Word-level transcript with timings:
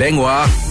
Bengoa. 0.00 0.69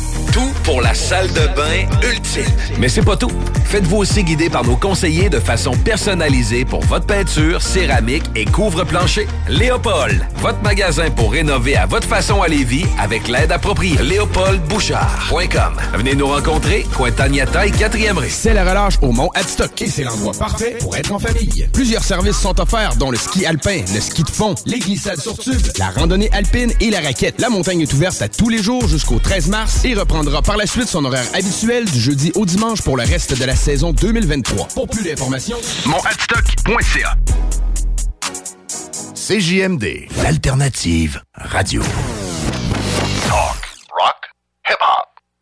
Pour 0.64 0.81
la 0.81 0.94
salle 0.94 1.27
de 1.29 1.48
bain 1.56 1.88
ultime. 2.03 2.44
Mais 2.80 2.90
c'est 2.90 3.02
pas 3.02 3.18
tout. 3.18 3.31
Faites-vous 3.65 3.98
aussi 3.98 4.23
guider 4.23 4.50
par 4.50 4.63
nos 4.63 4.76
conseillers 4.76 5.29
de 5.29 5.39
façon 5.39 5.71
personnalisée 5.71 6.65
pour 6.65 6.81
votre 6.86 7.05
peinture, 7.05 7.62
céramique 7.62 8.23
et 8.36 8.46
couvre-plancher. 8.46 9.28
Léopold, 9.47 10.25
votre 10.38 10.62
magasin 10.62 11.10
pour 11.12 11.31
rénover 11.31 11.75
à 11.75 11.86
votre 11.86 12.07
façon 12.07 12.41
à 12.41 12.47
Lévis 12.47 12.86
avec 12.99 13.28
l'aide 13.28 13.52
appropriée. 13.52 13.97
LéopoldBouchard.com. 14.02 15.74
Venez 15.96 16.15
nous 16.15 16.27
rencontrer, 16.27 16.85
Cointagnata 16.95 17.67
et 17.67 17.71
4e 17.71 18.17
rue. 18.17 18.29
C'est 18.29 18.53
la 18.53 18.63
relâche 18.63 18.95
au 19.01 19.11
Mont 19.11 19.29
Adstock 19.35 19.81
et 19.81 19.89
c'est 19.89 20.03
l'endroit 20.03 20.33
parfait 20.33 20.77
pour 20.79 20.95
être 20.95 21.11
en 21.11 21.19
famille. 21.19 21.67
Plusieurs 21.73 22.03
services 22.03 22.37
sont 22.37 22.59
offerts 22.59 22.95
dont 22.95 23.11
le 23.11 23.17
ski 23.17 23.45
alpin, 23.45 23.81
le 23.93 23.99
ski 23.99 24.23
de 24.23 24.29
fond, 24.29 24.55
les 24.65 24.79
glissades 24.79 25.19
sur 25.19 25.37
tube, 25.37 25.61
la 25.77 25.89
randonnée 25.89 26.29
alpine 26.31 26.71
et 26.79 26.89
la 26.89 27.01
raquette. 27.01 27.41
La 27.41 27.49
montagne 27.49 27.81
est 27.81 27.93
ouverte 27.93 28.21
à 28.21 28.29
tous 28.29 28.49
les 28.49 28.63
jours 28.63 28.87
jusqu'au 28.87 29.19
13 29.19 29.47
mars 29.49 29.85
et 29.85 29.93
reprendra 29.93 30.29
par 30.38 30.57
la 30.57 30.68
suite 30.68 30.88
son 30.88 31.04
horaire 31.05 31.25
habituel 31.33 31.86
du 31.86 32.00
jeudi 32.00 32.32
au 32.36 32.46
dimanche 32.46 32.82
pour 32.84 32.96
le 32.98 33.04
reste 33.04 33.38
de 33.40 33.46
la 33.46 33.56
saison 33.56 33.92
2023. 33.92 34.68
Pour 34.70 34.88
plus 34.88 35.04
d'informations, 35.04 35.58
monadstock.ca. 35.86 37.16
CJMD, 39.16 40.08
l'alternative 40.23 41.22
radio. 41.36 41.82
Talk, 43.28 43.62
rock, 43.92 44.30
hip-hop. 44.68 44.98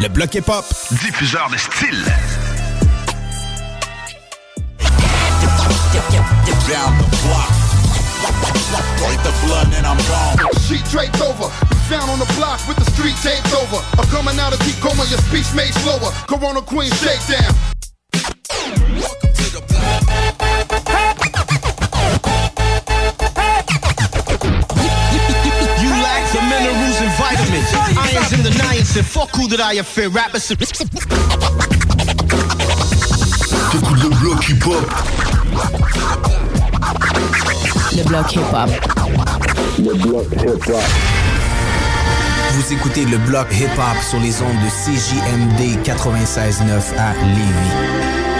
Le 0.00 0.08
bloc 0.08 0.34
hip-hop. 0.34 0.64
Diffuseur 1.02 1.48
de 1.50 1.58
style. 1.58 2.04
down 6.68 6.98
the 6.98 7.06
block. 7.22 7.46
Break 8.98 9.22
the 9.22 9.34
blood 9.46 9.70
and 9.74 9.86
I'm 9.86 9.98
gone. 10.10 10.36
Sheet 10.66 10.84
draped 10.90 11.20
over. 11.22 11.46
You 11.46 11.78
found 11.86 12.10
on 12.10 12.18
the 12.18 12.26
block 12.34 12.58
with 12.66 12.76
the 12.76 12.90
street 12.90 13.14
taped 13.22 13.54
over. 13.54 13.78
I'm 13.98 14.08
coming 14.10 14.38
out 14.40 14.52
of 14.52 14.58
deep 14.66 14.74
coma, 14.82 15.04
your 15.06 15.22
speech 15.30 15.46
made 15.54 15.72
slower. 15.82 16.10
Corona 16.26 16.60
Queen 16.62 16.90
shakedown. 16.90 17.54
Welcome 18.98 19.32
to 19.32 19.46
the 19.54 19.62
block. 19.68 20.05
Irons 28.26 28.32
in 28.32 28.42
the 28.42 28.50
niacin. 28.50 29.04
Fuck 29.04 29.34
who 29.36 29.48
that 29.48 29.60
I 29.60 29.82
fear. 29.82 30.08
Rappers. 30.08 30.48
T'écoutes 30.48 30.76
le 34.02 34.08
bloc 34.20 34.48
hip-hop. 34.48 34.84
Le 37.96 38.02
bloc 38.04 38.32
hip-hop. 38.32 38.70
Vous 42.52 42.72
écoutez 42.72 43.04
le 43.04 43.18
bloc 43.18 43.46
hip-hop 43.52 44.02
sur 44.08 44.20
les 44.20 44.42
ondes 44.42 44.60
de 44.64 44.70
CJMD 44.70 45.78
96.9 45.84 46.96
à 46.98 47.12
Lévis. 47.34 48.35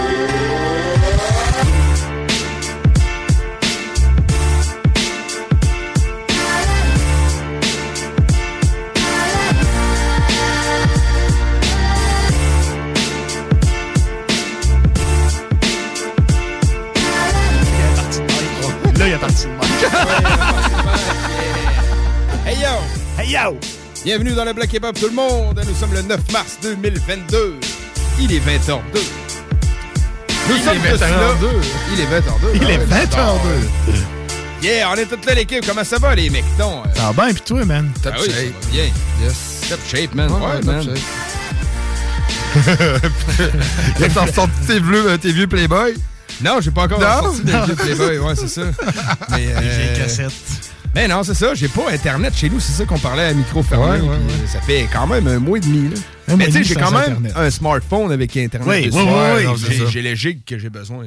Bienvenue 24.06 24.34
dans 24.34 24.44
le 24.44 24.52
bloc 24.52 24.72
hip-hop 24.72 24.96
tout 24.96 25.08
le 25.08 25.12
monde. 25.14 25.60
Nous 25.66 25.74
sommes 25.74 25.92
le 25.92 26.00
9 26.02 26.20
mars 26.32 26.58
2022. 26.62 27.56
Il 28.20 28.32
est 28.32 28.38
20h02. 28.38 28.78
Nous 30.48 30.56
sommes 30.58 30.78
tous 30.78 31.00
là. 31.00 31.34
Il 31.92 32.00
est 32.00 32.04
20h02. 32.04 32.54
Il 32.54 32.62
est 32.70 32.78
Ah 32.88 33.00
ouais, 33.00 33.04
20h02. 33.06 33.94
Yeah, 34.62 34.90
on 34.92 34.94
est 34.94 35.06
toute 35.06 35.26
là 35.26 35.34
l'équipe. 35.34 35.66
Comment 35.66 35.82
ça 35.82 35.98
va 35.98 36.14
les 36.14 36.30
mecs-tons? 36.30 36.82
Euh, 36.86 36.94
Ça 36.94 37.10
va 37.10 37.24
bien, 37.24 37.34
pis 37.34 37.40
toi, 37.42 37.64
man? 37.64 37.90
ah 38.04 38.10
oui, 38.20 38.30
ça 38.30 38.36
va 38.36 38.42
bien. 38.70 38.84
Yes. 39.24 39.60
Top 39.68 39.80
shape, 39.90 40.14
man. 40.14 40.30
Ouais, 40.30 40.38
Ouais, 40.40 40.62
man. 40.62 40.86
top 40.86 40.96
Là, 43.98 44.06
t'as 44.14 44.20
ressorti 44.26 44.52
tes 44.68 44.78
vieux, 44.78 45.10
euh, 45.10 45.16
tes 45.18 45.32
vieux 45.32 45.48
Playboy? 45.48 45.94
Non, 46.42 46.60
j'ai 46.60 46.70
pas 46.70 46.82
encore 46.84 47.00
Non? 47.00 47.22
sorti 47.22 47.42
des 47.42 47.52
vieux 47.52 47.74
Playboy. 47.96 48.18
Ouais, 48.18 48.34
c'est 48.36 48.46
ça. 48.48 48.62
Mais, 49.30 49.48
euh, 49.48 49.60
J'ai 49.94 50.00
cassette. 50.00 50.32
Mais 50.96 51.06
non, 51.08 51.22
c'est 51.22 51.34
ça. 51.34 51.54
J'ai 51.54 51.68
pas 51.68 51.90
Internet 51.92 52.34
chez 52.34 52.48
nous. 52.48 52.58
C'est 52.58 52.72
ça 52.72 52.84
qu'on 52.86 52.98
parlait 52.98 53.24
à 53.26 53.34
micro 53.34 53.62
fermé. 53.62 54.00
Ouais, 54.00 54.08
ouais, 54.08 54.16
puis, 54.26 54.34
euh, 54.42 54.46
Ça 54.46 54.60
fait 54.62 54.88
quand 54.92 55.06
même 55.06 55.26
un 55.28 55.38
mois 55.38 55.58
et 55.58 55.60
demi. 55.60 55.90
Là. 55.90 55.96
Un 56.28 56.36
Mais 56.36 56.46
tu 56.46 56.52
sais, 56.52 56.64
j'ai 56.64 56.74
quand 56.74 56.90
même 56.90 57.02
Internet. 57.02 57.32
un 57.36 57.50
smartphone 57.50 58.10
avec 58.10 58.36
Internet. 58.36 58.66
Oui, 58.68 58.86
dessus. 58.86 58.98
oui, 58.98 59.46
oui, 59.68 59.90
j'ai- 59.90 60.02
le 60.02 60.14
gig 60.16 60.40
que 60.44 60.58
j'ai 60.58 60.70
besoin. 60.70 61.04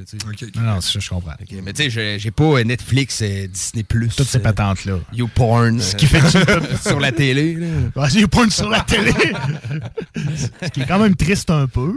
Non, 0.55 0.79
ça, 0.79 0.99
je 0.99 1.09
comprends. 1.09 1.33
Mais 1.63 1.73
tu 1.73 1.89
sais, 1.91 2.19
j'ai- 2.19 2.31
pas 2.31 2.43
euh, 2.43 2.63
Netflix, 2.63 3.19
euh, 3.23 3.47
Disney+. 3.47 3.83
Toutes 3.83 4.27
ces 4.27 4.37
euh, 4.37 4.41
patentes-là. 4.41 4.99
YouPorn. 5.11 5.81
Ce 5.81 5.95
qui 5.95 6.05
fait 6.05 6.21
que 6.21 6.77
sur 6.87 6.99
la 6.99 7.11
télé. 7.11 7.57
Pointe 8.31 8.51
sur 8.51 8.69
la 8.69 8.81
télé. 8.81 9.11
Ce 10.15 10.67
qui 10.69 10.81
est 10.81 10.85
quand 10.87 10.99
même 10.99 11.15
triste 11.15 11.49
un 11.49 11.67
peu. 11.67 11.93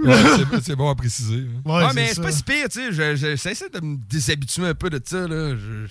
C'est- 0.65 0.75
bon 0.75 0.89
à 0.91 0.95
préciser. 0.95 1.45
hein. 1.47 1.61
Ouais, 1.71 1.75
Ouais, 1.83 1.89
c'est 1.91 1.95
mais 1.95 2.07
c'est 2.15 2.23
pas 2.23 2.33
si 2.33 2.43
pire, 2.43 2.67
tu 2.71 2.81
sais. 2.81 2.93
je- 2.93 3.15
je- 3.17 3.37
J'essaie 3.37 3.69
de 3.73 3.81
me 3.85 3.99
déshabituer 4.11 4.67
un 4.67 4.75
peu 4.75 4.89
de 4.91 5.01
ça, 5.05 5.29
là. 5.29 5.51
Je... 5.55 5.87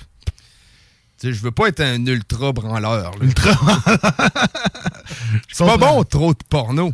Sais, 1.22 1.34
je 1.34 1.42
veux 1.42 1.52
pas 1.52 1.68
être 1.68 1.82
un 1.82 2.04
ultra 2.06 2.52
branleur. 2.52 3.12
là. 3.12 3.26
Ultra. 3.26 3.52
C'est 5.52 5.66
pas 5.66 5.78
bon, 5.78 6.04
trop 6.04 6.34
de 6.34 6.40
porno. 6.50 6.94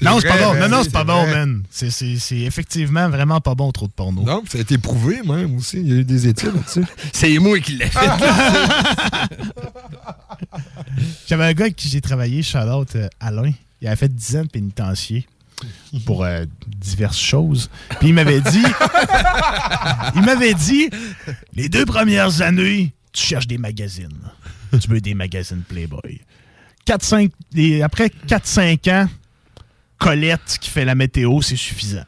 Non, 0.00 0.20
c'est 0.20 0.28
pas 0.28 0.38
bon. 0.38 0.54
Non, 0.60 0.68
non, 0.68 0.84
c'est 0.84 0.92
pas 0.92 1.02
bon, 1.02 1.26
man. 1.26 1.64
C'est- 1.70 1.90
effectivement 2.32 3.08
vraiment 3.08 3.40
pas 3.40 3.56
bon, 3.56 3.72
trop 3.72 3.88
de 3.88 3.92
porno. 3.92 4.22
Non, 4.22 4.44
ça 4.48 4.58
a 4.58 4.60
été 4.60 4.78
prouvé 4.78 5.22
même 5.26 5.56
aussi. 5.56 5.78
Il 5.78 5.88
y 5.88 5.92
a 5.92 5.96
eu 5.96 6.04
des 6.04 6.28
études 6.28 6.54
là-dessus. 6.54 6.84
C'est 7.12 7.36
moi 7.38 7.58
qui 7.58 7.72
l'ai 7.72 7.86
fait. 7.86 7.98
J'avais 11.26 11.44
un 11.46 11.52
gars 11.52 11.64
avec 11.64 11.74
qui 11.76 11.88
j'ai 11.88 12.00
travaillé, 12.00 12.42
shout-out 12.44 12.94
euh, 12.94 13.08
Alain. 13.18 13.50
Il 13.80 13.88
avait 13.88 13.96
fait 13.96 14.14
10 14.14 14.36
ans 14.36 14.42
de 14.44 14.48
pénitencier 14.48 15.26
pour 16.06 16.22
euh, 16.24 16.44
diverses 16.76 17.18
choses. 17.18 17.68
Puis 17.98 18.08
il 18.10 18.14
m'avait 18.14 18.40
dit... 18.40 18.62
il 20.14 20.22
m'avait 20.22 20.54
dit, 20.54 20.90
les 21.54 21.68
deux 21.68 21.84
premières 21.84 22.40
années, 22.42 22.92
tu 23.18 23.24
cherches 23.26 23.46
des 23.46 23.58
magazines. 23.58 24.08
Tu 24.80 24.88
veux 24.88 25.00
des 25.00 25.14
magazines 25.14 25.62
Playboy. 25.68 26.20
4, 26.84 27.02
5, 27.04 27.30
et 27.56 27.82
après 27.82 28.10
4-5 28.28 28.90
ans, 28.90 29.08
Colette 29.98 30.58
qui 30.60 30.70
fait 30.70 30.84
la 30.84 30.94
météo, 30.94 31.42
c'est 31.42 31.56
suffisant. 31.56 32.04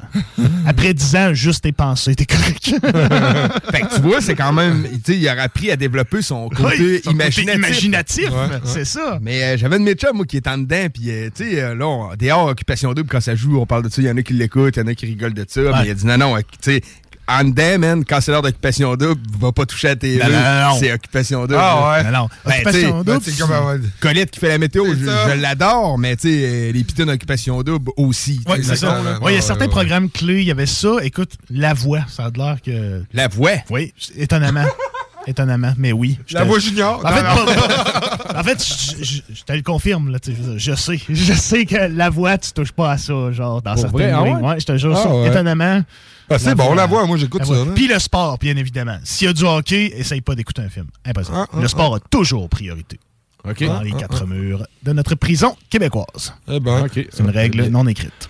Après 0.65 0.95
10 0.95 1.17
ans, 1.17 1.35
juste 1.35 1.65
tes 1.65 1.73
pensées, 1.73 2.15
t'es 2.15 2.25
correct. 2.25 2.67
fait 3.73 3.81
que 3.81 3.95
tu 3.97 4.01
vois, 4.01 4.21
c'est 4.21 4.37
quand 4.37 4.53
même. 4.53 4.87
Il 5.09 5.29
a 5.29 5.43
appris 5.43 5.73
à 5.73 5.77
développer 5.77 6.23
son 6.23 6.49
côté 6.49 6.77
Oui, 6.79 7.01
son 7.03 7.11
côté 7.11 7.43
imaginatif. 7.43 7.57
imaginatif, 7.57 8.31
Ouais, 8.31 8.37
ouais. 8.37 8.61
c'est 8.65 8.85
ça. 8.85 9.19
Mais 9.21 9.43
euh, 9.43 9.57
j'avais 9.57 9.77
une 9.77 9.85
de 9.85 9.91
mes 9.91 9.97
chums, 9.97 10.15
moi, 10.17 10.25
qui 10.25 10.37
est 10.37 10.47
en 10.47 10.59
dedans, 10.59 10.87
puis 10.95 11.11
euh, 11.11 11.31
tu 11.35 11.51
sais, 11.51 11.61
euh, 11.61 11.75
là, 11.75 11.89
on, 11.89 12.15
dehors, 12.17 12.47
Occupation 12.47 12.95
Double, 12.95 13.09
quand 13.11 13.21
ça 13.21 13.35
joue, 13.35 13.59
on 13.59 13.67
parle 13.67 13.83
de 13.83 13.89
ça, 13.89 14.01
il 14.01 14.07
y 14.07 14.11
en 14.11 14.17
a 14.17 14.23
qui 14.23 14.35
l'écoutent, 14.35 14.77
il 14.77 14.81
y 14.81 14.83
en 14.83 14.87
a 14.87 14.95
qui 14.95 15.07
rigolent 15.07 15.35
de 15.35 15.45
ça, 15.49 15.61
mais 15.61 15.87
il 15.87 15.91
a 15.91 15.95
dit 15.95 16.07
non, 16.07 16.17
non, 16.17 16.37
tu 16.39 16.45
sais, 16.61 16.83
en 17.31 17.45
dedans, 17.45 17.79
man, 17.79 18.05
quand 18.05 18.21
c'est 18.21 18.31
l'heure 18.33 18.43
d'Occupation 18.43 18.97
Double, 18.97 19.21
va 19.39 19.53
pas 19.53 19.65
toucher 19.67 19.89
à 19.91 19.97
tes 19.97 20.19
Non, 20.19 20.25
non, 20.29 20.33
non, 20.71 20.77
c'est 20.79 20.93
Occupation 20.93 21.41
Double. 21.43 21.57
Ah 21.59 21.91
ouais. 21.93 22.05
Non, 22.05 22.11
non. 22.19 22.29
Ben, 22.45 22.53
Occupation 22.53 22.91
double, 22.99 23.05
Ben, 23.05 23.21
c'est 23.23 23.39
comme, 23.39 23.83
Colette 24.01 24.31
qui 24.31 24.41
fait 24.41 24.49
la 24.49 24.59
météo, 24.59 24.85
je, 24.87 25.41
l'adore, 25.41 25.99
mais 25.99 26.17
tu 26.17 26.29
sais, 26.29 26.45
euh, 26.45 26.73
les 26.73 26.85
pitons 26.85 27.07
d'Occupation 27.07 27.63
Double 27.63 27.91
aussi. 27.97 28.41
Oui, 28.49 28.59
c'est 28.63 28.77
ça. 28.77 29.01
Ouais, 29.01 29.03
il 29.03 29.05
y 29.07 29.09
a 29.09 29.19
Ouais, 29.21 29.41
certains 29.41 29.65
ouais. 29.67 29.71
programmes 29.71 30.11
clés. 30.11 30.41
Il 30.41 30.47
y 30.47 30.51
avait 30.51 30.67
ça. 30.67 30.97
Écoute, 31.03 31.33
la 31.51 31.75
voix, 31.75 32.01
ça 32.09 32.25
a 32.27 32.31
l'air 32.37 32.57
que. 32.65 33.03
La 33.13 33.29
voix? 33.29 33.51
Oui, 33.71 33.93
étonnamment. 34.17 34.65
étonnamment, 35.27 35.73
mais 35.77 35.93
oui. 35.93 36.19
La 36.33 36.45
voix 36.45 36.59
junior. 36.59 37.01
En 37.05 37.09
fait, 37.11 37.23
Non, 37.23 37.35
non. 37.37 37.45
pas- 37.45 38.41
en 38.41 38.43
fait, 38.43 38.65
je, 38.65 39.05
je- 39.05 39.21
je 39.35 39.43
te 39.45 39.53
le 39.53 39.63
confirme, 39.63 40.11
là, 40.11 40.19
je, 40.57 40.75
sais. 40.75 40.99
Je 41.09 41.33
sais 41.35 41.67
que 41.67 41.77
la 41.77 42.09
voix, 42.11 42.39
tu 42.39 42.53
touches 42.53 42.73
pas 42.73 42.93
à 42.93 42.99
ça, 42.99 43.31
genre, 43.33 43.61
dans 43.61 43.73
Pour 43.75 43.81
certaines 43.83 44.01
vrai, 44.01 44.13
ah 44.13 44.25
lignes. 44.25 44.37
ouais? 44.37 44.49
Ouais, 44.55 44.61
je 44.61 44.67
te 44.67 44.77
jure 44.79 44.95
Ah 44.97 45.03
ça. 45.03 45.15
ouais. 45.15 45.29
Étonnamment. 45.29 45.83
Ah, 46.31 46.39
c'est 46.39 46.55
bon, 46.55 46.75
la 46.75 46.87
voix, 46.87 47.07
moi 47.07 47.17
j'écoute 47.17 47.41
la 47.41 47.47
ça. 47.47 47.65
Puis 47.75 47.89
le 47.89 47.99
sport, 47.99 48.39
bien 48.39 48.57
évidemment. 48.57 48.99
S'il 49.03 49.27
y 49.27 49.31
a 49.31 49.33
du 49.33 49.45
hockey, 49.45 49.93
essaye 49.97 50.21
pas 50.21 50.37
d'écouter 50.37 50.63
un 50.63 50.69
film. 50.69 50.87
Impossible. 51.05 51.37
Ah, 51.37 51.47
ah, 51.53 51.61
le 51.61 51.67
sport 51.67 51.97
a 51.97 52.01
toujours 52.01 52.49
priorité. 52.49 53.01
Dans 53.45 53.81
les 53.81 53.93
Ah, 53.95 53.99
quatre 53.99 54.23
ah. 54.23 54.27
murs 54.27 54.67
de 54.83 54.93
notre 54.93 55.15
prison 55.17 55.57
québécoise. 55.71 56.35
Eh 56.49 56.61
ben. 56.61 56.87
C'est 56.95 57.19
une 57.21 57.31
règle 57.31 57.67
non 57.67 57.87
écrite. 57.87 58.29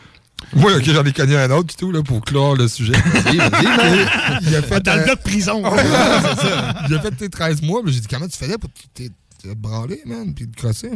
Moi, 0.55 0.75
ok, 0.77 0.85
j'en 0.85 1.05
ai 1.05 1.13
connu 1.13 1.37
un 1.37 1.51
autre, 1.51 1.69
du 1.69 1.77
tout, 1.77 1.93
là, 1.93 2.03
pour 2.03 2.23
clore 2.23 2.57
le 2.57 2.67
sujet. 2.67 2.93
Vas-y, 3.05 3.37
vas-y. 3.37 4.07
Il 4.43 4.57
a 4.57 4.63
fait, 4.63 4.81
Dans 4.81 4.95
le 4.95 5.01
euh, 5.03 5.05
bloc 5.05 5.21
prison. 5.23 5.63
Ça. 5.77 6.75
Il 6.89 6.95
a 6.95 7.01
fait 7.01 7.11
tes 7.13 7.29
13 7.29 7.63
mois, 7.63 7.83
puis 7.85 7.93
j'ai 7.93 8.01
dit, 8.01 8.09
comment 8.09 8.27
tu 8.27 8.37
faisais 8.37 8.59
pour 8.59 8.71
te 8.95 9.55
branler, 9.55 10.01
man, 10.07 10.35
puis 10.35 10.49
te 10.49 10.57
crosser? 10.57 10.91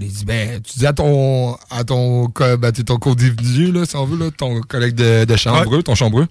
Il 0.00 0.12
dit, 0.12 0.24
ben, 0.24 0.60
tu 0.62 0.78
dis 0.78 0.86
à 0.86 0.92
ton, 0.92 1.56
à 1.70 1.82
ton, 1.84 2.26
ben, 2.26 2.70
t'es 2.72 2.84
ton 2.84 2.98
co-dévenu, 2.98 3.72
là, 3.72 3.84
si 3.84 3.96
on 3.96 4.04
veut, 4.06 4.16
là, 4.26 4.30
ton 4.30 4.60
collègue 4.60 4.94
de, 4.94 5.24
de 5.24 5.36
chambreux, 5.36 5.82
ton 5.82 5.94
chambreux. 5.94 6.26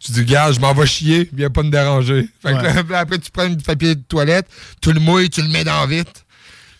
Tu 0.00 0.12
dis, 0.12 0.24
gars, 0.24 0.50
je 0.52 0.60
m'en 0.60 0.72
vais 0.72 0.86
chier, 0.86 1.28
viens 1.32 1.50
pas 1.50 1.62
me 1.62 1.70
déranger. 1.70 2.28
Fait 2.42 2.52
que 2.52 2.56
Ouais. 2.62 2.82
là, 2.88 2.98
après, 3.00 3.18
tu 3.18 3.30
prends 3.30 3.48
du 3.48 3.62
papier 3.62 3.94
de 3.94 4.00
toilette, 4.02 4.46
tu 4.80 4.92
le 4.92 5.00
mouilles, 5.00 5.28
tu 5.30 5.42
le 5.42 5.48
mets 5.48 5.64
dans 5.64 5.86
vite. 5.86 6.24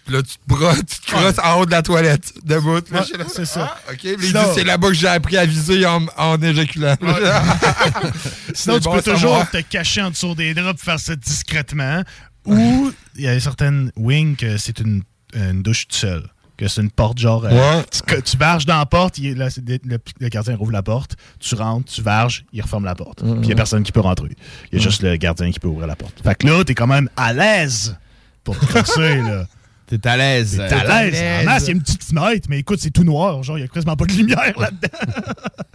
Puis 0.05 0.14
là, 0.14 0.23
tu 0.23 0.31
te 0.34 0.40
brosses, 0.49 0.79
tu 0.84 1.00
te 1.00 1.06
crosses 1.12 1.38
en 1.44 1.61
haut 1.61 1.67
de 1.67 1.70
la 1.70 1.82
toilette, 1.82 2.32
debout. 2.44 2.75
Là, 2.90 3.00
Ouais, 3.02 3.25
c'est 3.32 3.44
ça. 3.44 3.76
Ah, 3.87 3.93
OK, 3.93 4.00
il 4.02 4.17
dit, 4.17 4.32
c'est 4.55 4.64
là-bas 4.64 4.88
que 4.88 4.94
j'ai 4.94 5.06
appris 5.06 5.37
à 5.37 5.46
viser 5.46 5.87
en, 5.87 6.05
en 6.17 6.43
éjaculant. 6.43 6.96
Sinon, 8.55 8.79
tu 8.79 8.84
bon 8.84 8.94
peux 8.96 9.02
toujours 9.02 9.49
te 9.50 9.61
cacher 9.61 10.02
en 10.02 10.11
dessous 10.11 10.34
des 10.34 10.55
draps 10.55 10.75
pour 10.81 10.84
faire 10.84 10.99
ça 11.00 11.14
discrètement. 11.17 12.02
Ou 12.44 12.93
il 13.14 13.23
y 13.23 13.29
a 13.29 13.38
certaines 13.38 13.93
wings 13.96 14.34
que 14.37 14.56
c'est 14.56 14.81
une, 14.81 15.02
une 15.34 15.62
douche 15.62 15.88
toute 15.88 15.96
seule. 15.99 16.25
Que 16.56 16.69
c'est 16.69 16.82
une 16.82 16.90
porte 16.90 17.19
genre. 17.19 17.44
euh, 17.46 17.50
Ouais. 17.50 17.84
tu, 17.90 18.23
tu 18.23 18.37
varges 18.37 18.67
dans 18.67 18.79
la 18.79 18.87
porte, 18.87 19.19
il 19.19 19.34
là, 19.37 19.49
le, 19.84 19.99
le 20.20 20.29
gardien 20.29 20.55
rouvre 20.55 20.70
la 20.70 20.82
porte, 20.82 21.17
tu 21.40 21.55
rentres, 21.55 21.90
tu 21.90 22.02
varges, 22.02 22.44
il 22.52 22.61
referme 22.62 22.84
la 22.84 22.94
porte. 22.94 23.20
Puis 23.23 23.31
il 23.32 23.40
n'y 23.46 23.52
a 23.52 23.56
personne 23.56 23.82
qui 23.82 23.90
peut 23.90 24.00
rentrer. 24.00 24.29
Il 24.70 24.79
y 24.79 24.81
a 24.81 24.84
juste 24.84 25.02
le 25.02 25.17
gardien 25.17 25.50
qui 25.50 25.58
peut 25.58 25.67
ouvrir 25.69 25.87
la 25.87 25.96
porte. 25.96 26.23
Fait 26.23 26.34
que 26.37 26.46
là, 26.46 26.62
t'es 26.62 26.75
quand 26.75 26.87
même 26.87 27.08
à 27.17 27.32
l'aise 27.32 27.96
pour 28.44 28.58
te 28.58 28.64
crosser, 28.67 29.17
là. 29.23 29.46
T'es 29.87 30.06
à 30.08 30.17
l'aise. 30.17 30.56
T'es 30.56 30.75
à 30.75 31.05
l'aise. 31.05 31.14
En 31.46 31.56
il 31.58 31.64
y 31.64 31.69
a 31.69 31.73
une 31.73 31.82
petite 31.82 32.02
fenêtre, 32.05 32.46
mais 32.49 32.61
écoute, 32.61 32.79
c'est 32.81 32.90
tout 32.90 33.05
noir. 33.05 33.43
Genre, 33.43 33.58
il 33.58 33.62
n'y 33.62 33.67
a 33.67 33.69
quasiment 33.69 33.94
pas 33.96 34.06
de 34.06 34.12
lumière 34.12 34.58
là-dedans. 34.58 34.88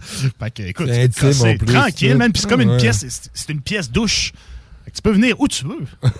fait 0.00 0.50
que, 0.50 0.62
écoute, 0.64 0.88
C'est 0.90 1.58
tranquille, 1.66 2.16
man. 2.16 2.32
Puis 2.32 2.42
c'est 2.42 2.48
comme 2.48 2.62
une 2.62 2.76
pièce, 2.78 3.04
c'est 3.32 3.52
une 3.52 3.60
pièce 3.60 3.90
douche. 3.90 4.32
Tu 4.94 5.02
peux 5.02 5.12
venir 5.12 5.40
où 5.40 5.48
tu 5.48 5.64
veux. 5.64 5.86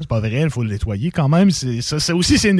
c'est 0.00 0.08
pas 0.08 0.20
vrai, 0.20 0.42
il 0.42 0.50
faut 0.50 0.62
le 0.62 0.70
nettoyer 0.70 1.10
quand 1.10 1.28
même. 1.28 1.50
C'est, 1.50 1.80
ça, 1.82 2.00
ça 2.00 2.14
aussi, 2.14 2.38
c'est, 2.38 2.54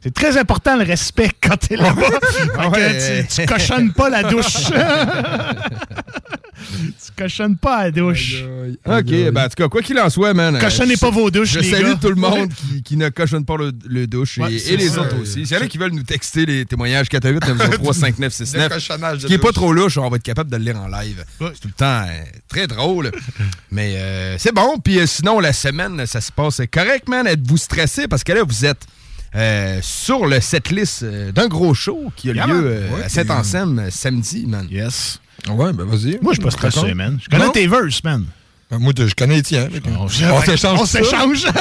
c'est 0.00 0.14
très 0.14 0.36
important 0.36 0.76
le 0.76 0.84
respect 0.84 1.30
quand 1.40 1.56
t'es 1.56 1.76
là-bas. 1.76 2.02
Ouais. 2.72 3.24
tu, 3.26 3.42
tu 3.42 3.46
cochonnes 3.46 3.92
pas 3.92 4.08
la 4.08 4.22
douche. 4.22 4.70
tu 7.16 7.22
cochonnes 7.22 7.56
pas 7.56 7.84
la 7.84 7.90
douche. 7.90 8.42
OK, 8.86 9.04
ben 9.04 9.36
en 9.36 9.48
tout 9.48 9.54
cas, 9.56 9.68
quoi 9.68 9.82
qu'il 9.82 9.98
en 9.98 10.08
soit, 10.10 10.34
man. 10.34 10.58
Cochonnez 10.58 10.94
euh, 10.94 11.00
pas 11.00 11.10
vos 11.10 11.30
douches, 11.30 11.52
Je 11.52 11.60
les 11.60 11.70
salue 11.70 11.84
gars. 11.84 11.98
tout 12.00 12.08
le 12.08 12.14
monde 12.16 12.52
qui, 12.52 12.82
qui 12.82 12.96
ne 12.96 13.08
cochonne 13.08 13.44
pas 13.44 13.56
le, 13.56 13.72
le 13.86 14.06
douche 14.06 14.38
et, 14.38 14.42
Ouais, 14.42 14.54
et 14.54 14.76
les 14.76 14.98
autres 14.98 15.20
aussi. 15.20 15.46
S'il 15.46 15.56
y 15.56 15.60
en 15.60 15.64
a 15.64 15.66
qui 15.68 15.78
veulent 15.78 15.92
nous 15.92 16.02
texter 16.02 16.46
les 16.46 16.64
témoignages 16.64 17.08
418 17.08 17.48
903 17.48 17.86
Le 17.88 17.92
5969 17.92 18.68
cochonnage 18.72 19.16
de 19.18 19.22
ce 19.22 19.26
qui 19.26 19.34
est 19.34 19.38
pas 19.38 19.52
trop 19.52 19.72
louche, 19.72 19.98
on 19.98 20.08
va 20.08 20.16
être 20.16 20.22
capable 20.22 20.50
de 20.50 20.56
le 20.56 20.64
lire 20.64 20.76
en 20.80 20.88
live. 20.88 21.24
C'est 21.38 21.60
tout 21.60 21.68
le 21.68 21.72
temps 21.72 22.04
euh, 22.08 22.22
très 22.48 22.66
drôle. 22.66 23.10
Mais 23.70 23.94
euh, 23.96 24.36
c'est 24.38 24.52
bon. 24.54 24.78
Puis 24.82 24.98
euh, 24.98 25.06
sinon, 25.06 25.40
la 25.40 25.52
semaine, 25.52 26.06
ça 26.06 26.20
se 26.20 26.32
passe 26.32 26.60
correct, 26.72 27.08
man. 27.08 27.26
Êtes-vous 27.26 27.56
stressé? 27.56 28.08
Parce 28.08 28.24
que 28.24 28.32
là, 28.32 28.42
vous 28.46 28.64
êtes 28.64 28.82
euh, 29.34 29.78
sur 29.82 30.26
le 30.26 30.40
setlist 30.40 31.02
euh, 31.04 31.32
d'un 31.32 31.48
gros 31.48 31.72
show 31.72 32.12
qui 32.16 32.28
a 32.30 32.34
Yeah, 32.34 32.46
lieu 32.48 32.62
euh, 32.66 32.90
Ouais, 32.90 33.04
à 33.04 33.08
Saint-Anselme 33.08 33.88
samedi, 33.90 34.44
man. 34.46 34.66
Yes. 34.70 35.20
Ouais, 35.50 35.72
ben 35.72 35.84
vas-y. 35.84 36.18
Moi, 36.22 36.32
je 36.32 36.40
suis 36.40 36.42
pas 36.44 36.50
stressé, 36.50 36.80
D'accord. 36.80 36.94
man. 36.96 37.18
Je 37.22 37.28
connais 37.28 37.46
Non? 37.46 37.52
tes 37.52 37.66
verses, 37.66 38.02
man. 38.04 38.24
Ben, 38.70 38.78
moi, 38.78 38.92
je 38.96 39.14
connais 39.14 39.36
les 39.36 39.42
tiens. 39.42 39.68
On, 39.98 40.08
s'échange. 40.08 40.80
On 40.80 40.86
ça. 40.86 40.98
s'échange. 41.02 41.44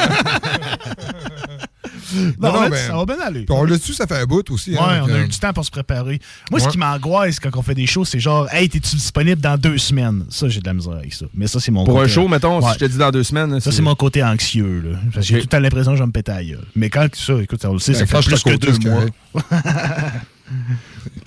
non, 2.39 2.53
Non, 2.53 2.61
mais 2.61 2.69
ben, 2.69 2.87
ça 2.87 2.95
va 2.95 3.05
bien 3.05 3.19
aller. 3.19 3.41
Puis 3.45 3.55
on 3.55 3.63
l'a 3.65 3.77
su, 3.77 3.93
ça 3.93 4.05
fait 4.07 4.17
un 4.17 4.25
bout 4.25 4.49
aussi. 4.51 4.71
Ouais, 4.71 4.79
hein, 4.79 5.01
on 5.03 5.13
a 5.13 5.19
eu 5.19 5.27
du 5.27 5.37
temps 5.37 5.51
pour 5.51 5.65
se 5.65 5.71
préparer. 5.71 6.19
Moi, 6.49 6.59
ce 6.59 6.65
Ouais. 6.65 6.71
qui 6.71 6.77
m'angoisse 6.77 7.39
quand 7.39 7.49
on 7.55 7.61
fait 7.61 7.73
des 7.75 7.85
shows, 7.87 8.05
c'est 8.05 8.19
genre, 8.19 8.47
hey, 8.53 8.69
t'es-tu 8.69 8.95
disponible 8.95 9.41
dans 9.41 9.57
deux 9.57 9.77
semaines? 9.77 10.25
Ça, 10.29 10.47
j'ai 10.47 10.59
de 10.61 10.65
la 10.67 10.73
misère 10.73 10.93
avec 10.93 11.13
ça. 11.13 11.25
Mais 11.33 11.47
ça, 11.47 11.59
c'est 11.59 11.71
mon 11.71 11.83
Pour 11.85 11.99
un 12.01 12.07
show, 12.07 12.27
mettons, 12.27 12.59
Ouais. 12.59 12.67
si 12.67 12.73
je 12.75 12.79
te 12.79 12.85
dis 12.91 12.97
dans 12.97 13.11
deux 13.11 13.23
semaines. 13.23 13.59
Ça, 13.59 13.71
c'est 13.71 13.81
mon 13.81 13.95
côté 13.95 14.23
anxieux, 14.23 14.81
là. 14.85 14.97
Parce 15.13 15.27
que 15.27 15.33
J'ai 15.33 15.41
tout 15.41 15.47
temps 15.47 15.59
l'impression 15.59 15.91
que 15.91 15.97
je 15.97 16.03
vais 16.03 16.07
me 16.07 16.11
péter 16.13 16.31
à 16.31 16.35
la 16.35 16.43
gueule. 16.45 16.65
Mais 16.75 16.89
quand 16.89 17.07
ça, 17.15 17.33
écoute, 17.41 17.65
on 17.65 17.73
le 17.73 17.79
sait, 17.79 17.93
Ben, 17.93 17.99
ça 17.99 18.05
fait 18.05 18.21
je 18.21 18.35
suis 18.35 18.43
plus 18.43 18.51
à 18.53 18.57
que 18.57 18.79
deux 18.79 18.89
mois. 18.89 19.05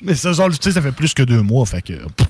Mais 0.03 0.15
ça, 0.15 0.33
genre, 0.33 0.51
tu 0.51 0.57
sais, 0.61 0.73
ça 0.73 0.83
fait 0.83 0.93
plus 0.93 1.15
que 1.15 1.23
deux 1.23 1.41
mois, 1.43 1.65
fait 1.67 1.83
que... 1.83 1.93
pff, 1.95 2.27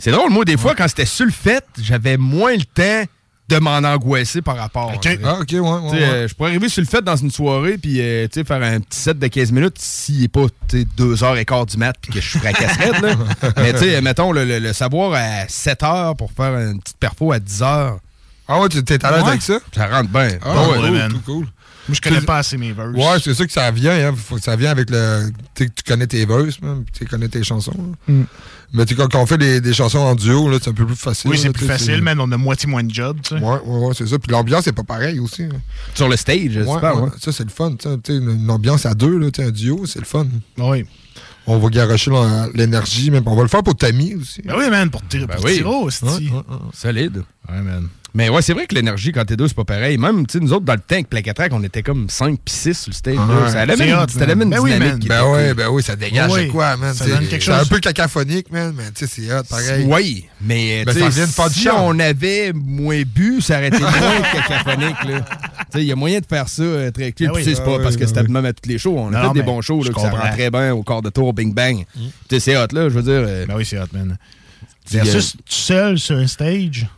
C'est 0.00 0.10
drôle, 0.10 0.30
moi, 0.30 0.44
des 0.44 0.56
fois, 0.56 0.74
quand 0.74 0.88
c'était 0.88 1.04
sur 1.06 1.26
le 1.26 1.30
fait, 1.32 1.64
j'avais 1.80 2.16
moins 2.16 2.54
le 2.56 2.64
temps 2.64 3.04
de 3.48 3.58
m'en 3.58 3.78
angoisser 3.78 4.42
par 4.42 4.56
rapport. 4.56 4.92
Ok. 4.94 5.18
Ah, 5.24 5.38
ok, 5.40 5.48
ouais, 5.50 5.58
ouais. 5.60 6.02
Euh, 6.02 6.28
je 6.28 6.34
pourrais 6.34 6.50
arriver 6.50 6.68
sur 6.68 6.82
le 6.82 6.86
fait 6.86 7.02
dans 7.02 7.16
une 7.16 7.32
soirée 7.32 7.78
puis 7.78 8.00
euh, 8.00 8.28
tu 8.28 8.38
sais, 8.40 8.44
faire 8.46 8.62
un 8.62 8.78
petit 8.78 8.98
set 9.00 9.18
de 9.18 9.26
15 9.26 9.50
minutes 9.50 9.76
s'il 9.76 10.20
n'est 10.20 10.28
pas 10.28 10.46
tu 10.68 10.78
sais, 10.82 10.86
deux 10.96 11.24
heures 11.24 11.36
et 11.36 11.44
quart 11.44 11.66
du 11.66 11.76
mat 11.76 11.94
puis 12.00 12.12
que 12.12 12.20
je 12.20 12.28
suis 12.30 12.38
fracasserais. 12.38 12.92
là. 13.00 13.14
Mais 13.56 13.72
tu 13.72 13.80
sais, 13.80 14.00
mettons 14.02 14.30
le, 14.30 14.44
le- 14.44 14.60
le 14.60 14.72
savoir 14.72 15.14
à 15.14 15.48
7 15.48 15.82
heures 15.82 16.16
pour 16.16 16.30
faire 16.30 16.56
une 16.60 16.80
petite 16.80 16.98
perfo 16.98 17.32
à 17.32 17.40
10 17.40 17.62
heures, 17.62 17.98
Ah 18.46 18.60
ouais, 18.60 18.68
tu 18.68 18.84
t'es 18.84 19.04
à 19.04 19.10
l'aise 19.10 19.22
Ouais. 19.24 19.28
avec 19.30 19.42
ça? 19.42 19.58
ça 19.74 19.86
rentre 19.88 20.10
bien. 20.10 20.28
Ah, 20.42 20.54
man. 20.90 21.12
cool, 21.12 21.20
cool. 21.22 21.46
Moi, 21.90 21.94
je 21.96 22.00
connais 22.00 22.20
pas 22.20 22.38
assez 22.38 22.56
mes 22.56 22.72
verses. 22.72 22.94
Ouais, 22.94 23.18
c'est 23.22 23.34
ça 23.34 23.46
que 23.46 23.52
ça 23.52 23.70
vient. 23.70 24.08
Hein. 24.10 24.14
Faut 24.16 24.38
ça 24.38 24.56
vient 24.56 24.70
avec 24.70 24.90
le. 24.90 25.30
Tu 25.54 25.64
sais, 25.64 25.68
que 25.70 25.74
tu 25.74 25.82
connais 25.82 26.06
tes 26.06 26.24
verses, 26.26 26.58
tu 26.96 27.04
connais 27.06 27.28
tes 27.28 27.42
chansons. 27.42 27.74
Mm. 28.08 28.22
Mais 28.72 28.86
quand, 28.86 29.08
quand 29.10 29.20
on 29.20 29.26
fait 29.26 29.36
des, 29.38 29.60
des 29.60 29.72
chansons 29.72 29.98
en 29.98 30.14
duo, 30.14 30.48
là, 30.48 30.58
c'est 30.62 30.70
un 30.70 30.72
peu 30.72 30.86
plus 30.86 30.94
facile. 30.94 31.30
Oui, 31.30 31.38
c'est 31.38 31.50
plus 31.50 31.66
facile, 31.66 32.02
man. 32.02 32.20
On 32.20 32.30
a 32.30 32.36
moitié 32.36 32.68
moins 32.68 32.84
de 32.84 32.94
job, 32.94 33.18
tu 33.22 33.30
sais. 33.36 33.42
Ouais, 33.42 33.58
ouais, 33.64 33.86
ouais, 33.88 33.94
c'est 33.96 34.06
ça. 34.06 34.18
Puis 34.18 34.30
l'ambiance 34.30 34.66
est 34.68 34.72
pas 34.72 34.84
pareille 34.84 35.18
aussi. 35.18 35.42
hein. 35.42 35.48
Sur 35.94 36.08
le 36.08 36.16
stage, 36.16 36.56
Ouais, 36.56 36.64
super, 36.74 36.96
ouais. 36.96 37.02
ouais. 37.02 37.10
Ça, 37.20 37.32
c'est 37.32 37.42
le 37.44 37.50
fun. 37.50 37.74
une, 38.08 38.30
une 38.30 38.50
ambiance 38.50 38.86
à 38.86 38.94
deux, 38.94 39.18
là, 39.18 39.28
un 39.38 39.50
duo, 39.50 39.86
c'est 39.86 39.98
le 39.98 40.04
fun. 40.04 40.26
Oui. 40.58 40.84
On 41.46 41.58
va 41.58 41.68
garocher 41.68 42.12
l'énergie, 42.54 43.10
même. 43.10 43.24
On 43.26 43.34
va 43.34 43.42
le 43.42 43.48
faire 43.48 43.64
pour 43.64 43.74
Tammy 43.74 44.14
aussi. 44.14 44.40
Ben 44.42 44.54
oui, 44.56 44.70
man, 44.70 44.88
pour, 44.88 45.02
tirer 45.08 45.26
Ben 45.26 45.34
pour 45.36 45.46
oui. 45.46 45.56
Tiro, 45.56 45.86
hostie. 45.86 46.04
Ouais, 46.04 46.30
ouais, 46.30 46.36
ouais. 46.48 46.56
Solide. 46.72 47.24
Ouais, 47.48 47.60
man. 47.62 47.88
Mais 48.14 48.28
ouais, 48.28 48.42
c'est 48.42 48.52
vrai 48.54 48.66
que 48.66 48.74
l'énergie 48.74 49.12
quand 49.12 49.24
t'es 49.24 49.36
deux, 49.36 49.46
c'est 49.48 49.54
pas 49.56 49.64
pareil. 49.64 49.96
Même, 49.98 50.26
tu 50.26 50.38
sais, 50.38 50.44
nous 50.44 50.52
autres, 50.52 50.64
dans 50.64 50.72
le 50.74 50.80
temps, 50.80 50.94
avec 50.96 51.08
Placatrack, 51.08 51.52
on 51.52 51.62
était 51.62 51.82
comme 51.82 52.08
5 52.08 52.38
puis 52.44 52.54
6 52.54 52.74
sur 52.74 52.90
le 52.90 52.94
stage. 52.94 53.16
Ouais. 53.16 53.50
Ça 53.50 53.60
allait 53.60 53.76
même, 53.76 53.98
hot, 53.98 54.06
c'était 54.08 54.26
la 54.26 54.34
même. 54.34 54.50
Ben 54.50 54.58
oui, 54.60 54.72
dynamique. 54.72 54.92
man. 54.94 55.00
qui 55.00 55.08
Ben 55.08 55.24
ouais, 55.26 55.54
ben 55.54 55.68
oui, 55.68 55.82
ça 55.82 55.94
dégage 55.96 56.48
quoi, 56.50 56.76
man. 56.76 56.92
ça 56.94 57.04
C'est 57.04 57.10
donne 57.10 57.26
quelque 57.28 57.44
c'est 57.44 57.52
un 57.52 57.64
peu 57.64 57.78
cacaphonique, 57.78 58.50
man, 58.50 58.74
mais 58.76 58.90
tu 58.94 59.06
sais, 59.06 59.12
c'est 59.28 59.32
hot, 59.32 59.42
pareil. 59.48 59.86
Oui, 59.88 60.24
mais 60.40 60.84
Ben, 60.84 60.92
tu 60.94 61.00
ça 61.00 61.06
de 61.08 61.26
faire 61.26 61.48
du 61.50 61.60
si 61.60 61.68
on 61.68 61.98
avait 61.98 62.52
moins 62.52 63.02
bu, 63.02 63.40
ça 63.40 63.58
aurait 63.58 63.68
été 63.68 63.78
moins 63.78 63.90
cacophonique. 64.48 65.04
là. 65.04 65.20
Tu 65.20 65.78
sais, 65.78 65.82
Il 65.82 65.84
y 65.84 65.92
a 65.92 65.96
moyen 65.96 66.18
de 66.20 66.26
faire 66.26 66.48
ça 66.48 66.62
euh, 66.62 66.90
très 66.90 67.12
clean. 67.12 67.28
Ben 67.28 67.34
oui. 67.36 67.42
Puis, 67.42 67.44
tu 67.44 67.50
sais, 67.50 67.56
c'est 67.56 67.64
pas 67.64 67.76
oui, 67.76 67.82
parce 67.82 67.94
que 67.96 68.00
ben 68.00 68.08
c'était 68.08 68.20
oui. 68.22 68.32
même 68.32 68.44
à 68.44 68.52
tous 68.52 68.68
les 68.68 68.78
shows. 68.78 68.96
On 68.98 69.12
a 69.12 69.28
fait 69.28 69.34
des 69.34 69.42
bons 69.42 69.60
shows 69.62 69.84
là, 69.84 69.90
que 69.92 70.00
ça 70.00 70.10
rentrait 70.10 70.50
bien 70.50 70.72
au 70.74 70.82
quart 70.82 71.02
de 71.02 71.10
tour, 71.10 71.32
bing 71.32 71.54
bang. 71.54 71.84
Tu 71.94 72.00
sais, 72.30 72.40
c'est 72.40 72.56
hot, 72.56 72.66
là, 72.72 72.88
je 72.88 72.94
veux 72.94 73.02
dire. 73.02 73.12
euh, 73.24 73.46
Ben 73.46 73.54
oui, 73.56 73.64
c'est 73.64 73.78
hot, 73.78 73.84
man. 73.92 74.18
Versus 74.90 75.32
tout 75.32 75.38
seul 75.46 75.98
sur 75.98 76.16
un 76.16 76.26
stage, 76.26 76.88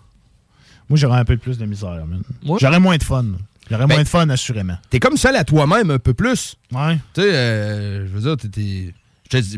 moi, 0.93 0.99
j'aurais 0.99 1.19
un 1.21 1.25
peu 1.25 1.39
plus 1.39 1.57
de 1.57 1.65
misère, 1.65 2.05
man. 2.07 2.21
Ouais. 2.45 2.59
J'aurais 2.61 2.79
moins 2.79 2.99
de 2.99 3.03
fun. 3.03 3.25
J'aurais 3.71 3.87
Ben- 3.87 3.95
moins 3.95 4.03
de 4.03 4.09
fun, 4.09 4.29
assurément. 4.29 4.77
T'es 4.91 5.01
comme 5.01 5.17
seul 5.17 5.35
à 5.37 5.45
toi-même 5.45 5.91
un 5.91 5.99
peu 5.99 6.13
plus. 6.13 6.57
Ouais. 6.71 6.97
Tu 7.15 7.23
sais, 7.23 7.31
euh, 7.33 8.07
je 8.07 8.13
veux 8.13 8.21
dire, 8.21 8.37
t'es- 8.51 8.93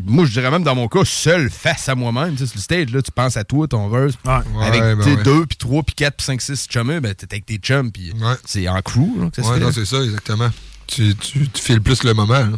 Moi, 0.05 0.23
je 0.25 0.31
dirais 0.31 0.49
même 0.49 0.63
dans 0.63 0.75
mon 0.75 0.87
cas, 0.87 1.01
seul 1.03 1.49
face 1.49 1.89
à 1.89 1.95
moi-même. 1.95 2.31
Tu 2.31 2.37
sais, 2.37 2.45
sur 2.45 2.55
le 2.55 2.61
stage, 2.61 2.91
là, 2.93 3.01
tu 3.01 3.11
penses 3.11 3.35
à 3.35 3.43
toi, 3.43 3.67
ton 3.67 3.89
verse. 3.89 4.13
Ouais. 4.23 4.31
Avec 4.65 4.81
Ouais, 4.81 4.95
ben 4.95 5.23
deux, 5.23 5.45
puis 5.45 5.57
trois, 5.57 5.83
puis 5.83 5.93
quatre, 5.95 6.15
puis 6.15 6.25
cinq, 6.25 6.39
six 6.41 6.65
chumeux, 6.71 7.01
ben, 7.01 7.13
t'es 7.13 7.27
avec 7.29 7.45
tes 7.45 7.57
chums, 7.57 7.91
puis 7.91 8.13
Ouais. 8.13 8.35
c'est 8.45 8.69
en 8.69 8.81
crew. 8.81 9.19
là, 9.19 9.29
que 9.29 9.35
ça 9.35 9.43
se 9.43 9.47
Ouais, 9.49 9.59
fait. 9.59 9.65
non, 9.65 9.71
c'est 9.73 9.83
ça, 9.85 9.97
exactement. 10.01 10.49
Tu, 10.87 11.13
tu, 11.15 11.49
tu 11.49 11.61
files 11.61 11.81
plus 11.81 12.03
le 12.05 12.13
moment. 12.13 12.35
là. 12.39 12.51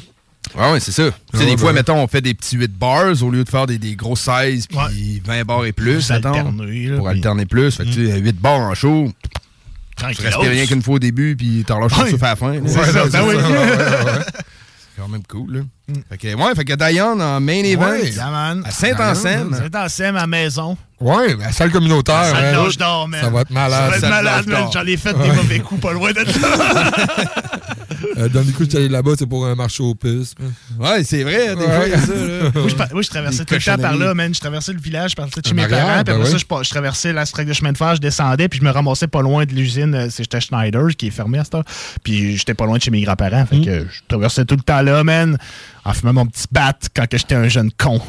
Ouais, 0.55 0.71
ouais, 0.71 0.79
c'est 0.79 0.91
ça. 0.93 1.03
Tu 1.31 1.37
sais, 1.39 1.43
Ouais, 1.43 1.51
des 1.51 1.57
fois, 1.57 1.73
mettons, 1.73 1.97
on 2.01 2.07
fait 2.07 2.21
des 2.21 2.33
petits 2.33 2.55
8 2.57 2.71
bars 2.77 3.21
au 3.21 3.29
lieu 3.29 3.43
de 3.43 3.49
faire 3.49 3.67
des, 3.67 3.77
des 3.77 3.95
gros 3.95 4.15
16 4.15 4.67
puis 4.67 4.77
Ouais. 4.77 5.21
20 5.25 5.43
bars 5.45 5.65
et 5.65 5.73
plus, 5.73 6.09
mettons, 6.09 6.29
alterner, 6.33 6.87
là, 6.87 6.95
pour 6.97 7.05
puis- 7.07 7.15
alterner 7.17 7.45
plus. 7.45 7.75
Fait 7.75 7.83
que, 7.83 7.89
tu 7.89 8.07
sais, 8.07 8.17
8 8.19 8.39
bars 8.39 8.59
en 8.61 8.73
show, 8.73 9.11
tu 9.23 10.03
Tranquille. 10.03 10.25
respires 10.25 10.49
rien 10.51 10.65
qu'une 10.65 10.81
fois 10.81 10.95
au 10.95 10.99
début, 10.99 11.35
puis 11.35 11.63
t'en 11.67 11.79
lâches 11.79 11.93
tout 11.93 12.17
à 12.21 12.29
la 12.29 12.35
fin. 12.37 12.53
C'est 12.65 12.73
ça, 12.93 13.03
ben 13.09 13.23
oui. 13.27 13.35
ça, 13.35 14.23
quand 14.97 15.07
même 15.09 15.23
cool, 15.27 15.53
là. 15.53 15.93
Fait 16.09 16.17
que, 16.17 16.33
ouais, 16.35 16.55
fait 16.55 16.65
que 16.65 16.73
Diane 16.73 17.21
en 17.21 17.39
main 17.41 17.63
event 17.63 17.89
Ouais. 17.91 18.09
Yeah, 18.09 18.29
man. 18.29 18.63
à 18.65 18.71
Saint-Anselme. 18.71 19.53
Saint-Anselme 19.53 20.15
à 20.17 20.21
la 20.21 20.27
maison. 20.27 20.77
Ouais, 20.99 21.35
la 21.37 21.51
salle 21.51 21.71
communautaire. 21.71 22.23
Ça 22.25 22.37
hein, 22.37 22.51
lâche 22.63 22.77
d'or, 22.77 23.07
man. 23.07 23.21
Ça 23.21 23.29
va 23.29 23.41
être 23.41 23.47
Ça 23.49 23.53
malade. 23.53 23.89
va 23.89 23.95
être 23.95 24.01
ça 24.01 24.09
malade, 24.09 24.35
lâche 24.37 24.45
man. 24.47 24.61
d'or. 24.63 24.71
J'en 24.73 24.85
ai 24.85 24.97
fait 24.97 25.13
des 25.13 25.31
mauvais 25.33 25.59
coups 25.59 25.81
pas 25.81 25.93
loin 25.93 26.11
de 26.13 26.19
là. 26.19 26.23
Euh, 28.17 28.29
dernier 28.29 28.51
coup, 28.51 28.63
je 28.63 28.69
suis 28.69 28.77
allé 28.77 28.89
là-bas, 28.89 29.11
c'est 29.17 29.25
pour 29.27 29.45
un 29.45 29.55
marché 29.55 29.81
aux 29.83 29.95
puces. 29.95 30.33
Ouais, 30.79 31.03
c'est 31.03 31.23
vrai, 31.23 31.55
des 31.55 31.61
Ouais. 31.61 31.75
fois, 31.75 31.85
il 31.87 31.91
y 31.91 31.93
a 31.93 31.99
ça, 32.01 32.13
là. 32.13 32.51
Moi, 32.55 32.67
je, 32.67 32.75
pa- 32.75 32.87
moi, 32.91 33.01
je 33.01 33.09
traversais 33.09 33.39
Des 33.39 33.45
tout 33.45 33.53
le 33.55 33.61
temps 33.61 33.77
par 33.81 33.95
là, 33.95 34.13
man. 34.13 34.33
Je 34.33 34.39
traversais 34.39 34.73
le 34.73 34.79
village, 34.79 35.11
je 35.11 35.15
partais 35.15 35.41
chez 35.45 35.53
mes 35.53 35.67
parents. 35.67 36.03
Puis 36.03 36.03
ben 36.05 36.13
après 36.21 36.31
oui. 36.33 36.39
ça, 36.39 36.61
je, 36.63 36.69
traversais 36.69 37.13
la 37.13 37.25
traque 37.25 37.47
de 37.47 37.53
chemin 37.53 37.71
de 37.71 37.77
fer, 37.77 37.95
je 37.95 38.01
descendais, 38.01 38.47
puis 38.49 38.59
je 38.59 38.65
me 38.65 38.71
ramassais 38.71 39.07
pas 39.07 39.21
loin 39.21 39.45
de 39.45 39.53
l'usine. 39.53 39.93
euh, 39.95 40.07
C'était 40.09 40.41
Schneider, 40.41 40.87
qui 40.97 41.07
est 41.07 41.11
fermé 41.11 41.39
à 41.39 41.43
cette 41.43 41.55
heure. 41.55 41.63
Puis 42.03 42.37
j'étais 42.37 42.53
pas 42.53 42.65
loin 42.65 42.77
de 42.77 42.81
chez 42.83 42.91
mes 42.91 43.01
grands-parents. 43.01 43.45
Fait 43.45 43.59
que 43.61 43.79
je 43.89 43.99
traversais 44.07 44.45
tout 44.45 44.55
le 44.55 44.61
temps 44.63 44.81
là, 44.81 45.03
man, 45.03 45.37
en 45.85 45.93
fumant 45.93 46.13
mon 46.13 46.25
petit 46.25 46.45
bat 46.51 46.73
quand 46.95 47.07
que 47.07 47.17
j'étais 47.17 47.35
un 47.35 47.47
jeune 47.47 47.71
con. 47.77 47.99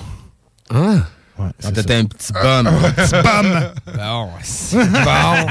Hein? 0.71 1.03
Ouais, 1.39 1.47
Quand 1.63 1.71
t'étais 1.71 1.95
un 1.95 2.05
petit 2.05 2.33
bum. 2.33 2.69
Petit 2.97 3.13
bum! 3.23 3.71
bon, 3.97 4.29
c'est 4.43 4.77
bon. 4.91 5.47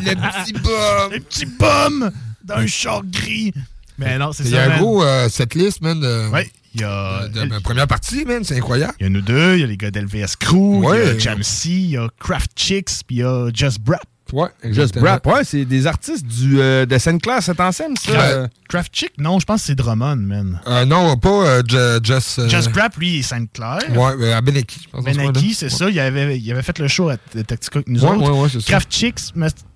Le 0.00 0.14
petit 0.14 0.52
bum. 0.54 1.12
Un 1.14 1.18
petit 1.20 1.44
bum! 1.46 2.10
D'un 2.44 2.66
char 2.66 3.02
gris! 3.04 3.52
Mais 3.98 4.18
non, 4.18 4.32
c'est 4.32 4.44
ça. 4.44 4.48
Il 4.48 4.54
y 4.54 4.58
a 4.58 4.74
un 4.74 4.78
gros 4.78 5.02
euh, 5.04 5.28
setlist, 5.28 5.80
man. 5.82 6.00
De, 6.00 6.28
Ouais, 6.30 6.50
il 6.74 6.80
y 6.80 6.84
a. 6.84 7.28
de 7.28 7.44
ma 7.44 7.60
première 7.60 7.86
partie, 7.86 8.24
man. 8.24 8.42
C'est 8.42 8.56
incroyable. 8.56 8.94
Il 9.00 9.04
y 9.04 9.06
a 9.06 9.10
nous 9.10 9.20
deux, 9.20 9.54
il 9.56 9.60
y 9.60 9.64
a 9.64 9.66
les 9.66 9.76
gars 9.76 9.90
d'LVS 9.90 10.36
Crew, 10.40 10.78
il 10.78 10.82
y 10.82 10.86
a 10.86 10.88
Ouais. 10.90 11.20
Jamsey, 11.20 11.70
il 11.70 11.90
y 11.90 11.96
a 11.98 12.08
Craft 12.18 12.50
Chicks, 12.56 12.90
puis 13.06 13.16
il 13.16 13.18
y 13.18 13.22
a 13.22 13.50
Just 13.52 13.80
Brap. 13.80 14.02
Ouais, 14.32 14.48
Just. 14.64 14.98
Brap, 14.98 15.26
ouais, 15.26 15.44
c'est 15.44 15.66
des 15.66 15.86
artistes 15.86 16.24
du, 16.26 16.58
euh, 16.58 16.86
de 16.86 16.96
Sainte-Claire, 16.96 17.42
cet 17.42 17.60
ensemble, 17.60 17.98
ça. 17.98 18.12
Ouais. 18.12 18.18
euh. 18.18 18.46
Craft 18.66 18.90
Chick, 18.96 19.12
non, 19.18 19.38
je 19.38 19.44
pense 19.44 19.60
que 19.60 19.66
c'est 19.66 19.74
Drummond, 19.74 20.16
man. 20.16 20.58
Euh, 20.66 20.86
non, 20.86 21.18
pas 21.18 21.28
euh, 21.28 21.62
Ju- 21.68 22.00
Just. 22.02 22.38
euh, 22.38 22.48
Just 22.48 22.70
Brap, 22.70 22.96
lui, 22.96 23.18
est 23.18 23.22
Sainte-Claire. 23.22 23.80
Ouais, 23.94 24.32
à 24.32 24.40
Beneki, 24.40 24.80
je 24.84 24.88
pense. 24.88 25.04
Benaki, 25.04 25.52
c'est 25.52 25.68
ça. 25.68 25.90
Il 25.90 26.00
avait, 26.00 26.38
il 26.38 26.50
avait 26.50 26.62
fait 26.62 26.78
le 26.78 26.88
show 26.88 27.10
à 27.10 27.18
Tactica 27.18 27.80
avec 27.80 27.88
nous 27.88 28.00
Ouais, 28.02 28.08
autres. 28.08 28.32
ouais, 28.32 28.38
ouais, 28.40 28.48
c'est 28.50 28.60
ça. 28.62 28.68
Craft 28.68 28.90
Chicks, 28.90 29.20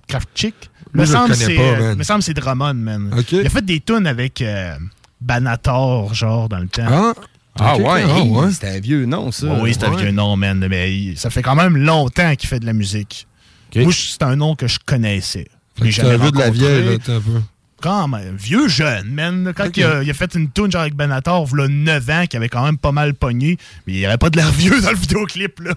Craft 0.08 0.28
Chick. 0.34 0.54
Lui, 0.96 1.00
me 1.02 1.06
je 1.06 1.12
le 1.12 1.18
semble 1.18 1.32
connais 1.36 1.56
pas, 1.56 1.62
euh, 1.62 1.88
man. 1.90 1.98
me 1.98 2.02
semble 2.02 2.22
c'est 2.22 2.34
Drummond, 2.34 2.74
man. 2.74 3.10
Il 3.32 3.46
a 3.46 3.50
fait 3.50 3.64
des 3.64 3.80
tunes 3.80 4.06
avec 4.06 4.40
euh, 4.42 4.74
Banator, 5.20 6.14
genre, 6.14 6.48
dans 6.48 6.58
le 6.58 6.68
temps. 6.68 6.86
Ah, 6.88 7.14
Ah 7.58 7.76
ouais, 7.78 7.84
ah, 8.04 8.18
hey, 8.18 8.28
ouais. 8.28 8.52
c'était 8.52 8.68
un 8.68 8.80
vieux 8.80 9.06
nom, 9.06 9.32
ça. 9.32 9.46
Oh 9.50 9.58
oui, 9.62 9.72
c'est 9.72 9.86
un 9.86 9.96
vieux 9.96 10.10
nom, 10.10 10.36
man. 10.36 10.66
Mais 10.68 10.94
il- 10.94 11.18
ça 11.18 11.30
fait 11.30 11.42
quand 11.42 11.54
même 11.54 11.76
longtemps 11.76 12.34
qu'il 12.36 12.48
fait 12.48 12.60
de 12.60 12.66
la 12.66 12.74
musique. 12.74 13.26
Ok. 13.74 13.82
Moi, 13.82 13.92
c'est 13.94 14.22
un 14.22 14.36
nom 14.36 14.54
que 14.54 14.66
je 14.66 14.78
connaissais. 14.84 15.48
Fait 15.78 15.90
que 15.90 16.16
vu 16.24 16.32
de 16.32 16.38
la 16.38 16.50
vieille, 16.50 16.84
là, 16.84 16.98
t'es 16.98 17.12
un 17.12 17.20
peu. 17.20 17.40
Quand 17.86 18.08
même. 18.08 18.34
Vieux 18.36 18.66
jeune, 18.66 19.10
man. 19.12 19.52
Quand 19.56 19.76
il, 19.76 19.84
a, 19.84 20.02
il 20.02 20.10
a 20.10 20.14
fait 20.14 20.34
une 20.34 20.50
tune 20.50 20.72
genre 20.72 20.80
avec 20.82 20.94
Benator, 20.96 21.46
il 21.52 21.66
9 21.84 22.10
ans, 22.10 22.24
qui 22.28 22.36
avait 22.36 22.48
quand 22.48 22.64
même 22.64 22.78
pas 22.78 22.90
mal 22.90 23.14
pogné. 23.14 23.58
Mais 23.86 23.92
il 23.92 23.98
n'y 24.00 24.06
avait 24.06 24.16
pas 24.18 24.28
de 24.28 24.36
l'air 24.36 24.50
vieux 24.50 24.80
dans 24.80 24.90
le 24.90 24.96
vidéoclip, 24.96 25.60
là. 25.60 25.70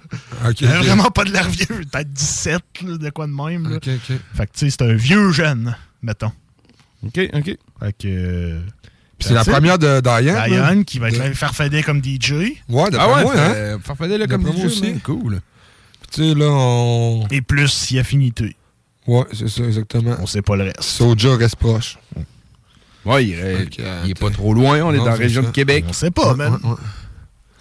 Ok, 0.48 0.62
Il 0.62 0.68
avait 0.68 0.80
ok. 0.80 0.86
vraiment 0.86 1.12
pas 1.12 1.24
de 1.24 1.32
l'air 1.32 1.48
vieux. 1.48 1.68
Peut-être 1.92 2.12
17, 2.12 2.62
là, 2.88 2.98
de 2.98 3.10
quoi 3.12 3.28
de 3.28 3.32
même. 3.32 3.70
Là. 3.70 3.75
Ok, 3.75 3.88
ok. 3.88 4.18
Fait 4.36 4.46
que, 4.48 4.51
tu 4.54 4.60
sais, 4.60 4.70
c'est 4.72 4.82
un 4.82 4.94
vieux 4.94 5.32
jeune, 5.32 5.75
mettons. 6.01 6.32
OK, 7.06 7.20
OK. 7.34 7.46
Fait 7.80 7.94
que. 7.98 8.60
Puis 9.20 9.28
c'est 9.28 9.34
la 9.36 9.44
première 9.46 9.78
de 9.78 10.00
Diane. 10.01 10.50
Diane, 10.50 10.86
qui 10.86 10.98
va 10.98 11.12
De- 11.12 11.16
être 11.16 11.36
farfadet 11.36 11.84
comme 11.84 12.01
DJ. 12.04 12.32
Ouais, 12.70 12.89
d'après 12.89 12.98
Ah 13.00 13.16
ouais, 13.18 13.24
moi, 13.24 13.34
hein. 13.38 13.54
euh, 13.54 14.18
là, 14.18 14.28
comme 14.28 14.46
DJ, 14.51 14.66
aussi. 14.66 14.82
man, 14.82 15.00
Cool. 15.01 15.42
Puis 16.01 16.10
Tu 16.12 16.30
sais, 16.30 16.34
là, 16.39 16.48
on. 16.50 17.28
Et 17.30 17.42
plus 17.42 17.68
si 17.68 18.00
affinité. 18.00 18.56
Ouais, 19.10 19.25
c'est 19.34 19.48
ça, 19.50 19.63
exactement. 19.63 20.16
On 20.22 20.25
sait 20.28 20.42
pas 20.42 20.56
le 20.56 20.63
reste. 20.66 20.82
Soja 20.84 21.36
reste 21.36 21.56
proche. 21.56 21.98
Ouais, 23.06 23.25
il, 23.25 23.34
est- 23.34 23.68
il 24.06 24.12
est 24.12 24.20
pas 24.20 24.30
trop 24.30 24.54
loin. 24.54 24.82
On 24.84 24.94
est 24.94 24.98
dans 24.98 25.06
la 25.06 25.16
c'est 25.16 25.24
région 25.24 25.42
ça. 25.42 25.48
de 25.48 25.54
Québec. 25.54 25.86
On 25.88 25.94
sait 25.94 26.12
pas, 26.12 26.34
man. 26.36 26.60
Ouais, 26.63 26.70
ouais. 26.70 26.75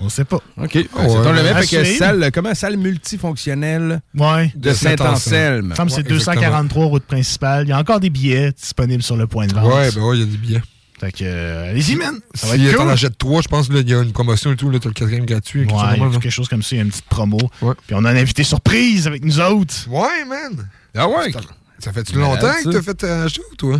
On 0.00 0.08
sait 0.08 0.24
pas. 0.24 0.36
OK. 0.56 0.70
c'est 0.72 0.78
ouais, 0.78 0.88
ton 1.06 1.32
le 1.32 1.42
même. 1.42 1.64
Que 1.66 1.84
salle, 1.84 2.30
comment? 2.32 2.54
Salle 2.54 2.76
multifonctionnelle 2.76 4.00
Ouais. 4.16 4.52
de 4.54 4.72
Saint-Anselme. 4.72 5.64
Il 5.66 5.68
me 5.70 5.74
semble 5.74 5.88
que 5.90 5.94
c'est 5.96 6.02
Ouais, 6.02 6.08
243 6.08 6.86
route 6.86 7.04
principale. 7.04 7.66
Il 7.66 7.70
y 7.70 7.72
a 7.72 7.78
encore 7.78 8.00
des 8.00 8.10
billets 8.10 8.52
disponibles 8.52 9.02
sur 9.02 9.16
le 9.16 9.26
point 9.26 9.46
de 9.46 9.54
vente. 9.54 9.64
Ouais, 9.72 9.90
ben 9.92 10.02
ouais, 10.02 10.16
il 10.16 10.20
y 10.20 10.22
a 10.22 10.26
des 10.26 10.36
billets. 10.36 10.62
Fait 11.00 11.12
que, 11.12 11.18
euh, 11.22 11.70
allez-y, 11.70 11.94
man. 11.94 12.14
Ça 12.34 12.48
va 12.48 12.54
Si 12.56 12.66
être 12.66 12.76
t'en 12.76 12.82
cool. 12.82 12.90
achètes 12.90 13.18
trois, 13.18 13.40
je 13.42 13.46
pense 13.48 13.68
qu'il 13.68 13.88
y 13.88 13.94
a 13.94 14.02
une 14.02 14.12
promotion 14.12 14.52
et 14.52 14.56
tout, 14.56 14.68
là, 14.70 14.78
t'as 14.80 14.88
le 14.88 14.94
quatrième 14.94 15.26
gratuit. 15.26 15.60
quelque 15.66 15.78
chose 15.78 16.00
Ouais, 16.00 16.10
quelque 16.20 16.30
chose 16.30 16.48
comme 16.48 16.62
ça. 16.62 16.68
Il 16.74 16.78
y 16.78 16.80
a 16.80 16.84
une 16.84 16.90
petite 16.90 17.04
promo. 17.06 17.38
Ouais. 17.62 17.74
Puis 17.86 17.94
on 17.96 18.04
a 18.04 18.10
un 18.10 18.16
invité 18.16 18.42
surprise 18.42 19.06
avec 19.06 19.24
nous 19.24 19.38
autres. 19.40 19.74
Ouais, 19.88 20.24
man. 20.28 20.68
Ah 20.96 21.08
ouais? 21.08 21.32
Ça 21.78 21.92
fait-tu 21.92 22.14
longtemps 22.16 22.52
que 22.64 22.70
t'as 22.70 22.82
fait 22.82 23.04
un 23.04 23.28
show, 23.28 23.42
toi? 23.56 23.78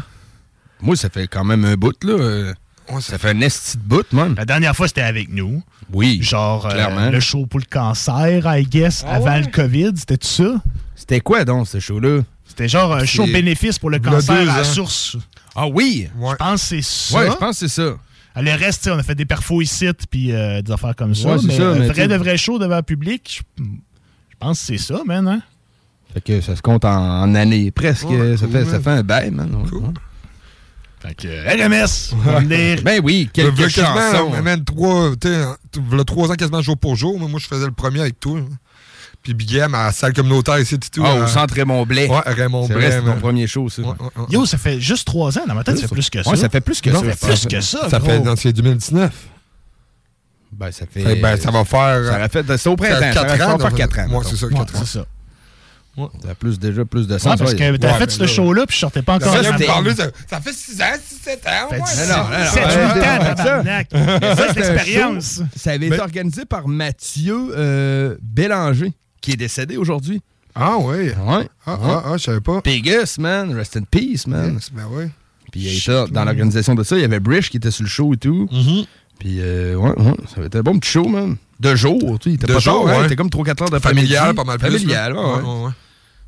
Moi, 0.80 0.94
ça 0.96 1.08
fait 1.10 1.26
quand 1.26 1.44
même 1.44 1.64
un 1.64 1.74
bout, 1.74 1.96
là. 2.04 2.12
euh, 2.12 2.54
Ouais, 2.90 3.00
Ça 3.02 3.18
fait 3.18 3.30
un 3.30 3.40
esti 3.42 3.76
de 3.76 3.82
bout, 3.82 4.06
man. 4.12 4.34
La 4.36 4.44
dernière 4.46 4.74
fois, 4.74 4.88
c'était 4.88 5.02
avec 5.02 5.28
nous. 5.30 5.62
Oui. 5.92 6.20
Genre, 6.22 6.66
euh, 6.72 7.10
le 7.10 7.20
show 7.20 7.44
pour 7.44 7.60
le 7.60 7.66
cancer, 7.68 8.42
I 8.46 8.62
guess, 8.64 9.04
Ah 9.06 9.16
avant 9.16 9.26
ouais? 9.32 9.40
le 9.42 9.46
COVID. 9.48 9.92
C'était 9.96 10.16
tout 10.16 10.26
ça? 10.28 10.54
C'était 10.94 11.20
quoi, 11.20 11.44
donc, 11.44 11.66
ce 11.68 11.80
show-là? 11.80 12.20
C'était 12.46 12.68
genre 12.68 12.94
un 12.94 13.04
show 13.04 13.26
bénéfice 13.26 13.78
pour 13.78 13.90
le 13.90 13.98
cancer 13.98 14.42
deux 14.42 14.48
à 14.48 14.56
la 14.58 14.64
source. 14.64 15.16
Ah 15.54 15.66
oui? 15.66 16.08
Ouais. 16.16 16.30
Je 16.32 16.36
pense 16.36 16.60
que 16.62 16.66
c'est 16.68 16.82
ça. 16.82 17.18
Ouais, 17.18 17.26
je 17.30 17.36
pense 17.36 17.60
que 17.60 17.68
c'est 17.68 17.82
ça. 17.82 17.96
Ah, 18.34 18.42
Le 18.42 18.52
reste, 18.52 18.88
on 18.92 18.98
a 18.98 19.02
fait 19.02 19.14
des 19.14 19.26
perfos 19.26 19.60
ici, 19.60 19.86
puis 20.10 20.32
euh, 20.32 20.62
des 20.62 20.72
affaires 20.72 20.94
comme 20.96 21.14
ça. 21.14 21.36
Mais 21.44 21.56
ça, 21.56 21.70
un 21.70 21.78
mais 21.78 21.88
vrai 21.88 22.08
de 22.08 22.14
vrai 22.16 22.36
show 22.38 22.58
devant 22.58 22.76
le 22.76 22.82
public, 22.82 23.42
je, 23.58 23.64
je 23.64 24.36
pense 24.38 24.60
que 24.60 24.66
c'est 24.66 24.78
ça, 24.78 25.00
man. 25.04 25.26
Hein? 25.28 25.42
Fait 26.18 26.20
que 26.20 26.40
ça 26.40 26.56
se 26.56 26.62
compte 26.62 26.84
en, 26.84 27.22
en 27.22 27.34
années, 27.34 27.70
presque. 27.70 28.08
Ouais, 28.08 28.36
ça, 28.36 28.46
cool, 28.46 28.54
fait, 28.56 28.64
ça 28.64 28.80
fait 28.80 28.90
un 28.90 29.02
bail, 29.02 29.30
man. 29.30 29.54
Ouais. 29.54 29.68
Cool. 29.70 29.82
Fait 31.00 31.14
que, 31.14 31.28
RMS, 31.28 32.14
on 32.14 32.16
va 32.30 32.40
venir. 32.40 32.80
Ben 32.84 33.00
oui, 33.04 33.30
quelques 33.32 33.56
quasiment, 33.56 33.86
chansons. 34.10 34.32
euh, 34.34 34.42
man, 34.42 34.64
trois, 34.64 35.10
v'là 35.90 36.04
trois 36.04 36.30
ans 36.32 36.34
quasiment 36.34 36.60
jour 36.60 36.76
pour 36.76 36.96
jour. 36.96 37.18
mais 37.20 37.28
Moi, 37.28 37.38
je 37.40 37.46
faisais 37.46 37.66
le 37.66 37.72
premier 37.72 38.00
avec 38.00 38.18
toi. 38.18 38.38
hein. 38.40 38.48
Puis 39.22 39.34
Big 39.34 39.54
M 39.54 39.74
à 39.74 39.86
la 39.86 39.92
salle 39.92 40.12
communautaire 40.12 40.58
ici 40.58 40.78
tout. 40.78 41.02
Ah, 41.04 41.10
euh, 41.12 41.24
au 41.24 41.26
centre 41.28 41.54
Raymond 41.54 41.84
Blais. 41.86 42.08
Ouais, 42.08 42.20
Raymond 42.26 42.66
C'est 42.66 42.72
vrai, 42.74 42.86
Blais. 42.86 42.96
c'est 42.96 43.02
man. 43.02 43.18
premier 43.20 43.46
show, 43.46 43.68
ça. 43.68 43.82
Ouais, 43.82 43.88
ouais, 43.88 43.94
ouais. 44.16 44.24
Yo, 44.30 44.46
ça 44.46 44.58
fait 44.58 44.80
juste 44.80 45.06
trois 45.06 45.36
ans. 45.38 45.42
Dans 45.46 45.54
ma 45.54 45.62
tête, 45.64 45.76
ça 45.76 45.86
fait 45.86 45.94
plus 45.94 46.08
que 46.10 46.22
ça. 46.22 46.30
Ouais, 46.30 46.36
ça 46.36 46.48
fait 46.48 46.60
plus 46.60 46.80
que 46.80 46.90
Non, 46.90 47.00
ça. 47.00 47.06
ça 47.10 47.12
fait 47.16 47.26
plus 47.26 47.46
que 47.46 47.60
ça, 47.60 47.88
Ça 47.90 47.98
gros. 47.98 48.08
fait, 48.08 48.20
non, 48.20 48.34
c'est 48.36 48.52
2019. 48.52 49.12
Ben, 50.52 50.72
ça 50.72 50.86
fait. 50.90 51.02
Que, 51.02 51.22
ben, 51.22 51.36
ça 51.36 51.50
va 51.50 51.64
faire. 51.64 52.04
Ça 52.06 52.28
fait. 52.28 52.56
C'est 52.56 52.68
au 52.68 52.76
printemps. 52.76 52.94
Ça 53.00 53.12
quatre 53.12 53.18
aurait 53.28 53.42
ans. 53.42 53.58
fait 53.58 53.62
faire 53.64 53.74
4 53.74 53.98
ans. 54.00 54.06
Mettons. 54.08 54.22
c'est 54.24 54.36
ça, 54.36 54.46
Ouais, 54.46 54.54
4 54.54 54.60
ans. 54.76 54.78
c'est 54.84 54.98
ça. 54.98 55.06
Ça 56.22 56.30
a 56.30 56.34
plus, 56.34 56.58
déjà 56.58 56.84
plus 56.84 57.06
de 57.06 57.14
Ouais, 57.14 57.18
sens. 57.18 57.38
parce 57.38 57.52
ouais. 57.52 57.56
que 57.58 57.76
t'as 57.76 57.92
Ouais, 57.92 57.98
fait 57.98 58.10
ce 58.10 58.20
là- 58.20 58.26
show-là, 58.26 58.66
puis 58.66 58.74
je 58.74 58.80
sortais 58.80 59.02
pas 59.02 59.14
encore. 59.16 59.32
Ça, 59.32 59.42
ça, 59.42 59.58
ça 60.28 60.40
fait 60.40 60.52
6 60.52 60.80
ans, 60.80 60.84
6-7 60.96 61.46
ans. 61.46 61.68
Fait 61.70 61.76
ouais. 61.76 61.82
dix- 61.86 62.08
non, 62.08 62.16
non, 62.16 62.38
non, 62.38 62.44
sept, 62.52 62.64
ouais, 62.64 62.70
huit 62.70 63.00
ouais, 63.00 63.08
ans, 63.08 63.18
ouais, 63.20 63.34
tabarnak. 63.34 63.88
Ça, 63.92 63.98
Ça, 63.98 64.36
c'est 64.36 64.48
c'était 64.54 64.66
un 64.66 64.72
l'expérience. 64.74 65.34
show. 65.36 65.42
Ça 65.56 65.70
avait 65.72 65.86
été 65.86 66.00
organisé 66.00 66.44
par 66.44 66.68
Mathieu 66.68 67.48
euh, 67.56 68.16
Bélanger, 68.22 68.92
qui 69.20 69.32
est 69.32 69.36
décédé 69.36 69.76
aujourd'hui. 69.76 70.22
Ah, 70.54 70.76
ouais. 70.78 71.14
Ouais. 71.14 71.48
Ah, 71.66 71.78
ah, 71.82 72.02
ah, 72.06 72.12
je 72.16 72.22
savais 72.24 72.40
pas. 72.40 72.60
Biggest, 72.64 73.18
man. 73.18 73.54
Rest 73.54 73.76
in 73.76 73.82
peace, 73.82 74.26
man. 74.26 74.54
Yes, 74.54 74.70
Ben 74.72 74.86
ouais. 74.86 75.08
Puis 75.52 75.60
il 75.62 75.78
était 75.78 76.10
dans 76.12 76.24
l'organisation 76.24 76.74
de 76.74 76.82
ça. 76.82 76.96
Il 76.96 77.02
y 77.02 77.04
avait 77.04 77.20
Brish 77.20 77.48
qui 77.50 77.56
était 77.56 77.70
sur 77.70 77.84
le 77.84 77.88
show 77.88 78.12
et 78.12 78.16
tout. 78.16 78.48
Mm-hmm. 78.52 78.86
Puis, 79.18 79.38
euh, 79.40 79.74
ouais, 79.76 79.90
ouais, 79.98 80.14
ça 80.28 80.34
avait 80.38 80.46
été 80.46 80.58
un 80.58 80.62
bon 80.62 80.78
petit 80.78 80.90
show, 80.90 81.08
man. 81.08 81.36
De 81.58 81.74
jour, 81.74 81.98
tu 82.20 82.30
sais. 82.30 82.30
Il 82.30 82.34
était 82.34 82.46
De 82.46 82.52
pas 82.54 82.58
jour, 82.60 82.84
tard, 82.84 82.92
hein, 82.92 82.98
ouais. 82.98 83.02
Il 83.04 83.06
était 83.06 83.16
comme 83.16 83.30
3-4 83.30 83.62
heures 83.64 83.70
de 83.70 83.78
Familial, 83.78 84.34
pas 84.34 84.44
mal 84.44 84.58
plus. 84.58 84.70
Familial, 84.78 85.12
ouais, 85.14 85.18
ouais. 85.18 85.30
ouais, 85.42 85.64
ouais. 85.66 85.70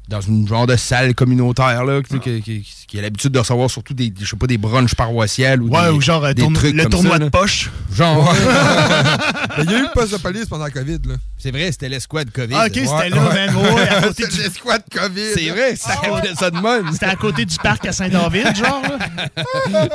Dans 0.08 0.20
une 0.20 0.48
genre 0.48 0.66
de 0.66 0.74
salle 0.74 1.14
communautaire, 1.14 1.84
là, 1.84 2.00
sais, 2.10 2.18
qui, 2.18 2.42
qui- 2.42 2.66
qui 2.88 2.98
a 2.98 3.02
l'habitude 3.02 3.30
de 3.30 3.38
recevoir 3.38 3.70
surtout 3.70 3.94
des, 3.94 4.10
des- 4.10 4.24
je 4.24 4.30
sais 4.30 4.36
pas, 4.36 4.48
des 4.48 4.58
brunchs 4.58 4.96
paroissiales 4.96 5.62
ou 5.62 5.68
Ouais, 5.68 5.84
des, 5.84 5.90
ou 5.90 6.00
genre 6.00 6.24
euh, 6.24 6.32
des 6.32 6.52
trucs 6.52 6.74
le 6.74 6.82
comme 6.82 6.90
tournoi 6.90 7.12
ça, 7.12 7.18
de 7.20 7.24
là. 7.26 7.30
poche. 7.30 7.70
Genre, 7.94 8.34
Mais 9.58 9.62
il 9.64 9.70
y 9.70 9.74
a 9.74 9.78
eu 9.78 9.82
le 9.82 9.92
poste 9.94 10.12
de 10.12 10.18
police 10.18 10.46
pendant 10.46 10.64
la 10.64 10.70
COVID, 10.72 10.98
là. 11.06 11.14
c'est 11.38 11.52
vrai, 11.52 11.70
c'était 11.70 11.88
l'escouade 11.88 12.32
COVID. 12.32 12.54
Ah, 12.56 12.66
ok, 12.66 12.72
c'était 12.74 13.08
là, 13.10 13.28
ouais. 13.28 13.46
man. 13.46 13.56
Ouais, 13.56 13.88
à 13.88 14.02
côté 14.02 14.26
du- 14.32 14.38
l'escouade 14.38 14.82
COVID. 14.92 15.30
C'est 15.34 15.48
vrai, 15.50 15.76
ça 15.76 15.92
appelait 16.02 16.34
ça 16.34 16.50
de 16.50 16.58
même. 16.58 16.92
C'était 16.92 17.06
à 17.06 17.14
côté 17.14 17.44
du 17.44 17.56
parc 17.58 17.86
à 17.86 17.92
Saint-David, 17.92 18.56
genre. 18.56 18.82
là. 18.82 19.88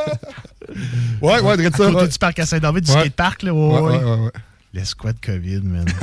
Ouais, 1.21 1.39
ouais, 1.41 1.57
dirais 1.57 1.69
À 1.73 1.77
ça. 1.77 1.85
côté 1.87 1.95
Ouais, 1.95 2.07
du 2.07 2.17
parc 2.17 2.39
à 2.39 2.45
Saint-David, 2.45 2.83
du 2.85 2.91
Ouais. 2.91 2.99
skatepark, 3.01 3.43
là. 3.43 3.53
ouais, 3.53 3.67
Ouais, 3.67 3.81
ouais. 3.81 3.97
ouais. 3.97 4.03
ouais, 4.03 4.19
ouais. 4.25 4.31
L'escouade 4.73 5.17
COVID, 5.23 5.61
man. 5.63 5.85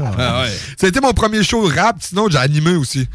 Ah 0.00 0.42
ouais. 0.42 0.52
Ça 0.78 0.86
a 0.86 0.90
été 0.90 1.00
mon 1.00 1.12
premier 1.12 1.42
show 1.42 1.66
rap, 1.74 1.96
sinon 1.98 2.28
j'ai 2.30 2.38
animé 2.38 2.70
aussi. 2.76 3.08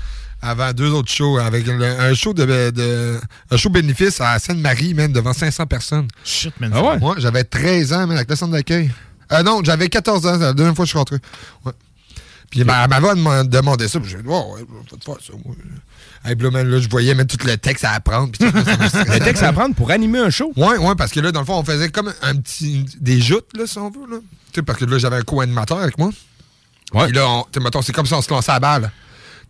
Avant 0.45 0.73
deux 0.73 0.89
autres 0.91 1.09
shows, 1.11 1.37
avec 1.37 1.65
le- 1.65 1.81
un 1.81 2.13
show 2.13 2.33
de, 2.33 2.45
de- 2.69 3.17
un 3.49 3.55
show 3.57 3.69
bénéfice 3.69 4.19
à 4.19 4.37
Sainte-Marie, 4.39 4.93
man, 4.93 5.11
devant 5.11 5.31
500 5.31 5.65
personnes. 5.67 6.07
Shit, 6.25 6.59
man. 6.59 6.71
Ah 6.75 6.83
ouais? 6.83 6.99
Moi, 6.99 7.15
j'avais 7.17 7.45
13 7.45 7.93
ans, 7.93 8.05
man, 8.07 8.17
avec 8.17 8.29
le 8.29 8.35
centre 8.35 8.51
d'accueil. 8.51 8.91
Euh, 9.31 9.41
non, 9.41 9.61
j'avais 9.63 9.87
14 9.87 10.25
ans, 10.27 10.33
c'est 10.33 10.39
la 10.41 10.53
deuxième 10.53 10.75
fois 10.75 10.83
que 10.83 10.87
je 10.87 10.91
suis 10.91 10.97
rentré. 10.97 11.15
Ouais. 11.65 11.71
Puis 12.49 12.63
ma, 12.65 12.87
ma 12.87 12.99
voix 12.99 13.15
m'a 13.15 13.43
demandé 13.45 13.87
ça, 13.87 13.99
puis 14.01 14.11
j'ai 14.11 14.17
dit, 14.17 14.23
oh, 14.27 14.55
ouais, 14.55 14.61
te 14.99 15.03
faire 15.03 15.15
ça, 15.25 15.33
moi. 15.45 15.55
Hey, 16.25 16.35
là, 16.35 16.51
man, 16.51 16.67
là, 16.69 16.79
je 16.79 16.87
voyais 16.89 17.15
même 17.15 17.25
tout 17.25 17.37
le 17.47 17.55
texte 17.57 17.83
à 17.85 17.91
apprendre. 17.93 18.31
tout. 18.37 18.43
Le 18.45 19.19
texte 19.19 19.43
à 19.43 19.47
apprendre 19.47 19.73
pour 19.75 19.91
animer 19.91 20.19
un 20.19 20.29
show. 20.29 20.51
Ouais, 20.57 20.77
ouais, 20.77 20.95
parce 20.95 21.11
que 21.11 21.19
là, 21.21 21.31
dans 21.31 21.39
le 21.39 21.45
fond, 21.45 21.57
on 21.57 21.63
faisait 21.63 21.89
comme 21.89 22.13
un 22.21 22.35
petit. 22.35 22.85
des 22.99 23.19
joutes, 23.21 23.47
là, 23.57 23.65
si 23.65 23.77
on 23.77 23.89
veut, 23.89 24.09
là. 24.11 24.17
Tu 24.51 24.55
sais, 24.59 24.61
parce 24.61 24.77
que 24.77 24.85
là, 24.85 24.97
j'avais 24.99 25.15
un 25.17 25.21
co-animateur 25.23 25.79
avec 25.79 25.97
moi. 25.97 26.09
Ouais. 26.93 27.05
Puis 27.07 27.13
là, 27.15 27.27
on- 27.27 27.45
mettons, 27.61 27.81
c'est 27.81 27.91
comme 27.93 28.05
si 28.05 28.13
on 28.13 28.21
se 28.21 28.29
lançait 28.29 28.51
à 28.51 28.55
la 28.55 28.59
balle. 28.59 28.91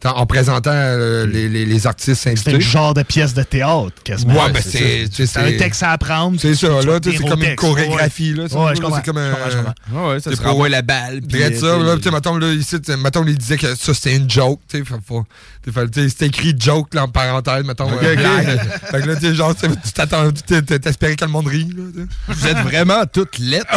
En 0.05 0.25
présentant 0.25 0.71
euh, 0.73 1.25
les, 1.25 1.47
les, 1.47 1.65
les 1.65 1.87
artistes 1.87 2.27
invités. 2.27 2.51
le 2.51 2.59
genre 2.59 2.93
de 2.93 3.03
pièce 3.03 3.33
de 3.33 3.43
théâtre, 3.43 3.93
quasiment. 4.03 4.33
Ouais, 4.33 4.51
ben 4.51 4.61
c'est. 4.61 5.05
C'est 5.11 5.23
un 5.39 5.45
c'est- 5.47 5.57
texte 5.57 5.81
à 5.83 5.91
apprendre. 5.91 6.37
C'est 6.39 6.55
ça, 6.55 6.67
là, 6.67 6.99
tu 6.99 7.11
sais, 7.11 7.17
c'est 7.17 7.27
comme 7.29 7.43
une 7.43 7.55
chorégraphie, 7.55 8.33
Ouais, 8.33 8.43
là, 8.43 8.49
comprends. 8.49 8.95
C'est 8.97 9.05
comme 9.05 9.17
un. 9.17 9.31
comprends. 9.31 9.73
Ouais, 10.07 10.13
ouais, 10.13 10.19
ça 10.19 10.29
C'est 10.31 10.35
se 10.37 10.41
renvoie 10.43 10.67
la 10.69 10.81
balle. 10.81 11.21
puis, 11.21 11.39
ça, 11.57 11.65
euh, 11.65 11.83
là, 11.83 11.95
tu 11.97 12.03
sais, 12.03 12.11
mettons, 12.11 12.37
là, 12.37 12.51
ici, 12.51 12.75
mettons, 13.01 13.23
il 13.25 13.37
disait 13.37 13.57
que 13.57 13.75
ça, 13.75 13.93
c'était 13.93 14.15
une 14.17 14.29
joke, 14.29 14.59
tu 14.69 14.83
sais, 14.83 16.09
c'était 16.09 16.25
écrit 16.27 16.53
joke, 16.59 16.93
là, 16.93 17.03
en 17.03 17.07
parenthèse, 17.07 17.63
mettons, 17.65 17.85
Ok, 17.85 18.03
euh, 18.03 18.13
ok. 18.13 18.19
blague. 18.19 18.59
Fait 18.91 19.01
que 19.01 19.07
là, 19.07 19.15
tu 19.15 19.21
sais, 19.27 19.35
genre, 19.35 19.55
tu 19.55 19.67
t'attends, 19.93 20.29
t'espérais 20.31 21.15
que 21.15 21.23
le 21.23 21.31
monde 21.31 21.47
rit, 21.47 21.69
là. 21.75 22.03
Vous 22.27 22.47
êtes 22.47 22.57
vraiment 22.57 23.03
toutes 23.11 23.39
lettres. 23.39 23.67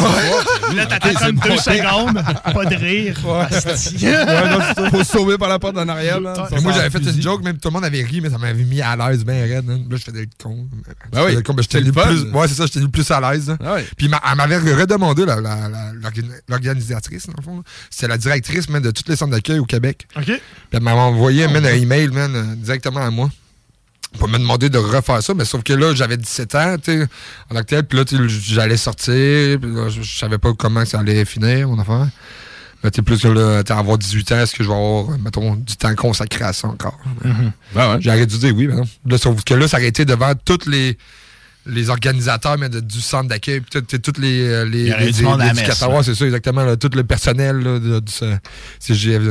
Là, 0.75 0.87
t'attends 0.87 1.15
comme 1.15 1.37
deux 1.37 1.57
secondes. 1.59 2.21
Pas 2.53 2.65
de 2.65 2.75
rire. 2.75 3.17
Ouais, 3.25 3.47
non, 4.51 4.59
c'est. 4.75 4.91
Faut 4.91 5.05
sauver 5.05 5.39
par 5.39 5.49
la 5.49 5.59
porte 5.59 5.77
en 5.79 5.89
arrière. 5.89 6.16
Moi, 6.63 6.73
j'avais 6.73 6.91
fait 6.91 6.99
une 6.99 7.23
joke, 7.23 7.43
même 7.45 7.59
tout 7.59 7.69
le 7.69 7.73
monde 7.75 7.85
avait 7.85 8.03
ri, 8.03 8.21
mais 8.21 8.31
ça 8.31 8.39
m'avait 8.39 8.65
mis 8.65 8.81
à 8.83 8.97
l'aise 8.97 9.25
bien 9.25 9.43
raide. 9.43 9.69
hein. 9.71 9.81
Là, 9.91 9.97
je 9.97 10.03
faisais 10.05 10.21
le 10.21 10.29
con. 10.43 10.69
Ben 11.13 11.25
oui, 11.27 11.35
j'étais 11.63 11.81
le 11.81 11.93
fun. 11.93 12.07
plus. 12.09 12.31
Ouais, 12.33 12.49
c'est 12.49 12.55
ça, 12.55 12.67
j'étais 12.67 12.81
le 12.81 12.89
plus 12.89 13.11
à 13.11 13.21
l'aise. 13.21 13.51
hein. 13.51 13.59
Ah. 13.65 13.77
Puis 13.97 14.09
ma- 14.09 14.21
elle 14.31 14.37
m'avait 14.37 14.59
redemandé, 14.75 15.25
l'organisatrice, 16.49 17.27
dans 17.27 17.35
le 17.37 17.43
fond. 17.43 17.63
C'est 17.91 18.09
la 18.09 18.19
directrice, 18.19 18.69
de 18.81 18.91
tous 18.91 19.05
les 19.09 19.17
centres 19.17 19.33
d'accueil 19.33 19.59
au 19.59 19.65
Québec. 19.65 20.07
OK. 20.17 20.25
Puis 20.25 20.41
elle 20.73 20.83
m'avait 20.83 20.99
envoyé 21.01 21.45
un 21.45 21.51
email, 21.65 22.09
man, 22.09 22.35
euh, 22.35 22.55
directement 22.57 23.01
à 23.01 23.11
moi. 23.11 23.31
pas 24.19 24.27
me 24.29 24.39
demander 24.39 24.71
de 24.71 24.79
refaire 24.79 25.23
ça, 25.23 25.35
mais 25.35 25.45
sauf 25.45 25.63
que 25.63 25.73
là, 25.75 25.95
j'avais 25.95 26.17
17 26.17 26.55
ans, 26.55 26.77
tu 26.83 26.93
sais, 27.01 27.07
en 27.51 27.57
actuel, 27.57 27.85
puis 27.85 27.99
là, 27.99 28.05
j'allais 28.29 28.77
sortir, 28.79 29.59
puis 29.61 29.71
là, 29.71 29.89
je 29.91 30.01
je 30.01 30.19
savais 30.19 30.39
pas 30.39 30.53
comment 30.55 30.85
ça 30.87 31.01
allait 31.01 31.25
finir, 31.27 31.69
mon 31.69 31.79
affaire. 31.79 32.09
Mais 32.87 32.93
tu 32.93 33.03
plus 33.03 33.21
que 33.21 33.27
là, 33.27 33.63
avoir 33.71 33.99
18 33.99 34.31
ans, 34.31 34.39
est-ce 34.39 34.55
que 34.55 34.63
je 34.63 34.69
vais 34.69 34.75
avoir, 34.77 35.19
mettons, 35.19 35.57
du 35.57 35.75
temps 35.77 35.93
consacré 35.97 36.45
à 36.45 36.53
ça 36.53 36.69
encore? 36.69 36.97
J'aurais 37.99 38.27
dû 38.27 38.39
dire 38.39 38.55
oui, 38.55 38.69
mais 38.69 38.77
non. 38.77 38.85
Là, 39.07 39.19
sauf 39.19 39.43
que 39.43 39.55
là, 39.55 39.67
ça 39.67 39.79
aurait 39.79 39.89
été 39.89 40.05
devant 40.05 40.33
tous 40.45 40.69
les, 40.69 40.97
les 41.67 41.91
organisateurs 41.91 42.57
mais 42.59 42.69
de- 42.69 42.79
du 42.79 43.01
centre 43.01 43.29
d'accueil, 43.29 43.61
tous 43.61 44.21
les, 44.21 44.41
euh, 44.47 44.65
les, 44.65 44.83
Il 44.83 44.87
y 44.87 44.93
aurait 44.93 45.07
les- 45.07 45.13
du 45.13 45.23
monde 45.25 45.41
à 45.41 45.47
la 45.47 45.53
les 45.53 45.59
éducateurs, 45.59 45.91
ouais, 45.93 46.05
c'est 46.05 46.15
ça, 46.15 46.25
exactement, 46.27 46.65
là, 46.65 46.77
tout 46.77 46.91
le 46.95 47.03
personnel 47.03 47.57
là, 47.59 47.81
de- 47.81 47.99
du 47.99 48.13
CGF 48.79 49.23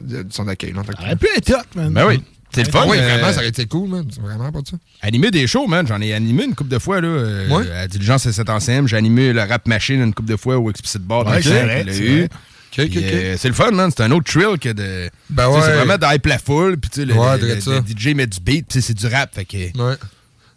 de- 0.00 0.22
du 0.22 0.32
centre 0.32 0.46
d'accueil. 0.48 0.72
en 0.74 0.82
Ça 0.84 0.92
aurait 0.98 1.16
pu 1.16 1.26
être 1.36 1.50
hot, 1.50 1.66
man. 1.78 1.92
Ben 1.92 2.06
oui. 2.06 2.22
C'est 2.54 2.64
le 2.66 2.70
fun. 2.70 2.84
Oui, 2.86 2.98
euh, 2.98 3.02
vraiment, 3.14 3.32
ça 3.32 3.38
aurait 3.38 3.48
été 3.48 3.64
cool, 3.64 3.88
man. 3.88 4.04
C'est 4.10 4.20
vraiment 4.20 4.52
pas 4.52 4.60
de 4.60 4.68
ça. 4.68 4.76
Animer 5.00 5.30
des 5.30 5.46
shows, 5.46 5.66
man. 5.66 5.86
J'en 5.86 5.98
ai 6.02 6.12
animé 6.12 6.44
une 6.44 6.54
couple 6.54 6.68
de 6.70 6.78
fois, 6.78 7.00
là. 7.00 7.08
euh, 7.08 7.48
Ouais. 7.48 7.70
À 7.70 7.88
Diligence 7.88 8.26
et 8.26 8.32
7 8.32 8.50
ancienne. 8.50 8.86
J'ai 8.86 8.96
animé 8.98 9.32
le 9.32 9.40
Rap 9.42 9.66
Machine 9.66 10.02
une 10.02 10.12
couple 10.12 10.28
de 10.28 10.36
fois 10.36 10.58
au 10.58 10.68
Explicit 10.68 11.00
Bar. 11.00 11.26
Ouais, 11.26 11.40
vrai, 11.40 11.84
eu. 12.24 12.28
Vrai. 12.76 12.84
Ok, 12.84 12.90
Puis, 12.90 12.98
ok, 12.98 13.04
ok. 13.06 13.12
euh, 13.14 13.36
c'est 13.38 13.48
le 13.48 13.54
fun, 13.54 13.70
man. 13.70 13.90
C'est 13.96 14.02
un 14.02 14.10
autre 14.12 14.30
thrill 14.32 14.58
que 14.58 14.70
de. 14.70 15.10
Ben 15.30 15.48
tu 15.48 15.54
sais, 15.54 15.60
C'est 15.66 15.72
ouais. 15.78 15.84
vraiment 15.84 15.98
d'hype 16.10 16.26
la 16.26 16.38
foule. 16.38 16.76
Puis, 16.78 16.90
tu 16.90 17.00
sais, 17.00 17.06
le, 17.06 17.14
Ouais, 17.14 17.38
le- 17.38 17.54
le- 17.54 17.82
DJ 17.86 18.14
met 18.14 18.26
du 18.26 18.40
beat. 18.40 18.66
Puis, 18.68 18.80
c'est 18.82 18.94
du 18.94 19.06
rap. 19.06 19.34
Fait 19.34 19.44
que. 19.44 19.56
Ouais. 19.56 19.94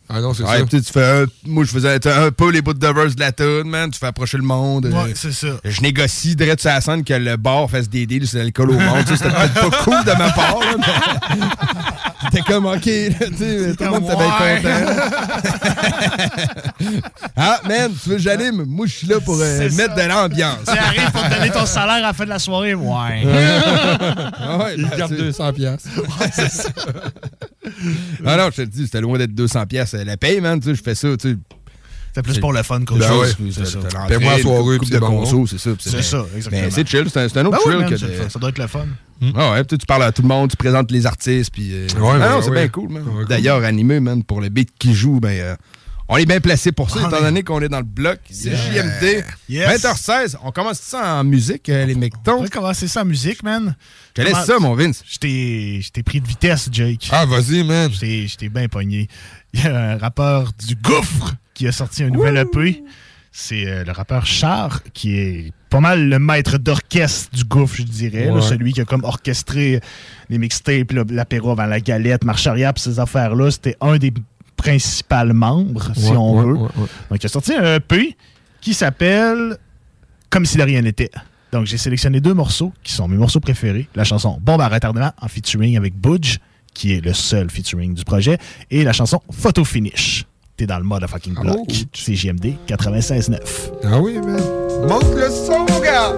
Ah 0.07 0.21
non, 0.21 0.35
c'est 0.35 0.43
Ouais, 0.43 0.59
ça. 0.59 0.65
puis 0.67 0.81
tu 0.83 0.93
fais 0.93 1.03
un- 1.03 1.25
moi 1.47 1.63
je 1.63 1.71
faisais 1.71 1.95
un 2.07 2.29
peu 2.29 2.51
les 2.51 2.61
bouts 2.61 2.75
de 2.75 2.87
verse 2.87 3.15
de 3.15 3.19
la 3.19 3.31
tune, 3.31 3.63
man. 3.65 3.89
Tu 3.89 3.97
fais 3.97 4.05
approcher 4.05 4.37
le 4.37 4.43
monde. 4.43 4.85
Ouais, 4.85 4.93
euh, 4.93 5.13
c'est 5.15 5.31
ça. 5.31 5.47
je 5.63 5.81
négocie 5.81 6.35
direct 6.35 6.61
sur 6.61 6.69
la 6.69 6.79
scène 6.79 7.03
que 7.03 7.15
le 7.15 7.37
bar 7.37 7.67
fasse 7.71 7.89
des 7.89 8.05
deals 8.05 8.27
sur 8.27 8.37
l'alcool 8.37 8.69
au 8.69 8.73
monde. 8.79 9.03
C'était 9.07 9.31
pas 9.31 9.47
cool 9.83 10.03
de 10.05 10.11
ma 10.15 10.29
part, 10.29 10.59
là, 10.59 10.75
mais 10.77 11.39
C'était 12.31 12.41
comme 12.43 12.65
OK, 12.65 12.85
là, 12.85 13.27
tu 13.27 13.37
sais, 13.37 13.75
tout 13.75 13.83
le 13.83 13.89
monde 13.89 14.03
était 14.03 14.15
Ouais. 14.15 14.59
bien 14.61 14.85
content. 14.85 15.01
ah, 17.37 17.59
man, 17.67 17.91
tu 18.01 18.09
veux 18.09 18.15
que 18.15 18.21
j'anime? 18.21 18.63
Moi, 18.67 18.85
je 18.87 18.93
suis 18.93 19.07
là 19.07 19.19
pour 19.19 19.35
euh, 19.39 19.57
C'est 19.69 19.75
mettre 19.75 19.95
ça. 19.95 20.03
de 20.03 20.09
l'ambiance. 20.09 20.57
Tu 20.65 20.77
arrives 20.77 21.11
pour 21.11 21.23
te 21.23 21.33
donner 21.35 21.49
ton 21.51 21.65
salaire 21.65 21.95
à 21.95 22.01
la 22.01 22.13
fin 22.13 22.23
de 22.25 22.29
la 22.29 22.39
soirée. 22.39 22.73
Ouais. 22.75 23.23
Ah 23.27 24.57
ouais, 24.57 24.75
Il 24.77 24.87
ben, 24.87 24.97
garde 24.97 25.11
tu 25.11 25.17
sais. 25.17 25.23
200 25.23 25.53
piastres. 25.53 25.89
Ah 28.25 28.37
non, 28.37 28.45
je 28.51 28.55
te 28.57 28.61
le 28.61 28.67
dis, 28.67 28.85
c'était 28.85 29.01
loin 29.01 29.17
d'être 29.17 29.33
200 29.33 29.65
pièces 29.65 29.93
la 29.93 30.17
paye, 30.17 30.41
man. 30.41 30.59
Tu 30.59 30.69
sais, 30.69 30.75
je 30.75 30.83
fais 30.83 30.95
ça, 30.95 31.07
tu 31.17 31.31
sais. 31.31 31.37
C'est 32.15 32.21
plus 32.23 32.39
pour 32.39 32.53
le 32.53 32.63
fun 32.63 32.79
qu'autre 32.85 32.99
Ben 33.01 33.07
chose. 33.09 33.35
ouais, 33.39 33.51
C'est 33.51 34.41
soirée, 34.41 34.77
coupe 34.77 34.79
puis 34.79 34.89
de 34.89 34.93
c'est 34.93 34.99
bon. 34.99 35.07
conso, 35.19 35.45
c'est 35.47 35.57
ça. 35.59 35.71
C'est 35.79 36.01
ça, 36.01 36.25
exactement. 36.35 36.61
Ben, 36.63 36.71
c'est 36.71 36.87
chill, 36.87 37.05
c'est 37.11 37.37
un, 37.37 37.45
autre 37.45 37.57
Ben 37.57 37.57
thrill 37.59 37.77
man, 37.79 37.89
que. 37.89 37.97
Ça 38.29 38.39
doit 38.39 38.49
être 38.49 38.57
le 38.57 38.67
fun. 38.67 38.85
Ah 39.35 39.51
ouais, 39.51 39.63
puis 39.63 39.77
tu 39.77 39.85
parles 39.85 40.03
à 40.03 40.11
tout 40.11 40.21
le 40.21 40.27
monde, 40.27 40.49
tu 40.49 40.57
présentes 40.57 40.91
les 40.91 41.05
artistes, 41.05 41.51
puis... 41.53 41.69
euh, 41.73 41.87
Ouais, 41.99 42.11
ah 42.21 42.29
non, 42.29 42.35
ouais, 42.37 42.41
c'est 42.41 42.49
ouais. 42.49 42.55
bien 42.55 42.67
cool, 42.69 42.89
man. 42.89 43.03
Ouais, 43.03 43.13
cool. 43.13 43.25
D'ailleurs, 43.27 43.63
animé, 43.63 43.99
man, 43.99 44.23
pour 44.23 44.41
le 44.41 44.49
beat 44.49 44.69
qui 44.79 44.93
joue, 44.93 45.19
ben... 45.19 45.29
euh, 45.39 45.55
on 46.07 46.17
est 46.17 46.25
bien 46.27 46.39
placé 46.39 46.71
pour 46.71 46.91
ça, 46.91 46.99
Ah, 47.03 47.07
étant 47.07 47.21
donné 47.21 47.41
qu'on 47.41 47.59
est 47.61 47.67
dans 47.69 47.79
le 47.79 47.83
bloc. 47.83 48.19
C'est 48.29 48.51
JMD. 48.55 49.23
Yes. 49.49 49.81
20h16. 49.83 50.35
On 50.43 50.51
commence 50.51 50.79
ça 50.79 51.15
en 51.15 51.23
musique, 51.23 51.67
euh, 51.69 51.83
les 51.85 51.95
On 51.95 51.99
mectons. 51.99 52.41
va 52.43 52.47
commencer 52.47 52.87
ça 52.87 53.01
en 53.01 53.05
musique, 53.05 53.41
man. 53.41 53.75
Je 54.15 54.21
te 54.21 54.27
laisse 54.27 54.45
ça, 54.45 54.59
mon 54.59 54.75
Vince. 54.75 55.03
Je 55.09 55.17
t'ai 55.89 56.03
pris 56.03 56.21
de 56.21 56.27
vitesse, 56.27 56.69
Jake. 56.71 57.07
Ah, 57.11 57.25
vas-y, 57.25 57.63
man. 57.63 57.89
Je 57.91 58.35
t'ai 58.35 58.49
bien 58.49 58.67
pogné. 58.67 59.07
Il 59.53 59.61
y 59.63 59.67
a 59.67 59.93
un 59.93 59.97
rappeur 59.97 60.51
du 60.67 60.75
Gouffre 60.75 61.33
qui 61.55 61.67
a 61.67 61.71
sorti 61.71 62.03
un 62.03 62.09
nouvel 62.11 62.37
EP. 62.37 62.83
C'est 63.31 63.67
euh, 63.67 63.83
le 63.83 63.91
rappeur 63.91 64.25
Char, 64.25 64.81
qui 64.93 65.17
est 65.17 65.51
pas 65.69 65.79
mal 65.81 66.07
le 66.07 66.19
maître 66.19 66.57
d'orchestre 66.57 67.35
du 67.35 67.43
Gouffre, 67.43 67.75
je 67.77 67.83
dirais. 67.83 68.27
là. 68.27 68.39
Celui 68.41 68.71
qui 68.71 68.79
a 68.81 68.85
comme 68.85 69.03
orchestré 69.03 69.81
les 70.29 70.37
mixtapes, 70.37 70.93
l'apéro 71.09 71.51
avant 71.51 71.65
la 71.65 71.79
galette, 71.81 72.23
marche 72.23 72.47
arrière, 72.47 72.73
pis 72.73 72.81
ces 72.83 72.99
affaires-là. 72.99 73.51
C'était 73.51 73.75
un 73.81 73.97
des 73.97 74.13
principaux 74.55 75.33
membres, 75.33 75.91
si 75.95 76.11
Ouais, 76.11 76.15
on 76.17 76.37
ouais, 76.37 76.45
veut. 76.45 76.53
ouais. 76.53 76.69
Donc, 77.09 77.23
il 77.23 77.25
a 77.25 77.29
sorti 77.29 77.53
un 77.53 77.75
EP 77.75 78.15
qui 78.61 78.73
s'appelle 78.73 79.57
Comme 80.29 80.45
si 80.45 80.55
de 80.57 80.63
rien 80.63 80.81
n'était. 80.81 81.11
Donc, 81.51 81.65
j'ai 81.65 81.77
sélectionné 81.77 82.21
deux 82.21 82.33
morceaux 82.33 82.71
qui 82.83 82.93
sont 82.93 83.07
mes 83.09 83.17
morceaux 83.17 83.41
préférés. 83.41 83.87
La 83.95 84.03
chanson 84.05 84.37
Bombe 84.41 84.61
à 84.61 84.69
retardement 84.69 85.11
en 85.21 85.27
featuring 85.27 85.75
avec 85.75 85.93
Budge, 85.99 86.37
qui 86.73 86.93
est 86.93 87.01
le 87.03 87.13
seul 87.13 87.49
featuring 87.49 87.93
du 87.93 88.03
projet, 88.05 88.37
et 88.71 88.83
la 88.85 88.93
chanson 88.93 89.21
Photo 89.29 89.65
Finish. 89.65 90.25
T'es 90.57 90.65
dans 90.65 90.77
le 90.77 90.85
mode 90.85 91.05
fucking 91.05 91.33
block. 91.33 91.57
Oh. 91.67 91.73
C'est 91.93 92.15
JMD 92.15 92.55
96.9. 92.65 93.37
Ah 93.83 93.99
oui, 93.99 94.13
man. 94.19 94.41
Monte 94.87 95.13
le 95.13 95.29
son, 95.29 95.65
mon 95.69 95.79
gars. 95.81 96.15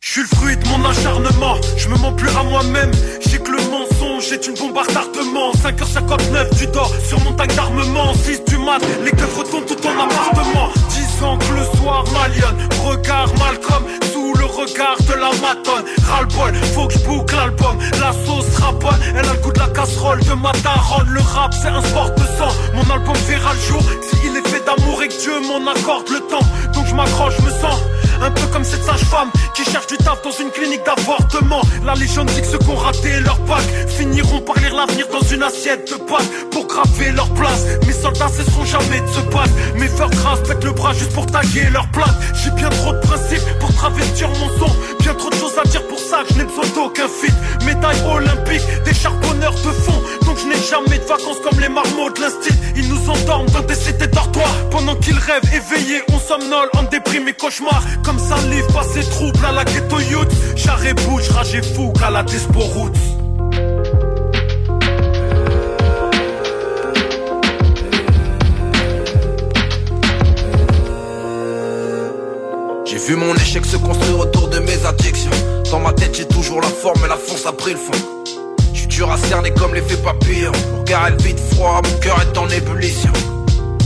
Je 0.00 0.12
suis 0.12 0.22
le 0.22 0.28
fruit 0.28 0.56
de 0.56 0.66
mon 0.66 0.82
acharnement, 0.88 1.56
je 1.76 1.88
me 1.88 1.96
mens 1.98 2.12
plus 2.14 2.30
à 2.30 2.42
moi-même. 2.42 2.90
J'ai 3.20 3.38
que 3.38 3.50
le 3.50 3.58
mensonge 3.70 3.99
est 4.28 4.46
une 4.46 4.54
bombe 4.54 4.76
à 4.76 4.82
retardement. 4.82 5.50
5h59, 5.52 6.58
tu 6.58 6.66
dors 6.66 6.92
sur 7.08 7.18
mon 7.20 7.32
tank 7.32 7.54
d'armement. 7.54 8.12
6 8.14 8.44
du 8.44 8.58
mat, 8.58 8.80
les 9.02 9.10
keufs 9.12 9.36
retournent 9.36 9.64
tout 9.64 9.74
ton 9.74 9.90
appartement. 9.98 10.68
10 10.90 11.24
ans 11.24 11.38
que 11.38 11.54
le 11.54 11.78
soir 11.78 12.04
m'aliène, 12.12 12.68
regard 12.84 13.28
Malcolm 13.38 13.84
le 14.40 14.46
regard 14.46 14.96
de 15.06 15.14
la 15.14 15.30
matonne. 15.40 15.84
Ras-le-bol, 16.08 16.54
faut 16.74 16.86
que 16.86 16.94
je 16.94 16.98
boucle 17.00 17.34
l'album. 17.36 17.78
La 18.00 18.12
sauce 18.24 18.56
raponne, 18.58 19.00
elle 19.14 19.28
a 19.28 19.34
le 19.34 19.38
goût 19.40 19.52
de 19.52 19.58
la 19.58 19.68
casserole 19.68 20.20
de 20.20 20.34
ma 20.34 20.52
daronne. 20.64 21.08
Le 21.08 21.20
rap, 21.20 21.52
c'est 21.52 21.68
un 21.68 21.82
sport 21.82 22.10
de 22.10 22.24
sang. 22.38 22.52
Mon 22.74 22.88
album 22.90 23.16
verra 23.28 23.52
le 23.52 23.60
jour 23.60 23.82
s'il 23.82 24.36
est 24.36 24.48
fait 24.48 24.64
d'amour 24.64 25.02
et 25.02 25.08
que 25.08 25.20
Dieu 25.20 25.40
m'en 25.40 25.70
accorde 25.70 26.08
le 26.08 26.20
temps. 26.20 26.46
Donc 26.74 26.86
je 26.86 26.94
m'accroche, 26.94 27.34
je 27.38 27.42
me 27.42 27.50
sens 27.50 27.78
un 28.22 28.30
peu 28.30 28.46
comme 28.52 28.64
cette 28.64 28.84
sage-femme 28.84 29.30
qui 29.54 29.64
cherche 29.64 29.86
du 29.86 29.96
taf 29.96 30.22
dans 30.22 30.30
une 30.30 30.50
clinique 30.50 30.82
d'avortement. 30.84 31.62
La 31.84 31.94
légende 31.94 32.28
dit 32.28 32.40
que 32.40 32.46
ceux 32.46 32.58
qui 32.58 32.68
ont 32.68 32.76
raté 32.76 33.20
leur 33.20 33.38
bac 33.40 33.62
finiront 33.88 34.40
par 34.40 34.56
lire 34.56 34.74
l'avenir 34.74 35.06
dans 35.10 35.26
une 35.26 35.42
assiette 35.42 35.90
de 35.90 35.96
pâtes 35.96 36.28
pour 36.50 36.66
graver 36.66 37.12
leur 37.12 37.28
place. 37.34 37.64
Mes 37.86 37.92
soldats 37.92 38.28
cesseront 38.28 38.64
jamais 38.64 39.00
de 39.00 39.08
se 39.08 39.20
battre. 39.20 39.50
Mes 39.76 39.88
frères 39.88 40.10
grasses 40.10 40.42
pètent 40.46 40.64
le 40.64 40.72
bras 40.72 40.92
juste 40.92 41.12
pour 41.12 41.26
taguer 41.26 41.70
leur 41.72 41.88
place. 41.90 42.14
J'ai 42.42 42.50
bien 42.50 42.68
trop 42.68 42.92
de 42.92 43.00
principes 43.00 43.58
pour 43.58 43.74
travestir 43.74 44.29
Bien 45.00 45.14
trop 45.14 45.30
de 45.30 45.34
choses 45.34 45.58
à 45.58 45.66
dire 45.66 45.86
pour 45.88 45.98
ça 45.98 46.22
je 46.28 46.38
n'ai 46.38 46.44
besoin 46.44 46.66
d'aucun 46.74 47.08
fit. 47.08 47.32
Médaille 47.64 48.00
olympique, 48.08 48.62
des 48.84 48.94
charbonneurs 48.94 49.54
de 49.54 49.70
fond. 49.70 50.00
Donc 50.26 50.38
je 50.38 50.46
n'ai 50.46 50.62
jamais 50.62 50.98
de 50.98 51.04
vacances 51.04 51.38
comme 51.42 51.58
les 51.60 51.68
marmots 51.68 52.10
de 52.10 52.20
l'instit. 52.20 52.54
Ils 52.76 52.88
nous 52.88 53.10
endorment 53.10 53.50
dans 53.50 53.62
des 53.62 53.74
cités 53.74 54.06
dortoirs. 54.06 54.54
Pendant 54.70 54.94
qu'ils 54.96 55.18
rêvent 55.18 55.54
éveillés, 55.54 56.02
on 56.12 56.18
somnole 56.18 56.68
en 56.76 56.84
déprime 56.84 57.28
et 57.28 57.32
cauchemar. 57.32 57.82
Comme 58.04 58.18
ça, 58.18 58.36
livre 58.50 58.72
passé 58.72 59.00
trouble 59.08 59.44
à 59.44 59.52
la 59.52 59.64
ghetto 59.64 59.98
youth. 59.98 60.30
Charré 60.56 60.94
bouche, 60.94 61.28
rage 61.30 61.54
et 61.54 61.62
fou 61.62 61.92
à 62.04 62.10
la 62.10 62.22
Despo 62.22 62.60
Roots. 62.60 63.19
J'ai 72.90 72.98
vu 72.98 73.14
mon 73.14 73.32
échec 73.36 73.64
se 73.64 73.76
construire 73.76 74.18
autour 74.18 74.48
de 74.48 74.58
mes 74.58 74.84
addictions. 74.84 75.30
Dans 75.70 75.78
ma 75.78 75.92
tête, 75.92 76.12
j'ai 76.16 76.26
toujours 76.26 76.60
la 76.60 76.66
forme 76.66 77.04
et 77.04 77.08
la 77.08 77.16
force 77.16 77.46
a 77.46 77.52
pris 77.52 77.70
le 77.70 77.78
fond. 77.78 78.26
Je 78.74 78.78
suis 78.80 78.88
dur 78.88 79.08
à 79.12 79.16
cerner 79.16 79.52
comme 79.52 79.74
l'effet 79.74 79.96
papillon. 79.98 80.50
Mon 80.72 80.80
regard 80.80 81.06
est 81.06 81.22
vide 81.22 81.38
froid, 81.52 81.80
mon 81.84 81.98
cœur 82.00 82.20
est 82.20 82.36
en 82.36 82.48
ébullition. 82.48 83.12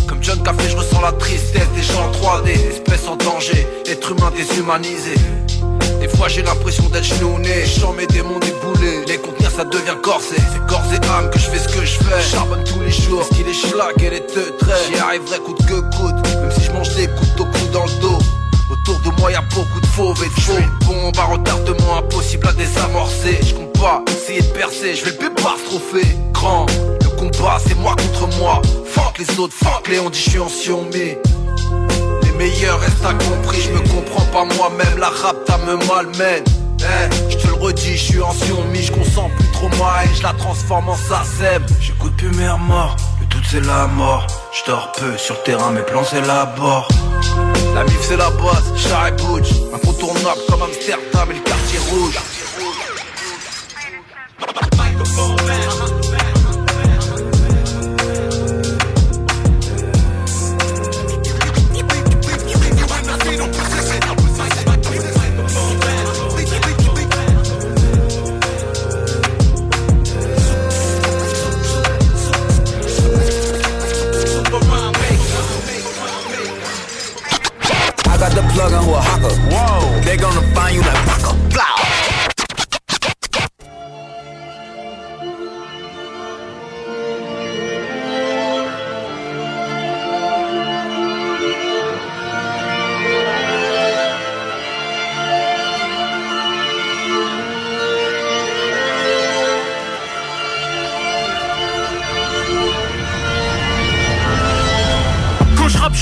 Comme 0.08 0.22
John 0.22 0.42
Café, 0.42 0.70
je 0.70 0.76
ressens 0.76 1.02
la 1.02 1.12
tristesse 1.12 1.68
des 1.76 1.82
gens 1.82 2.08
en 2.08 2.12
3D, 2.12 2.48
espèces 2.48 3.06
en 3.06 3.16
danger, 3.16 3.66
être 3.84 4.12
humain 4.12 4.32
déshumanisé. 4.34 5.12
Des 6.00 6.08
fois 6.08 6.28
j'ai 6.28 6.42
l'impression 6.42 6.88
d'être 6.88 7.04
genouné, 7.04 7.66
sens 7.66 7.94
mes 7.94 8.06
démons 8.06 8.38
déboulés. 8.38 9.04
Les 9.06 9.18
contenir 9.18 9.50
ça 9.50 9.64
devient 9.64 9.98
corsé, 10.02 10.36
c'est 10.36 10.66
corps 10.66 10.82
et 10.94 11.06
âme 11.08 11.28
que 11.28 11.38
je 11.38 11.50
fais 11.50 11.58
ce 11.58 11.68
que 11.68 11.84
je 11.84 11.98
fais. 11.98 12.22
Charbonne 12.22 12.64
tous 12.64 12.80
les 12.80 12.90
jours, 12.90 13.28
qu'il 13.28 13.46
est 13.46 13.52
schlag 13.52 14.02
et 14.02 14.08
les 14.08 14.20
deux 14.34 14.56
traits. 14.58 14.90
J'y 14.90 14.98
arriverai 14.98 15.40
coûte 15.40 15.60
que 15.66 15.80
coûte, 15.94 16.40
même 16.40 16.52
si 16.52 16.64
je 16.64 16.72
mange 16.72 16.94
des 16.94 17.06
coups 17.08 17.40
au 17.40 17.44
cou 17.44 17.66
dans 17.70 17.84
le 17.84 18.00
dos. 18.00 18.18
Autour 18.86 19.00
de 19.00 19.18
moi 19.18 19.32
y 19.32 19.34
a 19.34 19.40
beaucoup 19.40 19.80
de 19.80 19.86
fauves 19.86 20.22
et 20.22 20.28
de 20.28 20.40
faux 20.40 20.86
bombe 20.86 21.16
à 21.16 21.24
retardement 21.24 21.96
impossible 21.96 22.48
à 22.48 22.52
désamorcer. 22.52 23.38
Je 23.42 23.54
compte 23.54 23.72
pas 23.80 24.02
essayer 24.08 24.42
de 24.42 24.52
percer, 24.52 24.94
je 24.94 25.06
vais 25.06 25.12
le 25.12 25.16
pépar 25.16 25.56
ce 25.56 25.70
trophée 25.70 26.16
Grand, 26.32 26.66
le 27.00 27.08
combat 27.16 27.58
c'est 27.66 27.78
moi 27.78 27.96
contre 27.96 28.36
moi. 28.36 28.60
Fuck 28.84 29.20
les 29.20 29.38
autres, 29.38 29.54
fuck 29.54 29.88
les 29.88 30.00
on 30.00 30.10
dit 30.10 30.18
je 30.18 30.30
suis 30.30 30.38
en 30.38 30.48
Xiaomi. 30.48 31.16
Les 32.24 32.32
meilleurs 32.36 32.78
restent 32.80 33.06
incompris, 33.06 33.62
je 33.62 33.70
me 33.70 33.78
comprends 33.78 34.26
pas 34.26 34.44
moi-même 34.54 34.98
La 34.98 35.08
rap 35.08 35.42
ta 35.46 35.56
me 35.56 35.76
malmène. 35.86 36.44
Eh, 36.80 37.30
je 37.30 37.38
te 37.38 37.46
le 37.46 37.54
redis, 37.54 37.96
je 37.96 38.04
suis 38.04 38.20
en 38.20 38.34
Xiaomi, 38.34 38.82
je 38.82 38.92
consens 38.92 39.30
plus 39.38 39.48
trop 39.52 39.68
ma 39.82 40.02
haine, 40.02 40.10
je 40.14 40.22
la 40.22 40.34
transforme 40.34 40.90
en 40.90 40.96
SACEM. 40.96 41.64
J'écoute 41.80 42.14
plus 42.18 42.28
mes 42.32 42.44
le 42.44 43.13
doute 43.34 43.44
c'est 43.50 43.66
la 43.66 43.86
mort. 43.86 44.26
Je 44.52 44.70
dors 44.70 44.92
peu 44.92 45.16
sur 45.16 45.34
le 45.34 45.42
terrain, 45.42 45.70
mes 45.70 45.82
plans 45.82 46.04
c'est 46.04 46.20
la 46.22 46.46
bord. 46.46 46.88
La 47.74 47.84
mif 47.84 48.00
c'est 48.00 48.16
la 48.16 48.30
base, 48.30 48.72
char 48.76 49.08
et 49.08 49.12
butch. 49.12 49.50
Incontournable 49.74 50.40
comme 50.48 50.62
Amsterdam 50.62 51.30
et 51.30 51.34
le 51.34 51.40
quartier 51.40 51.78
rouge 51.90 52.18
the 78.34 78.42
plug 78.52 78.72
on 78.72 78.84
who 78.84 78.94
a 78.94 79.00
hawker. 79.00 79.34
Whoa. 79.48 80.00
They 80.00 80.16
gonna 80.16 80.42
find 80.54 80.74
you 80.74 80.82
like. 80.82 81.13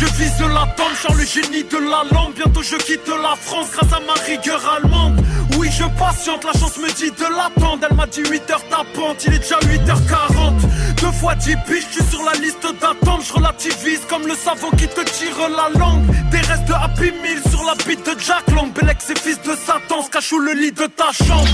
Je 0.02 0.22
vise 0.22 0.40
la 0.40 0.66
tombe, 0.76 0.94
genre 1.00 1.16
le 1.16 1.24
génie 1.24 1.64
de 1.64 1.78
la 1.78 2.02
langue. 2.12 2.34
Bientôt 2.34 2.62
je 2.62 2.76
quitte 2.76 3.08
la 3.08 3.36
France 3.36 3.68
grâce 3.72 3.92
à 3.92 4.00
ma 4.00 4.14
rigueur 4.26 4.60
allemande. 4.74 5.20
Oui, 5.58 5.68
je 5.70 5.84
patiente, 5.98 6.44
la 6.44 6.52
chance 6.52 6.78
me 6.78 6.90
dit 6.92 7.10
de 7.10 7.28
l'attendre. 7.36 7.86
Elle 7.88 7.96
m'a 7.96 8.06
dit 8.06 8.22
8h 8.22 8.58
tapante, 8.70 9.24
il 9.26 9.34
est 9.34 9.38
déjà 9.38 9.58
8h40. 9.58 11.00
Deux 11.00 11.12
fois 11.12 11.34
10 11.34 11.56
piges, 11.66 11.86
je 11.90 11.94
suis 11.94 12.10
sur 12.10 12.22
la 12.24 12.32
liste 12.40 12.66
d'attente. 12.80 13.22
Je 13.26 13.32
relativise 13.32 14.00
comme 14.08 14.26
le 14.26 14.34
savon 14.34 14.70
qui 14.70 14.88
te 14.88 15.02
tire 15.02 15.48
la 15.48 15.78
langue. 15.78 16.04
Des 16.30 16.38
restes 16.38 16.64
de 16.66 16.72
Happy 16.72 17.12
Meal 17.22 17.40
sur 17.50 17.62
la 17.64 17.74
bite 17.86 18.04
de 18.06 18.18
Jack 18.18 18.50
Long. 18.54 18.68
Belex 18.74 19.10
et 19.10 19.18
fils 19.18 19.40
de 19.42 19.54
Satan, 19.54 20.02
se 20.04 20.10
cache 20.10 20.32
le 20.32 20.52
lit 20.54 20.72
de 20.72 20.86
ta 20.86 21.12
chambre. 21.12 21.48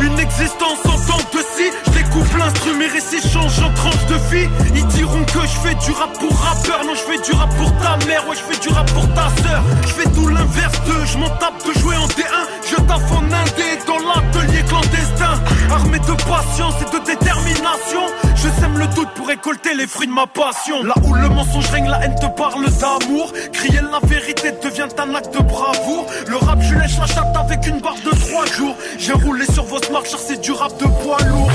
Une 0.00 0.18
existence 0.18 0.80
en 0.84 0.98
temps 1.06 1.24
de 1.32 1.38
si 1.56 1.70
Je 1.86 2.05
découpe 2.16 2.38
l'instru, 2.38 2.76
mes 2.76 2.86
récits 2.86 3.28
changent 3.28 3.60
en 3.60 3.72
tranche 3.74 4.06
de 4.06 4.14
vie. 4.30 4.48
Ils 4.74 4.86
diront 4.86 5.24
que 5.24 5.40
je 5.42 5.68
fais 5.68 5.74
du 5.74 5.90
rap 5.92 6.12
pour 6.18 6.36
rappeur 6.38 6.84
Non 6.84 6.94
je 6.94 7.00
fais 7.00 7.20
du 7.22 7.32
rap 7.32 7.54
pour 7.56 7.72
ta 7.78 7.96
mère 8.06 8.26
Ouais 8.28 8.36
je 8.36 8.54
fais 8.54 8.60
du 8.60 8.68
rap 8.68 8.90
pour 8.92 9.06
ta 9.14 9.28
sœur. 9.42 9.62
Je 9.82 9.88
fais 9.88 10.10
tout 10.10 10.28
l'inverse 10.28 10.80
d'eux 10.86 11.04
Je 11.06 11.18
m'en 11.18 11.28
tape 11.28 11.66
de 11.66 11.78
jouer 11.78 11.96
en 11.96 12.06
D1 12.06 12.44
Je 12.70 12.76
taffe 12.76 13.12
en 13.12 13.24
indé 13.24 13.68
dans 13.86 13.98
l'atelier 13.98 14.62
clandestin. 14.66 15.40
Armé 15.70 15.98
de 15.98 16.14
patience 16.24 16.74
et 16.80 16.98
de 16.98 17.04
détermination. 17.04 18.02
Je 18.34 18.48
sème 18.60 18.78
le 18.78 18.86
doute 18.94 19.08
pour 19.14 19.26
récolter 19.26 19.74
les 19.74 19.86
fruits 19.86 20.06
de 20.06 20.12
ma 20.12 20.26
passion. 20.26 20.82
Là 20.84 20.94
où 21.02 21.14
le 21.14 21.28
mensonge 21.28 21.68
règne, 21.70 21.88
la 21.88 22.04
haine 22.04 22.14
te 22.14 22.26
parle 22.26 22.64
d'amour. 22.80 23.32
Crier 23.52 23.80
la 23.80 24.06
vérité 24.06 24.52
devient 24.62 24.88
un 24.98 25.14
acte 25.14 25.34
de 25.34 25.42
bravoure. 25.42 26.06
Le 26.28 26.36
rap 26.36 26.60
je 26.62 26.74
lèche 26.74 26.98
la 26.98 27.06
chatte 27.06 27.36
avec 27.36 27.66
une 27.66 27.80
barre 27.80 27.96
de 28.04 28.10
trois 28.10 28.46
jours. 28.46 28.76
J'ai 28.98 29.12
roulé 29.12 29.44
sur 29.46 29.64
vos 29.64 29.82
smartcharts, 29.82 30.20
c'est 30.20 30.40
du 30.40 30.52
rap 30.52 30.72
de 30.78 30.86
poids 30.86 31.18
lourd 31.28 31.50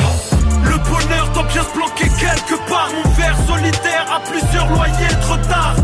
bonheur 1.02 1.30
doit 1.34 1.44
bien 1.44 1.64
se 1.64 1.70
planquer 1.70 2.10
quelque 2.20 2.70
part. 2.70 2.90
Mon 2.94 3.10
verre 3.12 3.38
solitaire 3.48 4.06
a 4.16 4.20
plusieurs 4.30 4.70
loyers 4.70 5.16
de 5.20 5.26
retard. 5.26 5.76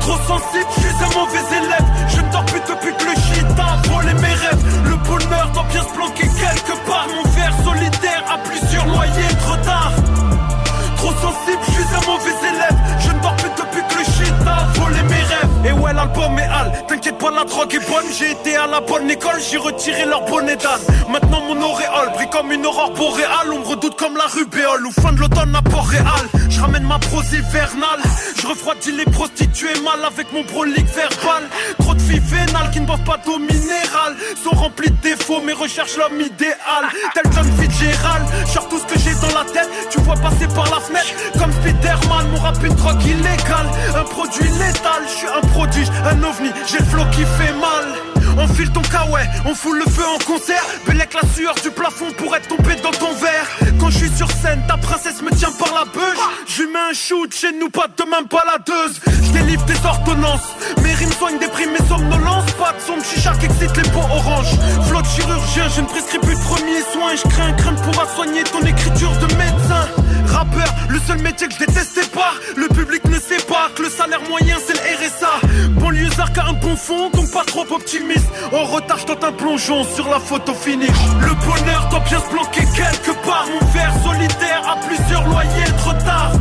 Trop 0.00 0.18
sensible, 0.26 0.70
je 0.76 0.80
suis 0.80 1.04
un 1.04 1.18
mauvais 1.18 1.46
élève. 1.58 1.86
Je 2.08 2.20
dors 2.32 2.44
plus 2.46 2.60
depuis 2.60 2.94
que 2.98 3.04
le 3.04 3.14
shit 3.14 3.46
a 3.58 3.88
volé 3.88 4.14
mes 4.14 4.34
rêves. 4.34 4.64
Le 4.84 4.96
bonheur 4.96 5.50
doit 5.52 5.66
bien 5.70 5.82
se 5.82 5.94
planquer 5.94 6.28
quelque 6.28 6.74
part. 6.86 7.06
Mon 7.14 7.30
verre 7.30 7.54
solitaire 7.64 8.24
a 8.30 8.38
plusieurs 8.38 8.86
loyers 8.86 9.34
de 9.38 9.50
retard. 9.50 9.92
Trop 10.96 11.12
sensible, 11.12 11.62
je 11.66 11.72
suis 11.72 11.94
un 11.94 12.06
mauvais 12.06 12.36
élève 12.48 12.69
l'album 16.00 16.38
est 16.38 16.42
hal, 16.42 16.72
t'inquiète 16.88 17.18
pas 17.18 17.30
la 17.30 17.44
drogue 17.44 17.74
est 17.74 17.90
bonne. 17.90 18.04
J'ai 18.18 18.30
été 18.32 18.56
à 18.56 18.66
la 18.66 18.80
bonne 18.80 19.10
école, 19.10 19.40
j'ai 19.40 19.58
retiré 19.58 20.04
leur 20.04 20.24
bonnet 20.24 20.56
d'âne 20.56 20.80
Maintenant 21.10 21.42
mon 21.42 21.60
auréole 21.60 22.12
brille 22.14 22.30
comme 22.30 22.52
une 22.52 22.66
aurore 22.66 22.92
boréale. 22.92 23.52
On 23.52 23.58
me 23.60 23.64
redoute 23.64 23.96
comme 23.96 24.16
la 24.16 24.26
rubéole. 24.26 24.86
Ou 24.86 24.92
fin 24.92 25.12
de 25.12 25.18
l'automne 25.18 25.54
à 25.54 25.62
Port-Réal 25.62 26.24
Je 26.60 26.64
ramène 26.66 26.86
ma 26.86 26.98
prose 26.98 27.32
hivernale. 27.32 28.02
Je 28.38 28.46
refroidis 28.46 28.92
les 28.92 29.06
prostituées 29.06 29.80
mal 29.82 30.04
avec 30.04 30.30
mon 30.30 30.44
brolique 30.44 30.88
verbal. 30.88 31.44
Trop 31.78 31.94
de 31.94 32.02
filles 32.02 32.20
vénales 32.20 32.70
qui 32.70 32.80
ne 32.80 32.86
boivent 32.86 33.02
pas 33.04 33.16
d'eau 33.24 33.38
minérale. 33.38 34.14
Sont 34.44 34.50
remplies 34.50 34.90
de 34.90 34.96
défauts 34.96 35.40
mais 35.42 35.54
recherchent 35.54 35.96
l'homme 35.96 36.20
idéal. 36.20 36.84
Tel 37.14 37.32
John 37.32 37.50
Fitzgerald, 37.58 38.26
genre 38.52 38.68
tout 38.68 38.78
ce 38.78 38.92
que 38.92 39.00
j'ai 39.00 39.14
dans 39.14 39.38
la 39.38 39.46
tête. 39.50 39.70
Tu 39.90 40.00
vois 40.00 40.16
passer 40.16 40.48
par 40.54 40.68
la 40.68 40.80
fenêtre 40.80 41.14
comme 41.38 41.50
Spiderman 41.50 42.28
Mon 42.30 42.36
rap 42.36 42.62
une 42.62 42.74
drogue 42.74 43.06
illégale, 43.06 43.70
un 43.96 44.04
produit 44.04 44.50
létal 44.50 45.02
Je 45.06 45.16
suis 45.16 45.28
un 45.28 45.40
prodige, 45.48 45.88
un 46.04 46.22
ovni, 46.22 46.50
j'ai 46.66 46.78
le 46.80 46.84
flow 46.84 47.04
qui 47.10 47.22
fait 47.22 47.54
mal 47.54 48.09
Enfile 48.40 48.70
ton 48.72 48.80
kawaii, 48.80 49.28
on 49.44 49.54
fout 49.54 49.76
le 49.76 49.84
feu 49.90 50.04
en 50.06 50.18
concert. 50.24 50.64
Bellec 50.86 51.12
la 51.14 51.28
sueur 51.34 51.54
du 51.62 51.70
plafond 51.70 52.10
pour 52.16 52.34
être 52.34 52.48
tombé 52.48 52.74
dans 52.82 52.90
ton 52.90 53.12
verre. 53.14 53.46
Quand 53.78 53.90
je 53.90 53.98
suis 53.98 54.16
sur 54.16 54.30
scène, 54.30 54.62
ta 54.66 54.78
princesse 54.78 55.20
me 55.20 55.30
tient 55.30 55.52
par 55.52 55.68
la 55.74 55.84
beuge. 55.84 56.18
Je 56.46 56.62
mets 56.62 56.90
un 56.90 56.94
shoot, 56.94 57.32
chez 57.34 57.52
nous 57.52 57.68
pas 57.68 57.86
de 57.88 58.04
même 58.04 58.26
baladeuse. 58.30 59.00
Je 59.22 59.32
délivre 59.32 59.64
des 59.66 59.76
ordonnances. 59.84 60.56
Mes 60.82 60.94
rimes 60.94 61.12
soignent 61.12 61.38
des 61.38 61.48
primes 61.48 61.74
et 61.78 61.88
somnolences 61.88 62.50
Pas 62.52 62.72
de 62.72 62.80
son 62.80 63.02
chicha 63.04 63.32
qui 63.38 63.46
excite 63.46 63.76
les 63.76 63.90
peaux 63.90 64.08
oranges. 64.10 64.54
Flot 64.88 65.02
de 65.02 65.06
chirurgien, 65.06 65.68
je 65.76 65.80
ne 65.82 65.86
prescris 65.86 66.18
plus 66.18 66.34
de 66.34 66.40
premiers 66.40 66.84
soins. 66.92 67.14
Je 67.16 67.28
crains 67.28 67.48
un 67.48 67.52
crâne 67.52 67.76
pourra 67.76 68.06
soigner 68.14 68.42
ton 68.44 68.62
écriture 68.62 69.12
de 69.18 69.34
médecin 69.34 69.79
Le 70.88 70.98
seul 71.06 71.18
métier 71.18 71.48
que 71.48 71.54
je 71.54 71.58
détestais 71.58 72.06
pas. 72.14 72.32
Le 72.56 72.66
public 72.68 73.04
ne 73.04 73.18
sait 73.18 73.44
pas 73.46 73.68
que 73.76 73.82
le 73.82 73.90
salaire 73.90 74.20
moyen 74.28 74.56
c'est 74.66 74.72
le 74.72 74.80
RSA 74.80 75.46
Banlieusard 75.78 76.30
a 76.38 76.48
un 76.48 76.52
bon 76.54 76.76
fond, 76.76 77.10
donc 77.10 77.30
pas 77.30 77.44
trop 77.44 77.66
optimiste. 77.70 78.28
En 78.52 78.64
retard, 78.64 78.98
je 78.98 79.06
tente 79.06 79.22
un 79.22 79.32
plongeon 79.32 79.84
sur 79.84 80.08
la 80.08 80.18
photo 80.18 80.54
finish. 80.54 80.88
Le 81.20 81.34
bonheur 81.46 81.88
doit 81.90 82.00
bien 82.00 82.20
se 82.20 82.28
planquer 82.28 82.64
quelque 82.74 83.12
part. 83.26 83.46
Mon 83.52 83.66
verre 83.68 83.94
solitaire 84.02 84.62
a 84.66 84.76
plusieurs 84.86 85.28
loyers 85.28 85.70
de 85.76 85.88
retard 85.88 86.32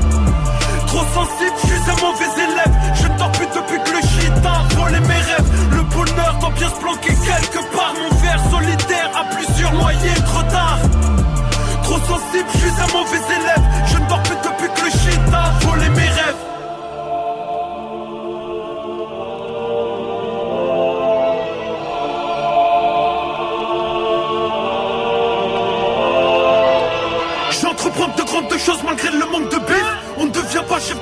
Trop 0.88 1.06
sensible, 1.14 1.56
je 1.62 1.68
suis 1.68 1.92
un 1.92 2.02
mauvais 2.02 2.44
élève. 2.44 2.74
Je 2.96 3.08
dors 3.18 3.32
plus 3.34 3.48
depuis 3.48 3.84
que 3.84 3.98
le 3.98 4.02
shit 4.02 4.34
a 4.46 4.76
volé 4.76 5.00
mes 5.02 5.14
rêves. 5.14 5.52
Le 5.76 5.84
bonheur 5.84 6.38
doit 6.40 6.52
bien 6.52 6.70
se 6.70 6.80
planquer 6.80 7.14
quelque 7.14 7.76
part. 7.76 7.94
Mon 8.00 8.16
verre 8.18 8.42
solitaire 8.50 9.12
a 9.14 9.36
plusieurs 9.36 9.74
loyers 9.74 10.16
de 10.16 10.38
retard 10.38 10.80
Trop 11.90 11.98
sensible, 12.02 12.48
je 12.54 12.58
suis 12.60 12.70
un 12.70 12.88
mauvais 12.94 13.18
élève. 13.18 13.64
Je 13.88 13.98
ne 13.98 14.08
dors 14.08 14.22
plus 14.22 14.36
depuis 14.36 14.70
que 14.76 14.86
le 14.86 14.92
shit 14.92 15.20
a 15.34 15.66
volé 15.66 15.90
mes 15.90 16.02
rêves. 16.02 16.36
J'entreprends 27.60 28.08
de 28.16 28.22
grandes 28.22 28.58
choses 28.60 28.84
malgré 28.86 29.10
le 29.10 29.26
manque 29.26 29.50
de 29.52 29.58
bif. 29.58 29.98
On 30.18 30.26
ne 30.26 30.30
devient 30.30 30.64
pas 30.70 30.80
chef 30.80 31.02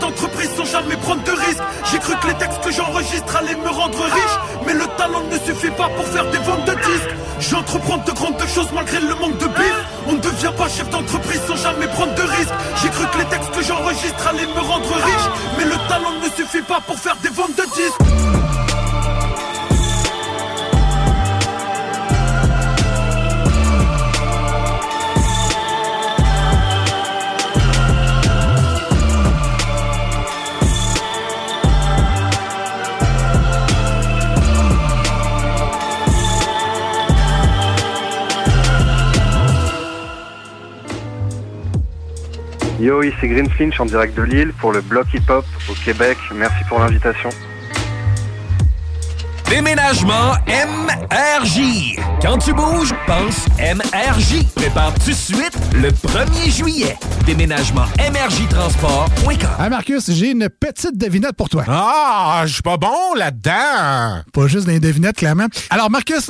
sans 0.56 0.66
jamais 0.66 0.96
prendre 0.98 1.24
de 1.24 1.32
risques. 1.32 1.64
J'ai 1.92 2.00
cru 2.00 2.14
que 2.22 2.28
les 2.28 2.34
textes 2.36 2.62
que 2.64 2.72
j'enregistre 2.72 3.36
allaient 3.36 3.56
me 3.56 3.70
rendre 3.70 4.04
riche. 4.04 4.38
Mais 4.66 4.74
le 4.74 4.86
talent 4.98 5.24
ne 5.32 5.38
suffit 5.40 5.72
pas 5.72 5.90
pour 5.90 6.06
faire 6.06 6.30
des 6.32 6.38
ventes 6.40 6.66
de 6.66 6.74
disques. 6.74 7.16
J'entreprends 7.40 7.98
de 7.98 8.12
grandes 8.12 8.48
choses 8.48 8.72
malgré 8.74 9.00
le 9.00 9.16
manque 9.16 9.38
de 9.38 9.48
bif. 9.48 9.78
On 10.08 10.14
ne 10.14 10.20
devient 10.20 10.54
pas 10.58 10.70
chef 10.70 10.90
d'entreprise 10.90 11.42
sans 11.48 11.56
jamais 11.56 11.88
prendre 11.88 12.16
de 12.16 12.24
risques. 12.24 12.54
J'ai 12.82 12.90
cru 12.90 13.06
que 13.12 13.18
les 13.20 13.26
textes 13.26 13.52
que 13.52 13.64
j'enregistre 13.64 14.28
allaient 14.28 14.48
me 14.48 14.62
rendre 14.62 14.94
riche. 14.94 15.28
Mais 15.58 15.66
le 15.66 15.78
talent 15.90 16.14
ne 16.24 16.30
suffit 16.30 16.64
pas 16.64 16.80
pour 16.86 16.98
faire 16.98 17.16
des 17.18 17.30
ventes 17.30 17.56
de 17.56 17.64
disques 17.76 18.67
Yo, 42.80 43.02
ici 43.02 43.28
Green 43.28 43.50
Finch 43.50 43.80
en 43.80 43.86
direct 43.86 44.16
de 44.16 44.22
Lille 44.22 44.54
pour 44.54 44.72
le 44.72 44.82
bloc 44.82 45.08
hip-hop 45.12 45.46
au 45.68 45.74
Québec. 45.84 46.18
Merci 46.36 46.64
pour 46.70 46.80
l'invitation. 46.80 47.30
Déménagement 49.50 50.34
MRJ. 50.46 51.98
Quand 52.22 52.38
tu 52.38 52.54
bouges, 52.54 52.94
pense 53.08 53.48
MRJ. 53.58 54.46
Prépare 54.56 54.94
tout 54.94 55.10
de 55.10 55.16
suite 55.16 55.58
le 55.74 55.90
1er 55.90 56.56
juillet. 56.56 56.96
Déménagement 57.26 57.86
MRJ 57.98 58.48
Transport.com. 58.50 59.50
Ah 59.58 59.70
Marcus, 59.70 60.12
j'ai 60.12 60.32
une 60.32 60.48
petite 60.50 60.98
devinette 60.98 61.36
pour 61.36 61.50
toi. 61.50 61.64
Ah, 61.68 62.44
je 62.46 62.54
suis 62.54 62.62
pas 62.62 62.78
bon 62.78 63.16
là-dedans. 63.16 64.22
Pas 64.34 64.48
juste 64.48 64.68
des 64.68 64.80
devinettes, 64.80 65.16
clairement. 65.16 65.48
Alors 65.72 65.90
Marcus, 65.90 66.30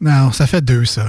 Non, 0.00 0.32
ça 0.32 0.46
fait 0.46 0.60
deux, 0.60 0.84
ça. 0.84 1.06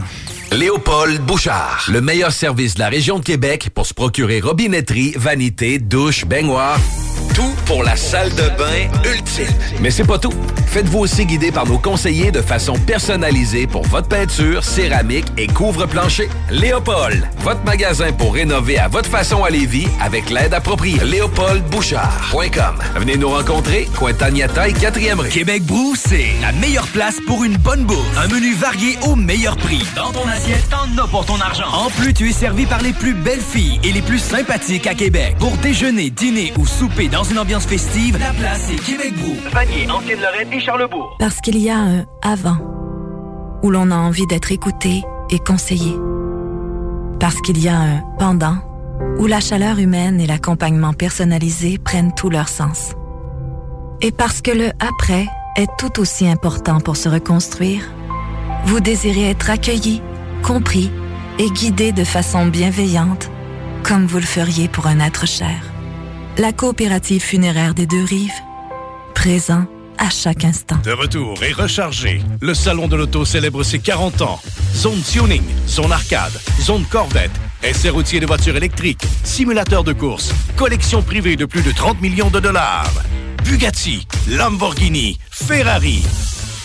Léopold 0.51 1.21
Bouchard, 1.21 1.85
le 1.89 2.01
meilleur 2.01 2.31
service 2.31 2.75
de 2.75 2.79
la 2.79 2.87
région 2.89 3.19
de 3.19 3.23
Québec 3.23 3.69
pour 3.73 3.85
se 3.85 3.93
procurer 3.93 4.39
robinetterie, 4.39 5.13
vanité, 5.17 5.79
douche, 5.79 6.25
baignoire. 6.25 6.79
Tout 7.33 7.53
pour 7.65 7.83
la 7.83 7.95
salle 7.97 8.29
de 8.29 8.47
bain 8.57 8.87
ultime. 9.11 9.53
Mais 9.81 9.91
c'est 9.91 10.05
pas 10.05 10.19
tout. 10.19 10.33
Faites-vous 10.67 10.99
aussi 10.99 11.25
guider 11.25 11.51
par 11.51 11.65
nos 11.65 11.77
conseillers 11.77 12.31
de 12.31 12.41
façon 12.41 12.75
personnalisée 12.77 13.67
pour 13.67 13.83
votre 13.87 14.07
peinture, 14.07 14.63
céramique 14.63 15.25
et 15.37 15.47
couvre-plancher. 15.47 16.29
Léopold, 16.49 17.27
votre 17.39 17.63
magasin 17.65 18.13
pour 18.13 18.35
rénover 18.35 18.77
à 18.77 18.87
votre 18.87 19.09
façon 19.09 19.43
à 19.43 19.49
Lévis 19.49 19.87
avec 20.01 20.29
l'aide 20.29 20.53
appropriée. 20.53 21.03
LéopoldBouchard.com. 21.03 22.75
Venez 22.95 23.17
nous 23.17 23.29
rencontrer, 23.29 23.89
Cointagnata 23.97 24.69
et 24.69 24.73
4e 24.73 25.15
rue. 25.19 25.29
Québec 25.29 25.63
Brou, 25.63 25.95
c'est 25.97 26.27
la 26.41 26.53
meilleure 26.53 26.87
place 26.87 27.17
pour 27.27 27.43
une 27.43 27.57
bonne 27.57 27.83
bouffe. 27.83 28.17
Un 28.17 28.27
menu 28.27 28.53
varié 28.55 28.74
au 29.07 29.15
meilleur 29.15 29.55
prix. 29.55 29.81
Dans 29.95 30.11
ton 30.11 30.27
assiette, 30.27 30.67
t'en 30.69 31.01
as 31.01 31.07
pour 31.07 31.25
ton 31.25 31.39
argent. 31.39 31.67
En 31.71 31.89
plus, 31.89 32.13
tu 32.13 32.29
es 32.29 32.33
servi 32.33 32.65
par 32.65 32.81
les 32.81 32.91
plus 32.93 33.13
belles 33.13 33.41
filles 33.41 33.79
et 33.83 33.91
les 33.91 34.01
plus 34.01 34.19
sympathiques 34.19 34.87
à 34.87 34.93
Québec. 34.93 35.37
Pour 35.39 35.55
déjeuner, 35.57 36.09
dîner 36.09 36.53
ou 36.57 36.65
souper 36.65 37.07
dans 37.07 37.23
une 37.23 37.39
ambiance 37.39 37.65
festive, 37.65 38.17
la 38.19 38.31
place 38.31 38.69
est 38.69 38.83
Québec 38.83 39.13
Brou. 39.15 39.35
Vanier, 39.51 39.89
Ancienne-Lorraine 39.89 40.51
et 40.51 40.59
Charlebourg. 40.59 41.15
Parce 41.19 41.39
qu'il 41.39 41.57
y 41.57 41.69
a 41.69 41.77
un 41.77 42.05
avant, 42.21 42.57
où 43.63 43.71
l'on 43.71 43.91
a 43.91 43.95
envie 43.95 44.27
d'être 44.27 44.51
écouté 44.51 45.03
et 45.29 45.39
conseillé. 45.39 45.95
Parce 47.19 47.39
qu'il 47.41 47.57
y 47.63 47.69
a 47.69 47.77
un 47.77 48.03
pendant, 48.19 48.57
où 49.19 49.25
la 49.25 49.39
chaleur 49.39 49.79
humaine 49.79 50.19
et 50.19 50.27
l'accompagnement 50.27 50.93
personnalisé 50.93 51.77
prennent 51.77 52.13
tout 52.13 52.29
leur 52.29 52.49
sens. 52.49 52.93
Et 54.01 54.11
parce 54.11 54.41
que 54.41 54.51
le 54.51 54.71
après 54.79 55.27
est 55.55 55.69
tout 55.77 56.01
aussi 56.01 56.27
important 56.27 56.81
pour 56.81 56.97
se 56.97 57.07
reconstruire, 57.07 57.83
vous 58.65 58.79
désirez 58.79 59.29
être 59.29 59.49
accueilli, 59.49 60.01
compris 60.41 60.91
et 61.37 61.49
guidé 61.49 61.91
de 61.91 62.03
façon 62.03 62.47
bienveillante, 62.47 63.29
comme 63.83 64.05
vous 64.07 64.17
le 64.17 64.23
feriez 64.23 64.67
pour 64.67 64.87
un 64.87 64.99
être 64.99 65.27
cher. 65.27 65.55
La 66.37 66.51
coopérative 66.51 67.21
funéraire 67.21 67.73
des 67.73 67.85
deux 67.85 68.03
rives, 68.03 68.33
présent 69.13 69.65
à 69.97 70.09
chaque 70.09 70.43
instant. 70.43 70.77
De 70.83 70.91
retour 70.91 71.41
et 71.43 71.53
rechargé, 71.53 72.21
le 72.41 72.53
Salon 72.53 72.87
de 72.87 72.95
l'Auto 72.95 73.23
célèbre 73.23 73.63
ses 73.63 73.79
40 73.79 74.21
ans. 74.21 74.41
Zone 74.73 75.01
tuning, 75.01 75.43
zone 75.67 75.91
arcade, 75.91 76.33
zone 76.59 76.85
Corvette, 76.89 77.31
essai 77.63 77.89
routier 77.89 78.19
de 78.19 78.25
voitures 78.25 78.57
électriques, 78.57 79.05
simulateur 79.23 79.83
de 79.83 79.93
course, 79.93 80.33
collection 80.57 81.01
privée 81.01 81.35
de 81.35 81.45
plus 81.45 81.61
de 81.61 81.71
30 81.71 82.01
millions 82.01 82.29
de 82.29 82.39
dollars. 82.39 82.91
Bugatti, 83.45 84.07
Lamborghini, 84.27 85.19
Ferrari. 85.29 86.03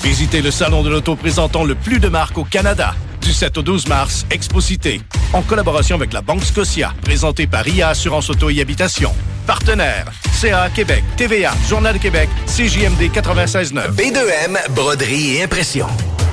Visitez 0.02 0.40
le 0.40 0.50
Salon 0.50 0.82
de 0.82 0.88
l'Auto 0.88 1.14
présentant 1.14 1.64
le 1.64 1.74
plus 1.74 2.00
de 2.00 2.08
marques 2.08 2.38
au 2.38 2.44
Canada. 2.44 2.94
Du 3.20 3.32
7 3.32 3.58
au 3.58 3.62
12 3.62 3.86
mars, 3.86 4.24
Exposité, 4.30 5.02
en 5.34 5.42
collaboration 5.42 5.94
avec 5.94 6.14
la 6.14 6.22
Banque 6.22 6.42
Scotia, 6.42 6.94
présenté 7.02 7.46
par 7.46 7.68
IA 7.68 7.90
Assurance 7.90 8.30
Auto 8.30 8.48
et 8.48 8.60
Habitation. 8.60 9.12
Partenaires, 9.46 10.06
CA 10.32 10.70
Québec, 10.70 11.04
TVA, 11.16 11.52
Journal 11.68 11.94
de 11.94 11.98
Québec, 11.98 12.30
CJMD 12.46 13.10
96.9. 13.12 13.94
B2M, 13.94 14.72
broderie 14.74 15.36
et 15.36 15.42
impression. 15.42 15.86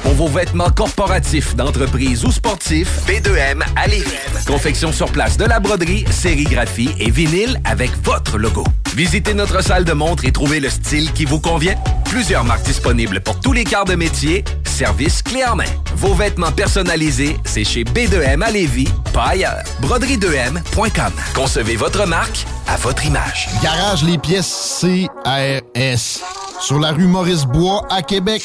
Pour 0.03 0.13
vos 0.13 0.27
vêtements 0.27 0.69
corporatifs, 0.69 1.55
d'entreprise 1.55 2.23
ou 2.25 2.31
sportifs, 2.31 3.01
B2M 3.07 3.61
à 3.75 3.87
Lévis. 3.87 4.05
Confection 4.45 4.91
sur 4.91 5.11
place 5.11 5.37
de 5.37 5.45
la 5.45 5.59
broderie, 5.59 6.05
sérigraphie 6.09 6.89
et 6.99 7.09
vinyle 7.09 7.59
avec 7.65 7.91
votre 8.03 8.37
logo. 8.37 8.63
Visitez 8.95 9.33
notre 9.33 9.61
salle 9.61 9.83
de 9.85 9.93
montre 9.93 10.25
et 10.25 10.31
trouvez 10.31 10.59
le 10.59 10.69
style 10.69 11.11
qui 11.13 11.25
vous 11.25 11.39
convient. 11.39 11.75
Plusieurs 12.05 12.43
marques 12.43 12.63
disponibles 12.63 13.19
pour 13.21 13.39
tous 13.39 13.53
les 13.53 13.63
quarts 13.63 13.85
de 13.85 13.95
métier. 13.95 14.43
Service 14.63 15.21
clé 15.21 15.43
en 15.45 15.55
main. 15.55 15.65
Vos 15.95 16.13
vêtements 16.13 16.51
personnalisés, 16.51 17.37
c'est 17.43 17.63
chez 17.63 17.83
B2M 17.83 18.41
à 18.41 18.51
Lévis, 18.51 18.87
pas 19.13 19.29
ailleurs. 19.29 19.63
Broderie2M.com. 19.81 21.11
Concevez 21.35 21.75
votre 21.75 22.05
marque 22.07 22.45
à 22.67 22.77
votre 22.77 23.05
image. 23.05 23.49
Garage 23.61 24.03
les 24.03 24.17
pièces 24.17 24.79
CRS. 24.81 26.21
Sur 26.59 26.79
la 26.79 26.91
rue 26.91 27.07
Maurice-Bois 27.07 27.85
à 27.89 28.01
Québec. 28.01 28.43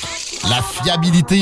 La 0.51 0.61
fiabilité 0.61 1.42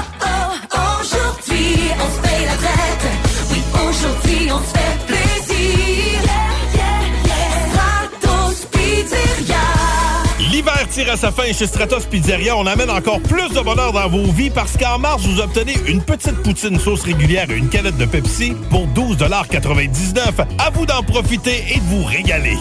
à 11.09 11.17
sa 11.17 11.31
fin 11.31 11.51
chez 11.51 11.67
Stratos 11.67 12.05
Pizzeria. 12.05 12.55
On 12.55 12.65
amène 12.67 12.89
encore 12.89 13.21
plus 13.21 13.49
de 13.49 13.61
bonheur 13.61 13.93
dans 13.93 14.07
vos 14.09 14.31
vies 14.31 14.49
parce 14.49 14.77
qu'en 14.77 14.99
mars, 14.99 15.23
vous 15.23 15.39
obtenez 15.39 15.75
une 15.87 16.01
petite 16.01 16.35
poutine 16.43 16.79
sauce 16.79 17.03
régulière 17.03 17.49
et 17.49 17.57
une 17.57 17.69
canette 17.69 17.97
de 17.97 18.05
Pepsi 18.05 18.53
pour 18.69 18.87
12,99 18.87 20.17
À 20.57 20.69
vous 20.71 20.85
d'en 20.85 21.01
profiter 21.03 21.63
et 21.69 21.79
de 21.79 21.85
vous 21.85 22.03
régaler. 22.03 22.57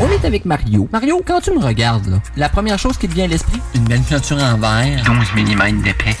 On 0.00 0.08
est 0.10 0.24
avec 0.24 0.44
Mario. 0.44 0.88
Mario, 0.92 1.22
quand 1.24 1.40
tu 1.40 1.52
me 1.52 1.58
regardes, 1.58 2.06
là, 2.06 2.18
la 2.36 2.48
première 2.48 2.78
chose 2.78 2.96
qui 2.96 3.08
te 3.08 3.14
vient 3.14 3.24
à 3.24 3.28
l'esprit, 3.28 3.60
une 3.74 3.84
belle 3.84 4.00
peinture 4.00 4.38
en 4.38 4.56
verre. 4.56 5.04
12 5.04 5.44
mm 5.44 5.82
d'épais. 5.82 6.16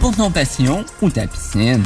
Pour 0.00 0.14
ton 0.14 0.30
passion 0.30 0.84
ou 1.00 1.10
ta 1.10 1.26
piscine. 1.26 1.82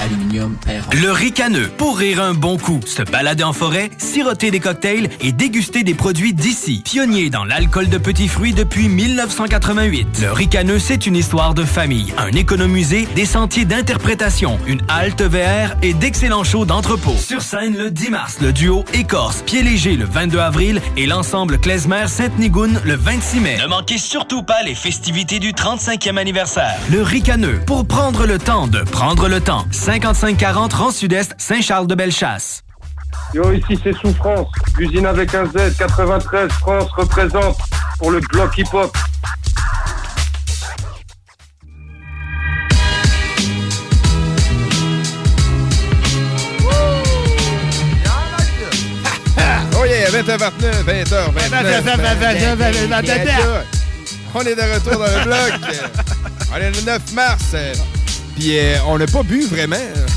Aluminium, 0.00 0.56
perron. 0.64 0.88
Le 0.92 1.10
ricaneux, 1.10 1.68
pour 1.76 1.98
rire 1.98 2.22
un 2.22 2.34
bon 2.34 2.58
coup, 2.58 2.80
se 2.84 3.02
balader 3.02 3.44
en 3.44 3.52
forêt, 3.52 3.90
siroter 3.98 4.50
des 4.50 4.60
cocktails 4.60 5.08
et 5.20 5.32
déguster 5.32 5.82
des 5.82 5.94
produits 5.94 6.34
d'ici. 6.34 6.82
Pionnier 6.84 7.30
dans 7.30 7.44
l'alcool 7.44 7.88
de 7.88 7.98
petits 7.98 8.28
fruits 8.28 8.52
depuis 8.52 8.88
1988. 8.88 10.20
Le 10.22 10.32
ricaneux, 10.32 10.78
c'est 10.78 11.06
une 11.06 11.16
histoire 11.16 11.54
de 11.54 11.64
famille, 11.64 12.12
un 12.18 12.30
économusée, 12.32 13.08
des 13.14 13.26
sentiers 13.26 13.64
d'interprétation, 13.64 14.58
une 14.66 14.82
halte 14.88 15.22
VR 15.22 15.76
et 15.82 15.94
d'excellents 15.94 16.44
shows 16.44 16.66
d'entrepôt. 16.66 17.16
Sur 17.16 17.40
scène 17.42 17.76
le 17.76 17.90
10 17.90 18.10
mars, 18.10 18.36
le 18.40 18.52
duo 18.52 18.84
Écorce, 18.92 19.42
Pied 19.42 19.62
Léger 19.62 19.96
le 19.96 20.04
22 20.26 20.38
avril 20.40 20.82
et 20.96 21.06
l'ensemble 21.06 21.56
Klezmer 21.58 22.08
Sainte-Nigoune 22.08 22.80
le 22.84 22.94
26 22.94 23.40
mai. 23.40 23.58
Ne 23.58 23.68
manquez 23.68 23.96
surtout 23.96 24.42
pas 24.42 24.64
les 24.64 24.74
festivités 24.74 25.38
du 25.38 25.52
35e 25.52 26.16
anniversaire. 26.16 26.74
Le 26.90 27.00
ricaneux, 27.00 27.60
pour 27.64 27.86
prendre 27.86 28.26
le 28.26 28.38
temps 28.38 28.66
de 28.66 28.80
prendre 28.80 29.28
le 29.28 29.40
temps. 29.40 29.64
5540 29.70 30.72
Rang 30.72 30.90
Sud-Est, 30.90 31.34
Saint-Charles-de-Bellechasse. 31.38 32.64
Yo, 33.34 33.52
ici 33.52 33.78
c'est 33.84 33.92
Souffrance. 33.92 34.48
L'usine 34.76 35.06
avec 35.06 35.32
un 35.32 35.46
Z, 35.46 35.76
93, 35.78 36.50
France 36.50 36.90
représente 36.96 37.56
pour 38.00 38.10
le 38.10 38.18
bloc 38.32 38.58
hip-hop. 38.58 38.96
Oh 50.16 50.22
yeah, 50.24 51.80
20h29, 51.80 52.56
20h29. 52.56 53.20
On 54.34 54.40
est 54.40 54.54
de 54.54 54.60
retour 54.74 54.98
dans 54.98 55.06
le 55.06 55.24
bloc. 55.24 55.60
On 56.52 56.56
est 56.56 56.70
le 56.70 56.80
9 56.84 57.12
mars. 57.14 57.54
Puis 58.36 58.58
euh, 58.58 58.76
on 58.86 58.98
n'a 58.98 59.06
pas 59.06 59.22
bu 59.22 59.46
vraiment. 59.46 59.76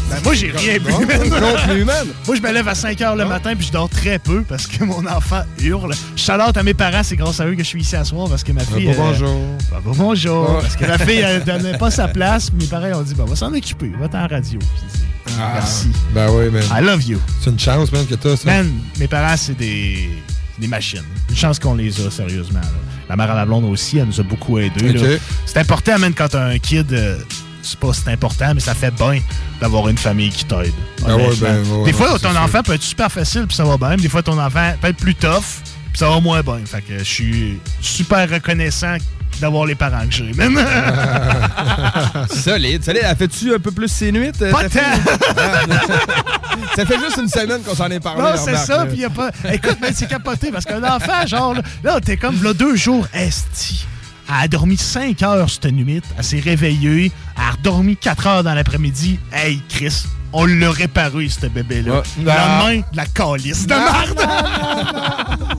Ben, 0.09 0.17
moi, 0.23 0.33
j'ai 0.33 0.51
rien 0.51 0.77
bu. 0.77 0.91
Moi, 0.91 2.35
je 2.35 2.41
me 2.41 2.51
lève 2.51 2.67
à 2.67 2.75
5 2.75 2.97
h 2.97 3.17
le 3.17 3.25
matin 3.25 3.55
puis 3.55 3.67
je 3.67 3.71
dors 3.71 3.89
très 3.89 4.19
peu 4.19 4.41
parce 4.43 4.67
que 4.67 4.83
mon 4.83 5.05
enfant 5.05 5.41
hurle. 5.61 5.93
Shout-out 6.15 6.57
à 6.57 6.63
mes 6.63 6.73
parents, 6.73 7.03
c'est 7.03 7.15
grâce 7.15 7.39
à 7.39 7.45
eux 7.47 7.53
que 7.55 7.63
je 7.63 7.67
suis 7.67 7.81
ici 7.81 7.95
à 7.95 8.03
soir 8.03 8.27
parce 8.29 8.43
que 8.43 8.51
ma 8.51 8.61
fille. 8.61 8.87
Bah, 8.87 8.93
bonjour. 8.97 9.39
bah, 9.71 9.81
bah, 9.85 9.91
bonjour. 9.95 10.59
Parce 10.61 10.75
que 10.75 10.85
la 10.85 10.97
fille, 10.97 11.19
elle 11.19 11.43
donnait 11.43 11.77
pas 11.77 11.91
sa 11.91 12.07
place. 12.09 12.51
Mes 12.53 12.65
parents 12.65 12.99
ont 12.99 13.03
dit, 13.03 13.15
bah, 13.15 13.23
on 13.25 13.29
va 13.29 13.35
s'en 13.35 13.53
occuper. 13.53 13.91
Va 13.99 14.07
t'en 14.09 14.27
radio. 14.27 14.59
Ah, 15.39 15.51
Merci. 15.55 15.87
Ben 16.13 16.29
oui, 16.31 16.49
man. 16.49 16.63
I 16.71 16.83
love 16.83 17.03
you. 17.03 17.19
C'est 17.41 17.49
une 17.49 17.59
chance, 17.59 17.91
man, 17.91 18.05
que 18.05 18.15
t'as 18.15 18.35
ça. 18.35 18.45
Man, 18.45 18.71
mes 18.99 19.07
parents, 19.07 19.37
c'est 19.37 19.57
des, 19.57 20.09
des 20.57 20.67
machines. 20.67 21.03
Une 21.29 21.35
chance 21.35 21.59
qu'on 21.59 21.75
les 21.75 21.99
a, 22.05 22.11
sérieusement. 22.11 22.59
là. 22.61 22.67
La 23.09 23.15
mère 23.15 23.31
à 23.31 23.35
la 23.35 23.45
blonde 23.45 23.65
aussi, 23.65 23.97
elle 23.97 24.05
nous 24.07 24.19
a 24.19 24.23
beaucoup 24.23 24.59
aidés. 24.59 25.19
C'est 25.45 25.57
important, 25.59 25.97
man, 25.97 26.13
quand 26.13 26.27
t'as 26.29 26.45
un 26.45 26.59
kid. 26.59 26.91
euh, 26.93 27.17
c'est 27.61 27.77
pas 27.77 27.91
c'est 27.93 28.09
important, 28.11 28.53
mais 28.53 28.61
ça 28.61 28.73
fait 28.73 28.91
bien 28.95 29.19
d'avoir 29.59 29.89
une 29.89 29.97
famille 29.97 30.29
qui 30.29 30.45
t'aide. 30.45 30.71
Ah 31.05 31.15
ouais, 31.17 31.29
ben, 31.41 31.61
ouais, 31.63 31.85
des 31.85 31.93
fois, 31.93 32.13
ouais, 32.13 32.19
ton 32.19 32.33
enfant 32.35 32.63
peut 32.63 32.73
être 32.73 32.81
super 32.83 33.11
facile 33.11 33.45
puis 33.47 33.55
ça 33.57 33.65
va 33.65 33.77
bien. 33.77 33.97
Des 33.97 34.07
fois, 34.07 34.23
ton 34.23 34.39
enfant 34.39 34.73
peut 34.81 34.87
être 34.87 34.97
plus 34.97 35.13
tough 35.13 35.61
puis 35.91 35.97
ça 35.97 36.09
va 36.09 36.19
moins 36.21 36.41
bien. 36.41 36.59
Fait 36.65 36.81
que 36.81 36.99
je 36.99 37.03
suis 37.03 37.59
super 37.81 38.29
reconnaissant 38.29 38.95
d'avoir 39.39 39.65
les 39.65 39.75
parents 39.75 40.05
que 40.05 40.11
j'ai, 40.11 40.33
même. 40.33 40.59
solide, 42.29 42.83
solide. 42.83 43.01
Elle 43.03 43.15
fait-tu 43.15 43.53
un 43.53 43.59
peu 43.59 43.71
plus 43.71 43.87
ses 43.87 44.11
nuits? 44.11 44.31
euh, 44.41 44.51
Pas 44.51 44.63
ta 44.63 44.69
fille? 44.69 45.01
ça 46.75 46.85
fait 46.85 46.99
juste 46.99 47.17
une 47.17 47.27
semaine 47.29 47.61
qu'on 47.61 47.75
s'en 47.75 47.87
est 47.89 47.99
parlé. 47.99 48.21
Non, 48.21 48.29
c'est 48.37 48.55
ça, 48.57 48.85
puis 48.85 48.99
y 48.99 49.05
a 49.05 49.09
pas. 49.09 49.31
Écoute, 49.51 49.77
mais 49.81 49.91
c'est 49.93 50.07
capoté 50.07 50.51
parce 50.51 50.65
qu'un 50.65 50.83
enfant, 50.83 51.25
genre, 51.25 51.55
là, 51.83 51.99
t'es 52.01 52.17
comme, 52.17 52.41
là, 52.43 52.53
deux 52.53 52.75
jours, 52.75 53.07
esti. 53.13 53.85
Elle 54.27 54.43
a 54.43 54.47
dormi 54.47 54.77
5 54.77 55.21
heures 55.23 55.49
cette 55.49 55.65
nuit. 55.71 56.01
Elle 56.17 56.23
s'est 56.23 56.39
réveillée. 56.39 57.11
Elle 57.35 57.43
a 57.43 57.51
redormi 57.51 57.97
4 57.97 58.27
heures 58.27 58.43
dans 58.43 58.53
l'après-midi. 58.53 59.19
Hey, 59.33 59.59
Chris, 59.69 60.03
on 60.33 60.45
l'a 60.45 60.69
réparé, 60.69 61.27
ce 61.29 61.47
bébé-là. 61.47 61.93
Ouais. 61.95 62.01
Le 62.19 62.25
lendemain, 62.25 62.77
de 62.91 62.97
la 62.97 63.05
calice 63.07 63.65
de 63.65 63.73
marde. 63.73 64.21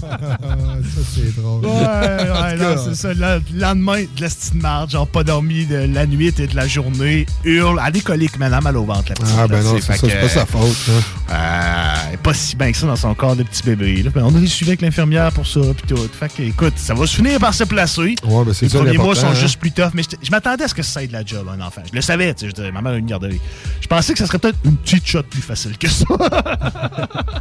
ça, 0.00 1.00
c'est 1.14 1.36
drôle. 1.40 1.64
Ouais, 1.64 1.70
ouais, 1.70 2.56
non, 2.56 2.82
c'est 2.84 2.94
ça. 2.94 3.14
Le 3.14 3.36
le 3.52 3.60
lendemain, 3.60 4.02
de 4.02 4.20
la 4.22 4.28
petite 4.28 4.54
marde, 4.54 4.90
genre 4.90 5.06
pas 5.06 5.24
dormi 5.24 5.66
de 5.66 5.88
la 5.92 6.06
nuit 6.06 6.32
et 6.38 6.46
de 6.46 6.56
la 6.56 6.66
journée, 6.66 7.26
hurle, 7.44 7.78
elle 7.80 7.88
a 7.88 7.90
des 7.90 8.00
coliques, 8.00 8.38
mais 8.38 8.46
elle 8.46 8.54
a 8.54 8.60
mal 8.60 8.76
au 8.76 8.84
ventre, 8.84 9.04
la 9.10 9.14
petite. 9.14 9.34
Ah, 9.38 9.46
ben 9.48 9.58
là, 9.58 9.62
non, 9.62 9.78
c'est 9.80 9.96
ça, 9.96 10.06
pas 10.20 10.28
sa 10.28 10.46
faute. 10.46 10.76
hein. 10.88 11.32
euh, 11.32 12.08
elle 12.08 12.14
est 12.14 12.18
pas 12.18 12.34
si 12.34 12.56
bien 12.56 12.70
que 12.72 12.76
ça 12.78 12.86
dans 12.86 12.96
son 12.96 13.14
corps 13.14 13.36
de 13.36 13.42
petit 13.42 13.62
bébé. 13.62 14.02
Là. 14.02 14.10
On 14.16 14.34
a 14.34 14.38
des 14.38 14.46
suivis 14.46 14.70
avec 14.72 14.82
l'infirmière 14.82 15.32
pour 15.32 15.46
ça, 15.46 15.60
puis 15.76 15.86
tout. 15.94 16.08
Fait 16.18 16.32
que, 16.32 16.42
écoute, 16.42 16.74
ça 16.76 16.94
va 16.94 17.06
se 17.06 17.16
finir 17.16 17.38
par 17.38 17.54
se 17.54 17.64
placer. 17.64 18.14
Ouais, 18.24 18.44
ben 18.44 18.52
c'est 18.52 18.66
Les 18.66 18.72
ça 18.72 18.78
premiers 18.78 18.98
mois 18.98 19.14
sont 19.14 19.28
hein. 19.28 19.34
juste 19.34 19.58
plus 19.58 19.72
tough, 19.72 19.90
mais 19.94 20.02
je, 20.02 20.30
m'attendais 20.30 20.64
à 20.64 20.68
ce 20.68 20.74
que 20.74 20.82
ça 20.82 21.02
aide 21.02 21.12
la 21.12 21.24
job, 21.24 21.46
un 21.48 21.60
enfant. 21.64 21.82
Je 21.90 21.94
le 21.94 22.02
savais, 22.02 22.32
tu 22.34 22.40
sais, 22.40 22.50
je 22.50 22.54
disais, 22.54 22.72
ma 22.72 22.82
mère 22.82 22.92
a 22.92 22.96
une 22.96 23.06
garderie. 23.06 23.40
Je 23.80 23.86
pensais 23.86 24.12
que 24.12 24.18
ça 24.18 24.26
serait 24.26 24.38
peut-être 24.38 24.58
une 24.64 24.76
petite 24.76 25.06
shot 25.06 25.22
plus 25.24 25.42
facile 25.42 25.76
que 25.78 25.88
ça. 25.88 26.04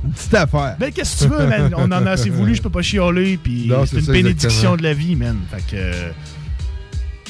Une 0.03 0.11
petite 0.11 0.33
affaire. 0.35 0.75
Ben, 0.79 0.91
qu'est-ce 0.91 1.23
que 1.23 1.23
tu 1.23 1.29
veux, 1.31 1.47
man? 1.47 1.73
On 1.77 1.91
en 1.91 2.05
a 2.05 2.11
assez 2.11 2.29
voulu, 2.35 2.55
je 2.55 2.61
peux 2.61 2.69
pas 2.69 2.81
chialer, 2.81 3.37
puis 3.37 3.69
c'est 3.69 3.87
c'est 3.87 3.95
une 3.97 4.05
ça, 4.05 4.11
bénédiction 4.11 4.51
exactement. 4.51 4.77
de 4.77 4.83
la 4.83 4.93
vie, 4.93 5.15
man. 5.15 5.37
Fait 5.51 5.75
que. 5.75 5.91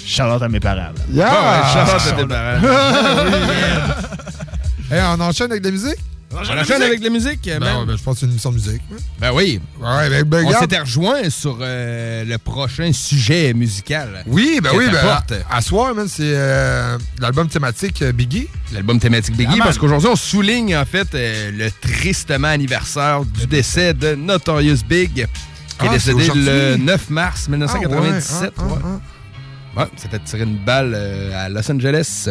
Shout-out 0.05 0.41
à 0.41 0.49
mes 0.49 0.59
parents, 0.59 0.93
là. 0.93 0.93
Yeah! 1.11 1.27
Ouais, 1.27 1.91
à 1.91 2.15
tes 2.15 2.27
parents. 2.27 2.61
Hey, 4.91 5.01
on 5.03 5.19
enchaîne 5.19 5.49
avec 5.49 5.63
de 5.63 5.69
la 5.69 5.71
musique? 5.71 5.97
On 6.31 6.38
enchaîne 6.59 6.81
avec 6.81 7.01
la 7.01 7.09
musique, 7.09 7.41
Ben, 7.45 7.59
man. 7.59 7.77
ouais, 7.79 7.85
ben, 7.85 7.97
je 7.97 8.03
pense 8.03 8.15
que 8.15 8.19
c'est 8.21 8.25
une 8.25 8.31
émission 8.33 8.49
de 8.49 8.55
musique. 8.55 8.81
ouais. 8.91 8.97
Ben 9.19 9.31
oui. 9.33 9.61
Ouais, 9.79 10.09
ben, 10.09 10.23
ben, 10.23 10.45
On 10.45 10.59
s'était 10.59 10.79
rejoint 10.79 11.29
sur 11.29 11.57
euh, 11.61 12.25
le 12.25 12.38
prochain 12.38 12.91
sujet 12.91 13.53
musical. 13.53 14.23
Oui, 14.27 14.59
ben 14.61 14.71
oui, 14.75 14.85
ben, 14.91 14.97
à, 15.07 15.23
à 15.57 15.61
soir, 15.61 15.95
man, 15.95 16.07
c'est 16.09 16.23
euh, 16.23 16.97
l'album 17.19 17.47
thématique 17.47 18.01
euh, 18.01 18.11
Biggie. 18.11 18.49
L'album 18.73 18.99
thématique 18.99 19.38
Biggie, 19.38 19.57
Ah, 19.61 19.63
parce 19.65 19.77
qu'aujourd'hui, 19.77 20.09
on 20.11 20.15
souligne 20.17 20.75
en 20.75 20.85
fait 20.85 21.07
euh, 21.15 21.51
le 21.51 21.69
tristement 21.71 22.49
anniversaire 22.49 23.23
du 23.23 23.47
décès 23.47 23.93
de 23.93 24.15
Notorious 24.15 24.79
Big, 24.89 25.13
qui 25.13 25.21
est 25.21 25.27
Ah, 25.79 25.88
décédé 25.89 26.27
le 26.35 26.75
9 26.77 27.09
mars 27.11 27.47
1997. 27.47 28.53
Ah, 28.57 28.63
ouais, 28.63 28.69
ah, 28.83 28.88
ouais. 29.77 29.85
C'était 29.97 30.19
tiré 30.19 30.43
une 30.43 30.57
balle 30.57 30.93
euh, 30.95 31.45
à 31.45 31.49
Los 31.49 31.69
Angeles 31.71 32.29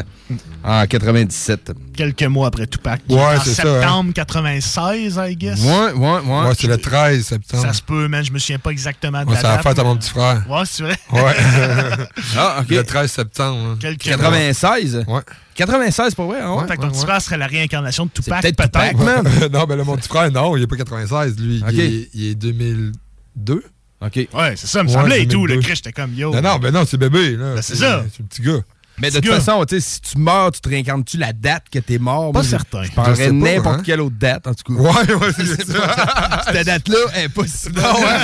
en 0.65 0.87
97. 0.87 1.73
Quelques 1.97 2.23
mois 2.25 2.49
après 2.49 2.67
Tupac. 2.67 3.01
Ouais, 3.09 3.19
en 3.21 3.41
c'est 3.41 3.55
ça, 3.55 3.63
septembre 3.63 4.13
96, 4.15 5.21
I 5.29 5.37
guess. 5.37 5.61
Ouais, 5.61 5.93
ouais, 5.93 6.19
ouais. 6.21 6.47
Ouais, 6.49 6.53
c'est 6.59 6.67
le 6.67 6.79
13 6.79 7.25
septembre. 7.27 7.63
Ça 7.63 7.73
se 7.73 7.83
peut, 7.83 8.09
man. 8.09 8.25
Je 8.25 8.33
me 8.33 8.39
souviens 8.39 8.59
pas 8.59 8.71
exactement 8.71 9.23
de 9.23 9.29
Ouais, 9.29 9.35
la 9.35 9.41
c'est 9.41 9.47
la 9.47 9.55
date. 9.57 9.63
fête 9.63 9.79
à 9.79 9.83
mais- 9.83 9.89
mon 9.89 9.97
petit 9.97 10.11
frère. 10.11 10.45
Ouais, 10.49 10.63
c'est 10.65 10.83
vrai. 10.83 10.97
Ouais. 11.13 11.35
Ah, 12.37 12.59
ok. 12.61 12.69
Le 12.71 12.83
13 12.85 13.11
septembre. 13.13 13.59
hein. 13.73 13.77
Quelques 13.81 14.03
96? 14.03 15.05
Ouais. 15.07 15.21
96 15.55 16.15
pour 16.15 16.27
vrai, 16.27 16.41
hein, 16.41 16.53
ouais. 16.55 16.67
Fait 16.67 16.77
que 16.77 16.83
ton 16.83 16.89
petit 16.91 17.01
frère 17.05 17.21
serait 17.23 17.39
la 17.39 17.47
réincarnation 17.47 18.07
de 18.07 18.11
Tupac, 18.11 18.43
peut-être 18.43 18.57
peut-être. 18.57 18.73
Tupac, 18.73 18.97
man. 18.97 19.25
non, 19.53 19.65
ben 19.65 19.77
là, 19.77 19.85
mon 19.85 19.97
petit 19.97 20.09
frère, 20.09 20.31
non, 20.33 20.57
il 20.57 20.63
est 20.65 20.67
pas 20.67 20.77
96, 20.77 21.39
lui. 21.39 21.63
Il, 21.71 21.81
est, 21.81 22.09
il 22.15 22.27
est 22.31 22.35
2002. 22.35 23.63
OK. 24.05 24.29
Ouais, 24.33 24.55
c'est 24.57 24.67
ça, 24.67 24.83
me 24.83 24.89
semblait 24.89 25.23
et 25.23 25.27
tout. 25.29 25.47
2002. 25.47 25.55
Le 25.55 25.61
Chris, 25.61 25.77
j'étais 25.77 25.93
comme 25.93 26.15
yo. 26.15 26.33
Non, 26.35 26.43
non, 26.43 26.59
ben 26.59 26.73
non, 26.73 26.85
c'est 26.87 26.99
bébé, 26.99 27.37
là. 27.37 27.55
Ben, 27.55 27.63
c'est 27.63 27.77
ça. 27.77 28.05
C'est 28.11 28.21
le 28.21 28.27
petit 28.27 28.43
gars. 28.43 28.61
Mais 28.99 29.11
de 29.11 29.19
toute 29.21 29.33
façon, 29.35 29.65
si 29.69 30.01
tu 30.01 30.19
meurs, 30.19 30.53
tu 30.53 30.61
te 30.61 30.69
réincarnes-tu 30.69 31.17
la 31.19 31.33
date 31.33 31.65
que 31.71 31.81
t'es 31.81 31.99
mort? 31.99 32.31
Pas 32.33 32.41
Moi, 32.41 32.49
certain. 32.49 32.83
Je 32.85 32.91
Je 32.91 32.95
pas, 32.95 33.15
n'importe 33.33 33.79
hein. 33.81 33.83
quelle 33.85 34.01
autre 34.01 34.15
date, 34.19 34.47
en 34.47 34.55
tout 34.55 34.73
cas. 34.75 34.81
Ouais, 34.81 35.15
ouais, 35.15 35.33
c'est 35.37 35.67
ça. 35.73 36.43
Cette 36.53 36.67
date-là, 36.67 36.97
est 37.17 37.29
pas 37.29 37.47
si 37.47 37.71
bonne. 37.71 37.83
Non, 37.83 37.95
ouais. 38.01 38.17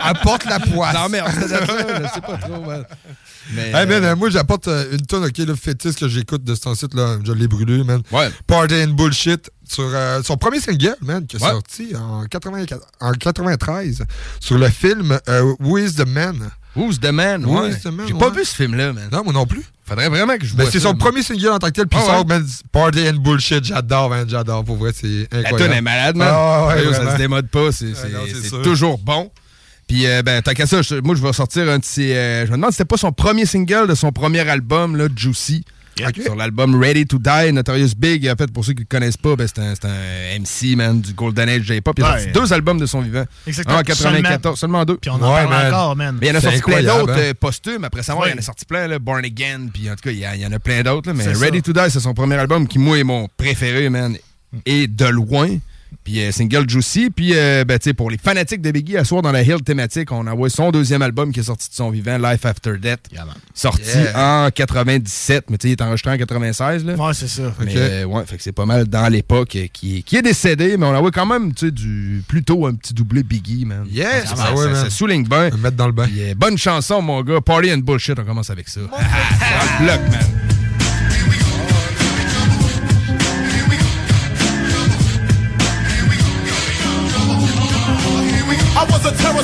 Apporte 0.00 0.44
la 0.44 0.60
poisse. 0.60 0.94
Non, 0.94 1.08
merde, 1.08 1.28
cette 1.32 1.48
date-là, 1.50 2.02
je 2.08 2.14
sais 2.14 2.20
pas 2.20 2.36
trop, 2.38 2.60
man. 2.64 2.84
Mais, 3.54 3.70
Hey, 3.72 3.86
man, 3.86 4.04
euh, 4.04 4.14
moi, 4.16 4.30
j'apporte 4.30 4.68
euh, 4.68 4.92
une 4.92 5.04
tonne, 5.04 5.24
OK, 5.24 5.36
le 5.38 5.56
fétiche 5.56 5.96
que 5.96 6.06
j'écoute 6.08 6.44
de 6.44 6.54
ce 6.54 6.72
site 6.74 6.94
là 6.94 7.16
je 7.24 7.32
l'ai 7.32 7.48
brûlé, 7.48 7.82
man. 7.82 8.00
Ouais. 8.12 8.30
Party 8.46 8.74
and 8.84 8.92
Bullshit, 8.94 9.50
sur 9.68 9.84
euh, 9.92 10.22
son 10.22 10.36
premier 10.36 10.60
single, 10.60 10.94
man, 11.00 11.26
qui 11.26 11.36
est 11.36 11.42
Ouais. 11.42 11.50
sorti 11.50 11.96
en, 11.96 12.24
84 12.26 12.80
en 13.00 13.12
93, 13.12 14.04
sur 14.38 14.56
le 14.58 14.68
film 14.68 15.18
Who 15.58 15.78
is 15.78 15.94
the 15.94 16.06
Man? 16.06 16.50
Who's 16.74 16.98
the 17.00 17.10
Man? 17.12 17.44
Who 17.44 17.60
ouais. 17.60 17.70
is 17.70 17.80
the 17.82 17.86
Man, 17.92 18.06
J'ai 18.08 18.14
pas 18.14 18.30
vu 18.30 18.44
ce 18.44 18.54
film-là, 18.54 18.92
man. 18.92 19.08
Non, 19.12 19.22
moi 19.24 19.32
non 19.32 19.46
plus. 19.46 19.62
Faudrait 19.84 20.08
vraiment 20.08 20.38
que 20.38 20.46
je 20.46 20.54
Ben, 20.54 20.62
vois 20.62 20.72
c'est 20.72 20.78
ça, 20.78 20.84
son 20.84 20.88
man. 20.94 20.98
premier 20.98 21.22
single 21.22 21.48
en 21.50 21.58
tant 21.58 21.66
que 21.66 21.72
tel, 21.72 21.86
puis 21.86 21.98
Ah 22.00 22.04
il 22.04 22.10
sort, 22.10 22.18
ouais. 22.20 22.24
man, 22.38 22.46
Party 22.72 23.08
and 23.08 23.14
Bullshit, 23.20 23.64
j'adore, 23.64 24.08
man, 24.08 24.26
j'adore, 24.28 24.64
pour 24.64 24.76
vrai, 24.76 24.92
c'est 24.94 25.28
La 25.30 25.40
incroyable. 25.40 25.58
tonne 25.58 25.72
est 25.72 25.82
malade, 25.82 26.16
man. 26.16 26.28
Ah, 26.30 26.68
ouais, 26.68 26.94
ça 26.94 27.12
se 27.12 27.16
démode 27.18 27.48
pas, 27.48 27.72
c'est 27.72 27.88
Ah, 27.92 27.98
c'est- 28.00 28.08
non, 28.08 28.20
c'est 28.26 28.34
c'est 28.42 28.48
sûr. 28.48 28.62
toujours 28.62 28.98
bon. 28.98 29.30
Puis, 29.86 30.06
euh, 30.06 30.22
ben, 30.22 30.40
tant 30.40 30.52
qu'à 30.54 30.66
ça, 30.66 30.80
je- 30.80 30.94
moi, 31.00 31.14
je 31.14 31.20
vais 31.22 31.32
sortir 31.34 31.68
un 31.68 31.78
ses. 31.82 32.14
euh, 32.14 32.46
je 32.46 32.50
me 32.52 32.56
demande 32.56 32.70
si 32.70 32.76
c'était 32.76 32.86
pas 32.86 32.96
son 32.96 33.12
premier 33.12 33.44
single 33.44 33.86
de 33.88 33.94
son 33.94 34.10
premier 34.12 34.48
album, 34.48 34.96
là, 34.96 35.08
Juicy. 35.14 35.64
Sur 36.22 36.34
l'album 36.36 36.80
Ready 36.80 37.06
to 37.06 37.18
Die, 37.18 37.52
Notorious 37.52 37.90
Big. 37.96 38.26
En 38.28 38.34
fait, 38.36 38.50
pour 38.52 38.64
ceux 38.64 38.72
qui 38.72 38.80
le 38.80 38.86
connaissent 38.88 39.16
pas, 39.16 39.36
ben, 39.36 39.46
c'est 39.46 39.60
un, 39.60 39.74
un 39.88 40.38
MC, 40.40 40.76
man, 40.76 41.00
du 41.00 41.12
Golden 41.12 41.48
Age 41.48 41.62
J-Pop. 41.62 41.94
Il 41.98 42.04
a 42.04 42.12
Ouais. 42.14 42.18
sorti 42.24 42.32
deux 42.32 42.52
albums 42.52 42.78
de 42.78 42.86
son 42.86 43.00
vivant. 43.02 43.24
Exactement. 43.46 43.76
Un 43.76 43.80
en 43.80 43.84
94, 43.84 44.58
seulement, 44.58 44.84
deux. 44.84 44.96
Puis 44.96 45.10
on 45.10 45.14
en 45.14 45.34
Ouais, 45.34 45.42
parle 45.44 45.48
man. 45.50 45.66
encore, 45.66 45.96
man. 45.96 46.18
Mais 46.20 46.26
il 46.28 46.30
y 46.30 46.32
en 46.32 46.38
a 46.38 46.40
sorti 46.40 46.60
plein 46.62 46.82
d'autres 46.82 47.12
hein. 47.12 47.18
euh, 47.18 47.34
posthumes. 47.38 47.84
Après 47.84 48.02
ça, 48.02 48.16
ouais, 48.16 48.28
il 48.28 48.32
y 48.32 48.34
en 48.34 48.38
a 48.38 48.42
sorti 48.42 48.64
plein, 48.64 48.86
là, 48.88 48.98
Born 48.98 49.24
Again. 49.24 49.68
Puis 49.72 49.90
en 49.90 49.94
tout 49.94 50.02
cas, 50.04 50.10
il 50.10 50.18
y, 50.18 50.46
en 50.46 50.52
a 50.52 50.58
plein 50.58 50.82
d'autres. 50.82 51.12
Mais 51.12 51.24
Ready 51.32 51.58
ça. 51.58 51.62
to 51.62 51.72
Die, 51.72 51.90
c'est 51.90 52.00
son 52.00 52.14
premier 52.14 52.36
album 52.36 52.66
qui, 52.66 52.78
moi, 52.78 52.98
est 52.98 53.04
mon 53.04 53.28
préféré, 53.36 53.88
man. 53.88 54.16
Et 54.66 54.86
de 54.86 55.06
loin. 55.06 55.48
Puis 56.04 56.20
euh, 56.20 56.32
single 56.32 56.68
Juicy. 56.68 57.10
Puis, 57.10 57.32
euh, 57.34 57.64
ben, 57.64 57.78
pour 57.96 58.10
les 58.10 58.18
fanatiques 58.18 58.60
de 58.62 58.70
Biggie, 58.70 58.96
à 58.96 59.04
soir 59.04 59.22
dans 59.22 59.32
la 59.32 59.42
Hill 59.42 59.62
thématique, 59.64 60.10
on 60.12 60.26
envoie 60.26 60.50
son 60.50 60.70
deuxième 60.70 61.02
album 61.02 61.32
qui 61.32 61.40
est 61.40 61.44
sorti 61.44 61.68
de 61.68 61.74
son 61.74 61.90
vivant, 61.90 62.18
Life 62.18 62.44
After 62.46 62.72
Death. 62.80 63.00
Yeah. 63.12 63.26
Sorti 63.54 63.82
Yeah. 63.94 64.46
en 64.46 64.50
97. 64.50 65.50
Mais 65.50 65.58
tu 65.58 65.68
sais, 65.68 65.68
il 65.70 65.72
est 65.72 65.82
enregistré 65.82 66.12
en 66.12 66.16
96. 66.18 66.84
Là. 66.84 66.94
Ouais, 66.94 67.14
c'est 67.14 67.28
ça. 67.28 67.52
Mais 67.60 67.70
Ok. 67.72 67.76
euh, 67.76 68.04
ouais, 68.04 68.22
fait 68.26 68.36
que 68.36 68.42
c'est 68.42 68.52
pas 68.52 68.66
mal 68.66 68.86
dans 68.86 69.08
l'époque 69.08 69.54
euh, 69.56 69.66
qui, 69.72 69.98
est- 69.98 70.02
qui 70.02 70.16
est 70.16 70.22
décédé, 70.22 70.76
mais 70.76 70.86
on 70.86 70.94
envoie 70.96 71.10
quand 71.10 71.26
même, 71.26 71.52
tu 71.54 71.66
sais, 71.66 71.70
du 71.72 72.22
plutôt 72.26 72.66
un 72.66 72.74
petit 72.74 72.94
doublé 72.94 73.22
Biggie, 73.22 73.64
man. 73.64 73.84
Yes! 73.90 74.24
Ça, 74.26 74.30
Ah 74.32 74.36
ça- 74.36 74.52
ouais, 74.54 74.64
ça- 74.64 74.70
man. 74.70 74.84
ça 74.84 74.90
souligne 74.90 75.24
bien. 75.26 75.50
Me 75.50 75.56
mettre 75.56 75.76
dans 75.76 75.86
le 75.86 75.92
bain. 75.92 76.06
Puis, 76.06 76.22
euh, 76.22 76.34
bonne 76.36 76.58
chanson, 76.58 77.02
mon 77.02 77.22
gars. 77.22 77.40
Party 77.40 77.72
and 77.72 77.78
bullshit, 77.78 78.18
on 78.18 78.24
commence 78.24 78.50
avec 78.50 78.68
ça. 78.68 78.80
Bloc, 79.80 80.00
man. 80.10 80.61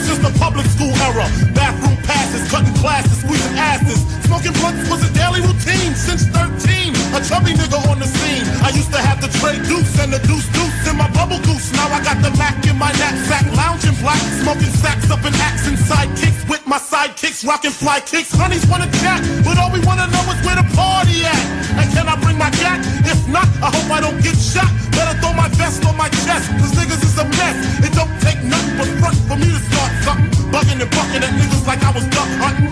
Since 0.09 0.25
the 0.25 0.38
public 0.38 0.64
school 0.66 0.94
era. 1.12 1.29
Bathroom 1.53 1.97
passes, 2.09 2.49
cutting 2.51 2.73
classes, 2.81 3.18
squeezing 3.29 3.59
asses. 3.61 4.01
Smoking 4.25 4.57
blunts 4.57 4.88
was 4.88 5.05
a 5.05 5.12
daily 5.12 5.45
routine 5.45 5.93
since 5.93 6.25
13. 6.33 6.97
A 7.12 7.21
chubby 7.21 7.53
nigga 7.53 7.77
on 7.93 8.01
the 8.01 8.09
scene. 8.09 8.45
I 8.64 8.73
used 8.73 8.91
to 8.93 9.01
have 9.01 9.21
the 9.21 9.29
tray 9.41 9.61
deuce 9.69 9.93
and 10.01 10.12
the 10.12 10.21
deuce 10.25 10.49
deuce 10.57 10.88
in 10.88 10.97
my 10.97 11.09
bubble 11.12 11.41
goose. 11.45 11.69
Now 11.77 11.93
I 11.93 12.01
got 12.01 12.25
the 12.25 12.33
Mac 12.41 12.57
in 12.64 12.77
my 12.81 12.93
knapsack, 12.97 13.45
lounging 13.53 13.97
black, 14.01 14.21
smoking 14.41 14.73
sacks 14.81 15.11
up 15.12 15.21
in 15.29 15.35
axe 15.45 15.69
and 15.69 15.77
sidekicks 15.77 16.49
with 16.49 16.64
my 16.67 16.79
sidekicks, 16.81 17.45
rocking 17.45 17.71
fly 17.71 18.01
kicks. 18.01 18.33
Honeys 18.33 18.64
wanna 18.67 18.88
chat, 19.05 19.21
but 19.45 19.59
all 19.61 19.71
we 19.71 19.81
wanna 19.85 20.09
know 20.09 20.25
is 20.33 20.41
where 20.45 20.57
the 20.57 20.67
party 20.73 21.25
at. 21.25 21.45
And 21.77 21.87
can 21.93 22.09
I 22.09 22.17
bring 22.17 22.38
my 22.38 22.51
gat? 22.57 22.81
If 23.05 23.20
not, 23.29 23.49
I 23.61 23.68
hope 23.68 23.89
I 23.93 24.01
don't 24.01 24.20
get 24.24 24.37
shot. 24.37 24.72
Better 24.97 25.16
throw 25.20 25.33
my 25.33 25.49
vest 25.61 25.85
on 25.85 25.97
my 25.97 26.09
chest, 26.24 26.49
cause 26.57 26.72
niggas 26.72 27.05
is 27.05 27.16
a 27.20 27.24
mess. 27.37 27.57
It 27.85 27.93
don't 27.93 28.12
take 28.24 28.41
nothing 28.45 28.76
but 28.76 28.89
front 29.01 29.16
for 29.29 29.37
me 29.37 29.49
to 29.53 29.61
start 29.68 29.93
something. 30.05 30.33
Bugging 30.53 30.81
and 30.81 30.91
bucking 30.97 31.22
at 31.24 31.33
niggas 31.37 31.66
like 31.66 31.83
I 31.85 31.91
was 31.93 32.05
duck 32.09 32.29
hunting. 32.41 32.68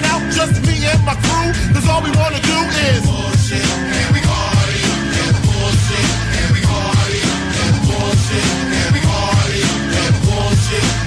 Coming 0.00 0.12
out 0.12 0.32
just 0.32 0.62
me 0.66 0.86
and 0.86 1.04
my 1.04 1.14
crew, 1.14 1.52
cause 1.74 1.86
all 1.86 2.00
we 2.00 2.10
wanna 2.16 2.40
do 2.40 2.58
is 2.88 3.04
bullshit. 3.04 3.60
And 3.60 4.14
we 4.14 4.20
party, 4.24 4.80
and 5.20 5.36
bullshit, 5.44 6.08
and 6.40 6.50
we 6.56 6.62
party, 6.64 7.20
and 7.60 7.76
bullshit, 7.84 8.46
and 8.80 8.94
we 8.94 9.00
party, 9.04 9.60
and 10.00 10.14
bullshit, 10.24 10.99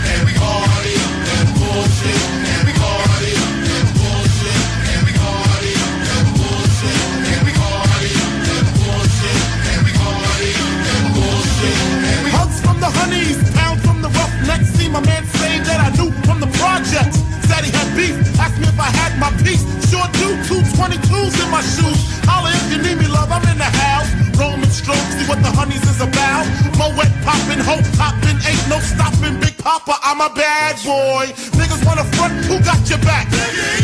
piece. 19.54 19.66
Sure 19.90 20.08
do, 20.18 20.34
two 20.50 20.62
22s 20.74 21.36
in 21.38 21.50
my 21.54 21.62
shoes. 21.62 22.00
Holla 22.26 22.50
if 22.50 22.66
you 22.72 22.80
need 22.82 22.98
me, 22.98 23.08
love, 23.08 23.30
I'm 23.32 23.46
in 23.50 23.58
the 23.58 23.72
house. 23.86 24.10
Roman 24.38 24.70
stroke, 24.70 25.06
see 25.14 25.26
what 25.30 25.40
the 25.46 25.52
honeys 25.54 25.86
is 25.86 26.02
about. 26.02 26.46
Moet 26.78 27.10
popping, 27.22 27.62
hope 27.62 27.86
popping, 27.98 28.38
ain't 28.50 28.66
no 28.70 28.80
stopping. 28.82 29.40
Big 29.40 29.56
Papa, 29.58 29.94
I'm 30.02 30.22
a 30.22 30.30
bad 30.34 30.76
boy. 30.84 31.30
Niggas 31.58 31.86
wanna 31.86 32.06
front, 32.18 32.34
who 32.50 32.58
got 32.66 32.82
your 32.90 33.02
back? 33.06 33.28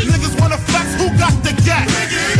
Niggas 0.09 0.35
wanna 0.41 0.57
flex, 0.57 0.87
who 0.97 1.07
got 1.17 1.35
the 1.45 1.53
gap? 1.65 1.87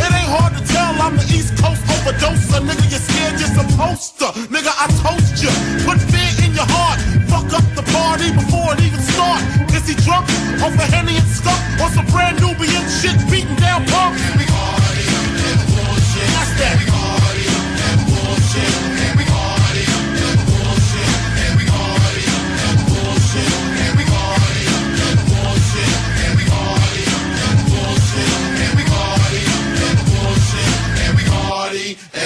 It 0.02 0.10
ain't 0.10 0.30
hard 0.34 0.52
to 0.58 0.62
tell, 0.66 0.92
I'm 1.00 1.16
the 1.16 1.26
East 1.30 1.54
Coast 1.62 1.82
overdoser. 1.94 2.60
Nigga, 2.66 2.84
you're 2.90 3.04
scared, 3.08 3.38
you're 3.38 3.54
supposed 3.54 4.18
to. 4.18 4.26
Nigga, 4.50 4.72
I 4.74 4.86
toast 5.04 5.42
you. 5.42 5.52
Put 5.86 5.98
fear 6.10 6.32
in 6.44 6.52
your 6.54 6.68
heart. 6.68 6.98
Fuck 7.30 7.52
up 7.54 7.66
the 7.78 7.84
party 8.10 8.32
before 8.32 8.72
it 8.74 8.80
even 8.80 9.00
start. 9.00 9.40
Is 9.70 9.86
he 9.86 9.94
drunk 9.94 10.26
off 10.62 10.74
a 10.74 10.86
Henny 10.94 11.16
and 11.16 11.28
skunk? 11.28 11.60
Or 11.80 11.88
some 11.90 12.06
brand 12.06 12.40
Nubian 12.40 12.84
shit 12.88 13.16
beating 13.30 13.54
down 13.56 13.86
punk? 13.86 14.18
That's 16.34 16.52
that. 16.58 17.09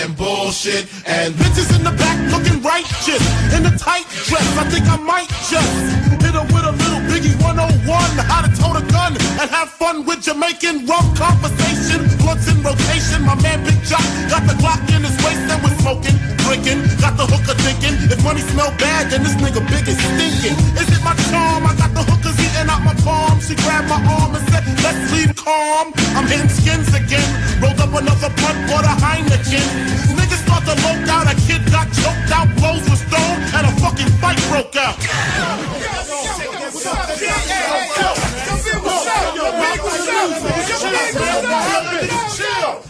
And 0.04 0.16
bullshit 0.18 0.84
and 1.06 1.32
bitches 1.40 1.72
in 1.72 1.80
the 1.80 1.94
back 1.96 2.20
looking 2.28 2.60
righteous 2.60 3.24
in 3.56 3.64
a 3.64 3.72
tight 3.80 4.04
dress. 4.28 4.44
I 4.60 4.68
think 4.68 4.84
I 4.84 5.00
might 5.00 5.32
just 5.48 5.72
hit 6.20 6.36
her 6.36 6.44
with 6.52 6.64
a 6.68 6.74
little 6.76 7.00
Biggie 7.08 7.32
101, 7.40 7.88
how 8.28 8.44
to 8.44 8.50
tote 8.52 8.76
a 8.76 8.84
gun 8.92 9.16
and 9.40 9.48
have 9.48 9.70
fun 9.70 10.04
with 10.04 10.20
Jamaican 10.20 10.84
rum 10.84 11.08
conversation. 11.16 12.04
Blunts 12.20 12.44
in 12.52 12.60
rotation, 12.60 13.24
my 13.24 13.36
man 13.40 13.64
Big 13.64 13.80
Jock 13.88 14.04
got 14.28 14.44
the 14.44 14.52
Glock 14.60 14.84
in 14.92 15.00
his 15.08 15.16
waist 15.24 15.48
and 15.48 15.60
was 15.64 15.72
smoking, 15.80 16.16
drinking, 16.44 16.84
got 17.00 17.16
the 17.16 17.24
hooker 17.24 17.56
thinking. 17.64 17.96
If 18.12 18.20
money 18.20 18.44
smell 18.52 18.76
bad, 18.76 19.08
then 19.08 19.24
this 19.24 19.36
nigga 19.40 19.64
big 19.72 19.88
is 19.88 19.96
stinking. 19.96 20.56
Is 20.76 20.88
it 20.92 21.00
my 21.00 21.16
charm? 21.32 21.64
I 21.64 21.72
got 21.80 21.96
the 21.96 22.04
hookers 22.04 22.23
eating 22.64 22.70
out 22.70 22.84
my 22.84 22.94
palm. 23.02 23.40
She 23.40 23.54
grabbed 23.54 23.88
my 23.88 24.00
arm 24.00 24.34
and 24.34 24.44
said, 24.48 24.64
Let's 24.82 25.12
leave 25.12 25.34
calm. 25.36 25.92
I'm 26.16 26.26
hitting 26.26 26.48
skins 26.48 26.88
again. 26.88 27.28
Rolled 27.60 27.80
up 27.80 27.92
another 27.92 28.30
blunt 28.36 28.58
for 28.68 28.80
the 28.80 28.94
Heineken. 29.04 29.68
Niggas 30.16 30.42
start 30.44 30.64
to 30.64 30.74
loke 30.84 31.08
out. 31.08 31.26
A 31.28 31.34
kid 31.46 31.62
got 31.70 31.88
choked 31.92 32.30
out, 32.32 32.48
blows 32.56 32.84
were 32.88 33.00
thrown, 33.10 33.36
and 33.56 33.66
a 33.66 33.72
fucking 33.80 34.10
fight 34.20 34.40
broke 34.48 34.76
out. 34.76 34.96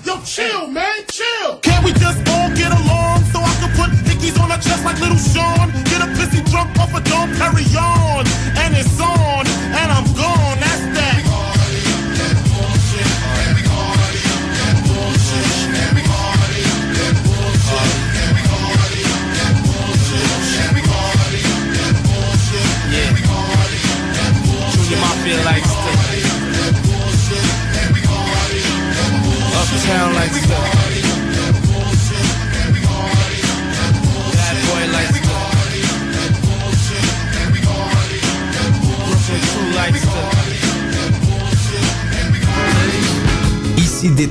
Yo, 0.04 0.20
chill, 0.24 0.66
man, 0.68 1.04
chill. 1.10 1.58
Can't 1.60 1.84
we 1.84 1.92
just 1.92 2.18
all 2.28 2.50
get 2.54 2.70
along 2.70 3.24
so 3.32 3.38
I 3.40 3.54
can 3.60 3.70
put 3.76 3.90
hickeys 4.06 4.38
on 4.40 4.50
her 4.50 4.58
chest 4.58 4.84
like 4.84 5.00
little 5.00 5.16
Sean? 5.16 5.70
Get 5.90 6.00
a 6.02 6.08
pissy 6.16 6.42
drunk 6.50 6.76
off 6.78 6.94
a 6.94 7.00
dome, 7.00 7.34
carry 7.36 7.64
on, 7.76 8.26
and 8.58 8.74
it's 8.76 9.00
on, 9.00 9.13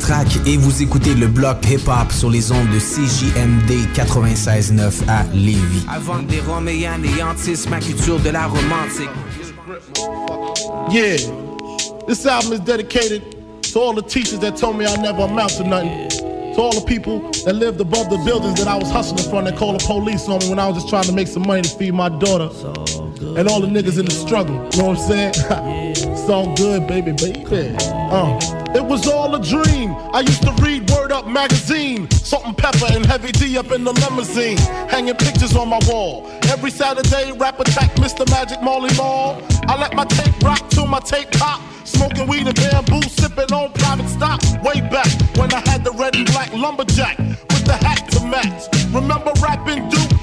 Détrac 0.04 0.28
et 0.46 0.58
vous 0.58 0.84
écoutez 0.84 1.14
le 1.14 1.28
bloc 1.28 1.66
hip-hop 1.66 2.12
sur 2.12 2.30
les 2.30 2.52
ondes 2.52 2.68
de 2.74 2.78
CJMD 2.78 3.88
96.9 3.96 4.92
à 5.08 5.24
Lévis. 5.34 5.86
Avant 5.90 6.22
des 6.22 6.42
roms 6.42 6.68
et 6.68 6.86
anéantissent 6.86 7.70
ma 7.70 7.80
culture 7.80 8.20
de 8.20 8.30
la 8.30 8.48
romantique. 8.48 9.10
Yeah, 10.92 11.16
this 12.06 12.26
album 12.26 12.52
is 12.52 12.60
dedicated 12.60 13.22
to 13.72 13.80
all 13.80 13.94
the 13.94 14.06
teachers 14.06 14.40
that 14.40 14.58
told 14.58 14.78
me 14.78 14.86
I 14.86 14.98
never 14.98 15.22
amount 15.22 15.56
to 15.56 15.64
nothing. 15.64 16.10
To 16.56 16.62
all 16.62 16.74
the 16.74 16.86
people 16.86 17.22
that 17.46 17.54
lived 17.54 17.80
above 17.80 18.10
the 18.10 18.18
buildings 18.26 18.60
that 18.60 18.68
I 18.68 18.78
was 18.78 18.92
hustling 18.92 19.30
from 19.30 19.46
that 19.46 19.56
called 19.56 19.80
the 19.80 19.86
police 19.86 20.28
on 20.28 20.40
me 20.40 20.50
when 20.50 20.60
I 20.60 20.68
was 20.68 20.80
just 20.80 20.90
trying 20.90 21.06
to 21.06 21.14
make 21.14 21.30
some 21.30 21.48
money 21.48 21.62
to 21.62 21.70
feed 21.70 21.94
my 21.94 22.10
daughter. 22.10 22.50
And 23.22 23.48
all 23.48 23.62
the 23.62 23.68
niggas 23.68 24.00
in 24.00 24.06
the 24.06 24.12
struggle, 24.12 24.56
you 24.56 24.82
know 24.82 24.90
what 24.90 25.00
I'm 25.00 25.08
saying? 25.08 25.34
it's 26.14 26.30
all 26.30 26.56
good, 26.56 26.88
baby, 26.88 27.12
baby. 27.12 27.76
Uh. 27.80 28.40
It 28.76 28.84
was 28.84 29.08
all 29.08 29.36
a 29.36 29.40
dream. 29.40 29.92
I 30.14 30.22
used 30.22 30.42
to 30.42 30.52
read 30.54 30.90
Word 30.90 31.12
Up 31.12 31.28
magazine, 31.28 32.10
Salt 32.10 32.46
and 32.46 32.58
Pepper 32.58 32.88
and 32.90 33.06
Heavy 33.06 33.32
D 33.32 33.56
up 33.56 33.72
in 33.72 33.84
the 33.84 33.94
limousine, 33.94 34.58
hanging 34.90 35.14
pictures 35.16 35.56
on 35.56 35.70
my 35.70 35.80
wall. 35.86 36.28
Every 36.50 36.72
Saturday, 36.72 37.32
rap 37.34 37.60
attack 37.60 37.92
Mr. 37.98 38.28
Magic 38.32 38.64
Molly 38.64 38.90
Mall. 38.98 39.40
I 39.68 39.80
let 39.80 39.94
my 39.94 40.06
tape 40.06 40.42
rock 40.42 40.70
till 40.72 40.88
my 40.88 41.00
tape 41.02 41.30
pop. 41.34 41.62
Smoking 41.86 42.26
weed 42.28 42.48
and 42.48 42.56
bamboo, 42.56 43.02
sipping 43.04 43.54
on 43.54 43.72
private 43.74 44.10
stock. 44.10 44.42
Way 44.64 44.82
back 44.82 45.12
when 45.38 45.54
I 45.54 45.62
had 45.70 45.84
the 45.84 45.92
red 45.92 46.16
and 46.16 46.26
black 46.26 46.52
lumberjack 46.54 47.20
with 47.20 47.66
the 47.66 47.74
hat 47.74 48.10
to 48.12 48.26
match. 48.26 48.64
Remember 48.92 49.34
rapping 49.40 49.88
Duke? 49.90 50.23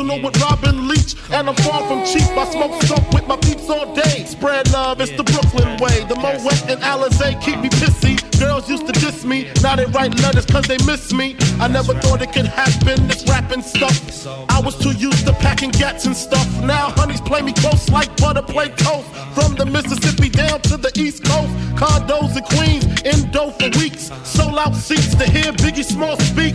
Personal 0.00 0.22
with 0.22 0.40
Robin 0.40 0.88
Leach. 0.88 1.14
And 1.30 1.48
I'm 1.48 1.54
far 1.56 1.86
from 1.86 2.04
cheap. 2.04 2.28
I 2.36 2.50
smoke 2.50 2.82
skunk 2.82 3.12
with 3.12 3.26
my 3.26 3.36
peeps 3.36 3.68
all 3.68 3.94
day. 3.94 4.24
Spread 4.24 4.72
love, 4.72 5.00
it's 5.00 5.12
the 5.12 5.24
Brooklyn 5.24 5.78
way. 5.78 6.04
The 6.04 6.16
Moet 6.16 6.70
and 6.70 6.80
Alizé 6.80 7.40
keep 7.42 7.60
me 7.60 7.68
pissy. 7.68 8.18
Girls 8.40 8.68
used 8.68 8.86
to 8.86 8.92
diss 8.92 9.24
me. 9.24 9.50
Now 9.62 9.76
they 9.76 9.86
write 9.86 10.14
letters 10.22 10.46
cause 10.46 10.64
they 10.64 10.78
miss 10.86 11.12
me. 11.12 11.36
I 11.60 11.68
never 11.68 11.94
thought 11.94 12.22
it 12.22 12.32
could 12.32 12.46
happen, 12.46 13.06
this 13.06 13.28
rapping 13.28 13.62
stuff. 13.62 14.26
I 14.48 14.60
was 14.60 14.76
too 14.78 14.92
used 14.92 15.26
to 15.26 15.32
packing 15.34 15.70
gats 15.70 16.06
and 16.06 16.16
stuff. 16.16 16.48
Now 16.62 16.90
honeys 16.96 17.20
play 17.20 17.42
me 17.42 17.52
close 17.52 17.88
like 17.90 18.16
butter 18.16 18.42
play 18.42 18.68
toast. 18.70 19.08
From 19.34 19.54
the 19.54 19.66
Mississippi 19.66 20.30
down 20.30 20.60
to 20.62 20.76
the 20.76 20.90
East 20.98 21.24
Coast. 21.24 21.52
Condos 21.76 22.36
in 22.36 22.44
Queens, 22.44 22.84
in 23.02 23.26
indo 23.26 23.50
for 23.50 23.70
weeks. 23.78 24.10
Sold 24.24 24.58
out 24.58 24.74
seats 24.74 25.14
to 25.14 25.24
hear 25.30 25.52
Biggie 25.52 25.84
Small 25.84 26.16
speak. 26.18 26.54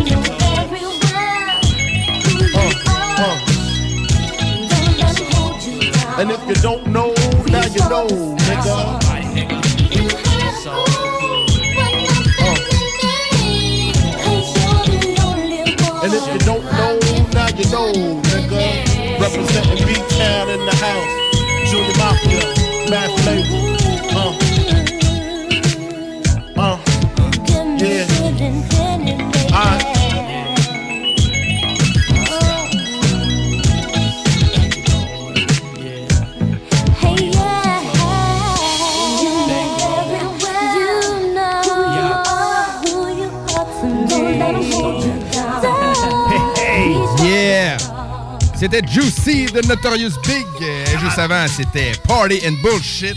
And 6.21 6.29
if 6.29 6.47
you 6.47 6.53
don't 6.61 6.85
know, 6.85 7.11
now 7.47 7.65
you 7.65 7.79
know, 7.89 8.05
nigga. 8.05 9.01
And 16.03 16.13
if 16.13 16.27
you 16.31 16.39
don't 16.45 16.63
know, 16.63 16.99
now 17.33 17.47
you 17.57 17.65
know, 17.71 17.91
nigga. 18.21 19.19
Representing 19.19 19.87
B-Town 19.87 20.49
in 20.49 20.63
the 20.63 20.75
house. 20.75 21.71
Junior 21.71 21.97
Mafia, 21.97 22.91
Math 22.91 23.19
Flavor. 23.23 23.70
C'était 48.61 48.85
Juicy 48.87 49.45
de 49.47 49.67
Notorious 49.67 50.11
Big. 50.23 50.45
Euh, 50.61 50.85
juste 50.99 51.17
avant, 51.17 51.47
c'était 51.47 51.93
Party 52.07 52.41
and 52.47 52.61
Bullshit. 52.61 53.15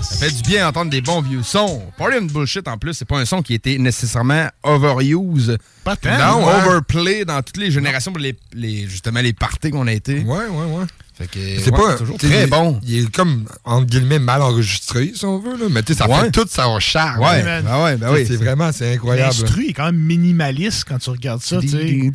Ça 0.00 0.26
fait 0.26 0.30
du 0.30 0.40
bien 0.40 0.64
d'entendre 0.64 0.90
des 0.90 1.02
bons 1.02 1.20
vieux 1.20 1.42
sons. 1.42 1.82
Party 1.98 2.16
and 2.16 2.28
Bullshit, 2.32 2.66
en 2.66 2.78
plus, 2.78 2.94
c'est 2.94 3.04
pas 3.04 3.18
un 3.18 3.26
son 3.26 3.42
qui 3.42 3.52
était 3.52 3.76
nécessairement 3.76 4.48
overuse. 4.62 5.58
Pas 5.84 5.96
tant. 5.96 6.16
Non, 6.16 6.48
hein? 6.48 6.62
overplay 6.64 7.26
dans 7.26 7.42
toutes 7.42 7.58
les 7.58 7.70
générations 7.70 8.10
pour 8.10 8.22
les, 8.22 8.34
les- 8.54 8.88
justement 8.88 9.20
les 9.20 9.34
parties 9.34 9.70
qu'on 9.70 9.86
a 9.86 9.92
été. 9.92 10.20
Ouais, 10.20 10.46
ouais, 10.46 10.46
ouais. 10.46 10.84
C'est 11.18 11.72
ouais, 11.72 11.78
pas 11.78 11.96
très 12.18 12.44
il- 12.44 12.50
bon. 12.50 12.78
Il 12.84 13.04
est 13.04 13.10
comme, 13.10 13.44
entre 13.64 13.86
guillemets, 13.86 14.20
mal 14.20 14.40
enregistré, 14.40 15.10
si 15.14 15.24
on 15.24 15.38
veut. 15.40 15.56
Là. 15.56 15.66
Mais 15.70 15.82
tu 15.82 15.92
sais, 15.92 15.98
ça 15.98 16.08
Ouais. 16.08 16.20
fait 16.20 16.30
tout 16.30 16.46
son 16.48 16.78
charme. 16.78 17.20
Ouais, 17.20 17.42
man. 17.42 17.64
ben 17.64 17.84
ouais, 17.84 17.96
ben 17.96 18.08
sais, 18.08 18.14
oui. 18.14 18.24
C'est 18.28 18.36
vraiment, 18.36 18.70
c'est 18.72 18.94
incroyable. 18.94 19.34
L'instru 19.40 19.68
est 19.68 19.72
quand 19.72 19.86
même 19.86 19.96
minimaliste 19.98 20.84
quand 20.88 20.98
tu 20.98 21.10
regardes 21.10 21.42
ça. 21.42 21.60
C'était- 21.60 22.10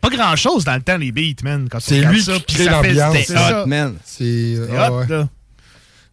pas 0.00 0.08
grand 0.10 0.36
chose 0.36 0.64
dans 0.64 0.74
le 0.74 0.82
temps, 0.82 0.98
les 0.98 1.12
beats, 1.12 1.42
man. 1.42 1.68
Quand 1.70 1.78
tu 1.78 1.84
C'est 1.88 1.96
regardes 1.98 2.14
lui 2.14 2.22
ça, 2.22 2.32
qui 2.34 2.40
puis 2.42 2.54
crée 2.56 2.64
ça 2.64 2.82
fait- 2.82 2.88
l'ambiance. 2.94 3.16
c'était 3.16 3.32
ça. 3.32 3.64
C'est 4.04 4.56
C'est 4.56 4.76
ah 4.76 4.90
hot, 4.92 4.98
ouais. 4.98 5.06
là. 5.08 5.28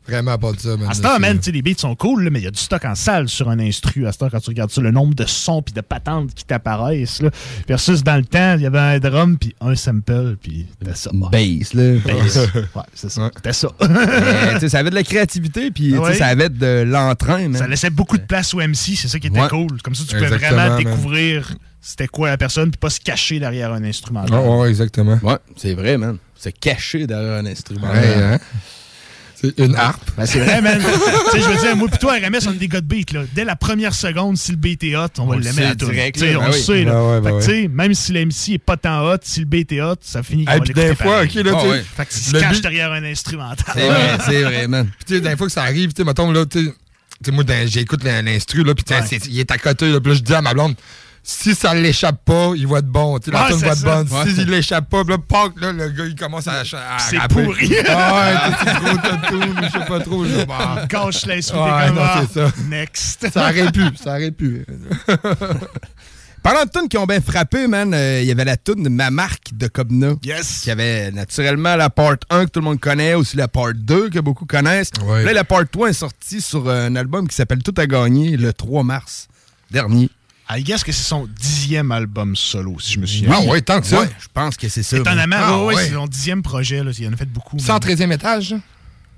Vraiment 0.10 0.38
pas 0.38 0.52
de 0.52 0.60
ça, 0.60 0.76
man. 0.78 0.88
À 0.90 0.94
ce 0.94 1.02
temps, 1.02 1.20
man, 1.20 1.38
tu 1.38 1.46
sais, 1.46 1.52
les 1.52 1.62
beats 1.62 1.78
sont 1.78 1.96
cool, 1.96 2.24
là, 2.24 2.30
mais 2.30 2.40
il 2.40 2.44
y 2.44 2.48
a 2.48 2.52
du 2.52 2.60
stock 2.60 2.84
en 2.86 2.96
salle 2.96 3.30
sur 3.30 3.50
un 3.50 3.60
instru. 3.60 4.08
À 4.08 4.12
ce 4.12 4.18
temps, 4.18 4.30
quand 4.30 4.40
tu 4.40 4.50
regardes 4.50 4.72
ça, 4.72 4.82
le 4.82 4.92
nombre 4.92 5.14
de 5.16 5.26
sons 5.26 5.62
puis 5.62 5.74
de 5.74 5.82
patentes 5.82 6.34
qui 6.34 6.44
t'apparaissent. 6.46 7.22
là. 7.22 7.30
Versus 7.68 8.04
dans 8.04 8.16
le 8.18 8.26
temps, 8.26 8.56
il 8.56 8.62
y 8.62 8.66
avait 8.66 8.80
un 8.80 9.00
drum 9.00 9.38
puis 9.38 9.56
un 9.62 9.76
sample, 9.76 10.38
puis 10.42 10.66
c'était 10.80 10.96
ça. 10.96 11.12
Bass, 11.14 11.74
là. 11.74 11.94
Bass. 12.06 12.40
Ouais, 12.76 12.84
c'est 12.94 13.10
ça. 13.12 13.30
C'était 13.36 13.54
ça. 13.54 13.70
Mais, 13.90 14.54
tu 14.56 14.60
sais, 14.62 14.70
ça 14.70 14.80
avait 14.80 14.90
de 14.90 14.96
la 14.96 15.04
créativité, 15.04 15.72
puis 15.72 15.98
Ouais. 15.98 16.14
ça 16.16 16.28
avait 16.28 16.50
de 16.50 16.84
l'entrain. 16.86 17.54
Ça 17.54 17.68
laissait 17.68 17.90
beaucoup 17.90 18.18
de 18.18 18.24
place 18.24 18.54
au 18.54 18.60
MC, 18.60 18.96
c'est 18.96 19.08
ça 19.08 19.20
qui 19.20 19.28
était 19.28 19.40
Ouais. 19.42 19.48
cool. 19.50 19.82
Comme 19.84 19.96
ça, 19.96 20.04
tu 20.08 20.16
pouvais 20.16 20.28
Exactement, 20.34 20.62
vraiment 20.62 20.78
découvrir 20.78 21.56
c'était 21.82 22.08
quoi 22.08 22.30
la 22.30 22.38
personne, 22.38 22.72
puis 22.72 22.78
pas 22.78 22.90
se 22.90 23.00
cacher 23.00 23.40
derrière 23.40 23.72
un 23.72 23.84
instrument. 23.84 24.26
Ouais, 24.26 24.38
ouais, 24.62 24.70
exactement. 24.70 25.18
Ouais, 25.24 25.38
c'est 25.56 25.74
vrai, 25.74 25.98
man. 25.98 26.18
Se 26.36 26.50
cacher 26.50 27.08
derrière 27.08 27.34
un 27.40 27.46
instrument. 27.46 27.90
Ouais, 27.92 28.14
hein. 28.16 28.38
C'est 29.42 29.58
une 29.58 29.76
harpe. 29.76 30.02
Ben, 30.18 30.26
c'est 30.26 30.40
vrai, 30.40 30.62
man. 30.62 30.80
tu 31.32 31.38
sais, 31.40 31.42
je 31.44 31.50
veux 31.50 31.62
dire, 31.62 31.76
moi, 31.78 31.88
plutôt 31.88 32.10
RMS, 32.10 32.40
on 32.48 32.52
est 32.52 32.58
des 32.58 32.68
gars 32.68 32.82
de 32.82 32.86
beat, 32.86 33.14
là. 33.14 33.22
Dès 33.34 33.46
la 33.46 33.56
première 33.56 33.94
seconde, 33.94 34.38
si 34.38 34.52
le 34.52 34.58
beat 34.58 34.84
est 34.84 34.96
hot, 34.98 35.06
on 35.20 35.28
va 35.28 35.36
On 35.36 35.38
le 35.38 35.44
sait 35.44 35.64
à 35.66 35.76
tout. 35.76 35.86
direct, 35.86 36.20
là. 36.20 36.28
on 36.38 36.40
Ben 36.42 36.48
le 36.48 36.54
oui. 36.54 36.62
sait, 36.62 36.84
là. 36.84 36.92
Ben 36.92 37.02
ouais, 37.10 37.22
ben 37.22 37.24
fait 37.24 37.30
que, 37.30 37.36
ouais. 37.36 37.42
tu 37.56 37.62
sais, 37.64 37.68
même 37.70 37.94
si 37.94 38.12
l'MC 38.12 38.54
est 38.56 38.58
pas 38.58 38.76
tant 38.76 39.10
hot, 39.10 39.18
si 39.22 39.40
le 39.40 39.46
beat 39.46 39.72
est 39.72 39.82
hot, 39.82 39.96
ça 40.02 40.24
finit 40.24 40.44
qu'on 40.44 40.54
l'écouter 40.56 40.74
des 40.74 40.96
fois, 40.96 41.06
pareil. 41.06 41.30
ok, 41.30 41.46
là, 41.46 41.52
Ah 41.56 41.58
tu 41.62 41.66
sais. 41.68 41.72
ouais. 41.72 41.84
Fait 41.96 42.12
se 42.12 42.32
cache 42.38 42.52
but- 42.56 42.62
derrière 42.64 42.92
un 42.92 43.04
instrumental. 43.06 43.66
C'est 43.74 43.88
vrai, 43.88 44.18
c'est 44.26 44.44
vrai, 44.44 44.68
man. 44.68 44.86
Puis 44.88 45.06
tu 45.08 45.14
sais, 45.16 45.22
des 45.22 45.38
fois 45.38 45.48
que 45.48 45.54
ça 45.54 45.64
arrive, 45.64 45.90
tu 45.94 46.02
sais, 46.02 46.04
mettons, 46.04 46.32
là, 46.34 46.46
tu 46.46 46.66
sais, 47.24 47.32
moi, 47.32 47.44
j'écoute 47.66 48.04
l'in- 48.04 48.22
l'instru, 48.22 48.64
là, 48.66 48.74
puis 48.76 48.84
il 49.30 49.40
est 49.40 49.52
à 49.52 49.58
côté, 49.58 49.90
là, 49.90 50.02
puis 50.02 50.12
là, 50.12 50.18
je 50.18 50.22
dis 50.24 50.34
à 50.34 50.42
ma 50.42 50.54
blonde, 50.54 50.76
si 51.30 51.54
ça 51.54 51.76
l'échappe 51.76 52.26
pas, 52.26 52.54
il 52.56 52.66
va 52.66 52.80
être 52.80 52.88
bon, 52.88 53.20
tu 53.20 53.30
c'est 53.30 53.38
va 53.38 53.50
être 53.52 53.84
bonne. 53.84 54.08
Ouais. 54.10 54.34
S'il 54.34 54.50
l'échappe 54.50 54.90
pas, 54.90 55.04
là, 55.04 55.18
pac, 55.20 55.52
là, 55.62 55.72
le 55.72 55.90
gars, 55.90 56.06
il 56.06 56.16
commence 56.16 56.48
à, 56.48 56.62
à 56.62 57.00
C'est 57.00 57.20
pourri. 57.30 57.72
Ah 57.88 58.16
ouais, 58.16 58.74
gros 58.84 58.98
tatou, 58.98 59.42
je 59.62 59.70
sais 59.70 59.86
pas 59.86 60.00
trop, 60.00 60.26
je 60.26 60.40
sais 60.40 60.46
pas. 60.48 60.88
Cache 60.90 61.28
l'instru, 61.28 61.60
Ouais, 61.60 61.92
non, 61.92 62.02
ah, 62.02 62.24
ça. 62.34 62.52
Next. 62.68 63.30
Ça 63.32 63.44
aurait 63.44 63.72
pu, 63.72 63.84
ça 64.02 64.16
aurait 64.16 64.32
pu. 64.32 64.66
Parlant 66.42 66.64
de 66.64 66.70
tunes 66.72 66.90
qui 66.90 66.98
ont 66.98 67.06
bien 67.06 67.22
frappé, 67.22 67.68
man, 67.68 67.94
euh, 67.94 68.22
il 68.22 68.28
y 68.28 68.32
avait 68.32 68.46
la 68.46 68.58
tune 68.58 68.82
de 68.82 68.90
Ma 68.90 69.12
marque 69.12 69.50
de 69.54 69.68
Cobna. 69.68 70.14
Yes. 70.24 70.62
Qui 70.64 70.72
avait 70.72 71.12
naturellement 71.12 71.76
la 71.76 71.92
part 71.92 72.16
1 72.32 72.46
que 72.46 72.52
tout 72.52 72.60
le 72.60 72.66
monde 72.66 72.80
connaît, 72.80 73.14
aussi 73.14 73.38
la 73.38 73.48
part 73.48 73.74
2 73.76 74.10
que 74.10 74.20
beaucoup 74.20 74.48
connaissent. 74.48 74.92
Ouais. 75.06 75.24
Là, 75.26 75.34
la 75.34 75.44
part 75.44 75.70
3 75.72 75.90
est 75.90 75.94
sortie 75.94 76.42
sur 76.42 76.68
un 76.70 76.96
album 76.96 77.28
qui 77.28 77.36
s'appelle 77.36 77.62
Tout 77.62 77.76
à 77.78 77.86
gagner 77.86 78.36
le 78.36 78.52
3 78.52 78.84
mars 78.84 79.28
dernier. 79.70 80.10
I 80.52 80.64
guess 80.64 80.84
que 80.84 80.92
c'est 80.92 81.04
son 81.04 81.28
dixième 81.40 81.92
album 81.92 82.36
solo, 82.36 82.78
si 82.80 82.94
je 82.94 83.00
me 83.00 83.06
souviens. 83.06 83.30
Ah 83.34 83.42
ouais, 83.42 83.62
tant 83.62 83.80
que 83.82 83.88
ça. 83.88 84.00
Ouais, 84.02 84.10
je 84.20 84.28
pense 84.34 84.58
que 84.58 84.68
c'est 84.68 84.82
ça. 84.84 84.98
Étonnamment, 84.98 85.36
Ah 85.40 85.64
ouais, 85.66 85.76
c'est 85.78 85.94
son 85.94 86.08
dixième 86.08 86.42
projet. 86.42 86.84
Là. 86.84 86.92
Il 86.98 87.08
en 87.08 87.14
a 87.14 87.18
fait 87.18 87.26
beaucoup. 87.32 87.56
mais- 87.58 87.62
113e 87.62 88.12
étage? 88.12 88.56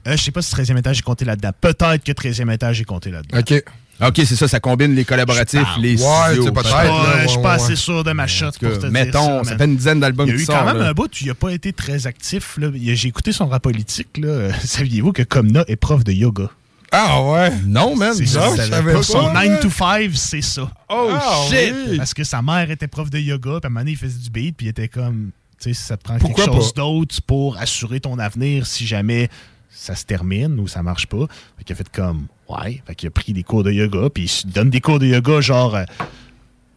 Euh, 0.07 0.17
je 0.17 0.21
sais 0.23 0.31
pas 0.31 0.41
si 0.41 0.51
13e 0.51 0.77
étage 0.77 0.99
est 0.99 1.03
compté 1.03 1.23
là-dedans. 1.25 1.51
Peut-être 1.61 2.03
que 2.03 2.11
13e 2.11 2.49
étage 2.51 2.81
est 2.81 2.85
compté 2.85 3.11
là-dedans. 3.11 3.39
OK. 3.39 3.63
OK, 4.03 4.15
c'est 4.25 4.35
ça, 4.35 4.47
ça 4.47 4.59
combine 4.59 4.95
les 4.95 5.05
collaboratifs, 5.05 5.61
les 5.79 5.91
Ouais, 6.03 6.09
studios. 6.33 6.45
c'est 6.45 6.51
pas 6.51 6.61
Je 6.63 6.67
suis 6.67 6.75
Ouais, 6.75 6.89
ouais, 6.89 7.21
je 7.23 7.27
suis 7.27 7.41
pas 7.41 7.53
assez 7.53 7.75
sûr 7.75 8.03
de 8.03 8.11
ma 8.13 8.25
shot 8.25 8.47
pour 8.59 8.73
te 8.73 8.79
dire 8.79 8.89
mettons, 8.91 9.43
ça 9.43 9.55
fait 9.55 9.65
une 9.65 9.77
dizaine 9.77 9.99
d'albums 9.99 10.27
Il 10.27 10.35
y 10.35 10.39
a 10.39 10.41
eu 10.41 10.45
quand 10.47 10.65
même 10.65 10.81
un 10.81 10.91
bout 10.93 11.05
où 11.05 11.17
il 11.21 11.27
n'a 11.27 11.35
pas 11.35 11.51
été 11.51 11.71
très 11.71 12.07
actif. 12.07 12.57
J'ai 12.81 13.07
écouté 13.07 13.31
son 13.31 13.47
rap 13.47 13.61
politique. 13.61 14.19
Saviez-vous 14.65 15.13
que 15.13 15.21
Comna 15.21 15.63
est 15.67 15.75
prof 15.75 16.03
de 16.03 16.11
yoga? 16.13 16.49
Ah 16.91 17.21
ouais. 17.23 17.51
Non, 17.65 17.95
man. 17.95 18.13
C'est 18.13 18.25
ça, 18.25 18.55
je 18.55 18.61
savais 18.63 18.93
pas. 18.93 19.03
Son 19.03 19.31
man. 19.31 19.47
9 19.53 19.61
to 19.61 19.69
5, 19.69 20.11
c'est 20.13 20.41
ça. 20.41 20.69
Oh, 20.89 21.09
Ah, 21.13 21.35
shit! 21.49 21.73
oui. 21.87 21.97
Parce 21.97 22.13
que 22.13 22.23
sa 22.23 22.41
mère 22.41 22.69
était 22.69 22.87
prof 22.87 23.09
de 23.09 23.17
yoga, 23.17 23.59
puis 23.59 23.59
à 23.63 23.67
un 23.67 23.69
moment 23.69 23.79
donné, 23.81 23.91
il 23.91 23.97
faisait 23.97 24.19
du 24.19 24.29
beat, 24.29 24.57
puis 24.57 24.65
il 24.67 24.69
était 24.69 24.89
comme, 24.89 25.31
tu 25.59 25.73
sais, 25.73 25.81
ça 25.81 25.95
te 25.97 26.03
prend 26.03 26.17
Pourquoi 26.17 26.45
quelque 26.45 26.55
chose 26.57 26.73
d'autre 26.73 27.15
pour 27.25 27.57
assurer 27.57 27.99
ton 28.01 28.19
avenir 28.19 28.67
si 28.67 28.85
jamais 28.85 29.29
ça 29.69 29.95
se 29.95 30.03
termine 30.05 30.59
ou 30.59 30.67
ça 30.67 30.83
marche 30.83 31.07
pas. 31.07 31.27
Fait 31.57 31.63
qu'il 31.63 31.73
a 31.73 31.77
fait 31.77 31.89
comme, 31.89 32.27
ouais. 32.49 32.81
Fait 32.85 32.93
qu'il 32.95 33.07
a 33.07 33.11
pris 33.11 33.31
des 33.31 33.43
cours 33.43 33.63
de 33.63 33.71
yoga, 33.71 34.09
puis 34.13 34.29
il 34.43 34.51
donne 34.51 34.69
des 34.69 34.81
cours 34.81 34.99
de 34.99 35.05
yoga, 35.05 35.39
genre, 35.39 35.75
euh, 35.75 35.85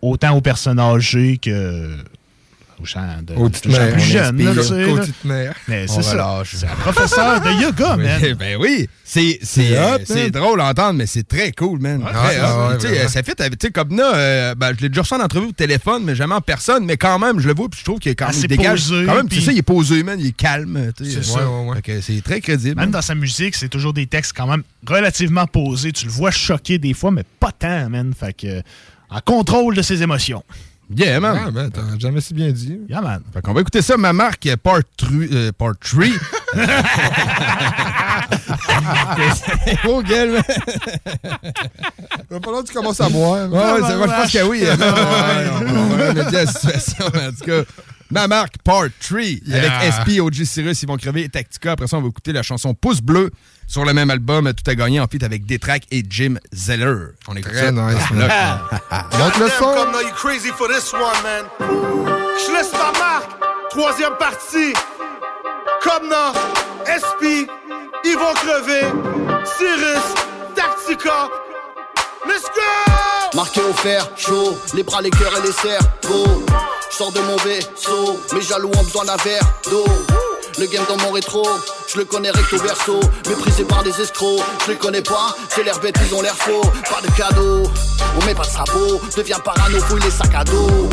autant 0.01 0.37
aux 0.37 0.41
personnes 0.41 0.79
âgées 0.79 1.39
que 1.39 1.97
aux 2.81 2.85
gens, 2.85 3.01
de, 3.23 3.35
mères. 3.69 4.33
plus 4.33 5.15
mères. 5.25 5.55
Mais 5.69 5.87
c'est 5.87 6.03
ça. 6.03 6.43
C'est 6.45 6.67
un 6.67 6.75
professeur 6.77 7.41
de 7.41 7.63
yoga, 7.63 7.97
man. 7.97 8.21
Ben, 8.21 8.35
ben 8.35 8.57
oui, 8.61 8.89
c'est 9.05 9.39
euh, 9.59 10.31
drôle 10.31 10.61
à 10.61 10.69
entendre, 10.69 10.95
mais 10.95 11.07
c'est 11.07 11.27
très 11.27 11.53
cool, 11.53 11.81
man. 11.81 12.03
Ouais, 12.03 12.11
Très 12.13 12.41
ouais, 12.41 13.01
ouais, 13.01 13.09
ça 13.09 13.23
fait, 13.23 13.35
tu 13.35 13.45
sais, 13.61 13.71
comme 13.71 13.97
là, 13.97 14.15
euh, 14.15 14.55
ben, 14.55 14.73
je 14.77 14.83
l'ai 14.83 14.89
déjà 14.89 15.03
reçu 15.03 15.15
en 15.15 15.21
entrevue 15.21 15.49
au 15.49 15.53
téléphone, 15.53 16.03
mais 16.05 16.15
jamais 16.15 16.35
en 16.35 16.41
personne, 16.41 16.85
mais 16.85 16.97
quand 16.97 17.19
même, 17.19 17.41
je 17.41 17.49
le 17.49 17.55
vois, 17.55 17.69
puis 17.69 17.81
je 17.81 17.85
trouve 17.85 17.99
qu'il 17.99 18.13
est 18.13 18.15
quand 18.15 18.31
même, 18.31 18.41
il 18.41 18.49
dégage. 18.49 18.89
posé, 18.89 19.07
quand 19.07 19.15
même, 19.15 19.29
tu 19.29 19.41
sais, 19.41 19.53
il 19.53 19.59
est 19.59 19.63
posé, 19.63 20.03
man, 20.03 20.19
il 20.19 20.29
est 20.29 20.37
calme. 20.37 20.93
C'est 20.99 22.23
très 22.23 22.41
crédible. 22.41 22.81
Même 22.81 22.91
dans 22.91 23.03
sa 23.03 23.15
musique, 23.15 23.55
c'est 23.55 23.69
toujours 23.69 23.93
des 23.93 24.07
textes 24.07 24.33
quand 24.37 24.47
même 24.47 24.63
relativement 24.87 25.47
posés. 25.47 25.93
Tu 25.93 26.07
le 26.07 26.11
vois 26.11 26.31
choquer 26.31 26.79
des 26.79 26.95
fois, 26.95 27.11
mais 27.11 27.25
pas 27.41 27.53
tant, 27.53 27.89
man. 27.89 28.13
Fait 28.19 28.33
que, 28.33 28.63
en 29.11 29.21
contrôle 29.21 29.75
de 29.75 29.83
ses 29.83 30.03
émotions. 30.03 30.43
Yeah, 30.95 31.19
man. 31.21 31.39
Ah, 31.47 31.51
ben, 31.51 31.71
t'as 31.71 31.99
jamais 31.99 32.21
si 32.21 32.35
bien 32.35 32.51
dit. 32.51 32.79
Yeah, 32.89 33.01
man. 33.01 33.23
Fait 33.33 33.41
qu'on 33.41 33.53
va 33.55 33.61
écouter 33.63 33.81
ça, 33.83 33.97
ma 33.97 34.13
marque, 34.13 34.47
euh, 34.47 34.57
part 34.57 34.81
3, 34.97 35.53
part 35.57 35.75
3 35.81 36.05
Gros 39.83 40.03
gueule, 40.09 40.33
man. 40.33 40.43
Va 42.31 42.41
falloir 42.41 42.63
que 42.63 42.69
tu 42.69 42.75
commences 42.75 43.01
à 43.01 43.09
boire. 43.09 43.51
Ouais, 43.51 43.59
ouais, 43.83 43.97
moi, 43.97 44.07
je 44.09 44.23
pense 44.23 44.33
que 44.33 44.43
oui. 44.43 44.63
Ouais, 44.63 44.71
ouais, 44.71 44.77
on 45.67 46.09
remédier 46.09 46.39
à 46.39 46.45
la 46.45 46.47
situation, 46.51 47.07
mais 47.15 47.27
en 47.27 47.33
tout 47.33 47.45
cas. 47.45 47.63
Ma 48.11 48.29
marque 48.29 48.59
Part 48.63 48.85
3 49.01 49.21
Yeah. 49.47 49.79
avec 49.81 49.93
SP, 49.95 50.21
OG 50.21 50.45
Cyrus, 50.45 50.83
ils 50.83 50.87
vont 50.87 50.97
crever 50.97 51.25
et 51.25 51.29
Tactica. 51.29 51.73
Après 51.73 51.87
ça, 51.87 51.97
on 51.97 52.03
va 52.03 52.09
écouter 52.09 52.33
la 52.33 52.43
chanson 52.43 52.75
Pouce 52.75 53.01
Bleu 53.01 53.31
sur 53.67 53.85
le 53.85 53.93
même 53.93 54.11
album. 54.11 54.53
Tout 54.53 54.71
a 54.71 54.75
gagné 54.75 55.01
en 55.01 55.07
feat 55.07 55.23
avec 55.23 55.47
Détrac 55.47 55.85
et 55.91 56.03
Jim 56.09 56.37
Zeller. 56.53 57.13
On 57.29 57.37
écoute 57.37 57.53
Très 57.53 57.73
nice, 57.73 58.11
man. 58.13 58.31
Montre 59.19 59.41
le 59.41 59.49
son. 59.51 59.65
Comme 59.65 59.93
you 60.03 60.13
crazy 60.15 60.51
for 60.51 60.69
this 60.69 60.93
one, 60.93 61.03
man. 61.23 61.45
Je 61.61 62.53
laisse 62.53 62.73
ma 62.73 62.99
marque. 62.99 63.31
Troisième 63.71 64.17
partie. 64.19 64.73
Comme 65.83 66.09
now, 66.09 66.33
SP, 66.87 67.47
ils 68.05 68.17
vont 68.17 68.35
crever. 68.35 68.83
Cyrus, 69.45 70.05
Tactica. 70.55 71.29
Let's 72.27 72.45
go! 72.45 73.37
Marqué 73.37 73.61
au 73.61 73.73
fer, 73.75 74.09
chaud, 74.17 74.57
les 74.75 74.83
bras, 74.83 75.03
les 75.03 75.11
cœurs 75.11 75.33
et 75.39 75.47
les 75.47 75.53
cerveaux. 75.53 76.47
Je 76.91 76.97
sors 76.97 77.13
de 77.13 77.21
mon 77.21 77.37
vaisseau, 77.37 78.19
mes 78.33 78.41
jaloux 78.41 78.71
ont 78.79 78.83
besoin 78.83 79.05
d'un 79.05 79.17
verre 79.17 79.43
d'eau. 79.71 79.85
Le 80.57 80.67
game 80.67 80.85
dans 80.89 80.97
mon 80.99 81.11
rétro, 81.11 81.43
je 81.89 81.99
le 81.99 82.05
connais 82.05 82.31
recto 82.31 82.57
verso. 82.59 83.01
Méprisé 83.29 83.65
par 83.65 83.83
des 83.83 84.01
escrocs, 84.01 84.41
je 84.65 84.73
les 84.73 84.79
connais 84.79 85.03
pas, 85.03 85.35
c'est 85.49 85.65
l'air 85.65 85.81
bête, 85.81 85.97
ils 86.07 86.15
ont 86.15 86.23
l'air 86.23 86.37
faux. 86.37 86.63
Pas 86.89 87.01
de 87.01 87.11
cadeau, 87.17 87.65
on 88.21 88.25
met 88.25 88.35
pas 88.35 88.45
de 88.45 88.51
sabot, 88.51 89.01
deviens 89.17 89.41
parano, 89.41 89.81
fouille 89.81 90.03
les 90.03 90.11
sacs 90.11 90.35
à 90.35 90.45
dos. 90.45 90.89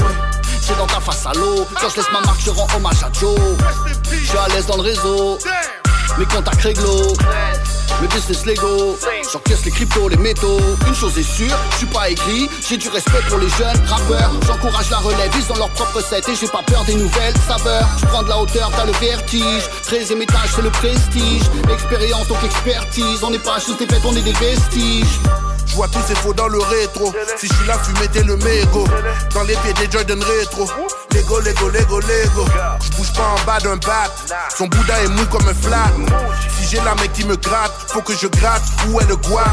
C'est 0.61 0.75
dans 0.77 0.87
ta 0.87 0.99
face 0.99 1.25
à 1.27 1.33
l'eau, 1.33 1.65
quand 1.79 1.89
je 1.89 1.97
laisse 1.97 2.11
ma 2.11 2.21
marque, 2.21 2.41
je 2.43 2.49
rends 2.49 2.67
hommage 2.75 3.03
à 3.03 3.11
Joe. 3.19 3.37
Je 4.11 4.25
suis 4.25 4.37
à 4.37 4.47
l'aise 4.47 4.65
dans 4.65 4.77
le 4.77 4.83
réseau, 4.83 5.37
mes 6.17 6.25
contacts 6.25 6.61
réglo. 6.61 7.13
Mes 8.01 8.07
business 8.07 8.45
Lego, 8.45 8.97
j'encaisse 9.31 9.63
les 9.65 9.71
cryptos, 9.71 10.09
les 10.09 10.17
métaux. 10.17 10.59
Une 10.87 10.95
chose 10.95 11.17
est 11.19 11.23
sûre, 11.23 11.55
je 11.71 11.77
suis 11.77 11.85
pas 11.85 12.09
aigri, 12.09 12.49
j'ai 12.67 12.77
du 12.77 12.89
respect 12.89 13.21
pour 13.29 13.37
les 13.37 13.49
jeunes 13.49 13.79
rappeurs. 13.87 14.31
J'encourage 14.47 14.89
la 14.89 14.97
relève, 14.97 15.31
ils 15.35 15.51
ont 15.51 15.57
leur 15.57 15.69
propre 15.69 16.01
set 16.01 16.27
et 16.27 16.35
j'ai 16.35 16.47
pas 16.47 16.63
peur 16.65 16.83
des 16.85 16.95
nouvelles 16.95 17.35
saveurs. 17.47 17.87
Je 17.99 18.05
prends 18.07 18.23
de 18.23 18.29
la 18.29 18.39
hauteur, 18.39 18.71
t'as 18.75 18.85
le 18.85 18.93
vertige. 18.93 19.69
13 19.83 20.11
étage, 20.11 20.49
c'est 20.55 20.63
le 20.63 20.71
prestige. 20.71 21.43
Expérience 21.71 22.27
donc 22.27 22.43
expertise, 22.43 23.23
on 23.23 23.29
n'est 23.29 23.39
pas 23.39 23.59
juste 23.59 23.79
des 23.79 23.85
fêtes, 23.85 24.03
on 24.03 24.15
est 24.15 24.21
des 24.21 24.33
vestiges. 24.33 25.19
Vois 25.81 25.87
tous 25.87 26.07
ces 26.07 26.13
faux 26.13 26.31
dans 26.31 26.47
le 26.47 26.59
rétro. 26.59 27.11
Si 27.39 27.47
je 27.47 27.53
suis 27.55 27.65
là, 27.65 27.75
fumer 27.79 28.07
t'es 28.09 28.21
le 28.21 28.37
mégot. 28.37 28.85
Dans 29.33 29.41
les 29.41 29.55
pieds 29.55 29.73
des 29.73 29.91
Jordan 29.91 30.23
rétro. 30.23 30.69
Lego, 31.11 31.39
Lego, 31.39 31.69
Lego, 31.69 31.99
Lego. 32.01 32.45
Je 32.83 32.97
bouge 32.97 33.11
pas 33.13 33.23
en 33.23 33.45
bas 33.47 33.57
d'un 33.57 33.77
bat. 33.77 34.13
Son 34.55 34.67
boudin 34.67 34.93
est 35.03 35.07
mou 35.07 35.25
comme 35.31 35.47
un 35.47 35.55
flat. 35.55 35.89
Si 36.55 36.69
j'ai 36.69 36.83
la 36.83 36.93
mec 36.93 37.11
qui 37.13 37.25
me 37.25 37.35
gratte, 37.35 37.73
faut 37.87 38.03
que 38.03 38.13
je 38.15 38.27
gratte. 38.27 38.61
Où 38.89 38.99
est 38.99 39.07
le 39.07 39.15
guam? 39.15 39.43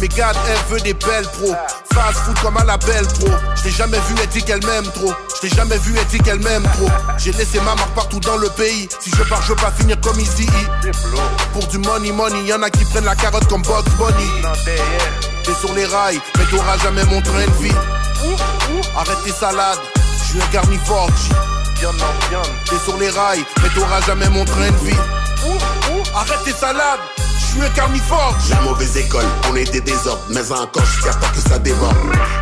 Mais 0.00 0.08
garde, 0.08 0.36
elle 0.48 0.58
veut 0.68 0.80
des 0.80 0.94
belles 0.94 1.28
pros. 1.28 1.54
Fast 1.94 2.18
food 2.24 2.40
comme 2.40 2.56
à 2.56 2.64
la 2.64 2.76
belle 2.78 3.06
pro. 3.06 3.28
Je 3.62 3.68
jamais 3.68 4.00
vu, 4.00 4.16
elle 4.20 4.28
dit 4.30 4.42
qu'elle 4.42 4.66
m'aime 4.66 4.90
trop. 4.90 5.14
Je 5.40 5.46
jamais 5.46 5.78
vu, 5.78 5.94
elle 5.96 6.06
dit 6.06 6.18
qu'elle 6.18 6.40
m'aime 6.40 6.64
trop. 6.74 6.90
J'ai 7.18 7.30
laissé 7.30 7.60
ma 7.60 7.76
marque 7.76 7.94
partout 7.94 8.18
dans 8.18 8.36
le 8.36 8.48
pays. 8.48 8.88
Si 8.98 9.12
je 9.16 9.22
pars, 9.22 9.42
je 9.42 9.50
veux 9.50 9.56
pas 9.56 9.70
finir 9.78 9.96
comme 10.00 10.18
Easy. 10.18 10.48
Pour 11.52 11.68
du 11.68 11.78
money, 11.78 12.10
money, 12.10 12.42
y'en 12.46 12.60
a 12.62 12.68
qui 12.68 12.84
prennent 12.86 13.04
la 13.04 13.14
carotte 13.14 13.46
comme 13.46 13.62
Bugs 13.62 13.84
Bunny. 13.96 14.42
Sur 15.68 15.74
les 15.74 15.86
rails, 15.86 16.20
mais 16.38 16.44
t'auras 16.46 16.78
jamais 16.78 17.04
mon 17.04 17.20
train 17.20 17.44
de 17.44 17.62
vie. 17.62 17.74
Arrête 18.96 19.22
tes 19.22 19.32
salades, 19.32 19.78
je 20.18 20.24
suis 20.30 20.42
un 20.42 20.46
carnivore. 20.46 21.10
T'es 22.64 22.78
sur 22.84 22.96
les 22.96 23.10
rails, 23.10 23.44
mais 23.62 23.68
t'auras 23.74 24.00
jamais 24.00 24.28
mon 24.30 24.44
train 24.46 24.70
de 24.70 24.76
vie. 24.86 24.96
Arrête 26.14 26.42
tes 26.44 26.52
salades, 26.52 27.00
je 27.48 27.52
suis 27.54 27.62
un 27.62 27.70
carnivore. 27.70 28.36
La 28.50 28.60
mauvaise 28.60 28.96
école, 28.96 29.24
on 29.50 29.56
est 29.56 29.70
des 29.70 29.82
mais 30.30 30.52
encore 30.52 30.84
jusqu'à 30.84 31.12
temps 31.14 31.28
que 31.34 31.48
ça 31.48 31.58
déborde. 31.58 31.96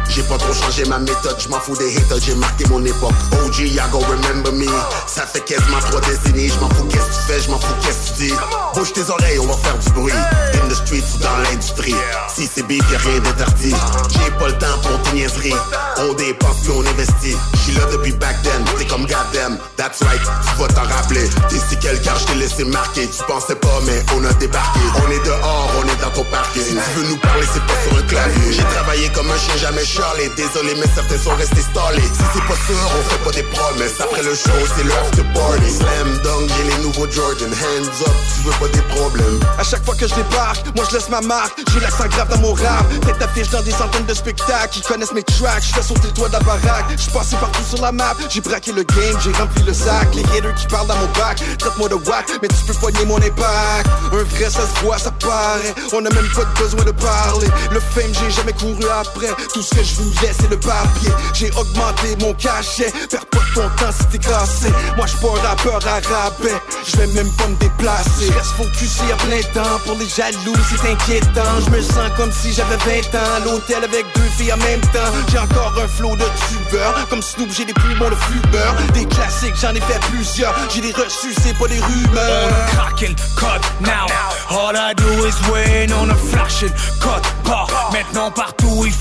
J'ai 0.09 0.23
pas 0.23 0.37
trop 0.39 0.53
changé 0.53 0.85
ma 0.85 0.99
méthode, 0.99 1.37
je 1.39 1.49
m'en 1.49 1.61
fous 1.61 1.77
des 1.77 1.97
haters, 1.97 2.19
j'ai 2.21 2.35
marqué 2.35 2.65
mon 2.69 2.85
époque. 2.85 3.15
OG, 3.45 3.61
ya 3.73 3.87
go 3.89 3.99
remember 3.99 4.53
me. 4.53 4.67
Ça 5.07 5.27
fait 5.27 5.41
quasiment 5.41 5.79
trois 5.79 6.01
décennies, 6.01 6.49
je 6.49 6.61
m'en 6.61 6.69
fous 6.71 6.85
qu'est-ce 6.85 7.05
que 7.05 7.15
tu 7.15 7.33
fais, 7.33 7.41
je 7.41 7.51
m'en 7.51 7.59
fous 7.59 7.75
qu'est-ce 7.83 8.13
que 8.13 8.17
tu 8.17 8.27
dis. 8.27 8.35
Bouge 8.75 8.93
tes 8.93 9.09
oreilles, 9.11 9.39
on 9.39 9.47
va 9.47 9.57
faire 9.57 9.79
du 9.79 9.91
bruit. 9.91 10.13
In 10.13 10.69
the 10.69 10.75
streets 10.75 11.05
ou 11.15 11.19
dans 11.19 11.37
l'industrie. 11.39 11.95
Si 12.35 12.49
c'est 12.53 12.67
big, 12.67 12.83
y'a 12.91 12.99
rien 12.99 13.21
d'interdit. 13.21 13.75
J'ai 14.11 14.31
pas 14.33 14.49
le 14.49 14.59
temps 14.59 14.79
pour 14.83 15.03
tes 15.03 15.17
niaiseries. 15.17 15.55
On 15.99 16.13
dépense 16.15 16.57
puis 16.63 16.73
on 16.75 16.81
investit. 16.81 17.37
J'suis 17.55 17.73
là 17.73 17.83
depuis 17.93 18.13
back 18.13 18.37
then, 18.43 18.65
t'es 18.79 18.85
comme 18.87 19.07
goddamn. 19.07 19.59
That's 19.77 20.03
right, 20.03 20.21
tu 20.21 20.61
vas 20.61 20.69
t'en 20.69 20.83
rappeler. 20.95 21.29
T'es 21.49 21.57
si 21.69 21.77
quelqu'un, 21.79 22.15
je 22.19 22.25
t'ai 22.27 22.35
laissé 22.35 22.65
marquer. 22.65 23.09
Tu 23.09 23.23
pensais 23.27 23.55
pas, 23.55 23.81
mais 23.87 24.05
on 24.17 24.25
a 24.25 24.33
débarqué. 24.35 24.81
On 25.05 25.11
est 25.11 25.25
dehors, 25.25 25.71
on 25.79 25.85
est 25.89 26.01
dans 26.01 26.11
ton 26.11 26.25
parking. 26.25 26.63
Tu 26.63 27.01
veux 27.01 27.09
nous 27.09 27.17
parler, 27.19 27.47
c'est 27.53 27.65
pas 27.67 27.79
sur 27.85 27.99
un 27.99 28.03
clavier. 28.03 28.53
J'ai 28.53 28.65
travaillé 28.75 29.09
comme 29.11 29.31
un 29.31 29.39
chien, 29.39 29.57
jamais 29.57 29.85
charlé. 29.85 30.31
Désolé, 30.37 30.75
mais 30.79 30.87
certains 30.95 31.19
sont 31.19 31.35
restés 31.37 31.63
stallés. 31.63 32.03
Si 32.03 32.25
c'est 32.33 32.47
pas 32.47 32.59
sûr, 32.67 32.77
on 32.97 33.03
fait 33.11 33.25
pas 33.25 33.31
des 33.33 33.43
promesses. 33.45 34.01
Après 34.01 34.23
le 34.23 34.35
show, 34.35 34.59
c'est 34.77 34.85
le 34.85 34.93
after 34.93 35.25
party. 35.35 35.71
Slam 35.71 36.19
dunk, 36.23 36.49
j'ai 36.57 36.65
les 36.71 36.83
nouveaux 36.83 37.11
Jordan. 37.11 37.51
Hands 37.51 38.03
up, 38.03 38.17
tu 38.35 38.49
veux 38.49 38.57
pas 38.59 38.69
des 38.73 38.83
problèmes. 38.95 39.41
À 39.59 39.63
chaque 39.65 39.85
fois 39.85 39.95
que 39.95 40.07
je 40.07 40.15
débarque, 40.15 40.67
moi 40.75 40.85
je 40.89 40.97
laisse 40.97 41.09
ma 41.09 41.21
marque. 41.21 41.61
J'ai 41.73 41.81
l'accent 41.81 42.07
grave 42.09 42.29
dans 42.29 42.39
mon 42.39 42.55
rap. 42.55 42.87
Tête 43.05 43.19
d'affiche 43.19 43.51
dans 43.51 43.63
des 43.63 43.73
centaines 43.73 44.07
de 44.07 44.15
spectacles. 44.15 44.79
Ils 44.79 44.83
connaissent 44.83 45.13
mes 45.13 45.23
tracks. 45.23 45.63
Je 45.63 45.75
fais 45.75 45.83
sauter 45.83 46.09
le 46.09 46.29
de 46.29 46.33
la 46.33 46.41
baraque. 46.41 46.87
Je 46.97 47.11
passé 47.11 47.37
partout 47.37 47.63
sur 47.69 47.83
la 47.83 47.93
map. 47.93 48.15
J'ai 48.29 48.41
braqué 48.41 48.73
le 48.73 48.83
game, 48.83 49.19
j'ai 49.23 49.33
rempli 49.33 49.63
le 49.63 49.73
sac. 49.73 50.09
Les 50.15 50.23
haters 50.37 50.55
qui 50.55 50.67
parlent 50.67 50.87
dans 50.87 50.97
mon 50.97 51.07
bac. 51.19 51.43
Traite-moi 51.59 51.89
de 51.89 51.95
whack, 51.95 52.27
mais 52.43 52.49
tu 52.49 52.65
peux 52.67 52.75
poigner 52.75 53.05
mon 53.05 53.17
impact. 53.17 53.89
Un 54.13 54.25
vrai, 54.25 54.51
ça 54.51 54.63
se 54.67 54.86
ça 54.99 55.11
paraît. 55.11 55.75
On 55.93 55.99
a 56.05 56.11
même 56.11 56.29
pas 56.35 56.45
besoin 56.61 56.85
de 56.85 56.93
parler. 56.93 57.49
Le 57.71 57.81
fame, 57.81 58.13
j'ai 58.13 58.31
jamais 58.31 58.53
couru 58.53 58.85
après. 59.01 59.29
Tout 59.53 59.63
ce 59.63 59.75
que 59.75 59.83
je 59.83 59.95
voulais, 59.97 60.33
c'est 60.39 60.51
le 60.51 60.59
papier. 60.59 61.11
J'ai 61.35 61.51
augmenté 61.53 62.17
mon 62.21 62.33
cachet. 62.35 62.93
Perds 63.11 63.27
pas 63.27 63.39
ton 63.55 63.69
temps 63.77 63.93
si 63.93 64.07
t'es 64.07 64.19
cassé. 64.19 64.71
Moi, 64.97 65.07
je 65.07 65.17
pas 65.17 65.29
un 65.29 65.49
rappeur 65.49 65.81
à 65.87 65.95
rabais. 65.95 66.61
Je 66.87 66.97
vais 66.97 67.07
même 67.09 67.31
pas 67.37 67.49
me 67.49 67.57
déplacer. 67.57 68.27
Je 68.29 68.33
reste 68.33 68.53
focusé 68.57 69.05
à 69.13 69.17
plein 69.17 69.43
temps. 69.53 69.79
Pour 69.85 69.97
les 69.99 70.09
jaloux, 70.09 70.57
c'est 70.71 70.91
inquiétant. 70.91 71.61
Je 71.65 71.71
me 71.71 71.83
sens 71.83 72.11
comme 72.17 72.33
si 72.33 72.53
j'avais 72.53 72.77
20 72.77 73.19
ans. 73.19 73.45
L'hôtel 73.45 73.85
avec 73.85 74.05
deux 74.15 74.31
filles 74.37 74.53
en 74.53 74.59
même 74.59 74.81
temps. 74.93 75.13
J'ai 75.31 75.39
encore 75.39 75.75
un 75.83 75.89
flow 75.89 76.17
de 76.17 76.27
tubeur. 76.49 76.95
Comme 77.11 77.23
Snoop, 77.23 77.51
j'ai 77.57 77.65
des 77.65 77.75
poumons 77.75 78.11
de 78.11 78.15
fumeur. 78.15 78.75
Des 78.95 79.07
classiques, 79.07 79.57
j'en 79.61 79.75
ai 79.75 79.81
fait 79.81 80.01
plusieurs. 80.11 80.55
J'ai 80.73 80.81
des 80.81 80.93
reçus, 80.93 81.35
c'est 81.43 81.57
pas 81.59 81.69
des 81.69 81.81
rumeurs. 81.81 82.51
On 82.99 83.15
cut 83.37 83.63
now. 83.81 84.07
All 84.51 84.76
I 84.77 84.93
do 84.95 85.09
is 85.27 85.37
win. 85.51 85.93
On 85.93 86.11
a 86.11 86.15
flashing 86.15 86.73
cut 87.01 87.23
bar. 87.45 87.69
Maintenant 87.93 88.31
partout 88.31 88.85
il. 88.85 88.93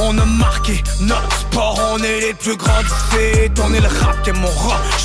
On 0.00 0.18
a 0.18 0.24
marqué 0.24 0.82
notre 1.00 1.36
sport. 1.36 1.78
On 1.92 1.98
est 1.98 2.20
les 2.20 2.34
plus 2.34 2.56
grands 2.56 2.82
du 2.82 2.88
fait. 3.10 3.52
On 3.62 3.72
est 3.74 3.80
le 3.80 3.88
rap 3.88 4.22
qui 4.22 4.30
est 4.30 4.32
mon 4.32 4.48
roche 4.48 5.02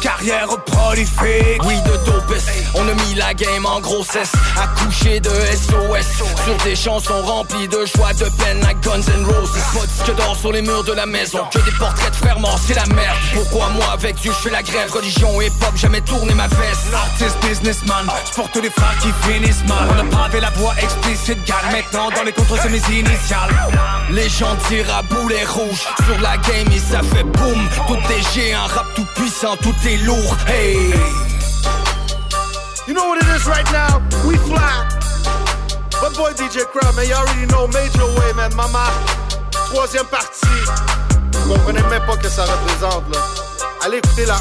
Carrière 0.00 0.48
prolifique. 0.66 1.62
Oui, 1.64 1.74
de 1.82 2.10
dopes, 2.10 2.34
on 2.74 2.88
a 2.88 2.94
mis 2.94 3.14
la 3.14 3.34
game 3.34 3.66
en 3.66 3.80
grossesse. 3.80 4.32
Accouché 4.56 5.20
de 5.20 5.30
SOS. 5.30 6.06
Sur 6.44 6.56
des 6.64 6.76
chansons 6.76 7.22
remplies 7.22 7.68
de 7.68 7.84
joie, 7.96 8.12
de 8.14 8.26
peine, 8.42 8.60
like 8.60 8.80
Guns 8.82 9.00
N' 9.00 9.24
Roses. 9.24 9.50
Pas 9.74 9.86
disque 9.86 10.16
d'or 10.16 10.36
sur 10.36 10.52
les 10.52 10.62
murs 10.62 10.84
de 10.84 10.92
la 10.92 11.06
maison. 11.06 11.40
Que 11.52 11.58
des 11.58 11.72
portraits 11.72 12.10
de 12.10 12.16
frères 12.16 12.40
morts, 12.40 12.58
c'est 12.66 12.74
la 12.74 12.86
merde. 12.86 13.16
Pourquoi 13.34 13.68
moi, 13.70 13.86
avec 13.92 14.16
Dieu, 14.16 14.32
je 14.32 14.48
fais 14.48 14.50
la 14.50 14.62
grève? 14.62 14.90
Religion 14.92 15.40
et 15.40 15.50
pop, 15.50 15.76
jamais 15.76 16.00
tourné 16.02 16.34
ma 16.34 16.46
veste. 16.46 16.94
Artist 16.94 17.36
businessman, 17.42 18.06
tous 18.52 18.60
les 18.60 18.70
frères 18.70 18.96
qui 19.00 19.08
finissent 19.28 19.57
mal. 19.66 19.88
On 19.94 19.98
a 20.00 20.04
pavé 20.04 20.40
la 20.40 20.50
voie 20.50 20.74
explicite, 20.80 21.44
gal. 21.46 21.56
Maintenant 21.72 22.10
dans 22.10 22.22
les 22.22 22.32
contres, 22.32 22.56
c'est 22.62 22.68
mes 22.68 22.82
initiales. 22.90 23.50
Les 24.10 24.28
gens 24.28 24.56
tirent 24.68 24.94
à 24.94 25.02
boulet 25.02 25.44
rouge 25.44 25.86
Sur 26.06 26.20
la 26.22 26.38
game 26.38 26.66
et 26.72 26.78
ça 26.78 27.02
fait 27.02 27.24
boum 27.24 27.68
Tout 27.86 27.98
est 28.10 28.34
géant, 28.34 28.66
rap 28.66 28.86
tout 28.94 29.04
puissant, 29.14 29.54
tout 29.56 29.74
est 29.86 29.98
lourd 29.98 30.36
Hey 30.46 30.94
You 32.86 32.94
know 32.94 33.06
what 33.06 33.18
it 33.18 33.28
is 33.36 33.46
right 33.46 33.70
now? 33.70 34.00
We 34.26 34.38
fly. 34.38 34.88
But 36.00 36.16
boy 36.16 36.32
DJ 36.32 36.64
Crowd, 36.64 36.96
man, 36.96 37.06
you 37.06 37.12
already 37.12 37.44
know 37.46 37.66
Major 37.66 38.06
Way, 38.18 38.32
man. 38.34 38.54
Mama, 38.54 38.86
troisième 39.50 40.06
partie. 40.06 40.46
Vous 41.34 41.52
comprenez 41.52 41.82
même 41.90 42.06
pas 42.06 42.16
que 42.16 42.30
ça 42.30 42.44
représente, 42.44 43.14
là. 43.14 43.47
Allez 43.84 43.98
écouter 43.98 44.26
la 44.26 44.34
1, 44.34 44.38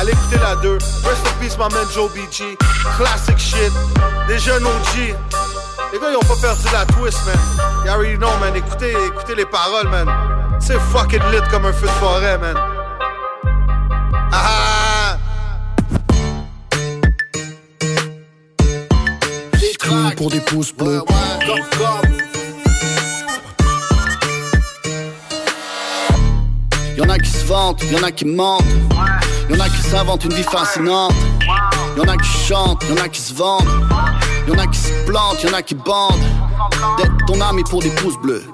allez 0.00 0.12
écouter 0.12 0.36
la 0.42 0.56
2. 0.56 0.72
Rest 0.72 1.26
in 1.26 1.40
peace, 1.40 1.56
my 1.58 1.72
man 1.72 1.86
Joe 1.92 2.10
BG. 2.12 2.56
Classic 2.96 3.38
shit. 3.38 3.72
Des 4.26 4.38
jeunes 4.38 4.64
OG. 4.64 5.14
Les 5.92 5.98
gars, 5.98 6.10
ils 6.10 6.16
ont 6.16 6.20
pas 6.20 6.36
perdu 6.40 6.64
la 6.72 6.84
twist, 6.86 7.18
man. 7.24 7.36
You 7.84 7.92
already 7.92 8.16
know, 8.16 8.30
man. 8.40 8.56
Écoutez, 8.56 8.92
écoutez 9.06 9.34
les 9.36 9.46
paroles, 9.46 9.88
man. 9.88 10.08
C'est 10.58 10.78
fucking 10.92 11.22
lit 11.30 11.38
comme 11.50 11.66
un 11.66 11.72
feu 11.72 11.86
de 11.86 11.92
forêt, 11.92 12.38
man. 12.38 12.56
Ah! 14.32 15.18
Des 19.52 19.74
coups 19.80 20.14
pour 20.16 20.30
des 20.30 20.40
pouces 20.40 20.72
bleus. 20.72 21.02
Y'en 26.96 27.08
a 27.08 27.18
qui 27.18 27.30
se 27.30 27.44
vantent, 27.46 27.82
y'en 27.90 28.02
a 28.04 28.12
qui 28.12 28.24
mentent. 28.24 28.64
Y'en 29.50 29.58
a 29.58 29.68
qui 29.68 29.82
s'inventent 29.82 30.24
une 30.24 30.34
vie 30.34 30.44
fascinante. 30.44 31.12
Y'en 31.96 32.04
a 32.04 32.16
qui 32.16 32.28
chantent, 32.46 32.84
y'en 32.88 33.02
a 33.02 33.08
qui 33.08 33.20
se 33.20 33.34
vendent. 33.34 33.68
Y'en 34.46 34.58
a 34.58 34.66
qui 34.66 34.78
se 34.78 34.92
plantent, 35.04 35.42
y'en 35.42 35.52
a 35.52 35.62
qui 35.62 35.74
bandent. 35.74 36.22
D'être 36.98 37.12
ton 37.26 37.40
ami 37.40 37.64
pour 37.64 37.82
des 37.82 37.90
pouces 37.90 38.18
bleus. 38.22 38.44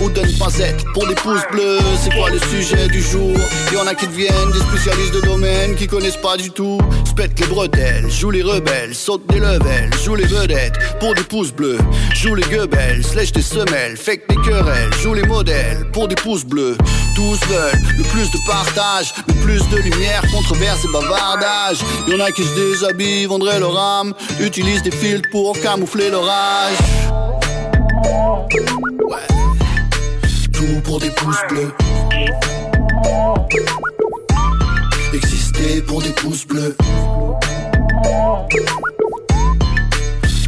Ou 0.00 0.10
de 0.10 0.20
pas 0.38 0.48
pour 0.92 1.06
des 1.06 1.14
pouces 1.14 1.42
bleus. 1.50 1.78
C'est 2.02 2.14
quoi 2.14 2.30
le 2.30 2.38
sujet 2.38 2.88
du 2.88 3.00
jour? 3.00 3.36
Y'en 3.72 3.86
a 3.86 3.94
qui 3.94 4.06
deviennent 4.06 4.52
des 4.52 4.60
spécialistes 4.60 5.14
de 5.14 5.20
domaine 5.22 5.74
qui 5.74 5.86
connaissent 5.86 6.20
pas 6.20 6.36
du 6.36 6.50
tout. 6.50 6.78
Spète 7.04 7.38
les 7.40 7.46
bretelles, 7.46 8.10
joue 8.10 8.30
les 8.30 8.42
rebelles, 8.42 8.94
saute 8.94 9.26
des 9.28 9.40
levels, 9.40 9.90
joue 10.04 10.14
les 10.14 10.26
vedettes 10.26 10.74
pour 11.00 11.14
des 11.14 11.22
pouces 11.22 11.52
bleus. 11.52 11.78
Joue 12.14 12.34
les 12.34 12.42
gueubelles, 12.42 13.02
lèche 13.16 13.32
des 13.32 13.42
semelles, 13.42 13.96
fake 13.96 14.28
des 14.28 14.36
querelles, 14.36 14.92
joue 15.02 15.14
les 15.14 15.26
modèles 15.26 15.86
pour 15.92 16.06
des 16.06 16.16
pouces 16.16 16.44
bleus. 16.44 16.76
Tous 17.16 17.38
veulent 17.48 17.80
le 17.96 18.04
plus 18.04 18.30
de 18.30 18.38
partage, 18.46 19.14
le 19.28 19.34
plus 19.34 19.68
de 19.68 19.76
lumière, 19.76 20.22
controverse 20.32 20.84
et 20.84 20.92
bavardage. 20.92 21.78
Y'en 22.08 22.20
a 22.20 22.30
qui 22.30 22.44
se 22.44 22.54
déshabillent, 22.54 23.26
vendraient 23.26 23.60
leur 23.60 23.78
âme, 23.78 24.14
utilisent 24.40 24.82
des 24.82 24.90
filtres 24.90 25.28
pour 25.30 25.58
camoufler 25.60 26.10
l'orage. 26.10 27.33
Ouais. 28.04 29.26
Tout 30.52 30.80
pour 30.84 31.00
des 31.00 31.10
pouces 31.10 31.42
bleus. 31.48 31.72
Exister 35.14 35.82
pour 35.82 36.02
des 36.02 36.10
pouces 36.10 36.46
bleus. 36.46 36.76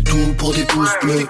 Tout 0.04 0.34
pour 0.36 0.52
des 0.52 0.64
pouces 0.64 0.96
bleus. 1.02 1.26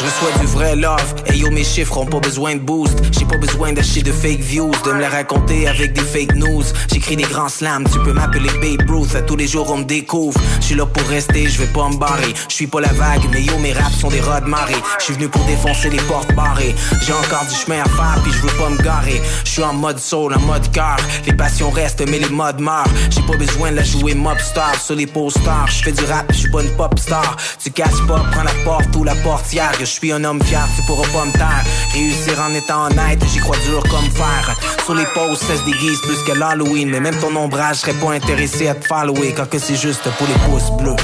Hey, 0.00 0.06
je 0.06 0.24
reçois 0.26 0.40
du 0.40 0.46
vrai 0.46 0.76
love. 0.76 1.14
Et 1.26 1.36
yo, 1.36 1.50
mes 1.50 1.64
chiffres 1.64 1.96
ont 1.98 2.06
pas 2.06 2.20
besoin 2.20 2.54
de 2.54 2.60
boost. 2.60 2.98
J'ai 3.12 3.24
pas 3.24 3.36
besoin 3.36 3.72
d'acheter 3.72 4.02
de 4.02 4.12
fake 4.12 4.40
views, 4.40 4.70
de 4.84 4.92
me 4.92 5.00
les 5.00 5.06
raconter 5.06 5.68
avec 5.68 5.92
des 5.92 6.00
fake 6.00 6.34
news. 6.36 6.62
J'écris 6.92 7.16
des 7.16 7.24
grands 7.24 7.48
slams, 7.48 7.84
tu 7.90 7.98
peux 8.00 8.12
m'appeler 8.12 8.50
Babe 8.60 8.88
Ruth. 8.88 9.14
À 9.14 9.22
tous 9.22 9.36
les 9.36 9.46
jours, 9.46 9.70
on 9.70 9.78
me 9.78 9.84
découvre. 9.84 10.40
Je 10.60 10.66
suis 10.66 10.74
là 10.74 10.86
pour 10.86 11.06
rester, 11.08 11.48
je 11.48 11.58
vais 11.58 11.66
pas 11.66 11.88
me 11.88 11.96
barrer. 11.96 12.34
Je 12.48 12.54
suis 12.54 12.66
pas 12.66 12.80
la 12.80 12.92
vague, 12.92 13.22
mais 13.32 13.42
yo, 13.42 13.58
mes 13.58 13.72
raps 13.72 13.98
sont 13.98 14.08
des 14.08 14.20
rods 14.20 14.46
marées. 14.46 14.82
Je 14.98 15.04
suis 15.04 15.14
venu 15.14 15.28
pour 15.28 15.44
défoncer 15.44 15.90
les 15.90 16.00
portes 16.02 16.34
barrées. 16.34 16.74
J'ai 17.02 17.12
encore 17.12 17.44
du 17.46 17.54
chemin 17.54 17.82
à 17.82 17.88
faire, 17.88 18.20
puis 18.22 18.32
je 18.32 18.42
veux 18.42 18.56
pas 18.58 18.70
me 18.70 18.82
garer. 18.82 19.20
Je 19.44 19.50
suis 19.50 19.62
en 19.62 19.74
mode 19.74 19.98
soul, 19.98 20.34
en 20.34 20.40
mode 20.40 20.70
car. 20.72 20.96
Les 21.26 21.34
passions 21.34 21.70
restent, 21.70 22.08
mais 22.08 22.18
les 22.18 22.28
modes 22.28 22.60
meurent. 22.60 22.84
J'ai 23.10 23.22
pas 23.22 23.36
besoin 23.36 23.70
de 23.70 23.76
la 23.76 23.84
jouer 23.84 24.14
mob 24.14 24.38
star 24.38 24.74
sur 24.80 24.94
les 24.94 25.06
posters. 25.06 25.66
Je 25.68 25.82
fais 25.84 25.92
du 25.92 26.04
rap, 26.04 26.26
je 26.30 26.38
suis 26.38 26.50
pas 26.50 26.62
une 26.62 26.74
pop 26.76 26.98
star. 26.98 27.36
Tu 27.62 27.70
casses 27.70 28.00
pas, 28.08 28.22
prends 28.32 28.44
la 28.44 28.54
porte 28.64 28.94
ou 28.96 29.04
la 29.04 29.14
portière. 29.16 29.72
Suis 29.90 30.12
un 30.12 30.22
homme 30.24 30.42
fier, 30.42 30.66
tu 30.76 30.82
pourras 30.82 31.08
pas 31.08 31.24
me 31.24 31.32
taire. 31.32 31.64
Réussir 31.92 32.40
en 32.40 32.54
étant 32.54 32.86
honnête, 32.86 33.22
j'y 33.32 33.38
crois 33.38 33.56
dur 33.66 33.82
comme 33.90 34.10
fer. 34.10 34.56
Sur 34.84 34.94
les 34.94 35.04
posts, 35.06 35.42
ça 35.42 35.56
se 35.56 35.64
déguise 35.64 36.00
plus 36.00 36.22
que 36.22 36.32
l'Halloween. 36.38 36.90
Mais 36.90 37.00
même 37.00 37.18
ton 37.18 37.34
ombrage 37.36 37.76
serait 37.76 37.94
pas 37.94 38.12
intéressé 38.12 38.68
à 38.68 38.74
te 38.74 38.86
follower 38.86 39.34
quand 39.36 39.48
que 39.48 39.58
c'est 39.58 39.76
juste 39.76 40.08
pour 40.16 40.26
les 40.26 40.34
pouces 40.46 40.70
bleus. 40.78 40.96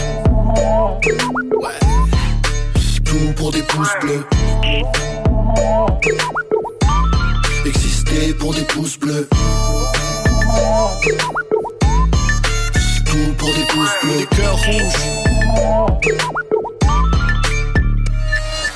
Tout 3.05 3.33
pour 3.37 3.51
des 3.51 3.63
pouces 3.63 3.95
bleus. 4.01 4.25
Exister 7.67 8.35
pour 8.35 8.55
des 8.55 8.63
pouces 8.63 8.99
bleus. 8.99 9.29
Tout 13.07 13.35
pour 13.39 13.55
des 13.55 13.65
pouces 13.65 13.97
bleus. 14.03 14.19
Des 14.19 14.37
cœurs 14.37 14.57
rouges. 14.57 16.46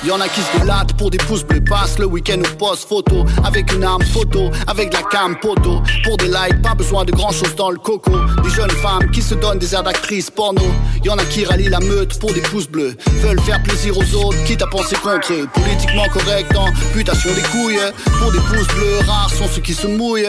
Y'en 0.03 0.19
a 0.19 0.27
qui 0.27 0.41
se 0.41 0.59
délatent 0.59 0.93
pour 0.93 1.11
des 1.11 1.19
pouces 1.19 1.43
bleus, 1.43 1.61
passe 1.61 1.99
le 1.99 2.05
week-end 2.05 2.39
ou 2.39 2.57
post 2.57 2.89
photo 2.89 3.23
avec 3.43 3.71
une 3.71 3.83
arme 3.83 4.01
photo, 4.03 4.49
avec 4.65 4.89
de 4.89 4.95
la 4.95 5.03
cam 5.03 5.35
poteau. 5.39 5.79
Pour 6.03 6.17
des 6.17 6.27
likes, 6.27 6.59
pas 6.63 6.73
besoin 6.73 7.05
de 7.05 7.11
grand 7.11 7.31
chose 7.31 7.53
dans 7.55 7.69
le 7.69 7.77
coco. 7.77 8.11
Des 8.43 8.49
jeunes 8.49 8.71
femmes 8.71 9.11
qui 9.11 9.21
se 9.21 9.35
donnent 9.35 9.59
des 9.59 9.75
airs 9.75 9.83
d'actrices 9.83 10.31
porno. 10.31 10.63
Y'en 11.03 11.17
a 11.17 11.25
qui 11.25 11.45
rallient 11.45 11.69
la 11.69 11.79
meute 11.79 12.17
pour 12.19 12.33
des 12.33 12.41
pouces 12.41 12.67
bleus, 12.67 12.95
veulent 13.21 13.41
faire 13.41 13.61
plaisir 13.61 13.95
aux 13.95 14.15
autres, 14.15 14.43
quitte 14.45 14.63
à 14.63 14.67
penser 14.67 14.95
contre 14.95 15.33
eux. 15.33 15.47
Politiquement 15.53 16.07
correct 16.11 16.51
en 16.55 16.65
putation 16.93 17.29
des 17.35 17.43
couilles. 17.43 17.79
Pour 18.19 18.31
des 18.31 18.39
pouces 18.39 18.73
bleus, 18.75 18.99
rares 19.07 19.29
sont 19.29 19.47
ceux 19.53 19.61
qui 19.61 19.75
se 19.75 19.85
mouillent. 19.85 20.25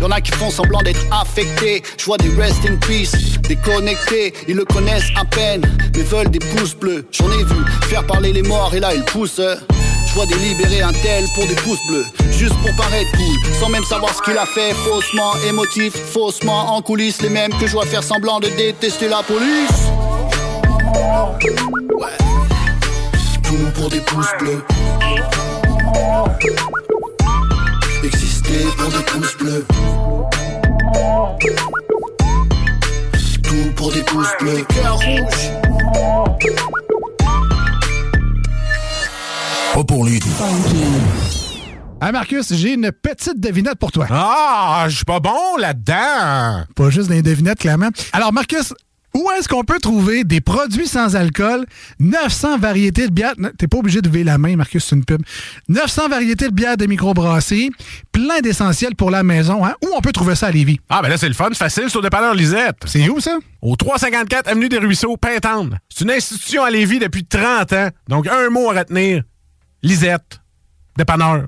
Y'en 0.00 0.10
a 0.10 0.20
qui 0.20 0.32
font 0.32 0.50
semblant 0.50 0.82
d'être 0.82 1.00
affectés. 1.10 1.82
Je 1.98 2.04
vois 2.04 2.18
des 2.18 2.28
rest 2.30 2.58
in 2.68 2.76
peace, 2.76 3.38
déconnectés. 3.42 4.34
Ils 4.48 4.56
le 4.56 4.64
connaissent 4.64 5.10
à 5.16 5.24
peine, 5.24 5.62
mais 5.94 6.02
veulent 6.02 6.30
des 6.30 6.38
pouces 6.38 6.74
bleus. 6.74 7.06
J'en 7.12 7.30
ai 7.30 7.44
vu 7.44 7.56
faire 7.82 8.04
parler 8.04 8.32
les 8.32 8.42
morts 8.42 8.74
et 8.74 8.80
là 8.80 8.94
ils 8.94 9.04
poussent. 9.04 9.40
Je 9.40 10.14
vois 10.14 10.26
des 10.26 10.36
libérés 10.36 10.82
un 10.82 10.92
tel 10.92 11.24
pour 11.34 11.46
des 11.46 11.56
pouces 11.56 11.84
bleus, 11.88 12.06
juste 12.30 12.54
pour 12.62 12.70
paraître 12.76 13.10
cool, 13.12 13.54
sans 13.58 13.68
même 13.68 13.82
savoir 13.84 14.14
ce 14.14 14.22
qu'il 14.22 14.38
a 14.38 14.46
fait, 14.46 14.72
faussement 14.72 15.32
émotif, 15.48 15.92
faussement 15.92 16.76
en 16.76 16.82
coulisses, 16.82 17.20
les 17.20 17.30
mêmes 17.30 17.52
que 17.58 17.66
je 17.66 17.72
vois 17.72 17.84
faire 17.84 18.04
semblant 18.04 18.38
de 18.38 18.48
détester 18.48 19.08
la 19.08 19.22
police. 19.24 19.88
Ouais. 21.98 22.16
Tout 23.42 23.56
pour 23.74 23.90
des 23.90 24.00
pouces 24.02 24.30
bleus. 24.38 24.62
Pour 28.44 28.90
des 28.90 29.04
pouces 29.04 29.36
bleus. 29.38 29.66
Tout 33.42 33.72
pour 33.74 33.92
des 33.92 34.02
pouces 34.02 34.28
bleus. 34.40 34.56
Des 34.56 34.64
cœurs 34.74 34.98
rouges. 34.98 35.50
Pas 39.74 39.84
pour 39.84 40.04
lui. 40.04 40.20
Ah, 42.00 42.12
Marcus, 42.12 42.52
j'ai 42.52 42.74
une 42.74 42.92
petite 42.92 43.40
devinette 43.40 43.78
pour 43.78 43.90
toi. 43.90 44.06
Ah, 44.10 44.84
je 44.88 44.96
suis 44.96 45.04
pas 45.04 45.20
bon 45.20 45.56
là-dedans. 45.58 46.64
Pas 46.76 46.90
juste 46.90 47.08
des 47.08 47.22
devinettes, 47.22 47.60
clairement. 47.60 47.88
Alors, 48.12 48.32
Marcus, 48.32 48.74
où 49.16 49.30
est-ce 49.38 49.48
qu'on 49.48 49.64
peut 49.64 49.78
trouver 49.78 50.24
des 50.24 50.40
produits 50.40 50.88
sans 50.88 51.16
alcool, 51.16 51.66
900 52.00 52.58
variétés 52.58 53.06
de 53.06 53.12
bières, 53.12 53.34
t'es 53.58 53.68
pas 53.68 53.78
obligé 53.78 54.00
de 54.00 54.08
lever 54.08 54.24
la 54.24 54.38
main, 54.38 54.56
Marcus, 54.56 54.84
c'est 54.84 54.96
une 54.96 55.04
pub, 55.04 55.22
900 55.68 56.08
variétés 56.08 56.48
de 56.48 56.54
bières 56.54 56.76
de 56.76 56.86
microbrasserie, 56.86 57.70
plein 58.12 58.40
d'essentiels 58.40 58.94
pour 58.96 59.10
la 59.10 59.22
maison, 59.22 59.64
hein? 59.64 59.74
Où 59.82 59.88
on 59.96 60.00
peut 60.00 60.12
trouver 60.12 60.34
ça 60.34 60.48
à 60.48 60.50
Lévis? 60.50 60.80
Ah, 60.88 61.00
ben 61.02 61.08
là, 61.08 61.16
c'est 61.16 61.28
le 61.28 61.34
fun, 61.34 61.50
facile, 61.54 61.84
c'est 61.88 61.96
au 61.96 62.02
dépanneur 62.02 62.34
Lisette. 62.34 62.76
C'est 62.86 63.08
où, 63.08 63.20
ça? 63.20 63.38
Au 63.62 63.76
354 63.76 64.48
Avenue 64.48 64.68
des 64.68 64.78
Ruisseaux, 64.78 65.16
Pintendre. 65.16 65.78
C'est 65.88 66.04
une 66.04 66.10
institution 66.10 66.64
à 66.64 66.70
Lévis 66.70 66.98
depuis 66.98 67.24
30 67.24 67.72
ans. 67.72 67.88
Donc, 68.08 68.26
un 68.26 68.50
mot 68.50 68.70
à 68.70 68.80
retenir. 68.80 69.22
Lisette. 69.82 70.40
Dépanneur. 70.96 71.46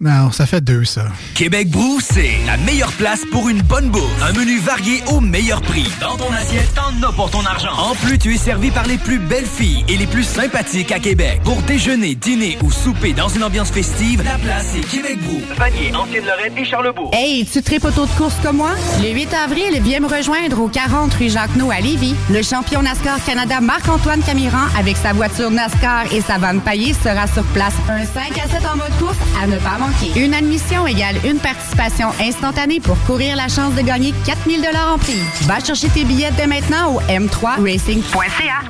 Non, 0.00 0.30
ça 0.30 0.46
fait 0.46 0.60
deux, 0.60 0.84
ça. 0.84 1.06
Québec 1.34 1.70
Brou, 1.70 1.98
c'est 2.00 2.30
la 2.46 2.56
meilleure 2.58 2.92
place 2.92 3.22
pour 3.32 3.48
une 3.48 3.62
bonne 3.62 3.88
bouffe. 3.90 4.22
Un 4.22 4.32
menu 4.32 4.60
varié 4.60 5.02
au 5.08 5.18
meilleur 5.18 5.60
prix. 5.60 5.90
Dans 6.00 6.16
ton 6.16 6.32
assiette, 6.32 6.72
t'en 6.72 7.08
as 7.08 7.12
pour 7.14 7.28
ton 7.32 7.44
argent. 7.44 7.72
En 7.76 7.96
plus, 7.96 8.16
tu 8.16 8.32
es 8.32 8.36
servi 8.36 8.70
par 8.70 8.86
les 8.86 8.96
plus 8.96 9.18
belles 9.18 9.44
filles 9.44 9.84
et 9.88 9.96
les 9.96 10.06
plus 10.06 10.22
sympathiques 10.22 10.92
à 10.92 11.00
Québec. 11.00 11.40
Pour 11.42 11.60
déjeuner, 11.62 12.14
dîner 12.14 12.58
ou 12.62 12.70
souper 12.70 13.12
dans 13.12 13.28
une 13.28 13.42
ambiance 13.42 13.72
festive, 13.72 14.22
la 14.22 14.38
place 14.38 14.72
est 14.76 14.88
Québec 14.88 15.18
Brou. 15.20 15.40
Vanier, 15.56 15.92
Ancienne-Lorraine 15.92 16.56
et 16.56 16.64
Charlebourg. 16.64 17.10
Hey, 17.12 17.44
tu 17.44 17.60
tripes 17.60 17.84
auto 17.84 18.06
de 18.06 18.10
course 18.12 18.36
comme 18.40 18.58
moi? 18.58 18.74
Le 19.02 19.10
8 19.12 19.34
avril, 19.34 19.82
viens 19.82 19.98
me 19.98 20.06
rejoindre 20.06 20.60
au 20.60 20.68
40 20.68 21.12
rue 21.14 21.28
Jacques-No 21.28 21.72
à 21.72 21.80
Lévis. 21.80 22.14
Le 22.30 22.42
champion 22.42 22.82
NASCAR 22.82 23.18
Canada 23.26 23.60
Marc-Antoine 23.60 24.22
Camiran 24.22 24.68
avec 24.78 24.96
sa 24.96 25.12
voiture 25.12 25.50
NASCAR 25.50 26.04
et 26.12 26.20
sa 26.20 26.38
vanne 26.38 26.60
paillée 26.60 26.94
sera 26.94 27.26
sur 27.26 27.42
place. 27.46 27.74
Un 27.90 28.06
5 28.06 28.38
à 28.38 28.48
7 28.48 28.64
en 28.64 28.76
mode 28.76 28.96
course 29.00 29.18
à 29.42 29.48
ne 29.48 29.56
pas 29.56 29.70
manquer. 29.76 29.87
Une 30.16 30.34
admission 30.34 30.86
égale 30.86 31.16
une 31.24 31.38
participation 31.38 32.08
instantanée 32.20 32.80
pour 32.80 32.98
courir 33.04 33.36
la 33.36 33.48
chance 33.48 33.74
de 33.74 33.82
gagner 33.82 34.12
4000 34.26 34.68
en 34.94 34.98
prix. 34.98 35.20
Va 35.42 35.60
chercher 35.60 35.88
tes 35.88 36.04
billets 36.04 36.30
dès 36.36 36.46
maintenant 36.46 36.94
au 36.94 37.00
m3racing.ca. 37.02 38.68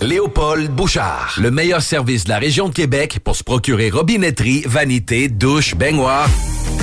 Léopold 0.00 0.70
Bouchard, 0.70 1.34
le 1.40 1.50
meilleur 1.50 1.82
service 1.82 2.24
de 2.24 2.30
la 2.30 2.38
région 2.38 2.68
de 2.68 2.74
Québec 2.74 3.20
pour 3.22 3.36
se 3.36 3.44
procurer 3.44 3.90
robinetterie, 3.90 4.64
vanité, 4.66 5.28
douche, 5.28 5.74
baignoire. 5.74 6.28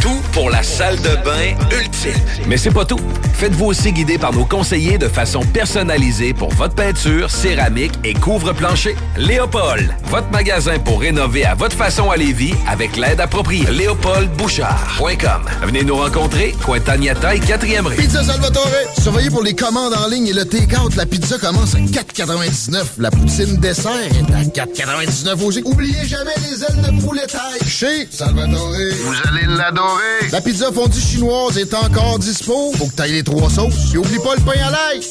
Tout 0.01 0.09
pour 0.31 0.49
la 0.49 0.63
salle 0.63 0.95
de 0.97 1.15
bain 1.23 1.55
ultime. 1.71 2.13
Mais 2.47 2.57
c'est 2.57 2.71
pas 2.71 2.85
tout. 2.85 2.99
Faites-vous 3.35 3.65
aussi 3.65 3.91
guider 3.91 4.17
par 4.17 4.33
nos 4.33 4.45
conseillers 4.45 4.97
de 4.97 5.07
façon 5.07 5.41
personnalisée 5.41 6.33
pour 6.33 6.49
votre 6.53 6.73
peinture, 6.73 7.29
céramique 7.29 7.91
et 8.03 8.13
couvre-plancher. 8.13 8.95
Léopold, 9.17 9.93
votre 10.05 10.29
magasin 10.31 10.79
pour 10.79 11.01
rénover 11.01 11.45
à 11.45 11.53
votre 11.53 11.75
façon 11.75 12.09
à 12.09 12.17
Lévis 12.17 12.53
avec 12.67 12.97
l'aide 12.97 13.19
appropriée. 13.19 13.69
LéopoldBouchard.com. 13.69 15.43
Venez 15.63 15.83
nous 15.83 15.97
rencontrer, 15.97 16.55
Cointagnata 16.65 17.35
et 17.35 17.39
4e 17.39 17.85
rue. 17.85 17.95
Pizza 17.95 18.23
Salvatore, 18.23 18.69
surveillez 18.99 19.29
pour 19.29 19.43
les 19.43 19.55
commandes 19.55 19.93
en 19.93 20.07
ligne 20.07 20.27
et 20.27 20.33
le 20.33 20.45
take-out. 20.45 20.95
La 20.95 21.05
pizza 21.05 21.37
commence 21.37 21.75
à 21.75 21.79
4,99. 21.79 22.83
La 23.01 23.09
poutine 23.09 23.57
dessert 23.57 23.91
est 23.97 24.59
à 24.59 24.63
4,99 24.63 25.43
aussi. 25.43 25.61
Oubliez 25.65 26.05
jamais 26.05 26.35
les 26.47 26.63
ailes 26.63 26.83
de 26.83 27.01
poulet 27.03 27.25
taille. 27.25 27.67
Chez 27.67 28.07
Salvatore. 28.11 28.69
Vous 28.69 29.15
allez 29.27 29.47
l'adorer. 29.47 30.29
La 30.31 30.39
pizza 30.39 30.71
fondue 30.71 30.99
chinoise 30.99 31.57
est 31.57 31.73
encore 31.73 32.19
dispo. 32.19 32.71
Faut 32.77 32.85
que 32.85 32.93
t'ailles 32.93 33.13
les 33.13 33.23
trois 33.23 33.49
sauces. 33.49 33.91
Et 33.95 33.97
oublie 33.97 34.19
pas 34.19 34.35
le 34.35 34.41
pain 34.41 34.67
à 34.67 34.69
l'ail. 34.69 35.01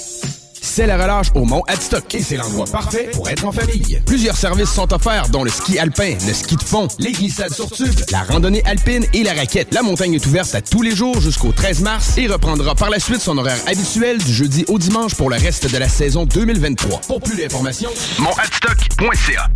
C'est 0.62 0.86
la 0.86 0.96
relâche 0.96 1.28
au 1.34 1.44
Mont 1.44 1.62
Adstock 1.68 2.14
et 2.14 2.22
c'est 2.22 2.36
l'endroit 2.36 2.66
parfait 2.66 3.10
pour 3.12 3.28
être 3.28 3.44
en 3.44 3.52
famille. 3.52 4.00
Plusieurs 4.04 4.36
services 4.36 4.70
sont 4.70 4.92
offerts, 4.92 5.28
dont 5.30 5.42
le 5.42 5.50
ski 5.50 5.78
alpin, 5.78 6.14
le 6.26 6.34
ski 6.34 6.56
de 6.56 6.62
fond, 6.62 6.86
les 6.98 7.12
glissades 7.12 7.52
sur 7.52 7.70
tube, 7.70 7.94
la 8.10 8.22
randonnée 8.22 8.62
alpine 8.64 9.06
et 9.12 9.22
la 9.22 9.32
raquette. 9.32 9.72
La 9.72 9.82
montagne 9.82 10.14
est 10.14 10.26
ouverte 10.26 10.54
à 10.54 10.60
tous 10.60 10.82
les 10.82 10.94
jours 10.94 11.20
jusqu'au 11.20 11.52
13 11.52 11.80
mars 11.80 12.18
et 12.18 12.26
reprendra 12.26 12.74
par 12.74 12.90
la 12.90 13.00
suite 13.00 13.20
son 13.20 13.38
horaire 13.38 13.58
habituel 13.66 14.18
du 14.18 14.32
jeudi 14.32 14.64
au 14.68 14.78
dimanche 14.78 15.14
pour 15.14 15.30
le 15.30 15.36
reste 15.36 15.70
de 15.70 15.78
la 15.78 15.88
saison 15.88 16.26
2023. 16.26 17.00
Pour 17.02 17.20
plus 17.20 17.36
d'informations, 17.36 17.90
monadstock.ca. 18.18 19.48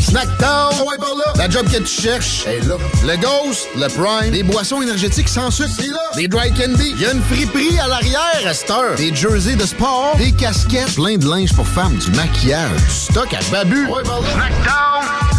Snackdown, 0.00 0.74
ouais. 0.86 0.96
La 1.36 1.48
job 1.48 1.66
que 1.70 1.78
tu 1.78 2.02
cherches 2.02 2.46
est 2.46 2.66
là. 2.66 2.76
Le 3.06 3.16
Ghost, 3.16 3.68
le 3.76 3.86
Prime, 3.88 4.32
des 4.32 4.42
boissons 4.42 4.82
énergétiques 4.82 5.28
sans 5.28 5.50
sucre, 5.50 5.70
c'est 5.76 5.88
là. 5.88 6.00
Des 6.16 6.28
dry 6.28 6.50
candy, 6.52 6.94
il 6.96 7.00
y 7.00 7.06
a 7.06 7.12
une 7.12 7.22
friperie 7.22 7.78
à 7.78 7.86
l'arrière 7.86 8.42
à 8.46 8.54
cette 8.54 8.70
heure. 8.70 8.96
Des 8.96 9.14
jerseys 9.14 9.56
de 9.56 9.66
sport, 9.66 10.14
des 10.16 10.32
casquettes, 10.32 10.94
plein 10.94 11.16
de 11.16 11.28
linge 11.28 11.52
pour 11.54 11.66
femmes, 11.66 11.96
du 11.96 12.10
maquillage, 12.12 12.70
du 12.70 12.90
stock 12.90 13.32
à 13.34 13.40
babu. 13.52 13.86
Ouais, 13.86 14.02
par 14.02 14.20
là. 14.20 15.37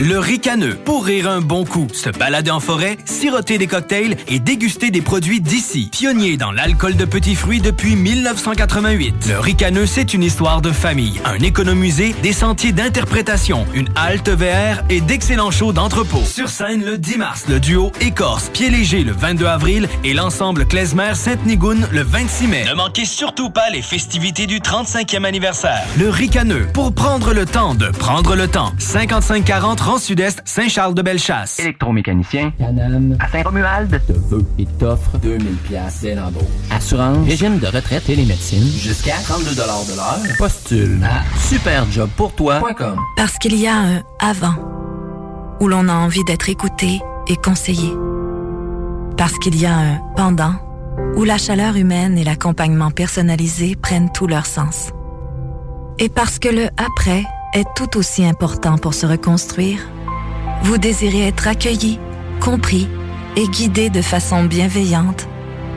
Le 0.00 0.20
ricaneux, 0.20 0.76
pour 0.76 1.04
rire 1.04 1.28
un 1.28 1.40
bon 1.40 1.64
coup, 1.64 1.88
se 1.92 2.08
balader 2.08 2.52
en 2.52 2.60
forêt, 2.60 2.98
siroter 3.04 3.58
des 3.58 3.66
cocktails 3.66 4.16
et 4.28 4.38
déguster 4.38 4.92
des 4.92 5.00
produits 5.00 5.40
d'ici. 5.40 5.88
Pionnier 5.90 6.36
dans 6.36 6.52
l'alcool 6.52 6.94
de 6.94 7.04
petits 7.04 7.34
fruits 7.34 7.60
depuis 7.60 7.96
1988. 7.96 9.26
Le 9.28 9.40
ricaneux, 9.40 9.86
c'est 9.86 10.14
une 10.14 10.22
histoire 10.22 10.62
de 10.62 10.70
famille, 10.70 11.20
un 11.24 11.40
économusée, 11.40 12.14
des 12.22 12.32
sentiers 12.32 12.70
d'interprétation, 12.70 13.66
une 13.74 13.88
halte 13.96 14.28
VR 14.28 14.84
et 14.88 15.00
d'excellents 15.00 15.50
shows 15.50 15.72
d'entrepôt. 15.72 16.22
Sur 16.24 16.48
scène 16.48 16.84
le 16.84 16.96
10 16.96 17.18
mars, 17.18 17.44
le 17.48 17.58
duo 17.58 17.90
Écorce, 18.00 18.50
Pied 18.50 18.70
Léger 18.70 19.02
le 19.02 19.10
22 19.10 19.46
avril 19.46 19.88
et 20.04 20.14
l'ensemble 20.14 20.64
Klezmer 20.64 21.16
Sainte-Nigoune 21.16 21.88
le 21.90 22.02
26 22.02 22.46
mai. 22.46 22.64
Ne 22.68 22.74
manquez 22.74 23.04
surtout 23.04 23.50
pas 23.50 23.68
les 23.70 23.82
festivités 23.82 24.46
du 24.46 24.60
35e 24.60 25.24
anniversaire. 25.24 25.82
Le 25.98 26.08
ricaneux, 26.08 26.68
pour 26.72 26.92
prendre 26.92 27.32
le 27.32 27.46
temps 27.46 27.74
de 27.74 27.88
prendre 27.88 28.36
le 28.36 28.46
temps. 28.46 28.72
5540 28.78 29.87
Rang 29.88 29.96
Sud-Est, 29.96 30.42
Saint-Charles-de-Bellechasse. 30.44 31.60
Électromécanicien, 31.60 32.52
Canam, 32.58 33.16
à 33.20 33.28
Saint-Romuald, 33.28 33.88
te 34.06 34.12
veut 34.12 34.44
et 34.58 34.66
t'offre 34.66 35.16
2000 35.16 35.56
pièces 35.66 36.00
dès 36.02 36.14
l'embauche. 36.14 36.42
Assurance, 36.70 37.26
régime 37.26 37.58
de 37.58 37.68
retraite 37.68 38.06
et 38.10 38.14
les 38.14 38.26
médecines, 38.26 38.68
jusqu'à 38.68 39.14
32 39.24 39.54
de 39.54 39.56
l'heure. 39.56 40.36
Postule 40.36 41.02
à 41.02 41.22
superjobpourtoi.com. 41.38 42.98
Parce 43.16 43.38
qu'il 43.38 43.54
y 43.54 43.66
a 43.66 43.76
un 43.76 44.02
avant 44.20 44.56
où 45.58 45.68
l'on 45.68 45.88
a 45.88 45.94
envie 45.94 46.24
d'être 46.24 46.50
écouté 46.50 47.00
et 47.26 47.36
conseillé. 47.36 47.90
Parce 49.16 49.38
qu'il 49.38 49.58
y 49.58 49.64
a 49.64 49.74
un 49.74 50.00
pendant 50.18 50.52
où 51.16 51.24
la 51.24 51.38
chaleur 51.38 51.76
humaine 51.76 52.18
et 52.18 52.24
l'accompagnement 52.24 52.90
personnalisé 52.90 53.74
prennent 53.74 54.12
tout 54.12 54.26
leur 54.26 54.44
sens. 54.44 54.90
Et 55.98 56.10
parce 56.10 56.38
que 56.38 56.50
le 56.50 56.66
après 56.76 57.24
est 57.54 57.66
tout 57.74 57.96
aussi 57.96 58.24
important 58.24 58.78
pour 58.78 58.94
se 58.94 59.06
reconstruire, 59.06 59.80
vous 60.62 60.78
désirez 60.78 61.28
être 61.28 61.46
accueilli, 61.46 61.98
compris 62.40 62.88
et 63.36 63.48
guidé 63.48 63.90
de 63.90 64.02
façon 64.02 64.44
bienveillante, 64.44 65.28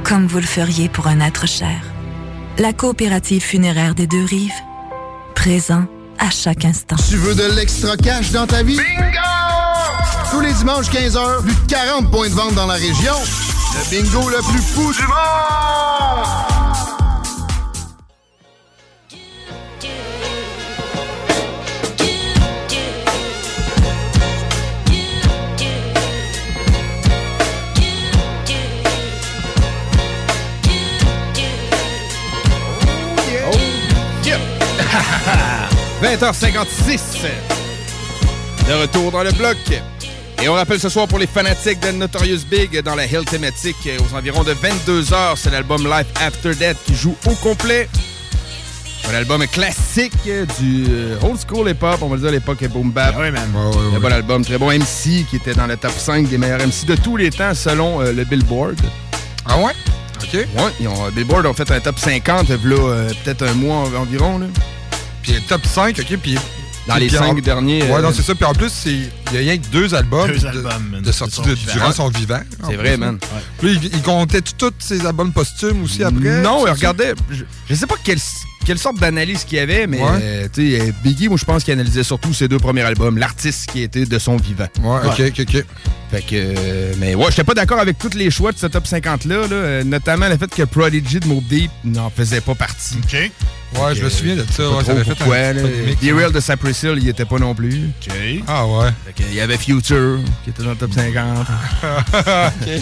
comme 0.04 0.28
vous 0.28 0.40
le 0.40 0.44
feriez 0.44 0.90
pour 0.90 1.08
un 1.08 1.20
être 1.20 1.48
cher. 1.48 1.82
La 2.58 2.74
coopérative 2.74 3.42
funéraire 3.42 3.96
des 3.96 4.08
deux 4.08 4.26
rives, 4.26 4.52
présent 5.36 5.86
à 6.20 6.30
chaque 6.30 6.66
instant. 6.66 6.98
Tu 7.10 7.18
veux 7.18 7.36
de 7.36 7.56
l'extra 7.56 7.96
cash 7.98 8.32
dans 8.32 8.48
ta 8.48 8.64
vie? 8.64 8.78
Bingo! 8.78 10.32
Tous 10.32 10.42
les 10.42 10.54
dimanches 10.54 10.90
15h, 10.90 11.42
plus 11.42 11.56
de 11.56 11.72
40 11.72 12.12
points 12.12 12.30
de 12.30 12.34
vente 12.34 12.56
dans 12.56 12.68
la 12.68 12.76
région. 12.76 13.16
Le 13.74 13.90
bingo 13.90 14.30
le 14.30 14.42
plus 14.52 14.62
fou 14.62 14.94
du 14.94 15.02
monde! 15.02 16.51
20h56. 36.04 37.00
De 38.68 38.74
retour 38.74 39.12
dans 39.12 39.24
le 39.24 39.32
bloc. 39.32 39.58
Et 40.42 40.50
on 40.50 40.54
rappelle 40.54 40.80
ce 40.80 40.89
soir 40.89 41.08
pour 41.08 41.20
les 41.20 41.28
fanatiques 41.28 41.80
de 41.82 41.92
Notorious 41.92 42.42
Big 42.50 42.82
dans 42.82 42.96
la 42.96 43.06
Hill 43.06 43.26
thématique 43.26 43.89
aux 44.00 44.16
environs 44.16 44.44
de 44.44 44.54
22h, 44.54 45.36
c'est 45.36 45.52
l'album 45.52 45.84
Life 45.84 46.08
After 46.20 46.56
Death 46.56 46.78
qui 46.86 46.96
joue 46.96 47.16
au 47.28 47.36
complet. 47.36 47.88
Un 49.10 49.16
album 49.16 49.46
classique 49.48 50.14
du 50.24 50.86
euh, 50.89 51.18
old 51.24 51.38
school 51.48 51.70
hip-hop, 51.70 52.00
on 52.02 52.08
va 52.08 52.18
dire 52.18 52.32
l'époque 52.32 52.64
boom 52.70 52.92
bap. 52.92 53.16
oui, 53.20 53.32
man. 53.32 53.50
Très 53.92 54.00
bon 54.00 54.12
album, 54.12 54.46
très 54.46 54.58
bon 54.58 54.72
MC 54.72 55.26
qui 55.30 55.36
était 55.36 55.54
dans 55.54 55.68
le 55.68 55.76
top 55.78 55.92
5 55.92 56.28
des 56.30 56.38
meilleurs 56.38 56.60
MC 56.60 56.86
de 56.86 56.96
tous 56.96 57.18
les 57.18 57.30
temps 57.30 57.54
selon 57.54 58.02
euh, 58.02 58.12
le 58.14 58.24
Billboard. 58.24 58.80
Ah 59.46 59.58
ouais? 59.58 59.74
OK. 60.24 60.34
Ouais, 60.34 60.48
ils 60.80 60.88
ont, 60.88 61.10
Billboard 61.12 61.46
ont 61.46 61.54
fait 61.54 61.70
un 61.72 61.80
top 61.80 62.00
50 62.00 62.50
là, 62.50 62.56
euh, 62.64 63.10
peut-être 63.24 63.44
un 63.44 63.54
mois 63.54 63.89
environ. 64.00 64.38
Là. 64.39 64.48
Puis 65.24 65.34
le 65.34 65.42
top 65.42 65.66
5, 65.66 66.00
OK, 66.00 66.18
puis... 66.22 66.38
Dans 66.88 66.96
les 66.96 67.16
en- 67.16 67.20
cinq 67.20 67.42
derniers, 67.44 67.84
Ouais, 67.84 67.94
euh, 67.94 68.02
non, 68.02 68.12
c'est 68.12 68.24
ça. 68.24 68.34
Puis 68.34 68.44
en 68.44 68.54
plus, 68.54 68.70
c'est- 68.72 68.90
il 68.92 69.34
y 69.34 69.38
a 69.38 69.40
rien 69.40 69.58
que 69.60 69.68
deux 69.68 69.94
albums, 69.94 70.28
Deux 70.32 70.40
de, 70.40 70.48
albums, 70.48 70.90
man, 70.90 71.02
de 71.04 71.12
sortie 71.12 71.40
de 71.42 71.54
durant 71.54 71.88
Ouais. 71.90 71.94
son 71.94 72.10
vivant. 72.10 72.40
C'est 72.60 72.68
plus, 72.70 72.76
vrai, 72.78 72.94
hein. 72.94 72.98
man. 72.98 73.20
Puis 73.60 73.74
il, 73.84 73.86
il 73.94 74.02
comptait 74.02 74.42
tous 74.42 74.74
ses 74.80 75.06
albums 75.06 75.32
posthumes 75.32 75.84
aussi 75.84 76.04
après. 76.04 76.42
Non, 76.42 76.66
ça? 76.66 76.74
regardez, 76.74 77.14
je, 77.30 77.44
je 77.70 77.76
sais 77.76 77.86
pas 77.86 77.96
quelle, 78.04 78.18
quelle 78.66 78.78
sorte 78.80 78.99
d'analyse 78.99 79.43
qu'il 79.43 79.57
y 79.57 79.62
avait, 79.62 79.88
mais 79.88 79.99
Ouais. 80.01 80.09
euh, 80.22 80.47
tu 80.53 80.72
sais, 80.72 80.82
euh, 80.82 80.91
Biggie, 81.03 81.28
moi 81.28 81.38
je 81.38 81.45
pense 81.45 81.64
qu'il 81.64 81.74
analysait 81.74 82.03
surtout 82.03 82.34
ses 82.34 82.47
deux 82.47 82.59
premiers 82.59 82.82
albums, 82.84 83.18
l'artiste 83.18 83.70
qui 83.72 83.82
était 83.82 84.05
de 84.05 84.20
son 84.20 84.38
vivant. 84.38 84.68
Ouais, 84.82 84.99
ok, 85.05 85.22
ok, 85.38 85.45
ok. 85.55 85.66
Fait 86.12 86.22
que, 86.22 86.28
euh, 86.34 86.93
mais 86.97 87.16
ouais, 87.16 87.26
j'étais 87.30 87.43
pas 87.45 87.53
d'accord 87.53 87.80
avec 87.80 87.97
tous 87.97 88.14
les 88.16 88.30
choix 88.30 88.51
de 88.51 88.57
ce 88.57 88.68
top 88.68 88.86
50-là, 88.86 89.47
là, 89.47 89.51
euh, 89.51 89.84
notamment 89.84 90.28
le 90.28 90.38
fait 90.38 90.53
que 90.53 90.64
Prodigy 90.64 91.22
de 91.22 91.28
Mob 91.28 91.43
Deep 91.47 91.72
n'en 91.86 92.09
faisait 92.09 92.41
pas 92.41 92.53
partie. 92.55 92.95
OK. 93.01 93.32
Ouais, 93.82 93.95
je 93.95 94.03
me 94.03 94.09
souviens 94.09 94.36
de 94.36 94.45
ça. 94.51 94.70
Ouais, 94.70 94.84
ça 94.84 94.91
avait 94.91 95.05
fait 95.05 95.16
pourquoi, 95.16 95.38
un 95.38 95.53
là. 95.53 95.62
ça. 95.62 96.14
Real 96.16 96.32
de 96.34 96.39
Cypress 96.41 96.84
Hill, 96.84 96.95
il 96.97 97.07
était 97.07 97.24
pas 97.24 97.39
non 97.39 97.55
plus. 97.55 97.89
OK. 98.05 98.14
Ah 98.45 98.68
ouais. 98.68 98.89
Fait 99.05 99.14
que, 99.24 99.30
il 99.30 99.36
y 99.36 99.39
avait 99.39 99.57
Future, 99.57 100.20
qui 100.43 100.49
était 100.49 100.64
dans 100.64 100.72
le 100.72 100.76
top 100.76 100.91
50. 100.93 101.47
OK. 102.64 102.82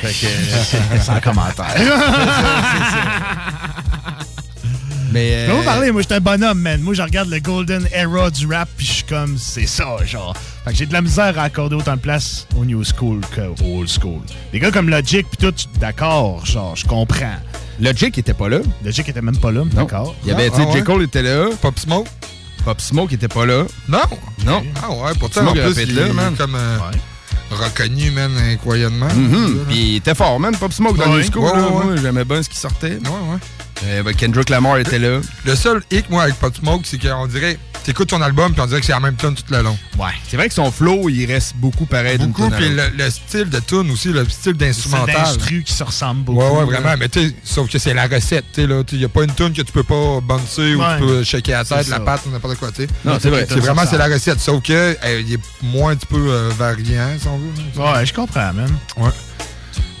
Fait 0.00 0.26
que, 0.26 0.98
Sans 1.04 1.20
commentaire. 1.20 1.74
Mais, 5.10 5.30
euh, 5.32 5.46
Mais 5.48 5.56
vous 5.58 5.62
parlez, 5.64 5.90
moi, 5.92 6.02
je 6.02 6.06
suis 6.06 6.14
un 6.16 6.20
bonhomme, 6.20 6.60
man. 6.60 6.80
Moi, 6.82 6.94
je 6.94 7.02
regarde 7.02 7.28
le 7.30 7.38
Golden 7.40 7.86
Era 7.92 8.30
du 8.30 8.46
rap, 8.46 8.68
puis 8.76 8.86
je 8.86 8.92
suis 8.92 9.04
comme, 9.04 9.38
c'est 9.38 9.66
ça, 9.66 9.96
genre. 10.04 10.34
Fait 10.64 10.72
que 10.72 10.76
j'ai 10.76 10.86
de 10.86 10.92
la 10.92 11.00
misère 11.02 11.38
à 11.38 11.44
accorder 11.44 11.76
autant 11.76 11.94
de 11.96 12.00
place 12.00 12.46
au 12.56 12.64
new 12.64 12.82
school 12.84 13.20
qu'au 13.34 13.78
old 13.80 13.88
school. 13.88 14.20
Des 14.52 14.58
gars 14.60 14.70
comme 14.70 14.88
Logic, 14.90 15.26
puis 15.30 15.38
tout, 15.38 15.54
d'accord, 15.80 16.44
genre, 16.44 16.76
je 16.76 16.84
comprends. 16.86 17.36
Logic 17.80 18.18
était 18.18 18.34
pas 18.34 18.48
là. 18.48 18.58
Logic 18.84 19.08
était 19.08 19.22
même 19.22 19.36
pas 19.38 19.50
là, 19.52 19.62
d'accord. 19.72 20.14
Il 20.24 20.28
y 20.28 20.32
avait, 20.32 20.50
tu 20.50 20.56
sais, 20.56 20.62
Ah 20.64 20.68
ouais? 20.72 20.78
J. 20.78 20.84
Cole 20.84 21.02
était 21.04 21.22
là. 21.22 21.48
Pop 21.62 21.78
Smoke. 21.78 22.08
Pop 22.64 22.80
Smoke 22.80 23.14
était 23.14 23.28
pas 23.28 23.46
là. 23.46 23.64
Non. 23.88 23.98
Non. 24.44 24.62
Ah 24.82 24.90
ouais, 24.90 25.12
pourtant, 25.18 25.40
Smoke 25.42 25.58
en 25.60 25.72
plus, 25.72 25.82
il 25.84 25.94
là, 25.94 26.12
man. 26.12 26.34
comme 26.36 26.54
euh, 26.56 26.78
reconnu, 27.50 28.10
man, 28.10 28.32
incroyablement. 28.36 29.06
Mhm. 29.14 29.64
Puis 29.68 29.76
il 29.78 29.96
était 29.96 30.14
fort, 30.14 30.38
man, 30.40 30.54
Pop 30.56 30.72
Smoke 30.72 30.98
dans 30.98 31.10
Ouais. 31.12 31.18
le 31.18 31.22
school. 31.22 31.44
Ouais, 31.44 31.52
là. 31.56 31.68
ouais, 31.70 31.96
j'aimais 32.02 32.24
bien 32.24 32.42
ce 32.42 32.48
qui 32.48 32.56
sortait. 32.58 32.98
Ouais, 33.04 33.32
ouais. 33.32 33.38
Euh, 33.84 34.02
ben, 34.02 34.14
Kendrick 34.14 34.48
Lamar 34.50 34.78
était 34.78 34.98
là. 34.98 35.20
Le 35.44 35.54
seul 35.54 35.82
hic, 35.90 36.10
moi, 36.10 36.24
avec 36.24 36.34
Pop 36.36 36.54
Smoke, 36.56 36.82
c'est 36.84 36.98
qu'on 36.98 37.26
dirait, 37.28 37.58
t'écoutes 37.84 38.08
ton 38.08 38.20
album, 38.20 38.52
puis 38.52 38.60
on 38.60 38.66
dirait 38.66 38.80
que 38.80 38.86
c'est 38.86 38.92
la 38.92 38.98
même 39.00 39.14
tune 39.14 39.34
tout 39.36 39.44
le 39.50 39.62
long. 39.62 39.78
Ouais. 39.96 40.10
C'est 40.28 40.36
vrai 40.36 40.48
que 40.48 40.54
son 40.54 40.70
flow, 40.72 41.08
il 41.08 41.26
reste 41.26 41.54
beaucoup 41.56 41.86
pareil 41.86 42.18
Beaucoup, 42.18 42.50
puis 42.50 42.68
le, 42.70 42.82
le 42.96 43.08
style 43.10 43.48
de 43.48 43.60
tune 43.60 43.90
aussi, 43.92 44.08
le 44.08 44.24
style 44.28 44.52
C'est 44.52 44.56
d'instrumental. 44.56 45.14
d'instru 45.14 45.62
qui 45.62 45.72
se 45.72 45.84
ressemble 45.84 46.22
beaucoup. 46.24 46.40
Ouais, 46.40 46.50
ouais, 46.50 46.72
là. 46.72 46.80
vraiment. 46.80 46.96
Mais 46.98 47.08
tu 47.08 47.28
sais, 47.28 47.34
sauf 47.44 47.70
que 47.70 47.78
c'est 47.78 47.94
la 47.94 48.08
recette, 48.08 48.46
tu 48.52 48.62
sais, 48.62 48.66
là. 48.66 48.82
Il 48.90 48.98
n'y 48.98 49.04
a 49.04 49.08
pas 49.08 49.22
une 49.22 49.34
tune 49.34 49.52
que 49.52 49.62
tu 49.62 49.72
peux 49.72 49.84
pas 49.84 50.20
bouncer 50.22 50.74
ou 50.74 50.82
tu 50.82 50.98
peux 51.06 51.22
shaker 51.22 51.58
la 51.58 51.64
tête, 51.64 51.84
C'est 51.84 51.90
la 51.90 52.00
patte 52.00 52.22
ou 52.26 52.30
n'importe 52.30 52.56
quoi, 52.58 52.70
tu 52.72 52.82
sais. 52.82 52.88
Non, 53.04 53.18
c'est 53.20 53.30
vrai. 53.30 53.46
C'est 53.48 53.60
vraiment, 53.60 53.82
c'est 53.88 53.98
la 53.98 54.06
recette. 54.06 54.40
Sauf 54.40 54.60
que, 54.62 54.72
euh, 54.72 55.22
il 55.24 55.34
est 55.34 55.40
moins 55.62 55.92
un 55.92 55.96
petit 55.96 56.06
peu 56.06 56.16
euh, 56.30 56.50
variant, 56.58 57.10
si 57.20 57.28
on 57.28 57.38
veut. 57.38 57.92
Ouais, 57.94 58.04
je 58.04 58.12
comprends, 58.12 58.52
man. 58.52 58.76
Ouais. 58.96 59.10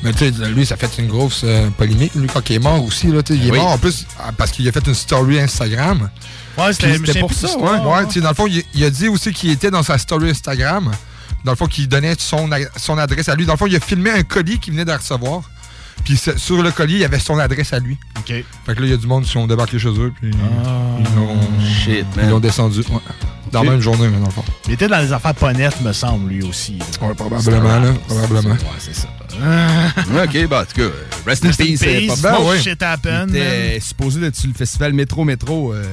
Mais 0.02 0.12
tu 0.12 0.18
sais, 0.18 0.30
lui, 0.50 0.64
ça 0.64 0.76
fait 0.76 0.90
une 0.98 1.08
grosse 1.08 1.42
euh, 1.44 1.68
polémique, 1.70 2.14
lui, 2.14 2.28
quand 2.28 2.48
il 2.50 2.56
est 2.56 2.58
mort 2.60 2.84
aussi, 2.84 3.08
là. 3.08 3.20
Il 3.30 3.48
est 3.48 3.50
Oui. 3.50 3.58
mort 3.58 3.72
en 3.72 3.78
plus 3.78 4.06
ah, 4.20 4.30
parce 4.36 4.50
qu'il 4.52 4.68
a 4.68 4.72
fait 4.72 4.86
une 4.86 4.94
story 4.94 5.40
Instagram. 5.40 6.08
Ouais, 6.56 6.72
c'était 6.72 7.18
pour 7.20 7.32
ça, 7.32 7.56
ouais. 7.58 7.78
Ouais, 7.80 8.06
tu 8.06 8.14
sais, 8.14 8.20
dans 8.20 8.28
le 8.30 8.34
fond, 8.34 8.46
il, 8.46 8.62
il 8.74 8.84
a 8.84 8.90
dit 8.90 9.08
aussi 9.08 9.32
qu'il 9.32 9.50
était 9.50 9.70
dans 9.70 9.82
sa 9.82 9.98
story 9.98 10.30
Instagram. 10.30 10.92
Dans 11.44 11.52
le 11.52 11.56
fond, 11.56 11.66
qu'il 11.66 11.88
donnait 11.88 12.14
son, 12.18 12.48
son 12.76 12.98
adresse 12.98 13.28
à 13.28 13.34
lui. 13.36 13.46
Dans 13.46 13.52
le 13.54 13.58
fond, 13.58 13.66
il 13.66 13.76
a 13.76 13.80
filmé 13.80 14.10
un 14.10 14.22
colis 14.22 14.58
qu'il 14.58 14.72
venait 14.72 14.84
de 14.84 14.92
recevoir. 14.92 15.42
Puis 16.04 16.16
sur 16.36 16.62
le 16.62 16.70
collier, 16.70 16.94
il 16.94 17.00
y 17.00 17.04
avait 17.04 17.18
son 17.18 17.38
adresse 17.38 17.72
à 17.72 17.78
lui. 17.80 17.96
OK. 18.18 18.26
Fait 18.26 18.44
que 18.66 18.70
là, 18.80 18.86
il 18.86 18.90
y 18.90 18.92
a 18.92 18.96
du 18.96 19.06
monde 19.06 19.24
qui 19.24 19.30
sont 19.30 19.46
débarqués 19.46 19.78
chez 19.78 19.88
eux. 19.88 20.12
Puis 20.20 20.30
ils 20.30 21.14
l'ont 21.16 21.36
Shit, 21.84 22.06
Ils 22.22 22.28
l'ont 22.28 22.40
descendu. 22.40 22.80
Ouais. 22.90 22.98
Dans 23.52 23.60
Ok. 23.60 23.64
la 23.66 23.70
même 23.72 23.80
journée, 23.80 24.08
mais 24.08 24.18
dans 24.18 24.26
le 24.26 24.30
fond. 24.32 24.44
Il 24.66 24.74
était 24.74 24.88
dans 24.88 24.98
les 24.98 25.12
affaires 25.12 25.34
pas 25.34 25.52
nettes, 25.52 25.80
me 25.80 25.92
semble, 25.92 26.30
lui 26.30 26.42
aussi. 26.42 26.78
Ouais, 27.00 27.14
probablement, 27.14 27.78
là. 27.80 27.92
Probablement. 28.06 28.50
Ouais, 28.54 28.58
c'est 28.78 28.94
ça. 28.94 29.08
ok, 30.24 30.48
bah, 30.48 30.62
en 30.62 30.64
tout 30.64 30.76
cas, 30.76 30.82
euh, 30.82 30.90
rest, 31.26 31.44
in 31.44 31.48
Rest 31.48 31.60
in 31.60 31.64
peace. 31.64 31.82
euh, 31.82 31.98
peace. 32.08 32.20
Papa. 32.22 32.38
No 32.42 32.56
shit 32.56 32.82
happened, 32.82 33.30
Il 33.30 33.36
était 33.36 33.80
supposé 33.80 34.24
être 34.26 34.36
sur 34.36 34.48
le 34.48 34.54
festival 34.54 34.92
Métro 34.92 35.24
Métro 35.24 35.72
euh, 35.72 35.84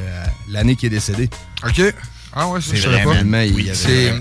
l'année 0.49 0.75
qu'il 0.75 0.87
est 0.87 0.95
décédé. 0.95 1.29
OK. 1.65 1.81
Ah 2.37 2.47
ouais, 2.49 2.59
C'est 2.61 2.75
je 2.75 2.81
savais 2.83 3.03
pas. 3.03 3.13
C'est 3.73 4.13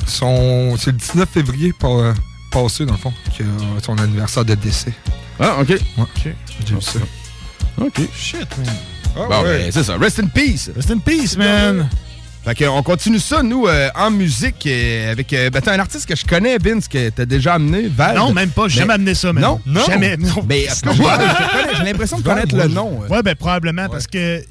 c'est 0.77 0.87
le 0.93 0.93
19 0.93 1.29
février 1.29 1.73
euh, 1.85 2.15
passé, 2.51 2.87
dans 2.87 2.93
le 2.93 2.99
fond, 2.99 3.13
que 3.37 3.43
euh, 3.43 3.47
son 3.85 3.99
anniversaire 3.99 4.45
de 4.45 4.55
décès. 4.55 4.93
Ah, 5.41 5.57
OK. 5.61 5.71
Ouais. 5.71 6.05
J'ai 6.65 6.75
vu 6.75 6.81
ça. 6.81 7.01
OK. 7.81 8.01
Shit, 8.17 8.47
man. 8.59 8.75
Ah, 9.17 9.21
bon, 9.29 9.43
ouais. 9.43 9.59
ben, 9.65 9.73
c'est 9.73 9.83
ça. 9.83 9.97
Rest 9.97 10.21
in 10.21 10.27
peace. 10.29 10.71
Rest 10.77 10.91
in 10.93 10.99
peace, 10.99 11.37
man. 11.37 11.89
Fait 12.45 12.55
que, 12.55 12.65
on 12.67 12.83
continue 12.83 13.19
ça, 13.19 13.43
nous, 13.43 13.67
euh, 13.67 13.89
en 13.95 14.11
musique, 14.11 14.67
euh, 14.67 15.13
avec 15.13 15.33
euh, 15.33 15.49
ben, 15.49 15.63
t'as 15.63 15.73
un 15.75 15.79
artiste 15.79 16.07
que 16.07 16.15
je 16.15 16.27
connais, 16.27 16.59
Vince, 16.59 16.89
que 16.89 17.09
t'as 17.09 17.25
déjà 17.25 17.55
amené, 17.55 17.89
Val. 17.89 18.17
Non, 18.17 18.35
même 18.35 18.51
pas. 18.51 18.69
J'ai 18.69 18.81
jamais 18.81 18.95
amené 18.95 19.15
ça, 19.15 19.33
man. 19.33 19.43
Non? 19.43 19.61
Non. 19.65 19.85
Jamais. 19.87 20.17
Non. 20.19 20.43
Ben, 20.45 20.65
je 20.69 20.81
connais, 20.83 21.75
j'ai 21.79 21.85
l'impression 21.85 22.19
de 22.19 22.23
connaître 22.23 22.55
le 22.55 22.69
nom. 22.69 23.03
euh. 23.03 23.09
Ouais, 23.09 23.23
ben 23.23 23.35
probablement 23.35 23.89
parce 23.89 24.07
que. 24.07 24.45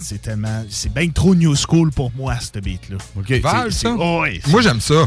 C'est 0.00 0.22
tellement. 0.22 0.64
C'est 0.70 0.92
bien 0.92 1.08
trop 1.08 1.34
new 1.34 1.54
school 1.56 1.90
pour 1.90 2.12
moi, 2.16 2.36
ce 2.40 2.58
beat-là. 2.60 2.96
OK? 3.18 3.30
Val, 3.42 3.72
ça? 3.72 3.94
oh, 3.98 4.20
ouais, 4.22 4.40
Moi, 4.48 4.62
j'aime 4.62 4.80
ça. 4.80 5.06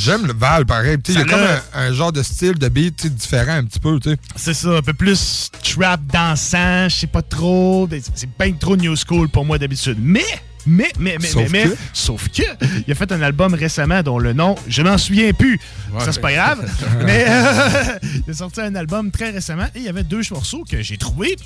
J'aime 0.00 0.26
le 0.26 0.32
Val, 0.32 0.66
pareil. 0.66 0.96
Il 1.08 1.14
y 1.14 1.18
a 1.18 1.24
comme 1.24 1.40
un, 1.40 1.60
un 1.80 1.92
genre 1.92 2.10
de 2.12 2.22
style 2.22 2.54
de 2.58 2.68
beat 2.68 3.06
différent 3.14 3.52
un 3.54 3.64
petit 3.64 3.78
peu. 3.78 3.98
tu 4.00 4.10
sais. 4.10 4.16
C'est 4.36 4.54
ça, 4.54 4.68
un 4.78 4.82
peu 4.82 4.92
plus 4.94 5.50
trap 5.62 6.00
dansant, 6.12 6.88
je 6.88 6.96
sais 6.96 7.06
pas 7.06 7.22
trop. 7.22 7.88
C'est 8.14 8.28
bien 8.38 8.52
trop 8.52 8.76
new 8.76 8.94
school 8.96 9.28
pour 9.28 9.44
moi 9.44 9.58
d'habitude. 9.58 9.98
Mais, 10.00 10.24
mais, 10.68 10.92
mais, 10.98 11.16
mais, 11.20 11.26
Sauf 11.26 11.50
mais, 11.50 11.64
mais, 11.64 11.70
que? 11.70 11.76
sauf 11.92 12.28
que, 12.28 12.42
il 12.86 12.92
a 12.92 12.94
fait 12.94 13.10
un 13.12 13.22
album 13.22 13.54
récemment 13.54 14.02
dont 14.02 14.18
le 14.18 14.32
nom, 14.32 14.54
je 14.68 14.82
m'en 14.82 14.98
souviens 14.98 15.32
plus. 15.32 15.58
Ouais. 15.92 16.04
ça, 16.04 16.12
c'est 16.12 16.20
pas 16.20 16.32
grave. 16.32 16.68
mais 17.04 17.24
euh, 17.28 17.98
il 18.26 18.30
a 18.30 18.34
sorti 18.34 18.60
un 18.60 18.74
album 18.74 19.10
très 19.10 19.30
récemment 19.30 19.66
et 19.74 19.78
il 19.78 19.82
y 19.84 19.88
avait 19.88 20.04
deux 20.04 20.20
morceaux 20.30 20.64
que 20.70 20.82
j'ai 20.82 20.96
trouvés 20.96 21.36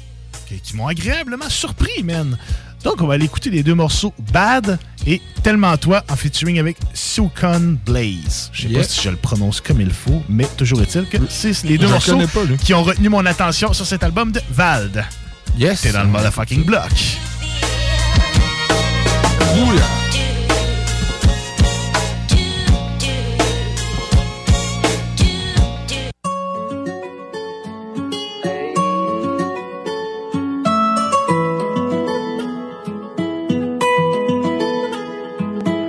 qui, 0.48 0.56
qui 0.60 0.76
m'ont 0.76 0.86
agréablement 0.88 1.48
surpris, 1.48 2.02
man. 2.02 2.36
Donc, 2.84 3.00
on 3.00 3.06
va 3.06 3.14
aller 3.14 3.26
écouter 3.26 3.48
les 3.50 3.62
deux 3.62 3.76
morceaux 3.76 4.12
Bad 4.32 4.76
et 5.06 5.20
Tellement 5.44 5.76
Toi 5.76 6.02
en 6.10 6.16
featuring 6.16 6.58
avec 6.58 6.76
Sukon 6.94 7.78
Blaze. 7.86 8.50
Je 8.52 8.62
sais 8.62 8.68
Yeah. 8.68 8.80
pas 8.82 8.88
si 8.88 9.00
je 9.02 9.10
le 9.10 9.16
prononce 9.16 9.60
comme 9.60 9.80
il 9.80 9.92
faut, 9.92 10.20
mais 10.28 10.46
toujours 10.56 10.82
est-il 10.82 11.04
que 11.06 11.18
c'est 11.28 11.62
les 11.64 11.78
deux 11.78 11.86
Je 11.86 11.92
morceaux 11.92 12.18
pas, 12.26 12.40
qui 12.64 12.74
ont 12.74 12.82
retenu 12.82 13.08
mon 13.08 13.24
attention 13.24 13.72
sur 13.72 13.86
cet 13.86 14.02
album 14.02 14.32
de 14.32 14.40
Vald. 14.50 15.04
Yes. 15.56 15.82
T'es 15.82 15.92
dans 15.92 16.02
le 16.02 16.08
motherfucking 16.08 16.64
block. 16.64 16.90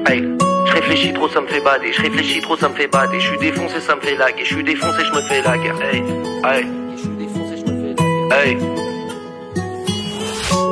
Hey, 0.06 0.22
je 0.66 0.74
réfléchis 0.74 1.14
trop, 1.14 1.30
ça 1.30 1.42
me 1.42 1.48
fait 1.48 1.62
bader. 1.62 1.94
Je 1.94 2.02
réfléchis 2.02 2.42
trop, 2.42 2.58
ça 2.58 2.70
me 2.70 2.76
fait 2.76 2.88
bader. 2.88 3.20
Je 3.20 3.28
suis 3.28 3.38
défoncé, 3.38 3.80
ça 3.80 3.96
me 3.96 4.02
fait 4.02 4.16
laguer. 4.16 4.44
Je 4.44 4.54
suis 4.54 4.64
défoncé, 4.64 5.06
je 5.06 5.12
me 5.12 5.22
fais 5.22 5.42
la 5.42 5.58
guerre. 5.58 5.82
Hey, 5.82 6.04
hey. 6.44 6.66
Hey. 8.32 8.93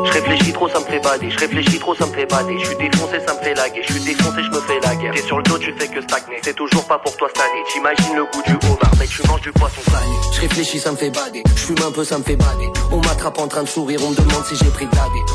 Je 0.05 0.11
réfléchis 0.11 0.53
trop, 0.53 0.67
ça 0.69 0.79
me 0.79 0.85
fait 0.85 0.99
bader. 0.99 1.29
Je 1.29 1.39
réfléchis 1.39 1.79
trop, 1.79 1.95
ça 1.95 2.05
me 2.05 2.13
fait 2.13 2.25
bader. 2.25 2.57
Je 2.59 2.65
suis 2.67 2.75
défoncé, 2.75 3.19
ça 3.25 3.33
me 3.33 3.39
fait 3.39 3.53
laguer. 3.53 3.81
Je 3.87 3.93
suis 3.93 4.03
défoncé, 4.03 4.41
je 4.43 4.49
me 4.49 4.61
fais 4.61 4.79
la 4.81 4.95
guerre. 4.95 5.13
T'es 5.13 5.21
sur 5.21 5.37
le 5.37 5.43
dos, 5.43 5.57
tu 5.57 5.73
fais 5.77 5.87
que 5.87 6.01
stagner. 6.01 6.37
C'est 6.43 6.55
toujours 6.55 6.85
pas 6.85 6.97
pour 6.99 7.15
toi 7.17 7.27
cette 7.33 7.43
année. 7.43 7.63
T'imagines 7.71 8.15
le 8.15 8.23
goût 8.23 8.41
du 8.45 8.53
homard, 8.67 8.95
mec, 8.99 9.09
tu 9.09 9.27
manges 9.27 9.41
du 9.41 9.51
poisson 9.51 9.81
salé. 9.91 10.05
Je 10.33 10.41
réfléchis, 10.41 10.79
ça 10.79 10.91
me 10.91 10.97
fait 10.97 11.09
bader. 11.09 11.43
Je 11.55 11.61
fume 11.61 11.81
un 11.85 11.91
peu, 11.91 12.03
ça 12.03 12.17
me 12.17 12.23
fait 12.23 12.35
bader. 12.35 12.71
On 12.91 12.97
m'attrape 12.97 13.39
en 13.39 13.47
train 13.47 13.63
de 13.63 13.67
sourire, 13.67 13.99
on 14.03 14.09
me 14.09 14.15
demande 14.15 14.45
si 14.45 14.55
j'ai 14.55 14.71
pris 14.71 14.85
de. 14.85 14.91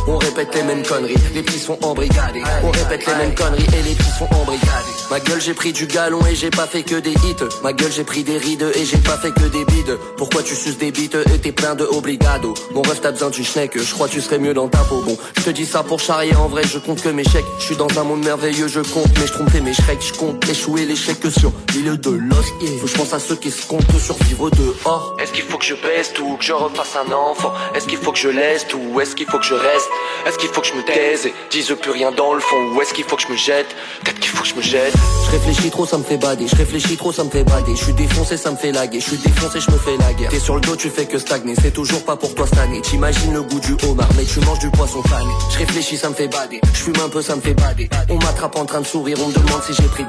On 0.08 0.18
répète 0.18 0.54
les 0.54 0.62
mêmes 0.62 0.82
conneries, 0.84 1.16
les 1.34 1.42
petits 1.42 1.58
sont 1.58 1.78
embrigadés. 1.82 2.42
On 2.62 2.70
répète 2.70 3.06
les 3.06 3.14
mêmes 3.14 3.34
conneries 3.34 3.66
et 3.66 3.82
les 3.82 3.94
petits 3.94 4.18
sont 4.18 4.28
embrigadés. 4.32 4.96
Ma 5.10 5.20
gueule, 5.20 5.40
j'ai 5.40 5.54
pris 5.54 5.72
du 5.72 5.86
galon 5.86 6.24
et 6.26 6.34
j'ai 6.34 6.50
pas 6.50 6.66
fait 6.66 6.82
que 6.82 6.96
des 6.96 7.12
hits. 7.12 7.36
Ma 7.62 7.72
gueule, 7.72 7.92
j'ai 7.92 8.04
pris 8.04 8.24
des 8.24 8.38
rides 8.38 8.66
et 8.74 8.84
j'ai 8.84 8.98
pas 8.98 9.16
fait 9.16 9.32
que 9.32 9.44
des 9.48 9.64
bides. 9.64 9.98
Pourquoi 10.16 10.42
tu 10.42 10.54
suces 10.54 10.78
des 10.78 10.90
bites 10.90 11.16
et 11.34 11.38
t'es 11.38 11.52
plein 11.52 11.74
de 11.74 11.84
obligado 11.84 12.54
Mon 12.72 12.82
ref, 12.82 13.00
t'as 13.00 13.12
besoin 13.12 13.30
d'une 13.30 13.44
schneck, 13.44 13.78
je 13.78 13.92
crois 13.92 14.08
tu 14.08 14.20
serais 14.20 14.38
mieux 14.38 14.54
dans 14.56 14.68
ta 14.68 14.78
peau. 14.78 15.02
Bon, 15.02 15.16
je 15.36 15.42
te 15.42 15.50
dis 15.50 15.66
ça 15.66 15.82
pour 15.82 16.00
charrier, 16.00 16.34
en 16.34 16.48
vrai, 16.48 16.62
je 16.64 16.78
compte 16.78 17.02
que 17.02 17.10
mes 17.10 17.24
chèques. 17.24 17.44
Je 17.58 17.64
suis 17.64 17.76
dans 17.76 17.88
un 17.98 18.04
monde 18.04 18.24
merveilleux, 18.24 18.68
je 18.68 18.80
compte, 18.80 19.08
mais 19.18 19.26
je 19.26 19.32
trompais 19.32 19.60
mes 19.60 19.74
shreks. 19.74 20.02
Je 20.02 20.12
compte 20.14 20.48
échouer 20.48 20.96
chèques 20.96 21.20
que 21.20 21.30
sur 21.30 21.52
milieu 21.74 21.96
de 21.96 22.10
l'os. 22.10 22.46
Faut 22.80 22.86
je 22.86 22.94
pense 22.96 23.12
à 23.12 23.18
ceux 23.18 23.36
qui 23.36 23.50
se 23.50 23.66
comptent 23.66 23.84
survivre 23.98 24.50
dehors. 24.50 25.16
Est-ce 25.20 25.32
qu'il 25.32 25.44
faut 25.44 25.58
que 25.58 25.64
je 25.64 25.74
baisse 25.74 26.12
tout, 26.14 26.36
que 26.38 26.44
je 26.44 26.52
refasse 26.52 26.96
un 26.96 27.12
enfant? 27.12 27.52
Est-ce 27.74 27.86
qu'il 27.86 27.98
faut 27.98 28.12
que 28.12 28.18
je 28.18 28.28
laisse 28.28 28.66
tout, 28.66 28.80
ou 28.92 29.00
est-ce 29.00 29.14
qu'il 29.14 29.26
faut 29.26 29.38
que 29.38 29.44
je 29.44 29.54
reste? 29.54 29.88
Est-ce 30.26 30.38
qu'il 30.38 30.48
faut 30.48 30.62
que 30.62 30.66
je 30.66 30.74
me 30.74 30.82
taise 30.82 31.26
et 31.26 31.34
dise 31.50 31.74
plus 31.80 31.90
rien 31.90 32.10
dans 32.12 32.32
le 32.32 32.40
fond? 32.40 32.72
Ou 32.74 32.80
est-ce 32.80 32.94
qu'il 32.94 33.04
faut 33.04 33.16
que 33.16 33.22
je 33.22 33.28
me 33.28 33.36
jette? 33.36 33.68
Peut-être 34.02 34.20
qu'il 34.20 34.30
faut 34.30 34.42
que 34.42 34.48
je 34.48 34.54
me 34.54 34.62
jette. 34.62 34.94
Je 35.26 35.30
réfléchis 35.32 35.70
trop, 35.70 35.84
ça 35.84 35.98
me 35.98 36.04
fait 36.04 36.16
bader. 36.16 36.46
Je 36.48 36.56
réfléchis 36.56 36.96
trop, 36.96 37.12
ça 37.12 37.24
me 37.24 37.30
fait 37.30 37.44
bader 37.44 37.76
Je 37.76 37.84
suis 37.84 37.92
défoncé, 37.92 38.36
ça 38.36 38.50
me 38.50 38.56
fait 38.56 38.72
laguer. 38.72 39.00
Je 39.00 39.08
suis 39.08 39.18
défoncé, 39.18 39.60
je 39.60 39.70
me 39.70 39.78
fais 39.78 39.96
la 39.98 40.14
guerre. 40.14 40.30
T'es 40.30 40.40
sur 40.40 40.54
le 40.54 40.60
dos, 40.62 40.76
tu 40.76 40.88
fais 40.88 41.04
que 41.04 41.18
stagner. 41.18 41.54
C'est 41.60 41.72
toujours 41.72 42.04
pas 42.04 42.16
pour 42.16 42.34
toi 42.34 42.46
cette 42.46 42.58
année. 42.58 42.80
T'imagines 42.80 43.34
le 43.34 43.42
goût 43.42 43.60
du 43.60 43.76
homard 43.86 44.08
Mais 44.16 44.24
tu 44.24 44.40
manges 44.46 44.58
du 44.60 44.70
poisson 44.70 45.02
fané 45.02 45.30
Je 45.52 45.58
réfléchis, 45.58 45.96
ça 45.96 46.08
me 46.08 46.14
fait 46.14 46.28
bader. 46.28 46.60
Je 46.72 46.78
fume 46.78 46.94
un 47.04 47.08
peu, 47.08 47.20
ça 47.22 47.36
me 47.36 47.40
fait 47.40 47.54
bader. 47.54 47.88
On 48.08 48.14
m'attrape 48.18 48.56
en 48.56 48.64
train 48.64 48.80
de 48.80 48.86
sourire 48.86 49.16
On 49.24 49.28
me 49.28 49.34
demande 49.34 49.62
si 49.66 49.74
j'ai 49.74 49.88
pris 49.88 50.04
de 50.04 50.08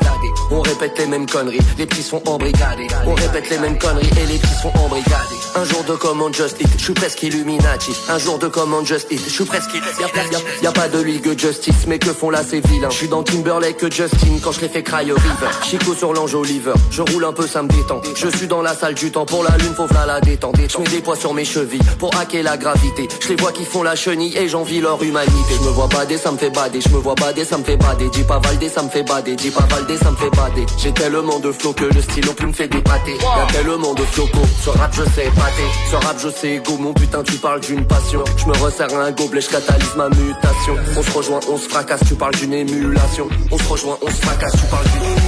On 0.51 0.61
répète 0.61 0.97
les 0.99 1.05
mêmes 1.07 1.25
conneries 1.25 1.59
Les 1.77 1.85
petits 1.85 2.03
sont 2.03 2.21
embrigadés. 2.27 2.88
On 3.05 3.13
répète 3.13 3.49
les 3.49 3.57
mêmes 3.57 3.77
conneries 3.77 4.09
Et 4.21 4.25
les 4.25 4.38
petits 4.38 4.61
sont 4.61 4.71
embrigadés. 4.79 5.35
Un 5.55 5.63
jour 5.65 5.83
de 5.83 5.93
commande 5.95 6.35
Just 6.35 6.61
Eat 6.61 6.67
Je 6.77 6.83
suis 6.83 6.93
presque 6.93 7.23
Illuminati. 7.23 7.91
Un 8.09 8.19
jour 8.19 8.38
de 8.38 8.47
commande 8.47 8.85
Just 8.85 9.07
Eat 9.11 9.21
Je 9.25 9.29
suis 9.31 9.45
presque 9.45 9.71
Illuminati. 9.73 10.01
Y 10.01 10.35
a, 10.35 10.63
y 10.63 10.67
a- 10.67 10.69
a 10.69 10.73
pas 10.73 10.88
de 10.88 10.99
ligue 11.01 11.38
Justice 11.39 11.85
Mais 11.88 11.99
que 11.99 12.13
font 12.13 12.29
là 12.29 12.43
ces 12.43 12.59
vilains? 12.61 12.89
Je 12.89 12.95
suis 12.97 13.07
dans 13.07 13.23
Timberlake 13.23 13.91
Justin 13.91 14.38
Quand 14.43 14.51
je 14.51 14.61
les 14.61 14.69
fais 14.69 14.83
cry 14.83 15.05
river. 15.11 15.17
Chico 15.63 15.93
sur 15.95 16.13
l'ange 16.13 16.35
Oliver 16.35 16.73
Je 16.91 17.01
roule 17.01 17.25
un 17.25 17.33
peu 17.33 17.47
ça 17.47 17.63
me 17.63 17.69
détend. 17.69 18.01
Je 18.15 18.27
suis 18.38 18.47
dans 18.47 18.61
la 18.61 18.75
salle 18.75 18.93
du 18.93 19.11
temps 19.11 19.25
Pour 19.25 19.43
la 19.43 19.57
lune 19.57 19.73
faut 19.75 19.88
v'là 19.88 20.05
la 20.05 20.21
détente 20.21 20.55
Je 20.69 20.77
mets 20.77 20.89
des 20.89 20.99
poids 21.01 21.15
sur 21.15 21.33
mes 21.33 21.45
chevilles 21.45 21.81
Pour 21.99 22.15
hacker 22.15 22.43
la 22.43 22.57
gravité. 22.57 23.07
Je 23.21 23.29
les 23.29 23.35
vois 23.35 23.51
qui 23.51 23.65
font 23.65 23.83
la 23.83 23.95
chenille 23.95 24.26
Et 24.36 24.49
j'envie 24.49 24.80
leur 24.82 25.01
humanité. 25.01 25.53
Je 25.59 25.65
me 25.65 25.69
vois 25.71 25.88
bader 25.88 26.17
ça 26.17 26.32
me 26.32 26.38
fait 26.38 26.49
bader. 26.49 26.82
Je 26.82 26.89
me 26.89 26.97
vois 26.97 27.15
bader 27.15 27.45
ça 27.45 27.57
me 27.57 27.63
fait 27.63 27.78
bader. 27.78 28.09
Dis 28.09 28.23
pas 28.23 28.39
Valdé 28.39 28.69
ça 28.69 28.84
me 28.84 28.89
fait 28.89 29.03
bader. 29.03 29.36
Dis 29.36 29.51
pas 29.51 29.65
Valdé 29.69 29.97
ça 29.97 30.11
me 30.11 30.15
fait 30.17 30.30
bader. 30.30 30.65
J'ai 30.78 30.91
tellement 30.91 31.39
de 31.39 31.51
flow 31.51 31.73
que 31.73 31.86
le 31.86 32.01
stylo 32.01 32.34
plus 32.34 32.47
me 32.47 32.53
fait 32.53 32.67
dépater. 32.67 33.13
Y'a 33.13 33.45
tellement 33.53 33.93
de 33.93 34.03
flocos 34.03 34.47
Ce 34.63 34.69
rap 34.69 34.93
je 34.93 35.03
sais 35.03 35.30
pâter 35.36 35.67
Ce 35.89 35.95
rap 35.95 36.17
je 36.19 36.30
sais 36.30 36.61
go. 36.65 36.78
Mon 36.78 36.93
putain 36.93 37.23
tu 37.23 37.34
parles 37.38 37.61
d'une 37.61 37.86
passion. 37.86 38.23
Je 38.38 38.45
me 38.45 38.53
resserre 38.57 38.93
un 38.99 39.11
gobelet 39.11 39.41
Je 39.41 39.49
catalyse 39.49 39.95
ma 39.95 40.09
mutation. 40.09 40.75
On 40.97 41.03
se 41.03 41.11
rejoint 41.11 41.39
on 41.49 41.57
se 41.57 41.69
fracasse 41.69 42.01
Tu 42.07 42.15
parles 42.15 42.36
d'une 42.36 42.53
émulation. 42.53 43.28
On 43.51 43.57
se 43.57 43.67
rejoint 43.69 43.97
on 44.01 44.07
se 44.07 44.25
fracasse 44.25 44.53
Tu 44.53 44.65
parles 44.69 44.86
d'une 44.86 45.28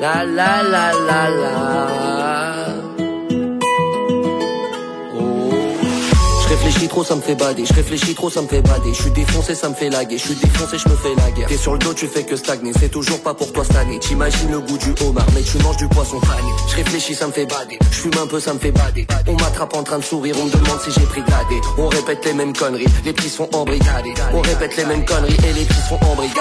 La 0.00 0.24
la 0.24 0.62
la 0.62 0.92
la 0.92 1.28
la 1.28 2.59
réfléchis 6.80 6.88
trop, 6.88 7.04
ça 7.04 7.16
me 7.16 7.20
fait 7.20 7.34
bader. 7.34 7.64
Je 7.66 7.74
réfléchis 7.74 8.14
trop, 8.14 8.30
ça 8.30 8.40
me 8.40 8.48
fait 8.48 8.62
bader. 8.62 8.94
Je 8.94 9.02
suis 9.02 9.10
défoncé, 9.10 9.54
ça 9.54 9.68
me 9.68 9.74
fait 9.74 9.90
laguer. 9.90 10.16
Je 10.16 10.24
suis 10.24 10.34
défoncé, 10.34 10.78
je 10.78 10.88
me 10.88 10.96
fais 10.96 11.14
la 11.14 11.30
guerre. 11.30 11.48
T'es 11.48 11.56
sur 11.58 11.72
le 11.72 11.78
dos, 11.78 11.92
tu 11.92 12.06
fais 12.06 12.22
que 12.22 12.36
stagner. 12.36 12.72
C'est 12.78 12.88
toujours 12.88 13.20
pas 13.20 13.34
pour 13.34 13.52
toi 13.52 13.64
cette 13.64 13.76
année. 13.76 13.98
T'imagines 13.98 14.50
le 14.50 14.60
goût 14.60 14.78
du 14.78 14.94
homard, 15.04 15.26
mais 15.34 15.42
tu 15.42 15.58
manges 15.58 15.76
du 15.76 15.88
poisson 15.88 16.18
fané. 16.20 16.48
Je 16.70 16.76
réfléchis, 16.76 17.14
ça 17.14 17.26
me 17.26 17.32
fait 17.32 17.44
bader. 17.44 17.78
Je 17.90 17.96
fume 17.96 18.12
un 18.22 18.26
peu, 18.26 18.40
ça 18.40 18.54
me 18.54 18.58
fait 18.58 18.72
bader. 18.72 19.06
On 19.26 19.34
m'attrape 19.34 19.74
en 19.74 19.82
train 19.82 19.98
de 19.98 20.04
sourire, 20.04 20.34
on 20.40 20.46
me 20.46 20.50
demande 20.50 20.80
si 20.82 20.90
j'ai 20.90 21.06
pris 21.06 21.20
l'AD. 21.20 21.60
On 21.76 21.88
répète 21.88 22.24
les 22.24 22.32
mêmes 22.32 22.54
conneries, 22.54 22.86
les 23.04 23.12
petits 23.12 23.28
sont 23.28 23.48
embrigadés. 23.54 24.14
On 24.32 24.40
répète 24.40 24.76
les 24.76 24.84
mêmes 24.86 25.04
conneries 25.04 25.36
et 25.44 25.52
les 25.52 25.64
petits 25.64 25.88
sont 25.88 25.98
embrigadés. 26.02 26.40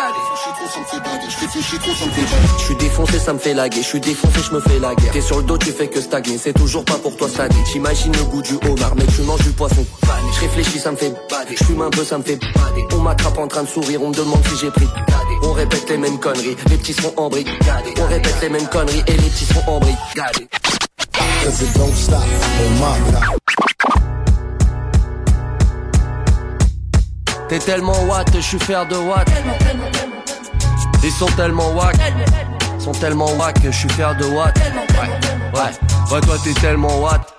Je 2.57 2.63
suis 2.63 2.75
défoncé, 2.75 3.19
ça 3.19 3.33
me 3.33 3.39
fait 3.39 3.53
laguer. 3.53 3.81
Je 3.81 3.87
suis 3.87 3.99
défoncé, 3.99 4.39
je 4.47 4.55
me 4.55 4.61
fais 4.61 4.79
la 4.79 4.95
guerre. 4.95 5.11
T'es 5.11 5.21
sur 5.21 5.37
le 5.37 5.43
dos, 5.43 5.57
tu 5.57 5.71
fais 5.71 5.87
que 5.87 5.99
stagner. 5.99 6.37
C'est 6.37 6.53
toujours 6.53 6.85
pas 6.85 6.95
pour 6.95 7.17
toi 7.17 7.27
cette 7.27 7.41
année. 7.41 7.63
T'imagines 7.71 8.13
le 8.13 8.23
goût 8.23 8.41
du 8.41 8.53
homard, 8.65 8.95
mais 8.95 9.05
tu 9.05 9.21
manges 9.23 9.43
du 9.43 9.51
poisson. 9.51 9.85
Je 10.33 10.39
réfléchis, 10.41 10.79
ça 10.79 10.91
me 10.91 10.97
fait 10.97 11.13
bader. 11.29 11.55
Je 11.55 11.81
un 11.81 11.89
peu, 11.89 12.03
ça 12.03 12.17
me 12.17 12.23
fait 12.23 12.35
bader. 12.37 12.87
On 12.93 12.99
m'attrape 12.99 13.37
en 13.37 13.47
train 13.47 13.63
de 13.63 13.67
sourire, 13.67 14.01
on 14.01 14.09
me 14.09 14.13
demande 14.13 14.45
si 14.47 14.57
j'ai 14.57 14.71
pris. 14.71 14.87
On 15.43 15.53
répète 15.53 15.89
les 15.89 15.97
mêmes 15.97 16.19
conneries, 16.19 16.55
les 16.69 16.77
petits 16.77 16.93
sont 16.93 17.13
embrigadés. 17.17 17.93
On 17.99 18.05
répète 18.07 18.35
les 18.41 18.49
mêmes 18.49 18.67
conneries 18.67 19.03
et 19.07 19.13
les 19.13 19.29
petits 19.29 19.45
sont 19.45 19.63
embrigadés. 19.67 20.47
Cause 21.43 21.63
T'es 27.47 27.59
tellement 27.59 28.03
watt, 28.03 28.29
je 28.35 28.41
suis 28.41 28.59
faire 28.59 28.87
de 28.87 28.95
watt. 28.95 29.27
Ils 31.03 31.11
sont 31.11 31.25
tellement 31.37 31.71
wack. 31.71 31.95
sont 32.77 32.91
tellement 32.91 33.31
wack 33.33 33.57
je 33.63 33.71
suis 33.71 33.89
fier 33.89 34.15
de 34.15 34.25
Watt. 34.25 34.57
Ouais, 34.57 36.13
ouais, 36.13 36.21
toi 36.21 36.35
t'es 36.43 36.53
tellement 36.53 36.99
Watt. 36.99 37.38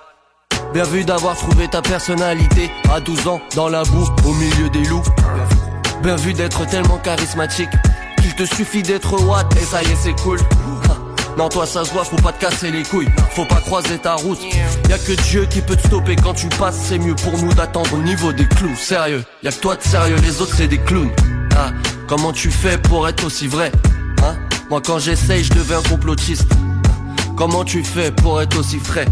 Bien 0.73 0.83
vu 0.83 1.03
d'avoir 1.03 1.35
trouvé 1.35 1.67
ta 1.67 1.81
personnalité 1.81 2.71
à 2.93 3.01
12 3.01 3.27
ans 3.27 3.41
dans 3.55 3.67
la 3.67 3.83
boue 3.83 4.07
au 4.25 4.33
milieu 4.33 4.69
des 4.69 4.83
loups. 4.85 5.03
Bien 6.01 6.15
vu 6.15 6.33
d'être 6.33 6.65
tellement 6.65 6.97
charismatique 6.97 7.69
qu'il 8.21 8.33
te 8.35 8.45
suffit 8.45 8.81
d'être 8.81 9.21
Watt 9.21 9.53
et 9.57 9.65
ça 9.65 9.83
y 9.83 9.87
est 9.87 9.95
c'est 9.95 10.19
cool. 10.21 10.39
Non 11.37 11.47
toi 11.47 11.65
ça 11.65 11.85
se 11.85 11.93
voit, 11.93 12.03
faut 12.03 12.17
pas 12.17 12.33
te 12.33 12.41
casser 12.41 12.71
les 12.71 12.83
couilles, 12.83 13.07
faut 13.31 13.45
pas 13.45 13.61
croiser 13.61 13.97
ta 13.97 14.15
route. 14.15 14.39
Y 14.89 14.93
a 14.93 14.97
que 14.97 15.13
Dieu 15.23 15.45
qui 15.45 15.61
peut 15.61 15.77
te 15.77 15.87
stopper 15.87 16.17
quand 16.17 16.33
tu 16.33 16.47
passes, 16.47 16.77
c'est 16.77 16.99
mieux 16.99 17.15
pour 17.15 17.37
nous 17.37 17.53
d'attendre 17.53 17.93
au 17.93 18.01
niveau 18.01 18.33
des 18.33 18.45
clous. 18.45 18.75
Sérieux, 18.75 19.23
y 19.41 19.47
a 19.47 19.51
que 19.51 19.59
toi 19.59 19.77
de 19.77 19.81
sérieux, 19.81 20.17
les 20.23 20.41
autres 20.41 20.53
c'est 20.55 20.67
des 20.67 20.77
clowns. 20.77 21.09
Ah, 21.55 21.71
comment 22.07 22.33
tu 22.33 22.51
fais 22.51 22.77
pour 22.77 23.07
être 23.07 23.25
aussi 23.25 23.47
vrai 23.47 23.71
Hein? 24.23 24.35
Moi 24.69 24.81
quand 24.85 24.99
j'essaye, 24.99 25.43
je 25.45 25.53
deviens 25.53 25.81
complotiste. 25.89 26.51
Comment 27.37 27.63
tu 27.63 27.81
fais 27.83 28.11
pour 28.11 28.41
être 28.41 28.59
aussi 28.59 28.77
frais? 28.77 29.07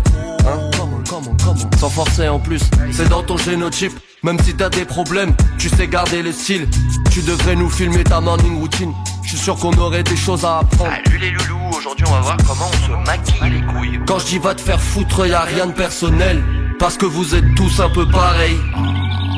Comment, 1.49 1.77
Sans 1.77 1.89
forcer 1.89 2.27
en 2.27 2.39
plus, 2.39 2.61
c'est 2.91 3.09
dans 3.09 3.23
ton 3.23 3.37
génotype. 3.37 3.93
Même 4.23 4.37
si 4.43 4.53
t'as 4.53 4.69
des 4.69 4.85
problèmes, 4.85 5.33
tu 5.57 5.69
sais 5.69 5.87
garder 5.87 6.21
le 6.21 6.31
style. 6.31 6.67
Tu 7.11 7.21
devrais 7.21 7.55
nous 7.55 7.69
filmer 7.69 8.03
ta 8.03 8.19
morning 8.19 8.59
routine. 8.59 8.93
Je 9.23 9.29
suis 9.29 9.37
sûr 9.37 9.55
qu'on 9.57 9.73
aurait 9.77 10.03
des 10.03 10.17
choses 10.17 10.43
à 10.43 10.59
apprendre. 10.59 10.91
Salut 11.05 11.17
les 11.17 11.31
loulous, 11.31 11.77
aujourd'hui 11.77 12.05
on 12.07 12.11
va 12.11 12.19
voir 12.21 12.37
comment 12.45 12.65
on 12.67 12.85
se 12.85 13.09
maquille 13.09 13.49
les 13.49 13.73
couilles. 13.73 13.99
Quand 14.05 14.19
je 14.19 14.25
dis 14.25 14.39
va 14.39 14.55
te 14.55 14.61
faire 14.61 14.79
foutre, 14.79 15.25
y 15.27 15.33
a 15.33 15.41
rien 15.41 15.67
de 15.67 15.71
personnel. 15.71 16.43
Parce 16.79 16.97
que 16.97 17.05
vous 17.05 17.35
êtes 17.35 17.55
tous 17.55 17.79
un 17.79 17.89
peu 17.89 18.07
pareils. 18.07 18.59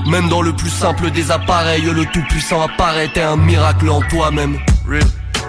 Même 0.08 0.28
dans 0.30 0.42
le 0.42 0.54
plus 0.54 0.70
simple 0.70 1.12
des 1.12 1.32
appareils, 1.32 1.84
le 1.84 2.06
tout 2.08 2.24
puissant 2.30 2.62
apparaît. 2.62 3.10
T'es 3.14 3.22
un 3.22 3.38
miracle 3.38 3.90
en 3.90 4.02
toi-même. 4.02 4.58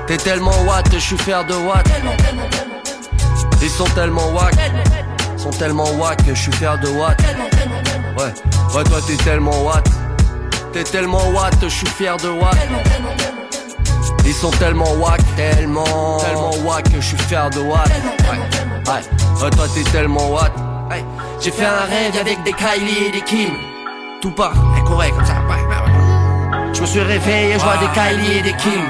T'es 0.06 0.16
tellement 0.16 0.62
watt, 0.64 0.86
je 0.92 0.98
suis 0.98 1.18
fier 1.18 1.44
de 1.46 1.54
watt. 1.54 1.88
Ils 3.62 3.70
sont 3.70 3.88
tellement 3.94 4.32
wack. 4.32 4.54
Sont 5.42 5.50
tellement 5.50 5.90
wack 5.98 6.24
que 6.24 6.36
je 6.36 6.42
suis 6.42 6.52
fier 6.52 6.78
de 6.78 6.88
watt. 6.90 7.20
Ouais, 8.16 8.32
ouais, 8.76 8.84
toi 8.84 8.98
t'es 9.04 9.16
tellement 9.24 9.64
watt. 9.64 9.84
T'es 10.72 10.84
tellement 10.84 11.30
watt, 11.30 11.52
je 11.60 11.66
suis 11.66 11.86
fier 11.88 12.16
de 12.18 12.28
watt. 12.28 12.56
Ils 14.24 14.32
sont 14.32 14.52
tellement 14.52 14.92
wack, 15.00 15.20
tellement, 15.34 16.18
tellement 16.18 16.52
wack 16.64 16.84
que 16.92 17.00
je 17.00 17.06
suis 17.08 17.18
fier 17.18 17.50
de 17.50 17.58
watt. 17.58 17.88
Ouais, 17.88 18.38
ouais, 18.92 19.42
ouais, 19.42 19.50
toi 19.50 19.64
t'es 19.74 19.82
tellement 19.90 20.30
watt. 20.30 20.52
Ouais. 20.88 21.04
J'ai 21.40 21.50
fait 21.50 21.64
un 21.64 21.86
rêve 21.90 22.16
avec 22.20 22.40
des 22.44 22.52
Kylie 22.52 23.06
et 23.08 23.10
des 23.10 23.22
Kim. 23.22 23.50
Tout 24.20 24.30
part, 24.30 24.54
elle 24.76 24.84
courait 24.84 25.10
comme 25.10 25.26
ça. 25.26 25.34
Je 26.72 26.80
me 26.82 26.86
suis 26.86 27.00
réveillé, 27.00 27.54
je 27.54 27.64
vois 27.64 27.78
des 27.78 27.88
Kylie 27.88 28.38
et 28.38 28.42
des 28.42 28.56
Kim. 28.58 28.84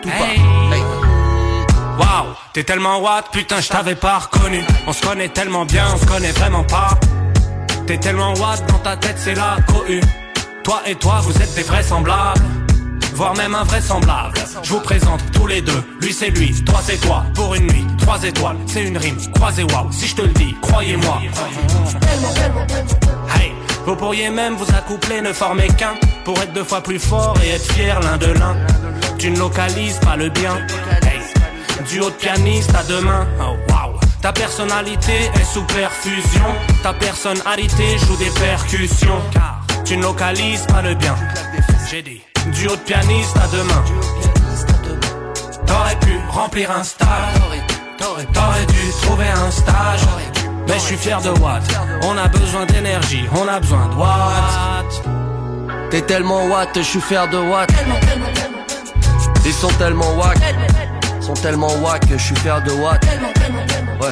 Tout 0.00 0.08
part. 0.08 1.01
Waouh, 2.02 2.34
t'es 2.52 2.64
tellement 2.64 3.00
watt, 3.00 3.26
putain, 3.30 3.60
je 3.60 3.68
t'avais 3.68 3.94
pas 3.94 4.18
reconnu. 4.18 4.60
On 4.88 4.92
se 4.92 5.00
connaît 5.06 5.28
tellement 5.28 5.64
bien, 5.64 5.86
on 5.94 5.96
se 5.96 6.04
connaît 6.04 6.32
vraiment 6.32 6.64
pas. 6.64 6.98
T'es 7.86 7.98
tellement 7.98 8.34
watt, 8.34 8.68
dans 8.68 8.78
ta 8.78 8.96
tête 8.96 9.16
c'est 9.16 9.34
la 9.34 9.56
cohue. 9.68 10.00
Toi 10.64 10.82
et 10.86 10.96
toi, 10.96 11.20
vous 11.22 11.32
êtes 11.40 11.54
des 11.54 11.62
vraisemblables. 11.62 12.40
Voire 13.14 13.36
même 13.36 13.54
invraisemblable. 13.54 14.34
Je 14.62 14.70
vous 14.70 14.80
présente 14.80 15.20
tous 15.32 15.46
les 15.46 15.60
deux. 15.60 15.84
Lui 16.00 16.12
c'est 16.12 16.30
lui, 16.30 16.64
toi 16.64 16.80
c'est 16.82 16.96
toi. 16.96 17.24
Pour 17.34 17.54
une 17.54 17.66
nuit, 17.66 17.86
trois 17.98 18.20
étoiles, 18.24 18.56
c'est 18.66 18.82
une 18.82 18.98
rime. 18.98 19.18
Croisez 19.34 19.62
waouh, 19.64 19.92
si 19.92 20.08
je 20.08 20.16
te 20.16 20.22
le 20.22 20.28
dis, 20.28 20.56
croyez-moi. 20.60 21.20
Hey, 23.38 23.52
vous 23.86 23.94
pourriez 23.94 24.30
même 24.30 24.54
vous 24.54 24.68
accoupler, 24.74 25.20
ne 25.20 25.32
former 25.32 25.68
qu'un. 25.68 25.94
Pour 26.24 26.40
être 26.42 26.52
deux 26.52 26.64
fois 26.64 26.80
plus 26.80 26.98
fort 26.98 27.36
et 27.44 27.50
être 27.50 27.72
fier 27.72 28.00
l'un 28.00 28.16
de 28.16 28.32
l'un. 28.32 28.56
Tu 29.18 29.30
ne 29.30 29.38
localises 29.38 29.98
pas 29.98 30.16
le 30.16 30.30
bien. 30.30 30.58
Hey, 31.72 31.84
duo 31.84 32.10
de 32.10 32.14
pianiste 32.14 32.74
à 32.74 32.82
deux 32.84 33.00
mains. 33.00 33.26
Oh. 33.40 33.56
Ta 34.20 34.32
personnalité 34.32 35.30
est 35.34 35.44
sous 35.44 35.62
perfusion. 35.64 36.44
Ta 36.82 36.92
personnalité 36.92 37.98
joue 37.98 38.16
des 38.16 38.30
percussions. 38.30 39.20
Car 39.32 39.60
tu 39.84 39.96
ne 39.96 40.02
localises 40.02 40.66
pas 40.66 40.82
le 40.82 40.94
bien. 40.94 41.14
J'ai 41.90 42.02
dit. 42.02 42.22
Duo 42.46 42.76
de 42.76 42.80
pianiste 42.80 43.36
à 43.36 43.48
deux 43.48 43.62
mains. 43.64 43.84
T'aurais 45.66 45.96
pu 45.96 46.18
remplir 46.30 46.70
un 46.70 46.84
stage. 46.84 47.08
T'aurais 47.98 48.66
dû 48.66 48.92
trouver 49.02 49.28
un 49.28 49.50
stage. 49.50 50.00
Mais 50.68 50.74
je 50.74 50.80
suis 50.80 50.96
fier 50.96 51.20
de 51.20 51.30
Watt. 51.40 51.62
On 52.02 52.16
a 52.16 52.28
besoin 52.28 52.66
d'énergie, 52.66 53.24
on 53.34 53.48
a 53.48 53.60
besoin 53.60 53.88
de 53.88 53.94
Watt. 53.94 55.02
T'es 55.90 56.02
tellement 56.02 56.46
watt, 56.46 56.70
je 56.74 56.80
suis 56.80 57.00
fier 57.00 57.28
de 57.28 57.36
watt. 57.36 57.70
Ils 59.44 59.52
sont 59.52 59.68
tellement 59.78 60.14
wack. 60.16 60.38
Sont 61.34 61.40
tellement 61.40 61.72
wack 61.82 62.06
que 62.06 62.18
je 62.18 62.24
suis 62.24 62.36
fier 62.36 62.62
de 62.62 62.72
watt. 62.72 63.02
Ouais, 64.02 64.08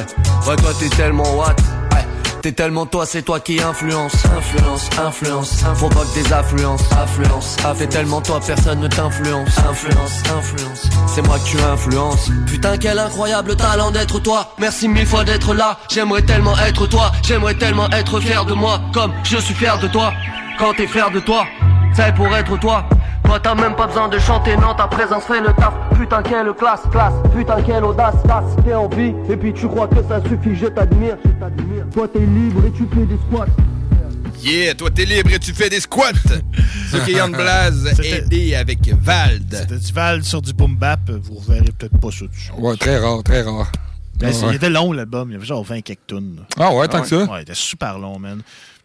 ouais, 0.47 0.55
toi 0.55 0.71
t'es 0.79 0.89
tellement 0.89 1.35
watt. 1.35 1.59
Ouais. 1.93 2.03
T'es 2.41 2.51
tellement 2.51 2.87
toi, 2.87 3.05
c'est 3.05 3.21
toi 3.21 3.39
qui 3.39 3.61
influence, 3.61 4.13
influence, 4.35 4.89
influence, 4.97 5.57
provoque 5.75 6.11
des 6.15 6.33
affluences, 6.33 6.81
affluence, 6.93 7.57
ah, 7.63 7.73
T'es 7.77 7.85
tellement 7.85 8.21
toi, 8.21 8.39
personne 8.43 8.79
ne 8.79 8.87
t'influence, 8.87 9.55
influence, 9.69 10.23
influence. 10.35 10.89
C'est 11.13 11.21
moi 11.27 11.37
que 11.37 11.45
tu 11.45 11.59
influences. 11.61 12.31
Putain, 12.47 12.77
quel 12.77 12.97
incroyable 12.97 13.55
talent 13.55 13.91
d'être 13.91 14.19
toi. 14.19 14.55
Merci 14.57 14.87
mille 14.87 15.05
fois 15.05 15.23
d'être 15.23 15.53
là. 15.53 15.77
J'aimerais 15.91 16.23
tellement 16.23 16.57
être 16.57 16.87
toi. 16.87 17.11
J'aimerais 17.21 17.53
tellement 17.53 17.87
être 17.91 18.19
fier 18.19 18.45
de 18.45 18.53
moi, 18.53 18.81
comme 18.93 19.11
je 19.23 19.37
suis 19.37 19.53
fier 19.53 19.77
de 19.77 19.87
toi. 19.87 20.11
Quand 20.57 20.73
t'es 20.73 20.87
fier 20.87 21.11
de 21.11 21.19
toi, 21.19 21.45
c'est 21.93 22.15
pour 22.15 22.35
être 22.35 22.57
toi. 22.57 22.89
Toi 23.31 23.39
t'as 23.39 23.55
même 23.55 23.77
pas 23.77 23.87
besoin 23.87 24.09
de 24.09 24.19
chanter, 24.19 24.57
non 24.57 24.73
ta 24.75 24.87
présence 24.87 25.23
fait 25.23 25.39
le 25.39 25.53
taf 25.53 25.73
Putain 25.97 26.21
quelle 26.21 26.51
classe, 26.51 26.81
classe, 26.91 27.13
putain 27.33 27.61
quelle 27.61 27.85
audace, 27.85 28.15
classe 28.25 28.43
T'es 28.65 28.73
en 28.73 28.89
vie, 28.89 29.13
et 29.29 29.37
puis 29.37 29.53
tu 29.53 29.69
crois 29.69 29.87
que 29.87 30.03
ça 30.05 30.21
suffit, 30.23 30.53
je 30.53 30.65
t'admire 30.65 31.15
Toi 31.93 32.09
t'es 32.11 32.19
libre 32.19 32.65
et 32.67 32.71
tu 32.71 32.85
fais 32.93 33.05
des 33.05 33.15
squats 33.29 33.45
Yeah, 34.43 34.73
toi 34.73 34.89
t'es 34.91 35.05
libre 35.05 35.31
et 35.31 35.39
tu 35.39 35.53
fais 35.53 35.69
des 35.69 35.79
squats. 35.79 36.11
C'est 36.91 37.05
Kian 37.09 37.29
Blaze 37.29 37.97
aidé 38.03 38.55
avec 38.55 38.79
Vald. 38.99 39.45
C'était 39.49 39.77
du 39.77 39.93
Vald 39.93 40.23
sur 40.25 40.41
du 40.41 40.51
boom 40.51 40.75
bap, 40.75 41.09
vous 41.09 41.35
reverrez 41.35 41.71
peut-être 41.77 41.97
pas 41.99 42.09
ça. 42.11 42.25
Ouais, 42.57 42.75
très 42.75 42.97
rare, 42.97 43.23
très 43.23 43.43
rare. 43.43 43.71
Ben, 44.15 44.33
Ah, 44.33 44.45
ouais. 44.45 44.51
Il 44.51 44.55
était 44.55 44.69
long 44.69 44.91
l'album, 44.91 45.29
il 45.29 45.33
y 45.33 45.35
avait 45.37 45.45
genre 45.45 45.63
20 45.63 45.81
quelques 45.81 46.05
tonnes. 46.07 46.43
Ah 46.59 46.73
ouais, 46.73 46.87
tant 46.89 47.01
que 47.01 47.07
ça? 47.07 47.23
Ouais, 47.23 47.39
il 47.39 47.41
était 47.43 47.53
super 47.53 47.97
long, 47.97 48.19
man. 48.19 48.41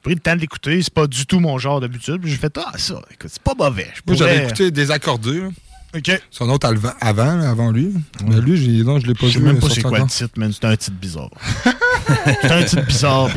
J'ai 0.06 0.14
pris 0.14 0.14
le 0.14 0.20
temps 0.20 0.36
de 0.36 0.40
l'écouter, 0.40 0.80
c'est 0.82 0.94
pas 0.94 1.08
du 1.08 1.26
tout 1.26 1.40
mon 1.40 1.58
genre 1.58 1.80
d'habitude. 1.80 2.20
puis 2.20 2.30
J'ai 2.30 2.36
fait, 2.36 2.56
ah, 2.58 2.72
ça, 2.78 2.94
écoute, 3.10 3.28
c'est 3.28 3.42
pas 3.42 3.54
mauvais. 3.58 3.88
Je 4.08 4.14
j'avais 4.14 4.44
écouté 4.44 4.70
Désaccordé. 4.70 5.40
là. 5.40 5.48
OK. 5.96 6.22
Son 6.30 6.48
autre 6.50 6.66
avant, 7.00 7.40
avant 7.40 7.70
lui. 7.72 7.92
Mais 8.26 8.40
lui, 8.40 8.56
j'ai- 8.56 8.84
non, 8.84 8.98
je 9.00 9.06
l'ai 9.06 9.14
pas 9.14 9.26
Je 9.26 9.32
sais 9.32 9.38
vu. 9.38 9.44
même 9.46 9.56
pas 9.56 9.62
sorti 9.62 9.76
c'est 9.76 9.82
quoi 9.82 9.98
le 9.98 10.06
titre, 10.06 10.30
man. 10.36 10.52
C'est 10.52 10.64
un 10.66 10.76
titre 10.76 10.96
bizarre. 11.00 11.30
c'est 12.42 12.50
un 12.52 12.62
titre 12.64 12.84
bizarre. 12.86 13.30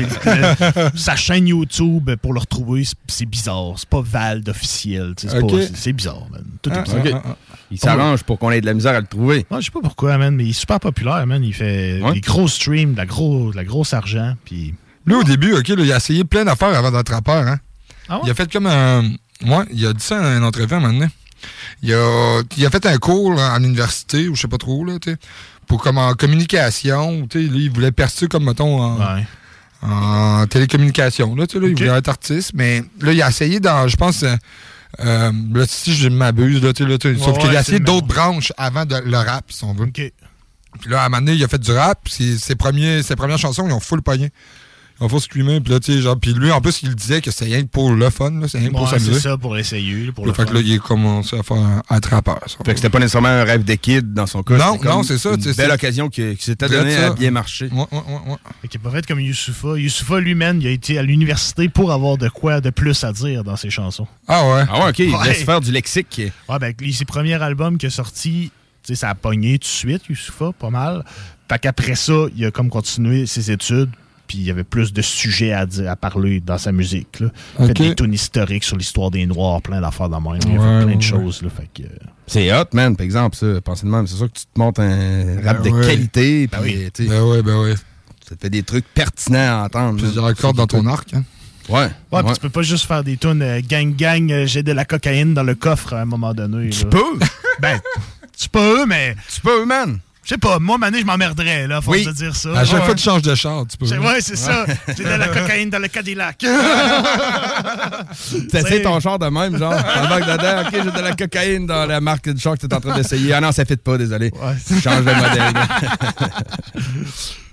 sa 0.94 1.16
chaîne 1.16 1.48
YouTube, 1.48 2.10
pour 2.22 2.34
le 2.34 2.40
retrouver, 2.40 2.84
c'est- 3.08 3.24
bizarre. 3.26 3.72
C'est 3.76 3.88
pas 3.88 4.02
Vald 4.02 4.48
officiel. 4.48 5.14
C'est 5.16 5.34
Ok. 5.42 5.50
pas- 5.50 5.62
c'est- 5.62 5.76
c'est 5.76 5.92
bizarre, 5.92 6.26
man. 6.30 6.44
Tout 6.62 6.70
est 6.70 6.76
Ah, 6.76 6.82
bizarre. 6.82 7.00
ok. 7.06 7.36
Il 7.72 7.78
s'arrange 7.78 8.22
pour 8.24 8.38
qu'on 8.38 8.50
ait 8.50 8.60
de 8.60 8.66
la 8.66 8.74
misère 8.74 8.94
à 8.94 9.00
le 9.00 9.06
trouver. 9.06 9.46
Ouais, 9.50 9.60
je 9.60 9.66
sais 9.66 9.70
pas 9.72 9.80
pourquoi, 9.80 10.18
man, 10.18 10.34
mais 10.34 10.44
il 10.44 10.50
est 10.50 10.52
super 10.52 10.78
populaire, 10.80 11.26
man. 11.26 11.42
Il 11.42 11.54
fait 11.54 12.00
Ouais. 12.02 12.12
des 12.14 12.20
gros 12.20 12.46
streams, 12.48 12.92
de 12.92 12.98
la, 12.98 13.06
gros, 13.06 13.50
de 13.52 13.56
la 13.56 13.64
grosse 13.64 13.94
argent. 13.94 14.34
Puis. 14.44 14.74
Lui, 15.06 15.14
au 15.14 15.24
début, 15.24 15.54
OK, 15.54 15.68
là, 15.68 15.82
il 15.82 15.92
a 15.92 15.96
essayé 15.96 16.24
plein 16.24 16.44
d'affaires 16.44 16.74
avant 16.76 16.90
d'être 16.90 17.12
rappeur. 17.12 17.46
Hein? 17.46 17.58
Ah 18.08 18.16
ouais? 18.16 18.22
Il 18.26 18.30
a 18.30 18.34
fait 18.34 18.50
comme 18.52 18.66
un. 18.66 19.02
Ouais, 19.46 19.64
il 19.72 19.86
a 19.86 19.92
dit 19.92 20.04
ça 20.04 20.20
dans 20.20 20.36
une 20.36 20.44
entrevue 20.44 20.74
à 20.74 20.76
un 20.76 20.80
moment 20.80 20.92
donné. 20.92 21.10
Il 21.82 21.94
a, 21.94 22.42
il 22.56 22.66
a 22.66 22.70
fait 22.70 22.84
un 22.84 22.98
cours 22.98 23.34
là, 23.34 23.54
à 23.54 23.58
l'université, 23.58 24.28
ou 24.28 24.34
je 24.34 24.42
sais 24.42 24.48
pas 24.48 24.58
trop, 24.58 24.84
là, 24.84 24.98
pour 25.66 25.82
comme 25.82 25.96
en 25.96 26.12
communication. 26.14 27.26
Il 27.34 27.70
voulait 27.70 27.92
percer 27.92 28.26
comme, 28.28 28.44
mettons, 28.44 28.82
en, 28.82 28.98
en 29.82 30.46
télécommunication. 30.46 31.34
Là, 31.34 31.46
Il 31.54 31.60
voulait 31.60 31.86
être 31.98 32.08
artiste, 32.08 32.52
mais 32.54 32.82
là, 33.00 33.12
il 33.12 33.22
a 33.22 33.28
essayé 33.28 33.60
dans, 33.60 33.88
je 33.88 33.96
pense, 33.96 34.22
euh, 34.22 34.34
euh, 35.00 35.32
là, 35.54 35.64
si 35.66 35.94
je 35.94 36.08
m'abuse, 36.08 36.62
là, 36.62 36.72
là, 36.78 36.96
sauf 37.18 37.38
qu'il 37.38 37.56
a 37.56 37.60
essayé 37.60 37.78
d'autres 37.80 38.06
branches 38.06 38.52
avant 38.58 38.84
de, 38.84 38.96
le 38.96 39.16
rap, 39.16 39.44
si 39.50 39.64
on 39.64 39.72
veut. 39.72 39.86
Puis 40.80 40.90
là, 40.90 41.02
à 41.02 41.06
un 41.06 41.08
moment 41.08 41.22
donné, 41.22 41.34
il 41.34 41.44
a 41.44 41.48
fait 41.48 41.58
du 41.60 41.72
rap, 41.72 42.08
ses, 42.08 42.36
ses 42.38 42.54
premiers, 42.54 43.02
ses 43.02 43.16
premières 43.16 43.38
chansons, 43.38 43.66
ils 43.66 43.72
ont 43.72 43.80
full 43.80 44.02
pogné. 44.02 44.30
Ont 45.02 45.08
full 45.08 45.20
streamé, 45.20 45.60
puis 45.60 45.72
là, 45.72 45.80
tu 45.80 45.94
sais, 45.94 46.00
genre, 46.02 46.18
puis 46.20 46.34
lui, 46.34 46.50
en 46.52 46.60
plus, 46.60 46.82
il 46.82 46.94
disait 46.94 47.22
que 47.22 47.30
c'est 47.30 47.46
rien 47.46 47.62
que 47.62 47.68
pour 47.68 47.90
le 47.92 48.10
fun, 48.10 48.32
là, 48.32 48.48
c'est 48.48 48.58
rien 48.58 48.68
que 48.68 48.74
pour 48.74 48.86
s'amuser. 48.88 49.14
c'est 49.14 49.20
ça, 49.20 49.38
pour 49.38 49.56
essayer. 49.56 50.12
Pour 50.12 50.26
Là, 50.26 50.32
le 50.32 50.34
fait 50.36 50.46
que 50.48 50.54
là, 50.54 50.60
il 50.62 50.74
a 50.74 50.78
commencé 50.78 51.38
à 51.38 51.42
faire 51.42 51.80
à 51.88 51.96
être 51.96 52.10
rappeur. 52.10 52.38
ça. 52.46 52.58
Fait 52.64 52.72
que 52.72 52.76
c'était 52.76 52.90
pas 52.90 52.98
nécessairement 52.98 53.28
un 53.28 53.44
rêve 53.44 53.64
de 53.64 53.74
kid 53.76 54.12
dans 54.12 54.26
son 54.26 54.42
cas. 54.42 54.58
Non, 54.58 54.78
non, 54.84 55.02
c'est 55.02 55.16
ça, 55.16 55.30
Une 55.30 55.38
tu 55.38 55.52
sais, 55.52 55.54
belle 55.62 55.70
occasion 55.70 56.10
qui, 56.10 56.36
qui 56.36 56.44
s'était 56.44 56.68
donnée 56.68 56.94
ça. 56.96 57.06
à 57.06 57.10
bien 57.14 57.30
marcher. 57.30 57.68
Ouais, 57.72 57.86
ouais, 57.92 57.98
ouais, 57.98 58.30
ouais. 58.32 58.36
Fait 58.60 58.68
qu'il 58.68 58.78
pas 58.80 58.90
fait 58.90 59.06
comme 59.06 59.20
Youssoufa. 59.20 59.78
Youssoufa, 59.78 60.20
lui, 60.20 60.34
man, 60.34 60.60
il 60.60 60.66
a 60.66 60.70
été 60.70 60.98
à 60.98 61.02
l'université 61.02 61.70
pour 61.70 61.92
avoir 61.92 62.18
de 62.18 62.28
quoi 62.28 62.60
de 62.60 62.68
plus 62.68 63.02
à 63.02 63.12
dire 63.14 63.42
dans 63.42 63.56
ses 63.56 63.70
chansons. 63.70 64.06
Ah 64.28 64.46
ouais? 64.48 64.64
Ah 64.70 64.84
ouais, 64.84 64.90
OK, 64.90 64.98
il 64.98 65.16
laisse 65.24 65.44
faire 65.44 65.62
du 65.62 65.72
lexique. 65.72 66.20
Ouais, 66.48 66.58
ben, 66.60 66.74
les- 66.78 66.92
ses 66.92 67.06
premiers 67.06 67.40
albums 67.42 67.78
qui 67.78 67.86
a 67.86 67.90
sortis, 67.90 68.50
tu 68.82 68.88
sais, 68.88 68.94
ça 68.96 69.08
a 69.08 69.14
pogné 69.14 69.54
tout 69.58 69.64
de 69.64 69.64
suite, 69.72 70.02
Youssoufa, 70.10 70.52
pas 70.52 70.68
mal. 70.68 71.04
Fait 71.48 71.58
qu'après 71.58 71.94
ça, 71.94 72.12
il 72.36 72.44
a 72.44 72.50
comme 72.50 72.68
continué 72.68 73.24
ses 73.26 73.50
études, 73.50 73.88
puis 74.30 74.38
il 74.38 74.44
y 74.44 74.50
avait 74.52 74.62
plus 74.62 74.92
de 74.92 75.02
sujets 75.02 75.52
à, 75.52 75.66
dire, 75.66 75.90
à 75.90 75.96
parler 75.96 76.38
dans 76.38 76.56
sa 76.56 76.70
musique. 76.70 77.18
Là. 77.18 77.30
Il 77.58 77.66
fait 77.66 77.74
des 77.74 77.94
tunes 77.96 78.14
historiques 78.14 78.62
sur 78.62 78.76
l'histoire 78.76 79.10
des 79.10 79.26
Noirs, 79.26 79.60
plein 79.60 79.80
d'affaires 79.80 80.08
dans 80.08 80.20
même. 80.20 80.38
Il 80.46 80.50
Ouais, 80.50 80.52
fait 80.52 80.58
plein 80.58 80.86
ouais, 80.86 80.94
de 80.94 81.02
choses. 81.02 81.42
Là, 81.42 81.48
fait 81.50 81.68
que, 81.74 81.82
euh, 81.88 81.96
C'est 82.28 82.52
hot, 82.56 82.66
man, 82.72 82.94
par 82.94 83.04
exemple, 83.04 83.34
ça. 83.34 83.60
Pensez 83.60 83.86
de 83.86 83.90
même. 83.90 84.06
C'est 84.06 84.14
sûr 84.14 84.28
que 84.32 84.38
tu 84.38 84.44
te 84.44 84.56
montes 84.56 84.78
un 84.78 85.42
rap 85.42 85.64
Ben 85.64 85.72
de 85.72 85.76
ouais. 85.76 85.84
qualité. 85.84 86.46
Ben 86.46 86.58
oui. 86.62 86.88
tu 86.94 87.02
sais, 87.02 87.08
Ben 87.10 87.24
ouais, 87.24 87.42
ben 87.42 87.60
ouais. 87.60 87.74
Ça 88.28 88.36
te 88.36 88.40
fait 88.42 88.50
des 88.50 88.62
trucs 88.62 88.86
pertinents 88.94 89.62
à 89.62 89.64
entendre. 89.64 89.98
Plusieurs 90.00 90.32
cordes 90.36 90.56
dans 90.58 90.68
ton 90.68 90.86
arc. 90.86 91.12
Hein. 91.14 91.24
Ouais. 91.68 91.88
Ouais, 92.12 92.22
puis 92.22 92.34
tu 92.34 92.40
peux 92.40 92.50
pas 92.50 92.62
juste 92.62 92.86
faire 92.86 93.02
des 93.02 93.16
tunes 93.16 93.42
euh, 93.42 93.60
gang 93.68 93.96
gang, 93.96 94.30
euh, 94.30 94.46
j'ai 94.46 94.62
de 94.62 94.70
la 94.70 94.84
cocaïne 94.84 95.34
dans 95.34 95.42
le 95.42 95.56
coffre 95.56 95.94
à 95.94 96.02
un 96.02 96.04
moment 96.04 96.34
donné. 96.34 96.70
Tu 96.70 96.86
peux? 96.86 97.18
ben, 97.60 97.80
tu 98.38 98.48
peux, 98.48 98.86
mais. 98.86 99.16
Tu 99.34 99.40
peux, 99.40 99.64
man. 99.66 99.98
Je 100.30 100.36
sais 100.36 100.38
pas, 100.38 100.60
moi, 100.60 100.78
mané, 100.78 101.00
je 101.00 101.04
m'emmerderais, 101.04 101.66
là, 101.66 101.78
à 101.78 101.80
force 101.80 101.96
Oui. 101.98 102.04
de 102.04 102.12
dire 102.12 102.36
ça. 102.36 102.50
À 102.56 102.64
chaque 102.64 102.78
Ouais. 102.78 102.84
fois 102.84 102.94
que 102.94 102.98
tu 103.00 103.04
changes 103.04 103.22
de 103.22 103.34
char, 103.34 103.64
tu 103.68 103.76
peux. 103.76 103.84
C'est- 103.86 103.98
Ouais, 103.98 104.20
c'est 104.20 104.36
ça. 104.36 104.64
J'ai 104.96 105.02
de 105.02 105.08
la 105.08 105.26
cocaïne 105.26 105.70
dans 105.70 105.80
le 105.80 105.88
Cadillac. 105.88 106.38
T'essayes 108.52 108.80
ton 108.80 109.00
char 109.00 109.18
de 109.18 109.26
même, 109.26 109.58
genre. 109.58 109.74
Dedans, 109.74 110.62
ok, 110.62 110.68
j'ai 110.72 110.82
de 110.92 111.00
la 111.04 111.16
cocaïne 111.16 111.66
dans 111.66 111.84
la 111.84 112.00
marque 112.00 112.28
de 112.28 112.38
char 112.38 112.56
que 112.56 112.64
t'es 112.64 112.72
en 112.72 112.78
train 112.80 112.94
d'essayer. 112.96 113.32
Ah 113.32 113.40
non, 113.40 113.50
ça 113.50 113.64
fit 113.64 113.74
pas, 113.76 113.98
désolé. 113.98 114.30
Change 114.84 115.04
de 115.04 115.12
modèle. 115.12 115.52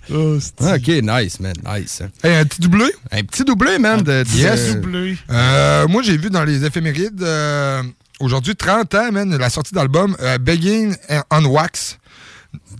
ok, 0.76 0.88
nice, 1.02 1.40
man, 1.40 1.54
nice. 1.66 2.04
Hey, 2.24 2.36
un 2.36 2.46
petit 2.46 2.62
doublé? 2.62 2.86
Un 3.12 3.24
petit 3.24 3.44
doublé, 3.44 3.80
man. 3.80 4.04
De, 4.04 4.22
de- 4.22 4.30
Yes. 4.38 4.76
de- 4.76 5.16
Euh, 5.32 5.88
moi, 5.88 6.04
j'ai 6.04 6.16
vu 6.18 6.30
dans 6.30 6.44
les 6.44 6.64
éphémérides, 6.64 7.24
euh, 7.24 7.82
aujourd'hui, 8.20 8.56
30 8.56 8.94
ans, 8.94 9.12
man, 9.12 9.36
la 9.36 9.50
sortie 9.50 9.74
d'album 9.74 10.16
euh, 10.22 10.38
Begging 10.38 10.96
on 11.32 11.44
Wax. 11.46 11.98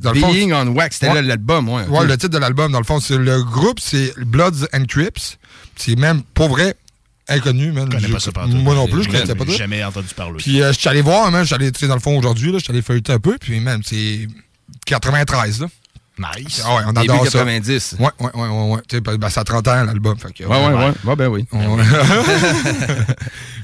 Dans 0.02 0.12
le 0.14 0.20
fond, 0.20 0.32
Being 0.32 0.52
on 0.54 0.68
Wax, 0.68 0.96
c'était 1.00 1.14
là 1.14 1.22
l'album, 1.22 1.70
ouais. 1.70 1.86
Ouais, 1.88 2.06
le 2.06 2.18
titre 2.18 2.34
de 2.34 2.38
l'album, 2.38 2.72
dans 2.72 2.78
le 2.80 2.84
fond, 2.86 3.00
c'est 3.00 3.18
le 3.18 3.44
groupe, 3.44 3.80
c'est 3.80 4.14
Bloods 4.20 4.66
and 4.74 4.86
Crips. 4.88 5.38
C'est 5.76 5.96
même, 5.98 6.22
pour 6.34 6.50
vrai, 6.50 6.76
inconnu, 7.28 7.72
man. 7.72 7.90
connais 7.90 8.08
J'ai- 8.08 8.14
pas 8.14 8.20
ça 8.20 8.32
partout. 8.32 8.56
Moi 8.56 8.76
non 8.76 8.88
plus, 8.88 9.04
je 9.04 9.10
connaissais 9.10 9.36
pas 9.36 9.46
ça. 9.46 9.52
jamais 9.52 9.84
entendu 9.84 10.08
parler. 10.16 10.38
Puis 10.38 10.62
euh, 10.62 10.72
je 10.72 10.80
suis 10.80 10.90
allé 10.90 11.02
voir, 11.02 11.32
man, 11.32 11.42
je 11.42 11.48
suis 11.48 11.56
allé, 11.56 11.72
dans 11.72 11.96
le 11.96 12.00
fond, 12.02 12.18
aujourd'hui, 12.18 12.52
là, 12.52 12.60
je 12.60 12.64
suis 12.64 12.72
allé 12.72 12.82
feuilleter 12.82 13.14
un 13.14 13.20
peu, 13.20 13.38
puis 13.40 13.60
même, 13.60 13.82
c'est 13.84 14.28
93, 14.86 15.62
là. 15.62 15.68
Nice. 16.20 16.64
Ah 16.66 16.76
ouais, 16.76 16.82
on 16.88 16.94
Début 16.94 17.12
adore 17.12 17.26
ça. 17.26 17.40
90. 17.40 17.96
Ouais, 18.00 18.08
ouais, 18.20 18.30
ouais, 18.34 18.48
ouais. 18.48 18.74
ouais. 18.76 18.82
Tu 18.88 18.96
sais, 18.98 19.02
ben, 19.02 19.30
ça 19.30 19.42
a 19.42 19.44
30 19.44 19.68
ans, 19.68 19.84
l'album. 19.86 20.18
fait 20.18 20.34
que, 20.34 20.44
Ouais, 20.46 20.58
ouais, 20.68 20.74
ouais. 20.74 20.92
Ouais, 21.04 21.16
ben 21.16 21.28
oui. 21.28 21.46
Ouais. 21.52 21.62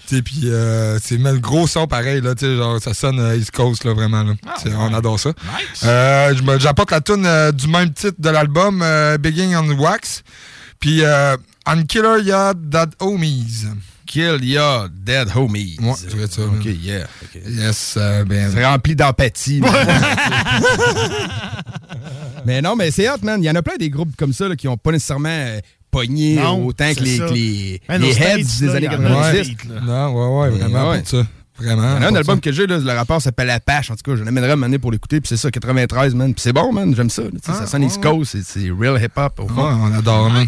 Tu 0.05 0.17
sais, 0.17 0.21
puis 0.21 0.41
euh, 0.49 0.99
c'est 1.01 1.17
même 1.17 1.35
le 1.35 1.39
gros 1.39 1.65
son 1.65 1.87
pareil, 1.87 2.19
là, 2.19 2.35
tu 2.35 2.45
sais, 2.45 2.57
genre, 2.57 2.77
ça 2.81 2.93
sonne 2.93 3.21
euh, 3.21 3.37
East 3.37 3.51
Coast, 3.51 3.85
là, 3.85 3.93
vraiment, 3.93 4.21
là. 4.23 4.33
Sais, 4.61 4.69
On 4.77 4.93
adore 4.93 5.17
ça. 5.17 5.31
Euh, 5.85 6.35
je 6.35 6.43
me- 6.43 6.59
J'apporte 6.59 6.91
la 6.91 6.99
tune 6.99 7.25
euh, 7.25 7.53
du 7.53 7.67
même 7.69 7.93
titre 7.93 8.17
de 8.19 8.29
l'album, 8.29 8.81
euh, 8.83 9.17
Begging 9.17 9.55
on 9.55 9.69
Wax, 9.79 10.23
puis 10.81 11.05
euh, 11.05 11.37
On 11.65 11.81
Killer 11.83 12.17
Ya 12.23 12.51
That 12.69 12.89
Homies. 12.99 13.65
Kill 14.05 14.43
Ya 14.43 14.87
Dead 14.93 15.29
Homies. 15.33 15.77
Ouais, 15.81 15.93
c'est 15.95 16.11
vrai 16.11 16.27
ça. 16.29 16.41
Ok, 16.43 16.65
yeah. 16.65 17.05
ok. 17.23 17.41
Yes, 17.47 17.95
euh, 17.97 18.25
ben... 18.25 18.51
C'est 18.53 18.65
rempli 18.65 18.97
d'empathie. 18.97 19.61
mais 22.45 22.61
non, 22.61 22.75
mais 22.75 22.91
c'est 22.91 23.09
hot, 23.09 23.17
man. 23.23 23.41
Il 23.41 23.45
y 23.45 23.49
en 23.49 23.55
a 23.55 23.61
plein 23.61 23.77
des 23.77 23.89
groupes 23.89 24.15
comme 24.17 24.33
ça 24.33 24.47
là, 24.47 24.55
qui 24.55 24.67
n'ont 24.67 24.77
pas 24.77 24.91
nécessairement 24.91 25.29
euh, 25.29 25.59
pogné 25.91 26.35
Non, 26.35 26.65
autant 26.65 26.93
que 26.93 26.99
les, 27.01 27.17
que 27.17 27.33
les, 27.33 27.81
heads 27.89 28.13
States, 28.45 28.59
des 28.59 28.65
là, 28.67 28.73
années 28.75 28.87
il 28.87 28.93
y 28.93 28.95
en 28.95 29.05
a 29.05 29.31
90. 29.31 29.49
des 29.49 29.55
beats, 29.55 29.73
là. 29.75 29.81
Non, 29.81 30.13
ouais, 30.13 30.41
ouais, 30.49 30.51
Mais 30.57 30.59
vraiment, 30.69 30.89
ouais. 30.91 31.03
ça. 31.05 31.25
Vraiment. 31.55 31.83
Il 31.97 32.01
y 32.01 32.05
en 32.05 32.07
a 32.07 32.09
un 32.09 32.15
album 32.15 32.37
ça. 32.37 32.41
que 32.41 32.51
j'ai, 32.51 32.65
là, 32.65 32.79
le 32.79 32.91
rapport 32.93 33.21
s'appelle 33.21 33.51
Apache. 33.51 33.91
En 33.91 33.95
tout 33.95 34.01
cas, 34.03 34.15
je 34.17 34.23
l'amènerai 34.23 34.53
à 34.53 34.55
m'amener 34.55 34.79
pour 34.79 34.91
l'écouter. 34.91 35.21
Puis 35.21 35.27
c'est 35.29 35.37
ça, 35.37 35.51
93, 35.51 36.15
man. 36.15 36.33
Puis 36.33 36.41
c'est 36.41 36.51
bon, 36.51 36.73
man. 36.73 36.95
J'aime 36.95 37.11
ça. 37.11 37.21
ça 37.45 37.59
Ah, 37.61 37.67
sonne 37.67 37.81
ouais, 37.83 37.87
East 37.89 38.01
Coast. 38.01 38.35
c'est- 38.43 38.71
real 38.71 38.99
hip-hop. 38.99 39.39
au 39.39 39.47
fond. 39.47 39.61
On 39.61 39.93
adore, 39.93 40.31
man. 40.31 40.47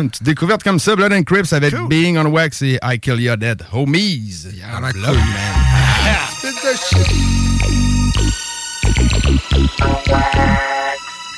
Une 0.00 0.08
petite 0.08 0.22
découverte 0.22 0.62
comme 0.62 0.78
ça, 0.78 0.96
Blood 0.96 1.12
and 1.12 1.24
Crips 1.24 1.52
avec 1.52 1.74
Being 1.90 2.16
on 2.16 2.24
Wax 2.30 2.62
et 2.62 2.78
I 2.82 2.98
Kill 2.98 3.20
Ya 3.20 3.36
Dead. 3.36 3.62
Homies. 3.72 4.46
Yeah, 4.56 4.80
Blood, 4.80 5.16
man. 5.16 6.14
Spit 6.38 6.96
shit. 6.96 7.08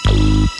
Thank. 0.03 0.51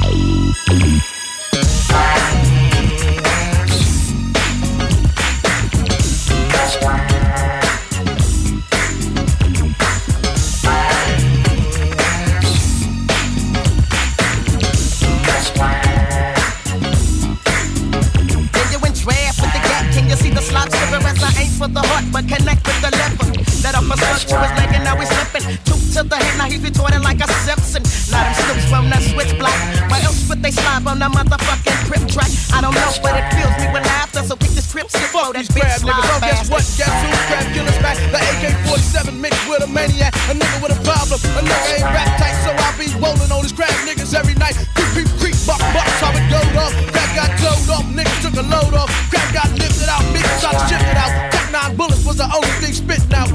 For 21.61 21.69
the 21.69 21.85
heart, 21.93 22.09
but 22.09 22.24
connect 22.24 22.65
with 22.65 22.81
the 22.81 22.89
leopard. 22.89 23.37
Let 23.61 23.77
up 23.77 23.85
a 23.85 23.93
slug 23.93 24.24
to 24.32 24.37
his 24.41 24.53
leg 24.57 24.73
and 24.73 24.81
now 24.81 24.97
he's 24.97 25.12
slipping. 25.12 25.45
Two 25.69 25.77
to 25.93 26.01
the 26.09 26.16
head, 26.16 26.35
now 26.41 26.49
he's 26.49 26.65
retorting 26.65 27.05
like 27.05 27.20
a 27.20 27.28
Simpson. 27.45 27.85
Let 28.09 28.32
him 28.32 28.35
slips 28.41 28.65
from 28.73 28.89
that 28.89 29.05
switch 29.05 29.37
block. 29.37 29.53
Why 29.93 30.01
else 30.01 30.24
would 30.32 30.41
they 30.41 30.57
slide 30.57 30.89
on 30.89 30.97
the 30.97 31.12
motherfucking 31.12 31.77
crip 31.85 32.05
track? 32.09 32.32
I 32.57 32.65
don't 32.65 32.73
know, 32.73 32.89
but 33.05 33.12
it 33.12 33.28
fills 33.37 33.53
me 33.61 33.69
with 33.77 33.85
laughter. 33.85 34.24
So 34.24 34.41
pick 34.41 34.57
this 34.57 34.73
trip, 34.73 34.89
slip, 34.89 35.12
flow 35.12 35.37
that 35.37 35.45
bitch 35.53 35.85
slide 35.85 36.01
niggas, 36.01 36.09
oh 36.09 36.20
guess 36.24 36.49
what? 36.49 36.65
Guess 36.81 36.97
who? 36.97 37.09
Crab 37.28 37.45
killers 37.53 37.81
back. 37.85 37.97
The 38.09 38.20
AK-47 38.24 39.20
mixed 39.20 39.45
with 39.45 39.61
a 39.61 39.69
maniac. 39.69 40.16
A 40.32 40.35
nigga 40.41 40.57
with 40.65 40.73
a 40.73 40.81
problem. 40.81 41.20
A 41.37 41.41
nigga 41.45 41.77
ain't 41.77 41.89
rap 41.93 42.09
tight, 42.16 42.41
so 42.41 42.57
I 42.57 42.73
be 42.81 42.89
rolling 42.97 43.28
on 43.28 43.45
his 43.45 43.53
crab 43.53 43.77
niggas 43.85 44.16
every 44.16 44.32
night. 44.41 44.57
Creep, 44.73 44.97
creep, 44.97 45.11
creep, 45.20 45.37
buck, 45.45 45.61
buck, 45.77 45.85
how 46.01 46.16
it 46.16 46.24
go 46.32 46.41
off. 46.57 46.73
Crab 46.89 47.11
got 47.12 47.28
glowed 47.37 47.69
off, 47.69 47.85
niggas 47.93 48.20
took 48.24 48.41
a 48.41 48.45
load 48.49 48.73
off. 48.73 48.89
Crab 49.12 49.28
got 49.37 49.53
lifted 49.61 49.93
out, 49.93 50.01
niggas 50.16 50.41
tried 50.41 50.57
to 50.57 50.65
shift 50.65 50.89
it 50.89 50.97
out. 50.97 51.30
Bullets 51.76 52.05
was 52.05 52.16
the 52.16 52.24
only 52.24 52.48
thing 52.60 52.72
spitting 52.72 53.14
out. 53.14 53.30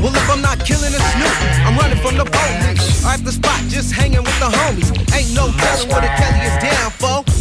Well, 0.00 0.14
if 0.14 0.30
I'm 0.30 0.40
not 0.40 0.64
killing 0.64 0.94
a 0.94 1.00
snoop, 1.12 1.34
I'm 1.66 1.76
running 1.76 1.98
from 1.98 2.16
the 2.16 2.24
police. 2.24 3.04
I 3.04 3.12
have 3.12 3.24
the 3.24 3.32
spot, 3.32 3.60
just 3.68 3.92
hanging 3.92 4.22
with 4.22 4.38
the 4.38 4.46
homies. 4.46 4.90
Ain't 5.14 5.34
no 5.34 5.50
telling 5.52 5.88
what 5.90 6.04
a 6.04 6.08
Kelly 6.08 6.40
is 6.46 6.56
for. 6.58 6.69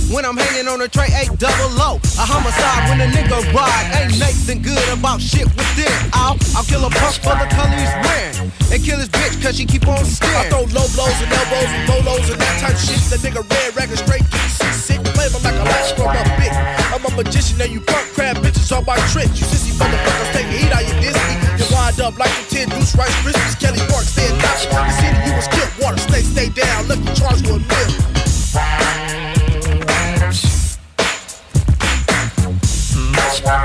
When 0.09 0.25
I'm 0.25 0.33
hanging 0.33 0.65
on 0.65 0.81
a 0.81 0.89
tray, 0.89 1.13
eight 1.21 1.29
double 1.37 1.69
low. 1.77 2.01
A 2.17 2.25
homicide 2.25 2.89
when 2.89 2.97
a 2.97 3.05
nigga 3.13 3.45
ride. 3.53 3.85
Ain't 3.93 4.17
Nathan 4.17 4.57
good 4.65 4.81
about 4.89 5.21
shit 5.21 5.45
within. 5.53 5.93
I'll, 6.17 6.33
I'll 6.57 6.65
kill 6.65 6.81
a 6.81 6.89
punk 6.89 7.21
for 7.21 7.37
the 7.37 7.45
color 7.53 7.77
he's 7.77 7.93
wearing. 8.01 8.49
And 8.73 8.81
kill 8.81 8.97
his 8.97 9.05
bitch 9.13 9.37
cause 9.37 9.53
she 9.61 9.69
keep 9.69 9.85
on 9.85 10.01
I 10.01 10.49
throw 10.49 10.65
low 10.73 10.89
blows 10.97 11.13
and 11.21 11.29
elbows 11.29 11.69
and 11.69 11.83
bolos 11.85 12.25
and 12.25 12.41
that 12.41 12.55
type 12.57 12.81
shit. 12.81 12.97
The 13.13 13.21
nigga 13.21 13.45
red 13.53 13.77
rag 13.77 13.93
straight 13.93 14.25
get 14.33 14.73
sick. 14.73 14.97
Flavor 15.13 15.45
like 15.45 15.53
a 15.61 15.65
latch 15.69 15.93
from 15.93 16.09
a 16.09 16.25
bit. 16.41 16.57
I'm 16.89 17.05
a 17.05 17.11
magician 17.13 17.61
and 17.61 17.69
you 17.69 17.81
punk 17.85 18.09
crab 18.17 18.41
bitches 18.41 18.73
on 18.73 18.89
my 18.89 18.97
tricks. 19.13 19.37
You 19.37 19.45
sissy 19.45 19.77
motherfuckers 19.77 20.33
take 20.33 20.49
a 20.49 20.57
heat 20.57 20.73
out 20.73 20.89
your 20.89 20.97
Disney. 21.05 21.37
You 21.61 21.69
wind 21.69 22.01
up 22.01 22.17
like 22.17 22.33
the 22.49 22.65
10 22.65 22.73
Deuce 22.73 22.97
Rice 22.97 23.13
Krispies. 23.21 23.61
Kelly 23.61 23.85
Park 23.85 24.09
stay 24.09 24.25
top. 24.41 24.57
The 24.73 24.95
city 24.97 25.21
you 25.21 25.37
was 25.37 25.45
killed. 25.53 25.69
Water 25.77 26.01
snake 26.01 26.25
stay 26.25 26.49
down. 26.49 26.89
Lucky 26.89 27.13
charge 27.13 27.45
for 27.45 27.61
a 27.61 27.61
meal. 27.61 29.28
Fuck 33.39 33.55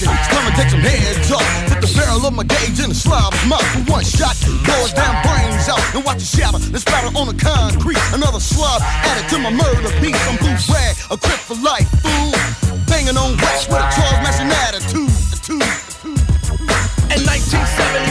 it, 0.00 0.08
it's 0.08 0.28
time 0.32 0.48
to 0.48 0.52
take 0.56 0.70
some 0.70 0.80
heads 0.80 1.28
up. 1.30 1.44
Put 1.68 1.82
the 1.84 1.92
barrel 1.94 2.24
of 2.24 2.32
my 2.32 2.44
gauge 2.44 2.80
in 2.80 2.88
the 2.88 2.94
slob's 2.94 3.36
mouth 3.46 3.60
for 3.76 3.84
one 3.92 4.04
shot. 4.04 4.34
Blow 4.64 4.80
his 4.80 4.94
damn 4.96 5.20
brains 5.20 5.68
out 5.68 5.84
and 5.94 6.02
watch 6.04 6.16
it 6.16 6.24
shatter. 6.24 6.56
Then 6.58 6.80
splatter 6.80 7.14
on 7.18 7.26
the 7.28 7.34
concrete. 7.36 8.00
Another 8.14 8.40
slob 8.40 8.80
added 8.80 9.28
to 9.28 9.38
my 9.38 9.50
murder 9.50 9.90
beat. 10.00 10.16
I'm 10.24 10.38
blue 10.40 10.56
rag, 10.72 10.96
a 11.10 11.18
grip 11.20 11.36
for 11.36 11.56
life, 11.60 11.84
fool. 12.00 12.32
Banging 12.88 13.16
on 13.16 13.36
wax 13.36 13.68
with 13.68 13.76
a 13.76 13.90
12 13.92 14.22
matching 14.24 14.48
attitude. 14.48 15.12
In 17.12 17.20
1970. 17.28 18.05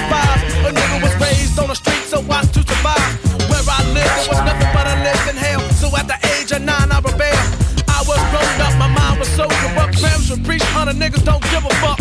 Niggas 10.96 11.24
don't 11.24 11.44
give 11.44 11.66
a 11.66 11.70
fuck. 11.76 11.95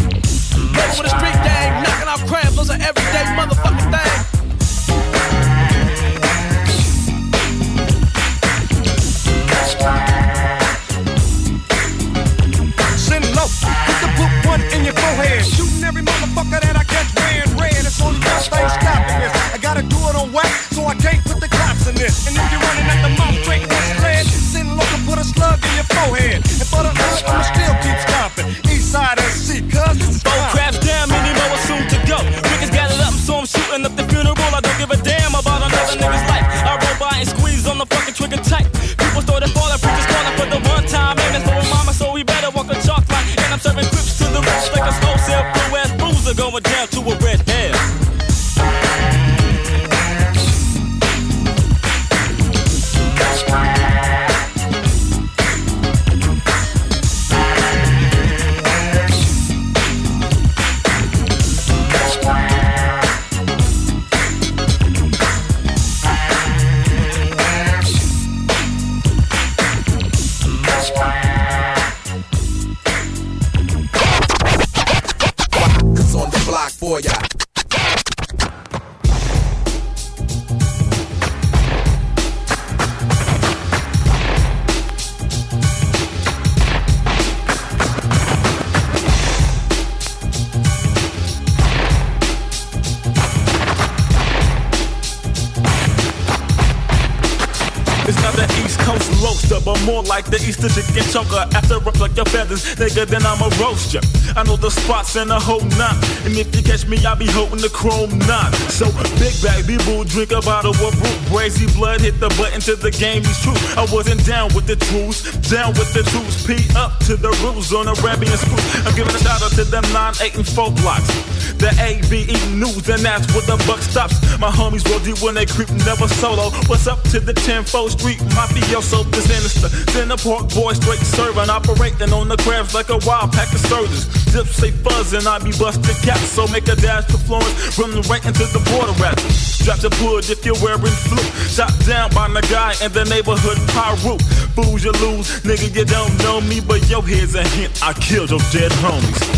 Choker. 101.15 101.47
After 101.55 101.78
rough 101.78 102.01
like 102.01 102.16
your 102.16 102.27
feathers, 102.27 102.74
nigga, 102.74 103.07
then 103.07 103.23
I'ma 103.23 103.47
roast 103.62 103.95
ya. 103.95 104.01
I 104.35 104.43
know 104.43 104.57
the 104.57 104.70
spots 104.70 105.15
and 105.15 105.31
the 105.31 105.39
whole 105.39 105.62
knot. 105.78 105.95
And 106.27 106.35
if 106.35 106.51
you 106.51 106.62
catch 106.62 106.89
me, 106.91 106.99
I'll 107.07 107.15
be 107.15 107.31
holding 107.31 107.62
the 107.62 107.70
chrome 107.70 108.19
knot. 108.27 108.51
So 108.74 108.91
big 109.23 109.35
bag, 109.39 109.62
people 109.70 110.03
drink 110.03 110.32
a 110.32 110.43
bottle 110.43 110.74
of 110.74 110.82
root. 110.82 111.20
Brazy 111.31 111.70
blood 111.78 112.01
hit 112.01 112.19
the 112.19 112.28
button 112.35 112.61
to 112.66 112.74
the 112.74 112.91
game 112.91 113.23
is 113.23 113.39
true. 113.39 113.55
I 113.78 113.86
wasn't 113.95 114.27
down 114.27 114.51
with 114.55 114.66
the 114.66 114.74
truths, 114.74 115.23
down 115.51 115.70
with 115.78 115.95
the 115.95 116.03
truths. 116.03 116.43
P 116.43 116.59
up 116.74 116.99
to 117.07 117.15
the 117.15 117.31
rules 117.47 117.73
on 117.73 117.86
Arabian 117.86 118.36
spoon. 118.36 118.59
I'm 118.82 118.95
giving 118.99 119.15
a 119.15 119.23
shout 119.23 119.39
out 119.43 119.53
to 119.55 119.65
them 119.65 119.86
9, 119.93 120.15
8, 120.20 120.35
and 120.35 120.49
4 120.49 120.73
blocks. 120.82 121.34
The 121.59 121.71
ABE 121.81 122.37
news, 122.55 122.89
and 122.89 123.01
that's 123.01 123.27
where 123.33 123.47
the 123.47 123.57
buck 123.67 123.81
stops. 123.81 124.21
My 124.39 124.51
homies 124.51 124.85
roll 124.91 125.01
deep 125.01 125.23
when 125.23 125.35
they 125.35 125.47
creep, 125.47 125.71
never 125.87 126.09
solo. 126.09 126.51
What's 126.67 126.87
up 126.87 127.03
to 127.15 127.21
the 127.21 127.33
10 127.33 127.65
Street 127.65 128.19
Mafioso, 128.37 129.09
the 129.11 129.21
sinister. 129.23 129.69
Center 129.93 130.17
Park 130.17 130.53
boy, 130.53 130.73
straight 130.75 131.01
serving, 131.01 131.49
operating 131.49 132.13
on 132.13 132.29
the 132.29 132.37
crabs 132.39 132.75
like 132.75 132.91
a 132.91 132.99
wild 133.07 133.33
pack 133.33 133.53
of 133.53 133.61
surges. 133.61 134.05
Zips 134.31 134.57
say 134.57 134.71
buzzing, 134.83 135.27
I 135.27 135.39
be 135.39 135.53
busting 135.53 135.97
caps, 136.03 136.29
so 136.35 136.47
make 136.49 136.69
a 136.69 136.77
dash 136.77 137.07
to 137.07 137.19
Florence, 137.19 137.79
running 137.79 138.03
right 138.11 138.25
into 138.25 138.45
the 138.51 138.61
border 138.71 138.93
rap. 139.01 139.17
Drop 139.65 139.79
the 139.81 139.89
hood 139.97 140.29
if 140.29 140.45
you're 140.45 140.61
wearing 140.61 140.93
flu. 141.09 141.23
Shot 141.49 141.73
down 141.87 142.11
by 142.13 142.29
the 142.29 142.45
guy 142.53 142.77
in 142.85 142.93
the 142.93 143.05
neighborhood 143.09 143.57
Pyro. 143.73 144.19
Fools 144.53 144.85
you 144.85 144.93
lose, 145.01 145.41
nigga, 145.41 145.75
you 145.75 145.85
don't 145.87 146.13
know 146.19 146.41
me, 146.43 146.61
but 146.61 146.87
your 146.91 147.03
here's 147.03 147.35
a 147.35 147.43
hint. 147.57 147.73
I 147.83 147.95
killed 147.95 148.29
your 148.31 148.45
dead 148.53 148.73
homies. 148.85 149.34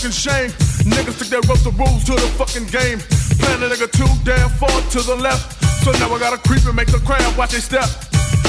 Motherfucking 0.00 0.12
shame. 0.12 0.50
Niggas 0.90 1.14
think 1.14 1.30
they 1.30 1.48
wrote 1.48 1.62
the 1.64 1.72
rules 1.76 2.04
to 2.04 2.12
the 2.12 2.28
fucking 2.38 2.66
game. 2.66 2.98
Plan 3.38 3.62
a 3.62 3.68
nigga 3.68 3.90
too 3.90 4.08
damn 4.24 4.48
far 4.50 4.70
to 4.90 5.00
the 5.02 5.16
left. 5.16 5.62
So 5.84 5.92
now 5.92 6.12
I 6.12 6.18
gotta 6.18 6.38
creep 6.38 6.64
and 6.66 6.76
make 6.76 6.88
the 6.88 6.98
crowd 7.00 7.36
watch 7.36 7.52
they 7.52 7.60
step. 7.60 7.88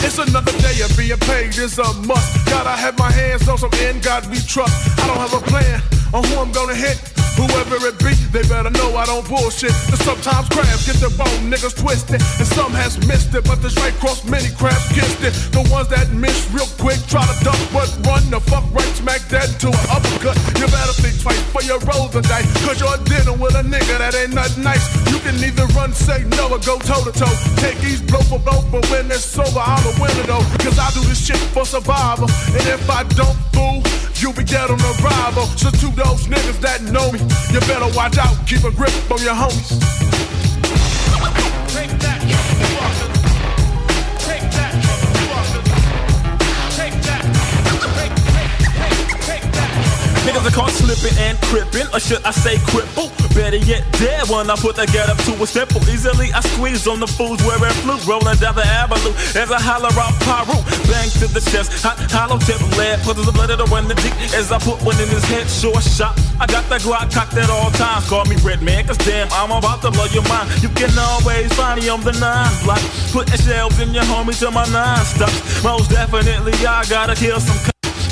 It's 0.04 0.18
another 0.18 0.52
day 0.60 0.82
of 0.82 0.96
being 0.98 1.18
paid 1.20 1.58
it's 1.58 1.78
a 1.78 1.94
must. 2.08 2.46
Gotta 2.46 2.70
have 2.70 2.98
my 2.98 3.12
hands 3.12 3.48
on 3.48 3.58
some 3.58 3.72
end, 3.80 4.04
God 4.04 4.26
we 4.30 4.40
trust. 4.40 5.00
I 5.00 5.08
don't 5.08 5.18
have 5.18 5.34
a 5.34 5.44
plan 5.46 5.82
on 6.14 6.24
who 6.24 6.40
I'm 6.40 6.52
gonna 6.52 6.76
hit. 6.76 7.11
Whoever 7.42 7.82
it 7.90 7.98
be, 7.98 8.14
they 8.30 8.46
better 8.46 8.70
know 8.70 8.94
I 8.94 9.06
don't 9.10 9.26
bullshit. 9.26 9.74
And 9.90 9.98
sometimes 10.06 10.46
crabs 10.54 10.86
get 10.86 11.02
their 11.02 11.10
bone 11.18 11.50
niggas 11.50 11.74
twisted. 11.74 12.22
And 12.38 12.48
some 12.54 12.70
has 12.78 13.02
missed 13.10 13.34
it, 13.34 13.44
but 13.50 13.66
the 13.66 13.70
straight 13.74 13.98
cross 13.98 14.22
many 14.30 14.54
crabs 14.54 14.86
kissed 14.94 15.26
it. 15.26 15.34
The 15.50 15.66
ones 15.74 15.90
that 15.90 16.14
miss 16.14 16.46
real 16.54 16.70
quick 16.78 17.02
try 17.10 17.26
to 17.26 17.36
duck, 17.44 17.58
but 17.74 17.90
run 18.06 18.30
the 18.30 18.40
fuck 18.46 18.62
right 18.70 18.94
smack 18.94 19.26
that 19.34 19.50
into 19.50 19.74
an 19.74 19.86
uppercut. 19.90 20.38
You 20.62 20.70
better 20.70 20.94
think 21.02 21.18
twice 21.18 21.42
for 21.50 21.66
your 21.66 21.82
roll 21.90 22.14
dice. 22.14 22.46
Cause 22.62 22.78
you're 22.78 23.02
dealing 23.10 23.40
with 23.42 23.58
a 23.58 23.66
nigga 23.66 23.98
that 23.98 24.14
ain't 24.14 24.38
nothing 24.38 24.64
nice. 24.64 24.86
You 25.10 25.18
can 25.26 25.34
either 25.42 25.66
run, 25.74 25.94
say 25.94 26.22
no, 26.38 26.54
or 26.54 26.62
go 26.62 26.78
toe 26.78 27.02
to 27.02 27.12
toe. 27.12 27.36
Take 27.58 27.82
each 27.82 28.06
blow 28.06 28.22
for 28.22 28.38
blow, 28.38 28.62
but 28.70 28.86
when 28.94 29.10
it's 29.10 29.34
over, 29.34 29.66
I'm 29.66 29.82
a 29.90 29.94
winner 29.98 30.30
though. 30.30 30.46
Cause 30.62 30.78
I 30.78 30.94
do 30.94 31.02
this 31.10 31.26
shit 31.26 31.42
for 31.58 31.66
survival. 31.66 32.30
And 32.54 32.64
if 32.70 32.86
I 32.86 33.02
don't 33.18 33.41
you 34.22 34.32
be 34.34 34.44
dead 34.44 34.70
on 34.70 34.80
arrival. 34.80 35.46
So 35.58 35.72
to 35.72 35.88
those 35.96 36.28
niggas 36.28 36.60
that 36.62 36.82
know 36.84 37.12
me, 37.12 37.20
you 37.52 37.60
better 37.62 37.90
watch 37.96 38.18
out, 38.18 38.36
keep 38.46 38.64
a 38.64 38.72
grip 38.72 38.94
on 39.12 39.22
your 39.22 39.34
homies. 39.34 40.12
Are 50.42 50.50
caught 50.50 50.74
slipping 50.74 51.14
and 51.22 51.38
crippin', 51.54 51.86
or 51.94 52.00
should 52.00 52.26
I 52.26 52.32
say 52.32 52.58
cripple? 52.66 53.14
Better 53.38 53.62
yet, 53.62 53.86
dead 54.02 54.26
when 54.28 54.50
I 54.50 54.56
put 54.58 54.76
the 54.76 54.90
get 54.90 55.08
up 55.08 55.22
to 55.30 55.38
a 55.38 55.46
stipple. 55.46 55.86
Easily 55.86 56.34
I 56.34 56.42
squeeze 56.42 56.88
on 56.88 57.00
the 57.00 57.06
fools 57.06 57.38
wearing 57.46 57.70
blue, 57.86 58.02
rolling 58.10 58.42
down 58.42 58.58
the 58.58 58.66
avenue 58.66 59.14
as 59.38 59.54
I 59.54 59.62
holler 59.62 59.94
out 59.94 60.18
pyro. 60.26 60.58
Bang 60.90 61.14
to 61.22 61.30
the 61.30 61.46
chest, 61.46 61.86
hot 61.86 62.02
hollow 62.10 62.42
tip 62.42 62.58
lead, 62.74 63.06
put 63.06 63.22
the 63.22 63.32
blood 63.32 63.54
to 63.54 63.70
run 63.70 63.88
the 63.88 63.94
deep 64.02 64.18
as 64.34 64.52
I 64.52 64.58
put 64.58 64.82
one 64.82 64.98
in 64.98 65.10
his 65.14 65.24
head, 65.30 65.46
Sure 65.46 65.80
shot. 65.80 66.18
I 66.42 66.50
got 66.50 66.66
the 66.74 66.82
Glock 66.82 67.14
cocked 67.14 67.38
at 67.38 67.52
all 67.54 67.70
times, 67.78 68.10
call 68.10 68.26
me 68.26 68.36
Red 68.42 68.64
Man, 68.66 68.82
cause 68.88 68.98
damn, 68.98 69.30
I'm 69.32 69.54
about 69.54 69.86
to 69.86 69.92
blow 69.92 70.10
your 70.10 70.26
mind. 70.26 70.50
You 70.66 70.70
can 70.74 70.90
always 70.98 71.54
find 71.54 71.80
me 71.80 71.88
on 71.88 72.02
the 72.02 72.18
nine 72.18 72.50
block, 72.66 72.82
putting 73.14 73.38
shells 73.38 73.80
in 73.80 73.94
your 73.94 74.10
homie 74.10 74.34
till 74.34 74.50
my 74.50 74.66
nine 74.74 75.06
stops. 75.06 75.64
Most 75.64 75.92
definitely, 75.92 76.58
I 76.66 76.82
gotta 76.90 77.14
kill 77.14 77.40
some. 77.40 77.71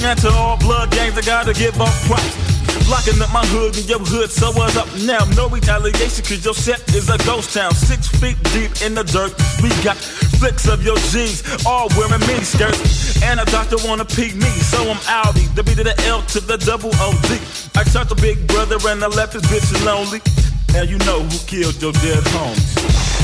To 0.10 0.30
all 0.32 0.58
blood 0.58 0.90
gangs, 0.90 1.16
I 1.20 1.22
gotta 1.22 1.54
give 1.54 1.80
up 1.80 1.94
props. 2.10 2.34
Blocking 2.88 3.22
up 3.22 3.32
my 3.32 3.46
hood 3.46 3.78
and 3.78 3.88
your 3.88 4.00
hood, 4.00 4.32
so 4.32 4.52
what's 4.52 4.76
up 4.76 4.90
now? 5.06 5.24
No 5.38 5.48
retaliation, 5.48 6.26
cause 6.26 6.44
your 6.44 6.56
set 6.56 6.82
is 6.96 7.10
a 7.10 7.18
ghost 7.30 7.54
town. 7.54 7.76
Six 7.76 8.08
feet 8.18 8.36
deep 8.50 8.74
in 8.82 8.96
the 8.96 9.04
dirt. 9.04 9.38
We 9.62 9.70
got 9.86 9.98
flicks 10.42 10.68
of 10.68 10.84
your 10.84 10.98
G's, 11.14 11.46
all 11.64 11.90
wearing 11.96 12.20
mini 12.26 12.44
skirts. 12.44 13.22
And 13.22 13.40
a 13.40 13.46
doctor 13.46 13.78
wanna 13.86 14.04
peek 14.04 14.34
me, 14.36 14.50
so 14.66 14.82
I'm 14.90 14.98
Audi. 15.06 15.46
The 15.54 15.62
B 15.62 15.76
to 15.76 15.84
the 15.84 15.96
L 16.08 16.24
to 16.34 16.40
the 16.42 16.58
double 16.58 16.90
OD. 16.98 17.38
I 17.78 17.86
shot 17.86 18.10
the 18.10 18.18
big 18.18 18.48
brother 18.48 18.82
and 18.90 19.04
I 19.04 19.08
left 19.08 19.34
his 19.34 19.44
bitch 19.44 19.70
lonely. 19.86 20.26
Now 20.74 20.90
you 20.90 20.98
know 21.06 21.22
who 21.22 21.38
killed 21.46 21.80
your 21.80 21.94
dead 21.94 22.24
homies. 22.34 23.19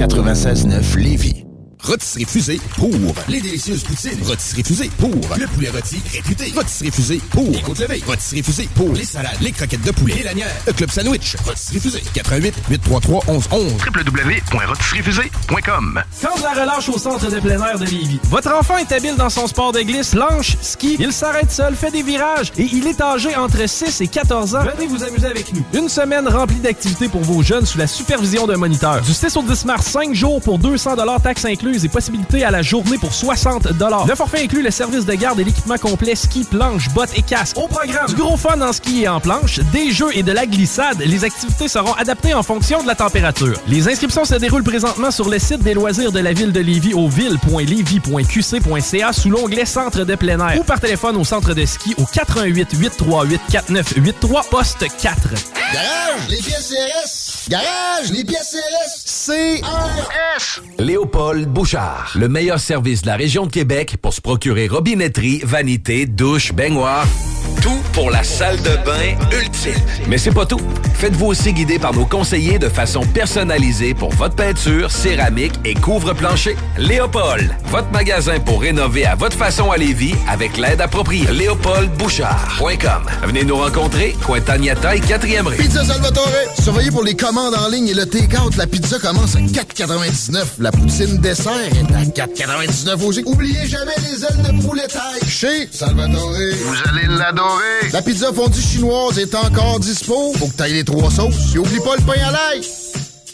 96.9 0.00 0.96
Lévis. 0.96 1.49
Rotisserie 1.90 2.24
Fusée 2.24 2.60
pour 2.76 2.88
les 3.26 3.40
délicieuses 3.40 3.82
poutines. 3.82 4.22
Rotisserie 4.24 4.62
Fusée 4.62 4.88
pour 4.96 5.10
le 5.10 5.46
poulet 5.48 5.70
rôti 5.70 6.00
réputé. 6.12 6.52
Rotisserie 6.54 6.92
Fusée 6.92 7.20
pour 7.32 7.50
les 7.50 7.60
côtes 7.62 7.80
levées. 7.80 8.00
Rotisserie 8.06 8.44
Fusée 8.44 8.68
pour 8.76 8.92
les 8.92 9.02
salades, 9.02 9.36
les 9.40 9.50
croquettes 9.50 9.82
de 9.82 9.90
poulet, 9.90 10.14
les 10.18 10.22
lanières, 10.22 10.54
le 10.68 10.72
club 10.72 10.88
sandwich. 10.88 11.34
Rotisserie 11.44 11.80
Fusée 11.80 12.04
88 12.14 12.54
833 12.70 13.24
1111 13.26 13.72
www.rotisseriefusée.com 13.84 16.02
Quand 16.22 16.40
la 16.40 16.62
relâche 16.62 16.88
au 16.90 16.96
centre 16.96 17.28
de 17.28 17.40
plein 17.40 17.60
air 17.60 17.76
de 17.76 17.86
Lévis. 17.86 18.20
Votre 18.30 18.54
enfant 18.54 18.76
est 18.76 18.92
habile 18.92 19.16
dans 19.16 19.28
son 19.28 19.48
sport 19.48 19.72
de 19.72 19.80
glisse, 19.80 20.12
planche, 20.12 20.58
ski. 20.62 20.94
Il 21.00 21.12
s'arrête 21.12 21.50
seul, 21.50 21.74
fait 21.74 21.90
des 21.90 22.04
virages 22.04 22.52
et 22.56 22.68
il 22.72 22.86
est 22.86 23.00
âgé 23.00 23.34
entre 23.34 23.68
6 23.68 24.00
et 24.00 24.06
14 24.06 24.54
ans. 24.54 24.62
Venez 24.76 24.86
vous 24.86 25.02
amuser 25.02 25.26
avec 25.26 25.52
nous. 25.52 25.64
Une 25.74 25.88
semaine 25.88 26.28
remplie 26.28 26.60
d'activités 26.60 27.08
pour 27.08 27.22
vos 27.22 27.42
jeunes 27.42 27.66
sous 27.66 27.78
la 27.78 27.88
supervision 27.88 28.46
d'un 28.46 28.58
moniteur. 28.58 29.00
Du 29.00 29.12
6 29.12 29.36
au 29.36 29.42
10 29.42 29.64
mars, 29.64 29.86
5 29.86 30.14
jours 30.14 30.40
pour 30.40 30.60
200 30.60 30.94
taxes 31.20 31.46
incluses 31.46 31.79
et 31.84 31.88
possibilités 31.88 32.44
à 32.44 32.50
la 32.50 32.62
journée 32.62 32.98
pour 32.98 33.12
60 33.12 33.68
Le 34.06 34.14
forfait 34.14 34.44
inclut 34.44 34.62
le 34.62 34.70
service 34.70 35.04
de 35.06 35.14
garde 35.14 35.40
et 35.40 35.44
l'équipement 35.44 35.76
complet 35.76 36.14
ski, 36.14 36.44
planche, 36.44 36.88
bottes 36.90 37.16
et 37.16 37.22
casque. 37.22 37.56
Au 37.58 37.66
programme, 37.68 38.08
du 38.08 38.14
gros 38.14 38.36
fun 38.36 38.60
en 38.60 38.72
ski 38.72 39.02
et 39.02 39.08
en 39.08 39.20
planche, 39.20 39.60
des 39.72 39.92
jeux 39.92 40.10
et 40.14 40.22
de 40.22 40.32
la 40.32 40.46
glissade. 40.46 41.02
Les 41.04 41.24
activités 41.24 41.68
seront 41.68 41.92
adaptées 41.94 42.34
en 42.34 42.42
fonction 42.42 42.82
de 42.82 42.86
la 42.86 42.94
température. 42.94 43.58
Les 43.66 43.88
inscriptions 43.88 44.24
se 44.24 44.36
déroulent 44.36 44.62
présentement 44.62 45.10
sur 45.10 45.28
le 45.28 45.38
site 45.38 45.62
des 45.62 45.74
loisirs 45.74 46.12
de 46.12 46.20
la 46.20 46.32
ville 46.32 46.52
de 46.52 46.60
Lévis 46.60 46.94
au 46.94 47.08
ville.lévis.qc.ca 47.08 49.12
sous 49.12 49.30
l'onglet 49.30 49.64
Centre 49.64 50.04
de 50.04 50.14
plein 50.14 50.38
air 50.48 50.60
ou 50.60 50.64
par 50.64 50.80
téléphone 50.80 51.16
au 51.16 51.24
centre 51.24 51.54
de 51.54 51.64
ski 51.64 51.94
au 51.98 52.04
88 52.04 52.76
838 52.78 53.40
4983 53.50 54.42
poste 54.50 54.84
4. 55.00 55.28
Garage, 55.72 56.28
les 56.28 56.38
pièces 56.38 56.74
CRS. 56.74 57.29
Garage, 57.48 58.12
les 58.12 58.24
pièces 58.24 58.54
CRS. 58.54 59.60
CRS. 59.62 60.62
Léopold 60.78 61.48
Bouchard, 61.48 62.12
le 62.14 62.28
meilleur 62.28 62.60
service 62.60 63.02
de 63.02 63.06
la 63.06 63.16
région 63.16 63.46
de 63.46 63.50
Québec 63.50 63.96
pour 64.00 64.12
se 64.12 64.20
procurer 64.20 64.68
robinetterie, 64.68 65.40
vanité, 65.44 66.06
douche, 66.06 66.52
baignoire. 66.52 67.06
Tout 67.62 67.80
pour 67.92 68.10
la 68.10 68.22
salle 68.22 68.56
de 68.58 68.76
bain 68.84 69.16
ultime. 69.32 69.74
Mais 70.08 70.16
c'est 70.18 70.30
pas 70.30 70.46
tout. 70.46 70.60
Faites-vous 70.94 71.26
aussi 71.26 71.52
guider 71.52 71.78
par 71.78 71.92
nos 71.94 72.06
conseillers 72.06 72.58
de 72.58 72.68
façon 72.68 73.02
personnalisée 73.02 73.94
pour 73.94 74.10
votre 74.12 74.34
peinture, 74.34 74.90
céramique 74.90 75.52
et 75.64 75.74
couvre-plancher. 75.74 76.56
Léopold, 76.78 77.50
votre 77.66 77.90
magasin 77.90 78.38
pour 78.40 78.62
rénover 78.62 79.04
à 79.04 79.14
votre 79.14 79.36
façon 79.36 79.70
à 79.70 79.76
Lévis 79.76 80.14
avec 80.28 80.56
l'aide 80.56 80.80
appropriée. 80.80 81.30
LéopoldBouchard.com. 81.30 83.02
Venez 83.24 83.44
nous 83.44 83.56
rencontrer, 83.56 84.16
Cointagnata 84.24 84.96
et 84.96 85.00
4e 85.00 85.46
rue. 85.46 85.56
Pizza 85.56 85.84
Salvatore. 85.84 86.28
Surveillez 86.62 86.90
pour 86.90 87.04
les 87.04 87.14
commandes 87.30 87.54
en 87.54 87.68
ligne 87.68 87.86
et 87.86 87.94
le 87.94 88.06
take-out. 88.06 88.56
La 88.56 88.66
pizza 88.66 88.98
commence 88.98 89.36
à 89.36 89.38
4,99. 89.38 90.44
La 90.58 90.72
poutine 90.72 91.18
dessert 91.18 91.52
est 91.52 92.18
à 92.20 92.26
4,99 92.26 93.04
aussi. 93.04 93.22
Oubliez 93.24 93.66
jamais 93.68 93.94
les 93.98 94.24
ailes 94.24 94.42
de 94.42 94.66
poulet 94.66 94.88
taille. 94.88 95.28
Chez 95.28 95.68
Salvatore. 95.70 96.32
Vous 96.32 96.90
allez 96.90 97.06
l'adorer. 97.06 97.88
La 97.92 98.02
pizza 98.02 98.32
fondue 98.32 98.60
chinoise 98.60 99.16
est 99.20 99.32
encore 99.36 99.78
dispo. 99.78 100.32
Faut 100.38 100.48
que 100.48 100.54
t'ailles 100.54 100.72
les 100.72 100.84
trois 100.84 101.08
sauces. 101.08 101.54
Et 101.54 101.58
oublie 101.58 101.78
pas 101.78 101.94
le 101.96 102.02
pain 102.02 102.20
à 102.20 102.32
l'ail. 102.32 102.62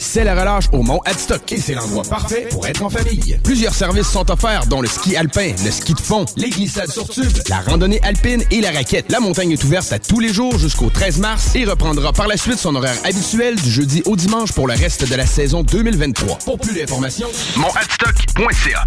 C'est 0.09 0.23
la 0.23 0.39
relâche 0.39 0.67
au 0.73 0.83
Mont 0.83 1.01
Adstock 1.05 1.51
et 1.53 1.61
c'est 1.61 1.75
l'endroit 1.75 2.05
parfait 2.05 2.47
pour 2.49 2.65
être 2.67 2.83
en 2.83 2.89
famille. 2.89 3.39
Plusieurs 3.43 3.75
services 3.75 4.07
sont 4.07 4.31
offerts, 4.31 4.65
dont 4.67 4.81
le 4.81 4.87
ski 4.87 5.17
alpin, 5.17 5.53
le 5.65 5.71
ski 5.71 5.95
de 5.95 6.01
fond, 6.01 6.25
les 6.37 6.49
glissades 6.49 6.91
sur 6.91 7.09
tube, 7.09 7.33
la 7.49 7.61
randonnée 7.61 8.01
alpine 8.03 8.43
et 8.53 8.61
la 8.61 8.71
raquette. 8.71 9.11
La 9.11 9.19
montagne 9.19 9.51
est 9.51 9.65
ouverte 9.65 9.93
à 9.93 9.99
tous 9.99 10.21
les 10.21 10.33
jours 10.33 10.59
jusqu'au 10.59 10.91
13 10.91 11.19
mars 11.19 11.57
et 11.57 11.65
reprendra 11.65 12.13
par 12.13 12.29
la 12.29 12.37
suite 12.37 12.59
son 12.59 12.77
horaire 12.77 12.97
habituel 13.05 13.57
du 13.57 13.71
jeudi 13.71 14.03
au 14.07 14.15
dimanche 14.15 14.53
pour 14.53 14.69
le 14.69 14.75
reste 14.75 15.07
de 15.07 15.15
la 15.17 15.27
saison 15.27 15.65
2023. 15.65 16.39
Pour 16.39 16.59
plus 16.59 16.75
d'informations, 16.75 17.29
monadstock.ca. 17.57 18.87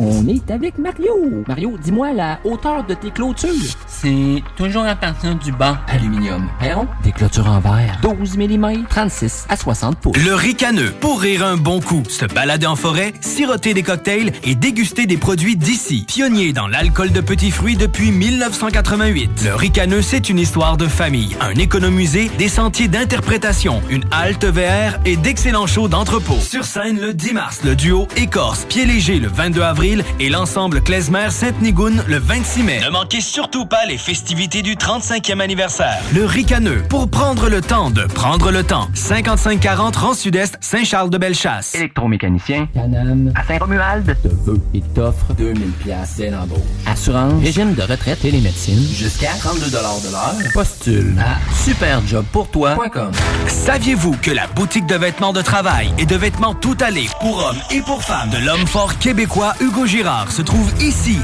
On 0.00 0.28
est 0.28 0.48
avec 0.52 0.78
Mario. 0.78 1.42
Mario, 1.48 1.76
dis-moi 1.82 2.12
la 2.12 2.38
hauteur 2.44 2.84
de 2.86 2.94
tes 2.94 3.10
clôtures? 3.10 3.48
C'est 3.88 4.44
toujours 4.56 4.84
à 4.84 4.94
partir 4.94 5.34
du 5.34 5.50
bas. 5.50 5.80
Aluminium. 5.88 6.48
Perron, 6.60 6.86
des 7.02 7.10
clôtures 7.10 7.48
en 7.48 7.58
verre. 7.58 7.98
12 8.02 8.36
mm, 8.36 8.84
36 8.88 9.46
à 9.48 9.56
60 9.56 9.98
pouces. 9.98 10.16
Le 10.24 10.36
ricaneux, 10.36 10.92
pour 11.00 11.20
rire 11.20 11.44
un 11.44 11.56
bon 11.56 11.80
coup, 11.80 12.04
se 12.08 12.26
balader 12.26 12.66
en 12.66 12.76
forêt, 12.76 13.12
siroter 13.20 13.74
des 13.74 13.82
cocktails 13.82 14.30
et 14.44 14.54
déguster 14.54 15.06
des 15.06 15.16
produits 15.16 15.56
d'ici. 15.56 16.04
Pionnier 16.06 16.52
dans 16.52 16.68
l'alcool 16.68 17.10
de 17.10 17.20
petits 17.20 17.50
fruits 17.50 17.76
depuis 17.76 18.12
1988. 18.12 19.42
Le 19.46 19.56
ricaneux, 19.56 20.02
c'est 20.02 20.28
une 20.28 20.38
histoire 20.38 20.76
de 20.76 20.86
famille, 20.86 21.36
un 21.40 21.56
économusée, 21.56 22.30
des 22.38 22.48
sentiers 22.48 22.86
d'interprétation, 22.86 23.82
une 23.90 24.04
halte 24.12 24.44
VR 24.44 25.00
et 25.04 25.16
d'excellents 25.16 25.66
shows 25.66 25.88
d'entrepôt. 25.88 26.38
Sur 26.40 26.64
scène 26.64 27.00
le 27.00 27.14
10 27.14 27.32
mars, 27.32 27.60
le 27.64 27.74
duo 27.74 28.06
Écorce, 28.16 28.64
Pied 28.66 28.86
Léger 28.86 29.18
le 29.18 29.26
22 29.26 29.62
avril 29.62 29.87
et 30.20 30.28
l'ensemble 30.28 30.82
Klezmer 30.82 31.30
Sainte-Nigoune 31.30 32.04
le 32.06 32.18
26 32.18 32.62
mai. 32.62 32.80
Ne 32.84 32.90
manquez 32.90 33.22
surtout 33.22 33.64
pas 33.64 33.86
les 33.86 33.96
festivités 33.96 34.60
du 34.60 34.74
35e 34.74 35.40
anniversaire. 35.40 35.98
Le 36.14 36.26
ricaneux, 36.26 36.82
pour 36.90 37.08
prendre 37.08 37.48
le 37.48 37.62
temps 37.62 37.90
de 37.90 38.02
prendre 38.02 38.50
le 38.50 38.64
temps. 38.64 38.88
5540 38.92 39.96
Rang 39.96 40.12
Sud-Est, 40.12 40.58
Saint-Charles-de-Bellechasse. 40.60 41.74
Électromécanicien. 41.74 42.68
Canam. 42.74 43.32
À 43.34 43.44
Saint-Romuald. 43.44 44.16
Te 44.22 44.28
veut 44.28 44.60
et 44.74 44.82
t'offre 44.94 45.32
2000 45.32 45.70
pièces 45.70 46.16
dès 46.18 46.30
l'embauche. 46.30 46.58
Assurance. 46.86 47.42
Régime 47.42 47.74
de 47.74 47.82
retraite 47.82 48.22
et 48.24 48.30
les 48.30 48.40
médecines. 48.40 48.86
Jusqu'à 48.94 49.30
32 49.40 49.70
de 49.70 49.72
l'heure. 49.72 50.52
Postule 50.52 51.14
à 51.18 51.38
superjobpourtoi.com. 51.64 53.12
Saviez-vous 53.46 54.16
que 54.20 54.30
la 54.32 54.46
boutique 54.48 54.86
de 54.86 54.96
vêtements 54.96 55.32
de 55.32 55.40
travail 55.40 55.92
et 55.98 56.04
de 56.04 56.16
vêtements 56.16 56.54
tout 56.54 56.76
allés 56.80 57.08
pour 57.20 57.38
hommes 57.38 57.58
et 57.70 57.80
pour 57.80 58.02
femmes 58.02 58.30
de 58.30 58.44
l'homme 58.44 58.66
fort 58.66 58.98
québécois 58.98 59.54
Hugo 59.68 59.84
Girard 59.84 60.32
se 60.32 60.40
trouve 60.40 60.72
ici, 60.80 61.18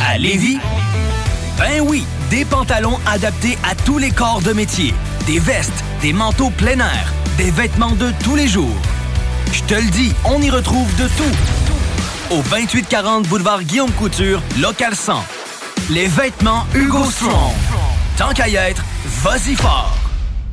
à 0.00 0.16
Lévis? 0.16 0.58
Ben 1.58 1.82
oui, 1.82 2.06
des 2.30 2.46
pantalons 2.46 2.98
adaptés 3.04 3.58
à 3.62 3.74
tous 3.74 3.98
les 3.98 4.10
corps 4.10 4.40
de 4.40 4.54
métier, 4.54 4.94
des 5.26 5.38
vestes, 5.38 5.84
des 6.00 6.14
manteaux 6.14 6.48
plein 6.48 6.78
air, 6.78 7.12
des 7.36 7.50
vêtements 7.50 7.94
de 7.94 8.10
tous 8.24 8.34
les 8.34 8.48
jours. 8.48 8.74
Je 9.52 9.62
te 9.64 9.74
le 9.74 9.90
dis, 9.90 10.14
on 10.24 10.40
y 10.40 10.48
retrouve 10.48 10.88
de 10.96 11.06
tout. 11.06 12.34
Au 12.34 12.40
2840 12.40 13.28
boulevard 13.28 13.62
Guillaume 13.62 13.92
Couture, 13.92 14.40
local 14.58 14.96
100. 14.96 15.22
Les 15.90 16.06
vêtements 16.06 16.64
Hugo 16.74 17.04
Strong. 17.10 17.52
Tant 18.16 18.32
qu'à 18.32 18.48
y 18.48 18.56
être, 18.56 18.82
vas-y 19.22 19.54
fort. 19.54 20.01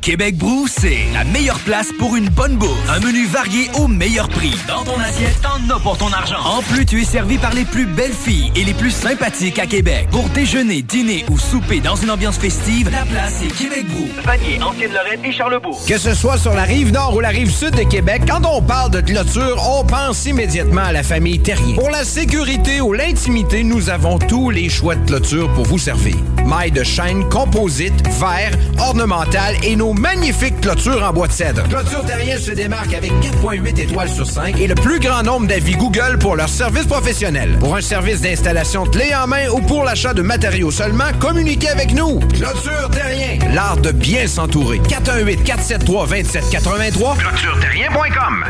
Québec 0.00 0.38
Brou, 0.38 0.66
c'est 0.66 1.06
la 1.12 1.24
meilleure 1.24 1.58
place 1.58 1.88
pour 1.98 2.16
une 2.16 2.30
bonne 2.30 2.56
bouffe. 2.56 2.88
Un 2.88 3.00
menu 3.00 3.26
varié 3.26 3.70
au 3.74 3.86
meilleur 3.86 4.30
prix. 4.30 4.54
Dans 4.66 4.82
ton 4.82 4.98
assiette, 4.98 5.38
t'en 5.42 5.74
as 5.74 5.78
pour 5.78 5.98
ton 5.98 6.10
argent. 6.10 6.40
En 6.42 6.62
plus, 6.62 6.86
tu 6.86 7.02
es 7.02 7.04
servi 7.04 7.36
par 7.36 7.52
les 7.52 7.66
plus 7.66 7.84
belles 7.84 8.14
filles 8.14 8.50
et 8.56 8.64
les 8.64 8.72
plus 8.72 8.92
sympathiques 8.92 9.58
à 9.58 9.66
Québec. 9.66 10.08
Pour 10.10 10.26
déjeuner, 10.30 10.80
dîner 10.80 11.26
ou 11.30 11.38
souper 11.38 11.80
dans 11.80 11.96
une 11.96 12.10
ambiance 12.10 12.38
festive, 12.38 12.88
la 12.90 13.04
place 13.04 13.42
est 13.42 13.54
Québec 13.54 13.86
Brou. 13.88 14.08
Vanier, 14.24 14.62
Ancienne-Lorraine 14.62 15.22
et 15.22 15.32
Charlebourg. 15.32 15.84
Que 15.86 15.98
ce 15.98 16.14
soit 16.14 16.38
sur 16.38 16.54
la 16.54 16.62
rive 16.62 16.92
nord 16.92 17.14
ou 17.14 17.20
la 17.20 17.28
rive 17.28 17.50
sud 17.50 17.76
de 17.76 17.82
Québec, 17.82 18.22
quand 18.26 18.46
on 18.46 18.62
parle 18.62 18.90
de 18.92 19.02
clôture, 19.02 19.62
on 19.68 19.84
pense 19.84 20.24
immédiatement 20.24 20.84
à 20.84 20.92
la 20.92 21.02
famille 21.02 21.40
Terrien. 21.40 21.74
Pour 21.74 21.90
la 21.90 22.04
sécurité 22.04 22.80
ou 22.80 22.94
l'intimité, 22.94 23.64
nous 23.64 23.90
avons 23.90 24.18
tous 24.18 24.48
les 24.48 24.70
choix 24.70 24.94
de 24.94 25.06
clôture 25.06 25.52
pour 25.52 25.66
vous 25.66 25.78
servir. 25.78 26.16
Mailles 26.46 26.72
de 26.72 26.84
chaîne, 26.84 27.28
composite, 27.28 28.02
verre, 28.18 28.52
ornemental 28.78 29.56
et 29.62 29.76
nos 29.76 29.89
magnifiques 29.94 30.60
clôtures 30.60 31.02
en 31.02 31.12
bois 31.12 31.28
de 31.28 31.32
cèdre. 31.32 31.62
Clôture 31.68 32.04
Terrien 32.04 32.38
se 32.38 32.50
démarque 32.52 32.94
avec 32.94 33.12
4.8 33.12 33.80
étoiles 33.80 34.08
sur 34.08 34.26
5 34.26 34.58
et 34.60 34.66
le 34.66 34.74
plus 34.74 35.00
grand 35.00 35.22
nombre 35.22 35.46
d'avis 35.46 35.74
Google 35.74 36.18
pour 36.18 36.36
leur 36.36 36.48
service 36.48 36.86
professionnel. 36.86 37.56
Pour 37.58 37.76
un 37.76 37.80
service 37.80 38.20
d'installation 38.20 38.84
clé 38.84 39.14
en 39.14 39.26
main 39.26 39.48
ou 39.48 39.60
pour 39.60 39.84
l'achat 39.84 40.14
de 40.14 40.22
matériaux 40.22 40.70
seulement, 40.70 41.12
communiquez 41.18 41.68
avec 41.68 41.94
nous. 41.94 42.20
Clôture 42.34 42.90
Terrien, 42.90 43.38
l'art 43.54 43.76
de 43.78 43.92
bien 43.92 44.26
s'entourer. 44.26 44.80
418 44.88 45.44
473 45.44 46.08
2783 46.08 47.16
ClôtureTerrien.com 47.16 48.44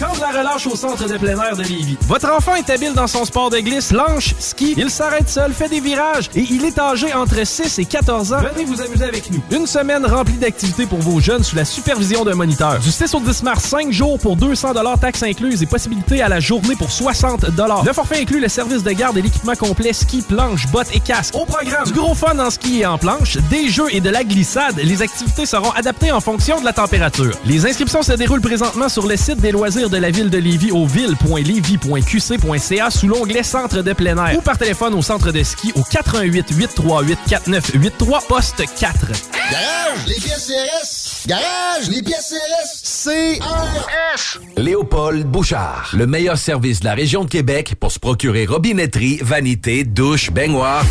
Quand 0.00 0.18
la 0.18 0.30
relâche 0.30 0.66
au 0.66 0.74
centre 0.76 1.06
de 1.06 1.18
plein 1.18 1.38
air 1.38 1.54
de 1.54 1.62
Lévis. 1.62 1.98
Votre 2.08 2.32
enfant 2.32 2.54
est 2.54 2.70
habile 2.70 2.94
dans 2.94 3.06
son 3.06 3.26
sport 3.26 3.50
de 3.50 3.58
glisse, 3.58 3.88
planche, 3.88 4.34
ski. 4.38 4.72
Il 4.78 4.88
s'arrête 4.88 5.28
seul, 5.28 5.52
fait 5.52 5.68
des 5.68 5.80
virages 5.80 6.30
et 6.34 6.40
il 6.40 6.64
est 6.64 6.78
âgé 6.78 7.12
entre 7.12 7.46
6 7.46 7.78
et 7.78 7.84
14 7.84 8.32
ans. 8.32 8.40
Venez 8.54 8.64
vous 8.64 8.80
amuser 8.80 9.04
avec 9.04 9.30
nous. 9.30 9.42
Une 9.50 9.66
semaine 9.66 10.06
remplie 10.06 10.38
d'activités 10.38 10.86
pour 10.86 11.00
vos 11.00 11.20
jeunes 11.20 11.44
sous 11.44 11.54
la 11.54 11.66
supervision 11.66 12.24
d'un 12.24 12.34
moniteur. 12.34 12.78
Du 12.78 12.90
6 12.90 13.14
au 13.14 13.20
10 13.20 13.42
mars, 13.42 13.64
5 13.64 13.92
jours 13.92 14.18
pour 14.18 14.36
200 14.36 14.72
taxes 14.98 15.22
incluses 15.22 15.62
et 15.62 15.66
possibilité 15.66 16.22
à 16.22 16.30
la 16.30 16.40
journée 16.40 16.76
pour 16.76 16.90
60 16.90 17.44
Le 17.84 17.92
forfait 17.92 18.22
inclut 18.22 18.40
le 18.40 18.48
service 18.48 18.82
de 18.82 18.92
garde 18.92 19.18
et 19.18 19.22
l'équipement 19.22 19.54
complet 19.54 19.92
ski, 19.92 20.22
planche, 20.22 20.66
bottes 20.68 20.94
et 20.94 21.00
casque. 21.00 21.34
Au 21.34 21.44
programme, 21.44 21.84
du 21.84 21.92
gros 21.92 22.14
fun 22.14 22.38
en 22.38 22.48
ski 22.48 22.80
et 22.80 22.86
en 22.86 22.96
planche, 22.96 23.36
des 23.50 23.68
jeux 23.68 23.88
et 23.94 24.00
de 24.00 24.08
la 24.08 24.24
glissade. 24.24 24.80
Les 24.82 25.02
activités 25.02 25.44
seront 25.44 25.72
adaptées 25.72 26.10
en 26.10 26.20
fonction 26.20 26.58
de 26.58 26.64
la 26.64 26.72
température. 26.72 27.36
Les 27.44 27.66
inscriptions 27.66 28.02
se 28.02 28.12
déroulent 28.12 28.40
présentement 28.40 28.88
sur 28.88 29.06
le 29.06 29.18
site 29.18 29.42
des 29.42 29.52
loisirs 29.52 29.89
de 29.90 29.96
la 29.96 30.10
ville 30.10 30.30
de 30.30 30.38
Lévis 30.38 30.70
au 30.70 30.86
ville.lévis.qc.ca 30.86 32.90
sous 32.90 33.08
l'onglet 33.08 33.42
Centre 33.42 33.82
de 33.82 33.92
plein 33.92 34.16
air 34.24 34.38
ou 34.38 34.40
par 34.40 34.56
téléphone 34.56 34.94
au 34.94 35.02
centre 35.02 35.32
de 35.32 35.42
ski 35.42 35.72
au 35.74 35.82
88 35.82 36.46
838 36.50 37.18
4983 37.28 38.20
poste 38.28 38.62
4. 38.78 39.06
Garage, 39.50 40.06
les 40.06 40.14
pièces 40.14 40.46
CRS. 40.46 41.26
Garage, 41.26 41.88
les 41.90 42.02
pièces 42.02 42.32
CRS. 42.32 43.38
CRS. 43.38 44.38
Léopold 44.56 45.26
Bouchard, 45.26 45.90
le 45.94 46.06
meilleur 46.06 46.38
service 46.38 46.80
de 46.80 46.84
la 46.84 46.94
région 46.94 47.24
de 47.24 47.30
Québec 47.30 47.74
pour 47.78 47.90
se 47.90 47.98
procurer 47.98 48.46
robinetterie, 48.46 49.18
vanité, 49.22 49.84
douche, 49.84 50.30
baignoire. 50.30 50.84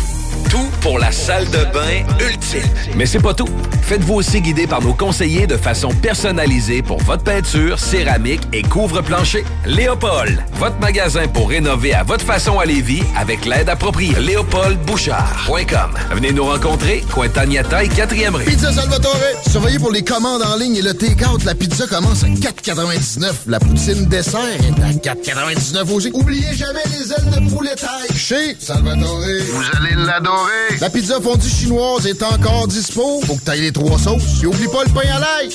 Tout 0.50 0.68
pour 0.80 0.98
la 0.98 1.12
salle 1.12 1.44
de 1.46 1.64
bain 1.72 2.04
ultime. 2.28 2.68
Mais 2.96 3.06
c'est 3.06 3.20
pas 3.20 3.34
tout. 3.34 3.48
Faites-vous 3.82 4.14
aussi 4.14 4.40
guider 4.40 4.66
par 4.66 4.82
nos 4.82 4.94
conseillers 4.94 5.46
de 5.46 5.56
façon 5.56 5.90
personnalisée 5.90 6.82
pour 6.82 6.98
votre 7.02 7.22
peinture, 7.22 7.78
céramique 7.78 8.40
et 8.52 8.62
couvre-plancher. 8.90 9.44
Léopold, 9.66 10.42
votre 10.54 10.78
magasin 10.80 11.28
pour 11.28 11.48
rénover 11.48 11.94
à 11.94 12.02
votre 12.02 12.24
façon 12.24 12.58
à 12.58 12.64
Lévis 12.64 13.02
avec 13.16 13.44
l'aide 13.44 13.68
appropriée. 13.68 14.14
LéopoldBouchard.com. 14.18 15.90
Venez 16.12 16.32
nous 16.32 16.44
rencontrer, 16.44 17.04
Cointagnata 17.12 17.84
et 17.84 17.88
4e 17.88 18.34
rue. 18.34 18.44
Pizza 18.44 18.72
Salvatore. 18.72 19.16
Surveillez 19.48 19.78
pour 19.78 19.92
les 19.92 20.02
commandes 20.02 20.42
en 20.42 20.56
ligne 20.56 20.76
et 20.76 20.82
le 20.82 20.94
take-out. 20.94 21.44
La 21.44 21.54
pizza 21.54 21.86
commence 21.86 22.24
à 22.24 22.28
4,99. 22.28 23.32
La 23.46 23.60
poutine 23.60 24.06
dessert 24.06 24.40
est 24.40 24.82
à 24.82 25.14
4,99 25.14 25.92
aussi. 25.92 26.10
Oubliez 26.12 26.54
jamais 26.54 26.80
les 26.98 27.12
ailes 27.12 27.30
de 27.30 27.54
poulet 27.54 27.74
taille. 27.76 28.16
Chez 28.16 28.56
Salvatore. 28.58 29.20
Vous 29.20 29.64
allez 29.78 29.94
l'adorer. 29.94 30.78
La 30.80 30.90
pizza 30.90 31.20
fondue 31.20 31.48
chinoise 31.48 32.06
est 32.06 32.22
encore 32.22 32.66
dispo. 32.66 33.20
Faut 33.24 33.36
que 33.36 33.42
t'ailles 33.42 33.60
les 33.60 33.72
trois 33.72 33.98
sauces. 33.98 34.42
Et 34.42 34.46
oublie 34.46 34.68
pas 34.68 34.84
le 34.84 34.90
pain 34.90 35.08
à 35.14 35.20
l'ail. 35.20 35.50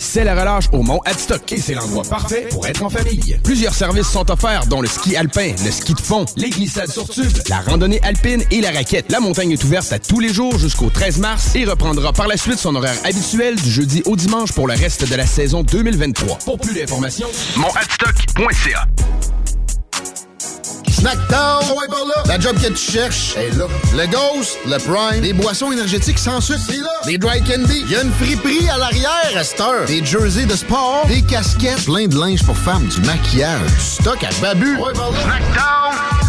C'est 0.00 0.24
la 0.24 0.38
relâche 0.38 0.66
au 0.72 0.82
Mont 0.82 1.00
Adstock 1.04 1.52
et 1.52 1.60
c'est 1.60 1.74
l'endroit 1.74 2.04
parfait 2.04 2.46
pour 2.50 2.66
être 2.66 2.82
en 2.82 2.90
famille. 2.90 3.38
Plusieurs 3.42 3.74
services 3.74 4.08
sont 4.08 4.30
offerts, 4.30 4.66
dont 4.66 4.80
le 4.80 4.88
ski 4.88 5.16
alpin, 5.16 5.52
le 5.64 5.70
ski 5.70 5.94
de 5.94 6.00
fond, 6.00 6.24
les 6.36 6.50
glissades 6.50 6.90
sur 6.90 7.08
tube, 7.08 7.30
la 7.48 7.60
randonnée 7.60 8.00
alpine 8.02 8.42
et 8.50 8.60
la 8.60 8.70
raquette. 8.70 9.10
La 9.10 9.20
montagne 9.20 9.52
est 9.52 9.64
ouverte 9.64 9.92
à 9.92 9.98
tous 9.98 10.20
les 10.20 10.32
jours 10.32 10.58
jusqu'au 10.58 10.88
13 10.88 11.18
mars 11.18 11.54
et 11.56 11.64
reprendra 11.64 12.12
par 12.12 12.28
la 12.28 12.36
suite 12.36 12.58
son 12.58 12.74
horaire 12.74 12.96
habituel 13.04 13.56
du 13.56 13.70
jeudi 13.70 14.02
au 14.06 14.16
dimanche 14.16 14.52
pour 14.52 14.66
le 14.66 14.74
reste 14.74 15.08
de 15.08 15.14
la 15.14 15.26
saison 15.26 15.62
2023. 15.62 16.38
Pour 16.38 16.58
plus 16.58 16.74
d'informations, 16.74 17.28
monadstock.ca. 17.56 18.86
Snackdown, 20.98 21.62
là. 21.90 22.22
La 22.26 22.40
job 22.40 22.56
que 22.60 22.68
tu 22.68 22.92
cherches 22.92 23.36
est 23.36 23.56
là. 23.56 23.66
Le 23.94 24.06
Ghost, 24.06 24.58
le 24.66 24.78
Prime, 24.78 25.20
des 25.20 25.32
boissons 25.32 25.70
énergétiques 25.70 26.18
sans 26.18 26.40
sucre, 26.40 26.58
c'est. 26.66 26.78
Des 27.06 27.18
dry 27.18 27.40
candy, 27.42 27.84
il 27.86 27.90
y 27.92 27.96
a 27.96 28.02
une 28.02 28.12
friperie 28.12 28.68
à 28.68 28.78
l'arrière 28.78 29.32
à 29.36 29.44
cette 29.44 29.60
heure. 29.60 29.86
Des 29.86 30.04
jerseys 30.04 30.46
de 30.46 30.56
sport, 30.56 31.04
des 31.06 31.22
casquettes, 31.22 31.84
plein 31.84 32.08
de 32.08 32.18
linge 32.18 32.42
pour 32.44 32.56
femmes, 32.56 32.86
du 32.86 33.00
maquillage, 33.02 33.60
du 33.60 33.80
stock 33.80 34.24
à 34.24 34.30
babu. 34.42 34.76
Là. 34.76 36.27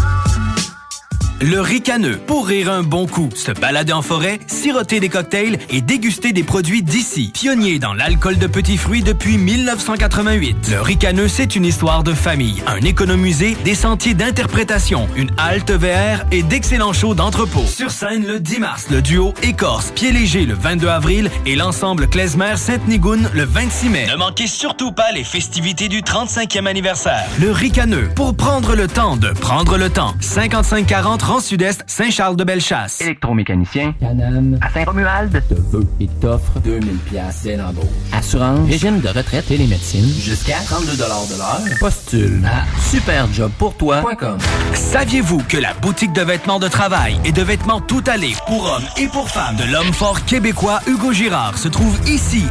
Le 1.42 1.58
ricaneux, 1.62 2.18
pour 2.18 2.46
rire 2.46 2.70
un 2.70 2.82
bon 2.82 3.06
coup, 3.06 3.30
se 3.34 3.50
balader 3.50 3.94
en 3.94 4.02
forêt, 4.02 4.40
siroter 4.46 5.00
des 5.00 5.08
cocktails 5.08 5.58
et 5.70 5.80
déguster 5.80 6.34
des 6.34 6.42
produits 6.42 6.82
d'ici. 6.82 7.30
Pionnier 7.32 7.78
dans 7.78 7.94
l'alcool 7.94 8.36
de 8.36 8.46
petits 8.46 8.76
fruits 8.76 9.02
depuis 9.02 9.38
1988. 9.38 10.68
Le 10.70 10.82
ricaneux, 10.82 11.28
c'est 11.28 11.56
une 11.56 11.64
histoire 11.64 12.02
de 12.02 12.12
famille, 12.12 12.62
un 12.66 12.82
économusée, 12.82 13.56
des 13.64 13.74
sentiers 13.74 14.12
d'interprétation, 14.12 15.08
une 15.16 15.30
halte 15.38 15.70
VR 15.70 16.26
et 16.30 16.42
d'excellents 16.42 16.92
shows 16.92 17.14
d'entrepôt. 17.14 17.64
Sur 17.64 17.90
scène 17.90 18.26
le 18.26 18.38
10 18.38 18.58
mars, 18.58 18.86
le 18.90 19.00
duo 19.00 19.32
Écorce, 19.42 19.92
Pied 19.92 20.12
Léger 20.12 20.44
le 20.44 20.52
22 20.52 20.88
avril 20.88 21.30
et 21.46 21.56
l'ensemble 21.56 22.06
Klezmer 22.06 22.58
Sainte-Nigoune 22.58 23.30
le 23.32 23.44
26 23.44 23.88
mai. 23.88 24.06
Ne 24.10 24.16
manquez 24.16 24.46
surtout 24.46 24.92
pas 24.92 25.10
les 25.12 25.24
festivités 25.24 25.88
du 25.88 26.02
35e 26.02 26.66
anniversaire. 26.66 27.24
Le 27.40 27.50
ricaneux, 27.50 28.10
pour 28.14 28.36
prendre 28.36 28.74
le 28.74 28.88
temps 28.88 29.16
de 29.16 29.30
prendre 29.30 29.78
le 29.78 29.88
temps. 29.88 30.14
5540 30.20 31.29
Rang 31.30 31.38
Sud-Est, 31.38 31.84
Saint-Charles-de-Bellechasse. 31.86 33.02
Électromécanicien, 33.02 33.94
Canam, 34.00 34.58
à 34.60 34.68
Saint-Romuald, 34.68 35.30
te 35.48 35.54
veut 35.54 35.86
et 36.00 36.08
t'offre 36.20 36.58
2000 36.58 36.96
pièces 37.08 37.42
dès 37.44 37.54
l'embauche. 37.54 37.84
Assurance, 38.10 38.68
régime 38.68 38.98
de 38.98 39.06
retraite 39.06 39.48
et 39.48 39.56
les 39.56 39.68
médecines, 39.68 40.12
jusqu'à 40.20 40.56
32 40.64 40.96
de 40.96 40.98
l'heure. 40.98 41.78
Postule 41.78 42.42
à 42.44 42.64
superjobpourtoi.com. 42.80 44.38
Saviez-vous 44.74 45.38
que 45.48 45.56
la 45.56 45.72
boutique 45.74 46.12
de 46.12 46.22
vêtements 46.22 46.58
de 46.58 46.66
travail 46.66 47.16
et 47.24 47.30
de 47.30 47.42
vêtements 47.42 47.80
tout 47.80 48.02
allés 48.08 48.34
pour 48.48 48.64
hommes 48.64 48.88
et 48.96 49.06
pour 49.06 49.30
femmes 49.30 49.54
de 49.54 49.70
l'homme 49.70 49.92
fort 49.92 50.24
québécois 50.24 50.80
Hugo 50.88 51.12
Girard 51.12 51.56
se 51.58 51.68
trouve 51.68 51.96
ici, 52.08 52.42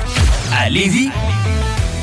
à 0.58 0.70
Lévis? 0.70 1.10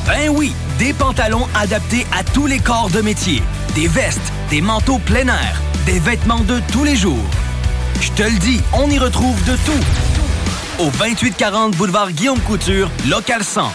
Ben 0.06 0.28
oui, 0.28 0.52
des 0.78 0.92
pantalons 0.92 1.46
adaptés 1.54 2.06
à 2.12 2.22
tous 2.22 2.46
les 2.46 2.58
corps 2.58 2.90
de 2.90 3.00
métier, 3.00 3.42
des 3.74 3.88
vestes, 3.88 4.30
des 4.50 4.60
manteaux 4.60 4.98
plein 4.98 5.26
air, 5.26 5.62
des 5.86 6.00
vêtements 6.00 6.40
de 6.40 6.60
tous 6.72 6.84
les 6.84 6.96
jours. 6.96 7.24
Je 8.00 8.10
te 8.10 8.24
le 8.24 8.38
dis, 8.38 8.60
on 8.72 8.90
y 8.90 8.98
retrouve 8.98 9.42
de 9.44 9.56
tout. 9.64 10.82
Au 10.82 10.90
2840 10.90 11.76
boulevard 11.76 12.10
Guillaume 12.10 12.40
Couture, 12.40 12.90
local 13.08 13.42
100. 13.42 13.72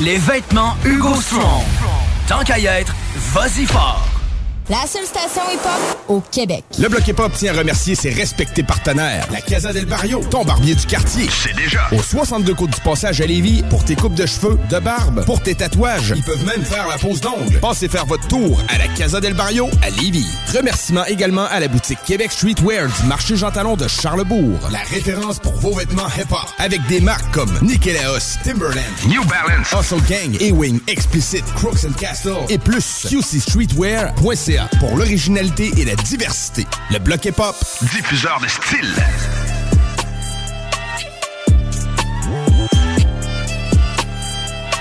Les 0.00 0.18
vêtements 0.18 0.76
Hugo 0.84 1.20
Strong. 1.20 1.64
Tant 2.28 2.44
qu'à 2.44 2.58
y 2.58 2.66
être, 2.66 2.94
vas-y 3.32 3.64
fort. 3.64 4.17
La 4.70 4.86
seule 4.86 5.06
station 5.06 5.40
hip-hop 5.50 5.98
au 6.08 6.20
Québec. 6.20 6.62
Le 6.78 6.88
Bloc 6.90 7.08
Hip-Hop 7.08 7.32
tient 7.32 7.54
à 7.54 7.58
remercier 7.58 7.94
ses 7.94 8.10
respectés 8.10 8.62
partenaires. 8.62 9.26
La 9.32 9.40
Casa 9.40 9.72
del 9.72 9.86
Barrio, 9.86 10.20
ton 10.30 10.44
barbier 10.44 10.74
du 10.74 10.84
quartier. 10.84 11.26
C'est 11.30 11.56
déjà. 11.56 11.88
Au 11.90 12.02
62 12.02 12.54
côtes 12.54 12.74
du 12.74 12.80
passage 12.82 13.22
à 13.22 13.26
Lévis, 13.26 13.62
pour 13.70 13.82
tes 13.82 13.96
coupes 13.96 14.12
de 14.12 14.26
cheveux, 14.26 14.58
de 14.68 14.78
barbe, 14.78 15.24
pour 15.24 15.40
tes 15.42 15.54
tatouages. 15.54 16.12
Ils 16.14 16.22
peuvent 16.22 16.44
même 16.44 16.62
faire 16.62 16.86
la 16.86 16.98
pose 16.98 17.22
d'ongles. 17.22 17.58
Passez 17.60 17.88
faire 17.88 18.04
votre 18.04 18.28
tour 18.28 18.60
à 18.68 18.76
la 18.76 18.88
Casa 18.88 19.20
del 19.22 19.32
Barrio 19.32 19.70
à 19.80 19.88
Lévis. 19.88 20.28
Remerciements 20.54 21.06
également 21.06 21.46
à 21.46 21.60
la 21.60 21.68
boutique 21.68 22.00
Québec 22.04 22.30
Streetwear 22.30 22.88
du 23.00 23.06
marché 23.06 23.36
Jean 23.36 23.50
Talon 23.50 23.74
de 23.74 23.88
Charlebourg. 23.88 24.58
La 24.70 24.80
référence 24.80 25.38
pour 25.38 25.54
vos 25.54 25.72
vêtements 25.72 26.08
hip-hop. 26.08 26.46
Avec 26.58 26.86
des 26.88 27.00
marques 27.00 27.32
comme 27.32 27.58
Nikélaos, 27.62 28.36
Timberland, 28.44 28.84
New 29.06 29.24
Balance, 29.24 29.72
Hustle 29.72 30.02
Gang, 30.06 30.36
Ewing, 30.42 30.78
Explicit, 30.88 31.44
Crooks 31.56 31.86
and 31.86 31.94
Castle 31.98 32.36
et 32.50 32.58
plus. 32.58 33.06
Pour 34.80 34.96
l'originalité 34.96 35.70
et 35.76 35.84
la 35.84 35.94
diversité. 35.96 36.66
Le 36.90 36.98
bloc 36.98 37.24
hip-hop, 37.24 37.56
diffuseur 37.82 38.40
de 38.40 38.48
style. 38.48 38.94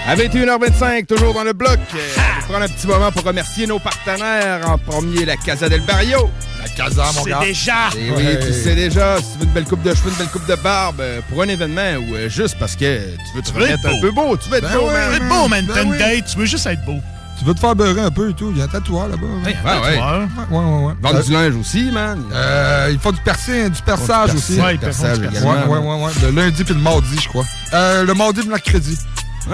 À 0.08 0.16
21h25, 0.16 1.06
toujours 1.06 1.34
dans 1.34 1.44
le 1.44 1.52
bloc. 1.52 1.78
Euh, 1.94 1.98
on 2.16 2.22
va 2.22 2.48
prendre 2.48 2.64
un 2.64 2.68
petit 2.70 2.88
moment 2.88 3.12
pour 3.12 3.24
remercier 3.24 3.68
nos 3.68 3.78
partenaires. 3.78 4.62
En 4.70 4.78
premier, 4.78 5.26
la 5.26 5.36
Casa 5.36 5.68
del 5.68 5.82
Barrio. 5.82 6.30
La 6.64 6.70
Casa, 6.70 7.04
mon 7.16 7.24
C'est 7.26 7.30
gars. 7.32 7.40
déjà. 7.41 7.74
Eh 7.98 8.12
oui, 8.12 8.24
Ouais. 8.24 8.40
tu 8.40 8.54
sais 8.54 8.74
déjà, 8.76 9.18
si 9.18 9.34
tu 9.34 9.40
veux 9.40 9.44
une 9.45 9.52
belle 9.52 9.66
coupe 9.66 9.84
de 9.84 9.94
cheveux, 9.94 10.10
une 10.12 10.16
belle 10.16 10.28
coupe 10.30 10.45
de 10.48 10.56
barbe, 10.56 11.02
euh, 11.02 11.20
pour 11.30 11.41
un 11.41 11.48
événement 11.49 11.95
ou 12.08 12.16
euh, 12.16 12.30
juste 12.30 12.56
parce 12.58 12.78
que 12.78 12.99
tu 12.99 13.36
veux 13.36 13.41
te 13.41 13.52
veux 13.52 13.64
remettre 13.64 13.80
être 13.80 13.86
un 13.88 13.91
beau. 13.95 14.02
peu 14.02 14.12
beau, 14.12 14.38
tu 14.38 14.49
veux 14.49 14.58
être 14.58 14.70
Ben 14.70 14.78
beau, 14.78 14.88
ouais, 14.88 14.94
man. 14.94 15.04
Tu 15.04 15.10
veux 15.10 15.16
être 15.18 15.28
beau, 15.30 15.48
man. 15.49 15.66
Ben 15.66 15.74
T'as 15.74 15.84
une 15.84 15.91
oui. 15.91 15.98
date, 15.98 16.26
tu 16.32 16.38
veux 16.38 16.45
juste 16.45 16.66
être 16.68 16.86
beau. 16.86 16.99
Tu 17.39 17.45
veux 17.45 17.53
te 17.53 17.59
faire 17.59 17.76
beurrer 17.76 18.01
un 18.01 18.09
peu 18.11 18.30
et 18.30 18.34
tout. 18.34 18.49
Il 18.51 18.57
y 18.57 18.61
a 18.61 18.65
un 18.65 18.68
tatoueur 18.68 19.07
là-bas. 19.07 19.22
Ouais, 19.45 19.55
Ouais, 19.64 19.80
ouais. 19.80 19.99
ouais, 19.99 20.57
ouais. 20.57 20.85
ouais. 20.88 20.93
Vendre 21.01 21.18
Euh, 21.19 21.22
du 21.23 21.31
linge 21.31 21.55
aussi, 21.55 21.91
man. 21.91 22.23
euh, 22.34 22.89
il 22.91 22.97
faut 22.99 23.11
du 23.11 23.22
percing, 23.22 23.69
du 23.69 23.81
perçage 23.84 24.34
aussi. 24.34 24.59
Ouais, 24.59 24.73
ils 24.76 24.80
du 24.80 24.85
perçage. 24.85 25.19
Ouais, 25.19 25.30
ouais, 25.41 25.77
ouais, 25.77 26.03
ouais. 26.05 26.11
Le 26.23 26.31
lundi 26.31 26.64
puis 26.64 26.73
le 26.73 26.80
mardi, 26.80 27.18
je 27.22 27.27
crois. 27.30 27.45
Euh, 27.73 28.03
le 28.05 28.14
mardi 28.15 28.39
et 28.39 28.43
le 28.43 28.49
mercredi. 28.49 28.97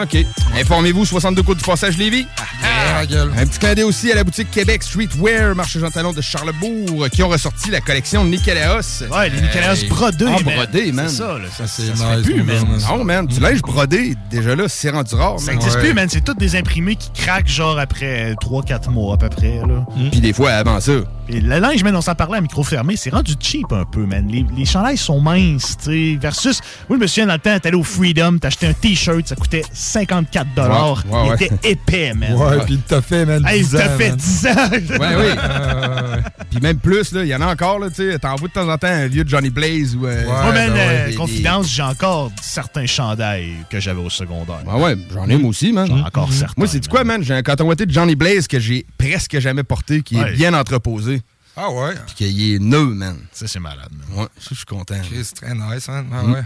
OK. 0.02 0.26
Informez-vous, 0.60 1.06
62 1.06 1.44
côtes 1.44 1.58
du 1.60 1.64
passage 1.64 1.98
Lévis. 1.98 2.26
Ah. 2.40 3.02
Un 3.02 3.46
petit 3.46 3.60
clin 3.60 3.84
aussi 3.86 4.12
à 4.12 4.16
la 4.16 4.24
boutique 4.24 4.50
Québec 4.52 4.82
Streetwear, 4.84 5.56
marché 5.56 5.80
Jean 5.80 5.90
Talon 5.90 6.14
de 6.14 6.22
Charlebourg, 6.22 7.10
qui 7.12 7.22
ont 7.24 7.28
ressorti 7.30 7.70
la 7.70 7.82
collection 7.82 8.24
Nikélaos. 8.26 9.04
Ouais, 9.12 9.30
les 9.30 9.42
Nicolas 9.42 9.74
Euh, 9.74 9.88
brodés. 9.90 10.26
Ah, 10.28 10.32
man. 10.44 10.56
brodés, 10.56 10.92
man. 10.92 11.10
C'est 11.10 11.18
ça, 11.18 11.38
là. 11.38 11.46
Ça, 11.56 11.68
c'est 11.68 11.88
ça 11.88 11.96
se 11.96 12.04
fait 12.04 12.16
nice, 12.18 12.26
plus, 12.26 12.44
man. 12.44 12.80
Non, 12.90 13.04
man, 13.04 13.28
du 13.28 13.40
linge 13.40 13.62
brodé, 13.62 14.16
déjà 14.32 14.56
là, 14.56 14.66
c'est 14.68 14.90
rendu 14.90 15.16
rare, 15.16 15.40
Ça 15.40 15.52
n'existe 15.52 15.76
Ouais. 15.76 15.82
plus, 15.82 15.94
man. 15.94 16.08
C'est 16.10 16.24
tous 16.24 16.34
des 16.36 16.56
imprimés 16.56 16.96
qui 16.96 17.12
craquent, 17.12 17.48
genre, 17.48 17.78
après 17.80 18.36
3-4 18.42 18.90
mois, 18.90 19.16
à 19.16 19.18
peu 19.18 19.30
près, 19.30 19.60
là. 19.68 19.86
Puis 20.12 20.22
des 20.22 20.34
fois, 20.34 20.52
avant 20.52 20.80
ça. 20.80 20.94
Puis 21.28 21.40
le 21.40 21.58
linge, 21.60 21.84
man, 21.84 21.96
on 21.96 22.02
s'en 22.02 22.16
parlait 22.16 22.38
à 22.38 22.42
micro 22.42 22.64
fermé, 22.64 22.96
c'est 22.98 23.10
rendu 23.10 23.34
cheap 23.40 23.72
un 23.72 23.86
peu, 23.86 24.06
man. 24.06 24.28
Les, 24.30 24.46
les 24.58 24.66
chandails 24.66 24.98
sont 24.98 25.22
minces, 25.22 25.78
tu 25.84 26.14
sais, 26.14 26.20
versus... 26.20 26.60
Moi, 26.90 26.98
je 26.98 27.02
me 27.04 27.08
souviens, 27.08 27.28
dans 27.28 27.34
le 27.34 27.40
temps, 27.40 27.58
t'allais 27.60 27.76
au 27.78 27.84
Freedom, 27.84 28.38
t'achetais 28.40 28.68
un 28.68 28.74
T-shirt, 28.74 29.26
ça 29.28 29.36
coûtait 29.36 29.64
54 29.84 30.48
Ouais, 30.56 30.64
ouais, 30.64 31.26
Il 31.26 31.30
ouais. 31.30 31.36
était 31.46 31.70
épais, 31.70 32.14
man. 32.14 32.34
Ouais, 32.34 32.60
puis 32.66 32.74
il 32.76 32.82
t'a 32.82 33.02
fait, 33.02 33.26
man. 33.26 33.46
Hey, 33.48 33.62
10 33.64 33.76
ans, 33.76 33.80
t'as 33.80 33.98
fait 33.98 34.10
man. 34.10 34.18
10 34.18 34.48
ans. 34.48 34.70
Ouais, 35.00 35.16
oui. 35.18 36.22
Puis 36.52 36.60
même 36.62 36.78
plus, 36.78 37.12
là, 37.14 37.24
il 37.24 37.28
y 37.30 37.36
en 37.36 37.42
a 37.42 37.48
encore, 37.52 37.80
là, 37.80 37.90
tu 37.90 37.96
sais. 38.12 38.20
T'envoies 38.20 38.48
de 38.48 38.54
temps 38.54 38.70
en 38.70 38.78
temps 38.78 38.88
un 38.88 39.08
vieux 39.08 39.24
Johnny 39.28 39.50
Blaze 39.50 39.96
ou. 39.96 40.06
euh, 40.06 40.24
Moi, 40.26 40.52
man, 40.54 40.72
ben 40.72 40.78
euh, 40.78 41.06
des- 41.06 41.12
des- 41.12 41.18
confidence, 41.18 41.68
j'ai 41.72 41.82
encore 41.82 42.32
certains 42.42 42.86
chandails 42.86 43.54
que 43.70 43.80
j'avais 43.80 44.02
au 44.02 44.10
secondaire. 44.10 44.60
Ah 44.70 44.78
ouais, 44.78 44.96
j'en 45.12 45.28
ai 45.28 45.38
moi 45.38 45.50
aussi, 45.50 45.72
man. 45.74 45.88
J'en 45.88 45.98
ai 45.98 46.02
encore 46.04 46.32
certains. 46.32 46.54
Moi, 46.58 46.68
c'est 46.68 46.80
du 46.80 46.88
quoi, 46.90 47.04
man? 47.04 47.24
J'ai 47.24 47.34
un 47.34 47.42
coton 47.42 47.68
de 47.74 47.86
Johnny 47.90 48.16
Blaze 48.16 48.48
que 48.48 48.60
j'ai 48.60 48.86
presque 48.98 49.40
jamais 49.40 49.64
porté, 49.64 50.02
qui 50.04 50.16
Ouais. 50.16 50.30
est 50.30 50.36
bien 50.36 50.54
entreposé. 50.54 51.22
Ah 51.58 51.70
ouais. 51.72 51.94
Puis 52.08 52.16
qu'il 52.16 52.54
est 52.56 52.60
neuf, 52.60 52.88
man. 52.90 53.18
Ça, 53.32 53.48
c'est 53.48 53.60
malade, 53.60 53.90
man. 53.92 54.20
Ouais, 54.20 54.28
ça, 54.38 54.50
je 54.52 54.56
suis 54.56 54.66
content. 54.66 54.96
C'est 55.24 55.36
très 55.36 55.54
nice, 55.56 55.88
man. 55.88 56.06
Ah 56.14 56.24
Mm. 56.24 56.34
ouais. 56.34 56.44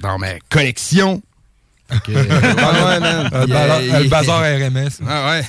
Dans 0.00 0.18
ma 0.18 0.38
collection. 0.50 1.22
Fait 1.88 2.12
que, 2.12 2.18
ah 2.58 2.86
ouais, 2.88 3.00
man. 3.00 3.30
Euh, 3.32 3.46
euh, 3.48 3.92
euh, 3.94 4.02
le 4.02 4.08
bazar 4.08 4.40
RMS. 4.40 4.90
Ah 5.08 5.30
ouais. 5.30 5.44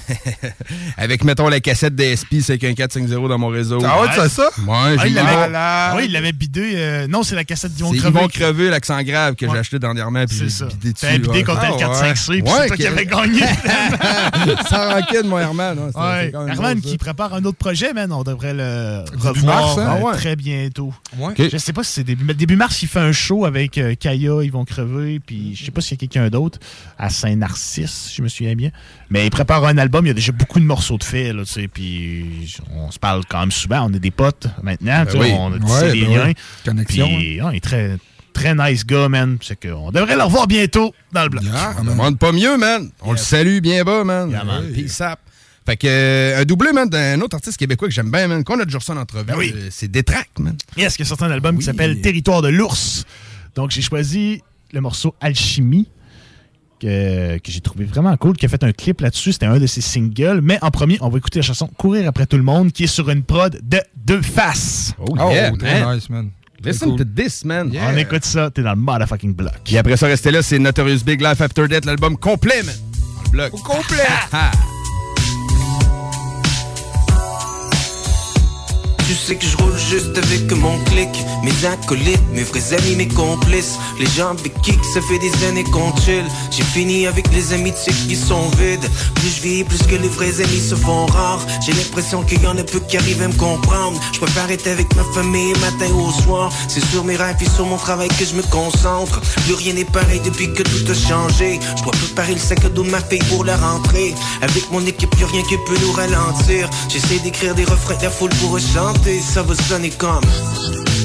Avec, 0.98 1.24
mettons, 1.24 1.48
la 1.50 1.60
cassette 1.60 1.96
DSP 1.96 2.42
51450 2.42 3.28
dans 3.28 3.38
mon 3.40 3.48
réseau. 3.48 3.80
Ah 3.84 4.02
ouais, 4.02 4.08
tu 4.14 4.22
sais 4.22 4.30
ça? 4.30 4.50
Ouais, 4.60 4.96
Ah, 5.00 5.08
il 5.08 5.10
mis- 5.10 5.14
l'avait 5.16 5.36
Malade. 5.36 5.96
ouais, 5.96 6.06
il 6.06 6.12
l'avait 6.12 6.32
bidé. 6.34 6.74
euh, 6.76 7.08
non, 7.08 7.24
c'est 7.24 7.36
la 7.36 7.44
cassette 7.44 7.74
d'Yvon 7.74 7.92
C'est 7.94 8.00
Crevé. 8.00 8.20
Yvon 8.20 8.28
Crevé, 8.28 8.70
l'accent 8.70 9.02
grave, 9.02 9.36
que 9.36 9.50
j'ai 9.50 9.58
acheté 9.58 9.80
dernièrement. 9.80 10.26
C'est 10.28 10.50
ça. 10.50 10.66
bidé 10.66 10.94
dessus. 10.94 11.06
T'avais 11.06 11.20
bidé 11.20 11.44
contre 11.44 11.62
Ah, 11.64 11.70
le 11.70 11.76
4-5-C, 11.78 12.26
puis 12.28 12.42
Ouais, 12.42 12.50
c'est 12.62 12.68
toi 12.68 12.78
qui 12.78 12.88
avais 12.88 13.06
gagné. 13.06 13.42
Sans 14.70 14.90
rancune, 14.92 15.28
mon 15.28 15.40
Herman. 15.40 15.78
hein, 15.80 15.90
c'est- 15.94 16.00
Ouais. 16.00 16.32
c'est 16.34 16.52
Herman 16.52 16.82
qui 16.82 16.98
prépare 16.98 17.34
un 17.34 17.44
autre 17.46 17.58
projet, 17.58 17.94
man. 17.94 18.12
On 18.12 18.24
devrait 18.24 18.54
le 18.54 19.04
revoir 19.18 19.46
mars, 19.46 19.78
hein? 19.80 19.98
euh, 20.04 20.10
Ah 20.14 20.18
très 20.18 20.36
bientôt. 20.36 20.94
Je 21.38 21.58
sais 21.58 21.74
pas 21.74 21.84
si 21.84 21.94
c'est 21.94 22.04
début, 22.04 22.24
mais 22.26 22.34
début 22.34 22.56
mars, 22.56 22.82
il 22.82 22.88
fait 22.88 23.00
un 23.00 23.12
show 23.12 23.46
avec 23.46 23.78
euh, 23.78 23.96
Kaya, 24.00 24.44
ils 24.44 24.52
vont 24.52 24.66
crever, 24.66 25.20
puis 25.26 25.56
je 25.56 25.66
sais 25.66 25.72
pas 25.72 25.82
s'il 25.82 25.92
y 25.94 25.96
a 25.96 26.00
quelqu'un 26.08 26.27
d'autre 26.30 26.60
à 26.98 27.10
Saint-Narcisse, 27.10 28.12
je 28.16 28.22
me 28.22 28.28
souviens 28.28 28.56
bien. 28.56 28.72
Mais 29.10 29.26
il 29.26 29.30
prépare 29.30 29.64
un 29.66 29.78
album, 29.78 30.06
il 30.06 30.10
y 30.10 30.12
a 30.12 30.16
déjà 30.16 30.32
beaucoup 30.32 30.60
de 30.60 30.66
morceaux 30.66 30.98
de 30.98 31.04
fait, 31.04 31.34
là, 31.34 31.44
tu 31.46 31.52
sais, 31.54 31.68
puis 31.68 32.56
on 32.76 32.92
se 32.92 33.00
parle 33.00 33.24
quand 33.30 33.40
même 33.40 33.52
souvent, 33.52 33.88
on 33.90 33.94
est 33.94 34.00
des 34.00 34.12
potes 34.12 34.48
maintenant, 34.64 35.06
tu 35.06 35.12
sais, 35.14 35.18
oui. 35.18 35.32
on 35.34 35.54
a 35.54 35.58
Ouais, 35.58 35.92
des 35.94 36.02
ben 36.02 36.10
liens. 36.12 36.26
ouais. 36.26 36.36
Connexion. 36.66 37.08
Puis, 37.08 37.40
ah, 37.42 37.50
il 37.54 37.58
est 37.58 37.62
très, 37.64 37.98
très 38.34 38.54
nice 38.56 38.86
gars, 38.86 39.10
man. 39.10 39.38
C'est 39.42 39.60
qu'on 39.60 39.92
devrait 39.92 40.16
le 40.16 40.24
revoir 40.24 40.48
bientôt 40.48 40.94
dans 41.12 41.24
le 41.24 41.30
bloc. 41.30 41.44
Yeah, 41.44 41.76
On 41.80 41.84
man. 41.84 41.94
demande 41.94 42.20
pas 42.20 42.32
mieux, 42.32 42.58
man. 42.58 42.90
On 43.02 43.12
le 43.12 43.18
salue 43.18 43.60
bien 43.60 43.84
bas, 43.84 44.04
man. 44.04 44.30
Yeah, 44.30 44.44
man. 44.44 44.66
Puis 44.74 44.90
sap. 44.90 45.20
Fait 45.66 45.76
que, 45.76 45.86
euh, 45.90 46.42
un 46.42 46.46
doublé, 46.46 46.72
man, 46.72 46.88
d'un 46.88 47.20
autre 47.20 47.36
artiste 47.36 47.58
québécois 47.58 47.90
que 47.90 47.94
j'aime 47.94 48.10
bien, 48.10 48.28
man, 48.30 48.42
qu'on 48.46 48.58
a 48.58 48.64
déjà 48.64 48.78
reçu 48.78 48.92
en 48.92 48.96
entrevue. 48.98 49.26
Ben 49.26 49.36
oui. 49.38 49.52
euh, 49.54 49.68
c'est 49.70 49.90
Détrac, 49.92 50.30
man. 50.40 50.56
Yes, 50.78 50.96
il 50.96 51.00
y 51.00 51.02
a 51.02 51.06
sorti 51.06 51.26
un 51.26 51.32
album 51.32 51.56
Oui. 51.56 51.60
qui 51.60 51.66
s'appelle 51.66 52.00
Territoire 52.00 52.42
de 52.42 52.48
l'ours. 52.48 53.04
Donc, 53.54 53.72
j'ai 53.72 53.82
choisi 53.82 54.42
le 54.72 54.80
morceau 54.80 55.14
Alchimie, 55.20 55.90
que, 56.80 57.38
que 57.38 57.52
j'ai 57.52 57.62
trouvé 57.62 57.86
vraiment 57.86 58.16
cool, 58.18 58.36
qui 58.36 58.46
a 58.46 58.50
fait 58.50 58.64
un 58.64 58.72
clip 58.72 59.02
là-dessus. 59.02 59.34
C'était 59.34 59.46
un 59.48 59.60
de 59.60 59.68
ses 59.68 59.82
singles. 59.82 60.42
Mais 60.42 60.58
en 60.62 60.72
premier, 60.72 60.98
on 61.02 61.10
va 61.10 61.18
écouter 61.18 61.40
la 61.40 61.44
chanson 61.44 61.68
Courir 61.78 62.08
après 62.08 62.26
tout 62.26 62.38
le 62.38 62.44
monde, 62.44 62.72
qui 62.72 62.86
est 62.86 62.88
sur 62.88 63.10
une 63.10 63.24
prod 63.24 63.60
de 63.64 63.80
Deux 63.96 64.22
Faces. 64.22 64.94
Oh, 65.00 65.06
Oh, 65.20 65.30
yeah, 65.32 65.52
très 65.52 65.82
man. 65.82 65.96
nice, 65.96 66.10
man. 66.10 66.30
Très 66.62 66.72
Listen 66.72 66.90
cool. 66.90 66.98
to 67.00 67.04
this, 67.16 67.46
man. 67.46 67.70
Yeah. 67.72 67.92
On 67.94 67.98
écoute 67.98 68.26
ça, 68.26 68.50
t'es 68.50 68.64
dans 68.64 68.72
le 68.72 68.78
motherfucking 68.78 69.34
block. 69.36 69.54
Puis 69.64 69.78
après 69.78 69.96
ça, 69.98 70.08
restez 70.08 70.32
là, 70.32 70.42
c'est 70.42 70.58
Notorious 70.60 71.00
Big 71.06 71.22
Life 71.22 71.40
After 71.42 71.68
Death, 71.68 71.86
l'album 71.86 72.18
complet, 72.18 72.64
man. 72.64 72.76
Le 73.26 73.30
bloc. 73.32 73.54
Au 73.54 73.58
complet. 73.58 73.98
Tu 79.08 79.16
sais 79.16 79.38
que 79.38 79.46
je 79.46 79.56
roule 79.56 79.78
juste 79.78 80.18
avec 80.18 80.52
mon 80.52 80.78
clic. 80.84 81.08
Mes 81.42 81.66
acolytes, 81.66 82.20
mes 82.34 82.44
vrais 82.44 82.74
amis, 82.74 82.98
mes 82.98 83.08
complices. 83.08 83.78
Les 83.98 84.06
gens 84.06 84.32
avec 84.32 84.52
qui 84.62 84.74
ça 84.94 85.00
fait 85.02 85.20
des 85.20 85.48
années 85.48 85.64
qu'on 85.64 85.96
chill. 85.96 86.26
J'ai 86.52 86.64
fini 86.64 87.08
avec 87.08 87.32
les 87.34 87.54
amitiés 87.54 87.94
qui 88.10 88.18
sont 88.18 88.50
vides. 88.60 88.86
Plus 89.16 89.30
je 89.30 89.42
vis, 89.42 89.64
plus 89.64 89.82
que 89.84 89.96
les 89.96 90.10
vrais 90.10 90.42
amis 90.42 90.60
se 90.60 90.76
font 90.76 91.06
rares. 91.06 91.48
J'ai 91.66 91.72
l'impression 91.72 92.22
qu'il 92.24 92.44
y 92.44 92.48
en 92.48 92.58
a 92.58 92.64
peu 92.66 92.82
qui 92.82 92.98
arrivent 92.98 93.22
à 93.22 93.30
me 93.30 93.34
comprendre. 93.36 93.98
Je 94.12 94.20
préfère 94.20 94.52
être 94.52 94.68
avec 94.68 94.94
ma 94.98 95.06
famille 95.14 95.54
matin 95.62 95.90
au 95.96 96.12
soir. 96.24 96.52
C'est 96.68 96.84
sur 96.88 97.06
mes 97.06 97.16
rêves 97.16 97.38
et 97.40 97.50
sur 97.50 97.66
mon 97.66 97.78
travail 97.78 98.10
que 98.10 98.26
je 98.26 98.36
me 98.36 98.44
concentre. 98.44 99.22
Plus 99.46 99.54
rien 99.54 99.72
n'est 99.72 99.86
pareil 99.86 100.20
depuis 100.26 100.52
que 100.52 100.64
tout 100.64 100.92
a 100.92 100.94
changé. 100.94 101.62
Je 101.78 101.84
dois 101.84 101.94
préparer 101.94 102.34
le 102.34 102.42
sac 102.42 102.66
à 102.66 102.70
dos 102.70 102.84
de 102.84 102.90
ma 102.90 103.00
fille 103.00 103.24
pour 103.30 103.46
la 103.46 103.56
rentrée. 103.56 104.14
Avec 104.42 104.70
mon 104.70 104.86
équipe, 104.86 105.12
plus 105.12 105.24
rien 105.24 105.44
qui 105.44 105.56
peut 105.66 105.80
nous 105.82 105.94
ralentir. 105.94 106.70
J'essaie 106.90 107.20
d'écrire 107.20 107.56
des 107.56 107.64
refrains 107.64 107.96
de 107.96 108.04
la 108.04 108.10
foule 108.10 108.32
pour 108.42 108.58
chanter 108.98 109.20
Ça 109.22 109.44
va 109.44 109.56
sonner 109.56 109.90
comme. 109.92 110.24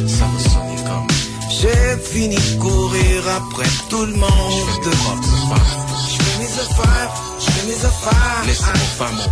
Ça 0.07 0.25
va 0.25 0.39
sonner 0.51 0.77
comme. 0.85 1.07
J'ai 1.51 1.97
fini 2.03 2.37
de 2.37 2.59
courir 2.61 3.29
après 3.37 3.69
tout 3.89 4.05
le 4.07 4.15
monde. 4.15 4.31
Je 6.09 6.17
fais 6.23 6.39
mes 6.39 6.53
affaires, 6.61 7.13
je 7.39 7.51
fais 7.51 7.67
mes 7.67 7.85
affaires 7.85 8.43
Laissez-moi 8.47 8.89
faire 8.99 9.13
mon 9.13 9.29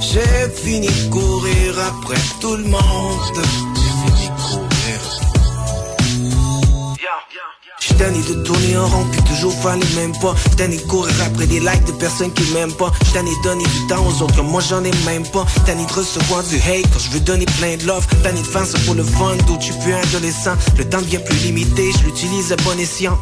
J'ai 0.00 0.62
fini 0.62 0.88
de 0.88 1.10
courir 1.10 1.78
après 1.78 2.20
tout 2.40 2.56
le 2.56 2.64
monde 2.64 3.81
J'suis 7.82 7.94
tanné 7.96 8.20
de 8.20 8.34
tourner 8.44 8.76
en 8.76 8.86
rond 8.86 9.04
puis 9.10 9.20
toujours 9.22 9.52
faire 9.52 9.74
les 9.74 9.96
mêmes 9.96 10.12
pas 10.20 10.36
J'suis 10.36 10.54
tanné 10.54 10.76
de 10.76 10.82
courir 10.82 11.12
après 11.26 11.48
des 11.48 11.58
likes 11.58 11.84
de 11.84 11.90
personnes 11.92 12.32
qui 12.32 12.44
m'aiment 12.52 12.72
pas. 12.74 12.92
J'suis 13.00 13.14
tanné 13.14 13.30
de 13.30 13.42
donner 13.42 13.64
du 13.64 13.86
temps 13.88 14.06
aux 14.06 14.22
autres 14.22 14.36
comme 14.36 14.46
moi 14.46 14.60
j'en 14.60 14.84
ai 14.84 14.92
même 15.04 15.26
pas. 15.26 15.44
Tanné 15.66 15.84
de 15.84 15.92
recevoir 15.92 16.44
du 16.44 16.58
hate 16.58 16.86
quand 16.92 17.00
je 17.00 17.10
veux 17.10 17.18
donner 17.18 17.44
plein 17.58 17.76
de 17.76 17.84
love. 17.84 18.06
Tanné 18.22 18.40
de 18.40 18.46
faire 18.46 18.64
ça 18.64 18.78
pour 18.86 18.94
le 18.94 19.02
fun 19.02 19.34
d'où 19.48 19.56
tu 19.56 19.72
plus 19.82 19.94
adolescent. 19.94 20.54
Le 20.78 20.88
temps 20.88 21.02
devient 21.02 21.18
plus 21.26 21.38
limité, 21.38 21.90
je 21.98 22.06
l'utilise 22.06 22.52
à 22.52 22.56
bon 22.56 22.78
escient. 22.78 23.18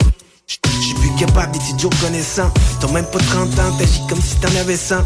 J'suis 0.47 0.95
plus 0.95 1.15
capable 1.19 1.53
d'être 1.53 1.71
idiot 1.71 1.91
connaissant. 2.03 2.51
T'as 2.81 2.89
même 2.93 3.07
pas 3.07 3.19
30 3.19 3.59
ans, 3.61 3.73
t'agis 3.79 4.03
comme 4.11 4.21
si 4.21 4.37
t'en 4.37 4.55
avais 4.61 4.77
100 4.77 4.97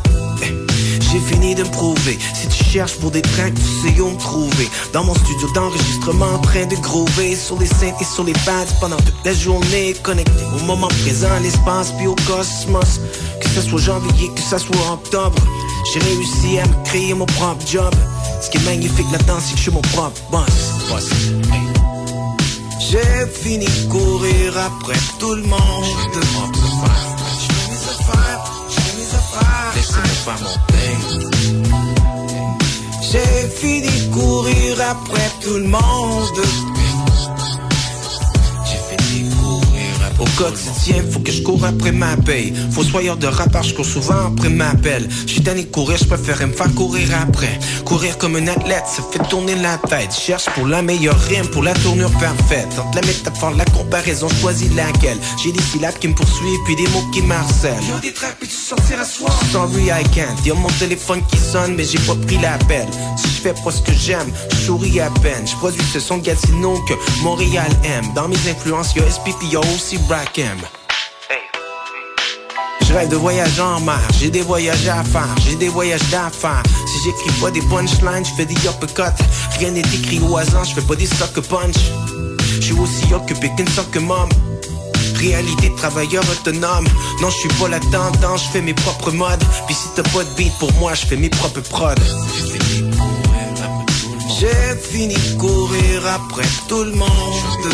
Eh. 0.43 0.64
J'ai 1.15 1.21
fini 1.21 1.55
de 1.55 1.63
prouver 1.63 2.19
Si 2.35 2.49
tu 2.49 2.65
cherches 2.65 2.97
pour 2.97 3.13
des 3.13 3.23
tracks, 3.23 3.55
tu 3.55 3.63
sais 3.89 4.01
où 4.01 4.11
me 4.11 4.19
trouver. 4.19 4.69
Dans 4.93 5.05
mon 5.05 5.15
studio 5.15 5.49
d'enregistrement 5.55 6.27
en 6.27 6.39
train 6.39 6.67
de 6.67 6.75
groover 6.75 7.37
Sur 7.37 7.57
les 7.61 7.67
scènes 7.67 7.95
et 8.01 8.05
sur 8.05 8.25
les 8.25 8.33
pads 8.33 8.67
pendant 8.81 8.97
toute 8.97 9.25
la 9.25 9.33
journée. 9.33 9.95
Connecté 10.03 10.43
au 10.57 10.65
moment 10.65 10.89
présent, 10.89 11.31
à 11.31 11.39
l'espace 11.39 11.93
puis 11.93 12.09
au 12.09 12.17
cosmos. 12.27 13.01
Que 13.41 13.49
ça 13.49 13.63
soit 13.63 13.81
janvier, 13.81 14.29
que 14.35 14.41
ça 14.41 14.59
soit 14.59 14.93
octobre. 14.93 15.41
J'ai 15.93 16.01
réussi 16.01 16.59
à 16.59 16.67
me 16.67 16.85
créer 16.85 17.15
mon 17.15 17.27
propre 17.27 17.65
job. 17.65 17.95
Ce 18.43 18.51
qui 18.51 18.59
est 18.59 18.65
magnifique 18.65 19.07
là-dedans, 19.13 19.39
c'est 19.39 19.53
que 19.53 19.59
je 19.59 19.63
suis 19.63 19.71
mon 19.71 19.83
propre 19.83 20.21
boss. 20.33 21.05
J'ai 22.91 23.27
fini 23.33 23.67
de 23.67 23.89
courir 23.89 24.59
après 24.59 24.99
tout 25.21 25.35
le 25.35 25.45
monde 25.45 27.14
J'ai 33.03 33.49
fini 33.49 34.07
de 34.07 34.15
courir 34.15 34.81
après 34.81 35.31
tout 35.43 35.59
le 35.59 35.65
monde 35.65 36.41
Au 40.25 40.43
quotidien, 40.43 41.03
faut 41.11 41.21
que 41.21 41.31
je 41.31 41.43
cours 41.43 41.65
après 41.67 41.93
ma 41.93 42.17
paye. 42.17 42.55
Fossoyeur 42.71 43.19
de 43.19 43.27
rappeur, 43.27 43.63
je 43.63 43.75
cours 43.75 43.85
souvent 43.85 44.29
après 44.29 44.49
ma 44.49 44.73
belle 44.73 45.07
J'suis 45.27 45.43
tanné 45.43 45.65
de 45.65 45.71
courir, 45.71 45.99
je 45.99 46.07
préférerais 46.07 46.47
me 46.47 46.53
faire 46.53 46.73
courir 46.75 47.09
après. 47.21 47.59
Courir 47.85 48.17
comme 48.17 48.37
un 48.37 48.47
athlète, 48.49 48.85
ça 48.87 49.03
fait 49.13 49.23
tourner 49.29 49.55
la 49.57 49.77
tête. 49.77 50.15
Cherche 50.15 50.47
pour 50.55 50.67
la 50.67 50.81
meilleure 50.81 51.19
rime, 51.21 51.47
pour 51.49 51.63
la 51.63 51.75
tournure 51.75 52.11
parfaite. 52.13 52.69
Entre 52.79 53.01
la 53.01 53.07
métaphore, 53.07 53.51
la 53.51 53.67
comparaison, 53.67 54.29
choisis 54.41 54.75
laquelle. 54.75 55.19
J'ai 55.43 55.53
des 55.53 55.63
syllabes 55.63 55.99
qui 55.99 56.09
me 56.09 56.15
poursuivent, 56.15 56.61
puis 56.65 56.77
des 56.77 56.89
mots 56.89 57.05
qui 57.13 57.21
m'harcèlent 57.21 57.75
Y'a 57.87 58.01
des 58.01 58.13
tracks, 58.13 58.37
puis 58.41 58.49
tu 58.49 58.55
sortiras 58.55 59.05
soir. 59.05 59.39
Sorry 59.53 59.89
I 59.89 60.05
can't, 60.15 60.43
y'a 60.47 60.55
mon 60.55 60.69
téléphone 60.79 61.21
qui 61.31 61.37
sonne 61.37 61.75
Mais 61.75 61.85
j'ai 61.85 61.99
pas 61.99 62.15
pris 62.27 62.39
l'appel. 62.39 62.87
Si 63.19 63.29
je 63.29 63.43
fais 63.43 63.55
pas 63.63 63.71
ce 63.71 63.83
que 63.83 63.93
j'aime, 63.93 64.33
je 64.53 64.57
souris 64.57 65.01
à 65.01 65.11
peine. 65.23 65.47
Je 65.47 65.55
produis 65.57 65.85
ce 65.93 66.01
son 66.01 66.17
Gatineau 66.17 66.83
que 66.89 66.95
Montréal 67.23 67.71
aime. 67.85 68.07
Dans 68.15 68.29
mes 68.29 68.49
influences, 68.49 68.95
y'a 68.97 69.03
SPP, 69.11 69.53
y'a 69.53 69.61
aussi 69.61 69.99
Rakim 70.15 70.61
je 72.87 72.93
rêve 72.93 73.09
de 73.09 73.17
voyage 73.17 73.59
en 73.59 73.81
mer, 73.81 73.99
j'ai 74.21 74.31
des 74.31 74.43
voyages 74.43 74.87
à 74.87 75.03
faire, 75.03 75.35
j'ai 75.45 75.57
des 75.57 75.69
voyages 75.69 76.07
d'affaires. 76.11 76.63
Si 76.87 76.99
j'écris 77.03 77.41
pas 77.41 77.51
des 77.51 77.63
punchlines, 77.63 78.25
je 78.25 78.35
fais 78.37 78.45
des 78.45 78.55
uppercuts. 78.55 79.23
Rien 79.59 79.71
n'est 79.71 79.81
écrit 79.81 80.21
au 80.21 80.37
hasard, 80.37 80.65
je 80.65 80.75
fais 80.75 80.83
pas 80.83 80.95
des 80.95 81.07
sucker 81.07 81.41
punch. 81.49 81.77
Je 82.57 82.61
suis 82.61 82.79
aussi 82.79 83.15
occupé 83.15 83.51
qu'une 83.57 83.69
soccer 83.69 84.03
mom. 84.03 84.29
Réalité 85.17 85.71
de 85.71 85.77
travailleur 85.77 86.23
autonome. 86.31 86.87
Non, 87.23 87.31
je 87.31 87.39
suis 87.39 87.49
pas 87.61 87.69
la 87.69 87.81
tendance, 87.81 88.45
je 88.45 88.51
fais 88.51 88.61
mes 88.61 88.75
propres 88.75 89.13
modes. 89.13 89.43
Puis 89.67 89.75
si 89.75 89.89
t'as 89.97 90.03
pas 90.03 90.23
de 90.23 90.31
beat 90.37 90.53
pour 90.59 90.73
moi, 90.75 90.93
je 90.95 91.07
fais 91.07 91.17
mes 91.17 91.31
propres 91.31 91.63
prods. 91.63 91.95
J'ai 94.39 94.77
fini 94.91 95.15
de 95.15 95.39
courir 95.39 96.07
après 96.07 96.49
tout 96.69 96.85
le 96.85 96.93
monde. 96.93 97.35
Je 97.35 97.69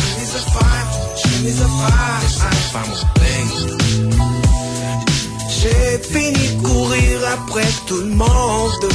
fais 0.00 0.20
mes 0.20 0.28
affaires, 0.36 0.91
faire. 1.42 3.02
J'ai 5.48 5.98
fini 5.98 6.56
de 6.56 6.62
courir 6.62 7.18
après 7.32 7.68
tout 7.86 8.00
le 8.00 8.14
monde. 8.14 8.88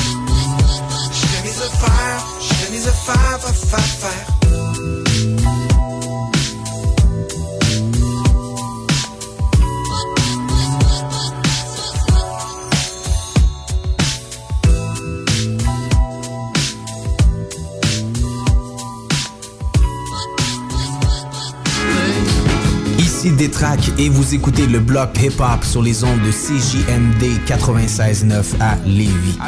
Je 1.11 1.25
fais 1.27 1.43
mes 1.43 1.57
affaires, 1.67 2.25
je 2.41 2.53
fais 2.53 4.36
Ici 23.17 23.31
Détrac 23.31 23.79
et 23.97 24.09
vous 24.09 24.35
écoutez 24.35 24.67
le 24.67 24.79
bloc 24.79 25.19
hip-hop 25.19 25.63
sur 25.63 25.81
les 25.81 26.03
ondes 26.03 26.21
de 26.21 26.29
CJMD 26.29 27.23
96.9 27.47 28.61
à 28.61 28.75
Lévis. 28.85 29.39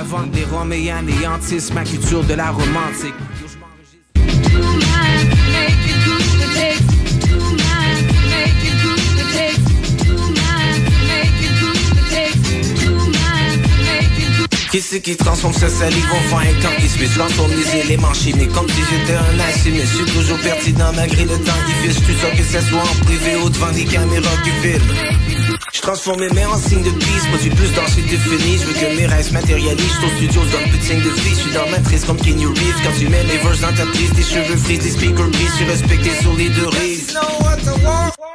Qui 14.72 14.82
c'est 14.82 15.02
qui 15.02 15.18
transforme 15.18 15.54
sa 15.54 15.68
salive 15.68 16.06
en 16.12 16.30
fin 16.30 16.46
quand 16.62 16.70
il 16.80 16.88
se 16.88 17.00
met 17.00 17.08
transforme 17.08 17.52
les 17.54 17.80
éléments 17.80 18.12
comme 18.54 18.70
si 18.70 18.82
j'étais 18.88 19.16
un 19.16 19.40
assis 19.40 19.72
mais 19.72 19.82
je 19.82 19.96
suis 19.96 20.06
toujours 20.06 20.38
pertinent 20.40 20.92
malgré 20.96 21.24
le 21.24 21.38
temps 21.40 21.60
qui 21.66 21.88
fiche 21.88 22.06
tout 22.06 22.14
ça 22.22 22.30
que 22.30 22.44
ça 22.44 22.62
soit 22.62 22.80
en 22.80 23.06
privé 23.06 23.36
ou 23.44 23.50
devant 23.50 23.72
des 23.72 23.86
caméras 23.86 24.38
qui 24.44 24.52
filment 24.62 25.39
je 25.80 25.84
transforme 25.84 26.20
mes 26.20 26.30
mains 26.30 26.50
en 26.50 26.58
signe 26.58 26.84
de 26.84 26.92
peace 26.92 27.26
Produis 27.30 27.50
plus 27.52 27.72
d'anxiété 27.74 28.18
fini 28.18 28.58
Je 28.58 28.66
veux 28.66 28.74
que 28.74 28.98
mes 28.98 29.06
rêves 29.06 29.28
se 29.28 29.34
matérialisent. 29.34 30.00
Au 30.04 30.10
studio, 30.18 30.42
je 30.46 30.52
donne 30.52 30.70
plus 30.70 30.80
de 30.80 30.84
signe 30.84 31.02
de 31.02 31.10
vie. 31.10 31.36
J'suis 31.36 31.54
dans 31.54 31.70
ma 31.70 31.80
triste 31.80 32.06
comme 32.06 32.18
Kenny 32.18 32.46
Reeves. 32.46 32.82
Quand 32.84 32.92
tu 32.98 33.08
mets 33.08 33.24
les 33.24 33.38
verses 33.38 33.62
dans 33.62 33.74
ta 33.74 33.84
Tes 33.86 34.24
cheveux 34.24 34.58
frisent, 34.58 34.80
des 34.80 34.92
speakers 34.92 35.30
brisent. 35.30 35.52
Je 35.52 35.56
suis 35.56 35.66
respecté 35.66 36.10
sur 36.22 36.34
les 36.36 36.50
deux 36.50 36.68
rives 36.68 37.16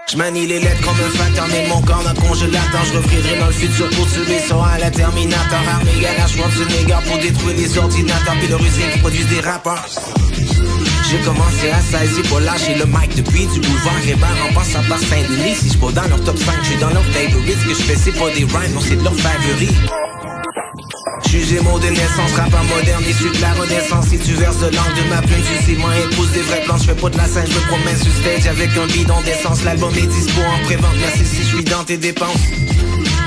je 0.07 0.19
les 0.19 0.61
lettres 0.61 0.83
comme 0.83 0.95
un 0.95 1.11
facteur 1.11 1.47
Mais 1.51 1.66
mon 1.66 1.81
corps 1.81 2.05
dans 2.05 2.15
congélateur 2.21 2.85
Je 2.85 2.99
reviendrai 2.99 3.39
dans 3.41 3.47
le 3.47 3.53
futur 3.53 3.89
pour 3.91 4.07
tuer 4.07 4.39
ça 4.39 4.57
à 4.65 4.79
la 4.79 4.91
Terminator. 4.91 5.59
Armée 5.75 6.07
à 6.07 6.21
la 6.21 6.27
Schwarzenegger 6.29 6.99
Pour 7.09 7.19
détruire 7.19 7.57
les 7.57 7.79
ordinateurs. 7.79 8.35
Puis 8.39 8.47
usine 8.47 8.91
qui 8.93 8.99
produisent 9.01 9.29
des 9.29 9.41
rappeurs 9.41 9.85
j'ai 11.11 11.19
commencé 11.21 11.71
à 11.71 11.81
16, 11.81 12.17
j'ai 12.17 12.29
pas 12.29 12.41
lâché 12.41 12.75
le 12.75 12.87
mic 12.87 13.15
depuis 13.17 13.47
du 13.47 13.61
boulevard 13.61 14.01
Hébert. 14.07 14.47
En 14.49 14.55
passant 14.55 14.83
par 14.89 14.99
Saint-Denis. 14.99 15.55
Si 15.57 15.69
j'suis 15.69 15.79
pas 15.79 15.93
dans 15.93 16.09
leur 16.09 16.25
top 16.25 16.39
5, 16.39 16.55
j'suis 16.63 16.77
dans 16.79 16.91
leur 16.91 17.05
favorite 17.05 17.59
Ce 17.59 17.69
que 17.69 17.75
j'fais 17.75 17.97
c'est 17.97 18.13
pas 18.13 18.31
des 18.31 18.45
rhymes, 18.45 18.75
non 18.75 18.81
c'est 18.81 18.97
de 18.97 19.05
leur 19.05 19.15
favori 19.15 19.69
J'suis 21.35 21.56
gémeaux 21.56 21.81
de 21.81 21.89
naissance, 21.89 22.32
rappeur 22.36 22.62
moderne 22.62 23.02
issu 23.11 23.28
de 23.28 23.40
la 23.40 23.52
renaissance. 23.55 24.06
Si 24.06 24.19
tu 24.19 24.35
verses 24.35 24.59
de 24.59 24.66
l'angle 24.66 24.94
de 25.02 25.09
ma 25.11 25.20
plume, 25.20 25.43
tu 25.43 25.65
sais 25.66 25.77
moi 25.78 25.90
épouse 25.98 26.31
des 26.31 26.43
vrais 26.43 26.61
plans 26.62 26.78
J'fais 26.78 26.94
pas 26.94 27.11
de 27.11 27.16
la 27.16 27.27
scène, 27.27 27.47
j'me 27.51 27.61
promène 27.66 27.97
sur 27.97 28.12
stage 28.12 28.47
avec 28.47 28.70
un 28.77 28.86
bidon 28.86 29.20
d'essence. 29.24 29.65
L'album 29.65 29.93
est 29.97 30.06
dispo 30.06 30.40
en 30.40 30.65
pré-vente, 30.65 30.94
merci 31.01 31.24
si 31.24 31.43
j'suis 31.43 31.65
dans 31.65 31.82
tes 31.82 31.97
dépenses. 31.97 32.39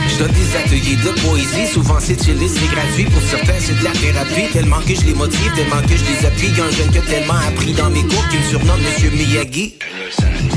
Je 0.07 0.23
donne 0.23 0.31
des 0.31 0.55
ateliers 0.55 0.95
de 0.95 1.09
poésie, 1.19 1.67
souvent 1.67 1.99
c'est 1.99 2.23
chillé, 2.23 2.47
c'est 2.47 2.71
gratuit. 2.73 3.03
Pour 3.11 3.21
certains 3.23 3.59
c'est 3.59 3.77
de 3.77 3.84
la 3.84 3.91
thérapie, 3.91 4.53
tellement 4.53 4.79
que 4.88 4.95
je 4.95 5.01
les 5.01 5.13
motive, 5.13 5.51
tellement 5.57 5.81
que 5.81 5.97
je 5.97 6.05
les 6.05 6.25
appuie. 6.25 6.53
Un 6.61 6.71
jeune 6.71 6.89
qui 6.91 6.99
a 6.99 7.01
tellement 7.01 7.39
appris 7.45 7.73
dans 7.73 7.89
mes 7.89 8.03
cours 8.03 8.25
qui 8.29 8.38
me 8.38 8.43
surnomme 8.43 8.79
Monsieur 8.88 9.09
Miyagi. 9.09 9.75
Je 10.11 10.56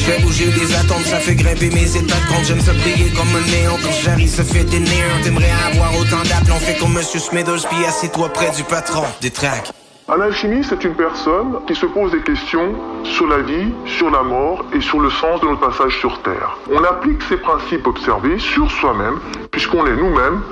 fais 0.00 0.20
bouger 0.20 0.46
les 0.46 0.74
atomes, 0.74 1.04
ça 1.04 1.18
fait 1.18 1.34
grimper 1.34 1.70
mes 1.70 1.96
états 1.96 2.16
de 2.16 2.28
compte. 2.28 2.44
J'aime 2.44 2.60
ça 2.60 2.72
briller 2.72 3.10
comme 3.10 3.28
un 3.36 3.46
néon 3.50 3.76
quand 3.82 3.92
Jerry 4.02 4.28
se 4.28 4.42
fait 4.42 4.64
des 4.64 4.80
néons. 4.80 5.20
T'aimerais 5.22 5.52
avoir 5.72 5.94
autant 5.96 6.22
d'aplomb, 6.24 6.56
fait 6.56 6.78
comme 6.78 6.92
Monsieur 6.94 7.20
Smithers, 7.20 7.66
puis 7.70 7.84
assis-toi 7.84 8.28
près 8.32 8.50
du 8.50 8.64
patron 8.64 9.04
des 9.20 9.30
tracks. 9.30 9.72
Un 10.12 10.20
alchimiste 10.22 10.72
est 10.72 10.82
une 10.82 10.94
personne 10.94 11.60
qui 11.68 11.74
se 11.76 11.86
pose 11.86 12.10
des 12.10 12.22
questions 12.22 12.74
sur 13.04 13.28
la 13.28 13.42
vie, 13.42 13.72
sur 13.86 14.10
la 14.10 14.24
mort 14.24 14.64
et 14.74 14.80
sur 14.80 14.98
le 14.98 15.08
sens 15.08 15.40
de 15.40 15.46
notre 15.46 15.60
passage 15.60 15.96
sur 16.00 16.20
Terre. 16.22 16.58
On 16.72 16.82
applique 16.82 17.22
ces 17.28 17.36
principes 17.36 17.86
observés 17.86 18.40
sur 18.40 18.68
soi-même, 18.72 19.20
puisqu'on 19.52 19.86
est 19.86 19.94
nous-mêmes 19.94 20.42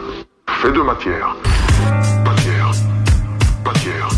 faits 0.63 0.75
de. 0.75 0.81
Matière. 0.81 1.35
Matière. 2.25 2.71
Matière. 3.65 4.18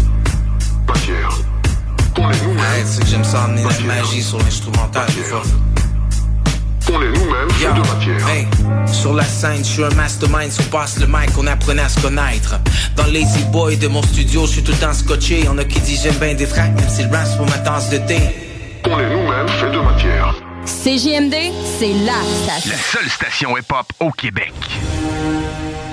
Ouais, 2.80 2.86
c'est 2.86 3.02
que 3.02 3.08
j'aime 3.08 3.24
ça 3.24 3.44
emmener 3.44 3.62
la 3.62 3.80
magie 3.80 4.22
sur 4.22 4.38
l'instrumental 4.38 5.04
des 5.08 5.22
fois. 5.22 5.42
On 6.90 7.02
est 7.02 7.08
nous-mêmes 7.08 7.50
faits 7.50 7.74
de 7.74 7.80
matière. 7.80 8.28
Hey, 8.28 8.48
sur 8.86 9.12
la 9.12 9.24
scène, 9.24 9.58
je 9.58 9.64
suis 9.70 9.84
un 9.84 9.90
mastermind, 9.90 10.50
on 10.58 10.62
passe 10.70 10.98
le 10.98 11.06
mic, 11.06 11.30
on 11.38 11.46
apprenait 11.46 11.82
à 11.82 11.90
se 11.90 12.00
connaître. 12.00 12.58
Dans 12.96 13.04
Lazy 13.04 13.44
Boy 13.52 13.76
de 13.76 13.86
mon 13.86 14.02
studio, 14.02 14.46
je 14.46 14.52
suis 14.52 14.62
tout 14.62 14.72
le 14.72 14.78
temps 14.78 14.94
scotché. 14.94 15.44
Y'en 15.44 15.58
a 15.58 15.64
qui 15.64 15.78
disent 15.80 16.04
j'aime 16.04 16.14
bien 16.14 16.34
des 16.34 16.46
tracks, 16.46 16.74
même 16.74 16.88
si 16.88 17.02
le 17.02 17.10
rap 17.10 17.28
pour 17.36 17.46
ma 17.46 17.58
tasse 17.58 17.90
de 17.90 17.98
thé. 17.98 18.18
On 18.86 18.98
est 18.98 19.10
nous-mêmes 19.10 19.48
faits 19.48 19.72
de 19.72 19.78
matière. 19.78 20.34
CJMD, 20.64 21.34
c'est 21.78 21.92
la 22.06 22.14
station. 22.44 22.70
La 22.70 22.78
seule 22.78 23.10
station 23.10 23.58
hip-hop 23.58 23.92
au 24.00 24.10
Québec. 24.10 24.54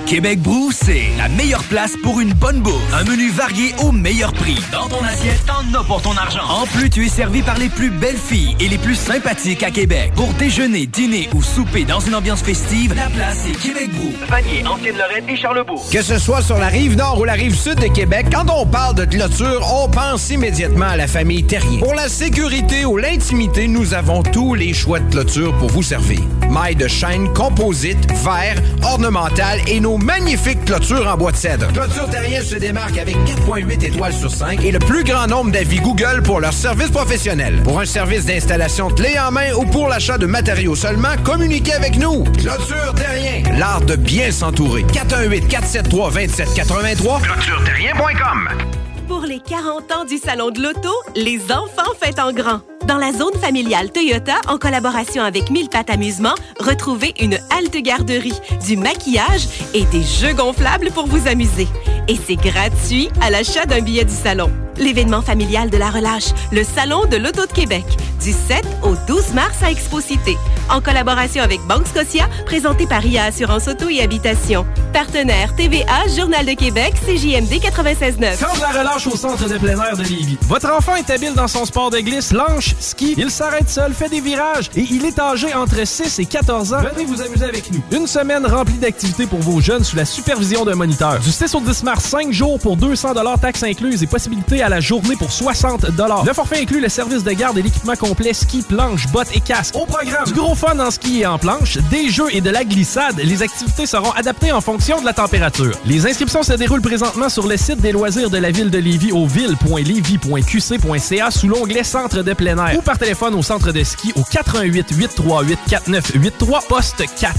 Québec 0.07 0.39
Brou, 0.39 0.71
c'est 0.71 1.09
la 1.17 1.27
meilleure 1.27 1.63
place 1.63 1.95
pour 2.01 2.21
une 2.21 2.31
bonne 2.31 2.61
bouffe. 2.61 2.93
Un 2.93 3.03
menu 3.03 3.29
varié 3.29 3.75
au 3.83 3.91
meilleur 3.91 4.31
prix. 4.31 4.57
Dans 4.71 4.87
ton 4.87 5.03
assiette, 5.03 5.43
t'en 5.45 5.77
as 5.77 5.83
pour 5.83 6.01
ton 6.01 6.15
argent. 6.15 6.47
En 6.47 6.65
plus, 6.65 6.89
tu 6.89 7.05
es 7.05 7.09
servi 7.09 7.41
par 7.41 7.57
les 7.57 7.67
plus 7.67 7.89
belles 7.89 8.15
filles 8.15 8.55
et 8.61 8.69
les 8.69 8.77
plus 8.77 8.95
sympathiques 8.95 9.63
à 9.63 9.69
Québec. 9.69 10.13
Pour 10.15 10.31
déjeuner, 10.35 10.85
dîner 10.85 11.27
ou 11.35 11.43
souper 11.43 11.83
dans 11.83 11.99
une 11.99 12.15
ambiance 12.15 12.41
festive, 12.41 12.95
la 12.95 13.09
place 13.09 13.45
est 13.47 13.61
Québec 13.61 13.89
Brou. 13.91 14.13
Vanier, 14.29 14.65
Ancienne-Lorette 14.65 15.25
et 15.27 15.35
Charlebourg. 15.35 15.89
Que 15.91 16.01
ce 16.01 16.17
soit 16.17 16.41
sur 16.41 16.57
la 16.57 16.67
rive 16.67 16.95
nord 16.95 17.19
ou 17.19 17.25
la 17.25 17.33
rive 17.33 17.55
sud 17.55 17.75
de 17.75 17.87
Québec, 17.87 18.27
quand 18.31 18.49
on 18.49 18.65
parle 18.65 18.95
de 18.95 19.03
clôture, 19.03 19.67
on 19.83 19.89
pense 19.89 20.29
immédiatement 20.29 20.87
à 20.87 20.95
la 20.95 21.07
famille 21.07 21.43
Terrien. 21.43 21.79
Pour 21.79 21.95
la 21.95 22.07
sécurité 22.07 22.85
ou 22.85 22.95
l'intimité, 22.95 23.67
nous 23.67 23.93
avons 23.93 24.23
tous 24.23 24.55
les 24.55 24.73
choix 24.73 25.01
de 25.01 25.11
clôture 25.11 25.53
pour 25.57 25.67
vous 25.67 25.83
servir. 25.83 26.21
Mailles 26.49 26.77
de 26.77 26.87
chaîne, 26.87 27.33
composite, 27.33 28.09
verre, 28.23 28.55
ornemental 28.83 29.59
et 29.67 29.81
nos 29.81 29.96
magnifiques 29.97 30.65
clôtures 30.65 31.07
en 31.07 31.17
bois 31.17 31.31
de 31.31 31.37
cèdre. 31.37 31.67
Clôture 31.73 32.09
Terrien 32.09 32.41
se 32.41 32.55
démarque 32.55 32.97
avec 32.97 33.15
4.8 33.15 33.85
étoiles 33.85 34.13
sur 34.13 34.31
5 34.31 34.63
et 34.63 34.71
le 34.71 34.79
plus 34.79 35.03
grand 35.03 35.27
nombre 35.27 35.51
d'avis 35.51 35.79
Google 35.79 36.21
pour 36.23 36.39
leur 36.39 36.53
service 36.53 36.89
professionnel. 36.89 37.61
Pour 37.63 37.79
un 37.79 37.85
service 37.85 38.25
d'installation 38.25 38.89
clé 38.89 39.17
en 39.19 39.31
main 39.31 39.53
ou 39.57 39.65
pour 39.65 39.87
l'achat 39.87 40.17
de 40.17 40.25
matériaux 40.25 40.75
seulement, 40.75 41.15
communiquez 41.23 41.73
avec 41.73 41.97
nous. 41.97 42.23
Clôture 42.23 42.93
Terrien, 42.95 43.43
l'art 43.57 43.81
de 43.81 43.95
bien 43.95 44.31
s'entourer. 44.31 44.83
418 44.83 45.47
473 45.47 46.13
2783 46.13 47.19
clôtureterrien.com 47.21 48.86
Pour 49.07 49.21
les 49.21 49.39
40 49.39 49.91
ans 49.93 50.05
du 50.05 50.17
Salon 50.17 50.49
de 50.51 50.61
l'Auto, 50.61 50.91
les 51.15 51.41
enfants 51.51 51.93
fêtent 51.97 52.19
en 52.19 52.33
grand. 52.33 52.59
Dans 52.87 52.97
la 52.97 53.13
zone 53.13 53.33
familiale 53.39 53.91
Toyota, 53.91 54.35
en 54.49 54.57
collaboration 54.57 55.23
avec 55.23 55.49
Mille 55.49 55.69
Pattes 55.69 55.89
Amusement, 55.89 56.35
retrouvez 56.59 57.13
une 57.21 57.39
halte 57.49 57.77
garderie, 57.77 58.39
du 58.65 58.75
maquillage 58.75 59.47
et 59.73 59.85
des 59.85 60.03
jeux 60.03 60.33
gonflables 60.33 60.91
pour 60.91 61.07
vous 61.07 61.25
amuser. 61.27 61.67
Et 62.09 62.17
c'est 62.17 62.35
gratuit 62.35 63.09
à 63.21 63.29
l'achat 63.29 63.65
d'un 63.65 63.81
billet 63.81 64.03
du 64.03 64.13
salon. 64.13 64.51
L'événement 64.79 65.21
familial 65.21 65.69
de 65.69 65.77
la 65.77 65.89
relâche, 65.89 66.33
le 66.51 66.63
Salon 66.63 67.05
de 67.05 67.17
l'Auto 67.17 67.45
de 67.45 67.51
Québec, 67.51 67.85
du 68.23 68.31
7 68.31 68.65
au 68.83 68.95
12 69.07 69.33
mars 69.33 69.63
à 69.63 69.71
Expo-Cité. 69.71 70.37
En 70.69 70.81
collaboration 70.81 71.41
avec 71.41 71.61
Banque 71.61 71.87
Scotia, 71.87 72.27
présenté 72.45 72.85
par 72.85 73.05
IA 73.05 73.25
Assurance 73.25 73.67
Auto 73.67 73.89
et 73.89 74.01
Habitation. 74.01 74.65
Partenaire 74.93 75.55
TVA, 75.55 76.07
Journal 76.15 76.45
de 76.45 76.53
Québec, 76.53 76.93
CJMD 77.05 77.53
96.9. 77.53 78.37
Quand 78.39 78.59
la 78.59 78.79
relâche 78.79 79.07
au 79.07 79.15
centre 79.15 79.47
de 79.47 79.57
plein 79.57 79.79
air 79.81 79.97
de 79.97 80.03
Lévis. 80.03 80.37
Votre 80.43 80.71
enfant 80.71 80.95
est 80.95 81.09
habile 81.09 81.33
dans 81.33 81.47
son 81.47 81.65
sport 81.65 81.89
de 81.89 81.99
glisse, 81.99 82.31
lanche, 82.31 82.75
ski. 82.79 83.15
Il 83.17 83.31
s'arrête 83.31 83.69
seul, 83.69 83.93
fait 83.93 84.09
des 84.09 84.21
virages 84.21 84.69
et 84.75 84.85
il 84.89 85.05
est 85.05 85.17
âgé 85.19 85.53
entre 85.53 85.85
6 85.85 86.19
et 86.19 86.25
14 86.25 86.73
ans. 86.73 86.81
Venez 86.93 87.05
vous 87.05 87.21
amuser 87.21 87.45
avec 87.45 87.71
nous. 87.71 87.81
Une 87.91 88.07
semaine 88.07 88.45
remplie 88.45 88.77
d'activités 88.77 89.25
pour 89.25 89.39
vos 89.39 89.61
jeunes 89.61 89.83
sous 89.83 89.95
la 89.95 90.05
supervision 90.05 90.65
d'un 90.65 90.75
moniteur. 90.75 91.19
Du 91.19 91.31
6 91.31 91.55
au 91.55 91.61
10 91.61 91.83
mars, 91.83 92.03
5 92.05 92.31
jours 92.31 92.59
pour 92.59 92.77
200 92.77 93.13
taxes 93.41 93.63
incluses 93.63 94.03
et 94.03 94.07
possibilités 94.07 94.61
à 94.61 94.66
la 94.69 94.79
journée 94.79 95.15
pour 95.15 95.31
60 95.31 95.85
Le 96.25 96.33
forfait 96.33 96.61
inclut 96.61 96.81
le 96.81 96.89
service 96.89 97.23
de 97.23 97.31
garde 97.31 97.57
et 97.57 97.61
l'équipement 97.61 97.95
complet 97.95 98.33
ski, 98.33 98.61
planche, 98.61 99.07
bottes 99.07 99.29
et 99.33 99.39
casque. 99.39 99.75
Au 99.75 99.85
programme, 99.85 100.25
du 100.25 100.33
gros 100.33 100.55
fun 100.55 100.79
en 100.79 100.91
ski 100.91 101.21
et 101.21 101.25
en 101.25 101.37
planche, 101.37 101.77
des 101.89 102.09
jeux 102.09 102.33
et 102.33 102.41
de 102.41 102.49
la 102.49 102.63
glissade. 102.63 103.19
Les 103.23 103.43
activités 103.43 103.85
seront 103.85 104.11
adaptées 104.11 104.51
en 104.51 104.61
fonction 104.61 104.99
de 104.99 105.05
la 105.05 105.13
température. 105.13 105.77
Les 105.85 106.05
inscriptions 106.07 106.43
se 106.43 106.53
déroulent 106.53 106.81
présentement 106.81 107.29
sur 107.29 107.47
le 107.47 107.57
site 107.57 107.81
des 107.81 107.91
loisirs 107.91 108.29
de 108.29 108.37
la 108.37 108.51
ville 108.51 108.69
de 108.69 108.77
Lévis 108.77 109.11
au 109.11 109.27
ville.lévis.qc.ca 109.27 111.31
sous 111.31 111.47
l'onglet 111.47 111.83
Centre 111.83 112.21
de 112.21 112.33
plein 112.33 112.57
air 112.65 112.77
ou 112.77 112.81
par 112.81 112.97
téléphone 112.97 113.35
au 113.35 113.43
centre 113.43 113.71
de 113.71 113.83
ski 113.83 114.11
au 114.15 114.23
88 114.23 114.87
838 114.91 115.59
4983 115.69 116.61
poste 116.67 117.03
4. 117.19 117.37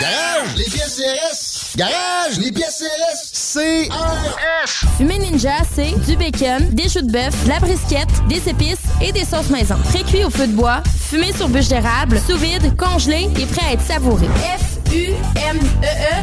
Garage, 0.00 0.56
les 0.56 0.64
pièces 0.64 0.96
CRS. 0.96 1.76
Garage, 1.76 2.38
les 2.38 2.52
pièces 2.52 2.82
CRS. 2.82 3.54
CRS. 3.54 4.86
Fumée 4.96 5.18
Ninja, 5.18 5.56
c'est 5.74 5.92
du 6.06 6.16
bacon, 6.16 6.65
des 6.72 6.88
choux 6.88 7.02
de 7.02 7.10
bœuf, 7.10 7.44
de 7.44 7.48
la 7.48 7.58
brisquette, 7.58 8.08
des 8.28 8.48
épices 8.48 8.82
et 9.00 9.12
des 9.12 9.24
sauces 9.24 9.50
maison. 9.50 9.76
Pré-cuit 9.84 10.24
au 10.24 10.30
feu 10.30 10.46
de 10.46 10.52
bois, 10.52 10.82
fumé 11.08 11.32
sur 11.32 11.48
bûche 11.48 11.68
d'érable, 11.68 12.20
sous 12.26 12.36
vide, 12.36 12.76
congelé 12.76 13.28
et 13.38 13.46
prêt 13.46 13.66
à 13.68 13.72
être 13.72 13.82
savouré. 13.82 14.26
F-U-M-E-E 14.26 16.16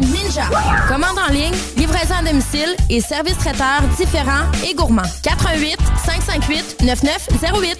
Ninja. 0.00 0.44
Commande 0.88 1.18
en 1.18 1.32
ligne, 1.32 1.54
livraison 1.76 2.14
à 2.20 2.22
domicile 2.22 2.74
et 2.90 3.00
service 3.00 3.38
traiteur 3.38 3.82
différents 3.96 4.50
et 4.68 4.74
gourmands. 4.74 5.02
88 5.22 5.76
558 6.04 6.76
9908. 6.82 7.78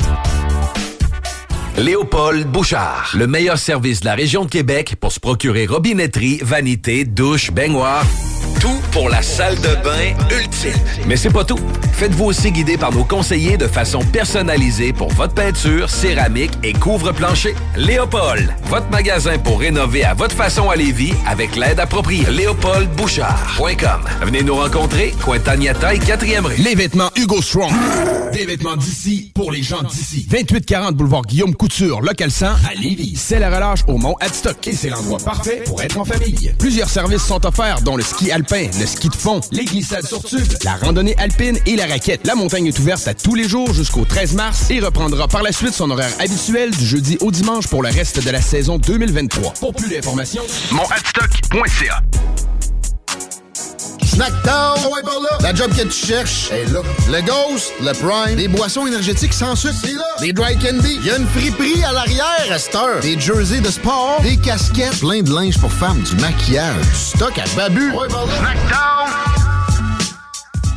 Léopold 1.79 2.47
Bouchard, 2.47 3.11
le 3.15 3.27
meilleur 3.27 3.59
service 3.59 4.01
de 4.01 4.07
la 4.07 4.15
région 4.15 4.45
de 4.45 4.51
Québec 4.51 4.97
pour 5.01 5.11
se 5.11 5.19
procurer 5.19 5.67
robinetterie, 5.67 6.39
vanité, 6.43 7.05
douche, 7.05 7.51
baignoire. 7.51 8.05
Tout 8.61 8.81
pour 8.93 9.09
la 9.09 9.23
salle 9.23 9.57
de 9.57 9.75
bain 9.83 10.15
ultime. 10.31 10.73
Mais 11.07 11.17
c'est 11.17 11.31
pas 11.31 11.45
tout. 11.45 11.59
Faites-vous 11.93 12.25
aussi 12.27 12.53
guider 12.53 12.77
par 12.77 12.93
nos 12.93 13.05
conseillers 13.05 13.57
de 13.57 13.67
façon 13.67 14.01
personnalisée 14.01 14.93
pour 14.93 15.09
votre 15.13 15.35
peinture, 15.35 15.91
céramique 15.91 16.53
et 16.63 16.73
couvre-plancher. 16.73 17.55
Léopold, 17.77 18.55
votre 18.65 18.91
magasin 18.91 19.39
pour 19.39 19.61
rénover 19.61 20.05
à 20.05 20.15
votre 20.15 20.35
façon 20.35 20.71
à 20.71 20.77
Lévis 20.77 21.15
avec 21.27 21.57
l'aide 21.57 21.81
appropriée. 21.81 22.25
LéopoldBouchard.com. 22.31 24.01
Venez 24.23 24.43
nous 24.43 24.55
rencontrer, 24.57 25.15
Cointagnata 25.25 25.95
et 25.95 25.99
4e 25.99 26.47
rue. 26.47 26.57
Les 26.59 26.75
vêtements 26.75 27.11
Hugo 27.17 27.41
Strong. 27.43 27.73
Des 28.33 28.47
vêtements 28.47 28.77
d'ici 28.77 29.31
pour 29.35 29.53
les 29.53 29.63
gens 29.63 29.83
d'ici. 29.83 30.27
2840 30.31 30.95
boulevard 30.97 31.23
Guillaume 31.23 31.55
Couture, 31.55 32.01
local 32.01 32.31
100 32.31 32.47
à 32.47 32.75
Lévis. 32.81 33.17
C'est 33.17 33.39
la 33.39 33.55
relâche 33.55 33.81
au 33.87 33.99
Mont 33.99 34.17
Adstock 34.21 34.67
et 34.67 34.73
c'est 34.73 34.89
l'endroit 34.89 35.19
parfait 35.19 35.63
pour 35.67 35.83
être 35.83 35.99
en 35.99 36.05
famille. 36.05 36.55
Plusieurs 36.59 36.89
services 36.89 37.23
sont 37.23 37.45
offerts 37.45 37.83
dont 37.83 37.97
le 37.97 38.03
ski 38.03 38.31
alpin, 38.31 38.42
le 38.51 38.87
ski 38.87 39.09
de 39.09 39.15
fond, 39.15 39.41
les 39.53 39.65
glissades 39.65 40.07
sur 40.07 40.23
tube, 40.23 40.47
la 40.65 40.77
randonnée 40.77 41.15
alpine 41.19 41.59
et 41.67 41.77
la 41.77 41.87
raquette. 41.87 42.27
La 42.27 42.35
montagne 42.35 42.67
est 42.67 42.79
ouverte 42.79 43.07
à 43.07 43.15
tous 43.15 43.35
les 43.35 43.49
jours 43.49 43.73
jusqu'au 43.73 44.05
13 44.05 44.35
mars 44.35 44.71
et 44.71 44.81
reprendra 44.81 45.29
par 45.29 45.43
la 45.43 45.53
suite 45.53 45.75
son 45.75 45.91
horaire 45.91 46.13
habituel 46.19 46.71
du 46.71 46.85
jeudi 46.85 47.17
au 47.21 47.31
dimanche 47.31 47.69
pour 47.69 47.83
le 47.83 47.91
reste 47.91 48.25
de 48.25 48.31
la 48.31 48.41
saison 48.41 48.79
2023. 48.79 49.55
Pour 49.61 49.75
plus 49.75 49.91
d'informations, 49.91 50.43
monadstock.ca. 50.73 52.03
Snackdown, 54.15 54.79
ouais, 54.93 55.03
par 55.03 55.21
là. 55.21 55.39
La 55.41 55.55
job 55.55 55.71
que 55.75 55.83
tu 55.83 56.07
cherches 56.07 56.51
est 56.51 56.71
là. 56.71 56.81
Le 57.09 57.23
Ghost, 57.23 57.73
le 57.81 57.93
Prime, 57.93 58.37
des 58.37 58.47
boissons 58.47 58.87
énergétiques 58.87 59.33
sans 59.33 59.57
sucre, 59.57 59.75
c'est 59.83 59.95
là. 59.95 60.05
Des 60.21 60.35
dry 60.35 60.55
candy, 60.59 60.99
il 61.01 61.07
y 61.07 61.11
a 61.11 61.17
une 61.17 61.27
friperie 61.27 61.83
à 61.83 61.93
l'arrière 61.93 62.47
à 62.51 62.59
cette 62.59 62.75
heure. 62.75 63.01
Des 63.01 63.19
jerseys 63.19 63.61
de 63.61 63.71
sport, 63.71 64.21
des 64.23 64.37
casquettes, 64.37 65.01
plein 65.01 65.23
de 65.23 65.33
linge 65.35 65.59
pour 65.59 65.73
femmes, 65.73 66.03
du 66.03 66.15
maquillage, 66.17 66.77
du 66.77 66.95
stock 66.95 67.39
à 67.39 67.57
babu. 67.57 67.91
Ouais, 67.93 68.09
par 68.09 68.27
là. 68.27 69.42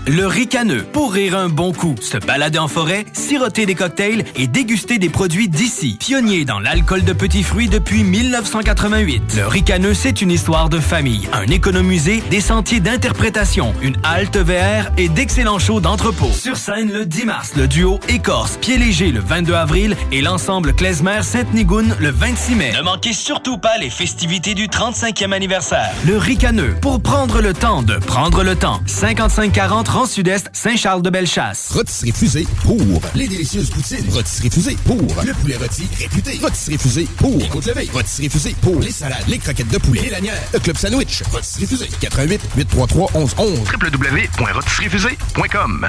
Le 0.07 0.27
ricaneux, 0.27 0.83
pour 0.83 1.13
rire 1.13 1.35
un 1.35 1.49
bon 1.49 1.73
coup, 1.73 1.95
se 1.99 2.17
balader 2.17 2.59
en 2.59 2.67
forêt, 2.67 3.05
siroter 3.13 3.65
des 3.65 3.73
cocktails 3.73 4.23
et 4.35 4.45
déguster 4.45 4.99
des 4.99 5.09
produits 5.09 5.49
d'ici. 5.49 5.97
Pionnier 5.99 6.45
dans 6.45 6.59
l'alcool 6.59 7.03
de 7.03 7.11
petits 7.11 7.41
fruits 7.41 7.69
depuis 7.69 8.03
1988. 8.03 9.33
Le 9.35 9.47
ricaneux, 9.47 9.95
c'est 9.95 10.21
une 10.21 10.29
histoire 10.29 10.69
de 10.69 10.79
famille, 10.79 11.27
un 11.33 11.47
économusée, 11.47 12.21
des 12.29 12.39
sentiers 12.39 12.81
d'interprétation, 12.81 13.73
une 13.81 13.97
halte 14.03 14.37
VR 14.37 14.91
et 14.95 15.09
d'excellents 15.09 15.57
shows 15.57 15.79
d'entrepôt. 15.79 16.29
Sur 16.31 16.55
scène 16.55 16.91
le 16.91 17.07
10 17.07 17.25
mars, 17.25 17.53
le 17.57 17.67
duo 17.67 17.99
Écorce, 18.07 18.57
Pied 18.57 18.77
Léger 18.77 19.11
le 19.11 19.21
22 19.21 19.55
avril 19.55 19.97
et 20.11 20.21
l'ensemble 20.21 20.73
Klezmer 20.73 21.23
Sainte-Nigoune 21.23 21.95
le 21.99 22.11
26 22.11 22.53
mai. 22.53 22.73
Ne 22.77 22.83
manquez 22.83 23.13
surtout 23.13 23.57
pas 23.57 23.79
les 23.79 23.89
festivités 23.89 24.53
du 24.53 24.67
35e 24.67 25.31
anniversaire. 25.31 25.89
Le 26.05 26.17
ricaneux, 26.17 26.75
pour 26.79 27.01
prendre 27.01 27.41
le 27.41 27.53
temps 27.53 27.81
de 27.81 27.95
prendre 27.95 28.43
le 28.43 28.55
temps. 28.55 28.81
5540 28.85 29.94
rang 29.95 30.05
sud-est, 30.05 30.49
Saint-Charles-de-Bellechasse. 30.51 31.69
Rotisserie 31.71 32.11
Fusée 32.11 32.45
pour 32.63 32.77
les 33.15 33.29
délicieuses 33.29 33.69
poutines. 33.69 34.03
Rotisserie 34.11 34.49
Fusée 34.49 34.77
pour 34.85 34.97
le 34.97 35.33
poulet 35.33 35.55
rôti 35.55 35.87
réputé. 35.97 36.37
Rotisserie 36.41 36.77
Fusée 36.77 37.07
pour 37.17 37.37
les 37.37 37.47
côtes 37.47 37.65
levées. 37.65 37.89
Rotisserie 37.93 38.29
Fusée 38.29 38.53
pour 38.61 38.81
les 38.81 38.91
salades, 38.91 39.23
les 39.29 39.37
croquettes 39.37 39.69
de 39.69 39.77
poulet, 39.77 40.01
les 40.01 40.09
lanières, 40.09 40.41
le 40.53 40.59
club 40.59 40.75
sandwich. 40.75 41.23
Rotisserie 41.31 41.65
Fusée. 41.65 41.87
88 42.01 42.41
833 42.57 43.11
1111 43.15 43.59
www.rotisseriefusée.com 43.73 45.87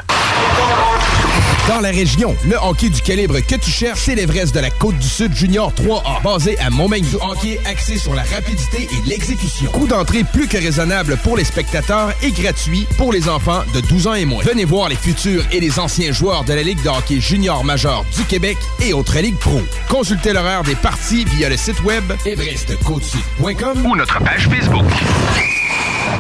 Dans 1.67 1.81
la 1.81 1.91
région, 1.91 2.37
le 2.49 2.55
hockey 2.63 2.91
du 2.91 3.01
calibre 3.01 3.41
que 3.41 3.57
tu 3.57 3.71
cherches, 3.71 4.03
c'est 4.05 4.15
l'Everest 4.15 4.55
de 4.55 4.61
la 4.61 4.71
Côte 4.71 5.01
du 5.01 5.09
Sud 5.09 5.35
Junior 5.35 5.73
3A, 5.73 6.23
basé 6.23 6.57
à 6.61 6.71
Montmagny. 6.71 7.09
Du 7.09 7.17
hockey 7.17 7.59
axé 7.67 7.99
sur 7.99 8.15
la 8.15 8.23
rapidité 8.23 8.89
et 8.89 9.09
l'exécution. 9.09 9.69
Coût 9.73 9.89
d'entrée 9.89 10.23
plus 10.23 10.47
que 10.47 10.59
raisonnable 10.59 11.17
pour 11.25 11.37
les 11.37 11.45
spectateurs 11.45 12.13
et 12.23 12.31
gratuit 12.31 12.87
pour 12.97 13.13
les 13.13 13.29
enfants 13.29 13.65
de 13.75 13.81
12 13.81 13.96
ans 14.07 14.15
et 14.15 14.25
moins. 14.25 14.43
Venez 14.45 14.65
voir 14.65 14.89
les 14.89 14.97
futurs 14.97 15.45
et 15.53 15.61
les 15.61 15.79
anciens 15.79 16.13
joueurs 16.13 16.45
de 16.45 16.53
la 16.53 16.63
Ligue 16.63 16.83
de 16.83 16.89
hockey 16.89 17.21
junior 17.21 17.65
majeur 17.65 18.05
du 18.17 18.25
Québec 18.25 18.57
et 18.83 18.93
autres 18.93 19.19
ligues 19.19 19.39
pro. 19.39 19.61
Consultez 19.89 20.33
l'horaire 20.33 20.63
des 20.63 20.75
parties 20.75 21.25
via 21.25 21.49
le 21.49 21.57
site 21.57 21.83
web 21.85 22.05
everestcôtesud.com 22.25 23.87
ou 23.87 23.97
notre 23.97 24.19
page 24.23 24.49
Facebook. 24.49 24.85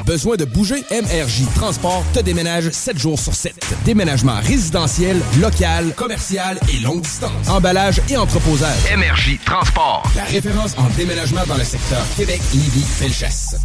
Besoin 0.04 0.36
de 0.36 0.44
bouger? 0.44 0.84
MRJ 0.90 1.44
Transport 1.54 2.04
te 2.14 2.20
déménage 2.20 2.70
7 2.70 2.98
jours 2.98 3.18
sur 3.18 3.34
7. 3.34 3.54
Déménagement 3.84 4.38
résidentiel, 4.40 5.20
local, 5.40 5.92
commercial 5.96 6.60
et 6.72 6.78
longue 6.80 7.02
distance. 7.02 7.48
Emballage 7.48 8.00
et 8.08 8.16
entreposage. 8.16 8.78
MRJ 8.96 9.38
Transport. 9.44 10.04
La 10.14 10.24
référence 10.24 10.76
en 10.78 10.88
déménagement 10.96 11.44
dans 11.48 11.56
le 11.56 11.64
secteur 11.64 12.04
Québec, 12.16 12.40
Lévis, 12.54 12.84
Felchasse. 12.84 13.56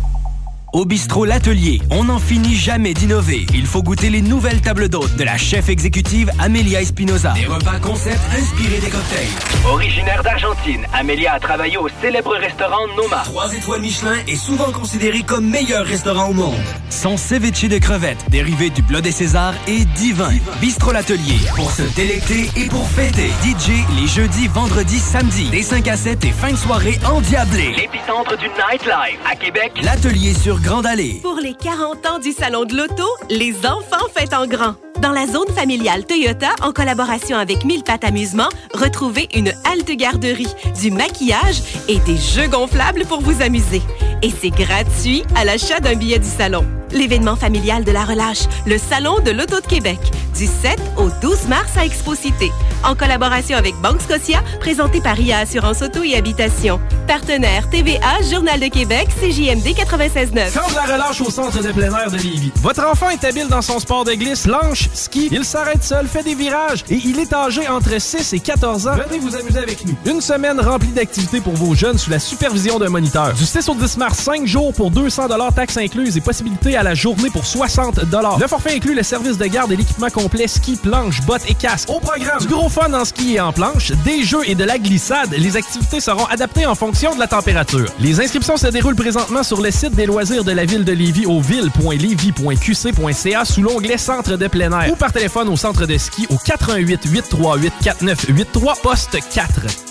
Au 0.73 0.85
bistrot 0.85 1.25
L'Atelier, 1.25 1.81
on 1.89 2.05
n'en 2.05 2.17
finit 2.17 2.55
jamais 2.55 2.93
d'innover. 2.93 3.45
Il 3.53 3.65
faut 3.65 3.83
goûter 3.83 4.09
les 4.09 4.21
nouvelles 4.21 4.61
tables 4.61 4.87
d'hôtes 4.87 5.17
de 5.17 5.23
la 5.25 5.35
chef 5.35 5.67
exécutive 5.67 6.31
Amelia 6.39 6.79
Espinoza. 6.79 7.33
Des 7.33 7.45
repas 7.45 7.77
concept 7.81 8.21
inspirés 8.33 8.79
des 8.79 8.87
cocktails. 8.87 9.27
Originaire 9.69 10.23
d'Argentine, 10.23 10.85
Amelia 10.93 11.33
a 11.33 11.39
travaillé 11.41 11.75
au 11.75 11.89
célèbre 12.01 12.37
restaurant 12.37 12.87
Noma. 12.95 13.21
Trois 13.25 13.53
étoiles 13.53 13.81
Michelin 13.81 14.15
est 14.29 14.37
souvent 14.37 14.71
considéré 14.71 15.23
comme 15.23 15.45
meilleur 15.49 15.85
restaurant 15.85 16.29
au 16.29 16.33
monde. 16.33 16.55
Son 16.89 17.17
ceviche 17.17 17.67
de 17.67 17.77
crevettes, 17.77 18.23
dérivé 18.29 18.69
du 18.69 18.81
Blood 18.81 19.03
des 19.03 19.11
César, 19.11 19.53
est 19.67 19.83
divin. 19.95 20.31
Bistrot 20.61 20.93
L'Atelier, 20.93 21.39
pour 21.53 21.69
se 21.69 21.81
délecter 21.97 22.49
et 22.55 22.67
pour 22.67 22.87
fêter. 22.87 23.27
DJ 23.43 23.71
les 23.99 24.07
jeudis, 24.07 24.47
vendredis, 24.47 24.99
samedis, 24.99 25.49
des 25.49 25.63
5 25.63 25.85
à 25.89 25.97
7 25.97 26.23
et 26.23 26.31
fin 26.31 26.51
de 26.51 26.57
soirée 26.57 26.97
endiablée. 27.03 27.73
L'épicentre 27.75 28.37
du 28.37 28.45
nightlife 28.47 29.19
à 29.29 29.35
Québec, 29.35 29.73
L'Atelier 29.83 30.33
sur 30.33 30.60
Grande 30.61 30.85
Allée. 30.85 31.19
Pour 31.23 31.37
les 31.37 31.55
40 31.55 32.05
ans 32.05 32.19
du 32.19 32.31
Salon 32.31 32.65
de 32.65 32.75
l'Auto, 32.75 33.07
les 33.29 33.55
enfants 33.65 34.07
fêtent 34.15 34.33
en 34.33 34.45
grand. 34.45 34.75
Dans 35.01 35.11
la 35.11 35.25
zone 35.25 35.51
familiale 35.55 36.05
Toyota, 36.05 36.49
en 36.61 36.71
collaboration 36.71 37.35
avec 37.37 37.65
Mille 37.65 37.83
Pattes 37.83 38.03
Amusement, 38.03 38.49
retrouvez 38.73 39.27
une 39.33 39.51
halte 39.63 39.91
garderie, 39.91 40.53
du 40.79 40.91
maquillage 40.91 41.63
et 41.87 41.97
des 41.99 42.17
jeux 42.17 42.47
gonflables 42.47 43.05
pour 43.05 43.21
vous 43.21 43.41
amuser. 43.41 43.81
Et 44.21 44.29
c'est 44.29 44.51
gratuit 44.51 45.23
à 45.35 45.45
l'achat 45.45 45.79
d'un 45.79 45.95
billet 45.95 46.19
du 46.19 46.27
salon. 46.27 46.65
L'événement 46.93 47.35
familial 47.35 47.83
de 47.83 47.91
la 47.91 48.03
relâche, 48.03 48.45
le 48.65 48.77
Salon 48.77 49.19
de 49.23 49.31
l'Auto 49.31 49.59
de 49.59 49.65
Québec, 49.65 49.99
du 50.37 50.45
7 50.45 50.79
au 50.97 51.09
12 51.21 51.47
mars 51.47 51.77
à 51.77 51.85
Expo-Cité. 51.85 52.51
En 52.83 52.95
collaboration 52.95 53.57
avec 53.57 53.75
Banque 53.81 54.01
Scotia, 54.01 54.41
présenté 54.59 55.01
par 55.01 55.19
IA 55.19 55.39
Assurance 55.39 55.81
Auto 55.81 56.03
et 56.03 56.15
Habitation. 56.15 56.79
Partenaire 57.07 57.69
TVA, 57.69 58.21
Journal 58.29 58.59
de 58.59 58.67
Québec, 58.67 59.07
CJMD 59.19 59.67
96.9. 59.67 60.53
Quand 60.53 60.69
de 60.69 60.75
la 60.75 60.93
relâche 60.93 61.21
au 61.21 61.29
centre 61.29 61.61
de 61.61 61.71
plein 61.71 61.93
air 61.95 62.09
de 62.09 62.17
Lévis. 62.17 62.51
Votre 62.57 62.85
enfant 62.85 63.09
est 63.09 63.23
habile 63.23 63.47
dans 63.47 63.61
son 63.61 63.79
sport 63.79 64.03
de 64.03 64.13
glisse, 64.13 64.47
lanche, 64.47 64.89
ski. 64.93 65.29
Il 65.31 65.45
s'arrête 65.45 65.83
seul, 65.83 66.07
fait 66.07 66.23
des 66.23 66.35
virages 66.35 66.83
et 66.89 66.99
il 67.03 67.19
est 67.19 67.33
âgé 67.33 67.67
entre 67.67 67.99
6 67.99 68.33
et 68.33 68.39
14 68.39 68.87
ans. 68.87 68.95
Venez 69.07 69.19
vous 69.19 69.35
amuser 69.35 69.59
avec 69.59 69.85
nous. 69.85 69.95
Une 70.05 70.21
semaine 70.21 70.59
remplie 70.59 70.91
d'activités 70.91 71.41
pour 71.41 71.53
vos 71.53 71.75
jeunes 71.75 71.97
sous 71.97 72.09
la 72.09 72.19
supervision 72.19 72.79
d'un 72.79 72.89
moniteur. 72.89 73.33
Du 73.33 73.45
6 73.45 73.69
au 73.69 73.75
10 73.75 73.97
mars, 73.97 74.17
5 74.19 74.45
jours 74.45 74.73
pour 74.73 74.91
200 74.91 75.27
taxes 75.55 75.77
incluses 75.77 76.17
et 76.17 76.21
possibilités 76.21 76.77
à 76.77 76.80
la 76.83 76.93
journée 76.93 77.29
pour 77.29 77.45
60 77.45 77.99
Le 78.39 78.47
forfait 78.47 78.75
inclut 78.75 78.95
le 78.95 79.03
service 79.03 79.37
de 79.37 79.45
garde 79.45 79.71
et 79.71 79.75
l'équipement 79.75 80.09
complet 80.09 80.47
ski, 80.47 80.75
planche, 80.75 81.21
bottes 81.21 81.49
et 81.49 81.53
casque. 81.53 81.89
Au 81.89 81.99
programme, 81.99 82.39
du 82.39 82.47
gros 82.47 82.69
fun 82.69 82.93
en 82.93 83.05
ski 83.05 83.35
et 83.35 83.39
en 83.39 83.51
planche, 83.51 83.91
des 84.03 84.23
jeux 84.23 84.47
et 84.47 84.55
de 84.55 84.63
la 84.63 84.77
glissade. 84.77 85.33
Les 85.37 85.57
activités 85.57 85.99
seront 85.99 86.25
adaptées 86.25 86.65
en 86.65 86.75
fonction 86.75 87.13
de 87.13 87.19
la 87.19 87.27
température. 87.27 87.89
Les 87.99 88.21
inscriptions 88.21 88.57
se 88.57 88.67
déroulent 88.67 88.95
présentement 88.95 89.43
sur 89.43 89.61
le 89.61 89.71
site 89.71 89.95
des 89.95 90.05
loisirs 90.05 90.43
de 90.43 90.51
la 90.51 90.65
ville 90.65 90.85
de 90.85 90.93
Lévis 90.93 91.25
au 91.25 91.41
ville.lévis.qc.ca 91.41 93.45
sous 93.45 93.61
l'onglet 93.61 93.97
Centre 93.97 94.37
de 94.37 94.47
plein 94.47 94.71
air 94.71 94.91
ou 94.91 94.95
par 94.95 95.11
téléphone 95.11 95.49
au 95.49 95.57
centre 95.57 95.85
de 95.85 95.97
ski 95.97 96.27
au 96.29 96.37
88 96.37 97.01
838 97.05 97.73
4983 97.83 98.75
poste 98.81 99.17
4. 99.33 99.90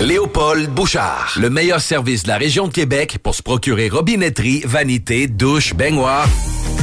Léopold 0.00 0.70
Bouchard, 0.70 1.34
le 1.40 1.50
meilleur 1.50 1.80
service 1.80 2.22
de 2.22 2.28
la 2.28 2.36
région 2.38 2.68
de 2.68 2.72
Québec 2.72 3.18
pour 3.20 3.34
se 3.34 3.42
procurer 3.42 3.88
robinetterie, 3.88 4.62
vanité, 4.64 5.26
douche, 5.26 5.74
baignoire. 5.74 6.28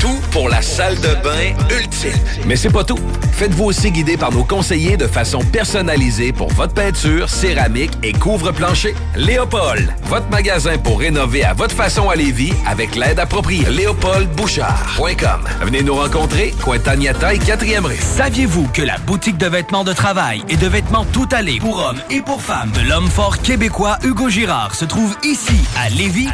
Tout 0.01 0.19
pour 0.31 0.49
la 0.49 0.61
salle 0.61 0.95
de 0.95 1.15
bain 1.23 1.55
ultime. 1.71 2.11
Mais 2.45 2.57
c'est 2.57 2.69
pas 2.69 2.83
tout. 2.83 2.99
Faites-vous 3.31 3.65
aussi 3.65 3.91
guider 3.91 4.17
par 4.17 4.31
nos 4.31 4.43
conseillers 4.43 4.97
de 4.97 5.07
façon 5.07 5.39
personnalisée 5.39 6.33
pour 6.33 6.49
votre 6.51 6.73
peinture, 6.73 7.29
céramique 7.29 7.91
et 8.03 8.11
couvre-plancher. 8.11 8.93
Léopold, 9.15 9.93
votre 10.03 10.29
magasin 10.29 10.77
pour 10.77 10.99
rénover 10.99 11.43
à 11.43 11.53
votre 11.53 11.73
façon 11.73 12.09
à 12.09 12.15
Lévis 12.15 12.53
avec 12.67 12.95
l'aide 12.95 13.19
appropriée. 13.19 13.65
LéopoldBouchard.com. 13.69 15.41
Venez 15.61 15.81
nous 15.81 15.95
rencontrer, 15.95 16.53
Cointagnata 16.61 17.33
et 17.33 17.39
4e 17.39 17.85
rue. 17.85 17.97
Saviez-vous 17.97 18.67
que 18.73 18.81
la 18.81 18.97
boutique 18.97 19.37
de 19.37 19.47
vêtements 19.47 19.85
de 19.85 19.93
travail 19.93 20.43
et 20.49 20.57
de 20.57 20.67
vêtements 20.67 21.05
tout 21.05 21.29
allés 21.31 21.59
pour 21.59 21.79
hommes 21.79 22.01
et 22.11 22.21
pour 22.21 22.41
femmes 22.41 22.71
de 22.71 22.81
l'homme 22.87 23.04
fort 23.09 23.39
québécois 23.41 23.97
Hugo 24.03 24.29
Girard 24.29 24.75
se 24.75 24.85
trouve 24.85 25.15
ici, 25.23 25.59
à 25.77 25.89
Lévis? 25.89 26.27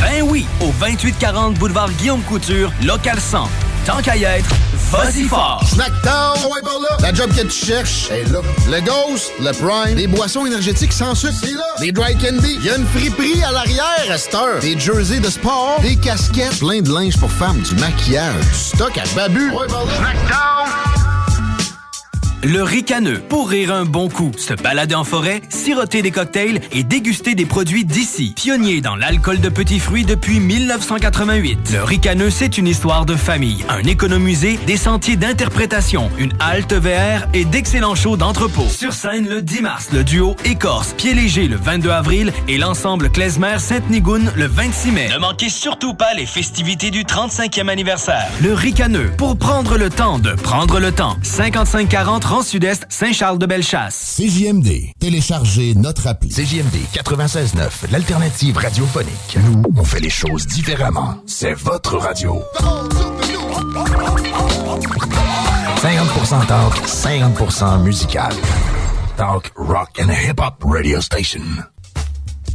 Ben 0.00 0.22
oui, 0.22 0.46
au 0.60 0.72
2840 0.80 1.54
boulevard 1.54 1.90
Guillaume 1.92 2.22
Couture, 2.22 2.72
local 2.82 3.18
100. 3.18 3.48
Tant 3.84 4.00
qu'à 4.00 4.16
y 4.16 4.24
être, 4.24 4.48
vas-y 4.90 5.24
fort! 5.24 5.62
Snackdown, 5.66 6.38
ouais, 6.52 6.62
par 6.62 6.78
là. 6.78 6.96
La 7.00 7.12
job 7.12 7.30
que 7.34 7.42
tu 7.42 7.66
cherches 7.66 8.10
est 8.10 8.30
là. 8.30 8.40
Le 8.70 8.80
Ghost, 8.80 9.32
le 9.40 9.50
Prime, 9.52 9.96
des 9.96 10.06
boissons 10.06 10.46
énergétiques 10.46 10.92
sans 10.92 11.14
sucre, 11.14 11.34
c'est 11.40 11.52
là. 11.52 11.64
Des 11.80 11.90
dry 11.90 12.16
candy, 12.16 12.58
il 12.60 12.64
y 12.64 12.70
a 12.70 12.76
une 12.76 12.86
friperie 12.86 13.42
à 13.42 13.50
l'arrière 13.50 14.06
à 14.10 14.18
cette 14.18 14.34
heure. 14.34 14.60
Des 14.60 14.78
jerseys 14.78 15.20
de 15.20 15.30
sport, 15.30 15.80
des 15.82 15.96
casquettes, 15.96 16.58
plein 16.60 16.80
de 16.80 16.92
linge 16.92 17.16
pour 17.18 17.30
femmes, 17.30 17.60
du 17.60 17.74
maquillage, 17.76 18.34
du 18.34 18.58
stock 18.58 18.96
à 18.98 19.04
babu. 19.16 19.50
Ouais, 19.50 19.66
par 19.68 19.84
là. 19.84 20.91
Le 22.44 22.64
ricaneux, 22.64 23.20
pour 23.28 23.50
rire 23.50 23.72
un 23.72 23.84
bon 23.84 24.08
coup, 24.08 24.32
se 24.36 24.52
balader 24.52 24.96
en 24.96 25.04
forêt, 25.04 25.42
siroter 25.48 26.02
des 26.02 26.10
cocktails 26.10 26.60
et 26.72 26.82
déguster 26.82 27.36
des 27.36 27.46
produits 27.46 27.84
d'ici. 27.84 28.32
Pionnier 28.34 28.80
dans 28.80 28.96
l'alcool 28.96 29.38
de 29.38 29.48
petits 29.48 29.78
fruits 29.78 30.04
depuis 30.04 30.40
1988. 30.40 31.70
Le 31.72 31.84
ricaneux, 31.84 32.30
c'est 32.30 32.58
une 32.58 32.66
histoire 32.66 33.06
de 33.06 33.14
famille, 33.14 33.64
un 33.68 33.84
économusée, 33.84 34.58
des 34.66 34.76
sentiers 34.76 35.14
d'interprétation, 35.14 36.10
une 36.18 36.32
halte 36.40 36.72
VR 36.72 37.28
et 37.32 37.44
d'excellents 37.44 37.94
shows 37.94 38.16
d'entrepôt. 38.16 38.66
Sur 38.68 38.92
scène 38.92 39.28
le 39.28 39.40
10 39.40 39.60
mars, 39.62 39.88
le 39.92 40.02
duo 40.02 40.34
Écorce, 40.44 40.94
Pied 40.94 41.14
Léger 41.14 41.46
le 41.46 41.56
22 41.56 41.90
avril 41.90 42.32
et 42.48 42.58
l'ensemble 42.58 43.08
Klezmer 43.10 43.60
Sainte-Nigoune 43.60 44.32
le 44.34 44.46
26 44.46 44.90
mai. 44.90 45.08
Ne 45.12 45.18
manquez 45.18 45.48
surtout 45.48 45.94
pas 45.94 46.12
les 46.14 46.26
festivités 46.26 46.90
du 46.90 47.04
35e 47.04 47.68
anniversaire. 47.68 48.26
Le 48.42 48.52
ricaneux, 48.52 49.12
pour 49.16 49.36
prendre 49.36 49.78
le 49.78 49.90
temps 49.90 50.18
de 50.18 50.32
prendre 50.32 50.80
le 50.80 50.90
temps. 50.90 51.16
5540 51.22 52.31
Rang 52.32 52.40
Sud-Est, 52.40 52.86
Saint-Charles-de-Bellechasse. 52.88 54.16
CJMD. 54.16 54.94
Téléchargez 54.98 55.74
notre 55.74 56.06
appli. 56.06 56.30
CJMD 56.30 56.76
96.9, 56.94 57.92
l'alternative 57.92 58.56
radiophonique. 58.56 59.36
Nous, 59.44 59.62
on 59.76 59.84
fait 59.84 60.00
les 60.00 60.08
choses 60.08 60.46
différemment. 60.46 61.16
C'est 61.26 61.52
votre 61.52 61.98
radio. 61.98 62.42
50% 65.76 66.46
talk, 66.46 66.74
50% 66.86 67.82
musical. 67.82 68.32
Talk, 69.18 69.52
rock 69.54 70.00
and 70.00 70.08
hip-hop 70.10 70.54
radio 70.64 71.02
station. 71.02 71.42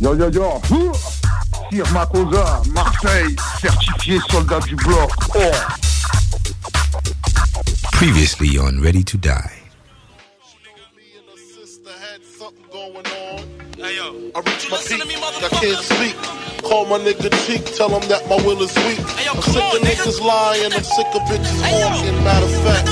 Yo 0.02 0.16
yo 0.16 0.32
yo, 0.32 0.60
Sir 1.72 1.86
Makosa, 1.94 2.64
Marseille, 2.74 3.36
certifié 3.62 4.18
soldat 4.28 4.60
du 4.62 4.76
bloc. 4.76 5.12
Oh. 5.36 5.52
Previously 7.92 8.58
on 8.58 8.82
Ready 8.82 9.04
to 9.04 9.18
Die. 9.18 9.57
I 14.38 14.40
reach 14.42 14.70
my 14.70 14.78
peak, 14.78 15.02
I 15.02 15.50
can't 15.50 15.84
speak. 15.84 16.16
Call 16.62 16.86
my 16.86 17.00
nigga 17.00 17.34
cheek, 17.48 17.66
tell 17.76 17.90
him 17.90 18.08
that 18.08 18.22
my 18.30 18.36
will 18.46 18.62
is 18.62 18.76
weak. 18.86 19.00
I'm 19.26 19.42
sick 19.42 19.64
of 19.64 19.82
niggas 19.82 20.22
lying, 20.22 20.74
I'm 20.74 20.84
sick 20.84 21.08
of 21.08 21.24
bitches 21.24 21.60
walking. 21.82 22.24
Matter 22.24 22.46
of 22.46 22.52
fact, 22.62 22.88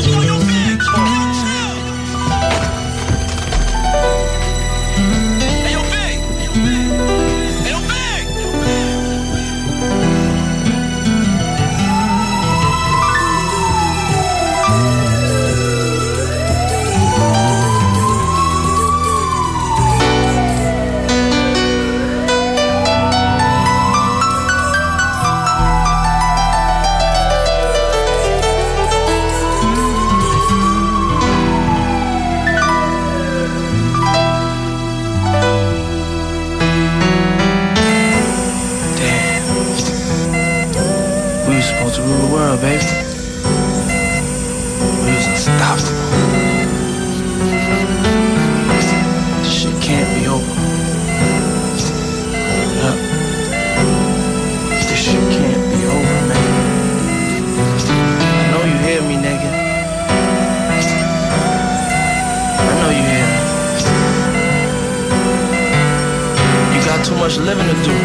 much 67.26 67.38
living 67.38 67.66
to 67.66 67.74
do. 67.84 67.98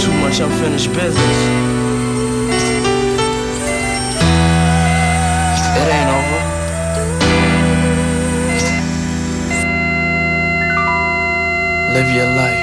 Too 0.00 0.12
much 0.20 0.38
unfinished 0.38 0.92
business. 0.92 1.38
It 5.80 5.88
ain't 5.96 6.10
over. 6.18 6.40
Live 11.92 12.14
your 12.14 12.30
life. 12.36 12.61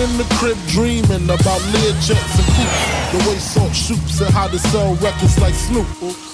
In 0.00 0.16
the 0.18 0.26
crib 0.38 0.58
dreaming 0.68 1.24
about 1.30 1.60
Learjets 1.70 2.34
and 2.38 2.48
coops. 2.56 2.82
The 3.12 3.18
way 3.28 3.38
Salt 3.38 3.74
shoots 3.74 4.20
and 4.20 4.30
how 4.30 4.48
to 4.48 4.58
sell 4.58 4.94
records 4.96 5.38
like 5.38 5.54
Snoop. 5.54 5.86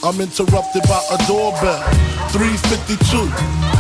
I'm 0.03 0.21
interrupted 0.21 0.83
by 0.89 1.01
a 1.13 1.19
doorbell. 1.29 1.83
352. 2.33 2.97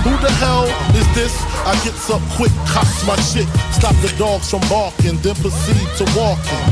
Who 0.05 0.12
the 0.20 0.32
hell 0.43 0.69
is 0.97 1.09
this? 1.15 1.32
I 1.65 1.73
gets 1.85 2.11
up 2.11 2.20
quick, 2.36 2.52
cocks 2.69 3.07
my 3.07 3.16
shit, 3.20 3.48
stop 3.73 3.97
the 4.05 4.12
dogs 4.19 4.51
from 4.51 4.61
barking, 4.69 5.16
then 5.23 5.36
proceed 5.36 5.89
to 5.97 6.05
walking. 6.16 6.65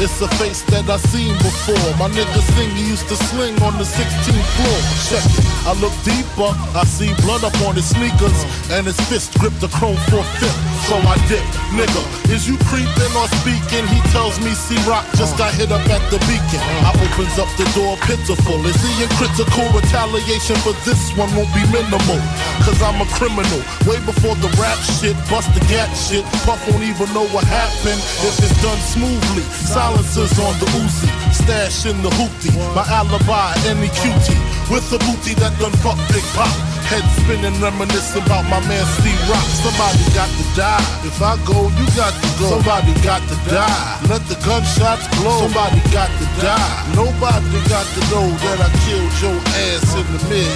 It's 0.00 0.20
a 0.20 0.28
face 0.40 0.62
that 0.72 0.88
I 0.88 0.96
seen 0.96 1.36
before. 1.44 1.90
My 2.00 2.08
nigga 2.08 2.40
sing 2.56 2.70
he 2.76 2.88
used 2.88 3.08
to 3.08 3.16
sling 3.16 3.56
on 3.62 3.76
the 3.76 3.84
16th 3.84 4.48
floor. 4.56 4.78
Check 5.08 5.24
it. 5.38 5.59
I 5.68 5.76
look 5.76 5.92
deeper, 6.02 6.50
I 6.72 6.84
see 6.88 7.12
blood 7.20 7.44
up 7.44 7.54
on 7.68 7.76
his 7.76 7.88
sneakers, 7.92 8.38
and 8.72 8.86
his 8.86 8.98
fist 9.12 9.36
grip 9.38 9.52
the 9.60 9.68
chrome 9.68 9.98
four 10.08 10.24
fifth. 10.40 10.56
So 10.88 10.96
I 10.96 11.14
dip, 11.28 11.44
nigga. 11.76 12.02
Is 12.32 12.48
you 12.48 12.56
creeping 12.66 13.12
or 13.14 13.28
speaking? 13.42 13.84
He 13.92 14.00
tells 14.10 14.40
me 14.40 14.50
C 14.56 14.74
Rock 14.88 15.04
just 15.14 15.36
got 15.36 15.52
hit 15.54 15.70
up 15.70 15.84
at 15.92 16.02
the 16.10 16.18
beacon. 16.26 16.62
I 16.82 16.90
opens 16.96 17.36
up 17.38 17.50
the 17.60 17.68
door 17.76 17.94
pitiful. 18.08 18.58
Is 18.66 18.80
he 18.80 19.04
in 19.04 19.10
critical 19.20 19.68
retaliation 19.76 20.56
for 20.64 20.72
this 20.88 21.12
one 21.14 21.30
won't 21.36 21.52
be 21.52 21.62
minimal? 21.68 22.18
Cause 22.64 22.80
I'm 22.80 22.98
a 22.98 23.06
criminal. 23.14 23.60
Way 23.84 24.00
before 24.08 24.34
the 24.40 24.50
rap 24.56 24.80
shit, 24.98 25.14
bust 25.28 25.52
the 25.54 25.62
gat 25.68 25.92
shit. 25.94 26.24
Puff 26.48 26.58
won't 26.66 26.82
even 26.82 27.06
know 27.12 27.28
what 27.30 27.44
happened 27.44 28.00
if 28.24 28.34
it's 28.40 28.56
done 28.64 28.80
smoothly. 28.80 29.44
Silencers 29.52 30.34
on 30.40 30.56
the 30.58 30.66
Uzi, 30.80 31.10
stash 31.30 31.86
in 31.86 32.00
the 32.02 32.10
hoopty. 32.16 32.50
My 32.74 32.82
alibi, 32.88 33.54
any 33.68 33.92
cutie. 33.94 34.40
With 34.70 34.86
a 34.94 35.02
booty 35.02 35.34
that 35.42 35.50
done 35.58 35.74
fuck 35.82 35.98
Big 36.14 36.22
Pop. 36.30 36.46
Head 36.86 37.02
spinning, 37.18 37.58
reminiscing 37.58 38.22
about 38.22 38.46
my 38.46 38.62
man 38.70 38.86
Steve 39.02 39.18
Rock. 39.26 39.42
Somebody 39.66 39.98
got 40.14 40.30
to 40.30 40.44
die. 40.54 40.78
If 41.02 41.18
I 41.18 41.34
go, 41.42 41.66
you 41.74 41.86
got 41.98 42.14
to 42.14 42.28
go. 42.38 42.54
Somebody 42.54 42.94
got 43.02 43.18
to 43.26 43.36
die. 43.50 43.66
Let 44.06 44.22
the 44.30 44.38
gunshots 44.46 45.10
blow. 45.18 45.42
Somebody 45.42 45.82
got 45.90 46.06
to 46.06 46.26
die. 46.38 46.70
Nobody 46.94 47.58
got 47.66 47.82
to 47.82 48.00
know 48.14 48.30
that 48.46 48.62
I 48.62 48.70
killed 48.86 49.10
your 49.18 49.38
ass 49.74 49.90
in 49.98 50.06
the 50.06 50.22
mid. 50.30 50.54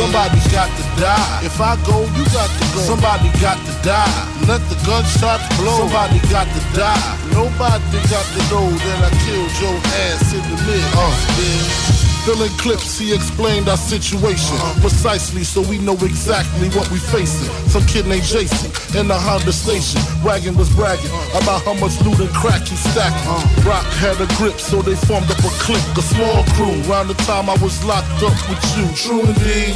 Somebody 0.00 0.40
got 0.48 0.72
to 0.72 0.84
die. 0.96 1.44
If 1.44 1.60
I 1.60 1.76
go, 1.84 2.08
you 2.16 2.24
got 2.32 2.48
to 2.48 2.64
go. 2.72 2.80
Somebody 2.88 3.28
got 3.36 3.60
to 3.60 3.74
die. 3.84 4.16
Let 4.48 4.64
the 4.72 4.80
gunshots 4.88 5.44
blow. 5.60 5.76
Somebody 5.76 6.24
got 6.32 6.48
to 6.48 6.62
die. 6.72 7.04
Nobody 7.36 8.00
got 8.08 8.24
to 8.32 8.40
know 8.48 8.64
that 8.64 8.98
I 9.04 9.12
killed 9.28 9.52
your 9.60 9.76
ass 10.08 10.32
in 10.32 10.40
the 10.40 10.56
mid. 10.64 10.84
Uh, 10.96 12.11
Filling 12.22 12.54
clips, 12.54 13.02
he 13.02 13.12
explained 13.12 13.68
our 13.68 13.76
situation 13.76 14.54
precisely 14.78 15.42
so 15.42 15.60
we 15.66 15.78
know 15.78 15.98
exactly 16.06 16.70
what 16.70 16.86
we 16.94 16.98
facing. 17.10 17.50
Some 17.66 17.82
kid 17.90 18.06
named 18.06 18.22
JC 18.22 18.70
in 18.94 19.08
the 19.08 19.18
Honda 19.18 19.50
station. 19.50 19.98
Wagon 20.22 20.54
was 20.54 20.70
bragging 20.70 21.10
about 21.34 21.66
how 21.66 21.74
much 21.82 21.98
loot 22.06 22.22
and 22.22 22.30
crack 22.30 22.62
he 22.62 22.78
stacking. 22.78 23.26
Rock 23.66 23.82
had 23.98 24.14
a 24.22 24.30
grip, 24.38 24.62
so 24.62 24.82
they 24.82 24.94
formed 24.94 25.26
up 25.34 25.42
a 25.42 25.50
clique, 25.66 25.82
a 25.98 26.02
small 26.14 26.46
crew. 26.54 26.78
Around 26.86 27.10
the 27.10 27.18
time 27.26 27.50
I 27.50 27.58
was 27.58 27.82
locked 27.82 28.22
up 28.22 28.38
with 28.46 28.62
you. 28.78 28.86
True 28.94 29.26
indeed. 29.26 29.74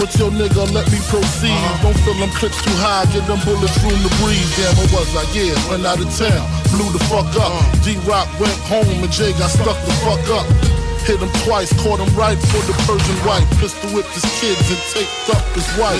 But 0.00 0.16
yo 0.16 0.32
nigga, 0.32 0.64
let 0.72 0.88
me 0.88 0.96
proceed. 1.12 1.60
Don't 1.84 1.92
fill 2.08 2.16
them 2.16 2.32
clips 2.32 2.56
too 2.64 2.72
high, 2.80 3.04
get 3.12 3.28
them 3.28 3.36
bullets 3.44 3.76
room 3.84 4.00
to 4.00 4.12
breathe. 4.24 4.48
Damn, 4.56 4.72
what 4.80 4.96
was 4.96 5.12
I? 5.12 5.28
Yeah, 5.36 5.52
went 5.68 5.84
out 5.84 6.00
of 6.00 6.08
town, 6.16 6.40
blew 6.72 6.88
the 6.88 7.04
fuck 7.12 7.28
up. 7.36 7.52
D-Rock 7.84 8.32
went 8.40 8.56
home 8.64 9.04
and 9.04 9.12
Jay 9.12 9.36
got 9.36 9.52
stuck 9.52 9.76
the 9.84 9.92
fuck 10.00 10.24
up. 10.32 10.81
Hit 11.02 11.18
him 11.18 11.32
twice, 11.42 11.74
caught 11.82 11.98
him 11.98 12.12
right 12.14 12.38
for 12.38 12.62
the 12.62 12.74
Persian 12.86 13.18
wife. 13.26 13.42
Pistol 13.58 13.90
whipped 13.90 14.14
his 14.14 14.22
kids 14.38 14.62
and 14.70 14.78
taped 14.94 15.34
up 15.34 15.42
his 15.50 15.66
wife. 15.74 15.98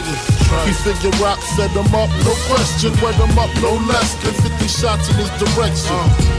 He 0.62 0.72
figured 0.84 1.16
Rock 1.18 1.40
set 1.56 1.72
him 1.72 1.90
up, 1.96 2.12
no 2.22 2.34
question. 2.46 2.94
Wet 3.02 3.16
him 3.16 3.34
up, 3.34 3.50
no 3.58 3.82
less 3.88 4.14
than 4.22 4.36
50 4.36 4.68
shots 4.68 5.08
in 5.10 5.16
his 5.16 5.32
direction. 5.40 5.96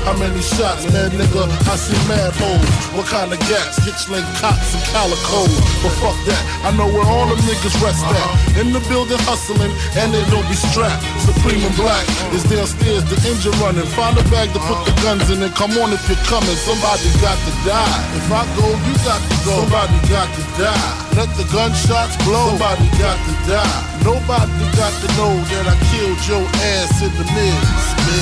How 0.07 0.15
many 0.15 0.39
shots, 0.39 0.85
man, 0.93 1.11
nigga? 1.11 1.49
I 1.67 1.75
see 1.75 1.97
mad 2.07 2.31
holes. 2.39 2.63
What 2.95 3.09
kind 3.09 3.33
of 3.33 3.39
gas? 3.51 3.83
Hitchling 3.83 4.23
cops 4.39 4.71
and 4.77 4.83
calico. 4.93 5.49
But 5.81 5.93
fuck 5.99 6.17
that, 6.29 6.43
I 6.63 6.71
know 6.77 6.87
where 6.87 7.03
all 7.03 7.27
them 7.27 7.41
niggas 7.43 7.75
rest 7.81 8.05
at. 8.05 8.61
In 8.61 8.71
the 8.71 8.79
building 8.87 9.19
hustling, 9.25 9.73
and 9.97 10.13
they 10.13 10.23
don't 10.29 10.47
be 10.47 10.55
strapped. 10.55 11.03
Supreme 11.19 11.59
and 11.59 11.75
black 11.75 12.05
is 12.31 12.45
downstairs, 12.47 13.03
the 13.09 13.17
engine 13.27 13.57
running. 13.59 13.87
Find 13.97 14.15
a 14.15 14.23
bag 14.29 14.53
to 14.53 14.61
put 14.63 14.85
the 14.85 14.93
guns 15.01 15.27
in 15.33 15.41
and 15.41 15.51
come 15.57 15.73
on 15.81 15.91
if 15.91 16.05
you're 16.07 16.21
coming. 16.29 16.55
Somebody 16.63 17.09
got 17.17 17.35
to 17.35 17.53
die. 17.65 17.99
If 18.13 18.29
I 18.29 18.45
go, 18.57 18.67
you 18.69 18.95
got 19.05 19.21
to 19.21 19.35
go. 19.45 19.65
Somebody 19.65 19.97
got 20.09 20.29
to 20.33 20.43
die. 20.57 20.91
Let 21.17 21.29
the 21.37 21.45
gunshots 21.53 22.17
blow. 22.25 22.53
Somebody 22.53 22.87
got 22.97 23.17
to 23.17 23.33
die. 23.49 23.79
Nobody 24.05 24.65
got 24.77 24.93
to 25.01 25.07
know 25.17 25.33
that 25.51 25.65
I 25.69 25.75
killed 25.93 26.21
your 26.27 26.43
ass 26.75 27.01
in 27.01 27.11
the 27.13 27.25
mid. 27.33 27.61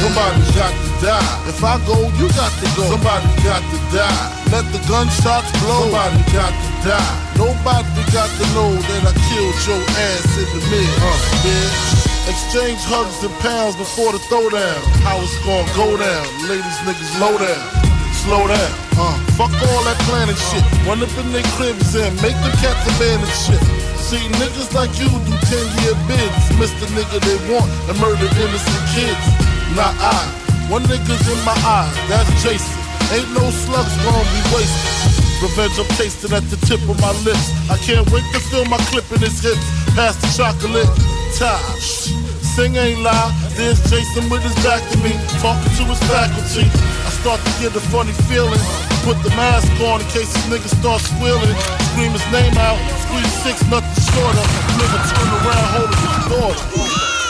Somebody 0.04 0.44
got 0.56 0.74
to 0.74 0.90
die. 1.02 1.32
If 1.48 1.64
I 1.64 1.80
go, 1.88 1.98
you 2.20 2.28
got 2.36 2.52
to 2.62 2.68
go. 2.78 2.86
Somebody 2.92 3.30
got 3.44 3.64
to 3.64 3.78
die. 3.92 4.26
Let 4.52 4.66
the 4.72 4.82
gunshots 4.88 5.52
blow. 5.64 5.90
Somebody 5.90 6.22
got 6.32 6.54
to 6.54 6.72
die. 6.86 7.14
Nobody 7.40 8.04
got 8.12 8.30
to 8.30 8.46
know 8.56 8.72
that 8.76 9.02
I 9.10 9.14
killed 9.32 9.58
your 9.68 9.82
ass 9.82 10.30
in 10.38 10.48
the 10.56 10.62
mid. 10.70 10.92
Uh, 11.02 11.16
bitch. 11.44 12.02
Exchange 12.30 12.80
hugs 12.86 13.24
and 13.26 13.34
pounds 13.42 13.76
before 13.76 14.12
the 14.12 14.22
throwdown. 14.30 14.80
How 15.02 15.18
it's 15.20 15.36
gonna 15.44 15.66
go 15.74 15.98
down. 15.98 16.26
Ladies, 16.48 16.78
niggas, 16.86 17.20
low 17.20 17.36
down. 17.38 17.91
Slow 18.22 18.46
down. 18.46 18.72
Uh, 19.02 19.18
fuck 19.34 19.50
all 19.50 19.82
that 19.90 19.98
planning 20.06 20.38
shit. 20.38 20.62
Run 20.86 21.02
up 21.02 21.10
in 21.18 21.34
their 21.34 21.46
cribs 21.58 21.98
and 21.98 22.14
make 22.22 22.38
the 22.46 22.54
cats 22.62 22.86
abandon 22.86 23.26
shit. 23.34 23.62
See, 23.98 24.22
niggas 24.38 24.78
like 24.78 24.94
you 25.02 25.10
do 25.10 25.34
10 25.34 25.82
year 25.82 25.98
bids. 26.06 26.46
Mr. 26.62 26.86
Nigga 26.94 27.18
they 27.18 27.40
want 27.50 27.66
and 27.90 27.98
murder 27.98 28.30
innocent 28.38 28.86
kids. 28.94 29.26
Not 29.74 29.98
I. 29.98 30.22
One 30.70 30.84
nigga's 30.86 31.26
in 31.34 31.40
my 31.44 31.58
eye, 31.66 31.90
that's 32.08 32.30
Jason. 32.46 32.78
Ain't 33.10 33.32
no 33.34 33.50
slugs 33.50 33.96
gonna 34.06 34.24
be 34.30 34.42
wasted. 34.54 35.02
Revenge 35.42 35.82
I'm 35.82 35.90
tasting 35.98 36.32
at 36.38 36.46
the 36.54 36.58
tip 36.70 36.82
of 36.86 37.02
my 37.02 37.12
lips. 37.26 37.50
I 37.74 37.78
can't 37.82 38.06
wait 38.14 38.24
to 38.38 38.40
feel 38.40 38.66
my 38.66 38.78
clip 38.94 39.10
in 39.12 39.20
his 39.20 39.42
hips. 39.42 39.66
Pass 39.98 40.16
the 40.22 40.30
chocolate. 40.38 40.86
Tie. 41.34 42.41
Sing 42.56 42.76
ain't 42.76 43.00
lie. 43.00 43.32
There's 43.56 43.80
Jason 43.90 44.30
with 44.30 44.44
his 44.44 44.56
back 44.56 44.84
to 44.92 44.98
me, 44.98 45.12
talking 45.40 45.72
to 45.80 45.84
his 45.88 46.00
faculty. 46.12 46.68
I 46.68 47.10
start 47.24 47.40
to 47.40 47.52
get 47.64 47.74
a 47.74 47.80
funny 47.80 48.12
feeling. 48.28 48.60
Put 49.08 49.24
the 49.24 49.30
mask 49.40 49.72
on 49.80 50.02
in 50.02 50.08
case 50.08 50.34
this 50.34 50.46
nigga 50.52 50.68
starts 50.68 51.08
squealing. 51.08 51.56
Scream 51.92 52.12
his 52.12 52.28
name 52.28 52.58
out. 52.58 52.78
Squeeze 53.08 53.32
six, 53.40 53.64
nothing 53.72 54.04
shorter. 54.04 54.46
Nigga 54.76 55.00
turn 55.16 55.30
around, 55.32 55.68
holding 55.72 56.02
his 56.04 56.28
daughter. 56.28 57.21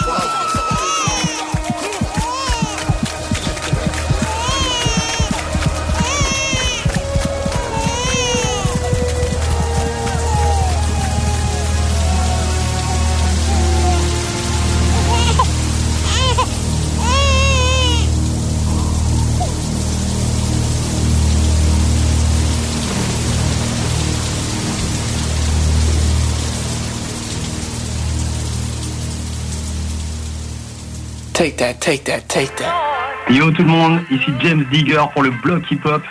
Take 31.41 31.57
that, 31.57 31.81
take 31.81 32.03
that, 32.03 32.29
take 32.29 32.55
that. 32.57 33.25
Yo 33.31 33.49
tout 33.49 33.63
le 33.63 33.67
monde, 33.67 34.01
ici 34.11 34.31
James 34.41 34.63
Digger 34.71 35.01
pour 35.11 35.23
le 35.23 35.31
bloc 35.41 35.63
hip-hop. 35.71 36.03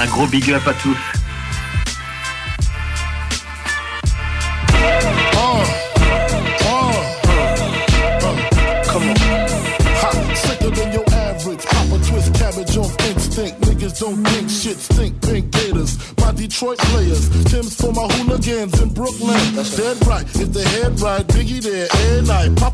Un 0.00 0.06
gros 0.06 0.26
big 0.26 0.50
up 0.50 0.66
à 0.66 0.72
tous. 0.72 0.96
Come 8.88 9.08
on. 9.08 9.16
Ha, 10.02 10.10
sicker 10.34 10.70
than 10.70 10.92
your 10.92 11.04
average. 11.14 11.64
Papa 11.64 11.98
twist 12.04 12.34
cabbage 12.34 12.76
on 12.76 12.90
instinct. 13.06 13.60
Niggas 13.60 14.00
don't 14.00 14.26
think 14.26 14.50
shit 14.50 14.78
stink. 14.78 15.14
Pink 15.22 15.52
gators. 15.52 15.96
My 16.18 16.32
Detroit 16.32 16.78
players. 16.78 17.30
Tim's 17.44 17.76
for 17.76 17.92
my 17.92 18.08
hooligans 18.14 18.80
in 18.82 18.88
Brooklyn. 18.92 19.38
Dead 19.54 20.06
right. 20.08 20.26
If 20.34 20.52
the 20.52 20.66
head 20.74 21.00
right, 21.00 21.24
Biggie 21.28 21.62
there 21.62 21.86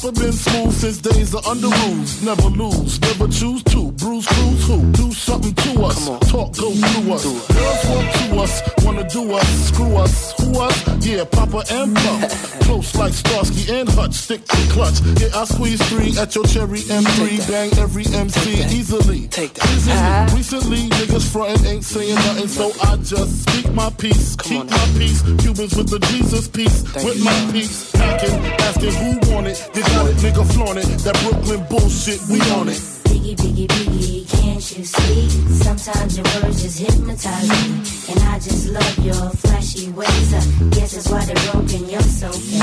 Papa 0.08 0.20
been 0.20 0.32
smooth 0.32 0.72
since 0.72 0.98
days 0.98 1.34
of 1.34 1.46
under 1.46 1.68
rules. 1.68 2.22
Never 2.22 2.48
lose, 2.48 2.98
never 3.00 3.28
choose 3.28 3.62
to. 3.64 3.92
Bruise, 3.92 4.26
cruise, 4.26 4.66
who? 4.66 4.92
Do 4.92 5.12
something 5.12 5.52
to 5.52 5.82
us. 5.82 6.06
Talk, 6.30 6.56
go 6.56 6.70
through 6.72 7.12
us. 7.12 7.24
Girls 7.24 7.84
walk 7.88 8.12
to 8.14 8.27
us. 8.38 8.62
Wanna 8.84 9.08
do 9.08 9.32
us. 9.32 9.48
Screw 9.68 9.96
us. 9.96 10.32
Who 10.40 10.60
us? 10.60 11.06
Yeah, 11.06 11.24
Papa 11.24 11.64
and 11.70 11.94
Pump. 11.96 12.30
Close 12.68 12.94
like 12.96 13.12
Starsky 13.12 13.72
and 13.72 13.88
Hutch. 13.88 14.14
Stick 14.14 14.44
to 14.46 14.56
clutch. 14.70 15.00
Yeah, 15.20 15.28
I 15.34 15.44
squeeze 15.44 15.80
three 15.88 16.16
at 16.18 16.34
your 16.34 16.44
cherry 16.44 16.80
M3. 16.80 17.48
Bang 17.48 17.70
every 17.78 18.06
MC 18.06 18.62
easily. 18.76 19.28
Take 19.28 19.54
that. 19.54 19.68
Easily. 19.70 20.38
Recently, 20.38 20.88
niggas 20.98 21.32
frontin' 21.32 21.66
ain't 21.66 21.84
saying 21.84 22.14
nothing, 22.14 22.48
so 22.48 22.72
I 22.82 22.96
just 22.96 23.48
speak 23.48 23.72
my 23.72 23.90
peace. 23.98 24.36
Keep 24.36 24.70
my 24.70 24.86
peace. 24.98 25.22
Cubans 25.40 25.74
with 25.76 25.88
the 25.90 25.98
Jesus 26.10 26.48
peace. 26.48 26.82
with 27.04 27.22
my 27.24 27.52
peace. 27.52 27.90
Packing, 27.92 28.34
asking 28.68 28.92
who 28.92 29.32
want 29.32 29.46
it. 29.46 29.58
You 29.74 29.82
got 29.82 30.08
it, 30.08 30.16
nigga 30.16 30.44
flaunt 30.54 30.78
it. 30.78 30.86
That 31.04 31.18
Brooklyn 31.22 31.64
bullshit, 31.68 32.20
we 32.28 32.40
on 32.52 32.68
it. 32.68 32.80
Biggie, 33.08 33.36
biggie, 33.36 33.66
biggie, 33.66 34.17
can't 34.58 34.78
you 34.78 34.84
see? 34.84 35.28
Sometimes 35.62 36.16
your 36.16 36.26
words 36.42 36.62
just 36.62 36.78
hypnotize 36.80 37.48
me. 37.48 38.12
And 38.12 38.20
I 38.24 38.38
just 38.40 38.68
love 38.70 38.98
your 38.98 39.30
flashy 39.30 39.90
ways. 39.92 40.34
I 40.34 40.40
guess 40.70 40.94
that's 40.94 41.08
why 41.08 41.24
they're 41.26 41.52
broken, 41.52 41.88
you're 41.88 42.00
so 42.00 42.28
fake. 42.32 42.58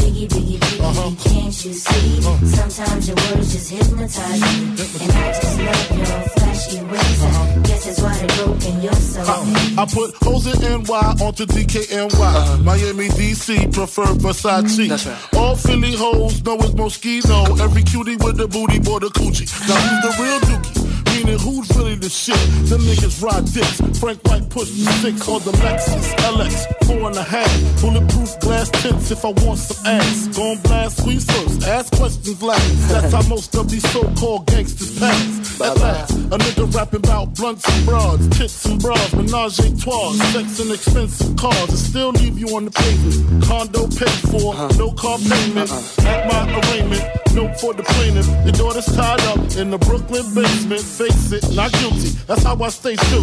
Biggie, 0.00 0.28
biggie, 0.28 0.58
biggie, 0.58 0.80
uh-huh. 0.80 1.28
can't 1.28 1.64
you 1.64 1.72
see? 1.74 2.18
Uh-huh. 2.26 2.46
Sometimes 2.46 3.08
your 3.08 3.16
words 3.16 3.52
just 3.52 3.70
hypnotize 3.70 4.40
me. 4.40 5.04
And 5.04 5.12
I 5.12 5.32
just 5.34 5.58
love 5.60 5.98
your 5.98 6.20
flashy 6.32 6.80
ways. 6.84 7.22
I 7.22 7.58
guess 7.62 7.84
that's 7.84 8.00
why 8.00 8.14
they're 8.16 8.46
broken, 8.46 8.80
you're 8.80 8.92
so 8.94 9.22
fake. 9.22 9.78
Uh, 9.78 9.82
I 9.82 9.86
put 9.86 10.14
hoes 10.22 10.46
in 10.46 10.82
NY 10.82 11.14
onto 11.20 11.44
DKNY. 11.44 12.64
Miami, 12.64 13.08
DC, 13.08 13.74
prefer 13.74 14.06
Versace. 14.14 14.88
Mm-hmm. 14.88 15.36
All 15.36 15.56
Philly 15.56 15.94
hoes 15.94 16.42
know 16.42 16.56
it's 16.56 16.70
Moschino. 16.70 17.60
Every 17.60 17.82
cutie 17.82 18.16
with 18.16 18.38
the 18.38 18.48
booty, 18.48 18.78
boy, 18.78 19.00
the 19.00 19.08
coochie. 19.08 19.44
Now 19.68 19.76
who's 19.76 20.16
the 20.16 20.22
real 20.22 20.40
dookie? 20.40 20.77
Meaning 21.18 21.38
who's 21.40 21.68
really 21.76 21.96
the 21.96 22.08
shit? 22.08 22.38
Them 22.70 22.80
niggas 22.82 23.20
ride 23.20 23.44
dicks. 23.50 23.82
Frank 23.98 24.22
White 24.28 24.48
pushed 24.50 24.70
the 24.78 24.86
six 25.02 25.26
on 25.26 25.42
the 25.42 25.50
Lexus 25.50 26.14
LX, 26.30 26.86
four 26.86 27.08
and 27.08 27.16
a 27.16 27.24
half. 27.24 27.50
Bulletproof 27.80 28.38
glass 28.38 28.70
tips 28.82 29.10
if 29.10 29.24
I 29.24 29.30
want 29.42 29.58
some 29.58 29.84
ass. 29.84 30.28
Gon' 30.28 30.58
blast 30.58 30.98
squeeze 30.98 31.24
first, 31.24 31.66
ask 31.66 31.92
questions 31.96 32.40
last. 32.40 32.88
That's 32.88 33.12
how 33.12 33.22
most 33.28 33.56
of 33.56 33.68
these 33.68 33.82
so-called 33.90 34.46
gangsters 34.46 34.96
pass. 34.96 35.60
At 35.60 35.76
last, 35.78 36.12
a 36.12 36.38
nigga 36.38 36.72
rapping 36.72 37.00
about 37.00 37.34
blunts 37.34 37.66
and 37.68 37.84
broads, 37.84 38.28
tits 38.38 38.64
and 38.66 38.80
bras, 38.80 39.12
menage 39.12 39.58
a 39.58 39.76
trois, 39.76 40.12
sex 40.30 40.60
and 40.60 40.70
expensive 40.70 41.36
cars, 41.36 41.68
and 41.68 41.78
still 41.78 42.10
leave 42.10 42.38
you 42.38 42.54
on 42.54 42.66
the 42.66 42.70
pavement. 42.70 43.42
Condo 43.42 43.88
paid 43.88 44.18
for, 44.30 44.54
uh-huh. 44.54 44.68
no 44.78 44.92
car 44.92 45.18
payment. 45.18 45.68
Uh-uh. 45.68 46.06
At 46.06 46.28
my 46.30 46.60
arraignment, 46.60 47.02
note 47.34 47.58
for 47.58 47.74
the 47.74 47.82
plaintiff. 47.82 48.28
Your 48.44 48.52
daughter's 48.52 48.86
tied 48.86 49.20
up 49.22 49.40
in 49.56 49.70
the 49.70 49.78
Brooklyn 49.78 50.22
basement. 50.32 50.82
Face 51.08 51.32
it, 51.32 51.56
not 51.56 51.72
guilty. 51.72 52.10
That's 52.26 52.42
how 52.42 52.60
I 52.60 52.68
stay 52.68 52.96
still. 52.96 53.22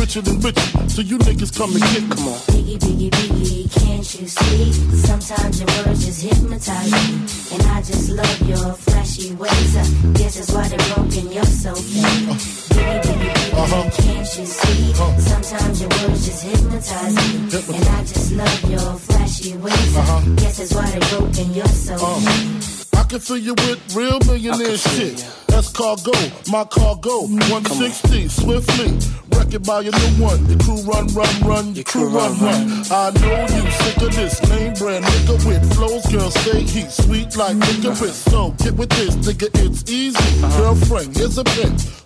Richer 0.00 0.22
than 0.22 0.40
richer, 0.40 0.88
so 0.88 1.02
you 1.02 1.18
niggas 1.18 1.52
come 1.56 1.70
and 1.72 1.82
get 1.92 2.02
me. 2.02 2.08
Come 2.16 2.28
on. 2.28 2.38
Biggie, 2.48 2.78
biggie, 2.78 3.10
biggie, 3.10 3.64
can't 3.78 4.20
you 4.20 4.26
see? 4.26 4.72
Sometimes 5.04 5.60
your 5.60 5.68
words 5.84 6.06
just 6.06 6.22
hypnotize 6.22 6.92
me. 6.92 7.04
And 7.52 7.62
I 7.76 7.82
just 7.82 8.08
love 8.10 8.40
your 8.48 8.72
flashy 8.72 9.34
ways. 9.34 9.72
Guess 10.16 10.36
that's 10.36 10.52
why 10.52 10.68
they're 10.68 10.94
broken, 10.94 11.30
you're 11.30 11.44
so 11.44 11.74
fake. 11.74 12.40
Biggie, 12.72 13.02
biggie, 13.02 13.34
biggie, 13.34 13.52
uh-huh. 13.52 13.90
can't 14.02 14.38
you 14.38 14.46
see? 14.46 14.92
Uh-huh. 14.92 15.20
Sometimes 15.20 15.80
your 15.82 15.90
words 15.90 16.24
just 16.24 16.42
hypnotize 16.42 17.14
me. 17.16 17.76
And 17.76 17.88
I 17.88 18.00
just 18.00 18.32
love 18.32 18.70
your 18.70 18.94
flashy 18.98 19.56
ways. 19.58 19.96
I 19.96 20.00
uh-huh. 20.00 20.34
guess 20.36 20.56
that's 20.56 20.74
why 20.74 20.90
they're 20.90 21.18
broken, 21.18 21.52
you're 21.52 21.66
so 21.66 21.96
fake. 21.98 22.82
Uh. 22.82 22.85
I 22.96 23.04
can 23.08 23.20
fill 23.20 23.38
you 23.38 23.54
with 23.54 23.94
real 23.94 24.18
millionaire 24.26 24.76
shit. 24.76 25.24
That's 25.48 25.70
cargo, 25.72 26.12
my 26.50 26.64
cargo. 26.64 27.26
160, 27.28 28.28
swiftly. 28.28 28.98
Wreck 29.36 29.54
it 29.54 29.66
by 29.66 29.80
your 29.80 29.92
new 29.92 30.24
one. 30.24 30.44
Your 30.48 30.58
crew 30.58 30.82
run, 30.82 31.06
run, 31.08 31.40
run. 31.42 31.74
Your 31.74 31.84
crew 31.84 32.08
run, 32.08 32.38
run. 32.40 32.84
I 32.90 33.10
know 33.20 33.40
you 33.42 33.70
sick 33.70 34.02
of 34.02 34.14
this 34.14 34.42
name 34.48 34.74
brand 34.74 35.04
nigga 35.04 35.46
with 35.46 35.74
flows. 35.74 36.06
Girl, 36.06 36.30
say 36.30 36.62
he's 36.62 36.94
sweet 36.94 37.36
like 37.36 37.56
licorice. 37.56 38.16
So 38.16 38.50
get 38.58 38.74
with 38.74 38.90
this, 38.90 39.14
nigga, 39.16 39.48
it's 39.64 39.90
easy. 39.90 40.40
Girlfriend, 40.56 41.16
here's 41.16 41.38
a 41.38 41.44
pin. 41.44 42.05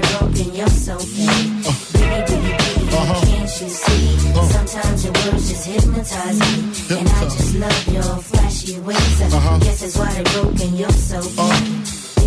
they're 0.00 0.18
broken, 0.18 0.54
you're 0.54 0.68
so 0.68 0.98
fake. 0.98 1.28
Biggie, 1.96 2.26
biggie, 2.26 2.56
biggie, 2.56 3.24
can't 3.24 3.60
you 3.60 3.68
see? 3.68 4.32
Uh. 4.34 4.42
Sometimes 4.42 5.04
your 5.04 5.12
words 5.12 5.48
just 5.48 5.66
hypnotize 5.66 6.40
me. 6.40 6.98
And 6.98 7.08
I 7.08 7.24
just 7.24 7.54
love 7.56 7.88
your 7.88 8.16
flashy 8.22 8.78
ways. 8.80 9.20
Uh-huh. 9.20 9.54
I 9.54 9.58
guess 9.60 9.80
that's 9.80 9.98
why 9.98 10.12
they're 10.12 10.42
broken, 10.42 10.76
you're 10.76 10.90
so 10.90 11.20
fake. 11.22 12.02
Uh. 12.02 12.05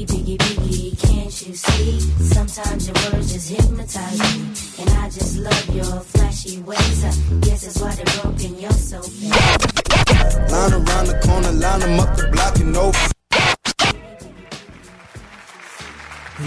Biggie, 0.00 0.38
biggie, 0.38 0.38
biggie, 0.38 0.98
can't 0.98 1.46
you 1.46 1.54
see? 1.54 2.00
Sometimes 2.24 2.88
your 2.88 2.94
words 3.12 3.34
just 3.34 3.50
hypnotize 3.50 4.18
me. 4.18 4.82
And 4.82 4.90
I 4.98 5.10
just 5.10 5.36
love 5.36 5.76
your 5.76 6.00
flashy 6.00 6.58
ways. 6.62 7.04
I 7.04 7.12
guess 7.40 7.66
that's 7.66 7.80
why 7.82 7.94
they're 7.94 8.22
broken. 8.22 8.58
You're 8.58 8.70
so 8.70 9.02
bad. 9.28 10.50
Line 10.50 10.72
around 10.72 11.06
the 11.06 11.20
corner, 11.22 11.52
line 11.52 11.80
them 11.80 12.00
up 12.00 12.16
the 12.16 12.28
block 12.32 12.56
and 12.60 12.74
over. 12.74 12.98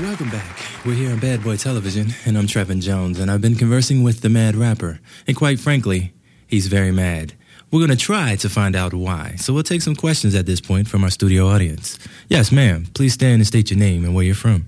Welcome 0.02 0.32
back. 0.32 0.58
We're 0.84 0.96
here 0.96 1.12
on 1.12 1.20
Bad 1.20 1.44
Boy 1.44 1.58
Television, 1.58 2.08
and 2.26 2.40
I'm 2.40 2.48
Trevin 2.48 2.82
Jones, 2.82 3.20
and 3.20 3.30
I've 3.30 3.42
been 3.42 3.54
conversing 3.54 4.02
with 4.02 4.22
the 4.22 4.30
mad 4.30 4.56
rapper. 4.56 5.00
And 5.28 5.38
quite 5.38 5.60
frankly, 5.60 6.14
he's 6.48 6.66
very 6.66 6.92
mad. 6.92 7.34
We're 7.74 7.80
going 7.80 7.98
to 7.98 8.06
try 8.06 8.36
to 8.36 8.50
find 8.50 8.76
out 8.76 8.94
why. 8.94 9.34
So 9.40 9.52
we'll 9.52 9.64
take 9.64 9.82
some 9.82 9.96
questions 9.96 10.36
at 10.36 10.46
this 10.46 10.62
point 10.62 10.88
from 10.88 11.04
our 11.04 11.10
studio 11.10 11.48
audience. 11.48 11.98
Yes, 12.30 12.52
ma'am. 12.52 12.86
Please 12.94 13.14
stand 13.14 13.42
and 13.42 13.48
state 13.48 13.72
your 13.72 13.80
name 13.80 14.06
and 14.06 14.14
where 14.14 14.24
you're 14.24 14.36
from. 14.36 14.68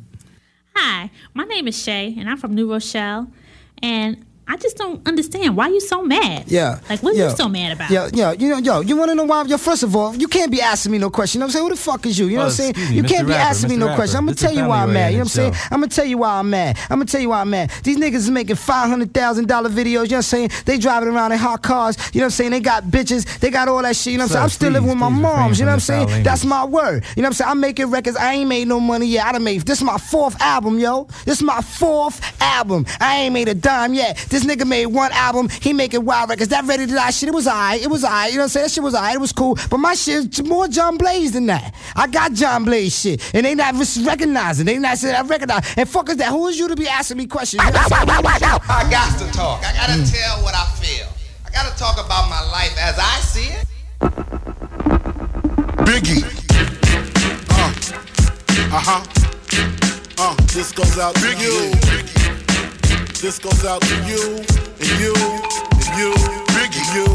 Hi, 0.75 1.11
my 1.35 1.43
name 1.43 1.67
is 1.67 1.79
Shay, 1.79 2.15
and 2.17 2.27
I'm 2.27 2.37
from 2.37 2.55
New 2.55 2.71
Rochelle. 2.71 3.27
And 3.83 4.25
I 4.47 4.57
just 4.57 4.77
don't 4.77 5.05
understand 5.07 5.57
why 5.57 5.69
you 5.69 5.81
so 5.81 6.03
mad. 6.03 6.43
Yeah. 6.47 6.79
Like, 6.87 7.01
what 7.01 7.15
are 7.15 7.17
yeah. 7.17 7.29
you 7.31 7.35
so 7.35 7.49
mad 7.49 7.71
about? 7.71 7.89
Yeah, 7.89 8.09
yeah. 8.13 8.31
You 8.33 8.49
know, 8.49 8.57
yo, 8.57 8.81
you 8.81 8.95
want 8.95 9.09
to 9.09 9.15
know 9.15 9.23
why? 9.23 9.43
Yo, 9.43 9.57
first 9.57 9.81
of 9.81 9.95
all, 9.95 10.15
you 10.15 10.27
can't 10.27 10.51
be 10.51 10.61
asking 10.61 10.91
me 10.91 10.99
no 10.99 11.09
question. 11.09 11.39
You 11.39 11.41
know 11.41 11.45
what 11.45 11.49
I'm 11.49 11.53
saying? 11.53 11.65
Who 11.65 11.69
the 11.71 11.81
fuck 11.81 12.05
is 12.05 12.19
you? 12.19 12.27
You 12.27 12.35
know 12.37 12.43
Oh, 12.43 12.45
what 12.45 12.59
I'm 12.59 12.73
saying? 12.73 12.73
me, 12.89 12.95
You 12.97 13.03
Mr. 13.03 13.09
can't 13.09 13.27
be 13.27 13.33
Rapper, 13.33 13.43
asking 13.49 13.69
me 13.69 13.75
Mr. 13.75 13.79
no 13.79 13.95
question. 13.95 14.17
I'm 14.17 14.25
gonna 14.25 14.35
tell 14.35 14.53
you 14.53 14.65
why 14.67 14.77
I'm 14.83 14.87
family 14.89 14.93
mad. 14.93 15.07
You 15.13 15.17
know 15.17 15.21
what 15.21 15.23
I'm 15.23 15.29
saying? 15.29 15.53
I'm 15.71 15.79
gonna 15.79 15.87
tell 15.87 16.05
you 16.05 16.17
why 16.19 16.29
I'm 16.39 16.49
mad. 16.51 16.77
I'm 16.91 16.99
gonna 16.99 17.05
tell 17.05 17.21
you 17.21 17.29
why 17.29 17.41
I'm 17.41 17.49
mad. 17.49 17.71
These 17.83 17.97
niggas 17.97 18.13
is 18.15 18.29
making 18.29 18.55
five 18.57 18.87
hundred 18.89 19.13
thousand 19.15 19.47
dollar 19.47 19.69
videos. 19.69 19.85
You 19.85 19.93
know 19.93 20.01
what 20.01 20.13
I'm 20.13 20.21
saying? 20.21 20.49
They 20.65 20.77
driving 20.77 21.09
around 21.09 21.31
in 21.31 21.39
hot 21.39 21.63
cars. 21.63 21.97
You 22.13 22.19
know 22.21 22.25
what 22.25 22.27
I'm 22.27 22.31
saying? 22.31 22.51
They 22.51 22.59
got 22.59 22.83
bitches. 22.83 23.39
They 23.39 23.49
got 23.49 23.67
all 23.67 23.81
that 23.81 23.95
shit. 23.95 24.11
You 24.13 24.19
know 24.19 24.25
what 24.25 24.31
I'm 24.31 24.33
saying? 24.33 24.43
I'm 24.43 24.49
still 24.49 24.71
living 24.71 24.89
with 24.89 24.97
my 24.99 25.07
please, 25.09 25.15
please 25.15 25.21
moms. 25.23 25.59
You 25.59 25.65
know 25.65 25.71
what 25.71 25.73
I'm 25.73 25.79
saying? 25.79 26.07
the 26.07 26.21
That's 26.23 26.45
my 26.45 26.65
word. 26.65 27.03
You 27.15 27.23
know 27.23 27.27
what 27.27 27.27
I'm 27.29 27.33
saying? 27.33 27.49
I'm 27.51 27.59
making 27.59 27.89
records. 27.89 28.15
I 28.15 28.33
ain't 28.35 28.47
made 28.49 28.67
no 28.67 28.79
money 28.79 29.07
yet. 29.07 29.25
I 29.25 29.31
done 29.31 29.43
made. 29.43 29.61
This 29.63 29.79
is 29.79 29.83
my 29.83 29.97
fourth 29.97 30.39
album, 30.39 30.77
yo. 30.77 31.07
This 31.25 31.37
is 31.37 31.43
my 31.43 31.61
fourth 31.61 32.21
album. 32.41 32.85
I 32.99 33.21
ain't 33.21 33.33
made 33.33 33.47
a 33.47 33.55
dime 33.55 33.95
yet. 33.95 34.17
This 34.35 34.43
nigga 34.43 34.67
made 34.67 34.87
one 34.87 35.13
album. 35.13 35.47
He 35.47 35.71
making 35.71 36.03
wild 36.03 36.29
records. 36.29 36.49
That 36.49 36.65
ready 36.65 36.85
to 36.85 36.93
die 36.93 37.09
shit. 37.11 37.29
It 37.29 37.33
was 37.33 37.47
alright. 37.47 37.81
It 37.81 37.89
was 37.89 38.03
alright. 38.03 38.31
You 38.31 38.35
know 38.35 38.41
what 38.41 38.43
I'm 38.43 38.49
saying? 38.49 38.63
That 38.65 38.71
shit 38.71 38.83
was 38.83 38.93
alright. 38.93 39.15
It 39.15 39.21
was 39.21 39.31
cool. 39.31 39.57
But 39.69 39.77
my 39.77 39.93
shit 39.93 40.37
is 40.37 40.43
more 40.43 40.67
John 40.67 40.97
Blaze 40.97 41.31
than 41.31 41.45
that. 41.45 41.73
I 41.95 42.07
got 42.07 42.33
John 42.33 42.65
Blaze 42.65 42.99
shit, 42.99 43.33
and 43.33 43.45
they 43.45 43.55
not 43.55 43.75
recognizing. 44.03 44.65
They 44.65 44.77
not 44.77 44.97
saying 44.97 45.15
I 45.15 45.21
recognize. 45.21 45.73
And 45.77 45.87
fuck 45.87 46.09
is 46.09 46.17
that? 46.17 46.31
Who 46.31 46.47
is 46.47 46.59
you 46.59 46.67
to 46.67 46.75
be 46.75 46.85
asking 46.85 47.15
me 47.15 47.27
questions? 47.27 47.63
You 47.63 47.71
know 47.71 47.77
what 47.77 47.93
I'm 47.93 48.07
saying? 48.07 48.59
I 48.67 48.89
got 48.91 49.19
to 49.19 49.31
talk. 49.31 49.63
I 49.63 49.71
gotta 49.71 50.11
tell 50.11 50.43
what 50.43 50.53
I 50.53 50.65
feel. 50.81 51.07
I 51.45 51.49
gotta 51.51 51.73
talk 51.77 51.95
about 51.95 52.29
my 52.29 52.41
life 52.51 52.75
as 52.77 52.99
I 52.99 53.19
see 53.21 53.53
it. 53.55 53.65
Biggie. 55.87 56.25
Uh, 57.51 57.71
uh-huh. 58.75 59.01
Uh, 60.17 60.35
this 60.53 60.73
goes 60.73 60.99
out 60.99 61.15
to 61.15 61.37
you. 61.37 62.34
This 63.21 63.39
goes 63.39 63.65
out 63.65 63.81
to 63.81 63.95
you, 64.05 64.37
and 64.79 64.99
you, 64.99 65.13
and 65.15 65.97
you, 65.97 66.13
and 66.59 66.75
you. 66.93 67.07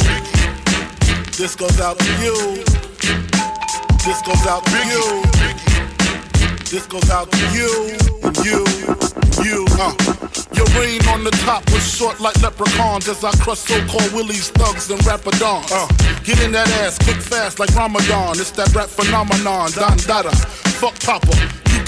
This 1.36 1.54
goes 1.54 1.80
out 1.80 1.98
to 1.98 2.12
you. 2.22 2.64
This 4.04 4.20
goes 4.22 4.46
out 4.46 4.64
to 4.64 4.78
you. 4.88 5.22
This 6.70 6.86
goes 6.86 7.10
out 7.10 7.30
to 7.30 7.38
you, 7.52 7.96
and 8.24 8.36
you, 8.38 8.64
and 9.14 9.36
you. 9.44 9.66
Uh. 9.78 9.94
Your 10.54 10.66
reign 10.80 11.00
on 11.08 11.22
the 11.22 11.30
top 11.44 11.70
was 11.70 11.82
short 11.82 12.18
like 12.18 12.40
leprechauns 12.42 13.08
as 13.08 13.22
I 13.22 13.30
crush 13.32 13.60
so-called 13.60 14.12
willies, 14.12 14.50
thugs, 14.50 14.90
and 14.90 15.00
rapadons. 15.02 15.70
Uh, 15.70 15.86
get 16.24 16.42
in 16.42 16.52
that 16.52 16.68
ass 16.82 16.98
quick 16.98 17.16
fast 17.16 17.58
like 17.58 17.74
Ramadan. 17.74 18.40
It's 18.40 18.50
that 18.52 18.74
rap 18.74 18.88
phenomenon, 18.88 19.70
Don 19.72 19.96
Dada. 19.98 20.30
Fuck 20.80 20.98
Papa, 21.00 21.32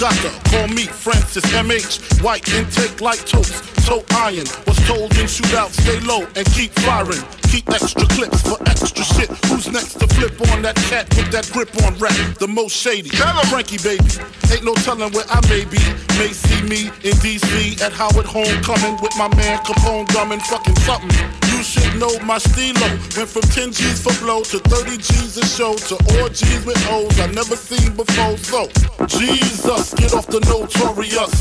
call 0.03 0.67
me 0.69 0.87
Francis 0.87 1.45
MH. 1.53 2.23
White 2.23 2.49
intake 2.55 3.01
like 3.01 3.25
toast, 3.25 3.53
toe 3.87 4.03
iron. 4.17 4.47
Was 4.67 4.79
told 4.89 5.13
in 5.17 5.27
shootout, 5.27 5.71
stay 5.71 6.01
low 6.01 6.27
and 6.35 6.45
keep 6.47 6.73
firing. 6.81 7.42
Keep 7.53 7.69
extra 7.69 8.07
clips 8.07 8.41
for 8.41 8.57
extra 8.65 9.05
shit. 9.05 9.29
Who's 9.53 9.71
next 9.71 10.01
to 10.01 10.07
flip 10.09 10.41
on 10.53 10.63
that 10.63 10.75
cat 10.89 11.05
with 11.17 11.31
that 11.33 11.45
grip 11.53 11.69
on 11.85 11.93
rap? 11.99 12.17
The 12.39 12.49
most 12.49 12.75
shady. 12.75 13.11
Frankie 13.53 13.77
baby. 13.85 14.09
Ain't 14.49 14.65
no 14.65 14.73
telling 14.81 15.13
where 15.13 15.29
I 15.29 15.37
may 15.53 15.69
be. 15.69 15.77
May 16.17 16.33
see 16.33 16.63
me 16.65 16.89
in 17.05 17.13
DC 17.21 17.77
at 17.85 17.93
Howard 17.93 18.25
Homecoming 18.25 18.97
with 19.03 19.13
my 19.21 19.29
man 19.37 19.59
Capone 19.69 20.09
drumming 20.09 20.41
fucking 20.41 20.77
something. 20.89 21.13
You 21.53 21.63
should 21.63 22.01
know 22.01 22.17
my 22.25 22.39
stilo. 22.39 22.89
Went 23.13 23.29
from 23.29 23.43
10 23.43 23.73
G's 23.73 24.01
for 24.01 24.17
blow 24.25 24.41
to 24.49 24.59
30 24.59 24.97
G's 24.97 25.37
a 25.37 25.45
show 25.45 25.77
to 25.77 25.97
orgies 26.25 26.65
with 26.65 26.81
O's 26.89 27.21
I 27.21 27.27
never 27.33 27.57
seen 27.57 27.95
before. 27.95 28.39
So, 28.39 28.69
Jesus, 29.07 29.93
get 29.93 30.15
off 30.15 30.27
the 30.27 30.41
notorious. 30.49 31.33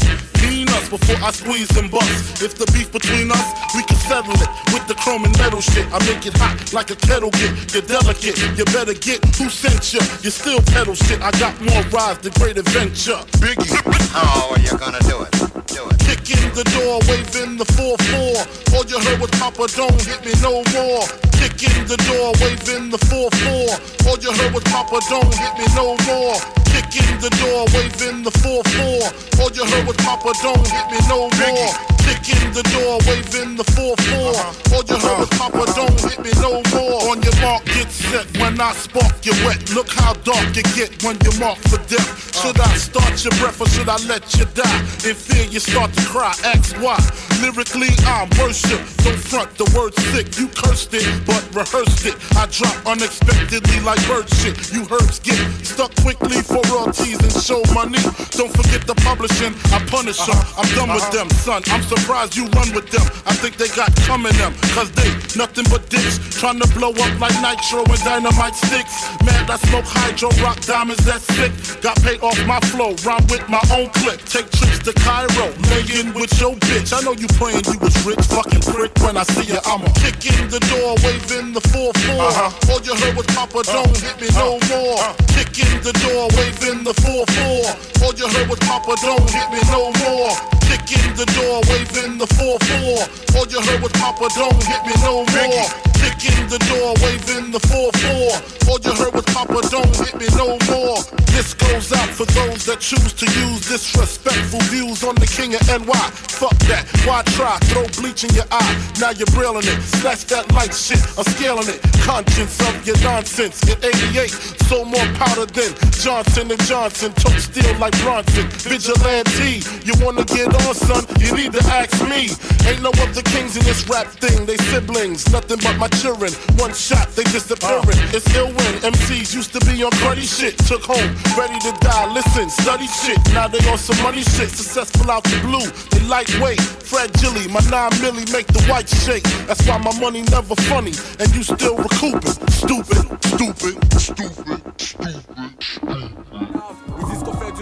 Mean 0.44 0.68
us 0.70 0.90
before 0.90 1.16
I 1.24 1.32
squeeze 1.32 1.72
and 1.78 1.90
bust. 1.90 2.44
If 2.44 2.58
the 2.58 2.68
beef 2.74 2.92
between 2.92 3.32
us, 3.32 3.48
we 3.76 3.84
can 3.84 3.98
settle 3.98 4.36
it 4.36 4.50
with 4.74 4.86
the 4.88 4.96
chrome 4.96 5.24
and 5.24 5.38
metal 5.38 5.62
shit. 5.62 5.88
I 5.94 6.00
make 6.06 6.26
it 6.26 6.36
hot 6.38 6.74
like 6.74 6.92
a 6.92 6.96
kettle 6.96 7.32
get. 7.32 7.74
You're 7.74 7.86
delicate, 7.86 8.38
you 8.58 8.66
better 8.72 8.94
get 8.94 9.24
who 9.36 9.50
sent 9.50 9.94
you. 9.94 10.02
You 10.22 10.30
still 10.30 10.62
pedal 10.74 10.96
shit. 10.96 11.22
I 11.22 11.32
got 11.40 11.60
more 11.62 11.84
rides 11.92 12.20
than 12.20 12.34
great 12.34 12.58
adventure. 12.58 13.20
Biggie. 13.42 13.70
How 14.12 14.52
are 14.52 14.60
you 14.60 14.74
gonna 14.78 15.00
do 15.08 15.22
it? 15.24 15.32
Do 15.68 15.88
it. 15.88 15.98
Kick 16.04 16.28
in 16.36 16.52
the 16.54 16.66
door, 16.76 17.00
waving 17.08 17.58
the 17.58 17.66
4-4. 17.80 18.76
All 18.76 18.84
you 18.86 19.00
heard 19.00 19.20
was 19.20 19.32
Papa, 19.32 19.68
don't 19.76 20.02
hit 20.04 20.20
me 20.26 20.34
no 20.42 20.64
more. 20.76 21.08
Kick 21.40 21.64
in 21.64 21.88
the 21.88 21.98
door, 22.10 22.36
waving 22.44 22.92
the 22.92 23.00
4-4. 23.08 24.08
All 24.08 24.18
you 24.20 24.32
heard 24.34 24.54
was 24.54 24.64
Papa, 24.64 25.00
don't 25.10 25.34
hit 25.34 25.54
me 25.58 25.66
no 25.76 25.96
more. 26.08 26.36
Kick 26.68 26.92
in 27.00 27.20
the 27.20 27.32
door, 27.40 27.66
waving 27.72 28.24
the 28.24 28.32
4-4. 28.44 29.40
All 29.40 29.52
you 29.52 29.66
heard 29.66 29.88
was 29.88 29.98
Papa, 29.98 30.34
don't 30.44 30.68
hit 30.68 30.88
me 30.92 31.00
no 31.08 31.30
more. 31.40 32.01
Kick 32.24 32.38
in 32.46 32.54
the 32.54 32.62
door, 32.70 33.02
waving 33.10 33.58
the 33.58 33.66
4-4. 33.74 33.98
Uh-huh. 33.98 34.76
All 34.78 34.84
you 34.86 34.98
heard 35.02 35.10
uh-huh. 35.10 35.26
was 35.26 35.30
Papa, 35.42 35.64
don't 35.74 36.00
hit 36.06 36.20
me 36.22 36.32
no 36.38 36.62
more. 36.70 37.10
On 37.10 37.18
your 37.18 37.34
mark, 37.42 37.66
get 37.66 37.90
set. 37.90 38.30
When 38.38 38.62
I 38.62 38.74
spark, 38.74 39.26
you 39.26 39.34
wet. 39.42 39.58
Look 39.74 39.90
how 39.90 40.14
dark 40.22 40.54
you 40.56 40.62
get 40.78 41.02
when 41.02 41.18
you're 41.26 41.38
mark 41.42 41.58
for 41.66 41.82
death. 41.90 42.06
Uh-huh. 42.06 42.54
Should 42.54 42.60
I 42.62 42.70
start 42.78 43.18
your 43.26 43.34
breath 43.42 43.60
or 43.60 43.68
should 43.74 43.90
I 43.90 43.98
let 44.06 44.22
you 44.38 44.46
die? 44.54 44.80
In 45.02 45.18
fear, 45.18 45.46
you 45.50 45.60
start 45.60 45.94
to 45.94 46.04
cry. 46.06 46.34
Ask 46.46 46.78
why. 46.78 47.02
Lyrically, 47.42 47.90
I'm 48.06 48.30
worship. 48.38 48.82
Don't 49.02 49.18
front 49.18 49.50
the 49.58 49.66
word 49.74 49.98
sick. 50.14 50.38
You 50.38 50.46
cursed 50.54 50.94
it, 50.94 51.10
but 51.26 51.42
rehearsed 51.58 52.06
it. 52.06 52.16
I 52.38 52.46
drop 52.54 52.78
unexpectedly 52.86 53.80
like 53.82 54.02
bird 54.06 54.30
shit. 54.30 54.70
You 54.70 54.86
herbs 54.94 55.18
get 55.20 55.42
stuck 55.66 55.90
quickly 56.06 56.42
for 56.46 56.62
royalties 56.70 57.18
and 57.18 57.34
show 57.34 57.66
money. 57.74 58.02
Don't 58.38 58.54
forget 58.54 58.86
the 58.86 58.94
publishing. 59.02 59.58
I 59.74 59.82
punish 59.90 60.22
them. 60.22 60.38
I'm 60.54 60.70
done 60.78 60.94
with 60.94 61.10
them, 61.10 61.30
son. 61.42 61.64
I'm 61.74 61.82
surprised 61.82 62.11
you 62.12 62.44
run 62.52 62.68
with 62.76 62.92
them. 62.92 63.08
I 63.24 63.32
think 63.32 63.56
they 63.56 63.72
got 63.72 63.96
coming 64.04 64.36
them. 64.36 64.52
Cause 64.76 64.92
they 64.92 65.08
nothing 65.40 65.64
but 65.72 65.88
dicks. 65.90 66.20
Trying 66.40 66.60
to 66.60 66.68
blow 66.76 66.92
up 66.92 67.14
like 67.24 67.36
nitro 67.40 67.88
and 67.88 68.04
dynamite 68.04 68.56
sticks. 68.56 69.08
Mad, 69.24 69.50
I 69.50 69.56
smoke 69.72 69.88
hydro, 69.88 70.30
rock 70.44 70.60
diamonds, 70.62 71.04
that's 71.06 71.24
sick. 71.40 71.52
Got 71.82 71.96
paid 72.04 72.20
off 72.20 72.36
my 72.46 72.60
flow, 72.68 72.96
rhyme 73.08 73.24
with 73.32 73.48
my 73.48 73.64
own 73.72 73.88
clip. 74.04 74.20
Take 74.28 74.52
trips 74.52 74.84
to 74.84 74.94
Cairo, 74.94 75.56
lay 75.72 75.88
in 76.04 76.12
with 76.14 76.36
your 76.36 76.56
bitch. 76.68 76.92
I 76.92 77.00
know 77.02 77.14
you 77.16 77.32
praying 77.40 77.64
you 77.72 77.80
was 77.80 77.96
rich, 78.04 78.20
fucking 78.28 78.66
prick. 78.68 78.92
When 79.00 79.16
I 79.16 79.24
see 79.24 79.48
uh-huh. 79.48 79.56
you, 79.56 79.72
I'ma 79.72 79.88
uh-huh. 79.88 79.96
uh-huh. 79.96 80.12
kick 80.12 80.20
in 80.36 80.50
the 80.52 80.60
door, 80.68 81.00
waving 81.00 81.54
the 81.56 81.64
4 81.72 81.96
4. 81.96 82.76
All 82.76 82.82
you 82.84 82.96
heard 83.00 83.16
was 83.16 83.28
Papa, 83.32 83.64
don't 83.72 83.96
hit 83.96 84.20
me 84.20 84.28
no 84.36 84.60
more. 84.68 85.00
Kick 85.32 85.56
in 85.64 85.80
the 85.80 85.96
door, 86.04 86.28
waving 86.36 86.84
the 86.84 86.94
4 87.08 87.24
4. 87.24 88.04
All 88.04 88.14
you 88.20 88.28
heard 88.28 88.50
was 88.52 88.60
Papa, 88.68 89.00
don't 89.00 89.30
hit 89.32 89.48
me 89.48 89.64
no 89.72 89.96
more. 90.04 90.36
Kick 90.72 90.88
in 90.96 91.12
the 91.20 91.28
door, 91.36 91.60
waving 91.68 92.01
the 92.02 92.28
4 92.28 92.58
4. 92.58 93.38
All 93.38 93.48
you 93.48 93.62
heard 93.62 93.82
was 93.82 93.92
Papa, 93.94 94.28
don't 94.34 94.64
hit 94.64 94.82
me 94.86 94.94
no 95.06 95.22
more. 95.22 95.68
Kick 96.02 96.34
in 96.34 96.50
the 96.50 96.58
door, 96.66 96.98
waving 97.02 97.52
the 97.52 97.60
4 97.60 97.92
4. 97.94 98.70
All 98.70 98.80
you 98.82 98.94
heard 98.98 99.14
was 99.14 99.26
Papa, 99.26 99.62
don't 99.70 99.96
hit 100.02 100.16
me 100.18 100.26
no 100.34 100.58
more. 100.70 100.98
This 101.30 101.54
goes 101.54 101.94
out 101.94 102.10
for 102.10 102.26
those 102.34 102.66
that 102.66 102.80
choose 102.80 103.14
to 103.14 103.26
use 103.26 103.70
disrespectful 103.70 104.60
views 104.74 105.04
on 105.04 105.16
the 105.16 105.28
king 105.28 105.54
of 105.54 105.62
NY. 105.70 106.06
Fuck 106.42 106.58
that, 106.68 106.90
why 107.06 107.22
try? 107.38 107.58
Throw 107.70 107.86
bleach 108.02 108.24
in 108.24 108.34
your 108.34 108.50
eye, 108.52 108.76
now 109.00 109.12
you're 109.12 109.30
brilling 109.38 109.64
it. 109.64 109.80
Snatch 110.02 110.26
that 110.34 110.52
light 110.54 110.74
shit, 110.74 111.02
I'm 111.18 111.26
scaling 111.38 111.70
it. 111.70 111.80
Conscience 112.02 112.60
of 112.66 112.74
your 112.86 112.98
nonsense. 113.02 113.62
In 113.70 113.78
88, 113.78 114.30
so 114.68 114.84
more 114.86 115.08
powder 115.22 115.46
than 115.46 115.72
Johnson 116.02 116.50
and 116.50 116.62
Johnson. 116.66 117.14
Tote 117.14 117.40
steel 117.40 117.78
like 117.78 117.94
Bronson. 118.02 118.50
Vigilante, 118.66 119.62
you 119.86 119.94
wanna 120.04 120.26
get 120.26 120.50
on, 120.66 120.74
son? 120.74 121.06
You 121.20 121.36
need 121.36 121.54
to 121.54 121.64
ask 121.92 122.08
me. 122.08 122.30
Ain't 122.68 122.82
no 122.82 122.92
other 123.04 123.22
kings 123.22 123.58
in 123.58 123.64
this 123.64 123.88
rap 123.90 124.08
thing. 124.08 124.46
They 124.46 124.58
siblings, 124.72 125.30
nothing 125.32 125.60
but 125.62 125.78
my 125.78 125.88
children. 126.00 126.32
One 126.58 126.74
shot, 126.74 127.10
they 127.16 127.24
disappearing. 127.24 128.00
Oh. 128.00 128.16
It's 128.16 128.28
ill 128.36 128.48
when 128.48 128.74
MCs 128.94 129.34
used 129.34 129.54
to 129.54 129.60
be 129.66 129.84
on 129.84 129.92
cruddy 130.02 130.28
shit. 130.28 130.58
Took 130.68 130.84
home, 130.84 131.12
ready 131.38 131.60
to 131.60 131.72
die. 131.82 132.14
Listen, 132.14 132.50
study 132.50 132.88
shit. 132.88 133.20
Now 133.34 133.48
they 133.48 133.60
on 133.70 133.78
some 133.78 134.02
money 134.04 134.22
shit. 134.22 134.50
Successful 134.50 135.10
out 135.12 135.24
the 135.24 135.40
blue. 135.42 135.68
They 135.92 136.06
lightweight, 136.08 136.62
fragile. 136.62 137.50
My 137.50 137.62
nine 137.70 137.92
milli 138.02 138.32
make 138.32 138.48
the 138.48 138.64
white 138.70 138.90
shake. 138.90 139.24
That's 139.48 139.66
why 139.68 139.78
my 139.78 139.98
money 140.00 140.22
never 140.24 140.56
funny. 140.70 140.94
And 141.20 141.30
you 141.36 141.44
still 141.44 141.78
recouping. 141.78 142.36
Stupid, 142.52 143.04
stupid, 143.26 143.76
stupid, 144.00 144.82
stupid. 144.82 145.32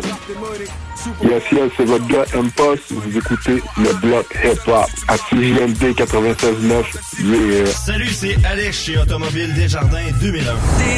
Ils 0.01 0.18
Yes, 1.23 1.43
yes, 1.51 1.71
c'est 1.75 1.85
votre 1.85 2.05
gars 2.07 2.25
M-Post. 2.33 2.83
Vous 2.91 3.17
écoutez 3.17 3.63
le 3.77 3.93
bloc 4.01 4.25
hip-hop 4.43 4.85
à 5.07 5.17
CJMD 5.17 5.95
96.9. 5.95 6.83
Yeah. 7.19 7.65
Salut, 7.65 8.09
c'est 8.09 8.37
Alex 8.45 8.83
chez 8.83 8.97
Automobile 8.97 9.53
Desjardins 9.55 9.97
2001. 10.21 10.43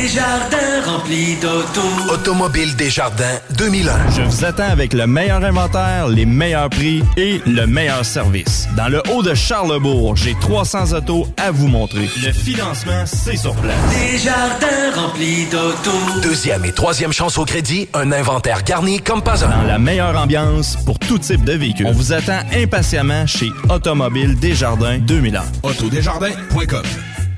Desjardins 0.02 0.82
remplis 0.86 1.36
d'auto. 1.36 1.82
Automobile 2.12 2.76
Desjardins 2.76 3.40
2001. 3.58 4.12
Je 4.12 4.22
vous 4.24 4.44
attends 4.44 4.70
avec 4.70 4.94
le 4.94 5.08
meilleur 5.08 5.44
inventaire, 5.44 6.08
les 6.08 6.26
meilleurs 6.26 6.70
prix 6.70 7.04
et 7.16 7.40
le 7.46 7.66
meilleur 7.68 8.04
service. 8.04 8.68
Dans 8.76 8.90
le 8.90 9.02
haut 9.12 9.24
de 9.24 9.34
Charlebourg, 9.34 10.16
j'ai 10.18 10.36
300 10.42 10.94
autos 10.94 11.28
à 11.38 11.52
vous 11.52 11.68
montrer. 11.68 12.10
Le 12.24 12.32
financement, 12.34 13.06
c'est 13.06 13.38
sur 13.38 13.56
place. 13.56 13.78
Desjardins 14.12 14.92
remplis 14.96 15.46
d'auto. 15.46 15.92
Deuxième 16.22 16.66
et 16.66 16.74
troisième 16.74 17.14
chance 17.14 17.38
au 17.38 17.46
crédit, 17.46 17.88
un 17.94 18.12
inventaire 18.12 18.64
garni 18.64 19.00
comme 19.00 19.21
pas 19.22 19.46
un. 19.46 19.50
Dans 19.50 19.68
la 19.68 19.80
meilleure 19.80 20.18
ambiance 20.18 20.78
pour 20.86 21.00
tout 21.00 21.18
type 21.18 21.44
de 21.44 21.54
véhicule. 21.54 21.88
On 21.88 21.92
vous 21.92 22.14
attend 22.14 22.40
impatiemment 22.56 23.26
chez 23.28 23.52
Automobile 23.70 24.38
Desjardins 24.40 25.00
2001. 25.00 25.44
Autodesjardins.com 25.64 27.11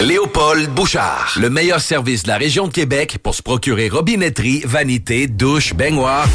Léopold 0.00 0.70
Bouchard, 0.70 1.36
le 1.40 1.48
meilleur 1.48 1.80
service 1.80 2.22
de 2.22 2.28
la 2.28 2.36
région 2.36 2.66
de 2.68 2.72
Québec 2.72 3.18
pour 3.22 3.34
se 3.34 3.42
procurer 3.42 3.88
robinetterie, 3.88 4.62
vanité, 4.64 5.26
douche, 5.26 5.74
baignoire. 5.74 6.28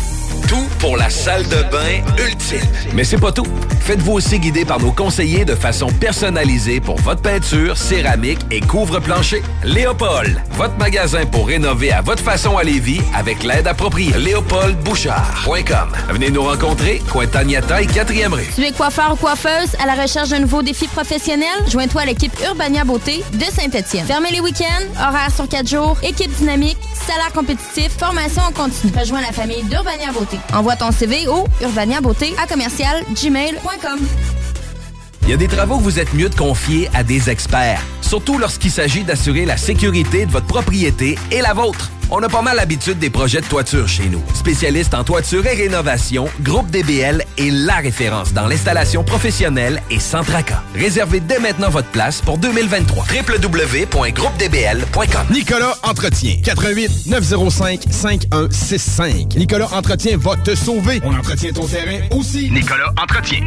Tout 0.48 0.68
pour 0.80 0.98
la 0.98 1.10
salle 1.10 1.44
de 1.48 1.64
bain 1.72 2.02
ultime. 2.18 2.60
Mais 2.94 3.06
c'est 3.06 3.20
pas 3.20 3.32
tout. 3.32 3.46
Faites-vous 3.82 4.14
aussi 4.14 4.38
guider 4.40 4.66
par 4.66 4.80
nos 4.82 4.92
conseillers 4.92 5.46
de 5.46 5.56
façon 5.56 5.88
personnalisée 5.88 6.82
pour 6.82 6.98
votre 6.98 7.22
peinture, 7.22 7.78
céramique 7.78 8.40
et 8.52 8.60
couvre-plancher. 8.60 9.42
Léopold, 9.64 10.42
votre 10.52 10.76
magasin 10.78 11.26
pour 11.26 11.48
rénover 11.48 11.92
à 11.92 12.02
votre 12.02 12.22
façon 12.22 12.58
à 12.58 12.64
Lévis 12.64 13.00
avec 13.16 13.44
l'aide 13.44 13.68
appropriée. 13.68 14.12
LéopoldBouchard.com. 14.18 15.92
Venez 16.10 16.32
nous 16.32 16.44
rencontrer, 16.44 17.02
Cointagnata 17.10 17.82
et 17.82 17.86
4e 17.86 18.34
rue. 18.34 18.48
Tu 18.54 18.64
es 18.64 18.72
coiffeur 18.72 19.14
ou 19.14 19.16
coiffeuse 19.16 19.76
à 19.82 19.86
la 19.86 20.02
recherche 20.02 20.30
d'un 20.30 20.40
nouveau 20.40 20.64
défi 20.64 20.88
professionnel? 20.88 21.48
Joins-toi 21.70 22.02
à 22.02 22.06
l'équipe 22.06 22.34
Urbania 22.46 22.84
Beauté 22.84 23.24
Saint-Étienne. 23.52 24.06
Fermez 24.06 24.32
les 24.32 24.40
week-ends, 24.40 24.86
horaires 24.96 25.34
sur 25.34 25.48
4 25.48 25.68
jours, 25.68 25.98
équipe 26.04 26.32
dynamique, 26.38 26.78
salaire 27.06 27.32
compétitif, 27.34 27.90
formation 27.98 28.42
en 28.42 28.52
continu. 28.52 28.92
Rejoins 28.98 29.22
la 29.22 29.32
famille 29.32 29.64
d'Urbania 29.64 30.12
Beauté. 30.12 30.38
Envoie 30.54 30.76
ton 30.76 30.92
CV 30.92 31.28
au 31.28 31.46
urbaniabeauté 31.62 32.34
à 32.42 32.48
commercial 32.48 33.04
gmail.com. 33.22 34.00
Il 35.24 35.30
y 35.30 35.34
a 35.34 35.38
des 35.38 35.48
travaux 35.48 35.78
que 35.78 35.84
vous 35.84 36.00
êtes 36.00 36.14
mieux 36.14 36.30
de 36.30 36.36
confier 36.36 36.90
à 36.94 37.04
des 37.04 37.30
experts, 37.30 37.82
surtout 38.02 38.38
lorsqu'il 38.38 38.72
s'agit 38.72 39.04
d'assurer 39.04 39.46
la 39.46 39.58
sécurité 39.58 40.26
de 40.26 40.32
votre 40.32 40.48
propriété 40.48 41.18
et 41.32 41.42
la 41.42 41.54
vôtre. 41.54 41.92
On 42.14 42.22
a 42.22 42.28
pas 42.28 42.42
mal 42.42 42.58
l'habitude 42.58 43.00
des 43.00 43.10
projets 43.10 43.40
de 43.40 43.46
toiture 43.46 43.88
chez 43.88 44.10
nous. 44.10 44.22
Spécialiste 44.34 44.94
en 44.94 45.06
toiture 45.06 45.46
et 45.46 45.56
rénovation, 45.56 46.28
Groupe 46.42 46.70
DBL 46.70 47.24
est 47.38 47.52
la 47.52 47.76
référence 47.76 48.34
dans 48.34 48.48
l'installation 48.48 49.06
professionnelle 49.06 49.82
et 49.90 50.00
sans 50.00 50.22
tracas. 50.24 50.62
Réservez 50.76 51.22
dès 51.22 51.40
maintenant 51.40 51.70
votre 51.70 51.88
place 51.88 52.20
pour 52.20 52.38
2023. 52.38 53.06
www.groupedbl.com 53.06 55.28
Nicolas 55.32 55.78
Entretien. 55.84 56.36
88 56.44 57.06
905 57.08 57.84
5165. 57.90 59.36
Nicolas 59.38 59.70
Entretien 59.72 60.18
va 60.18 60.36
te 60.36 60.54
sauver. 60.54 61.00
On 61.06 61.16
entretient 61.16 61.54
ton 61.54 61.66
terrain 61.66 62.00
aussi. 62.12 62.52
Nicolas 62.52 62.92
Entretien. 63.02 63.40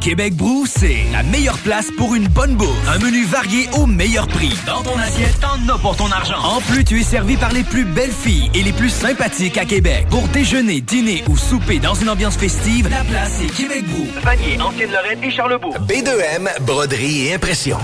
Québec 0.00 0.34
Brou, 0.34 0.64
c'est 0.66 1.04
la 1.12 1.22
meilleure 1.22 1.58
place 1.58 1.90
pour 1.98 2.14
une 2.14 2.26
bonne 2.26 2.54
bouffe. 2.54 2.88
Un 2.88 2.98
menu 2.98 3.22
varié 3.26 3.68
au 3.74 3.84
meilleur 3.84 4.26
prix. 4.28 4.52
Dans 4.66 4.82
ton 4.82 4.98
assiette, 4.98 5.38
t'en 5.40 5.74
as 5.74 5.78
pour 5.78 5.94
ton 5.94 6.10
argent. 6.10 6.38
En 6.42 6.60
plus, 6.62 6.84
tu 6.84 6.98
es 7.00 7.02
servi 7.02 7.36
par 7.36 7.52
les 7.52 7.64
plus 7.64 7.84
belles 7.84 8.10
filles 8.10 8.50
et 8.54 8.62
les 8.62 8.72
plus 8.72 8.88
sympathiques 8.88 9.58
à 9.58 9.66
Québec. 9.66 10.06
Pour 10.08 10.26
déjeuner, 10.28 10.80
dîner 10.80 11.22
ou 11.28 11.36
souper 11.36 11.80
dans 11.80 11.94
une 11.94 12.08
ambiance 12.08 12.38
festive, 12.38 12.88
la 12.88 13.04
place 13.04 13.42
est 13.42 13.54
Québec 13.54 13.84
Brou. 13.88 14.06
Vanier, 14.22 14.58
Ancienne-Lorraine 14.58 15.22
et 15.22 15.30
Charlebourg. 15.30 15.76
B2M, 15.86 16.48
broderie 16.62 17.26
et 17.26 17.34
impression. 17.34 17.76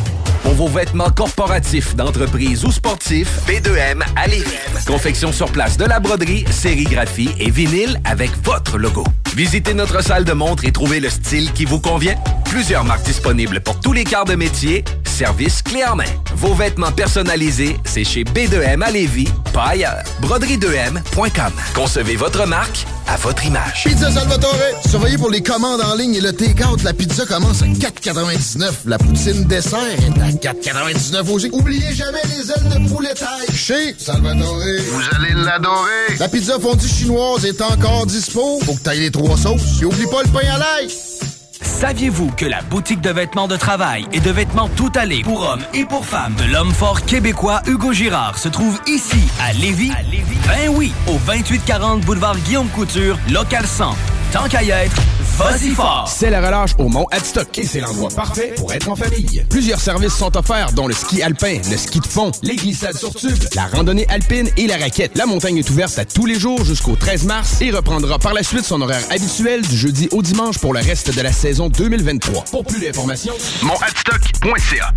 Pour 0.47 0.55
vos 0.55 0.68
vêtements 0.68 1.10
corporatifs, 1.10 1.97
d'entreprise 1.97 2.64
ou 2.64 2.70
sportifs, 2.70 3.40
B2M 3.48 4.01
à 4.14 4.28
Lévis. 4.28 4.47
Confection 4.86 5.32
sur 5.32 5.51
place 5.51 5.77
de 5.77 5.85
la 5.85 5.98
broderie, 5.98 6.44
sérigraphie 6.52 7.31
et 7.40 7.51
vinyle 7.51 8.01
avec 8.05 8.31
votre 8.44 8.78
logo. 8.78 9.02
Visitez 9.35 9.74
notre 9.74 10.05
salle 10.05 10.24
de 10.24 10.32
montre 10.32 10.64
et 10.64 10.70
trouvez 10.70 11.01
le 11.01 11.10
style 11.10 11.52
qui 11.52 11.64
vous 11.64 11.81
convient. 11.81 12.14
Plusieurs 12.44 12.85
marques 12.85 13.05
disponibles 13.05 13.60
pour 13.60 13.81
tous 13.81 13.93
les 13.93 14.05
quarts 14.05 14.24
de 14.24 14.36
métier. 14.36 14.85
Service 15.05 15.62
clé 15.62 15.85
en 15.85 15.97
main. 15.97 16.05
Vos 16.36 16.55
vêtements 16.55 16.93
personnalisés, 16.93 17.77
c'est 17.85 18.05
chez 18.05 18.23
B2M 18.23 18.82
à 18.82 18.90
Lévis, 18.90 19.28
pas 19.52 19.68
ailleurs. 19.70 20.05
Broderie2M.com. 20.23 21.52
Concevez 21.74 22.16
votre 22.16 22.47
marque 22.47 22.86
à 23.06 23.16
votre 23.16 23.44
image. 23.47 23.85
Pizza 23.85 24.10
Salvatore. 24.10 24.55
Surveillez 24.86 25.16
pour 25.16 25.31
les 25.31 25.43
commandes 25.43 25.81
en 25.81 25.94
ligne 25.94 26.14
et 26.16 26.20
le 26.20 26.32
take-out. 26.32 26.82
La 26.82 26.93
pizza 26.93 27.24
commence 27.24 27.62
à 27.62 27.66
4,99. 27.66 28.70
La 28.86 28.98
poutine 28.98 29.44
dessert 29.44 29.78
est 29.81 30.20
à 30.20 30.36
4,99 30.37 31.31
aussi. 31.31 31.51
Oubliez 31.53 31.93
jamais 31.93 32.21
les 32.25 32.51
ailes 32.51 32.85
de 32.85 32.89
poulet 32.89 33.15
taille. 33.15 33.55
Chez 33.55 33.95
Salvatore. 33.99 34.57
Vous 34.91 35.03
allez 35.17 35.35
l'adorer. 35.35 36.17
La 36.19 36.29
pizza 36.29 36.59
fondue 36.59 36.89
chinoise 36.89 37.45
est 37.45 37.61
encore 37.61 38.07
dispo. 38.07 38.61
Faut 38.65 38.75
que 38.75 38.81
t'ailles 38.81 39.01
les 39.01 39.11
trois 39.11 39.37
sauces. 39.37 39.81
Et 39.83 39.85
oublie 39.85 40.07
pas 40.07 40.23
le 40.23 40.29
pain 40.31 40.49
à 40.55 40.59
l'ail. 40.59 40.89
Saviez-vous 41.63 42.31
que 42.37 42.47
la 42.47 42.63
boutique 42.63 43.01
de 43.01 43.11
vêtements 43.11 43.49
de 43.49 43.57
travail 43.57 44.07
et 44.13 44.21
de 44.21 44.31
vêtements 44.31 44.69
tout 44.77 44.93
allés 44.95 45.23
pour 45.23 45.43
hommes 45.43 45.63
et 45.75 45.85
pour 45.85 46.07
femmes 46.07 46.35
de 46.37 46.45
l'homme 46.45 46.73
fort 46.73 47.03
québécois 47.03 47.61
Hugo 47.67 47.93
Girard 47.93 48.39
se 48.39 48.49
trouve 48.49 48.79
ici 48.87 49.21
à 49.41 49.53
Lévis? 49.53 49.93
Ben 50.47 50.71
oui, 50.75 50.93
au 51.07 51.19
2840 51.27 52.01
boulevard 52.03 52.39
Guillaume 52.39 52.69
Couture, 52.69 53.19
local 53.31 53.67
100. 53.67 53.95
Tant 54.33 54.49
qu'à 54.49 54.63
y 54.63 54.71
être, 54.71 54.97
vas-y 55.37 55.71
fort! 55.71 56.09
C'est 56.09 56.31
la 56.31 56.41
relâche 56.41 56.73
au 56.79 56.89
Mont 56.89 57.07
Adstock 57.11 57.59
et 57.59 57.67
c'est 57.67 57.81
l'endroit 57.81 58.11
parfait 58.11 58.55
pour 58.57 58.73
être 58.73 58.89
en 58.89 58.97
famille. 58.97 59.45
Plusieurs 59.49 59.81
services 59.81 60.15
sont 60.15 60.37
offerts, 60.37 60.73
dont 60.73 60.89
le 60.89 60.95
ski 60.95 61.23
alpin, 61.23 61.59
le 61.71 61.77
ski 61.77 62.01
de 62.01 62.07
fond, 62.07 62.31
les 62.43 62.57
glissades 62.57 62.97
sur 62.97 63.15
tube, 63.15 63.37
la 63.55 63.67
randonnée 63.67 64.07
alpine 64.09 64.49
et 64.57 64.67
la 64.67 64.77
raquette. 64.77 65.17
La 65.17 65.27
montagne 65.27 65.59
est 65.59 65.71
ouverte 65.71 65.99
à 65.99 66.05
tous 66.05 66.27
les 66.27 66.39
jours 66.39 66.65
jusqu'au 66.65 66.97
13 66.97 67.25
mars 67.25 67.61
et 67.61 67.71
reprendra 67.71 68.19
par 68.19 68.35
la 68.35 68.43
suite 68.43 68.65
son 68.65 68.81
horaire 68.81 69.03
habituel 69.11 69.63
du 69.63 69.77
jeudi 69.77 70.09
au 70.13 70.23
dimanche 70.23 70.59
pour 70.59 70.73
le 70.73 70.81
reste 70.81 71.15
de 71.15 71.21
la 71.21 71.33
saison 71.33 71.69
2023. 71.69 72.45
Pour 72.45 72.65
plus 72.65 72.81
d'informations, 72.81 73.35
monadstock.ca 73.63 74.93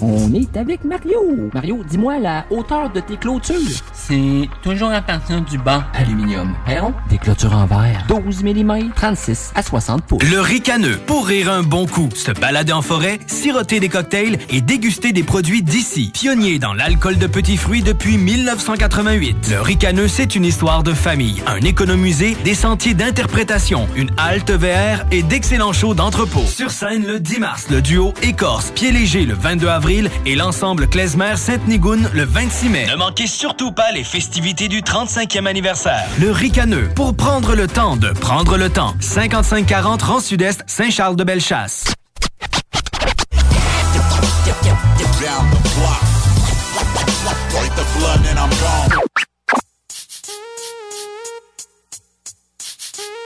On 0.00 0.32
est 0.32 0.56
avec 0.56 0.84
Mario. 0.84 1.50
Mario, 1.52 1.82
dis-moi 1.88 2.18
la 2.18 2.44
hauteur 2.50 2.92
de 2.92 3.00
tes 3.00 3.16
clôtures. 3.16 3.56
C'est 3.92 4.48
toujours 4.62 4.90
à 4.90 5.02
partir 5.02 5.40
du 5.40 5.58
bas. 5.58 5.84
Aluminium. 5.94 6.54
Perron, 6.66 6.94
des 7.10 7.18
clôtures 7.18 7.54
en 7.54 7.66
verre. 7.66 8.04
12 8.06 8.44
mm, 8.44 8.92
36 8.94 9.52
à 9.56 9.62
60 9.62 10.02
pouces. 10.04 10.22
Le 10.30 10.40
ricaneux, 10.40 10.98
pour 11.06 11.26
rire 11.26 11.50
un 11.50 11.64
bon 11.64 11.86
coup, 11.86 12.08
se 12.14 12.30
balader 12.30 12.72
en 12.72 12.82
forêt, 12.82 13.18
siroter 13.26 13.80
des 13.80 13.88
cocktails 13.88 14.38
et 14.50 14.60
déguster 14.60 15.12
des 15.12 15.24
produits 15.24 15.62
d'ici. 15.62 16.10
Pionnier 16.14 16.60
dans 16.60 16.74
l'alcool 16.74 17.18
de 17.18 17.26
petits 17.26 17.56
fruits 17.56 17.82
depuis 17.82 18.18
1988. 18.18 19.48
Le 19.50 19.60
ricaneux, 19.60 20.08
c'est 20.08 20.36
une 20.36 20.44
histoire 20.44 20.84
de 20.84 20.92
famille, 20.92 21.42
un 21.46 21.60
économusée, 21.62 22.36
des 22.44 22.54
sentiers 22.54 22.94
d'interprétation, 22.94 23.88
une 23.96 24.10
halte 24.16 24.52
VR 24.52 25.06
et 25.10 25.24
d'excellents 25.24 25.72
shows 25.72 25.94
d'entrepôt. 25.94 26.44
Sur 26.46 26.70
scène 26.70 27.04
le 27.04 27.18
10 27.18 27.38
mars, 27.40 27.66
le 27.68 27.82
duo 27.82 28.14
Écorce, 28.22 28.70
Pied 28.70 28.92
Léger 28.92 29.24
le 29.24 29.34
22 29.34 29.66
avril 29.66 29.87
et 29.88 30.34
l'ensemble 30.34 30.86
Klezmer 30.86 31.36
Sainte-Nigoune 31.36 32.10
le 32.12 32.24
26 32.24 32.68
mai. 32.68 32.86
Ne 32.88 32.96
manquez 32.96 33.26
surtout 33.26 33.72
pas 33.72 33.90
les 33.92 34.04
festivités 34.04 34.68
du 34.68 34.82
35e 34.82 35.46
anniversaire. 35.46 36.06
Le 36.20 36.30
ricaneux, 36.30 36.90
pour 36.94 37.14
prendre 37.14 37.54
le 37.54 37.66
temps 37.66 37.96
de 37.96 38.10
prendre 38.10 38.58
le 38.58 38.68
temps. 38.68 38.94
5540 39.00 40.02
Rang 40.02 40.20
Sud-Est, 40.20 40.62
Saint-Charles-de-Bellechasse. 40.66 41.84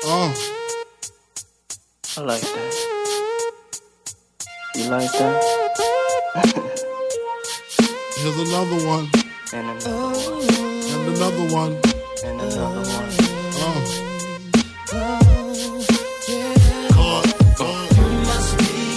Oh, 0.05 0.33
I 2.17 2.21
like 2.21 2.41
that. 2.41 2.75
You 4.75 4.91
like 4.91 5.13
that? 5.13 5.92
Here's 8.17 8.39
another 8.39 8.87
one. 8.87 9.09
And 9.53 9.69
another 9.69 9.93
one. 9.93 10.49
And 10.89 11.09
another 11.17 11.55
one. 11.55 11.77
And 12.25 12.41
another 12.41 12.81
one. 12.81 13.11
You 17.95 18.09
must 18.25 18.59
be 18.59 18.93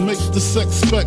makes 0.00 0.28
the 0.28 0.40
sex 0.40 0.70
spec 0.70 1.06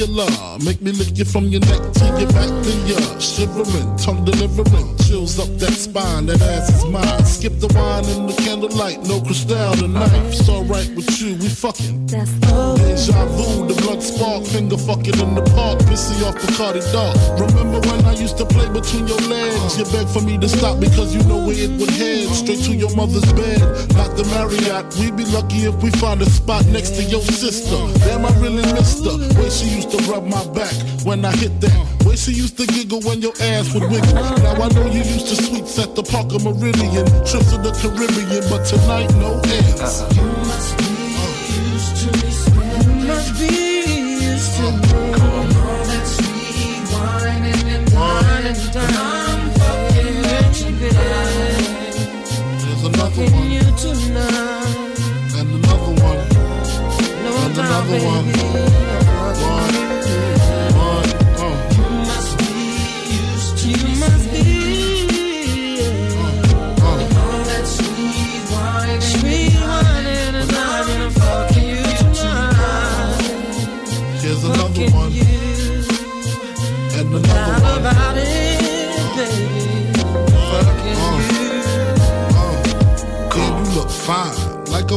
Make 0.00 0.80
me 0.80 0.92
lick 0.92 1.18
you 1.18 1.26
from 1.26 1.48
your 1.48 1.60
neck 1.60 1.92
to 1.92 2.04
your 2.16 2.32
back 2.32 2.48
to 2.48 2.72
your 2.88 3.20
shivering, 3.20 3.96
tongue 3.98 4.24
delivering, 4.24 4.96
chills 5.04 5.38
up 5.38 5.48
that 5.58 5.76
spine. 5.76 6.24
That 6.24 6.40
ass 6.40 6.72
is 6.72 6.86
mine. 6.86 7.24
Skip 7.26 7.60
the 7.60 7.68
wine 7.76 8.08
and 8.08 8.26
the 8.26 8.32
candlelight, 8.40 9.04
no 9.04 9.20
crystal 9.20 9.74
tonight. 9.76 10.08
It's 10.32 10.48
alright 10.48 10.88
with 10.96 11.20
you, 11.20 11.36
we 11.36 11.50
fucking. 11.50 12.06
That's 12.06 12.32
Deja 12.32 13.26
vu, 13.36 13.68
the 13.68 13.76
blood 13.82 14.02
spark, 14.02 14.44
finger 14.46 14.78
fucking 14.78 15.20
in 15.20 15.34
the 15.34 15.44
park, 15.52 15.78
pissy 15.84 16.16
off 16.24 16.40
the 16.40 16.48
Cardi 16.56 16.80
dog. 16.96 17.12
Remember 17.36 17.80
when 17.84 18.00
I 18.06 18.14
used 18.14 18.38
to 18.38 18.46
play 18.46 18.72
between 18.72 19.06
your 19.06 19.20
legs? 19.28 19.76
You 19.76 19.84
begged 19.92 20.08
for 20.08 20.22
me 20.22 20.38
to 20.38 20.48
stop 20.48 20.80
because 20.80 21.14
you 21.14 21.22
know 21.24 21.44
where 21.44 21.60
it 21.60 21.76
would 21.76 21.90
head. 21.90 22.24
Straight 22.32 22.64
to 22.64 22.72
your 22.72 22.94
mother's 22.96 23.28
bed, 23.36 23.60
not 24.00 24.16
the 24.16 24.24
Marriott. 24.32 24.96
We'd 24.96 25.16
be 25.16 25.26
lucky 25.28 25.68
if 25.68 25.76
we 25.82 25.90
found 26.00 26.22
a 26.22 26.30
spot 26.30 26.64
next 26.72 26.96
to 26.96 27.04
your 27.04 27.20
sister. 27.20 27.76
Damn, 28.08 28.24
I 28.24 28.32
really 28.40 28.64
missed 28.72 29.04
her. 29.04 29.20
Way 29.36 29.50
she 29.50 29.68
used 29.68 29.89
to 29.90 29.98
rub 30.10 30.24
my 30.24 30.44
back 30.52 30.72
when 31.04 31.24
I 31.24 31.32
hit 31.36 31.60
that. 31.60 32.04
Way 32.04 32.16
she 32.16 32.32
used 32.32 32.56
to 32.58 32.66
giggle 32.66 33.00
when 33.02 33.20
your 33.20 33.32
ass 33.40 33.74
would 33.74 33.82
wiggle. 33.90 34.14
Now 34.14 34.54
I 34.62 34.68
know 34.68 34.86
you 34.86 35.02
used 35.02 35.28
to 35.28 35.36
sweets 35.36 35.78
at 35.78 35.94
the 35.94 36.02
Parker 36.02 36.38
Meridian, 36.38 37.06
trips 37.26 37.50
to 37.50 37.58
the 37.58 37.72
Caribbean, 37.80 38.44
but 38.48 38.64
tonight 38.64 39.10
no 39.16 39.40
ends. 39.44 39.80
Uh-uh. 39.80 40.14
You 40.14 40.26
must 40.50 40.78
be 40.78 40.84
used 41.70 41.96
to 42.00 42.08
me 42.18 42.30
spending. 42.30 43.00
You 43.00 43.06
must 43.08 43.32
be 43.38 43.50
used 44.30 44.56
to 44.56 44.62
me. 44.62 45.00
All 45.60 45.82
that 45.90 46.06
sweet 46.06 46.84
whining 46.94 47.66
and 47.74 47.86
I'm 48.76 49.50
fucking 49.58 50.16
you. 50.80 50.90
There's 52.60 52.82
another 52.84 53.26
one. 53.30 53.50
you 53.50 53.66
tonight. 53.76 54.98
And 55.36 55.48
another 55.58 55.94
one. 56.02 56.22
No 57.24 57.30
and 57.44 57.58
another. 57.58 57.98
One, 58.06 58.69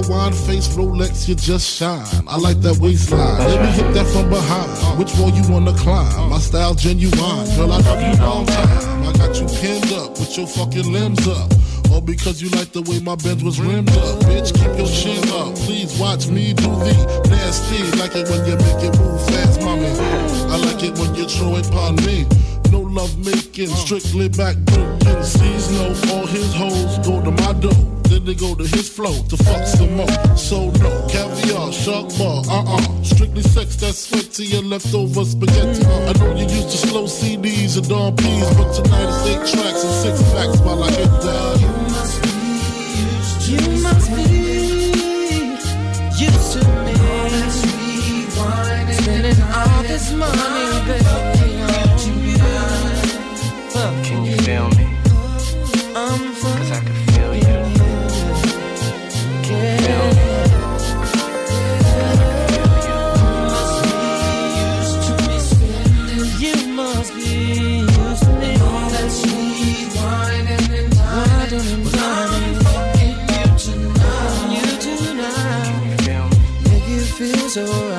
wine 0.09 0.33
face 0.33 0.67
Rolex, 0.69 1.27
you 1.27 1.35
just 1.35 1.77
shine. 1.77 2.05
I 2.27 2.37
like 2.37 2.59
that 2.61 2.77
waistline. 2.77 3.39
Let 3.39 3.61
me 3.61 3.71
hit 3.71 3.93
that 3.93 4.07
from 4.07 4.29
behind. 4.29 4.99
Which 4.99 5.13
wall 5.17 5.29
you 5.29 5.43
wanna 5.51 5.73
climb? 5.73 6.29
My 6.29 6.39
style 6.39 6.73
genuine. 6.73 7.11
Girl, 7.55 7.71
I 7.71 7.79
love 7.79 8.01
you 8.01 8.23
long 8.23 8.45
time. 8.45 9.03
I 9.03 9.13
got 9.13 9.39
you 9.39 9.47
pinned 9.59 9.91
up 9.93 10.11
with 10.19 10.37
your 10.37 10.47
fucking 10.47 10.91
limbs 10.91 11.27
up. 11.27 11.51
All 11.91 12.01
because 12.01 12.41
you 12.41 12.49
like 12.49 12.71
the 12.71 12.81
way 12.81 12.99
my 12.99 13.15
Benz 13.15 13.43
was 13.43 13.59
rimmed 13.59 13.89
up. 13.89 14.19
Bitch, 14.25 14.53
keep 14.53 14.73
your 14.77 14.87
chin 14.87 15.21
up. 15.29 15.53
Please 15.65 15.97
watch 15.99 16.27
me 16.27 16.53
do 16.53 16.69
the 16.81 16.93
nasty. 17.29 17.83
Like 17.99 18.15
it 18.15 18.27
when 18.29 18.45
you 18.47 18.57
make 18.57 18.83
it 18.83 18.97
move 18.97 19.21
fast, 19.27 19.61
mommy. 19.61 19.93
I 20.49 20.57
like 20.57 20.83
it 20.83 20.97
when 20.97 21.13
you 21.15 21.27
throw 21.27 21.55
it 21.57 21.67
upon 21.69 21.97
me. 21.97 22.25
No 22.71 22.81
love 22.81 23.15
making, 23.23 23.69
strictly 23.69 24.29
back 24.29 24.57
breaking. 24.57 25.23
Sees 25.23 25.69
no, 25.71 25.93
all 26.13 26.25
his 26.25 26.53
hoes 26.55 26.97
go 27.05 27.21
to 27.21 27.29
my 27.29 27.53
dough. 27.53 27.92
Then 28.23 28.35
they 28.37 28.39
go 28.39 28.55
to 28.55 28.63
his 28.63 28.87
flow 28.87 29.13
to 29.23 29.37
fuck 29.37 29.65
some 29.65 29.95
more. 29.97 30.07
So 30.37 30.69
no, 30.71 31.07
caviar, 31.09 31.73
shark 31.73 32.07
bar, 32.17 32.43
uh-uh. 32.47 33.03
Strictly 33.03 33.41
sex 33.41 33.75
that's 33.75 33.97
sweat 34.07 34.31
to 34.33 34.45
your 34.45 34.63
leftover 34.63 35.25
spaghetti. 35.25 35.85
Uh, 35.85 36.09
I 36.09 36.13
know 36.19 36.35
you 36.35 36.45
used 36.45 36.69
to 36.69 36.77
slow 36.77 37.03
CDs 37.03 37.77
and 37.77 37.89
Don 37.89 38.15
P's, 38.15 38.49
but 38.55 38.71
tonight 38.71 39.09
it's 39.09 39.25
eight 39.27 39.45
tracks 39.51 39.83
and 39.83 39.93
six 40.03 40.21
packs 40.31 40.59
while 40.61 40.83
I 40.83 40.91
hit 40.91 41.11
that. 41.23 41.59
You 43.49 43.59
must 43.81 44.09
be 44.15 44.21
used 46.23 46.53
to 46.53 46.59
me. 46.85 46.93
Spending 48.93 49.41
all 49.41 49.83
this 49.83 50.13
money, 50.13 50.39
baby, 50.87 51.05
on 51.59 51.97
you. 52.07 52.37
Can 54.03 54.25
you 54.25 54.37
feel 54.37 54.69
me? 54.69 54.82
So 77.53 77.92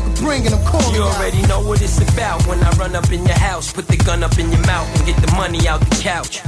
nigga 0.00 0.22
bringing 0.22 0.50
them 0.50 0.64
calling 0.64 0.94
You 0.94 1.02
already 1.02 1.42
know 1.42 1.60
what 1.60 1.82
it's 1.82 1.98
about 2.12 2.46
when 2.46 2.62
I 2.62 2.70
run 2.72 2.94
up 2.94 3.10
in 3.12 3.24
your 3.24 3.38
house, 3.38 3.72
put 3.72 3.86
the 3.88 3.96
gun 3.96 4.22
up 4.22 4.38
in 4.38 4.50
your 4.50 4.64
mouth 4.66 4.88
and 4.96 5.06
get 5.06 5.16
the 5.16 5.32
money 5.36 5.68
out 5.68 5.80
the 5.80 5.96
couch. 6.02 6.42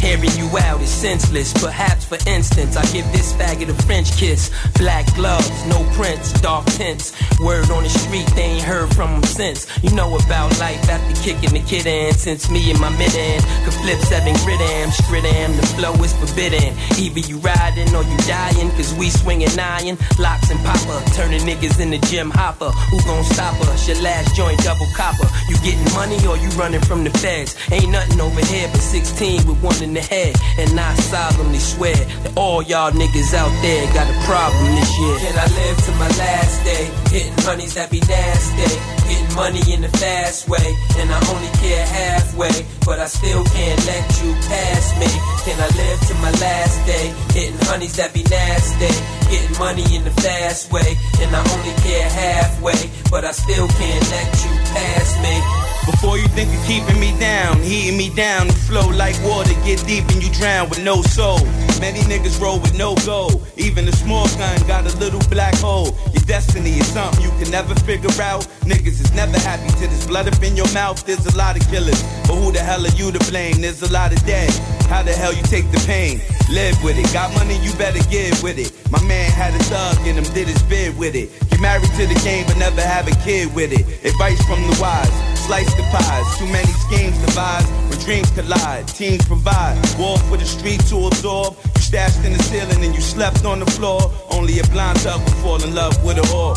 Hearing 0.00 0.30
you 0.38 0.46
out 0.58 0.80
is 0.80 0.90
senseless. 0.90 1.52
Perhaps, 1.52 2.04
for 2.04 2.18
instance, 2.28 2.76
I 2.76 2.84
give 2.92 3.04
this 3.10 3.32
faggot 3.32 3.68
a 3.68 3.82
French 3.82 4.16
kiss. 4.16 4.50
Black 4.74 5.12
gloves, 5.16 5.50
no 5.66 5.82
prints, 5.94 6.32
dark 6.40 6.66
tints. 6.66 7.12
Word 7.40 7.70
on 7.70 7.84
the 7.84 7.88
street, 7.88 8.26
they 8.34 8.58
ain't 8.58 8.64
heard 8.64 8.92
from 8.94 9.14
him 9.14 9.22
since. 9.22 9.66
You 9.82 9.94
know 9.94 10.10
about 10.16 10.58
life 10.58 10.82
after 10.90 11.14
kicking 11.22 11.54
the 11.54 11.60
kid 11.60 11.86
in. 11.86 12.12
Since 12.14 12.50
me 12.50 12.70
and 12.70 12.80
my 12.80 12.90
mid 12.98 13.14
end 13.14 13.44
could 13.64 13.74
flip 13.74 13.98
seven 14.00 14.34
grid 14.44 14.60
am, 14.60 14.90
grid 15.06 15.24
am. 15.24 15.56
The 15.56 15.66
flow 15.78 15.94
is 16.02 16.12
forbidden. 16.14 16.74
Either 16.98 17.20
you 17.20 17.38
riding 17.38 17.94
or 17.94 18.02
you 18.02 18.16
dying, 18.26 18.70
cause 18.74 18.92
we 18.94 19.10
swinging 19.10 19.54
iron. 19.58 19.96
Locks 20.18 20.50
and 20.50 20.58
popper, 20.66 20.98
turning 21.14 21.42
niggas 21.42 21.78
in 21.78 21.90
the 21.90 21.98
gym 22.10 22.30
hopper. 22.30 22.70
Who 22.90 22.98
gon' 23.06 23.24
stop 23.24 23.54
us? 23.68 23.86
Your 23.86 24.02
last 24.02 24.34
joint 24.34 24.58
double 24.64 24.88
copper. 24.96 25.28
You 25.48 25.56
getting 25.62 25.92
money 25.94 26.18
or 26.26 26.36
you 26.36 26.50
running 26.58 26.82
from 26.82 27.04
the 27.04 27.10
feds? 27.10 27.54
Ain't 27.70 27.90
nothing 27.90 28.20
over 28.20 28.44
here 28.46 28.68
but 28.72 28.80
16 28.80 29.46
with 29.46 29.62
one 29.62 29.80
in 29.82 29.94
the 29.94 30.02
head. 30.02 30.34
And 30.58 30.78
I 30.78 30.94
solemnly 30.96 31.60
swear 31.60 31.94
all 32.38 32.62
y'all 32.62 32.92
niggas 32.92 33.34
out 33.34 33.50
there 33.62 33.84
got 33.92 34.06
a 34.06 34.16
problem 34.22 34.70
this 34.78 34.92
year. 35.00 35.18
Can 35.18 35.36
I 35.36 35.48
live 35.58 35.76
to 35.86 35.92
my 35.98 36.08
last 36.22 36.62
day? 36.62 36.84
Hitting 37.10 37.34
honeys 37.42 37.74
that 37.74 37.90
be 37.90 37.98
nasty. 38.06 38.70
Getting 39.10 39.34
money 39.34 39.62
in 39.74 39.80
the 39.82 39.88
fast 39.98 40.48
way. 40.48 40.68
And 40.98 41.10
I 41.10 41.18
only 41.34 41.50
care 41.58 41.84
halfway. 41.84 42.54
But 42.86 43.00
I 43.00 43.06
still 43.06 43.42
can't 43.42 43.80
let 43.90 44.06
you 44.22 44.30
pass 44.46 44.84
me. 45.02 45.10
Can 45.42 45.58
I 45.58 45.68
live 45.82 46.00
to 46.08 46.14
my 46.22 46.30
last 46.38 46.78
day? 46.86 47.06
Hitting 47.34 47.58
honeys 47.66 47.96
that 47.96 48.14
be 48.14 48.22
nasty. 48.22 48.92
Getting 49.26 49.58
money 49.58 49.86
in 49.96 50.04
the 50.04 50.14
fast 50.22 50.70
way. 50.70 50.96
And 51.20 51.34
I 51.34 51.42
only 51.42 51.74
care 51.82 52.08
halfway. 52.08 52.80
But 53.10 53.24
I 53.24 53.32
still 53.32 53.66
can't 53.66 54.04
let 54.14 54.30
you 54.46 54.52
pass 54.70 55.10
me. 55.26 55.67
Before 55.90 56.18
you 56.18 56.28
think 56.28 56.52
of 56.52 56.62
keeping 56.66 57.00
me 57.00 57.18
down, 57.18 57.62
heating 57.62 57.96
me 57.96 58.10
down, 58.14 58.46
you 58.46 58.52
flow 58.52 58.88
like 58.90 59.16
water, 59.24 59.54
get 59.64 59.82
deep 59.86 60.04
and 60.10 60.22
you 60.22 60.30
drown 60.30 60.68
with 60.68 60.84
no 60.84 61.00
soul. 61.00 61.40
Many 61.80 62.00
niggas 62.00 62.38
roll 62.38 62.60
with 62.60 62.76
no 62.76 62.94
goal. 63.06 63.40
Even 63.56 63.88
a 63.88 63.92
small 63.92 64.28
gun 64.36 64.60
got 64.66 64.84
a 64.84 64.94
little 64.98 65.24
black 65.30 65.54
hole. 65.56 65.96
Your 66.12 66.22
destiny 66.26 66.72
is 66.78 66.86
something 66.92 67.24
you 67.24 67.30
can 67.40 67.50
never 67.50 67.74
figure 67.88 68.12
out. 68.20 68.46
Niggas 68.68 69.00
is 69.00 69.12
never 69.14 69.38
happy 69.40 69.68
till 69.78 69.88
there's 69.88 70.06
blood 70.06 70.28
up 70.28 70.42
in 70.42 70.56
your 70.56 70.70
mouth. 70.74 71.04
There's 71.06 71.24
a 71.24 71.36
lot 71.38 71.56
of 71.56 71.66
killers, 71.70 72.02
but 72.28 72.36
who 72.36 72.52
the 72.52 72.60
hell 72.60 72.84
are 72.84 72.96
you 73.00 73.10
to 73.10 73.30
blame? 73.30 73.62
There's 73.62 73.82
a 73.82 73.90
lot 73.90 74.12
of 74.12 74.20
dead. 74.26 74.52
How 74.92 75.02
the 75.02 75.12
hell 75.12 75.32
you 75.32 75.42
take 75.44 75.70
the 75.70 75.82
pain? 75.86 76.20
Live 76.50 76.82
with 76.84 76.98
it. 76.98 77.12
Got 77.12 77.32
money, 77.34 77.58
you 77.64 77.72
better 77.74 78.02
give 78.10 78.42
with 78.42 78.58
it. 78.58 78.72
My 78.90 79.02
man 79.04 79.30
had 79.30 79.54
a 79.54 79.62
thug 79.64 80.06
in 80.06 80.16
him, 80.16 80.24
did 80.34 80.48
his 80.48 80.62
bid 80.64 80.98
with 80.98 81.14
it. 81.14 81.28
Get 81.50 81.60
married 81.60 81.90
to 81.96 82.06
the 82.06 82.20
game, 82.24 82.46
but 82.46 82.58
never 82.58 82.82
have 82.82 83.08
a 83.08 83.14
kid 83.24 83.54
with 83.54 83.72
it. 83.72 83.84
Advice 84.04 84.44
from 84.46 84.60
the 84.68 84.78
wise. 84.80 85.27
Slice 85.48 85.74
the 85.76 85.82
pies, 85.84 86.38
too 86.38 86.44
many 86.52 86.70
schemes 86.72 87.16
devised 87.24 87.70
when 87.88 87.98
dreams 88.00 88.30
collide. 88.32 88.86
Teams 88.86 89.24
provide, 89.24 89.80
war 89.98 90.18
for 90.28 90.36
the 90.36 90.44
street 90.44 90.78
to 90.88 91.06
absorb. 91.06 91.56
You 91.76 91.80
stashed 91.80 92.22
in 92.22 92.34
the 92.34 92.42
ceiling 92.42 92.84
and 92.84 92.94
you 92.94 93.00
slept 93.00 93.46
on 93.46 93.60
the 93.60 93.64
floor. 93.64 94.12
Only 94.30 94.58
a 94.58 94.64
blind 94.64 95.00
thug 95.00 95.18
will 95.20 95.40
fall 95.40 95.64
in 95.64 95.74
love 95.74 96.04
with 96.04 96.18
a 96.18 96.26
whore. 96.28 96.54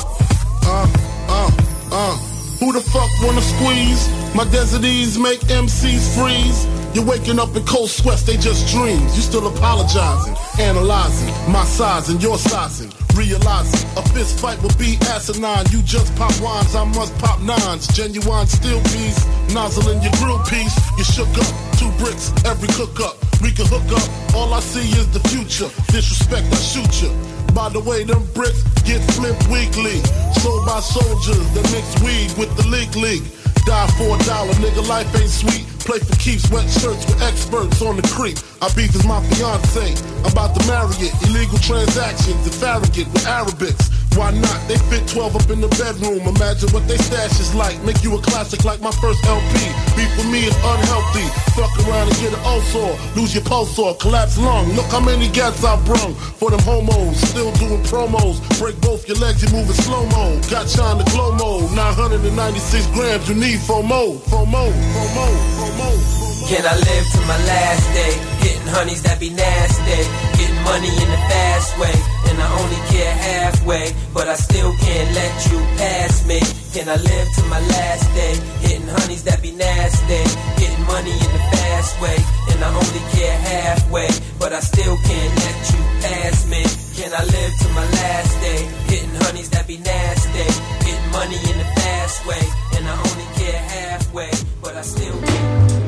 Uh, 0.65 0.87
uh, 1.29 1.51
uh. 1.89 2.17
Who 2.59 2.73
the 2.73 2.81
fuck 2.81 3.09
wanna 3.23 3.39
squeeze? 3.39 4.09
My 4.35 4.43
deserties 4.51 5.17
make 5.17 5.39
MCs 5.39 6.13
freeze. 6.13 6.80
You're 6.93 7.05
waking 7.05 7.39
up 7.39 7.55
in 7.55 7.63
cold 7.63 7.89
sweats, 7.89 8.23
they 8.23 8.35
just 8.35 8.67
dreams. 8.67 9.15
You 9.15 9.21
still 9.21 9.47
apologizing, 9.47 10.35
analyzing 10.59 11.31
my 11.51 11.63
size 11.63 12.09
and 12.09 12.21
your 12.21 12.37
sizing. 12.37 12.91
Realizing 13.15 13.87
a 13.95 14.01
fist 14.09 14.39
fight 14.39 14.61
will 14.61 14.75
be 14.75 14.97
asinine. 15.07 15.65
You 15.71 15.81
just 15.83 16.13
pop 16.15 16.31
wines, 16.41 16.75
I 16.75 16.83
must 16.83 17.17
pop 17.19 17.39
nines. 17.41 17.87
Genuine 17.95 18.47
steel 18.47 18.81
piece, 18.91 19.23
nozzle 19.53 19.89
in 19.89 20.01
your 20.01 20.11
grill 20.19 20.39
piece. 20.43 20.75
You 20.97 21.03
shook 21.05 21.31
up, 21.39 21.51
two 21.79 21.91
bricks, 21.95 22.31
every 22.43 22.67
cook 22.75 22.99
up. 22.99 23.15
We 23.41 23.51
can 23.51 23.67
hook 23.71 23.87
up, 23.95 24.35
all 24.35 24.53
I 24.53 24.59
see 24.59 24.87
is 24.99 25.07
the 25.11 25.23
future. 25.29 25.71
Disrespect, 25.91 26.47
I 26.51 26.59
shoot 26.59 27.01
you. 27.01 27.11
By 27.55 27.69
the 27.69 27.79
way, 27.79 28.03
them 28.03 28.27
bricks 28.33 28.63
get 28.83 28.99
flipped 29.15 29.47
weekly. 29.47 30.03
Sold 30.43 30.65
by 30.65 30.79
soldiers 30.81 31.47
that 31.55 31.63
mix 31.71 31.87
weed 32.03 32.35
with 32.37 32.51
the 32.57 32.67
league 32.67 32.95
league. 32.95 33.23
Die 33.63 33.87
for 33.95 34.15
a 34.15 34.19
dollar, 34.27 34.53
nigga, 34.59 34.87
life 34.87 35.07
ain't 35.15 35.29
sweet. 35.29 35.70
Play 35.85 35.99
for 35.99 36.15
keeps, 36.17 36.49
wet 36.51 36.69
shirts 36.69 37.05
with 37.05 37.21
experts 37.21 37.81
on 37.81 37.97
the 37.97 38.03
creep. 38.13 38.37
I 38.61 38.71
beef 38.75 38.95
is 38.95 39.05
my 39.05 39.21
fiance, 39.33 39.95
I'm 40.23 40.31
about 40.31 40.53
to 40.59 40.67
marry 40.67 40.93
it. 40.99 41.13
Illegal 41.27 41.57
transactions 41.57 42.41
and 42.45 42.53
farragut 42.53 43.07
with 43.11 43.25
Arabics. 43.25 44.00
Why 44.15 44.31
not? 44.31 44.59
They 44.67 44.77
fit 44.91 45.07
12 45.07 45.35
up 45.35 45.49
in 45.49 45.61
the 45.61 45.71
bedroom. 45.79 46.21
Imagine 46.27 46.69
what 46.71 46.87
they 46.87 46.97
stash 46.97 47.39
is 47.39 47.55
like. 47.55 47.81
Make 47.83 48.03
you 48.03 48.15
a 48.17 48.21
classic 48.21 48.65
like 48.65 48.81
my 48.81 48.91
first 48.99 49.23
LP. 49.25 49.53
Beef 49.95 50.11
with 50.17 50.29
me 50.29 50.45
is 50.45 50.55
unhealthy. 50.55 51.27
Fuck 51.55 51.71
around 51.87 52.11
and 52.11 52.17
get 52.19 52.33
an 52.33 52.43
ulcer. 52.43 52.91
Lose 53.15 53.33
your 53.33 53.43
pulse 53.43 53.77
or 53.79 53.95
collapse 53.95 54.37
lung. 54.37 54.73
Look 54.73 54.87
how 54.91 54.99
many 54.99 55.29
gats 55.29 55.63
I 55.63 55.79
brung 55.85 56.13
for 56.15 56.51
them 56.51 56.59
homos. 56.61 57.17
Still 57.17 57.51
doing 57.53 57.83
promos. 57.83 58.41
Break 58.59 58.79
both 58.81 59.07
your 59.07 59.17
legs, 59.17 59.41
you 59.43 59.49
moving 59.55 59.75
slow 59.75 60.05
mo. 60.07 60.39
Got 60.49 60.69
shine 60.69 60.97
the 60.97 61.05
glow 61.11 61.31
mode. 61.35 61.71
996 61.75 62.87
grams, 62.87 63.29
you 63.29 63.35
need 63.35 63.59
FOMO. 63.59 64.19
FOMO, 64.27 64.71
FOMO, 64.71 65.27
FOMO. 65.57 66.20
Can 66.51 66.67
I 66.67 66.75
live 66.75 67.05
to 67.15 67.21
my 67.31 67.39
last 67.47 67.85
day? 67.95 68.13
Hitting 68.43 68.67
honeys 68.75 69.01
that 69.03 69.21
be 69.21 69.29
nasty. 69.29 69.99
Getting 70.35 70.61
money 70.67 70.91
in 70.91 71.07
the 71.15 71.21
fast 71.31 71.79
way. 71.79 71.95
And 72.27 72.35
I 72.43 72.47
only 72.59 72.81
care 72.91 73.15
halfway. 73.15 73.95
But 74.11 74.27
I 74.27 74.35
still 74.35 74.75
can't 74.83 75.11
let 75.15 75.33
you 75.47 75.59
pass 75.79 76.27
me. 76.27 76.43
Can 76.75 76.91
I 76.91 76.99
live 76.99 77.27
to 77.39 77.43
my 77.47 77.61
last 77.71 78.03
day? 78.11 78.35
Hitting 78.67 78.83
honeys 78.83 79.23
that 79.23 79.39
be 79.41 79.55
nasty. 79.55 80.23
Getting 80.59 80.85
money 80.91 81.15
in 81.15 81.31
the 81.31 81.43
fast 81.55 81.95
way. 82.03 82.19
And 82.51 82.59
I 82.59 82.67
only 82.67 83.03
care 83.15 83.37
halfway. 83.47 84.11
But 84.35 84.51
I 84.51 84.59
still 84.59 84.99
can't 85.07 85.33
let 85.39 85.57
you 85.71 85.81
pass 86.03 86.35
me. 86.51 86.67
Can 86.99 87.15
I 87.15 87.23
live 87.31 87.53
to 87.63 87.67
my 87.79 87.87
last 87.95 88.33
day? 88.43 88.59
Hitting 88.91 89.15
honeys 89.23 89.49
that 89.55 89.67
be 89.71 89.77
nasty. 89.79 90.47
Getting 90.83 91.11
money 91.15 91.39
in 91.47 91.55
the 91.63 91.69
fast 91.79 92.27
way. 92.27 92.43
And 92.75 92.83
I 92.91 92.95
only 93.07 93.27
care 93.39 93.61
halfway. 93.71 94.31
But 94.59 94.75
I 94.75 94.83
still 94.83 95.15
can't. 95.15 95.80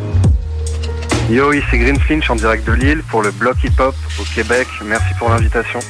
Yo, 1.34 1.51
ici 1.51 1.80
Green 1.80 1.99
Flinch 1.99 2.30
en 2.30 2.35
direct 2.35 2.64
de 2.68 2.73
Lille 2.73 3.01
pour 3.10 3.23
le 3.23 3.31
bloc 3.31 3.57
hip-hop 3.64 3.95
au 4.19 4.23
Québec. 4.35 4.68
Merci 4.85 5.15
pour 5.18 5.30
l'invitation. 5.30 5.80
That's 5.80 5.89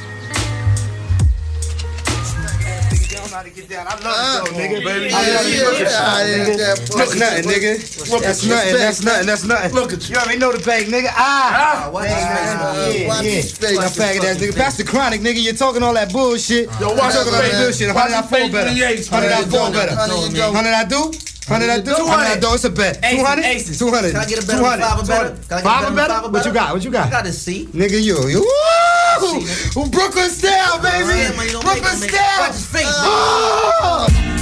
nothing, 7.15 7.43
nigga. 7.43 7.77
That's 8.21 8.45
nothing. 8.45 8.77
That's 8.77 9.03
nothing. 9.03 9.25
That's 9.25 9.43
nothing. 9.43 9.73
Look 9.73 9.91
at 9.91 10.07
you. 10.07 10.15
You 10.15 10.21
already 10.21 10.39
know 10.39 10.53
the 10.53 10.59
bag, 10.63 10.87
nigga. 10.87 11.09
Ah. 11.11 11.89
watch 11.91 12.05
Dang, 12.05 12.15
his 12.15 12.23
face, 12.23 12.53
man. 12.55 12.63
man. 12.63 12.93
Yeah, 13.01 13.07
Watch 13.09 13.23
yeah. 13.23 13.31
his 13.31 13.51
face. 13.57 13.77
Now, 13.79 13.89
faggot 13.89 14.23
ass 14.23 14.37
nigga. 14.37 14.55
Pass 14.55 14.77
the 14.77 14.85
chronic, 14.85 15.19
nigga. 15.19 15.43
You're 15.43 15.55
talking 15.55 15.83
all 15.83 15.93
that 15.95 16.13
bullshit. 16.13 16.69
Yo, 16.79 16.93
watch 16.95 17.15
face. 17.15 17.57
bullshit. 17.59 17.89
I 17.89 17.93
better. 17.93 18.15
I 18.15 18.21
better. 18.49 18.69
I 20.71 20.85
do. 20.87 21.11
Hundred 21.47 21.69
I 21.69 21.77
do. 21.81 21.95
Two 21.95 22.05
Hundred 22.07 22.39
hundred. 22.41 22.53
It's 22.53 22.63
a 22.63 22.69
bet. 22.69 22.95
Two 23.03 23.23
hundred. 23.23 23.43
Two 23.77 23.89
hundred. 23.91 24.11
Can 24.11 24.21
I 24.21 24.25
get 24.25 24.43
a 24.43 24.47
better 24.47 24.59
200. 24.59 24.81
five 24.81 24.99
or 24.99 25.05
better? 25.07 25.29
Can 25.29 25.37
I 25.37 25.47
get 25.49 25.59
a 25.59 25.63
Five 25.63 25.81
better 25.81 25.91
or 25.91 25.95
better? 25.95 26.13
or 26.27 26.31
What 26.31 26.45
you 26.45 26.53
got? 26.53 26.73
What 26.73 26.83
you 26.85 26.91
got? 26.91 27.07
I 27.07 27.11
got 27.11 27.25
a 27.27 27.33
C. 27.33 27.65
Nigga, 27.67 28.01
you, 28.01 28.15
you, 28.29 28.39
woo! 29.21 29.89
Brooklyn 29.89 30.29
style, 30.29 30.81
baby! 30.81 31.07
man, 31.07 31.35
man, 31.37 31.45
you 31.47 31.51
don't 31.53 31.65
make 31.65 31.81
Brooklyn 31.83 32.09
style! 32.09 32.39
Watch 32.39 32.51
his 32.53 32.65
face, 32.65 32.85
Oh! 32.87 34.32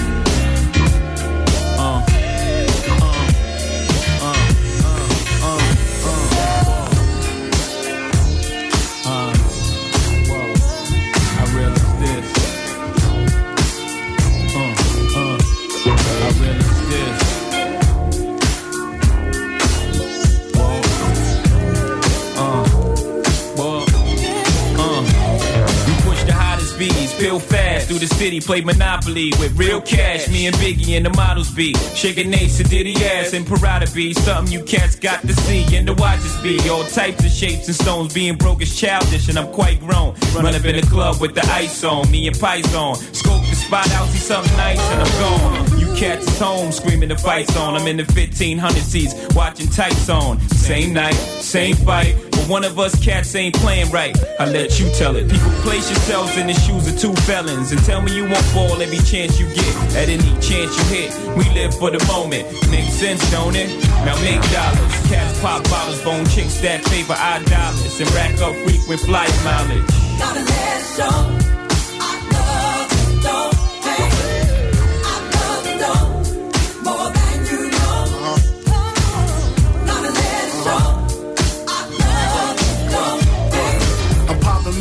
Beats, 27.22 27.46
fast 27.46 27.88
through 27.88 28.00
the 28.00 28.08
city, 28.08 28.40
play 28.40 28.62
Monopoly 28.62 29.32
with 29.40 29.58
real 29.58 29.82
cash. 29.82 30.28
Me 30.30 30.48
and 30.48 30.56
Biggie 30.58 30.98
and 30.98 31.06
the 31.06 31.10
models 31.12 31.52
be 31.52 31.74
shaking 31.96 32.30
Nate 32.30 32.52
Diddy 32.70 32.96
ass 33.06 33.34
and 33.34 33.46
Parada 33.46 33.94
be 33.94 34.14
something 34.14 34.52
you 34.52 34.64
cats 34.64 34.96
got 34.96 35.22
to 35.22 35.34
see 35.34 35.76
and 35.76 35.88
to 35.88 35.94
watch 35.94 36.20
us 36.20 36.42
be. 36.42 36.58
All 36.70 36.84
types 36.84 37.24
of 37.24 37.32
shapes 37.32 37.68
and 37.68 37.76
stones 37.76 38.14
being 38.14 38.36
broke 38.36 38.62
is 38.62 38.80
childish 38.80 39.30
and 39.30 39.38
I'm 39.38 39.52
quite 39.52 39.80
grown. 39.80 40.16
Run 40.34 40.48
up 40.48 40.66
in 40.66 40.76
the 40.76 40.88
club 40.90 41.20
with 41.22 41.36
the 41.36 41.46
ice 41.52 41.84
on, 41.84 42.10
me 42.12 42.28
and 42.28 42.40
Pies 42.40 42.74
on. 42.74 42.96
Scope 42.96 43.42
the 43.42 43.56
spot 43.56 43.90
out, 43.92 44.08
see 44.10 44.20
something 44.20 44.56
nice 44.58 44.80
and 44.80 45.02
I'm 45.02 45.20
gone. 45.20 45.81
Cats 46.02 46.26
is 46.28 46.40
home 46.40 46.72
screaming 46.72 47.10
the 47.10 47.16
fights 47.16 47.56
on. 47.56 47.76
I'm 47.76 47.86
in 47.86 47.98
the 47.98 48.04
1500 48.04 48.82
seats 48.82 49.14
watching 49.36 49.68
tights 49.68 50.10
on. 50.10 50.40
Same 50.50 50.94
night, 50.94 51.14
same 51.14 51.76
fight. 51.76 52.16
But 52.32 52.50
one 52.50 52.64
of 52.64 52.80
us 52.80 53.00
cats 53.06 53.36
ain't 53.36 53.54
playing 53.54 53.92
right. 53.92 54.18
I 54.40 54.50
let 54.50 54.80
you 54.80 54.90
tell 54.94 55.16
it. 55.16 55.30
People 55.30 55.52
place 55.62 55.92
yourselves 55.92 56.36
in 56.38 56.48
the 56.48 56.56
shoes 56.56 56.92
of 56.92 57.00
two 57.00 57.14
felons 57.22 57.72
and 57.72 57.80
tell 57.86 58.02
me 58.02 58.16
you 58.16 58.24
won't 58.24 58.46
fall 58.46 58.82
every 58.82 58.98
chance 58.98 59.40
you 59.40 59.46
get. 59.54 59.76
At 59.94 60.10
any 60.10 60.26
chance 60.42 60.76
you 60.76 60.84
hit, 60.90 61.38
we 61.38 61.48
live 61.54 61.78
for 61.78 61.92
the 61.92 62.04
moment. 62.08 62.50
Makes 62.72 62.94
sense, 62.94 63.22
don't 63.30 63.56
it? 63.56 63.70
Now 64.04 64.20
make 64.24 64.42
dollars. 64.50 64.94
Cats 65.06 65.40
pop 65.40 65.64
bottles, 65.70 66.02
bone 66.02 66.26
chicks 66.26 66.60
that 66.62 66.84
favor 66.86 67.14
our 67.14 67.44
dollars 67.44 68.00
and 68.02 68.12
rack 68.14 68.34
up 68.42 68.56
frequent 68.66 69.02
flight 69.02 69.30
mileage. 69.44 69.86
Gotta 70.18 70.40
let 70.40 70.82
show. 70.98 71.61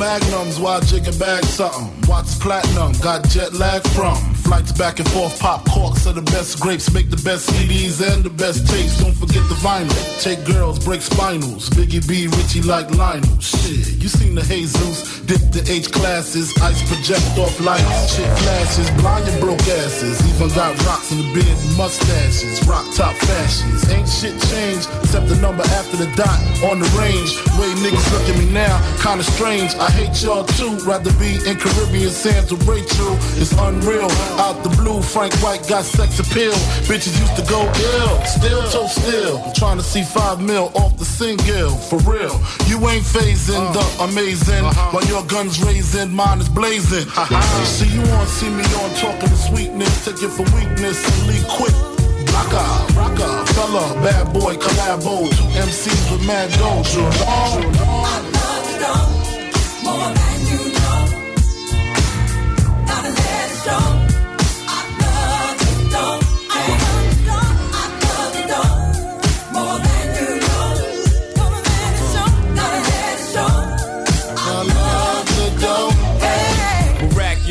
Magnums 0.00 0.58
while 0.58 0.81
jigging 0.81 1.16
bag 1.18 1.44
something. 1.44 2.08
Watch 2.08 2.41
platinum, 2.41 2.92
got 3.02 3.23
jet 3.28 3.52
lag 3.52 3.86
from. 3.89 4.40
Flights 4.51 4.73
back 4.73 4.99
and 4.99 5.09
forth, 5.11 5.39
pop 5.39 5.65
corks 5.69 6.09
are 6.09 6.12
the 6.12 6.27
best 6.35 6.59
grapes, 6.59 6.93
make 6.93 7.09
the 7.09 7.23
best 7.23 7.49
CDs 7.51 8.03
and 8.03 8.25
the 8.25 8.31
best 8.31 8.67
tapes. 8.67 8.99
Don't 8.99 9.15
forget 9.15 9.47
the 9.47 9.55
vinyl. 9.62 9.95
Take 10.20 10.45
girls, 10.45 10.85
break 10.85 11.03
spinals. 11.03 11.70
Biggie 11.70 12.03
B, 12.03 12.27
Richie 12.27 12.67
like 12.67 12.91
Lionel. 12.91 13.39
Shit, 13.39 14.03
you 14.03 14.09
seen 14.09 14.35
the 14.35 14.43
Jesus, 14.43 15.20
dip 15.20 15.39
the 15.55 15.62
H 15.70 15.93
classes, 15.93 16.51
ice 16.59 16.83
project 16.91 17.23
off 17.39 17.55
lights, 17.61 18.17
shit 18.17 18.27
flashes, 18.43 18.91
blind 18.99 19.23
and 19.29 19.39
broke 19.39 19.62
asses. 19.70 20.19
Even 20.35 20.49
got 20.59 20.75
rocks 20.83 21.12
in 21.12 21.19
the 21.23 21.31
beard 21.31 21.47
and 21.47 21.77
mustaches, 21.79 22.59
rock 22.67 22.83
top 22.99 23.15
fashions. 23.31 23.87
Ain't 23.95 24.09
shit 24.11 24.35
changed 24.51 24.91
except 24.99 25.29
the 25.29 25.39
number 25.39 25.62
after 25.79 25.95
the 25.97 26.11
dot 26.19 26.43
on 26.67 26.83
the 26.83 26.91
range. 26.99 27.39
Way 27.55 27.70
niggas 27.87 28.03
look 28.11 28.27
at 28.27 28.35
me 28.35 28.51
now, 28.51 28.83
kinda 28.99 29.23
strange. 29.23 29.79
I 29.79 29.95
hate 29.95 30.19
y'all 30.27 30.43
too. 30.43 30.75
Rather 30.83 31.15
be 31.23 31.39
in 31.47 31.55
Caribbean 31.55 32.11
sands 32.11 32.51
with 32.51 32.67
Rachel. 32.67 33.15
It's 33.39 33.55
unreal. 33.55 34.11
Out 34.41 34.65
the 34.65 34.70
blue, 34.70 35.02
Frank 35.02 35.35
White 35.43 35.69
got 35.69 35.85
sex 35.85 36.19
appeal. 36.19 36.57
Bitches 36.89 37.12
used 37.20 37.36
to 37.36 37.44
go 37.44 37.60
ill, 37.60 38.25
still 38.25 38.62
toe 38.73 38.86
still. 38.86 39.52
Trying 39.52 39.77
to 39.77 39.83
see 39.83 40.02
five 40.02 40.41
mil 40.41 40.73
off 40.75 40.97
the 40.97 41.05
single, 41.05 41.77
for 41.77 41.99
real. 42.09 42.33
You 42.65 42.81
ain't 42.89 43.05
phasing 43.05 43.60
the 43.75 43.85
uh-huh. 43.85 44.09
amazing. 44.09 44.65
Uh-huh. 44.65 44.93
While 44.93 45.05
your 45.05 45.25
gun's 45.27 45.62
raising, 45.62 46.10
mine 46.10 46.41
is 46.41 46.49
blazing. 46.49 47.05
see 47.69 47.93
you 47.93 48.01
on, 48.17 48.27
see 48.27 48.49
me 48.49 48.65
on, 48.81 48.89
talking 48.97 49.28
to 49.28 49.36
sweetness. 49.36 50.07
Take 50.07 50.23
it 50.23 50.33
for 50.33 50.49
weakness 50.57 50.97
and 51.05 51.28
leave 51.28 51.47
quick. 51.47 51.77
Rocka, 52.33 52.65
rocka, 52.97 53.28
fella, 53.52 53.93
bad 54.01 54.33
boy, 54.33 54.57
collabo. 54.57 55.28
Two 55.36 55.44
MCs 55.69 56.12
with 56.12 56.27
mad 56.27 56.49
dojo. 56.57 57.05
More 59.85 60.09
than 60.17 60.41
you 60.49 60.73
know. 60.73 61.01
Gotta 62.86 63.10
let 63.10 63.51
it 63.51 63.65
show. 63.65 64.00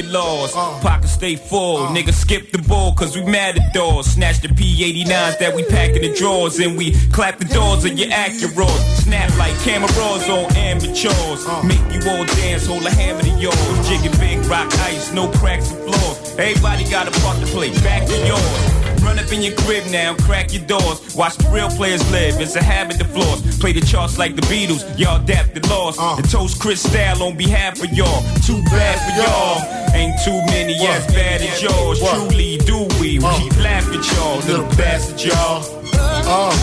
Hate. 0.09 0.19
Miraculous, 0.19 0.55
uh. 0.55 0.79
pockets 0.81 1.13
stay 1.13 1.35
full. 1.35 1.77
Uh. 1.77 1.89
Niggas 1.89 2.13
skip 2.13 2.51
the 2.51 2.59
ball 2.59 2.93
cause 2.93 3.15
we 3.15 3.23
mad 3.23 3.57
at 3.57 3.73
doors. 3.73 4.07
Snatch 4.07 4.41
the 4.41 4.47
P89s 4.47 5.39
that 5.39 5.53
we 5.55 5.63
pack 5.65 5.91
in 5.95 6.01
the 6.01 6.13
drawers 6.13 6.59
and 6.59 6.77
we 6.77 6.93
clap 7.09 7.37
the 7.37 7.45
doors 7.45 7.85
of 7.85 7.97
your 7.97 8.09
Acuras. 8.09 9.03
Snap 9.03 9.35
like 9.37 9.57
cameras 9.61 10.29
on 10.29 10.51
amateurs. 10.55 11.45
Uh. 11.45 11.63
Make 11.63 11.79
you 11.91 12.09
all 12.09 12.25
dance, 12.25 12.67
hold 12.67 12.85
a 12.85 12.91
hammer 12.91 13.21
to 13.21 13.29
yours. 13.39 13.87
Jigging 13.87 14.17
big 14.19 14.45
rock 14.45 14.71
ice, 14.79 15.13
no 15.13 15.29
cracks 15.29 15.71
and 15.71 15.79
floors. 15.79 16.35
Everybody 16.37 16.89
got 16.89 17.07
a 17.07 17.19
part 17.21 17.39
to 17.39 17.45
play, 17.47 17.71
back 17.81 18.07
to 18.07 18.27
yours. 18.27 18.78
Run 19.09 19.17
up 19.17 19.33
in 19.33 19.41
your 19.41 19.55
crib 19.55 19.87
now, 19.89 20.13
crack 20.17 20.53
your 20.53 20.63
doors. 20.67 21.15
Watch 21.15 21.35
the 21.37 21.49
real 21.49 21.67
players 21.69 21.99
live. 22.11 22.39
It's 22.39 22.55
a 22.55 22.61
habit 22.61 22.99
to 22.99 23.05
floors. 23.05 23.57
Play 23.57 23.73
the 23.73 23.81
charts 23.81 24.19
like 24.19 24.35
the 24.35 24.43
Beatles. 24.43 24.85
Y'all 24.99 25.19
adapt 25.19 25.55
the 25.55 25.67
laws. 25.67 25.97
And 25.97 26.29
toast 26.29 26.61
Chris 26.61 26.83
Style 26.83 27.23
on 27.23 27.35
behalf 27.35 27.81
of 27.83 27.91
y'all. 27.91 28.21
Too 28.45 28.61
bad 28.69 29.01
for 29.01 29.13
y'all. 29.17 29.95
Ain't 29.95 30.13
too 30.23 30.39
many 30.53 30.75
as 30.85 31.07
bad 31.07 31.41
as 31.41 31.59
yours. 31.59 31.99
Truly 31.99 32.57
do 32.57 32.85
we. 33.01 33.17
We 33.17 33.49
laugh 33.57 33.89
at 33.89 34.05
y'all, 34.13 34.37
little 34.45 34.69
bastard 34.77 35.23
y'all. 35.23 35.65
Uh, 35.95 36.53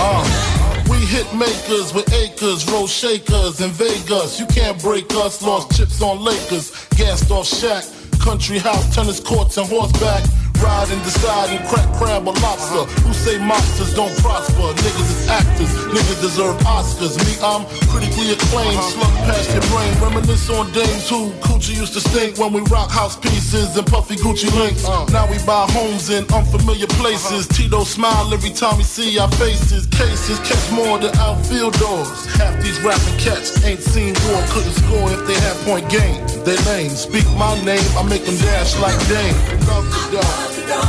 uh, 0.00 0.82
we 0.88 0.96
hit 0.96 1.28
makers 1.34 1.92
with 1.92 2.10
acres, 2.14 2.66
roll 2.72 2.86
shakers 2.86 3.60
in 3.60 3.68
Vegas. 3.72 4.40
You 4.40 4.46
can't 4.46 4.80
break 4.80 5.12
us. 5.12 5.42
Lost 5.42 5.76
chips 5.76 6.00
on 6.00 6.24
Lakers, 6.24 6.70
gassed 6.96 7.30
off 7.30 7.44
Shaq. 7.44 7.84
country 8.18 8.58
house, 8.58 8.94
tennis 8.94 9.20
courts, 9.20 9.58
and 9.58 9.68
horseback. 9.68 10.24
Ride 10.60 10.90
and 10.92 11.02
decide 11.02 11.50
and 11.56 11.64
crack 11.68 11.88
crab 11.96 12.28
or 12.28 12.34
lobster. 12.44 12.84
Who 13.02 13.12
say 13.14 13.38
monsters 13.38 13.94
don't 13.94 14.12
prosper? 14.18 14.76
Niggas 14.84 15.08
is 15.08 15.28
actors, 15.28 15.72
niggas 15.88 16.20
deserve 16.20 16.56
Oscars. 16.68 17.16
Me, 17.24 17.32
I'm 17.40 17.64
critically 17.88 18.32
acclaimed, 18.36 18.76
uh-huh. 18.76 18.92
slug 18.92 19.14
past 19.24 19.48
your 19.56 19.64
brain. 19.72 19.92
Reminisce 20.04 20.50
on 20.50 20.70
dames 20.72 21.08
who 21.08 21.30
coochie 21.40 21.76
used 21.76 21.94
to 21.94 22.00
stink 22.00 22.36
when 22.36 22.52
we 22.52 22.60
rock 22.68 22.90
house 22.90 23.16
pieces 23.16 23.76
and 23.76 23.86
puffy 23.86 24.16
Gucci 24.16 24.52
links. 24.58 24.84
Uh. 24.84 25.06
Now 25.06 25.24
we 25.30 25.38
buy 25.48 25.64
homes 25.72 26.10
in 26.10 26.24
unfamiliar 26.32 26.88
places. 27.00 27.48
Uh-huh. 27.48 27.56
Tito 27.56 27.84
smile 27.84 28.32
every 28.32 28.50
time 28.50 28.76
we 28.76 28.84
see 28.84 29.18
our 29.18 29.30
faces. 29.40 29.86
Cases 29.86 30.38
catch 30.40 30.70
more 30.72 30.98
than 30.98 31.14
outfield 31.16 31.72
doors. 31.80 32.26
Half 32.36 32.62
these 32.62 32.78
rapping 32.80 33.16
cats 33.16 33.64
ain't 33.64 33.80
seen 33.80 34.12
war, 34.28 34.44
couldn't 34.52 34.76
score 34.76 35.08
if 35.08 35.26
they 35.26 35.38
had 35.40 35.56
point 35.64 35.88
game. 35.88 36.20
They 36.44 36.56
lame, 36.68 36.90
speak 36.90 37.24
my 37.36 37.56
name, 37.64 37.84
I 37.96 38.02
make 38.04 38.24
them 38.24 38.36
dash 38.36 38.78
like 38.78 38.96
Dame. 39.08 39.36
Love 39.66 39.88
the 39.88 40.20
dog 40.20 40.49
to 40.52 40.62
go. 40.66 40.80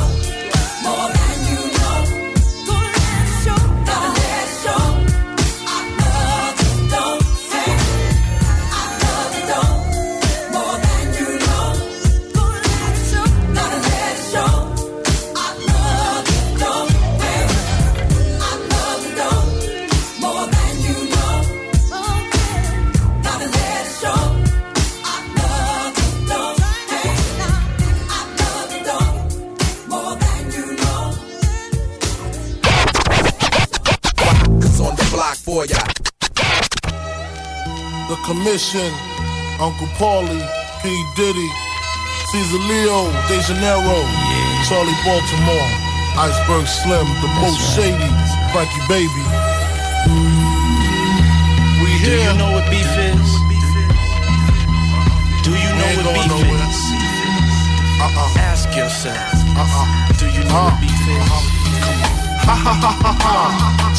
More 0.84 1.20
Uncle 38.52 39.88
Paulie, 39.96 40.44
P. 40.84 40.92
Diddy, 41.16 41.50
Caesar 42.32 42.60
Leo, 42.68 43.08
De 43.30 43.40
Janeiro, 43.48 44.04
Charlie 44.68 44.92
Baltimore, 45.06 45.72
Iceberg 46.20 46.68
Slim, 46.68 47.08
the 47.24 47.30
most 47.40 47.62
shady, 47.74 48.12
Frankie 48.52 48.84
Baby. 48.92 49.24
We 51.80 51.96
Do 52.04 52.12
here. 52.12 52.28
you 52.28 52.38
know 52.38 52.52
what 52.52 52.70
beef 52.70 52.92
is? 53.00 53.32
Do 55.48 55.52
you 55.56 55.72
know 55.72 56.04
what 56.04 56.12
beef 56.12 56.28
nowhere. 56.28 56.68
is? 56.68 56.80
Uh-uh. 58.04 58.36
Ask 58.52 58.76
yourself. 58.76 59.32
Uh-uh. 59.56 60.12
Do 60.20 60.26
you 60.26 60.44
know 60.44 60.60
what 60.60 60.74
uh-huh. 60.76 60.82
beef 60.82 60.92
is? 60.92 61.24
Uh-huh. 61.24 61.61
Ha 62.48 62.56
ha 62.56 62.74
ha 62.74 62.92
ha 62.92 63.11
ha. 63.22 63.36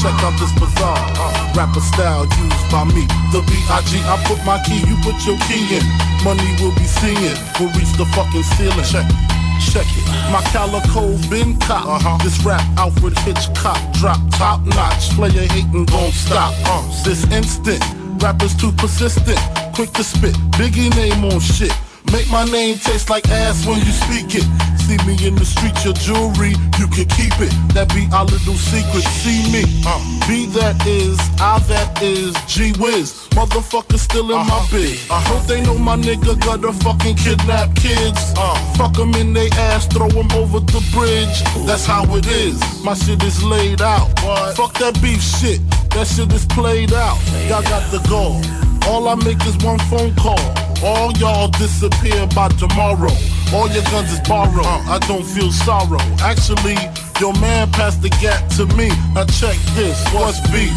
Check 0.00 0.18
out 0.24 0.34
this 0.40 0.52
bizarre 0.58 0.98
uh, 1.20 1.52
rapper 1.54 1.80
style 1.80 2.26
used 2.26 2.66
by 2.70 2.84
me. 2.84 3.06
The 3.30 3.40
B.I.G. 3.46 4.00
I 4.02 4.18
put 4.26 4.42
my 4.44 4.58
key, 4.66 4.82
you 4.82 4.96
put 5.04 5.14
your 5.26 5.38
key 5.46 5.78
in. 5.78 5.84
Money 6.24 6.50
will 6.60 6.74
be 6.74 6.86
seeing, 6.86 7.36
will 7.60 7.70
reach 7.78 7.92
the 7.94 8.06
fucking 8.16 8.42
ceiling. 8.56 8.82
Check 8.84 9.06
it. 9.06 9.32
Check 9.70 9.86
it. 9.86 10.06
My 10.34 10.42
calico 10.50 11.14
been 11.30 11.58
cop. 11.60 12.22
This 12.22 12.42
rap 12.44 12.62
Alfred 12.76 13.16
Hitchcock 13.20 13.78
drop 13.94 14.18
top 14.32 14.60
notch. 14.66 15.10
Player 15.14 15.46
hating 15.46 15.86
gon' 15.86 16.10
stop. 16.12 16.52
Uh, 16.66 16.82
this 17.04 17.24
instant, 17.30 17.82
rappers 18.22 18.54
too 18.56 18.72
persistent. 18.72 19.38
Quick 19.74 19.92
to 19.92 20.04
spit, 20.04 20.34
Biggie 20.58 20.90
name 20.96 21.24
on 21.24 21.38
shit. 21.40 21.72
Make 22.10 22.28
my 22.30 22.44
name 22.44 22.76
taste 22.76 23.08
like 23.08 23.28
ass 23.30 23.64
when 23.66 23.78
you 23.78 23.92
speak 23.92 24.34
it. 24.34 24.44
See 24.82 24.98
me 25.06 25.14
in 25.26 25.36
the 25.36 25.44
street, 25.44 25.78
your 25.84 25.94
jewelry, 25.94 26.58
you 26.78 26.86
can 26.88 27.06
keep 27.14 27.32
it. 27.38 27.54
That 27.72 27.88
be 27.94 28.08
our 28.12 28.24
little 28.24 28.54
secret. 28.54 29.04
See 29.22 29.46
me, 29.54 29.62
uh, 29.86 29.98
B 30.26 30.46
that 30.58 30.74
is, 30.86 31.18
I 31.40 31.58
that 31.70 32.02
is, 32.02 32.34
G 32.50 32.74
Wiz. 32.82 33.28
Motherfucker 33.30 33.98
still 33.98 34.30
in 34.32 34.46
my 34.46 34.66
bid. 34.70 34.98
I 35.08 35.20
hope 35.22 35.46
they 35.46 35.62
know 35.62 35.78
my 35.78 35.96
nigga 35.96 36.34
got 36.40 36.64
a 36.64 36.72
fucking 36.72 37.16
kidnap 37.16 37.74
kids. 37.76 38.34
Uh, 38.36 38.58
fuck 38.74 38.94
them 38.94 39.14
in 39.14 39.32
they 39.32 39.48
ass, 39.70 39.86
throw 39.86 40.08
them 40.08 40.30
over 40.32 40.58
the 40.58 40.82
bridge. 40.92 41.36
That's 41.64 41.86
how 41.86 42.04
it 42.16 42.26
is. 42.26 42.58
My 42.82 42.94
shit 42.94 43.22
is 43.22 43.42
laid 43.42 43.80
out. 43.80 44.10
Fuck 44.56 44.74
that 44.82 44.98
beef 45.00 45.22
shit. 45.22 45.60
That 45.90 46.06
shit 46.08 46.32
is 46.32 46.44
played 46.46 46.92
out. 46.92 47.18
Y'all 47.48 47.62
got 47.62 47.86
the 47.92 48.02
goal. 48.08 48.42
All 48.90 49.06
I 49.08 49.14
make 49.14 49.40
is 49.46 49.56
one 49.64 49.78
phone 49.90 50.14
call. 50.16 50.42
All 50.82 51.12
y'all 51.12 51.48
disappear 51.48 52.26
by 52.34 52.48
tomorrow. 52.48 53.14
All 53.52 53.68
your 53.68 53.84
guns 53.92 54.08
is 54.08 54.20
borrowed. 54.24 54.64
Uh. 54.64 54.96
I 54.96 54.98
don't 55.04 55.24
feel 55.24 55.52
sorrow. 55.52 56.00
Actually, 56.24 56.80
your 57.20 57.36
man 57.36 57.68
passed 57.76 58.00
the 58.00 58.08
gap 58.24 58.40
to 58.56 58.64
me. 58.80 58.88
Now 59.12 59.28
check 59.28 59.56
this. 59.76 60.00
What's 60.16 60.40
beef? 60.48 60.72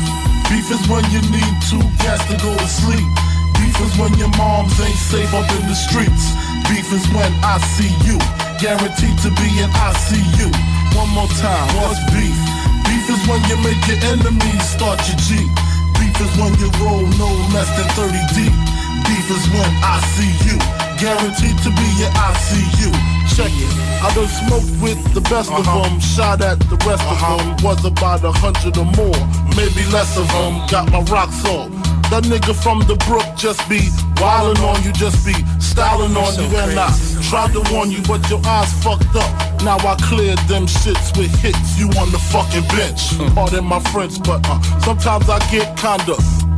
Beef 0.52 0.68
is 0.68 0.84
when 0.92 1.08
you 1.08 1.24
need 1.32 1.54
two 1.72 1.80
cats 2.04 2.28
to 2.28 2.36
go 2.44 2.52
to 2.52 2.68
sleep. 2.68 3.08
Beef 3.56 3.76
is 3.80 3.96
when 3.96 4.12
your 4.20 4.28
moms 4.36 4.76
ain't 4.84 5.00
safe 5.08 5.32
up 5.32 5.48
in 5.56 5.64
the 5.72 5.78
streets. 5.88 6.36
Beef 6.68 6.92
is 6.92 7.08
when 7.16 7.32
I 7.48 7.64
see 7.80 7.92
you. 8.04 8.20
Guaranteed 8.60 9.18
to 9.24 9.32
be 9.40 9.48
in 9.56 9.72
ICU. 9.72 10.52
One 11.00 11.10
more 11.16 11.32
time. 11.40 11.68
What's 11.80 12.04
beef? 12.12 12.36
Beef 12.84 13.08
is 13.08 13.24
when 13.24 13.40
you 13.48 13.56
make 13.64 13.80
your 13.88 14.04
enemies 14.12 14.64
start 14.68 15.00
your 15.08 15.20
G. 15.24 15.40
Beef 15.96 16.16
is 16.20 16.34
when 16.36 16.52
you 16.60 16.68
roll 16.84 17.08
no 17.16 17.32
less 17.56 17.72
than 17.80 17.88
30 17.96 18.20
deep. 18.36 18.56
Beef 19.08 19.28
is 19.32 19.46
when 19.56 19.72
I 19.80 19.96
see 20.12 20.52
you. 20.52 20.85
Guaranteed 21.00 21.58
to 21.60 21.70
be 21.76 21.88
your 22.00 22.12
ICU. 22.16 22.92
Check 23.36 23.52
it. 23.52 23.72
I 24.00 24.14
done 24.16 24.28
smoked 24.28 24.72
with 24.82 25.00
the 25.14 25.22
best 25.22 25.52
of 25.52 25.68
uh-huh. 25.68 25.90
them. 25.90 26.00
Shot 26.00 26.42
at 26.42 26.60
the 26.72 26.78
rest 26.88 27.04
of 27.04 27.20
uh-huh. 27.20 27.38
them. 27.38 27.66
Was 27.66 27.84
about 27.84 28.24
a 28.24 28.32
hundred 28.32 28.78
or 28.78 28.86
more. 28.96 29.20
Maybe 29.60 29.84
less 29.92 30.16
of 30.18 30.28
them. 30.32 30.64
Got 30.72 30.92
my 30.92 31.02
rocks 31.12 31.44
off. 31.46 31.70
That 32.14 32.24
nigga 32.24 32.54
from 32.56 32.80
the 32.88 32.96
brook 33.10 33.26
just 33.36 33.68
be 33.68 33.80
wildin' 34.22 34.62
on 34.62 34.84
you, 34.84 34.94
just 34.94 35.26
be 35.26 35.34
styling 35.60 36.16
on 36.16 36.38
you, 36.38 36.48
and 36.56 36.78
I 36.80 36.94
tried 37.28 37.52
to 37.54 37.66
warn 37.74 37.90
you, 37.90 38.00
but 38.08 38.22
your 38.30 38.40
eyes 38.46 38.72
fucked 38.84 39.16
up. 39.18 39.32
Now 39.64 39.78
I 39.82 39.98
cleared 40.00 40.38
them 40.48 40.68
shits 40.68 41.18
with 41.18 41.34
hits. 41.42 41.80
You 41.80 41.90
on 41.98 42.12
the 42.14 42.22
fucking 42.32 42.64
bench. 42.70 43.18
Hmm. 43.18 43.34
Pardon 43.34 43.66
my 43.66 43.80
French, 43.92 44.22
but 44.24 44.46
uh, 44.46 44.62
sometimes 44.80 45.28
I 45.28 45.40
get 45.50 45.76
kinda 45.76 46.16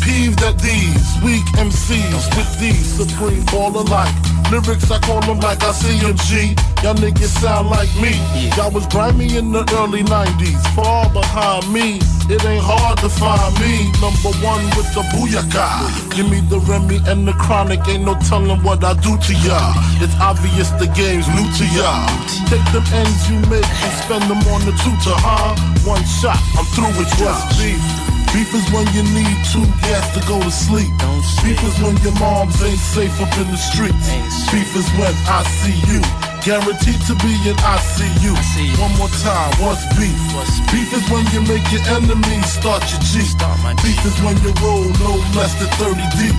peeved 0.07 0.41
at 0.43 0.57
these 0.59 1.07
weak 1.21 1.43
MCs 1.59 2.23
with 2.37 2.51
these 2.59 2.87
supreme 2.99 3.43
baller 3.51 3.87
like 3.89 4.15
lyrics. 4.51 4.89
I 4.89 4.99
call 4.99 5.19
them 5.21 5.39
like 5.41 5.61
I 5.63 5.71
see 5.73 5.99
'em, 6.07 6.15
G. 6.27 6.55
Y'all 6.81 6.95
niggas 6.95 7.33
sound 7.43 7.69
like 7.69 7.91
me. 8.03 8.13
Y'all 8.55 8.71
was 8.71 8.85
grimy 8.87 9.35
in 9.39 9.51
the 9.51 9.63
early 9.79 10.03
90s, 10.03 10.61
far 10.75 11.09
behind 11.09 11.63
me. 11.75 11.99
It 12.33 12.43
ain't 12.45 12.63
hard 12.63 12.97
to 13.03 13.09
find 13.09 13.53
me. 13.63 13.73
Number 14.05 14.31
one 14.51 14.63
with 14.77 14.89
the 14.95 15.03
booyaka. 15.11 15.67
Give 16.15 16.29
me 16.29 16.39
the 16.53 16.59
Remy 16.69 16.99
and 17.11 17.27
the 17.27 17.33
chronic. 17.43 17.81
Ain't 17.87 18.05
no 18.05 18.15
telling 18.29 18.61
what 18.63 18.83
I 18.83 18.93
do 19.07 19.13
to 19.27 19.33
y'all. 19.45 19.73
It's 20.03 20.15
obvious 20.29 20.69
the 20.81 20.87
game's 21.01 21.27
new 21.35 21.47
to 21.59 21.65
y'all. 21.77 22.07
Take 22.51 22.67
them 22.73 22.85
ends 23.01 23.21
you 23.29 23.39
make 23.51 23.69
and 23.85 23.93
spend 24.03 24.23
them 24.31 24.41
on 24.53 24.61
the 24.67 24.73
tutor, 24.83 25.17
huh? 25.27 25.55
One 25.93 26.05
shot, 26.19 26.39
I'm 26.57 26.65
through 26.73 26.93
with 26.99 27.11
y'all. 27.19 27.41
Beef. 27.57 28.16
Beef 28.33 28.53
is 28.53 28.67
when 28.71 28.85
you 28.93 29.03
need 29.15 29.37
two 29.51 29.65
gas 29.83 30.05
to 30.13 30.21
go 30.27 30.39
to 30.39 30.51
sleep. 30.51 30.91
Beef 31.43 31.59
is 31.63 31.75
when 31.81 31.95
your 32.03 32.13
moms 32.19 32.61
ain't 32.63 32.79
safe 32.79 33.13
up 33.21 33.31
in 33.37 33.47
the 33.49 33.57
streets. 33.57 34.07
Beef 34.51 34.71
is 34.75 34.87
when 34.99 35.13
I 35.27 35.43
see 35.61 35.77
you. 35.89 36.01
Guaranteed 36.43 37.01
to 37.07 37.15
be 37.23 37.33
in 37.49 37.57
ICU. 37.59 38.31
One 38.79 38.95
more 38.97 39.11
time, 39.19 39.51
what's 39.59 39.83
beef? 39.99 40.15
Beef 40.71 40.93
is 40.93 41.03
when 41.11 41.25
you 41.33 41.41
make 41.43 41.65
your 41.71 41.83
enemies 41.91 42.47
start 42.47 42.83
your 42.91 43.01
G. 43.01 43.19
Beef 43.83 44.01
is 44.05 44.17
when 44.23 44.37
you 44.43 44.53
roll 44.63 44.87
no 45.03 45.13
less 45.35 45.53
than 45.59 45.69
30 45.75 45.99
deep. 46.15 46.35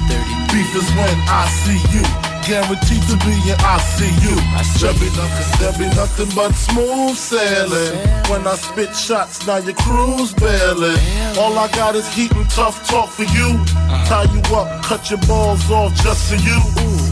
Beef 0.53 0.71
is 0.77 0.89
when 0.97 1.17
I 1.29 1.47
see 1.63 1.81
you. 1.93 2.38
Guaranteed 2.49 3.03
to 3.13 3.17
be 3.27 3.37
in 3.45 3.61
ICU. 3.61 4.35
There 4.81 4.95
be 4.95 5.11
nothing, 5.15 5.61
there 5.61 5.73
be 5.77 5.95
nothing 5.95 6.35
but 6.35 6.53
smooth 6.53 7.15
sailing. 7.15 7.93
When 8.31 8.47
I 8.47 8.55
spit 8.55 8.97
shots, 8.97 9.47
now 9.47 9.59
your 9.59 9.75
crew's 9.75 10.33
bailing. 10.33 10.97
All 11.37 11.59
I 11.59 11.69
got 11.77 11.95
is 11.95 12.09
heat 12.15 12.33
and 12.33 12.49
tough 12.49 12.89
talk 12.89 13.11
for 13.11 13.25
you. 13.25 13.63
Tie 14.09 14.33
you 14.33 14.41
up, 14.57 14.83
cut 14.83 15.11
your 15.11 15.21
balls 15.29 15.71
off 15.71 15.93
just 15.97 16.31
for 16.31 16.37
you. 16.37 16.59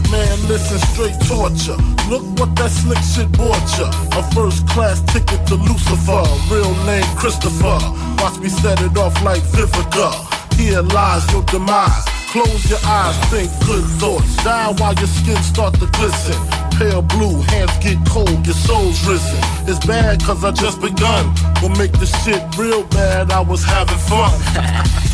Man, 0.09 0.47
listen, 0.47 0.79
straight 0.89 1.19
torture. 1.29 1.77
Look 2.09 2.23
what 2.39 2.55
that 2.55 2.71
slick 2.71 2.97
shit 3.05 3.31
bought 3.37 3.61
ya. 3.77 3.93
A 4.17 4.23
first 4.33 4.67
class 4.69 5.01
ticket 5.13 5.45
to 5.47 5.55
Lucifer. 5.55 6.23
Real 6.49 6.73
name 6.87 7.05
Christopher. 7.15 7.77
Watch 8.17 8.39
me 8.39 8.49
set 8.49 8.81
it 8.81 8.97
off 8.97 9.13
like 9.21 9.43
Vivica. 9.53 10.36
Here 10.57 10.81
lies 10.81 11.23
your 11.31 11.43
demise. 11.43 12.05
Close 12.33 12.69
your 12.69 12.79
eyes, 12.83 13.15
think 13.29 13.49
good 13.65 13.85
thoughts. 14.01 14.35
Die 14.43 14.73
while 14.77 14.93
your 14.95 15.07
skin 15.07 15.37
start 15.37 15.73
to 15.75 15.87
glisten. 15.97 16.35
Pale 16.77 17.03
blue, 17.03 17.41
hands 17.53 17.77
get 17.77 17.97
cold, 18.09 18.45
your 18.45 18.55
soul's 18.55 18.99
risen. 19.07 19.39
It's 19.69 19.83
bad 19.85 20.21
cause 20.21 20.43
I 20.43 20.51
just 20.51 20.81
begun. 20.81 21.33
Will 21.61 21.75
make 21.77 21.93
the 21.93 22.05
shit 22.05 22.41
real 22.57 22.83
bad, 22.87 23.31
I 23.31 23.39
was 23.41 23.63
having 23.63 24.01
fun. 24.09 24.33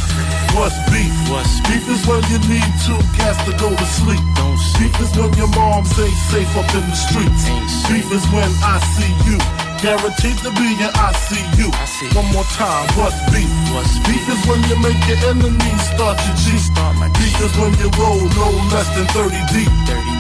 What's 0.55 0.77
beef? 0.89 1.13
What's 1.30 1.59
beef 1.67 1.85
is 1.89 2.05
when 2.07 2.23
you 2.31 2.39
need 2.47 2.69
two 2.85 2.99
cats 3.17 3.43
to 3.45 3.51
go 3.57 3.69
to 3.69 3.85
sleep. 3.85 4.22
Don't 4.35 4.59
beef 4.80 4.95
is 5.01 5.11
when 5.17 5.33
your 5.33 5.49
moms 5.49 5.97
ain't 5.99 6.17
safe 6.31 6.49
up 6.55 6.69
in 6.75 6.81
the 6.81 6.95
streets. 6.95 7.43
Beef 7.89 8.11
is 8.11 8.25
when 8.31 8.49
I 8.63 8.80
see 8.95 9.13
you. 9.30 9.72
Guaranteed 9.83 10.39
to 10.39 10.51
be 10.55 10.79
in 10.79 10.91
ICU. 10.95 11.67
One 12.15 12.31
more 12.31 12.47
time, 12.55 12.87
what's 12.95 13.19
beef? 13.35 13.51
What's 13.75 13.99
beef 14.07 14.23
is 14.31 14.39
when 14.47 14.63
you 14.71 14.79
make 14.79 14.95
your 15.11 15.19
enemies 15.27 15.83
start 15.91 16.15
your 16.23 16.35
G. 16.39 16.55
Start 16.55 16.95
my 16.95 17.11
beef 17.19 17.35
is 17.43 17.51
when 17.59 17.75
you 17.75 17.91
roll 17.99 18.23
no 18.31 18.47
less 18.71 18.87
than 18.95 19.03
30 19.11 19.35
deep. 19.51 19.67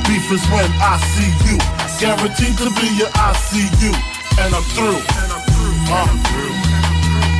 Beef 0.03 0.27
is 0.35 0.43
when 0.51 0.67
I 0.83 0.99
see 1.15 1.31
you. 1.47 1.55
Guaranteed 1.95 2.59
to 2.59 2.75
be 2.75 2.91
your 2.99 3.07
ICU. 3.15 3.95
And 4.43 4.51
I'm 4.51 4.67
through. 4.75 4.99
And 4.99 5.31
I'm 5.31 5.39
through. 5.47 5.63
Uh, 5.87 6.11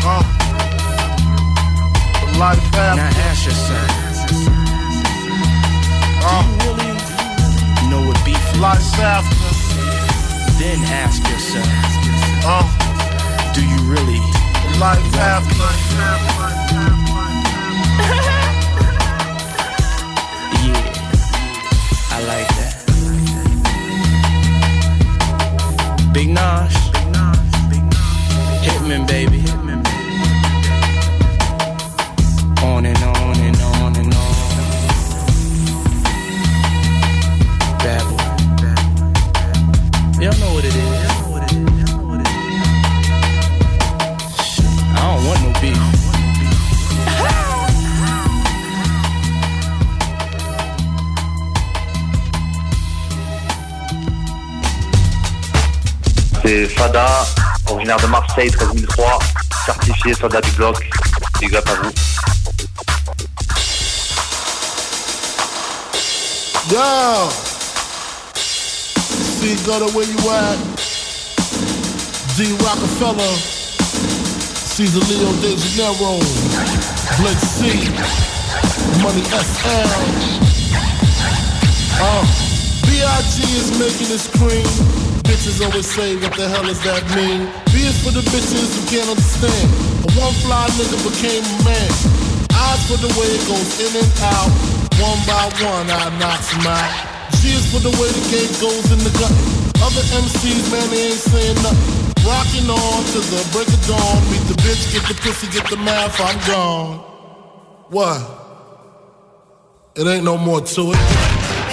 uh, 0.07 0.23
life 2.39 2.63
after. 2.71 3.03
Now 3.03 3.11
ask 3.27 3.43
yourself. 3.43 3.91
Uh, 6.23 6.39
do 6.55 6.71
you 6.71 6.71
really 6.71 7.91
know 7.91 8.07
what 8.07 8.15
beef 8.23 8.39
is? 8.39 8.59
Life 8.61 8.95
after. 8.95 9.51
Then 10.57 10.79
ask 10.87 11.19
yourself. 11.27 11.92
Uh, 12.45 12.61
do 13.53 13.61
you 13.65 13.77
really 13.89 14.19
life 14.77 15.15
after? 15.15 15.55
Yeah, 20.59 20.83
I 22.11 22.19
like 22.27 22.49
that. 22.59 22.73
Big 26.13 26.27
Nosh, 26.27 26.77
Hitman, 28.61 29.07
baby. 29.07 29.39
On 32.61 32.85
and 32.85 32.97
on 32.97 33.37
and 33.39 33.61
on 33.61 33.95
and 33.95 34.13
on. 34.13 34.33
Bad 37.79 38.03
boy. 38.09 38.23
Y'all 40.21 40.37
know 40.39 40.52
C'est 56.45 56.67
Fada, 56.67 57.25
originaire 57.69 57.97
de 58.01 58.07
Marseille, 58.07 58.51
13003, 58.51 59.19
certifié 59.65 60.13
soldat 60.13 60.41
du 60.41 60.51
bloc. 60.51 60.75
Big 61.39 61.55
up 61.55 61.65
à 61.69 61.75
vous. 61.75 61.91
Yo! 66.69 67.29
See, 69.39 69.55
gutter, 69.65 69.87
where 69.95 70.05
you 70.05 70.17
at? 70.31 70.57
D. 72.35 72.51
Rockefeller, 72.61 73.35
Caesar 74.75 74.99
Leo 75.07 75.31
De 75.41 75.55
Janeiro, 75.57 76.19
Blitz 77.19 77.39
C, 77.39 77.89
Money 79.01 79.23
SL. 79.23 79.87
Uh, 82.01 82.25
B.I.G. 82.83 83.43
is 83.43 83.79
making 83.79 84.09
this 84.09 84.27
cream. 84.27 85.12
Bitches 85.23 85.63
always 85.63 85.87
say, 85.87 86.15
what 86.19 86.35
the 86.35 86.47
hell 86.47 86.63
does 86.63 86.83
that 86.83 87.03
mean? 87.15 87.47
B 87.71 87.87
is 87.87 87.95
for 88.03 88.11
the 88.11 88.23
bitches 88.31 88.69
who 88.75 88.81
can't 88.91 89.07
understand. 89.07 89.67
A 90.03 90.09
one 90.19 90.35
fly 90.43 90.67
nigga 90.75 90.99
became 91.07 91.43
a 91.43 91.57
man. 91.63 91.91
Eyes 92.51 92.81
for 92.87 92.99
the 92.99 93.11
way 93.15 93.27
it 93.31 93.43
goes 93.47 93.71
in 93.79 93.91
and 93.95 94.11
out. 94.21 94.51
One 94.99 95.19
by 95.25 95.47
one, 95.63 95.87
I 95.89 96.11
knocks 96.19 96.51
them 96.51 96.67
out. 96.67 96.91
G 97.39 97.55
is 97.55 97.65
for 97.71 97.79
the 97.79 97.91
way 97.95 98.09
the 98.11 98.23
game 98.31 98.53
goes 98.59 98.87
in 98.91 98.99
the 98.99 99.13
gut. 99.15 99.33
Other 99.83 100.03
MCs, 100.15 100.71
man, 100.71 100.87
they 100.91 101.11
ain't 101.11 101.19
saying 101.19 101.59
nothing. 101.63 102.03
Rocking 102.23 102.69
on 102.69 103.03
to 103.11 103.19
the 103.19 103.41
break 103.51 103.67
of 103.67 103.81
dawn. 103.87 104.19
Meet 104.31 104.43
the 104.47 104.55
bitch, 104.63 104.91
get 104.93 105.03
the 105.07 105.15
pussy, 105.23 105.47
get 105.51 105.69
the 105.69 105.77
math, 105.77 106.19
I'm 106.21 106.39
gone. 106.47 106.99
What? 107.89 108.21
It 109.95 110.07
ain't 110.07 110.23
no 110.23 110.37
more 110.37 110.61
to 110.61 110.91
it. 110.93 111.22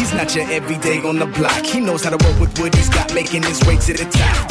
He's 0.01 0.15
not 0.15 0.35
your 0.35 0.51
everyday 0.51 1.03
on 1.03 1.19
the 1.19 1.27
block. 1.27 1.63
He 1.67 1.79
knows 1.79 2.05
how 2.05 2.17
to 2.17 2.27
work 2.27 2.41
with 2.41 2.59
what 2.59 2.75
he's 2.75 2.89
got, 2.89 3.13
making 3.13 3.43
his 3.43 3.63
way 3.67 3.77
to 3.77 3.93
the 3.93 4.07
top. 4.11 4.51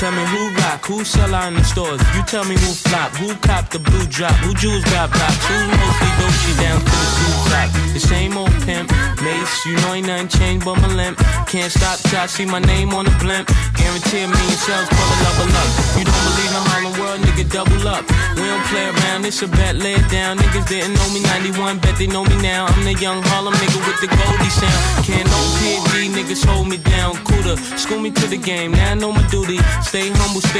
Tell 0.00 0.12
me 0.12 0.24
who 0.24 0.59
who 0.78 1.04
sell 1.04 1.34
out 1.34 1.48
in 1.48 1.54
the 1.54 1.64
stores. 1.64 2.00
You 2.14 2.22
tell 2.24 2.44
me 2.44 2.54
who 2.54 2.70
flop, 2.86 3.10
who 3.16 3.34
cop 3.46 3.70
the 3.70 3.78
blue 3.78 4.06
drop, 4.06 4.34
who 4.44 4.54
jewels 4.54 4.84
got 4.84 5.10
blocks, 5.10 5.42
who's 5.46 5.66
mostly 5.66 6.10
Dolce 6.20 6.52
down 6.62 6.78
to 6.78 6.84
the 6.86 7.10
blue 7.18 7.50
top. 7.50 7.68
The 7.92 8.00
same 8.00 8.36
old 8.38 8.54
pimp, 8.62 8.90
Mace, 9.22 9.66
you 9.66 9.74
know 9.82 9.94
ain't 9.94 10.06
nothing 10.06 10.28
changed 10.28 10.64
but 10.64 10.76
my 10.78 10.88
limp. 10.94 11.18
Can't 11.50 11.72
stop 11.72 11.98
till 12.06 12.20
I 12.20 12.26
see 12.26 12.46
my 12.46 12.60
name 12.60 12.94
on 12.94 13.04
the 13.04 13.14
blimp. 13.18 13.50
Guarantee 13.74 14.26
me 14.26 14.30
million 14.30 14.58
sales, 14.62 14.88
pull 14.88 15.08
a 15.10 15.16
level 15.26 15.50
up. 15.58 15.68
You 15.98 16.04
don't 16.06 16.22
believe 16.28 16.52
in 16.54 16.62
Harlem 16.70 16.94
World, 17.00 17.20
nigga, 17.26 17.44
double 17.50 17.88
up. 17.88 18.04
We 18.36 18.44
don't 18.46 18.64
play 18.70 18.86
around, 18.86 19.26
it's 19.26 19.42
a 19.42 19.48
bet, 19.48 19.74
lay 19.76 19.94
it 19.94 20.08
down. 20.10 20.38
Niggas 20.38 20.68
didn't 20.68 20.94
know 20.94 21.08
me 21.10 21.20
91, 21.22 21.78
bet 21.78 21.96
they 21.96 22.06
know 22.06 22.24
me 22.24 22.36
now. 22.40 22.66
I'm 22.66 22.84
the 22.84 22.94
young 22.94 23.22
Harlem 23.32 23.54
nigga 23.54 23.80
with 23.86 23.98
the 24.04 24.08
Goldie 24.12 24.52
sound. 24.52 24.80
Can't 25.08 25.26
no 25.26 25.40
PD, 25.58 26.12
niggas 26.14 26.44
hold 26.44 26.68
me 26.68 26.76
down. 26.76 27.16
Cooler, 27.24 27.56
school 27.80 27.98
me 27.98 28.10
to 28.10 28.26
the 28.28 28.36
game, 28.36 28.72
now 28.72 28.92
I 28.92 28.94
know 28.94 29.12
my 29.12 29.26
duty. 29.28 29.58
Stay 29.82 30.10
humble, 30.10 30.42
stay 30.52 30.59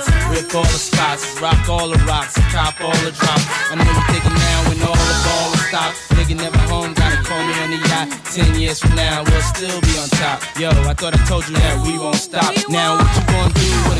shots, 0.00 0.30
rip 0.30 0.54
all 0.54 0.62
the 0.62 0.78
spots, 0.78 1.40
rock 1.40 1.68
all 1.68 1.88
the 1.88 1.98
rocks, 2.04 2.34
cop 2.52 2.80
all 2.80 2.96
the 3.04 3.12
drops. 3.12 3.46
I 3.70 3.74
know 3.76 3.84
you 3.84 4.02
thinking 4.08 4.34
now 4.34 4.68
when 4.68 4.78
all 4.82 4.94
the 4.94 5.18
ball 5.24 5.56
stopped. 5.68 5.96
Nigga 6.16 6.36
never 6.36 6.58
home, 6.68 6.94
gotta 6.94 7.22
call 7.22 7.42
me 7.44 7.54
on 7.62 7.70
the 7.70 7.80
yacht. 7.88 8.08
Ten 8.32 8.58
years 8.58 8.80
from 8.80 8.94
now, 8.94 9.22
we'll 9.24 9.42
still 9.42 9.80
be 9.80 9.98
on 9.98 10.08
top. 10.20 10.42
Yo, 10.58 10.70
I 10.70 10.94
thought 10.94 11.14
I 11.14 11.24
told 11.26 11.48
you 11.48 11.54
that 11.56 11.86
we 11.86 11.98
won't 11.98 12.16
stop. 12.16 12.54
Now 12.68 12.96
what 12.96 13.10
you 13.16 13.24
gonna 13.26 13.54
do 13.54 13.99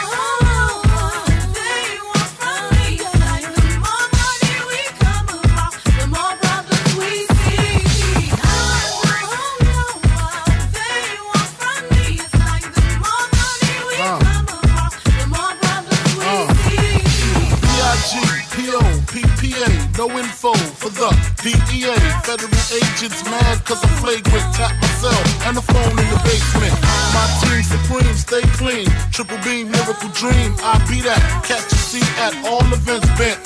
DEA. 21.41 21.97
Federal 22.21 22.53
agents 22.69 23.25
mad 23.25 23.65
cause 23.65 23.81
I'm 23.81 23.89
flagrant. 23.97 24.45
Tap 24.53 24.77
myself 24.77 25.25
and 25.49 25.57
the 25.57 25.65
phone 25.65 25.97
in 25.97 26.07
the 26.13 26.21
basement. 26.21 26.69
My 27.17 27.25
team 27.41 27.65
supreme, 27.65 28.13
stay 28.13 28.45
clean. 28.61 28.85
Triple 29.09 29.41
beam, 29.41 29.73
miracle 29.73 30.13
dream. 30.13 30.53
I 30.61 30.77
be 30.85 31.01
that. 31.01 31.17
Catch 31.41 31.65
a 31.73 31.77
seat 31.81 32.05
at 32.21 32.37
all 32.45 32.61
events 32.69 33.09
bent. 33.17 33.41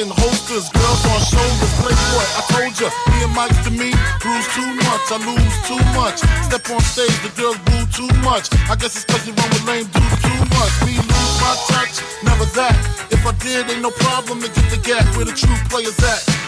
and 0.00 0.08
holsters, 0.08 0.72
girls 0.72 1.04
on 1.04 1.20
shoulders. 1.20 1.72
Playboy, 1.84 2.24
I 2.32 2.40
told 2.48 2.72
ya, 2.80 2.88
me 3.12 3.20
and 3.20 3.34
Mike 3.36 3.56
to 3.68 3.72
me, 3.76 3.92
bruise 4.24 4.48
too 4.56 4.70
much, 4.88 5.04
I 5.12 5.20
lose 5.20 5.56
too 5.68 5.82
much. 5.92 6.24
Step 6.48 6.64
on 6.72 6.80
stage, 6.80 7.12
the 7.20 7.28
girls 7.36 7.60
boo 7.68 7.84
too 7.92 8.08
much. 8.24 8.48
I 8.72 8.74
guess 8.80 8.96
it's 8.96 9.04
cause 9.04 9.28
you 9.28 9.36
run 9.36 9.48
with 9.52 9.68
lame 9.68 9.84
dudes 9.92 10.16
too 10.24 10.40
much. 10.56 10.72
Me 10.88 10.96
lose 10.96 11.36
my 11.44 11.52
touch, 11.68 12.00
never 12.24 12.48
that. 12.56 12.72
If 13.12 13.20
I 13.28 13.36
did, 13.44 13.68
ain't 13.68 13.82
no 13.84 13.90
problem 13.90 14.40
to 14.40 14.48
get 14.48 14.66
the 14.72 14.80
gap 14.80 15.04
where 15.12 15.28
the 15.28 15.36
true 15.36 15.60
players 15.68 16.00
at. 16.00 16.47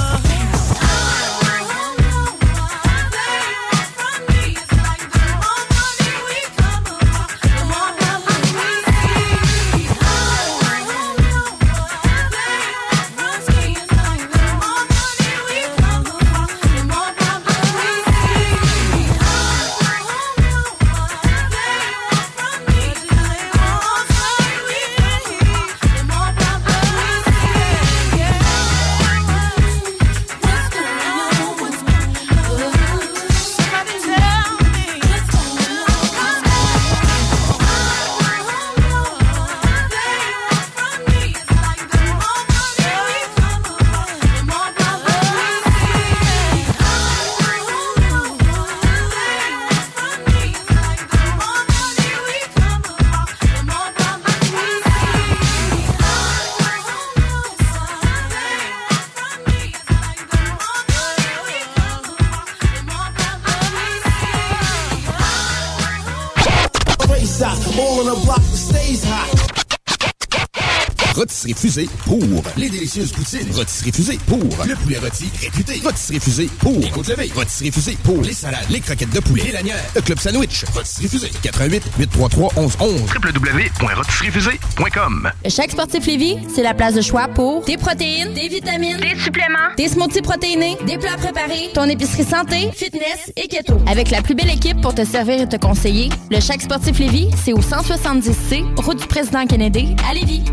Pour 72.11 72.43
les 72.57 72.69
délicieuses 72.69 73.13
poutines. 73.13 73.49
Rotisserie 73.53 73.93
Fusée 73.93 74.19
pour 74.27 74.39
le 74.39 74.75
poulet 74.75 74.97
rôti 74.97 75.31
réputé. 75.39 75.79
Rotisserie 75.81 76.19
Fusée 76.19 76.49
pour 76.59 76.77
les 76.77 76.89
côtes 76.89 77.07
levées. 77.07 77.31
Rotisserie 77.33 77.71
Fusée 77.71 77.97
pour 78.03 78.21
les 78.21 78.33
salades, 78.33 78.65
les 78.69 78.81
croquettes 78.81 79.11
de 79.11 79.21
poulet, 79.21 79.43
les 79.43 79.53
lanières, 79.53 79.81
le 79.95 80.01
club 80.01 80.19
sandwich. 80.19 80.65
Rotisserie 80.73 81.07
Fusée 81.07 81.31
88 81.41 81.83
833 81.99 82.51
1111 82.57 83.01
www.rotisseriefusée.com 83.15 85.31
Le 85.45 85.49
Chèque 85.49 85.71
Sportif 85.71 86.05
Lévis, 86.05 86.35
c'est 86.53 86.63
la 86.63 86.73
place 86.73 86.95
de 86.95 87.01
choix 87.01 87.29
pour 87.29 87.63
des 87.63 87.77
protéines, 87.77 88.33
des 88.33 88.49
vitamines, 88.49 88.97
des 88.97 89.17
suppléments, 89.17 89.71
des 89.77 89.87
smoothies 89.87 90.21
protéinés, 90.21 90.75
des 90.85 90.97
plats 90.97 91.15
préparés, 91.15 91.69
ton 91.73 91.85
épicerie 91.85 92.25
santé, 92.25 92.71
fitness 92.73 93.31
et 93.37 93.47
keto. 93.47 93.77
Avec 93.87 94.11
la 94.11 94.21
plus 94.21 94.35
belle 94.35 94.51
équipe 94.51 94.81
pour 94.81 94.93
te 94.93 95.05
servir 95.05 95.43
et 95.43 95.47
te 95.47 95.55
conseiller, 95.55 96.09
le 96.29 96.41
Chèque 96.41 96.63
Sportif 96.63 96.99
Lévis, 96.99 97.29
c'est 97.41 97.53
au 97.53 97.61
170C, 97.61 98.65
route 98.81 98.99
du 98.99 99.07
président 99.07 99.45
Kennedy, 99.45 99.95
à 100.09 100.13
Lévis. 100.13 100.43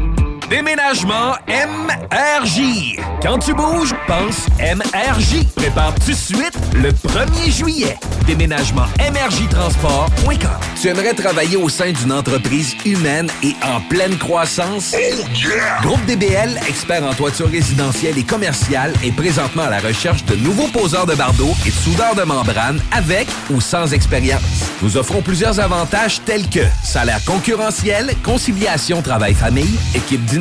Déménagement 0.51 1.35
MRJ. 1.47 2.97
Quand 3.21 3.39
tu 3.39 3.53
bouges, 3.53 3.95
pense 4.07 4.47
MRJ. 4.59 5.45
Prépare 5.55 5.95
tout 5.97 6.11
de 6.11 6.17
suite 6.17 6.59
le 6.75 6.91
1er 6.91 7.53
juillet. 7.55 7.97
Déménagement 8.27 8.87
MRJTransport.com. 8.99 10.51
Tu 10.81 10.89
aimerais 10.89 11.13
travailler 11.13 11.59
au 11.59 11.69
sein 11.69 11.93
d'une 11.93 12.13
entreprise 12.13 12.75
humaine 12.87 13.29
et 13.43 13.55
en 13.63 13.81
pleine 13.91 14.17
croissance? 14.17 14.95
Groupe 15.83 16.05
DBL, 16.07 16.59
expert 16.67 17.05
en 17.05 17.13
toiture 17.13 17.51
résidentielle 17.51 18.17
et 18.17 18.25
commerciale, 18.25 18.95
est 19.05 19.13
présentement 19.13 19.65
à 19.65 19.71
la 19.71 19.81
recherche 19.81 20.25
de 20.25 20.37
nouveaux 20.37 20.69
poseurs 20.69 21.07
de 21.07 21.15
bardeaux 21.15 21.55
et 21.67 21.71
de 21.71 21.75
soudeurs 21.75 22.15
de 22.15 22.23
membrane 22.23 22.81
avec 22.93 23.29
ou 23.51 23.61
sans 23.61 23.93
expérience. 23.93 24.41
Nous 24.83 24.97
offrons 24.97 25.21
plusieurs 25.21 25.61
avantages 25.61 26.23
tels 26.25 26.49
que 26.49 26.65
salaire 26.83 27.23
concurrentiel, 27.27 28.15
conciliation 28.25 29.03
travail-famille, 29.03 29.79
équipe 29.95 30.25
dynamique, 30.25 30.38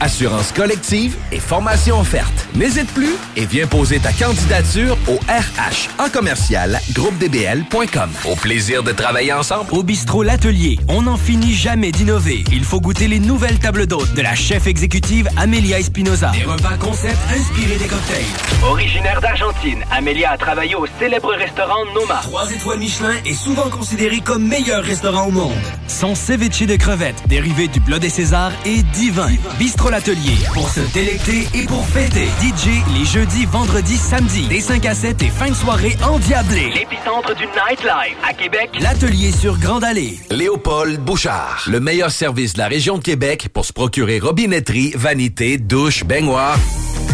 assurance 0.00 0.52
collective 0.52 1.16
et 1.32 1.38
formation 1.38 2.00
offerte. 2.00 2.46
N'hésite 2.54 2.92
plus 2.92 3.14
et 3.36 3.46
viens 3.46 3.66
poser 3.66 3.98
ta 3.98 4.12
candidature 4.12 4.96
au 5.06 5.14
RH 5.28 5.88
en 5.98 6.08
commercial 6.08 6.80
groupedbl.com. 6.92 8.10
Au 8.30 8.36
plaisir 8.36 8.82
de 8.82 8.92
travailler 8.92 9.32
ensemble. 9.32 9.72
Au 9.72 9.82
bistrot 9.82 10.22
L'Atelier, 10.22 10.78
on 10.88 11.02
n'en 11.02 11.16
finit 11.16 11.54
jamais 11.54 11.92
d'innover. 11.92 12.44
Il 12.52 12.64
faut 12.64 12.80
goûter 12.80 13.08
les 13.08 13.20
nouvelles 13.20 13.58
tables 13.58 13.86
d'hôtes 13.86 14.14
de 14.14 14.22
la 14.22 14.34
chef 14.34 14.66
exécutive 14.66 15.28
Amelia 15.36 15.78
Espinoza. 15.78 16.30
Des 16.30 16.44
repas 16.44 16.76
concept 16.80 17.18
inspirés 17.34 17.76
des 17.76 17.86
cocktails. 17.86 18.24
Originaire 18.64 19.20
d'Argentine, 19.20 19.84
Amelia 19.90 20.32
a 20.32 20.36
travaillé 20.36 20.74
au 20.74 20.86
célèbre 20.98 21.32
restaurant 21.34 21.84
Noma. 21.94 22.20
Trois 22.22 22.50
étoiles 22.50 22.78
Michelin 22.78 23.14
est 23.24 23.34
souvent 23.34 23.68
considéré 23.70 24.20
comme 24.20 24.46
meilleur 24.46 24.82
restaurant 24.82 25.26
au 25.26 25.30
monde. 25.30 25.52
Son 25.86 26.14
ceviche 26.14 26.48
de 26.48 26.76
crevettes, 26.76 27.22
dérivé 27.28 27.68
du 27.68 27.80
plat 27.80 27.98
des 27.98 28.08
Césars, 28.08 28.52
est 28.64 28.82
divin. 28.94 29.28
Bistrot 29.58 29.90
L'Atelier, 29.90 30.36
pour 30.52 30.68
se 30.68 30.80
délecter 30.92 31.48
et 31.54 31.64
pour 31.66 31.86
fêter. 31.86 32.26
DJ 32.40 32.82
les 32.98 33.04
jeudis, 33.04 33.46
vendredis, 33.46 33.96
samedis, 33.96 34.48
des 34.48 34.60
5 34.60 34.84
à 34.86 34.94
7 34.94 35.22
et 35.22 35.28
fin 35.28 35.48
de 35.48 35.54
soirée 35.54 35.96
endiablée. 36.02 36.70
L'épicentre 36.74 37.34
du 37.34 37.44
nightlife 37.46 38.16
à 38.28 38.32
Québec. 38.32 38.70
L'Atelier 38.80 39.32
sur 39.32 39.58
Grande 39.58 39.84
Allée. 39.84 40.18
Léopold 40.30 41.00
Bouchard, 41.00 41.64
le 41.68 41.80
meilleur 41.80 42.10
service 42.10 42.54
de 42.54 42.58
la 42.58 42.68
région 42.68 42.98
de 42.98 43.02
Québec 43.02 43.48
pour 43.52 43.64
se 43.64 43.72
procurer 43.72 44.18
robinetterie, 44.18 44.92
vanité, 44.94 45.58
douche, 45.58 46.04
baignoire. 46.04 46.58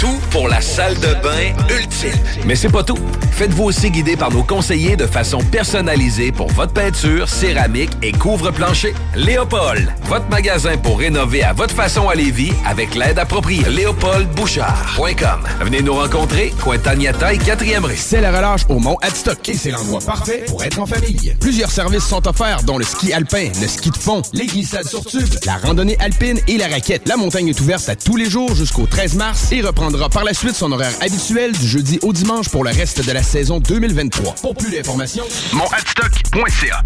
Tout 0.00 0.18
pour 0.30 0.48
la 0.48 0.60
salle 0.60 0.94
de 0.96 1.14
bain 1.22 1.54
ultime. 1.70 2.12
Mais 2.46 2.56
c'est 2.56 2.68
pas 2.68 2.82
tout. 2.82 2.98
Faites-vous 3.32 3.64
aussi 3.64 3.90
guider 3.90 4.16
par 4.16 4.30
nos 4.30 4.42
conseillers 4.42 4.96
de 4.96 5.06
façon 5.06 5.38
personnalisée 5.38 6.32
pour 6.32 6.48
votre 6.48 6.72
peinture, 6.72 7.28
céramique 7.28 7.92
et 8.02 8.12
couvre-plancher. 8.12 8.94
Léopold, 9.14 9.92
votre 10.04 10.28
magasin 10.28 10.76
pour 10.76 10.98
rénover 10.98 11.42
à 11.42 11.52
votre 11.52 11.74
façon 11.74 12.08
à 12.08 12.13
Lévis 12.14 12.52
avec 12.66 12.94
l'aide 12.94 13.18
appropriée. 13.18 13.64
LéopoldBouchard.com. 13.68 15.40
Venez 15.60 15.82
nous 15.82 15.94
rencontrer, 15.94 16.52
Cointagnata 16.62 17.32
et 17.34 17.38
4e 17.38 17.84
rue. 17.84 17.96
C'est 17.96 18.20
la 18.20 18.30
relâche 18.30 18.62
au 18.68 18.78
Mont 18.78 18.96
Adstock 19.02 19.48
et 19.48 19.54
c'est 19.54 19.70
l'endroit 19.70 20.00
parfait 20.00 20.44
pour 20.46 20.62
être 20.62 20.78
en 20.78 20.86
famille. 20.86 21.34
Plusieurs 21.40 21.70
services 21.70 22.04
sont 22.04 22.26
offerts, 22.26 22.62
dont 22.62 22.78
le 22.78 22.84
ski 22.84 23.12
alpin, 23.12 23.50
le 23.60 23.66
ski 23.68 23.90
de 23.90 23.96
fond, 23.96 24.22
les 24.32 24.46
glissades 24.46 24.86
sur 24.86 25.04
tube, 25.04 25.28
la 25.46 25.56
randonnée 25.56 25.96
alpine 25.98 26.40
et 26.48 26.58
la 26.58 26.68
raquette. 26.68 27.08
La 27.08 27.16
montagne 27.16 27.48
est 27.48 27.60
ouverte 27.60 27.88
à 27.88 27.96
tous 27.96 28.16
les 28.16 28.28
jours 28.28 28.54
jusqu'au 28.54 28.86
13 28.86 29.14
mars 29.16 29.52
et 29.52 29.60
reprendra 29.60 30.08
par 30.08 30.24
la 30.24 30.34
suite 30.34 30.54
son 30.54 30.72
horaire 30.72 30.92
habituel 31.00 31.52
du 31.52 31.66
jeudi 31.66 31.98
au 32.02 32.12
dimanche 32.12 32.48
pour 32.48 32.64
le 32.64 32.70
reste 32.70 33.04
de 33.04 33.12
la 33.12 33.22
saison 33.22 33.60
2023. 33.60 34.34
Pour 34.36 34.54
plus 34.54 34.70
d'informations, 34.70 35.24
monadstock.ca 35.52 36.82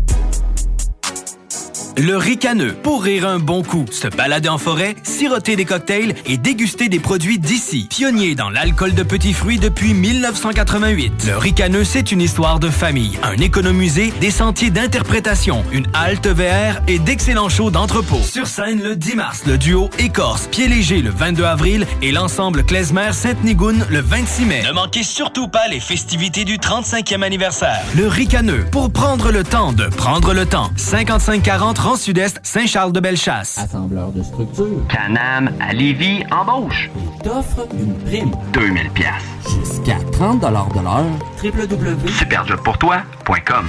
Le 1.97 2.17
ricaneux, 2.17 2.75
pour 2.75 3.03
rire 3.03 3.27
un 3.27 3.39
bon 3.39 3.63
coup, 3.63 3.85
se 3.91 4.09
balader 4.09 4.49
en 4.49 4.59
forêt, 4.59 4.95
siroter 5.03 5.57
des 5.57 5.65
cocktails 5.65 6.15
et 6.27 6.37
déguster 6.37 6.89
des 6.89 7.01
produits 7.01 7.39
d'ici. 7.39 7.87
Pionnier 7.91 8.35
dans 8.35 8.51
l'alcool 8.51 8.95
de 8.95 9.03
petits 9.03 9.33
fruits 9.33 9.59
depuis 9.59 9.95
1988. 9.95 11.25
Le 11.27 11.39
ricaneux, 11.39 11.85
c'est 11.85 12.13
une 12.13 12.21
histoire 12.21 12.61
de 12.61 12.69
famille, 12.69 13.19
un 13.23 13.37
économusée, 13.37 14.13
des 14.21 14.31
sentiers 14.31 14.71
d'interprétation, 14.71 15.65
une 15.73 15.87
halte 15.95 16.27
VR 16.27 16.81
et 16.87 16.99
d'excellents 16.99 17.49
shows 17.49 17.71
d'entrepôt. 17.71 18.21
Sur 18.23 18.47
scène 18.47 18.83
le 18.83 18.95
10 18.95 19.15
mars, 19.17 19.43
le 19.47 19.59
duo 19.59 19.91
Écorce, 19.99 20.47
Pied 20.49 20.69
Léger 20.69 21.03
le 21.03 21.11
22 21.11 21.45
avril 21.45 21.87
et 22.03 22.13
l'ensemble 22.13 22.65
Klezmer 22.65 23.13
Sainte-Nigoune 23.13 23.87
le 23.91 24.01
26 24.01 24.45
mai. 24.45 24.63
Ne 24.65 24.73
manquez 24.73 25.03
surtout 25.03 25.49
pas 25.49 25.69
les 25.69 25.81
festivités 25.81 26.45
du 26.45 26.59
35e 26.59 27.23
anniversaire. 27.23 27.83
Le 27.97 28.07
ricaneux, 28.07 28.67
pour 28.71 28.91
prendre 28.91 29.31
le 29.31 29.45
temps 29.45 29.73
de 29.73 29.87
prendre 29.87 30.35
le 30.35 30.47
temps. 30.47 30.71
5540 30.77 31.78
Rang 31.79 31.95
Sud-Est, 31.95 32.41
Saint-Charles-de-Bellechasse. 32.43 33.57
Assembleur 33.57 34.11
de 34.11 34.21
structure. 34.25 34.85
Canam 34.89 35.53
à 35.61 35.73
Lévis 35.73 36.25
embauche. 36.33 36.91
T'offre 37.23 37.69
une 37.73 37.95
prime. 37.99 38.33
2000 38.53 38.91
pièces. 38.91 39.13
Jusqu'à 39.49 39.99
30 40.11 40.41
de 40.41 40.47
l'heure. 40.49 41.05
www. 41.41 42.11
Superjobpourtoi.com 42.19 43.67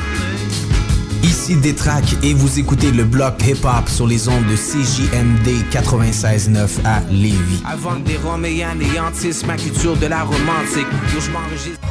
Ici 1.21 1.55
Détrac 1.57 2.03
et 2.23 2.33
vous 2.33 2.57
écoutez 2.57 2.91
le 2.91 3.03
bloc 3.03 3.35
hip-hop 3.45 3.87
sur 3.87 4.07
les 4.07 4.27
ondes 4.27 4.45
de 4.47 4.55
CJMD 4.55 5.69
96.9 5.71 6.83
à 6.85 7.01
Lévis. 7.11 7.61
Avant 7.71 7.97
des 7.97 8.17
roms 8.17 8.43
et 8.45 8.63
anéantissent 8.63 9.45
ma 9.45 9.55
culture 9.55 9.95
de 9.97 10.07
la 10.07 10.23
romantique. 10.23 10.87
Je 11.09 11.29
m'enregistre. 11.29 11.87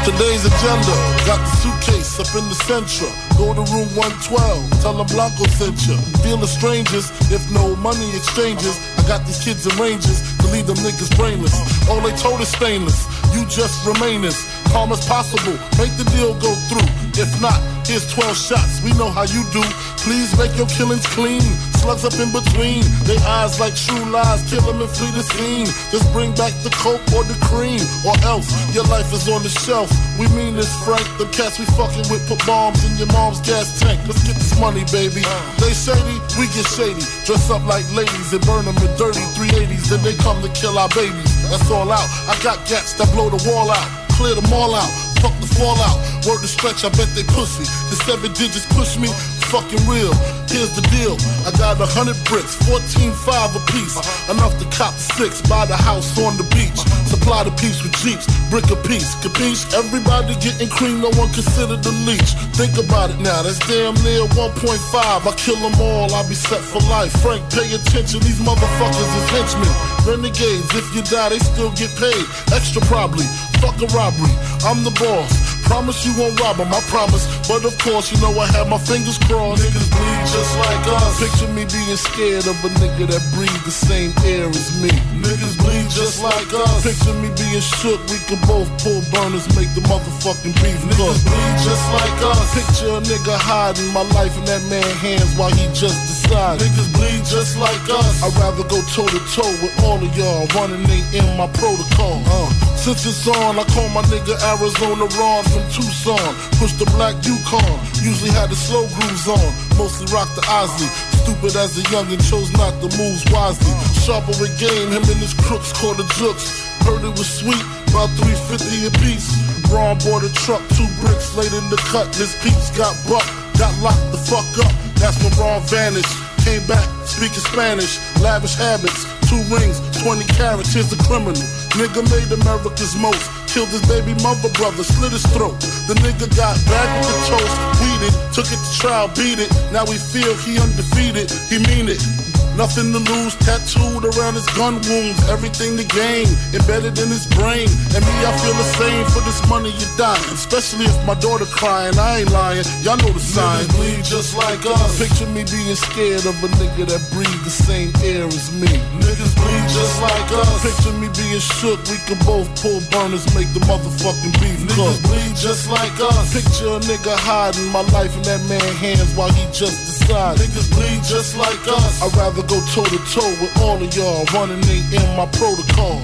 Today's 0.00 0.46
agenda, 0.46 0.96
got 1.28 1.36
the 1.44 1.52
suitcase 1.60 2.18
up 2.18 2.32
in 2.34 2.48
the 2.48 2.54
central. 2.64 3.12
Go 3.36 3.52
to 3.52 3.60
room 3.68 3.88
112, 3.92 4.80
tell 4.80 4.96
them 4.96 5.06
Blanco 5.12 5.44
sent. 5.60 5.76
Feel 6.24 6.38
the 6.38 6.48
strangers, 6.48 7.12
if 7.30 7.44
no 7.52 7.76
money 7.76 8.08
exchanges. 8.16 8.80
I 8.96 9.06
got 9.06 9.26
these 9.26 9.44
kids 9.44 9.66
in 9.68 9.76
ranges 9.76 10.24
to 10.38 10.46
leave 10.48 10.66
them 10.66 10.76
niggas 10.80 11.14
brainless. 11.16 11.52
All 11.88 12.00
they 12.00 12.16
told 12.16 12.40
is 12.40 12.48
stainless, 12.48 13.04
you 13.36 13.44
just 13.44 13.84
remain 13.84 14.24
calm 14.70 14.92
as 14.92 15.04
possible. 15.06 15.58
Make 15.76 15.92
the 15.98 16.06
deal 16.14 16.34
go 16.38 16.54
through. 16.70 16.88
If 17.18 17.28
not, 17.42 17.58
here's 17.84 18.06
12 18.14 18.36
shots, 18.36 18.80
we 18.80 18.94
know 18.94 19.10
how 19.10 19.26
you 19.26 19.42
do. 19.52 19.60
Please 20.00 20.32
make 20.38 20.54
your 20.56 20.70
killings 20.70 21.04
clean. 21.12 21.42
Slugs 21.76 22.04
up 22.04 22.16
in 22.16 22.32
between, 22.32 22.80
they 23.04 23.18
eyes 23.24 23.58
like 23.58 23.74
true 23.74 24.04
lies, 24.08 24.40
kill 24.48 24.62
them 24.62 24.80
and 24.80 24.88
flee 24.88 25.10
the 25.12 25.24
scene. 25.24 25.66
Just 25.90 26.06
bring 26.12 26.32
back 26.36 26.54
the 26.62 26.70
coke 26.80 27.02
or 27.12 27.24
the 27.24 27.36
cream, 27.44 27.82
or 28.06 28.16
else 28.24 28.48
your 28.72 28.84
life 28.88 29.12
is 29.12 29.28
on 29.28 29.42
the 29.42 29.50
shelf. 29.50 29.90
We 30.18 30.28
mean 30.32 30.56
this, 30.56 30.70
Frank. 30.84 31.04
The 31.18 31.26
cats 31.32 31.58
we 31.58 31.66
fucking 31.76 32.08
with 32.08 32.24
put 32.28 32.40
bombs 32.46 32.84
in 32.84 32.96
your 32.96 33.10
mom's 33.12 33.40
gas 33.40 33.80
tank. 33.80 34.00
Let's 34.06 34.24
get 34.24 34.36
this 34.36 34.56
money, 34.60 34.84
baby. 34.92 35.24
They 35.60 35.72
shady, 35.74 36.16
we 36.38 36.46
get 36.56 36.68
shady. 36.72 37.04
Dress 37.26 37.50
up 37.50 37.64
like 37.66 37.84
ladies 37.92 38.32
and 38.32 38.44
burn 38.46 38.64
them 38.64 38.76
in 38.80 38.92
dirty 38.96 39.24
380s. 39.36 39.88
Then 39.90 40.00
they 40.04 40.14
come 40.22 40.40
to 40.40 40.48
kill 40.56 40.78
our 40.78 40.88
babies. 40.94 41.32
That's 41.50 41.68
all 41.70 41.90
out. 41.90 42.08
I 42.28 42.38
got 42.44 42.64
gats 42.68 42.94
that 42.96 43.10
blow 43.12 43.28
the 43.28 43.40
wall 43.50 43.68
out, 43.72 43.88
clear 44.20 44.36
them 44.36 44.52
all 44.52 44.74
out. 44.76 44.92
Fuck 45.24 45.32
the 45.40 45.48
fallout. 45.56 45.96
Word 46.28 46.44
to 46.44 46.48
stretch, 46.48 46.84
I 46.84 46.92
bet 46.92 47.08
they 47.16 47.24
pussy. 47.32 47.64
The 47.88 47.96
seven 48.04 48.32
digits 48.36 48.68
push 48.76 49.00
me, 49.00 49.08
fucking 49.48 49.80
real. 49.88 50.12
Here's 50.48 50.72
the 50.76 50.84
deal. 50.92 51.16
I 51.48 51.52
got 51.56 51.80
a 51.80 51.88
hundred 51.88 52.20
bricks, 52.28 52.56
14 52.68 53.12
five 53.24 53.52
a 53.56 53.60
piece. 53.72 53.96
Enough 54.28 54.56
to 54.60 54.66
cop 54.76 54.92
six, 54.96 55.40
buy 55.48 55.64
the 55.64 55.76
house 55.76 56.16
on 56.20 56.36
the 56.36 56.44
beach. 56.52 56.76
Supply 57.08 57.44
the 57.44 57.52
piece 57.56 57.80
with 57.80 57.96
jeeps, 58.00 58.28
brick 58.52 58.68
a 58.68 58.76
piece. 58.84 59.16
Capiche? 59.24 59.64
Everybody 59.72 60.36
getting 60.40 60.68
cream, 60.68 61.00
no 61.00 61.12
one 61.16 61.32
considered 61.32 61.80
the 61.80 61.92
leech. 62.04 62.32
Think 62.56 62.76
about 62.76 63.08
it 63.12 63.20
now, 63.20 63.40
that's 63.44 63.60
damn 63.68 63.96
near 64.04 64.24
1.5. 64.36 64.56
I 65.00 65.32
kill 65.36 65.60
them 65.60 65.76
all, 65.80 66.12
I'll 66.12 66.28
be 66.28 66.36
set 66.36 66.60
for 66.60 66.80
life. 66.92 67.12
Frank, 67.20 67.44
pay 67.52 67.68
attention, 67.72 68.20
these 68.20 68.40
motherfuckers 68.40 69.10
is 69.20 69.26
henchmen. 69.32 69.72
Renegades, 70.04 70.68
if 70.76 70.88
you 70.96 71.04
die, 71.08 71.28
they 71.28 71.40
still 71.40 71.72
get 71.76 71.92
paid. 72.00 72.24
Extra 72.52 72.80
probably. 72.88 73.24
Fuck 73.60 73.76
a 73.82 73.86
robbery, 73.92 74.32
I'm 74.64 74.82
the 74.84 74.90
boss. 74.96 75.32
Promise 75.70 76.04
you 76.04 76.12
won't 76.18 76.34
rob 76.40 76.58
'em, 76.58 76.72
I 76.74 76.80
promise. 76.90 77.24
But 77.46 77.64
of 77.64 77.76
course, 77.78 78.10
you 78.10 78.18
know 78.18 78.32
I 78.40 78.46
have 78.56 78.68
my 78.68 78.78
fingers 78.78 79.18
crossed. 79.18 79.62
Niggas 79.62 79.88
bleed 79.92 80.22
just 80.26 80.52
like 80.58 80.84
us. 80.98 81.20
Picture 81.20 81.52
me 81.54 81.64
being 81.70 81.96
scared 81.96 82.46
of 82.50 82.56
a 82.64 82.70
nigga 82.82 83.06
that 83.06 83.22
breathe 83.34 83.62
the 83.64 83.70
same 83.70 84.10
air 84.24 84.48
as 84.48 84.72
me. 84.82 84.90
Niggas 85.22 85.54
bleed 85.62 85.88
just 85.90 86.22
like 86.22 86.50
us. 86.52 86.82
Picture 86.82 87.14
me 87.22 87.28
being 87.38 87.60
shook, 87.60 88.00
we 88.10 88.18
can 88.26 88.40
both 88.50 88.66
pull 88.82 89.00
burners, 89.14 89.46
make 89.54 89.70
the 89.78 89.82
motherfucking 89.86 90.54
beef 90.58 90.80
cook. 90.96 91.14
Niggas 91.14 91.22
bleed 91.28 91.56
just 91.62 91.86
like 91.94 92.18
us. 92.32 92.46
Picture 92.58 92.90
a 92.98 93.00
nigga 93.06 93.36
hiding 93.38 93.92
my 93.92 94.02
life 94.18 94.34
in 94.38 94.44
that 94.50 94.62
man's 94.72 94.98
hands 95.04 95.30
while 95.38 95.54
he 95.54 95.66
just 95.70 96.00
decided. 96.10 96.66
Niggas 96.66 96.90
bleed 96.96 97.22
just 97.30 97.56
like 97.58 97.84
us. 97.90 98.24
I'd 98.24 98.34
rather 98.42 98.64
go 98.66 98.82
toe 98.90 99.06
to 99.06 99.20
toe 99.36 99.54
with 99.62 99.74
all 99.84 100.02
of 100.02 100.10
y'all. 100.18 100.48
Running 100.56 100.82
ain't 100.90 101.06
in 101.14 101.36
my 101.36 101.46
protocol. 101.60 102.22
Uh. 102.26 102.50
Since 102.80 103.04
it's 103.04 103.28
on, 103.28 103.49
I 103.58 103.64
call 103.74 103.88
my 103.90 104.02
nigga 104.12 104.36
Arizona 104.52 105.08
Ron 105.18 105.42
from 105.48 105.64
Tucson. 105.72 106.20
Push 106.60 106.76
the 106.76 106.86
black 106.94 107.16
Yukon. 107.24 107.74
Usually 107.98 108.30
had 108.30 108.52
the 108.52 108.54
slow 108.54 108.86
grooves 109.00 109.26
on. 109.26 109.48
Mostly 109.80 110.06
rock 110.12 110.28
the 110.36 110.44
Ozzy. 110.46 110.86
Stupid 111.24 111.56
as 111.56 111.74
a 111.78 111.82
youngin' 111.88 112.20
chose 112.20 112.52
not 112.54 112.76
to 112.78 112.88
move 113.00 113.18
wisely. 113.32 113.72
Sharper 114.04 114.36
with 114.38 114.54
game, 114.60 114.92
him 114.92 115.02
and 115.02 115.20
his 115.24 115.34
crooks 115.34 115.72
called 115.72 115.96
the 115.96 116.06
jooks. 116.20 116.62
Heard 116.84 117.02
it 117.02 117.16
was 117.16 117.26
sweet, 117.26 117.64
about 117.90 118.12
350 118.20 118.86
a 118.86 118.92
piece. 119.02 119.32
Ron 119.72 119.96
bought 120.04 120.22
a 120.22 120.32
truck, 120.44 120.62
two 120.76 120.86
bricks 121.00 121.34
laid 121.34 121.50
in 121.56 121.66
the 121.72 121.80
cut. 121.88 122.12
His 122.14 122.36
peeps 122.44 122.70
got 122.76 122.92
bucked, 123.08 123.30
got 123.56 123.72
locked 123.80 124.04
the 124.12 124.20
fuck 124.20 124.46
up. 124.62 124.72
That's 125.00 125.16
when 125.24 125.32
Ron 125.40 125.64
vanished. 125.66 126.12
Came 126.44 126.64
back 126.66 126.86
speaking 127.04 127.44
Spanish, 127.52 128.00
lavish 128.20 128.54
habits, 128.54 129.04
two 129.28 129.42
rings, 129.52 129.80
20 130.02 130.24
carats. 130.36 130.72
Here's 130.72 130.88
the 130.88 130.96
criminal. 131.04 131.40
Nigga 131.76 132.00
made 132.08 132.32
America's 132.32 132.96
most. 132.96 133.39
Killed 133.52 133.70
his 133.70 133.82
baby 133.88 134.14
mother 134.22 134.48
brother, 134.50 134.84
slit 134.84 135.10
his 135.10 135.26
throat. 135.34 135.58
The 135.88 135.94
nigga 135.94 136.30
got 136.36 136.54
back 136.66 136.88
with 137.02 137.10
the 137.10 137.36
toast, 137.36 137.82
weeded, 137.82 138.14
took 138.32 138.46
it 138.46 138.62
to 138.62 138.78
trial, 138.78 139.08
beat 139.08 139.40
it. 139.40 139.50
Now 139.72 139.84
we 139.86 139.98
feel 139.98 140.36
he 140.46 140.56
undefeated, 140.60 141.28
he 141.50 141.58
mean 141.58 141.88
it. 141.88 142.29
Nothing 142.56 142.92
to 142.92 143.00
lose, 143.00 143.34
tattooed 143.36 144.04
around 144.04 144.34
his 144.34 144.46
gun 144.52 144.80
wounds. 144.88 145.20
Everything 145.30 145.76
to 145.76 145.84
gain, 145.84 146.26
embedded 146.52 146.98
in 146.98 147.08
his 147.08 147.26
brain. 147.38 147.68
And 147.94 148.02
me, 148.04 148.14
I 148.26 148.32
feel 148.42 148.54
the 148.54 148.68
same 148.76 149.04
for 149.10 149.20
this 149.24 149.40
money 149.48 149.70
you 149.70 149.88
dying. 149.96 150.20
Especially 150.34 150.86
if 150.86 150.96
my 151.06 151.14
daughter 151.14 151.46
crying, 151.46 151.96
I 151.98 152.20
ain't 152.20 152.30
lying. 152.30 152.64
Y'all 152.82 152.96
know 152.98 153.12
the 153.12 153.20
sign. 153.20 153.64
Niggas 153.64 153.76
bleed 153.76 154.04
just 154.04 154.36
like 154.36 154.62
us. 154.66 154.98
Picture 154.98 155.30
me 155.32 155.44
being 155.48 155.74
scared 155.74 156.26
of 156.26 156.36
a 156.44 156.48
nigga 156.60 156.84
that 156.90 157.02
breathe 157.14 157.42
the 157.44 157.50
same 157.50 157.92
air 158.04 158.26
as 158.26 158.52
me. 158.52 158.68
Niggas 159.00 159.34
bleed 159.38 159.66
just 159.70 159.96
like 160.02 160.28
us. 160.42 160.60
Picture 160.60 160.96
me 160.98 161.08
being 161.16 161.40
shook. 161.40 161.80
We 161.88 161.96
can 162.04 162.18
both 162.26 162.48
pull 162.60 162.80
burners, 162.90 163.24
make 163.34 163.48
the 163.56 163.62
motherfucking 163.64 164.34
beef 164.42 164.60
cook. 164.74 164.90
Niggas 164.90 165.00
bleed 165.06 165.34
just 165.36 165.70
like 165.70 165.96
us. 166.00 166.34
Picture 166.34 166.76
a 166.76 166.80
nigga 166.84 167.14
hiding 167.16 167.66
my 167.72 167.82
life 167.96 168.12
in 168.16 168.22
that 168.28 168.42
man's 168.48 168.76
hands 168.76 169.14
while 169.14 169.32
he 169.32 169.44
just 169.52 169.80
decided. 169.86 170.44
Niggas 170.44 170.68
bleed 170.74 171.00
just 171.04 171.36
like 171.36 171.60
us. 171.68 172.02
I'd 172.02 172.14
rather 172.16 172.39
go 172.42 172.60
toe 172.72 172.84
to 172.84 173.00
toe 173.12 173.30
with 173.40 173.52
all 173.60 173.82
of 173.82 173.90
y'all. 173.96 174.24
Running 174.32 174.62
ain't 174.68 174.92
in 174.92 175.16
my 175.16 175.26
protocol. 175.36 176.00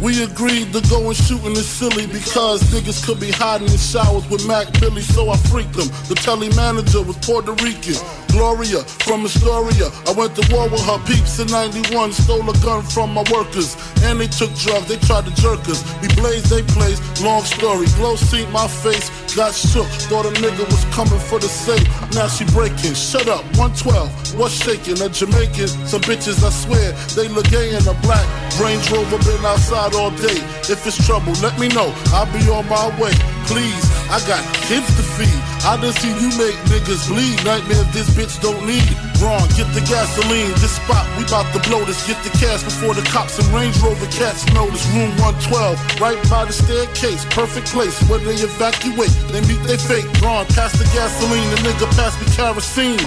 We 0.00 0.22
agreed 0.22 0.72
to 0.72 0.80
go 0.88 1.08
and 1.08 1.16
shooting 1.16 1.52
is 1.52 1.68
silly 1.68 2.06
because 2.06 2.62
niggas 2.70 3.04
could 3.04 3.18
be 3.18 3.32
hiding 3.32 3.68
in 3.68 3.76
showers 3.76 4.28
with 4.30 4.46
Mac 4.46 4.70
Billy, 4.80 5.02
so 5.02 5.28
I 5.28 5.36
freaked 5.50 5.74
them. 5.74 5.88
The 6.06 6.14
telly 6.14 6.50
manager 6.54 7.02
was 7.02 7.16
Puerto 7.18 7.52
Rican. 7.64 7.98
Gloria 8.28 8.84
from 9.06 9.24
Astoria. 9.24 9.90
I 10.06 10.12
went 10.12 10.36
to 10.36 10.44
war 10.54 10.68
with 10.68 10.84
her 10.84 10.98
peeps 11.04 11.38
in 11.38 11.48
91, 11.48 12.12
stole 12.12 12.48
a 12.48 12.54
gun 12.60 12.82
from 12.82 13.14
my 13.14 13.24
workers. 13.32 13.76
And 14.02 14.20
they 14.20 14.28
took 14.28 14.54
drugs, 14.54 14.88
they 14.88 14.98
tried 15.06 15.26
to 15.26 15.34
jerk 15.34 15.60
us. 15.68 15.82
We 16.00 16.08
blazed, 16.14 16.46
they 16.46 16.62
blazed, 16.74 17.02
long 17.22 17.42
story. 17.42 17.86
Glow 17.96 18.16
seen 18.16 18.50
my 18.52 18.68
face, 18.68 19.10
got 19.34 19.54
shook. 19.54 19.86
Thought 20.08 20.26
a 20.26 20.32
nigga 20.40 20.64
was 20.66 20.84
coming 20.94 21.20
for 21.20 21.38
the 21.38 21.48
safe. 21.48 21.86
Now 22.14 22.28
she 22.28 22.44
breaking. 22.52 22.94
Shut 22.94 23.28
up, 23.28 23.44
112, 23.58 24.38
what's 24.38 24.54
shaking? 24.54 25.00
A 25.00 25.08
Jamaican, 25.08 25.68
some 25.86 26.02
bitches, 26.02 26.42
I 26.44 26.50
swear, 26.50 26.92
they 27.16 27.28
look 27.28 27.48
gay 27.50 27.70
in 27.74 27.82
a 27.88 27.94
black. 28.02 28.26
Range 28.60 28.82
Rover 28.90 29.18
been 29.22 29.44
outside 29.44 29.94
all 29.94 30.10
day. 30.10 30.40
If 30.66 30.86
it's 30.86 30.98
trouble, 31.06 31.32
let 31.40 31.58
me 31.58 31.68
know. 31.68 31.92
I'll 32.12 32.26
be 32.32 32.42
on 32.50 32.66
my 32.68 32.88
way. 33.00 33.12
Please, 33.46 33.84
I 34.10 34.20
got 34.26 34.42
kids 34.66 34.86
to 34.96 35.02
feed. 35.16 35.40
I 35.64 35.76
done 35.80 35.92
seen 35.92 36.16
you 36.20 36.30
make 36.36 36.54
niggas 36.68 37.08
bleed. 37.08 37.44
Nightmare 37.44 37.84
this 37.92 38.08
bitch 38.18 38.42
don't 38.42 38.66
need. 38.66 38.82
it. 38.82 38.98
Wrong, 39.22 39.46
get 39.54 39.70
the 39.70 39.84
gasoline. 39.86 40.50
This 40.58 40.74
spot, 40.74 41.06
we 41.14 41.22
bout 41.30 41.46
to 41.54 41.62
blow 41.70 41.86
this. 41.86 42.02
Get 42.02 42.18
the 42.26 42.34
cash 42.34 42.66
before 42.66 42.98
the 42.98 43.06
cops 43.14 43.38
and 43.38 43.46
Range 43.54 43.74
Rover 43.78 44.10
cats 44.10 44.42
this. 44.42 44.84
Room 44.90 45.14
112, 45.22 45.78
right 46.02 46.18
by 46.26 46.42
the 46.42 46.52
staircase. 46.52 47.22
Perfect 47.30 47.70
place 47.70 47.94
where 48.10 48.18
they 48.18 48.34
evacuate. 48.42 49.14
They 49.30 49.40
meet 49.46 49.62
their 49.62 49.78
fate. 49.78 50.10
Wrong, 50.18 50.42
pass 50.58 50.74
the 50.74 50.84
gasoline. 50.90 51.46
The 51.54 51.62
nigga 51.62 51.86
pass 51.94 52.18
me 52.18 52.26
kerosene. 52.34 52.98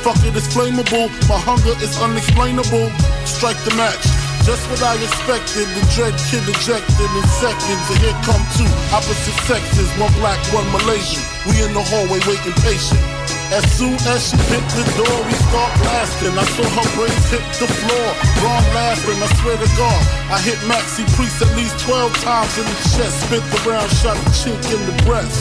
Fuck 0.00 0.24
it, 0.24 0.32
it's 0.32 0.48
flammable. 0.48 1.12
My 1.28 1.36
hunger 1.36 1.76
is 1.84 2.00
unexplainable. 2.00 2.88
Strike 3.28 3.60
the 3.68 3.76
match. 3.76 4.00
Just 4.48 4.64
what 4.68 4.80
I 4.84 4.96
expected, 5.00 5.64
the 5.72 5.84
dread 5.96 6.12
kid 6.28 6.44
ejected 6.44 7.10
in 7.16 7.24
seconds, 7.40 7.84
and 7.88 8.00
here 8.00 8.16
come 8.28 8.44
two 8.56 8.68
opposite 8.92 9.38
sexes, 9.48 9.88
one 9.96 10.12
black, 10.20 10.36
one 10.52 10.68
Malaysian. 10.68 11.24
We 11.48 11.64
in 11.64 11.72
the 11.72 11.80
hallway 11.80 12.20
waiting 12.28 12.52
patient. 12.60 13.13
As 13.54 13.62
soon 13.78 13.94
as 14.10 14.18
she 14.26 14.36
hit 14.50 14.66
the 14.74 14.82
door, 14.98 15.18
we 15.30 15.34
start 15.46 15.70
blasting. 15.78 16.34
I 16.34 16.42
saw 16.58 16.66
her 16.74 16.88
brains 16.98 17.26
hit 17.30 17.46
the 17.62 17.70
floor. 17.70 18.08
Wrong 18.42 18.66
laughing, 18.74 19.14
I 19.22 19.30
swear 19.38 19.54
to 19.54 19.70
God. 19.78 20.02
I 20.26 20.42
hit 20.42 20.58
Maxi 20.66 21.06
Priest 21.14 21.38
at 21.38 21.54
least 21.54 21.78
12 21.86 22.10
times 22.26 22.50
in 22.58 22.66
the 22.66 22.78
chest. 22.98 23.14
Spit 23.30 23.46
the 23.54 23.58
round, 23.62 23.86
shot 24.02 24.18
the 24.26 24.34
chink 24.34 24.58
in 24.74 24.82
the 24.90 24.96
breast. 25.06 25.38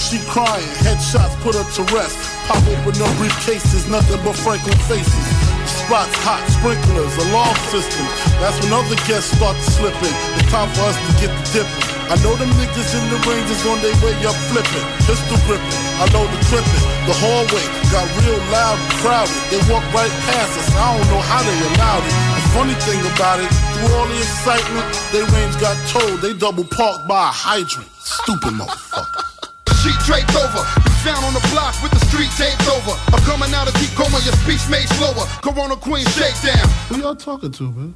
She 0.00 0.16
crying, 0.32 0.72
headshots 0.80 1.36
put 1.44 1.52
her 1.52 1.68
to 1.76 1.82
rest. 1.92 2.16
Pop 2.48 2.64
open 2.64 2.96
no 2.96 3.04
briefcases, 3.20 3.84
nothing 3.92 4.24
but 4.24 4.36
Franklin 4.40 4.80
faces 4.88 5.50
spots, 5.84 6.16
hot 6.24 6.40
sprinklers, 6.48 7.14
alarm 7.28 7.56
system. 7.68 8.06
That's 8.40 8.56
when 8.64 8.72
other 8.72 8.96
guests 9.04 9.36
start 9.36 9.56
to 9.56 9.70
slip 9.70 9.94
in. 10.00 10.14
It's 10.40 10.50
time 10.50 10.70
for 10.72 10.88
us 10.88 10.96
to 10.96 11.12
get 11.20 11.28
the 11.28 11.60
dipping. 11.60 11.89
I 12.10 12.18
know 12.26 12.34
them 12.34 12.50
niggas 12.58 12.90
in 12.98 13.06
the 13.06 13.22
ranges 13.22 13.62
on 13.70 13.78
their 13.86 13.94
way 14.02 14.10
up 14.26 14.34
flipping, 14.50 14.82
pistol 15.06 15.38
gripping. 15.46 15.82
I 16.02 16.10
know 16.10 16.26
the 16.26 16.42
clipping. 16.50 16.84
The 17.06 17.14
hallway 17.14 17.62
got 17.94 18.02
real 18.18 18.34
loud 18.50 18.82
and 18.82 18.90
crowded. 18.98 19.38
They 19.46 19.62
walk 19.70 19.86
right 19.94 20.10
past 20.26 20.58
us. 20.58 20.74
I 20.74 20.90
don't 20.90 21.06
know 21.06 21.22
how 21.22 21.38
they 21.46 21.54
allowed 21.70 22.02
it. 22.02 22.14
The 22.34 22.42
funny 22.50 22.76
thing 22.82 22.98
about 23.14 23.38
it, 23.38 23.46
through 23.46 23.94
all 23.94 24.10
the 24.10 24.18
excitement, 24.18 24.90
they 25.14 25.22
range 25.22 25.54
got 25.62 25.78
told 25.86 26.18
they 26.18 26.34
double 26.34 26.66
parked 26.66 27.06
by 27.06 27.30
a 27.30 27.30
hydrant. 27.30 27.86
Stupid 28.02 28.58
motherfucker. 28.58 29.30
Sheet 29.78 29.94
draped 30.02 30.34
over. 30.34 30.66
sound 31.06 31.22
on 31.22 31.30
the 31.30 31.46
block 31.54 31.78
with 31.78 31.94
the 31.94 32.02
street 32.10 32.34
taped 32.34 32.66
over. 32.74 32.90
I'm 33.14 33.22
coming 33.22 33.54
out 33.54 33.70
of 33.70 33.74
deep 33.78 33.94
coma, 33.94 34.18
your 34.26 34.34
speech 34.42 34.66
made 34.66 34.90
slower. 34.98 35.30
Corona 35.46 35.78
Queen 35.78 36.02
shakedown. 36.18 36.66
Who 36.90 37.06
y'all 37.06 37.14
talking 37.14 37.54
to, 37.54 37.70
man? 37.70 37.94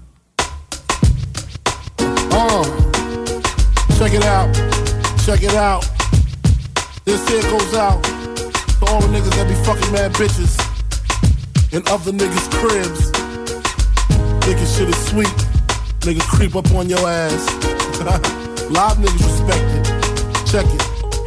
Uh, 2.30 2.93
check 4.04 4.20
it 4.20 4.24
out. 4.24 4.54
Check 5.24 5.42
it 5.42 5.54
out. 5.54 5.88
This 7.06 7.26
here 7.26 7.40
goes 7.48 7.74
out 7.74 8.04
to 8.04 8.84
all 8.88 9.00
the 9.00 9.08
niggas 9.08 9.32
that 9.32 9.48
be 9.48 9.54
fucking 9.64 9.92
mad 9.92 10.12
bitches 10.12 10.60
and 11.72 11.88
other 11.88 12.12
niggas' 12.12 12.50
cribs. 12.52 13.10
Thinking 14.44 14.66
shit 14.66 14.90
is 14.90 15.06
sweet. 15.08 15.34
Niggas 16.04 16.28
creep 16.28 16.54
up 16.54 16.70
on 16.72 16.90
your 16.90 17.00
ass. 17.08 17.48
Live 18.70 18.98
niggas 18.98 19.24
respect 19.24 19.64
it. 19.72 19.84
Check 20.52 20.66
it. 20.66 20.82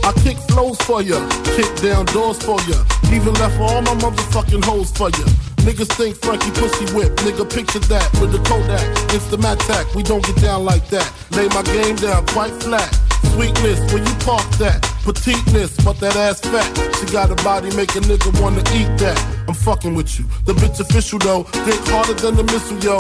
I 0.06 0.14
kick 0.22 0.38
flows 0.50 0.80
for 0.82 1.02
ya, 1.02 1.18
kick 1.56 1.74
down 1.82 2.06
doors 2.06 2.38
for 2.44 2.62
ya. 2.70 2.78
Even 3.12 3.34
left 3.42 3.60
all 3.60 3.82
my 3.82 3.96
motherfucking 3.96 4.64
hoes 4.64 4.92
for 4.92 5.10
ya. 5.10 5.47
Niggas 5.68 5.92
think 5.98 6.16
Frankie 6.16 6.52
pussy 6.52 6.86
whip, 6.96 7.14
nigga 7.28 7.44
picture 7.44 7.80
that 7.92 8.10
with 8.22 8.32
the 8.32 8.40
Kodak. 8.48 8.88
It's 9.14 9.28
the 9.28 9.36
Mattack, 9.36 9.94
we 9.96 10.02
don't 10.02 10.26
get 10.26 10.38
down 10.38 10.64
like 10.64 10.88
that. 10.92 11.12
Lay 11.32 11.50
my 11.50 11.62
game 11.62 11.98
down 11.98 12.26
quite 12.28 12.54
flat. 12.64 12.88
Sweetness, 13.34 13.92
where 13.92 14.02
you 14.02 14.16
park 14.24 14.48
that? 14.64 14.80
Petiteness, 15.04 15.76
but 15.84 16.00
that 16.00 16.16
ass 16.16 16.40
fat. 16.40 16.72
She 16.96 17.12
got 17.12 17.32
a 17.32 17.36
body, 17.44 17.76
make 17.76 17.94
a 17.96 18.00
nigga 18.00 18.32
wanna 18.40 18.62
eat 18.80 18.88
that. 19.04 19.37
I'm 19.48 19.54
fucking 19.54 19.96
with 19.96 20.20
you. 20.20 20.26
The 20.46 20.54
bitch 20.54 20.80
official 20.80 21.20
though, 21.20 21.44
think 21.44 21.80
harder 21.88 22.14
than 22.14 22.36
the 22.36 22.44
missile, 22.44 22.78
yo. 22.80 22.98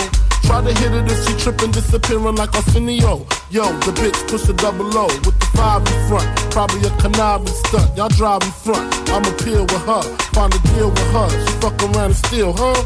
Try 0.48 0.64
to 0.64 0.74
hit 0.80 0.94
it 0.94 1.12
if 1.12 1.20
she 1.28 1.36
trippin', 1.44 1.72
disappearing 1.72 2.36
like 2.36 2.56
Arsenio. 2.56 3.28
Yo, 3.52 3.68
the 3.84 3.92
bitch 3.92 4.16
push 4.30 4.48
a 4.48 4.54
double 4.54 4.88
O 4.98 5.08
with 5.28 5.38
the 5.40 5.46
five 5.58 5.84
in 5.84 6.08
front. 6.08 6.28
Probably 6.52 6.88
a 6.88 6.92
conniving 7.02 7.48
stunt. 7.68 7.98
Y'all 7.98 8.08
drive 8.08 8.44
in 8.44 8.52
front. 8.64 8.88
I'ma 9.10 9.32
peel 9.44 9.64
with 9.64 9.86
her, 9.86 10.04
find 10.32 10.54
a 10.56 10.60
deal 10.72 10.90
with 10.90 11.12
her. 11.12 11.30
She 11.30 11.54
fuck 11.60 11.76
around 11.84 12.12
and 12.12 12.16
steal, 12.16 12.54
huh? 12.54 12.82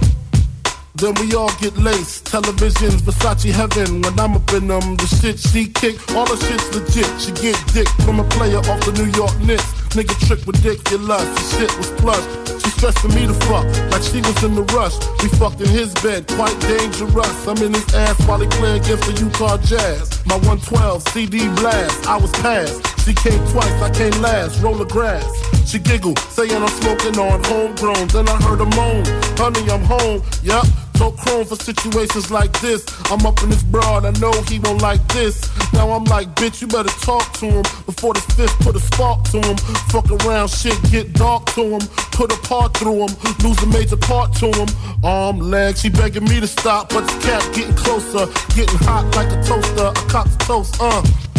Then 0.95 1.13
we 1.21 1.33
all 1.35 1.51
get 1.61 1.77
laced. 1.77 2.25
Televisions, 2.25 3.01
Versace 3.01 3.51
heaven. 3.51 4.01
When 4.01 4.19
I'm 4.19 4.35
up 4.35 4.53
in 4.53 4.67
them, 4.67 4.97
the 4.97 5.07
shit 5.21 5.37
she 5.39 5.67
kick, 5.67 5.97
all 6.15 6.25
the 6.25 6.37
shit's 6.37 6.65
legit. 6.73 7.09
She 7.21 7.31
get 7.31 7.57
dick 7.73 7.87
from 8.05 8.19
a 8.19 8.23
player 8.29 8.57
off 8.57 8.81
the 8.85 8.93
New 8.93 9.09
York 9.13 9.37
Knicks. 9.39 9.80
Nigga 9.91 10.15
trick 10.25 10.45
ridiculous. 10.47 11.27
The 11.35 11.43
shit 11.51 11.77
was 11.77 11.91
plush. 11.99 12.23
She 12.63 12.69
stressing 12.71 13.13
me 13.13 13.27
to 13.27 13.33
fuck 13.45 13.65
like 13.91 14.03
she 14.03 14.21
was 14.21 14.41
in 14.43 14.55
the 14.55 14.63
rush. 14.71 14.95
We 15.21 15.27
fucked 15.35 15.59
in 15.59 15.67
his 15.67 15.93
bed, 15.95 16.27
quite 16.27 16.57
dangerous. 16.61 17.47
I'm 17.47 17.57
in 17.57 17.73
his 17.73 17.93
ass 17.93 18.15
while 18.25 18.39
he 18.39 18.47
play 18.47 18.77
against 18.77 19.03
the 19.03 19.13
Utah 19.19 19.57
Jazz. 19.57 20.23
My 20.25 20.35
112 20.47 21.03
CD 21.09 21.49
blast, 21.59 22.07
I 22.07 22.17
was 22.17 22.31
passed. 22.39 22.79
She 23.03 23.13
came 23.13 23.39
twice, 23.51 23.73
I 23.81 23.89
came 23.91 24.15
last. 24.21 24.61
Roll 24.61 24.75
the 24.75 24.85
grass. 24.85 25.27
She 25.69 25.79
giggled, 25.79 26.19
saying 26.19 26.55
I'm 26.55 26.69
smoking 26.79 27.19
on 27.19 27.43
homegrown. 27.43 28.07
Then 28.09 28.29
I 28.29 28.37
heard 28.43 28.61
a 28.61 28.69
moan, 28.77 29.03
honey, 29.35 29.69
I'm 29.69 29.83
home. 29.83 30.23
Yup, 30.43 30.65
so 31.01 31.11
chrome 31.13 31.45
for 31.45 31.55
situations 31.55 32.29
like 32.29 32.53
this. 32.61 32.85
I'm 33.09 33.25
up 33.25 33.41
in 33.41 33.49
this 33.49 33.63
broad, 33.63 34.05
I 34.05 34.11
know 34.19 34.31
he 34.43 34.59
won't 34.59 34.83
like 34.83 35.01
this. 35.07 35.35
Now 35.73 35.89
I'm 35.89 36.03
like, 36.03 36.27
bitch, 36.35 36.61
you 36.61 36.67
better 36.67 36.93
talk 37.01 37.33
to 37.39 37.47
him 37.47 37.63
before 37.87 38.13
this 38.13 38.25
fifth 38.37 38.55
put 38.59 38.75
a 38.75 38.79
spark 38.79 39.23
to 39.31 39.39
him. 39.41 39.57
Fuck 39.89 40.11
around, 40.11 40.49
shit 40.49 40.77
get 40.91 41.13
dark 41.13 41.47
to 41.55 41.63
him. 41.63 41.81
Put 42.11 42.31
a 42.31 42.37
part 42.47 42.77
through 42.77 43.07
him, 43.07 43.13
lose 43.43 43.61
a 43.63 43.67
major 43.67 43.97
part 43.97 44.35
to 44.41 44.47
him. 44.51 44.67
Arm, 45.03 45.39
leg, 45.39 45.75
she 45.75 45.89
begging 45.89 46.25
me 46.25 46.39
to 46.39 46.47
stop, 46.47 46.89
but 46.89 47.01
the 47.07 47.19
cat 47.25 47.43
getting 47.55 47.75
closer, 47.75 48.25
getting 48.53 48.77
hot 48.85 49.03
like 49.15 49.31
a 49.31 49.41
toaster. 49.43 49.89
I 49.95 50.05
cop 50.07 50.27
the 50.29 50.37
toast, 50.45 50.77
uh. 50.79 51.30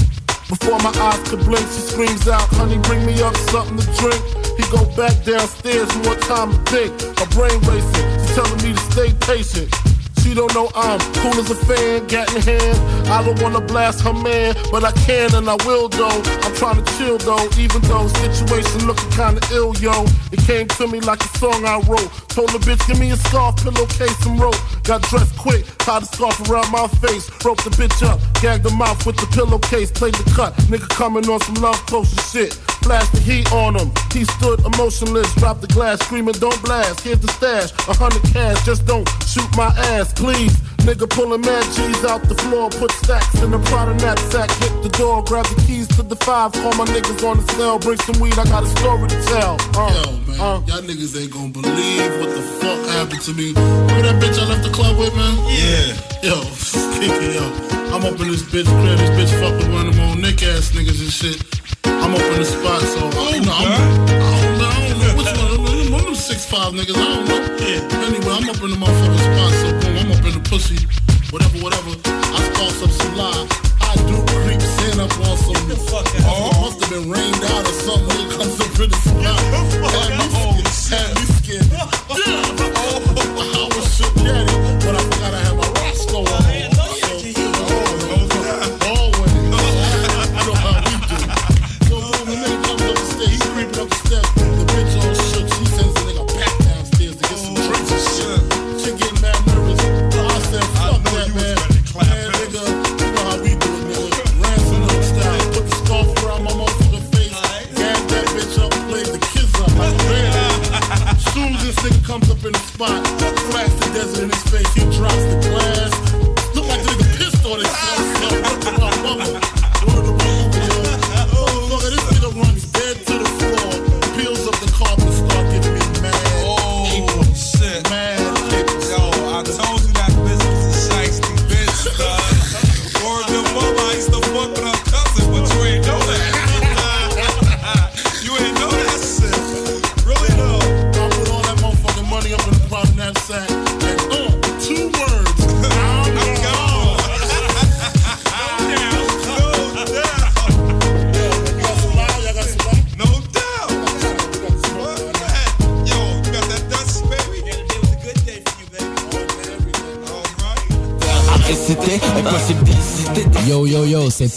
Before 0.53 0.79
my 0.81 0.93
eyes 1.01 1.31
could 1.31 1.41
blink, 1.47 1.67
she 1.69 1.81
screams 1.81 2.29
out, 2.29 2.47
honey, 2.51 2.77
bring 2.83 3.07
me 3.07 3.23
up 3.23 3.35
something 3.49 3.79
to 3.79 3.87
drink. 3.97 4.23
He 4.59 4.63
go 4.71 4.85
back 4.95 5.25
downstairs, 5.25 5.89
more 6.05 6.15
time 6.29 6.53
to 6.53 6.59
think. 6.71 6.93
My 7.17 7.25
brain 7.33 7.59
racing, 7.63 8.21
she's 8.21 8.35
telling 8.35 8.63
me 8.63 8.75
to 8.75 8.81
stay 8.93 9.13
patient. 9.25 9.92
She 10.23 10.35
don't 10.35 10.55
know 10.55 10.71
I'm 10.75 11.01
cool 11.21 11.35
as 11.35 11.51
a 11.51 11.55
fan, 11.55 12.07
gat 12.07 12.33
in 12.35 12.43
hand. 12.43 12.79
I 13.09 13.23
don't 13.25 13.41
wanna 13.43 13.61
blast 13.61 14.01
her 14.03 14.13
man, 14.13 14.55
but 14.71 14.85
I 14.85 14.93
can 15.05 15.35
and 15.35 15.49
I 15.49 15.57
will 15.67 15.89
though. 15.89 16.23
I'm 16.43 16.55
trying 16.55 16.83
to 16.83 16.97
chill 16.97 17.19
though, 17.19 17.49
even 17.59 17.83
though 17.83 18.07
situation 18.09 18.87
looking 18.87 19.11
kinda 19.11 19.41
ill, 19.53 19.75
yo. 19.77 20.07
It 20.31 20.41
came 20.47 20.69
to 20.79 20.87
me 20.87 21.01
like 21.01 21.21
a 21.23 21.39
song 21.39 21.67
I 21.67 21.79
wrote. 21.89 22.11
Told 22.29 22.51
the 22.51 22.59
bitch, 22.59 22.87
give 22.87 22.99
me 22.99 23.11
a 23.11 23.17
scarf, 23.17 23.57
pillowcase, 23.57 24.25
and 24.25 24.41
rope. 24.41 24.57
Got 24.85 25.03
dressed 25.03 25.37
quick, 25.37 25.67
tied 25.79 26.03
the 26.03 26.07
scarf 26.07 26.49
around 26.49 26.71
my 26.71 26.89
face. 27.05 27.31
Roped 27.45 27.65
the 27.65 27.71
bitch 27.71 28.03
up, 28.07 28.21
gagged 28.41 28.65
the 28.65 28.71
mouth 28.71 29.05
with 29.05 29.17
the 29.17 29.27
pillowcase, 29.27 29.91
played 29.91 30.15
the 30.15 30.31
cut. 30.31 30.55
Nigga 30.71 30.89
coming 30.89 31.29
on 31.29 31.41
some 31.41 31.57
love 31.57 31.81
potion 31.87 32.19
shit. 32.33 32.55
Flash 32.83 33.09
the 33.11 33.21
heat 33.21 33.53
on 33.53 33.77
him. 33.77 33.93
He 34.13 34.25
stood 34.25 34.59
emotionless, 34.67 35.33
dropped 35.37 35.61
the 35.61 35.69
glass, 35.69 36.01
screaming, 36.01 36.35
Don't 36.35 36.61
blast. 36.63 37.01
Here's 37.01 37.21
the 37.21 37.29
stash, 37.29 37.71
a 37.87 37.95
hundred 37.95 38.23
cash, 38.33 38.65
just 38.67 38.87
don't 38.87 39.09
shoot 39.25 39.49
my 39.57 39.71
ass, 39.95 40.12
please. 40.17 40.53
Nigga 40.83 41.09
pulling 41.09 41.41
mad 41.43 41.63
G's 41.79 42.03
out 42.05 42.23
the 42.27 42.35
floor, 42.35 42.69
put 42.69 42.91
stacks 42.91 43.41
in 43.41 43.53
the 43.53 43.59
Prada 43.71 43.95
knapsack, 44.03 44.51
hit 44.59 44.75
the 44.83 44.89
door, 44.99 45.23
grab 45.23 45.47
the 45.47 45.55
keys 45.63 45.87
to 45.95 46.03
the 46.03 46.17
five, 46.27 46.51
call 46.59 46.75
my 46.75 46.85
niggas 46.91 47.23
on 47.23 47.39
the 47.39 47.47
cell, 47.55 47.79
bring 47.79 47.99
some 48.03 48.19
weed, 48.19 48.35
I 48.37 48.43
got 48.51 48.65
a 48.65 48.67
story 48.67 49.07
to 49.09 49.19
tell. 49.31 49.55
Uh, 49.79 49.95
Yo, 49.95 50.11
man, 50.27 50.39
y'all 50.67 50.83
niggas 50.83 51.15
ain't 51.15 51.31
gonna 51.31 51.55
believe 51.55 52.11
what 52.19 52.35
the 52.35 52.43
fuck 52.59 52.83
happened 52.99 53.23
to 53.23 53.33
me. 53.33 53.55
Remember 53.55 54.03
that 54.11 54.19
bitch 54.19 54.39
I 54.43 54.45
left 54.51 54.65
the 54.67 54.75
club 54.75 54.99
with, 54.99 55.15
man? 55.15 55.39
Yeah. 55.47 55.95
Yo, 56.27 56.43
Kiki, 56.99 57.39
yo. 57.39 57.47
I'm 57.95 58.03
up 58.03 58.19
in 58.19 58.27
this 58.27 58.43
bitch 58.43 58.67
crib, 58.67 58.99
this 58.99 59.11
bitch 59.15 59.31
fucking 59.39 59.71
one 59.71 59.87
of 59.87 59.95
them 59.95 60.03
old 60.11 60.19
nick 60.19 60.43
ass 60.43 60.75
niggas 60.75 60.99
and 60.99 61.15
shit. 61.15 61.39
I'm 61.87 62.11
up 62.11 62.27
in 62.35 62.43
the 62.43 62.45
spot, 62.45 62.83
so 62.83 63.07
I 63.07 63.39
don't 63.39 63.47
know. 63.47 63.55
I'm, 63.55 63.71
I 63.71 63.79
don't 63.79 64.59
know, 64.59 64.67
I 64.67 64.89
don't 64.91 64.99
know 64.99 65.15
which 65.15 65.31
one. 65.31 65.47
of 65.47 65.63
them- 65.63 65.93
One 65.95 66.01
of 66.01 66.07
them 66.11 66.15
six 66.19 66.43
five 66.45 66.73
niggas, 66.75 66.99
I 66.99 67.07
don't 67.07 67.23
know. 67.31 67.39
Yeah. 67.63 68.03
Anyway, 68.03 68.33
I'm 68.35 68.51
up 68.51 68.59
in 68.67 68.71
the 68.75 68.81
motherfucking 68.83 69.23
spot, 69.31 69.51
so 69.63 69.69
boom, 69.79 69.82
I'm 70.03 70.11
up 70.11 70.25
in 70.25 70.33
the 70.33 70.41
pussy, 70.51 70.85
whatever, 71.31 71.59
whatever. 71.59 71.91
I 72.05 72.51
start 72.55 72.83
up 72.83 72.91
some 72.91 73.17
lie. 73.17 73.72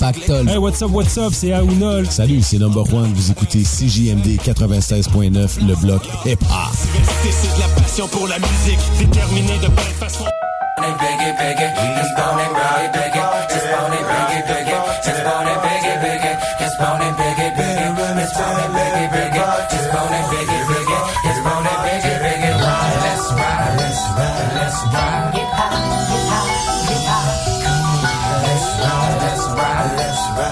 Pactol. 0.06 0.48
Hey, 0.48 0.60
what's 0.60 0.84
up, 0.84 0.92
what's 0.92 1.18
up, 1.18 1.34
c'est 1.34 1.52
Aounol. 1.52 2.06
Salut, 2.06 2.44
c'est 2.44 2.60
Number 2.60 2.84
One. 2.94 3.12
Vous 3.14 3.32
écoutez 3.32 3.64
CJMD 3.64 4.38
96.9, 4.40 5.66
le 5.66 5.76
bloc 5.82 6.04
hip-hop. 6.26 6.76
C'est 7.24 7.56
de 7.56 7.60
la 7.60 7.68
passion 7.82 8.08
pour 8.10 8.28
la 8.28 8.38
musique, 8.38 8.80
déterminé 9.00 9.58
de 9.58 9.68
belle 9.68 9.86
façon. 10.00 10.26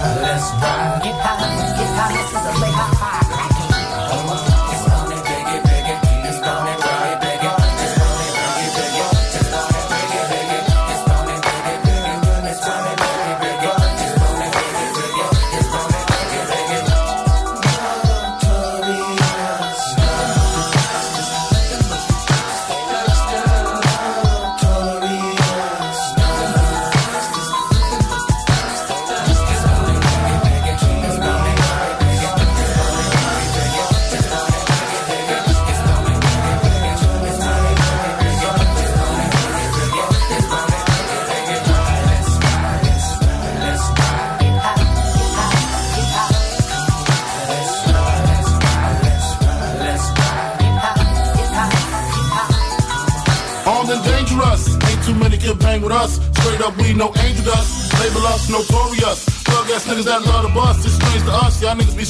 Let's 0.04 0.52
ride. 0.60 1.00
Get 1.02 1.16
high, 1.16 1.78
get 1.78 1.88
high, 1.96 2.24
cause 2.32 2.46
I 2.46 2.54
play 2.58 2.72
high. 2.72 3.03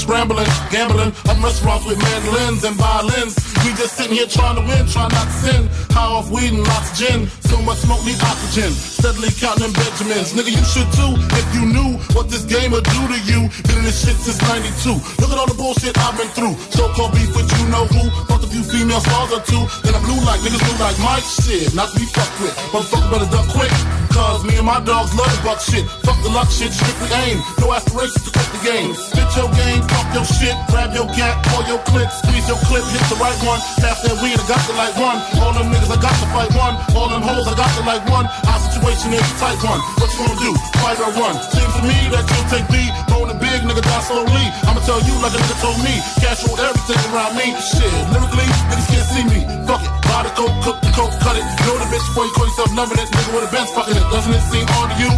Scrambling, 0.03 0.47
gambling. 0.69 1.15
Up 1.31 1.39
restaurants 1.39 1.87
with 1.87 1.97
mandolins 1.97 2.63
and 2.67 2.75
violins. 2.75 3.39
We 3.63 3.71
just 3.79 3.95
sitting 3.95 4.19
here 4.19 4.27
trying 4.27 4.59
to 4.59 4.63
win, 4.67 4.83
trying 4.91 5.15
not 5.15 5.27
to 5.31 5.37
sin. 5.39 5.61
High 5.95 6.11
off 6.11 6.27
weed 6.29 6.51
and 6.51 6.67
lots 6.67 6.91
of 6.91 6.97
gin. 6.99 7.19
So 7.47 7.55
much 7.63 7.79
smoke 7.87 8.03
need 8.03 8.19
oxygen. 8.19 8.71
Steadily 8.75 9.31
counting 9.39 9.71
Benjamins. 9.71 10.35
Nigga, 10.35 10.51
you 10.51 10.65
should 10.67 10.89
too. 10.91 11.15
If 11.39 11.47
you 11.55 11.63
knew 11.71 11.95
what 12.11 12.27
this 12.27 12.43
game 12.43 12.75
would 12.75 12.83
do 12.83 13.01
to 13.07 13.17
you. 13.23 13.47
Been 13.63 13.79
in 13.79 13.85
this 13.87 14.03
shit 14.03 14.19
since 14.19 14.39
92. 14.43 14.99
Look 15.23 15.31
at 15.31 15.37
all 15.39 15.47
the 15.47 15.55
bullshit 15.55 15.95
I've 15.95 16.19
been 16.19 16.27
through. 16.35 16.59
So-called 16.75 17.15
beef 17.15 17.31
with 17.31 17.47
you 17.55 17.65
know 17.71 17.87
who. 17.87 18.03
Fucked 18.27 18.43
a 18.43 18.49
few 18.51 18.63
female 18.67 18.99
stars 18.99 19.31
or 19.31 19.41
two. 19.47 19.63
Then 19.87 19.95
I 19.95 19.99
blew 20.03 20.19
like 20.27 20.43
niggas 20.43 20.59
blue 20.59 20.79
like 20.83 20.99
Mike. 20.99 21.23
Shit, 21.23 21.71
not 21.71 21.95
to 21.95 21.95
be 21.95 22.05
fucked 22.11 22.35
with. 22.43 22.53
Motherfucker 22.75 23.07
better 23.07 23.29
duck 23.31 23.47
quick. 23.55 23.71
Cause 24.11 24.43
me 24.45 24.59
and 24.59 24.67
my 24.67 24.83
dogs 24.83 25.15
love 25.15 25.31
buck 25.41 25.59
shit. 25.63 25.87
Fuck 26.05 26.21
the 26.21 26.29
luck 26.29 26.51
shit, 26.51 26.71
strictly 26.75 27.09
aim. 27.25 27.39
No 27.63 27.71
aspirations 27.73 28.27
to 28.27 28.42
game. 28.63 28.95
Spit 28.95 29.27
your 29.35 29.51
game, 29.51 29.83
talk 29.91 30.07
your 30.15 30.25
shit, 30.25 30.55
grab 30.71 30.95
your 30.95 31.05
gat, 31.13 31.35
pull 31.51 31.63
your 31.67 31.83
clip, 31.83 32.09
squeeze 32.09 32.47
your 32.47 32.57
clip, 32.71 32.83
hit 32.95 33.03
the 33.11 33.19
right 33.19 33.35
one. 33.43 33.59
Pass 33.83 33.99
that 34.01 34.15
weed, 34.23 34.39
I 34.39 34.45
got 34.47 34.63
the 34.65 34.73
like 34.79 34.95
one. 34.95 35.19
All 35.43 35.51
them 35.51 35.67
niggas, 35.69 35.91
I 35.91 35.99
got 35.99 36.15
to 36.15 36.27
fight 36.31 36.51
one. 36.55 36.75
All 36.95 37.11
them 37.11 37.21
hoes, 37.21 37.45
I 37.45 37.53
got 37.59 37.69
to 37.77 37.83
like 37.83 38.07
one. 38.07 38.25
Our 38.47 38.59
situation 38.63 39.13
is 39.13 39.27
tight 39.37 39.59
one. 39.61 39.83
What 39.99 40.09
you 40.15 40.19
gonna 40.23 40.39
do? 40.39 40.51
Fight 40.79 40.99
or 41.03 41.11
run? 41.19 41.35
Seems 41.51 41.73
to 41.75 41.83
me 41.83 41.97
that 42.15 42.23
you'll 42.23 42.49
take 42.49 42.67
the 42.71 42.83
Rolling 43.23 43.39
big, 43.39 43.63
nigga, 43.63 43.79
die 43.79 44.03
slowly. 44.03 44.45
I'ma 44.67 44.83
tell 44.83 44.99
you 44.99 45.15
like 45.23 45.31
a 45.31 45.39
nigga 45.39 45.55
told 45.63 45.79
me. 45.79 45.95
Cash 46.19 46.43
rolled 46.43 46.59
everything 46.59 46.99
around 47.13 47.39
me. 47.39 47.55
Shit, 47.55 47.87
lyrically, 48.11 48.47
niggas 48.67 48.87
can't 48.91 49.07
see 49.07 49.23
me. 49.31 49.39
Fuck 49.63 49.79
it. 49.79 49.91
Buy 50.11 50.27
the 50.27 50.31
coke, 50.35 50.57
cook 50.59 50.77
the 50.83 50.91
coke, 50.91 51.15
cut 51.23 51.39
it. 51.39 51.45
Know 51.63 51.79
the 51.79 51.87
bitch 51.87 52.03
before 52.11 52.25
you 52.27 52.33
call 52.35 52.47
yourself 52.51 52.69
numbing 52.75 52.99
it. 52.99 53.07
Nigga 53.07 53.29
with 53.31 53.47
a 53.47 53.51
bench 53.53 53.69
fucking 53.71 53.95
it. 53.95 54.05
Doesn't 54.11 54.33
it 54.33 54.43
seem 54.51 54.67
odd 54.75 54.91
to 54.91 54.95
you? 54.99 55.11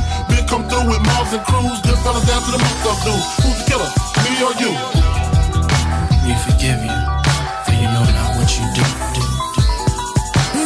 Big 0.46 0.52
come 0.52 0.68
through 0.70 0.88
with 0.90 1.02
mobs 1.02 1.34
and 1.34 1.44
crews. 1.46 1.80
Good 1.82 1.98
fellas 2.04 2.26
down 2.28 2.42
to 2.46 2.52
the 2.52 2.58
most 2.58 2.86
of 2.86 2.98
dudes. 3.06 3.26
Who's 3.42 3.58
the 3.58 3.66
killer? 3.70 3.90
Me 4.24 4.32
or 4.46 4.54
you? 4.62 4.72
We 6.26 6.34
forgive 6.46 6.80
you, 6.86 6.98
for 7.66 7.74
you 7.74 7.88
know 7.94 8.06
not 8.06 8.30
what 8.38 8.50
you 8.58 8.66
do. 8.74 8.86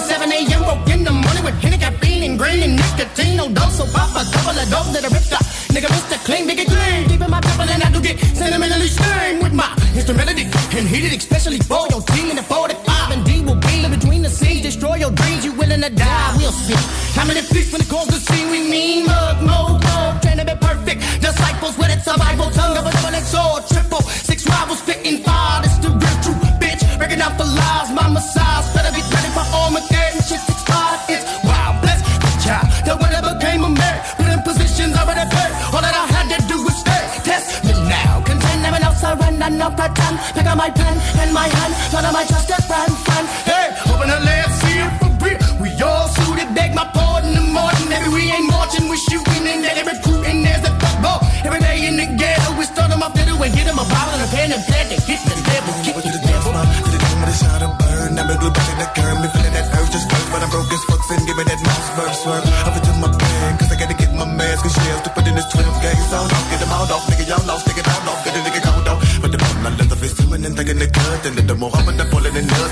7 0.08 0.32
a.m. 0.32 0.62
woke 0.66 0.90
in 0.90 1.04
the 1.04 1.12
morning 1.12 1.44
with 1.44 1.56
Henny 1.62 1.78
caffeine 1.78 2.24
and 2.24 2.40
green 2.40 2.64
and 2.64 2.76
nicotine. 2.76 3.38
No 3.38 3.48
dose, 3.50 3.78
so 3.78 3.86
pop 3.94 4.10
a 4.16 4.24
couple 4.32 4.58
of 4.58 4.68
dope 4.70 4.90
that 4.96 5.06
I 5.06 5.10
ripped 5.14 5.34
up. 5.34 5.44
Nigga, 5.74 5.88
Mr. 5.88 6.18
Clean, 6.26 6.48
nigga 6.48 6.66
clean. 6.66 7.08
Deep 7.08 7.22
in 7.22 7.30
my 7.30 7.42
pepper 7.42 7.70
and 7.70 7.84
I 7.84 7.92
do 7.92 8.02
get 8.02 8.20
sentimentally 8.36 8.88
stained 8.88 9.44
with 9.44 9.54
my 9.54 9.70
instrumentality. 9.96 10.46
And 10.76 10.88
heated 10.88 11.14
especially 11.14 11.60
for 11.60 11.86
your 11.90 12.02
team 12.02 12.30
in 12.32 12.36
the 12.36 12.44
45 12.44 13.12
and 13.12 13.24
D 13.26 13.42
will 13.42 13.56
be 13.56 13.84
in 13.84 13.92
between 13.92 14.22
the 14.24 14.30
scenes. 14.30 14.62
Destroy 14.62 14.96
your 14.96 15.12
dreams, 15.12 15.46
you 15.46 15.54
willing 15.54 15.82
to 15.82 15.90
die, 15.90 16.34
we'll 16.38 16.52
see. 16.52 16.76
How 17.18 17.26
many 17.26 17.42
feast 17.42 17.72
when 17.72 17.82
it 17.82 17.90
calls 17.90 18.08
the 18.08 18.20
scene 18.20 18.50
we 18.50 18.70
mean? 18.70 19.06
Mug, 19.06 19.42
pretend. 40.50 40.50
Pick 40.50 40.56
up 40.56 40.58
my 40.58 40.70
pen 40.70 40.98
and 41.22 41.34
my 41.34 41.48
hand. 41.48 41.74
None 41.94 42.06
of 42.06 42.14
my 42.14 42.26
trusted 42.26 42.64
friend, 42.66 42.92
friend. 43.06 43.28
Hey, 43.46 43.70
open 43.94 44.10
the 44.10 44.20
left, 44.20 44.54
see 44.62 44.80
it 44.80 44.92
for 44.98 45.12
real. 45.22 45.38
We 45.62 45.70
all 45.82 46.08
suited, 46.08 46.54
beg 46.56 46.74
my 46.74 46.86
pardon 46.86 47.30
in 47.30 47.36
the 47.36 47.54
morning. 47.54 47.86
Maybe 47.90 48.10
we 48.10 48.32
ain't 48.32 48.50
marching, 48.50 48.90
we 48.90 48.98
shooting 48.98 49.46
and 49.46 49.64
then 49.64 49.86
recruiting. 49.86 50.44
There's 50.44 50.66
a 50.66 50.74
football. 50.80 51.20
Every 51.46 51.60
day 51.60 51.86
in 51.88 51.98
the 51.98 52.08
ghetto, 52.18 52.58
we 52.58 52.66
start 52.66 52.90
them 52.90 53.04
off 53.04 53.14
the 53.14 53.22
and 53.30 53.54
get 53.54 53.66
them 53.66 53.80
a 53.80 53.86
bottle 53.88 54.20
and 54.20 54.24
a 54.26 54.30
pen 54.34 54.52
and 54.52 54.64
pad 54.66 54.90
to 54.90 54.98
hit 55.06 55.22
the 55.24 55.36
devil, 55.48 55.74
kick 55.84 55.96
the 55.96 56.20
devil. 56.26 56.52
To 56.52 56.92
the 56.92 56.98
dome 56.98 57.22
with 57.22 57.30
a 57.30 57.36
shot 57.38 57.62
of 57.62 57.78
burn. 57.78 58.18
I'm 58.20 58.30
a 58.30 58.36
glue 58.38 58.52
back 58.52 58.70
in 58.74 58.78
the 58.80 58.90
curb. 58.96 59.22
Me 59.22 59.28
feeling 59.32 59.54
that 59.54 59.68
urge 59.80 59.92
just 59.92 60.10
burst. 60.10 60.28
But 60.32 60.44
I'm 60.44 60.50
broke 60.50 60.72
as 60.72 60.84
fuck. 60.90 61.02
Then 61.08 61.26
give 61.26 61.38
me 61.38 61.44
that 61.44 61.62
mouse 61.62 61.86
swerve 61.94 62.16
swerve. 62.16 62.59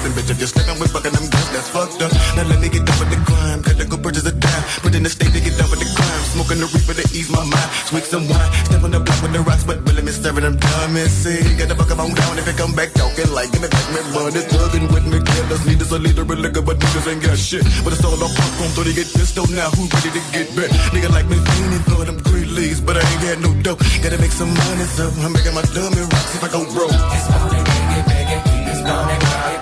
Pulling. 0.07 0.17
Bitch, 0.17 0.31
if 0.31 0.39
you're 0.39 0.47
slipping 0.47 0.79
with 0.79 0.91
fucking 0.91 1.11
them 1.11 1.27
girls, 1.29 1.49
that's 1.51 1.69
fucked 1.69 2.01
up. 2.01 2.11
Now 2.35 2.43
let 2.47 2.59
me 2.59 2.69
get 2.69 2.85
done 2.85 2.99
with 2.99 3.11
the 3.11 3.19
crime. 3.25 3.61
Gotta 3.61 3.85
go 3.85 3.97
purchase 3.97 4.25
a 4.25 4.31
dime. 4.31 4.63
Put 4.81 4.95
in 4.95 5.03
the 5.03 5.09
state 5.09 5.33
to 5.33 5.39
get 5.39 5.57
done 5.57 5.69
with 5.69 5.79
the 5.79 5.89
crime. 5.95 6.21
Smoking 6.33 6.59
the 6.59 6.67
reaper 6.71 6.93
to 6.95 7.05
ease 7.15 7.29
my 7.29 7.43
mind. 7.43 7.69
Sweet 7.87 8.03
some 8.03 8.27
wine. 8.27 8.51
Step 8.65 8.83
on 8.83 8.91
the 8.91 8.99
block 8.99 9.21
with 9.21 9.33
the 9.33 9.41
rocks. 9.41 9.63
But 9.63 9.83
really 9.87 10.03
me 10.03 10.11
serving 10.11 10.43
them 10.43 10.55
dummies. 10.57 11.11
See, 11.11 11.41
get 11.57 11.67
the 11.69 11.75
fuck 11.75 11.91
on 11.91 12.13
down. 12.13 12.37
If 12.37 12.47
you 12.47 12.55
come 12.55 12.73
back 12.73 12.93
talking 12.93 13.29
like, 13.31 13.51
give 13.51 13.61
me 13.61 13.69
back 13.69 13.87
my 13.91 14.01
money. 14.15 14.41
Thugging 14.47 14.87
with 14.93 15.05
me. 15.07 15.19
Killers 15.23 15.63
need 15.65 15.81
us 15.81 15.91
a 15.91 15.99
leader 15.99 16.23
of 16.23 16.39
liquor. 16.39 16.61
But 16.61 16.79
niggas 16.79 17.07
ain't 17.11 17.21
got 17.23 17.37
shit. 17.37 17.63
But 17.83 17.93
it's 17.93 18.03
all 18.03 18.17
off 18.17 18.33
popcorn. 18.35 18.71
So 18.75 18.81
they 18.83 18.93
get 18.93 19.09
pistol 19.11 19.45
now. 19.51 19.69
Who 19.75 19.87
ready 19.91 20.11
to 20.15 20.21
get 20.31 20.47
back? 20.55 20.71
Nigga 20.93 21.09
like 21.11 21.27
me 21.27 21.37
feeling 21.37 21.83
for 21.89 22.05
them 22.05 22.17
green 22.23 22.49
leaves. 22.55 22.81
But 22.81 22.97
I 22.97 23.03
ain't 23.03 23.21
got 23.21 23.37
no 23.43 23.51
dough. 23.61 23.79
Gotta 24.03 24.17
make 24.21 24.33
some 24.33 24.51
money. 24.51 24.85
So 24.95 25.09
I'm 25.23 25.33
making 25.33 25.53
my 25.53 25.65
dummy 25.75 26.01
rocks 26.01 26.35
if 26.35 26.43
I 26.43 26.49
go 26.49 26.63
broke. 26.71 26.93
It's 26.93 27.27
gonna 27.27 27.49
biggie, 27.51 28.03
biggie, 28.07 28.41
it's 28.71 28.81
gonna 28.81 29.13
biggie, 29.13 29.56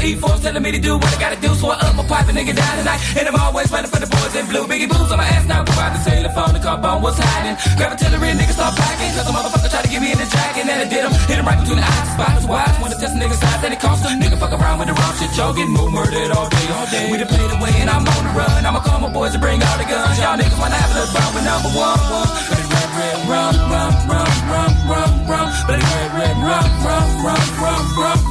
E4 0.00 0.40
telling 0.42 0.62
me 0.62 0.72
to 0.72 0.80
do 0.80 0.96
what 0.96 1.12
I 1.12 1.18
gotta 1.20 1.40
do. 1.40 1.52
So 1.54 1.68
I 1.68 1.76
up 1.76 1.94
my 1.96 2.04
pipe 2.08 2.28
and 2.28 2.36
nigga 2.36 2.56
down 2.56 2.74
tonight. 2.80 3.00
And 3.18 3.28
I'm 3.28 3.36
always 3.36 3.70
running 3.70 3.90
for 3.90 4.00
the 4.00 4.08
boys 4.08 4.34
in 4.34 4.46
blue. 4.48 4.64
Biggie 4.64 4.88
boots 4.88 5.12
on 5.12 5.18
my 5.20 5.28
ass 5.28 5.44
now. 5.46 5.60
Out 5.60 5.92
the 5.96 6.00
telephone 6.04 6.54
to 6.56 6.60
call 6.60 6.80
on 6.80 7.02
what's 7.02 7.18
hiding. 7.20 7.56
Grab 7.76 7.92
artillery, 7.92 8.32
niggas 8.32 8.56
start 8.56 8.74
packing. 8.76 9.12
Cause 9.16 9.28
a 9.28 9.32
motherfucker 9.32 9.70
try 9.70 9.82
to 9.82 9.90
get 9.92 10.00
me 10.00 10.12
in 10.12 10.18
the 10.18 10.28
jacket. 10.28 10.64
And 10.64 10.80
I 10.80 10.88
did 10.88 11.04
him. 11.04 11.12
Hit 11.28 11.36
him 11.40 11.46
right 11.46 11.60
between 11.60 11.78
the 11.80 11.86
eyes. 11.86 12.08
Spots 12.16 12.44
wise. 12.48 12.74
Wanna 12.80 12.96
test 12.96 13.14
a 13.14 13.18
nigga's 13.20 13.40
size. 13.40 13.60
And 13.64 13.72
it 13.74 13.80
cost 13.80 14.00
him. 14.04 14.20
Nigga 14.20 14.36
fuck 14.40 14.52
around 14.56 14.78
with 14.80 14.88
the 14.88 14.96
wrong 14.96 15.14
shit. 15.20 15.30
Getting 15.36 15.74
more 15.74 15.90
murdered 15.90 16.30
all 16.32 16.48
day, 16.48 16.66
all 16.72 16.86
day. 16.88 17.04
We 17.10 17.16
done 17.18 17.28
played 17.28 17.50
away 17.50 17.72
and 17.80 17.90
I'm 17.90 18.04
on 18.06 18.22
the 18.24 18.32
run. 18.36 18.60
I'ma 18.64 18.80
call 18.80 19.00
my 19.00 19.12
boys 19.12 19.34
and 19.34 19.42
bring 19.42 19.60
all 19.62 19.76
the 19.76 19.84
guns. 19.84 20.16
Y'all 20.20 20.36
niggas 20.36 20.58
wanna 20.60 20.78
have 20.80 20.90
a 20.90 20.94
little 21.00 21.12
fun 21.12 21.28
with 21.34 21.44
number 21.44 21.70
one, 21.74 22.00
one. 22.12 22.28
But 22.48 22.56
it's 22.60 22.70
red, 22.70 22.90
red, 23.00 23.18
rum, 23.28 23.54
rum, 23.72 23.92
rum, 24.08 24.32
rum, 24.52 24.72
rum, 24.88 25.12
rum. 25.28 25.48
But 25.66 25.76
it's 25.80 25.90
red, 25.92 26.10
red, 26.16 26.36
rum, 26.40 26.68
rum, 26.86 27.08
rum, 27.24 27.44
rum, 27.60 27.84
rum, 28.00 28.29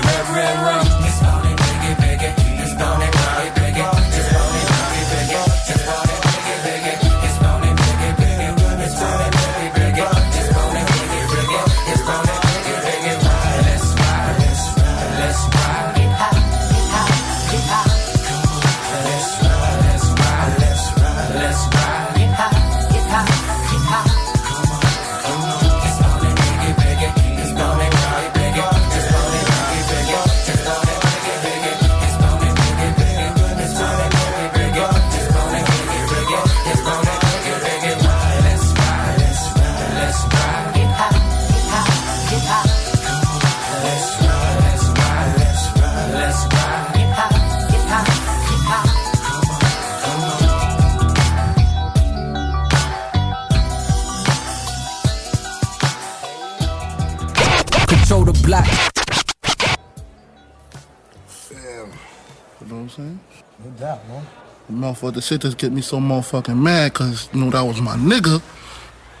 red, 0.00 0.28
red, 0.30 0.56
rum. 0.64 1.21
Motherfucker, 64.92 65.14
the 65.14 65.22
shit 65.22 65.40
just 65.40 65.58
get 65.58 65.72
me 65.72 65.80
so 65.80 65.98
motherfucking 65.98 66.56
mad 66.56 66.92
because, 66.92 67.28
you 67.32 67.40
know, 67.40 67.50
that 67.50 67.62
was 67.62 67.80
my 67.80 67.96
nigga, 67.96 68.42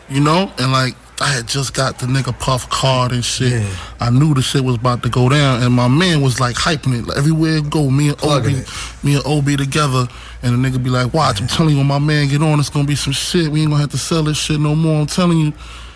you 0.08 0.20
know? 0.20 0.52
And, 0.58 0.72
like, 0.72 0.94
I 1.20 1.26
had 1.26 1.46
just 1.46 1.74
got 1.74 1.98
the 1.98 2.06
nigga 2.06 2.36
Puff 2.38 2.68
card 2.68 3.12
and 3.12 3.24
shit. 3.24 3.64
I 4.00 4.10
knew 4.10 4.34
the 4.34 4.42
shit 4.42 4.64
was 4.64 4.76
about 4.76 5.02
to 5.04 5.08
go 5.08 5.28
down, 5.28 5.62
and 5.62 5.72
my 5.72 5.88
man 5.88 6.20
was, 6.20 6.40
like, 6.40 6.56
hyping 6.56 6.98
it. 6.98 7.06
Like, 7.06 7.18
everywhere 7.18 7.58
it 7.58 7.70
go, 7.70 7.90
me 7.90 8.08
and 8.08 8.18
Plugging 8.18 8.56
Obi, 8.56 8.66
me 9.02 9.14
and 9.14 9.26
Obi 9.26 9.56
together, 9.56 10.08
and 10.42 10.64
the 10.64 10.68
nigga 10.68 10.82
be 10.82 10.90
like, 10.90 11.14
watch, 11.14 11.40
I'm 11.40 11.46
telling 11.46 11.72
you, 11.72 11.78
when 11.78 11.86
my 11.86 12.00
man 12.00 12.28
get 12.28 12.42
on, 12.42 12.58
it's 12.58 12.70
gonna 12.70 12.86
be 12.86 12.96
some 12.96 13.12
shit. 13.12 13.50
We 13.50 13.62
ain't 13.62 13.70
gonna 13.70 13.82
have 13.82 13.92
to 13.92 13.98
sell 13.98 14.24
this 14.24 14.36
shit 14.36 14.58
no 14.58 14.74
more, 14.74 15.00
I'm 15.00 15.06
telling 15.06 15.38
you. 15.38 15.52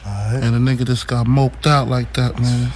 And 0.06 0.54
the 0.54 0.58
nigga 0.58 0.86
just 0.86 1.08
got 1.08 1.26
moped 1.26 1.66
out 1.66 1.88
like 1.88 2.14
that, 2.14 2.38
man. 2.38 2.70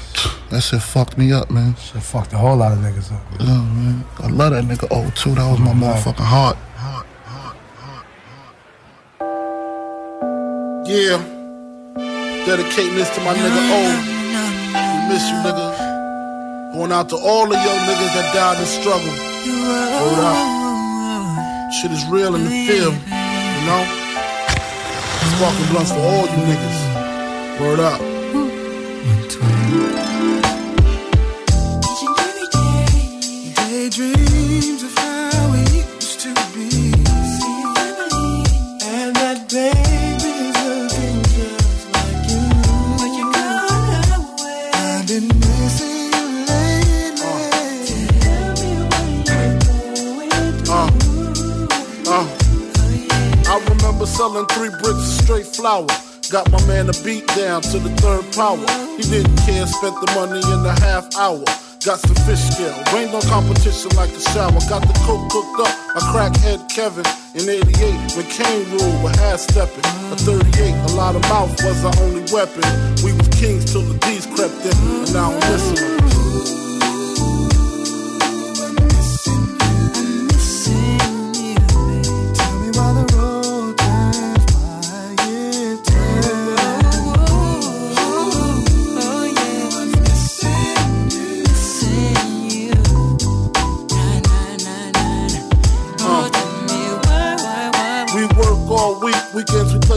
That 0.51 0.63
shit 0.63 0.83
fucked 0.83 1.17
me 1.17 1.33
up, 1.33 1.49
man. 1.49 1.77
Shit 1.77 2.03
fucked 2.03 2.33
a 2.33 2.37
whole 2.37 2.57
lot 2.57 2.73
of 2.73 2.79
niggas 2.79 3.13
up. 3.13 3.23
Yeah, 3.39 3.47
man. 3.47 4.05
I 4.19 4.27
love 4.27 4.51
that 4.51 4.65
nigga 4.65 4.89
O 4.91 5.09
too. 5.11 5.37
That 5.37 5.49
was 5.49 5.61
my 5.61 5.73
motherfucking 5.73 6.25
heart. 6.25 6.57
Yeah. 10.91 11.23
Dedicating 12.47 12.97
this 12.97 13.09
to 13.15 13.21
my 13.21 13.33
nigga 13.33 13.63
O. 13.71 13.83
We 14.75 15.15
miss 15.15 15.23
you, 15.31 15.37
nigga. 15.47 15.71
Going 16.73 16.91
out 16.91 17.09
to 17.11 17.17
all 17.17 17.45
of 17.47 17.53
your 17.53 17.79
niggas 17.87 18.13
that 18.19 18.35
died 18.35 18.59
in 18.59 18.67
struggle. 18.67 19.15
Hold 20.03 20.19
up. 20.19 21.73
Shit 21.75 21.93
is 21.93 22.05
real 22.11 22.35
in 22.35 22.43
the 22.43 22.51
field, 22.67 22.95
you 22.95 23.63
know? 23.71 23.87
Sparking 25.37 25.69
blunts 25.71 25.93
for 25.93 26.01
all 26.01 26.27
you 26.27 26.43
niggas. 26.51 26.79
Word 27.61 27.79
up. 27.79 28.01
Daydreams 33.55 34.83
of 34.83 35.00
selling 54.21 54.45
three 54.53 54.69
bricks 54.69 55.01
of 55.01 55.25
straight 55.25 55.47
flour. 55.47 55.89
Got 56.29 56.45
my 56.53 56.61
man 56.69 56.93
a 56.93 56.97
beat 57.01 57.27
down 57.41 57.63
to 57.73 57.79
the 57.81 57.89
third 58.05 58.29
power. 58.37 58.61
He 59.01 59.05
didn't 59.09 59.35
care, 59.49 59.65
spent 59.65 59.97
the 59.97 60.13
money 60.13 60.45
in 60.45 60.61
a 60.61 60.77
half 60.85 61.09
hour. 61.17 61.41
Got 61.81 62.05
some 62.05 62.21
fish 62.29 62.45
scale, 62.53 62.77
rained 62.93 63.17
on 63.17 63.25
competition 63.33 63.89
like 63.97 64.13
a 64.13 64.21
shower. 64.37 64.61
Got 64.69 64.85
the 64.85 64.93
coke 65.09 65.25
cooked 65.33 65.65
up, 65.65 65.73
a 65.97 66.01
crackhead 66.13 66.69
Kevin. 66.69 67.09
In 67.33 67.49
88, 67.49 68.13
when 68.13 68.29
Kane 68.29 68.69
ruled 68.77 69.01
with 69.03 69.17
half 69.17 69.41
stepping. 69.41 69.89
A 70.13 70.17
38, 70.21 70.93
a 70.93 71.01
lot 71.01 71.17
of 71.17 71.23
mouth 71.33 71.57
was 71.65 71.81
our 71.83 71.97
only 72.05 72.29
weapon. 72.29 72.61
We 73.01 73.17
was 73.17 73.29
kings 73.41 73.73
till 73.73 73.89
the 73.89 73.97
D's 74.05 74.29
crept 74.37 74.61
in, 74.69 74.77
and 75.01 75.15
now 75.17 75.33
I'm 75.33 75.41
listening. 75.49 75.97
We 82.61 83.10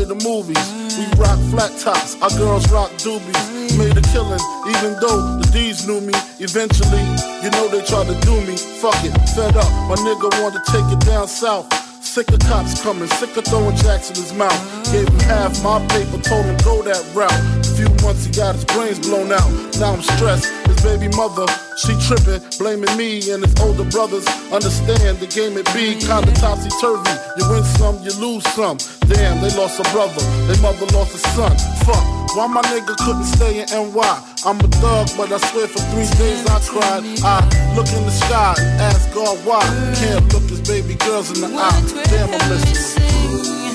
play 0.03 0.15
the 0.15 0.23
movies. 0.23 0.59
We 0.97 1.05
rock 1.19 1.39
flat 1.51 1.71
tops, 1.79 2.15
our 2.21 2.29
girls 2.37 2.69
rock 2.71 2.91
doobies. 2.91 3.77
Made 3.77 3.97
a 3.97 4.01
killing, 4.13 4.39
even 4.67 4.99
though 4.99 5.37
the 5.37 5.49
D's 5.51 5.87
knew 5.87 6.01
me. 6.01 6.13
Eventually, 6.39 7.03
you 7.41 7.49
know 7.51 7.67
they 7.67 7.81
tried 7.85 8.07
to 8.07 8.17
do 8.21 8.35
me. 8.41 8.55
Fuck 8.57 8.97
it, 9.03 9.13
fed 9.35 9.55
up, 9.55 9.69
my 9.89 9.95
nigga 9.95 10.29
wanted 10.41 10.63
to 10.63 10.71
take 10.71 10.85
it 10.91 10.99
down 11.05 11.27
south. 11.27 11.67
Sick 12.03 12.29
of 12.31 12.39
cops 12.41 12.81
coming, 12.83 13.07
sick 13.07 13.35
of 13.37 13.45
throwing 13.45 13.75
jacks 13.77 14.09
in 14.09 14.15
his 14.15 14.33
mouth. 14.33 14.59
Gave 14.91 15.07
him 15.07 15.19
half 15.21 15.63
my 15.63 15.79
paper, 15.87 16.21
told 16.21 16.45
him 16.45 16.57
go 16.63 16.81
that 16.83 17.03
route. 17.15 17.62
Few 17.75 17.89
months 18.05 18.25
he 18.25 18.31
got 18.31 18.53
his 18.53 18.65
brains 18.65 18.99
blown 18.99 19.31
out. 19.31 19.49
Now 19.79 19.93
I'm 19.93 20.01
stressed. 20.01 20.45
His 20.67 20.79
baby 20.83 21.07
mother, 21.17 21.47
she 21.81 21.97
tripping, 22.05 22.41
blaming 22.59 22.95
me 22.97 23.17
and 23.31 23.43
his 23.43 23.53
older 23.59 23.83
brothers. 23.89 24.27
Understand 24.53 25.17
the 25.17 25.25
game 25.25 25.57
it 25.57 25.65
be 25.73 25.97
kinda 25.97 26.31
topsy 26.37 26.69
turvy. 26.79 27.09
You 27.37 27.49
win 27.49 27.63
some, 27.81 27.97
you 28.05 28.13
lose 28.21 28.45
some. 28.53 28.77
Damn, 29.09 29.41
they 29.41 29.49
lost 29.57 29.79
a 29.79 29.83
brother, 29.89 30.21
their 30.45 30.61
mother 30.61 30.85
lost 30.93 31.15
a 31.15 31.21
son. 31.33 31.57
Fuck, 31.85 32.03
why 32.37 32.47
my 32.47 32.61
nigga 32.69 32.95
couldn't 32.97 33.25
stay 33.25 33.61
in 33.61 33.67
NY? 33.69 34.13
I'm 34.45 34.59
a 34.59 34.67
thug, 34.77 35.09
but 35.17 35.31
I 35.31 35.37
swear 35.49 35.67
for 35.67 35.81
three 35.89 36.09
days 36.21 36.45
I 36.45 36.59
cried. 36.61 37.03
I 37.25 37.41
look 37.75 37.89
in 37.89 38.05
the 38.05 38.11
sky 38.11 38.53
and 38.59 38.81
ask 38.81 39.11
God 39.13 39.37
why. 39.45 39.61
Can't 39.97 40.31
look 40.31 40.43
his 40.43 40.61
baby 40.61 40.93
girls 40.95 41.31
in 41.33 41.41
the 41.41 41.57
eye. 41.57 41.81
Damn, 42.05 42.29
I'm 42.29 42.49
listening. 42.49 43.72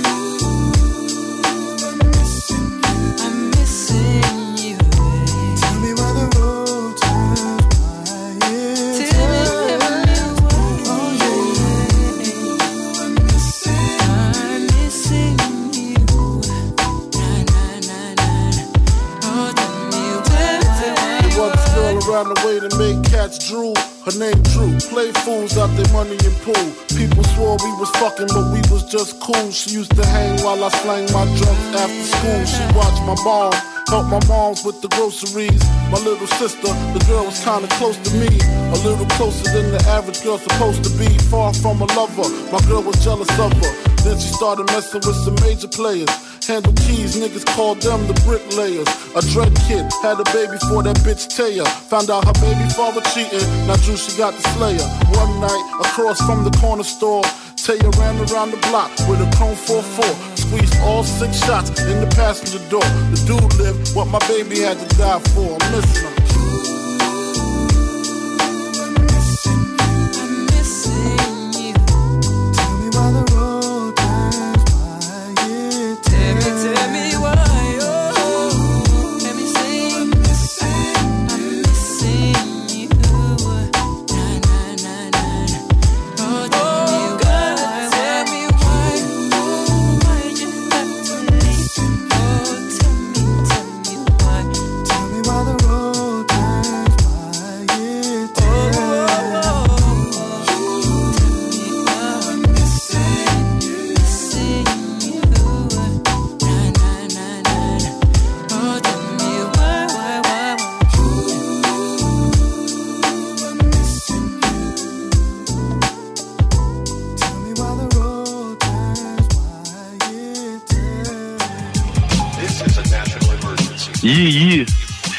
Around 22.08 22.32
the 22.32 22.40
way 22.46 22.58
that 22.58 22.72
made 22.78 23.04
cats 23.10 23.36
drool. 23.48 23.76
Her 24.04 24.16
name 24.16 24.40
Drew. 24.54 24.72
Play 24.88 25.12
fools 25.24 25.58
out 25.58 25.68
their 25.76 25.88
money 25.92 26.16
and 26.16 26.36
pool. 26.40 26.66
People 26.96 27.24
swore 27.36 27.56
we 27.60 27.72
was 27.76 27.90
fucking, 28.00 28.28
but 28.32 28.48
we 28.52 28.60
was 28.72 28.84
just 28.88 29.20
cool. 29.20 29.50
She 29.50 29.70
used 29.76 29.94
to 29.96 30.04
hang 30.06 30.40
while 30.42 30.62
I 30.64 30.68
slang 30.80 31.04
my 31.12 31.24
drugs 31.36 31.68
after 31.76 32.04
school. 32.08 32.40
She 32.48 32.64
watched 32.72 33.02
my 33.04 33.16
mom, 33.24 33.52
help 33.88 34.06
my 34.06 34.20
moms 34.28 34.64
with 34.64 34.80
the 34.82 34.88
groceries. 34.88 35.62
My 35.90 35.98
little 35.98 36.26
sister, 36.26 36.68
the 36.92 37.02
girl 37.08 37.24
was 37.24 37.40
kinda 37.40 37.68
close 37.80 37.96
to 37.96 38.14
me. 38.14 38.28
A 38.72 38.78
little 38.84 39.06
closer 39.16 39.44
than 39.52 39.72
the 39.72 39.82
average 39.88 40.22
girl 40.22 40.38
supposed 40.38 40.84
to 40.84 40.90
be. 41.00 41.08
Far 41.32 41.52
from 41.54 41.80
a 41.80 41.88
lover, 41.96 42.28
my 42.52 42.60
girl 42.68 42.82
was 42.82 42.96
jealous 43.04 43.30
of 43.38 43.52
her. 43.52 43.72
Then 44.04 44.18
she 44.18 44.28
started 44.28 44.66
messing 44.66 45.00
with 45.06 45.16
some 45.24 45.36
major 45.46 45.68
players. 45.68 46.10
Handle 46.46 46.72
keys, 46.84 47.16
niggas 47.16 47.44
called 47.56 47.80
them 47.82 48.06
the 48.06 48.14
bricklayers. 48.24 48.88
A 49.14 49.20
dread 49.32 49.54
kid 49.68 49.84
had 50.00 50.20
a 50.20 50.24
baby 50.32 50.56
for 50.68 50.82
that 50.82 50.96
bitch 51.04 51.28
Taya. 51.28 51.66
Found 51.90 52.08
out 52.08 52.24
her 52.24 52.32
baby 52.40 52.64
father 52.70 53.02
cheating. 53.12 53.44
Now 53.66 53.76
Drew, 53.76 53.96
she 53.96 54.16
got 54.16 54.32
the 54.32 54.42
slayer. 54.56 54.86
One 55.12 55.40
night, 55.40 55.66
across 55.80 56.18
from 56.22 56.44
the 56.44 56.52
corner 56.56 56.84
store, 56.84 57.22
Taya 57.56 57.90
ran 57.98 58.16
around 58.30 58.52
the 58.52 58.56
block 58.68 58.88
with 59.08 59.20
a 59.20 59.28
chrome 59.36 59.56
4-4. 59.56 60.38
Squeezed 60.38 60.80
all 60.80 61.04
six 61.04 61.44
shots 61.44 61.68
in 61.84 62.00
the 62.00 62.08
passenger 62.16 62.64
door. 62.70 62.88
The 63.12 63.20
dude 63.28 63.54
lived 63.60 63.77
what 63.94 64.06
my 64.08 64.18
baby 64.28 64.60
had 64.60 64.78
to 64.78 64.96
die 64.96 65.20
for. 65.34 65.56
I'm 65.60 65.72
missing 65.72 66.08
him. 66.08 66.27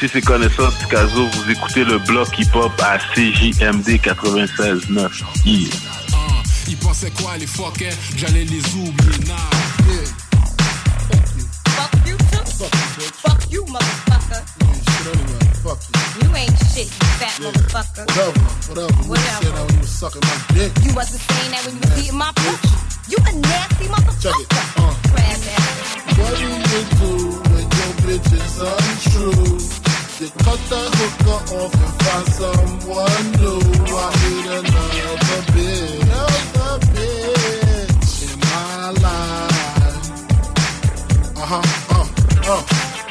Ici, 0.02 0.12
c'est 0.14 0.22
Connaissance 0.22 0.72
Picasso. 0.76 1.26
Vous 1.26 1.50
écoutez 1.50 1.84
le 1.84 1.98
bloc 1.98 2.26
hip-hop 2.38 2.72
à 2.82 2.96
CJMD 2.96 4.00
96.9. 4.00 5.10
Yeah. 5.44 5.68
Ils 6.68 6.76
pensaient 6.78 7.10
quoi 7.10 7.36
les 7.36 7.46
fuckers 7.46 7.92
J'allais 8.16 8.44
les 8.44 8.64
oublier, 8.76 9.18
nah. 9.28 9.34
Yeah. 9.86 10.06
Fuck 11.76 12.06
you 12.06 12.16
too? 12.16 12.64
Fuck 13.12 13.50
you, 13.50 13.62
motherfucker. 13.66 14.42
Fuck 15.62 15.78
You 16.22 16.34
ain't 16.34 16.56
shit, 16.72 16.86
you 16.86 17.06
fat 17.20 17.36
motherfucker. 17.42 18.06
Whatever, 18.70 18.94
whatever. 19.06 19.10
You 19.10 19.20
said 19.20 19.52
that 19.52 19.66
when 19.66 19.74
you 19.74 19.80
was 19.80 19.90
sucking 19.90 20.22
my 20.22 20.54
dick. 20.54 20.72
You 20.82 20.94
wasn't 20.94 21.20
saying 21.20 21.50
that 21.50 21.66
when 21.66 21.74
you 21.74 21.80
was 21.82 21.98
eating 22.02 22.16
my. 22.16 22.32
You 23.06 23.18
a 23.18 23.32
nasty 23.36 23.84
motherfucker. 23.84 24.48
Crab 25.12 25.44
ass. 25.58 26.16
What 26.16 26.38
do 26.38 26.46
you 26.48 26.84
do 26.96 27.12
when 27.52 27.68
your 27.68 27.92
bitch 28.00 28.32
is 28.32 28.60
untrue? 28.62 29.79
You 30.20 30.28
cut 30.28 30.60
the 30.68 30.76
hooker 30.76 31.40
off 31.56 31.72
and 31.72 31.94
find 32.02 32.28
someone 32.36 33.24
new. 33.40 33.60
I 33.88 34.12
need 34.20 34.46
another 34.52 35.40
bitch. 35.54 36.02
Another 36.02 36.76
bitch 36.92 38.16
in 38.28 38.36
my 38.40 38.90
life. 39.00 40.04
Uh 41.38 41.46
huh, 41.52 41.64
uh, 41.96 42.04
uh. 42.52 42.62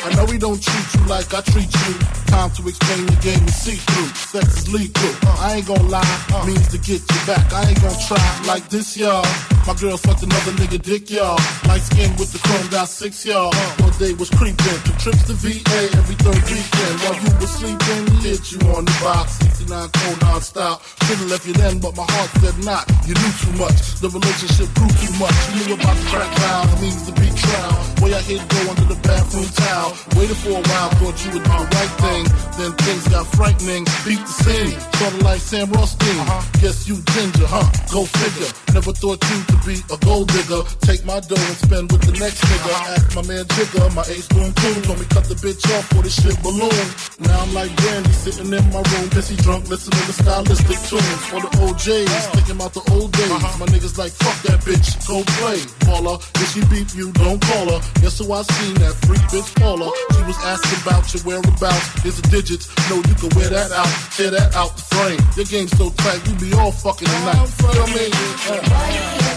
I 0.06 0.08
know 0.16 0.26
we 0.26 0.38
don't 0.38 0.62
treat 0.62 0.94
you 0.94 0.99
like 1.10 1.34
I 1.34 1.42
treat 1.42 1.74
you. 1.74 1.94
Time 2.30 2.52
to 2.52 2.62
explain 2.70 3.06
the 3.10 3.18
game 3.26 3.42
and 3.42 3.50
see 3.50 3.76
through. 3.76 4.14
Sex 4.14 4.46
is 4.62 4.72
lethal. 4.72 5.10
Uh, 5.26 5.36
I 5.42 5.58
ain't 5.58 5.68
gonna 5.68 5.90
lie, 5.90 6.46
means 6.46 6.68
to 6.70 6.78
get 6.78 7.02
you 7.02 7.20
back. 7.26 7.52
I 7.52 7.68
ain't 7.68 7.82
gonna 7.82 7.98
try 8.08 8.22
like 8.46 8.70
this, 8.70 8.96
y'all. 8.96 9.26
My 9.66 9.74
girl 9.74 9.98
sucked 9.98 10.24
another 10.24 10.54
nigga 10.62 10.82
dick, 10.82 11.10
y'all. 11.10 11.38
Light 11.68 11.82
skin 11.82 12.10
with 12.18 12.32
the 12.32 12.40
chrome 12.40 12.70
got 12.70 12.88
six, 12.88 13.26
y'all. 13.26 13.54
One 13.82 13.94
day 13.98 14.14
was 14.14 14.30
creeping. 14.30 14.80
Two 14.86 14.96
trips 15.02 15.26
to 15.28 15.34
VA 15.34 15.82
every 15.98 16.16
third 16.22 16.42
weekend. 16.46 16.96
While 17.02 17.18
you 17.18 17.32
were 17.42 17.52
sleeping, 17.58 18.06
hit 18.22 18.46
you 18.54 18.62
on 18.78 18.86
the 18.86 18.96
box. 19.02 19.42
69 19.42 19.90
cold 19.90 20.22
non-stop. 20.22 20.82
Should've 21.06 21.30
left 21.30 21.46
you 21.46 21.54
then, 21.54 21.80
but 21.80 21.98
my 21.98 22.06
heart 22.06 22.30
said 22.42 22.58
not. 22.64 22.86
You 23.10 23.18
knew 23.18 23.34
too 23.42 23.54
much. 23.58 23.98
The 23.98 24.10
relationship 24.10 24.70
grew 24.78 24.90
too 25.02 25.14
much. 25.18 25.38
You 25.50 25.54
knew 25.66 25.74
about 25.74 25.98
the 25.98 26.06
crack 26.14 26.32
vows, 26.38 26.82
means 26.82 27.02
to 27.10 27.14
be 27.18 27.28
trial. 27.34 27.78
Way 28.02 28.14
I 28.14 28.22
hit 28.22 28.42
go 28.50 28.60
under 28.70 28.88
the 28.94 29.00
bathroom 29.02 29.50
towel. 29.58 29.98
Waited 30.16 30.38
for 30.38 30.56
a 30.58 30.64
while, 30.66 30.90
thought 31.00 31.16
you 31.24 31.32
would 31.32 31.44
do 31.48 31.56
the 31.56 31.68
right 31.80 31.94
thing. 32.04 32.24
Then 32.60 32.72
things 32.84 33.08
got 33.08 33.26
frightening. 33.40 33.84
Beat 34.04 34.20
the 34.20 34.34
scene. 34.44 34.76
Sorta 35.00 35.24
like 35.24 35.40
Sam 35.40 35.72
Rothstein. 35.72 36.20
Uh-huh. 36.20 36.60
Guess 36.60 36.88
you 36.88 37.00
ginger, 37.16 37.48
huh? 37.48 37.64
Go 37.88 38.04
figure. 38.04 38.52
Never 38.76 38.92
thought 38.92 39.20
you 39.32 39.40
to 39.48 39.56
be 39.64 39.76
a 39.88 39.98
gold 40.04 40.28
digger. 40.28 40.62
Take 40.84 41.06
my 41.08 41.20
dough 41.24 41.40
and 41.40 41.58
spend 41.64 41.92
with 41.92 42.04
the 42.04 42.14
next 42.20 42.44
nigga. 42.44 42.72
Uh-huh. 42.76 42.96
Ask 43.00 43.16
my 43.16 43.24
man 43.24 43.46
Jigger, 43.56 43.88
my 43.96 44.04
ace 44.12 44.28
doing 44.28 44.54
cool. 44.60 44.76
Told 44.84 45.00
me 45.00 45.06
cut 45.08 45.26
the 45.32 45.40
bitch 45.40 45.64
off 45.72 45.88
for 45.96 46.04
this 46.04 46.20
shit 46.20 46.36
balloon. 46.44 46.86
Now 47.24 47.48
I'm 47.48 47.54
like 47.56 47.72
Brandy, 47.80 48.12
sitting 48.12 48.52
in 48.52 48.66
my 48.76 48.84
room, 48.92 49.08
pissy 49.16 49.40
drunk, 49.40 49.72
listening 49.72 50.04
to 50.04 50.14
stylistic 50.14 50.80
tunes. 50.92 51.22
For 51.32 51.40
the 51.40 51.52
OJs, 51.64 52.12
uh-huh. 52.12 52.32
thinking 52.36 52.58
about 52.60 52.74
the 52.76 52.84
old 52.92 53.16
days. 53.16 53.32
My 53.56 53.68
niggas 53.72 53.96
like, 53.98 54.12
fuck 54.20 54.36
that 54.52 54.60
bitch, 54.68 55.00
go 55.08 55.24
play. 55.40 55.64
Baller, 55.88 56.20
if 56.44 56.48
she 56.52 56.62
beat 56.68 56.92
you, 56.94 57.12
don't 57.24 57.40
call 57.40 57.72
her. 57.72 57.80
Guess 58.04 58.20
who 58.20 58.34
I 58.36 58.44
seen 58.44 58.76
that 58.84 58.96
freak 59.08 59.24
bitch 59.32 59.50
Paula? 59.56 59.88
She 60.12 60.22
was 60.28 60.38
asking 60.44 60.89
about 60.90 61.14
your 61.14 61.24
whereabouts. 61.24 62.02
Here's 62.02 62.20
the 62.20 62.28
digits, 62.30 62.68
No, 62.90 62.98
you 62.98 63.16
can 63.16 63.30
wear 63.38 63.50
that 63.50 63.72
out, 63.72 63.88
tear 64.16 64.32
that 64.32 64.56
out 64.56 64.76
the 64.76 64.84
frame. 64.96 65.20
Your 65.36 65.46
game's 65.46 65.78
so 65.78 65.90
tight, 65.92 66.28
you 66.28 66.36
be 66.36 66.54
all 66.54 66.72
fucking 66.72 67.08
tonight. 67.08 67.46
Feel 67.48 67.88
me? 67.88 68.10
Uh. 68.50 69.29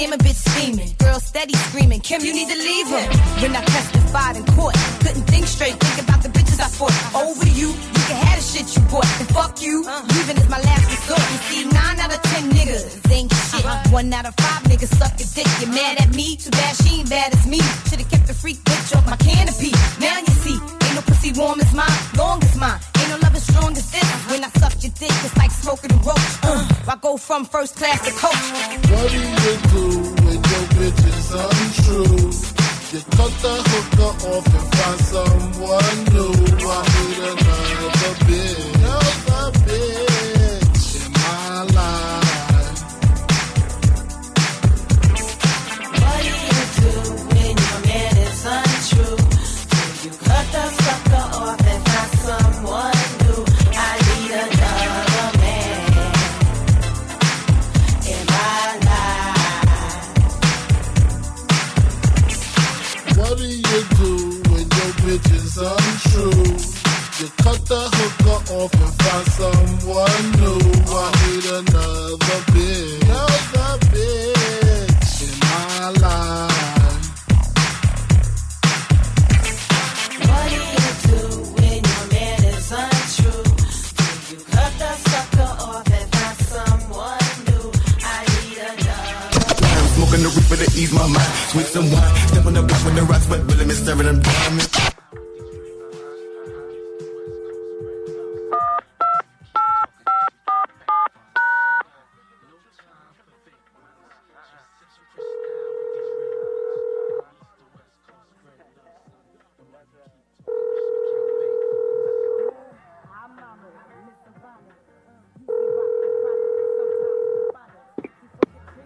Damn 0.00 0.12
a 0.14 0.16
bitch 0.16 0.40
scheming. 0.48 0.94
Girl 0.98 1.20
steady 1.20 1.54
screaming. 1.54 2.00
Kim, 2.00 2.24
you 2.24 2.32
need 2.32 2.48
to 2.48 2.56
leave 2.56 2.88
him. 2.88 3.08
When 3.42 3.54
I 3.54 3.62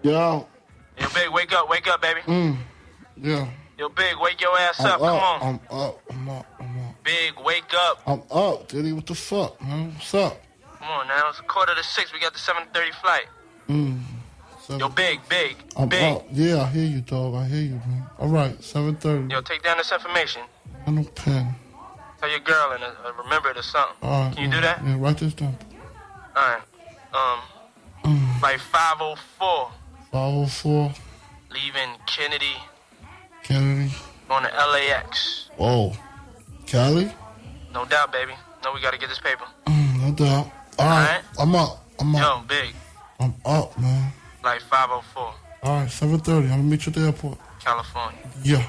Yo, 0.04 0.46
Yo, 1.00 1.08
Big, 1.14 1.30
wake 1.32 1.50
up, 1.54 1.68
wake 1.70 1.86
up, 1.88 2.02
baby. 2.02 2.20
mm, 2.26 2.56
yeah. 3.16 3.48
Yo, 3.78 3.88
Big, 3.88 4.14
wake 4.20 4.38
your 4.38 4.56
ass 4.58 4.78
I'm 4.80 4.86
up. 4.86 4.98
Come 5.00 5.16
on. 5.16 5.42
I'm 5.42 5.78
up. 5.78 6.00
I'm 6.10 6.28
up. 6.28 6.46
I'm 6.60 6.78
up. 6.80 6.94
Big, 7.02 7.32
wake 7.42 7.72
up. 7.74 8.02
I'm 8.06 8.22
up, 8.30 8.68
Diddy. 8.68 8.92
What 8.92 9.06
the 9.06 9.14
fuck, 9.14 9.60
man? 9.62 9.94
What's 9.94 10.12
up? 10.12 10.36
Come 10.78 10.88
on 10.88 11.08
now. 11.08 11.30
It's 11.30 11.40
a 11.40 11.42
quarter 11.44 11.74
to 11.74 11.82
six. 11.82 12.12
We 12.12 12.20
got 12.20 12.34
the 12.34 12.38
7:30 12.38 12.92
flight. 13.00 13.24
Mm. 13.70 14.00
Yo, 14.78 14.90
big, 14.90 15.20
big, 15.28 15.56
I'm 15.76 15.88
big. 15.88 16.02
out. 16.02 16.24
Yeah, 16.30 16.62
I 16.62 16.66
hear 16.68 16.84
you, 16.84 17.00
dog. 17.00 17.34
I 17.34 17.46
hear 17.46 17.62
you, 17.62 17.80
man. 17.86 18.06
All 18.18 18.28
right, 18.28 18.56
7.30. 18.58 19.30
Yo, 19.30 19.40
take 19.40 19.62
down 19.62 19.78
this 19.78 19.90
information. 19.92 20.42
I 20.86 20.90
no 20.90 21.04
pen. 21.04 21.54
Tell 22.20 22.30
your 22.30 22.40
girl 22.40 22.72
and 22.72 22.82
uh, 22.82 23.12
remember 23.22 23.50
it 23.50 23.56
or 23.58 23.62
something. 23.62 23.96
All 24.02 24.24
right. 24.26 24.34
Can 24.34 24.44
you 24.44 24.50
do 24.50 24.60
that? 24.60 24.82
Yeah, 24.84 24.96
write 24.98 25.18
this 25.18 25.32
down. 25.34 25.56
All 26.36 26.42
right. 27.14 27.40
Um, 28.04 28.40
like 28.42 28.58
504, 28.58 29.70
504 30.14 30.92
leaving 31.50 31.90
Kennedy 32.06 32.54
Kennedy. 33.42 33.90
on 34.30 34.44
the 34.44 34.48
LAX. 34.48 35.50
Whoa. 35.56 35.92
Cali? 36.66 37.10
No 37.72 37.84
doubt, 37.84 38.12
baby. 38.12 38.34
No, 38.62 38.72
we 38.72 38.80
gotta 38.80 38.96
get 38.96 39.08
this 39.08 39.18
paper. 39.18 39.44
Mm, 39.66 40.00
no 40.00 40.12
doubt. 40.12 40.52
All 40.78 40.86
right. 40.86 41.20
I'm 41.36 41.52
up. 41.56 41.84
I'm 41.98 42.14
up. 42.14 42.22
Yo, 42.22 42.46
big. 42.46 42.76
I'm 43.18 43.34
up, 43.44 43.76
man. 43.76 44.12
Like 44.44 44.60
504, 44.60 45.34
All 45.64 45.80
right, 45.80 45.88
7.30. 45.88 46.44
I'm 46.44 46.58
to 46.58 46.62
meet 46.62 46.86
you 46.86 46.90
at 46.90 46.94
the 46.94 47.06
airport. 47.06 47.38
California. 47.58 48.20
Yeah. 48.44 48.64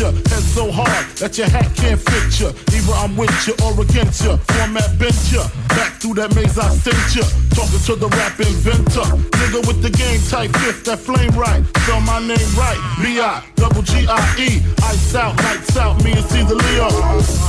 pressure 0.00 0.29
head 0.40 0.48
so 0.54 0.70
hard 0.70 1.06
that 1.16 1.36
your 1.38 1.48
hat 1.48 1.68
can't 1.76 2.00
fit 2.00 2.40
you. 2.40 2.48
Either 2.48 2.94
I'm 2.96 3.16
with 3.16 3.32
you 3.46 3.54
or 3.64 3.72
against 3.80 4.24
you. 4.24 4.36
Format 4.56 4.98
bent 4.98 5.16
you. 5.32 5.42
Back 5.68 6.00
through 6.00 6.14
that 6.14 6.34
maze 6.34 6.58
I 6.58 6.68
sent 6.70 7.14
you. 7.14 7.24
Talking 7.54 7.80
to 7.86 7.94
the 7.96 8.08
rap 8.08 8.38
inventor. 8.40 9.06
Nigga 9.40 9.66
with 9.66 9.82
the 9.82 9.90
game 9.90 10.20
type 10.28 10.50
fifth, 10.62 10.84
that 10.84 10.98
flame 10.98 11.32
right. 11.36 11.64
Spell 11.82 12.00
my 12.00 12.20
name 12.20 12.50
right. 12.56 12.80
B-I, 13.02 13.44
double 13.56 13.82
G-I-E. 13.82 14.62
Ice 14.82 15.14
out, 15.14 15.36
lights 15.44 15.76
out, 15.76 16.02
me 16.04 16.12
and 16.12 16.24
Caesar 16.24 16.56
Leo. 16.56 16.88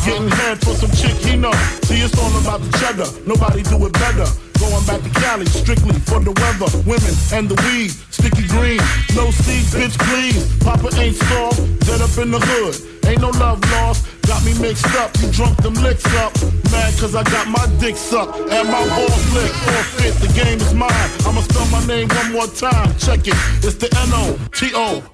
Getting 0.05 0.29
head 0.29 0.59
for 0.59 0.75
some 0.75 0.91
chick 0.91 1.17
he 1.23 1.35
know. 1.37 1.53
See, 1.87 2.01
it's 2.01 2.17
all 2.17 2.33
about 2.39 2.61
the 2.61 2.71
cheddar. 2.79 3.09
Nobody 3.25 3.63
do 3.63 3.77
it 3.85 3.93
better. 3.93 4.27
Going 4.61 4.85
back 4.85 5.01
to 5.01 5.09
Cali, 5.19 5.45
strictly 5.47 5.97
for 6.05 6.19
the 6.19 6.31
weather, 6.37 6.69
women, 6.85 7.15
and 7.33 7.49
the 7.49 7.57
weed. 7.65 7.89
Sticky 8.13 8.45
green, 8.47 8.77
no 9.17 9.31
seed, 9.31 9.65
bitch, 9.73 9.97
please. 9.97 10.45
Papa 10.61 10.89
ain't 11.01 11.15
soft, 11.15 11.57
dead 11.81 11.99
up 11.99 12.15
in 12.21 12.29
the 12.29 12.37
hood. 12.39 12.77
Ain't 13.05 13.21
no 13.21 13.29
love 13.29 13.59
lost, 13.71 14.07
got 14.27 14.43
me 14.45 14.53
mixed 14.59 14.85
up. 14.95 15.11
You 15.21 15.31
drunk 15.31 15.57
them 15.57 15.73
licks 15.75 16.05
up. 16.15 16.33
Mad 16.71 16.93
cause 16.97 17.15
I 17.15 17.23
got 17.23 17.47
my 17.47 17.67
dick 17.79 17.97
sucked 17.97 18.39
and 18.39 18.69
my 18.69 18.87
balls 18.95 19.33
licked. 19.33 19.55
Forfeit, 19.55 20.13
the 20.23 20.27
game 20.33 20.59
is 20.59 20.73
mine. 20.73 21.09
I'ma 21.25 21.41
spell 21.41 21.67
my 21.67 21.85
name 21.85 22.07
one 22.09 22.31
more 22.31 22.47
time. 22.47 22.95
Check 22.97 23.27
it, 23.27 23.35
it's 23.65 23.75
the 23.75 23.89
N-O-T-O-R-I-O-U-S. 24.07 25.11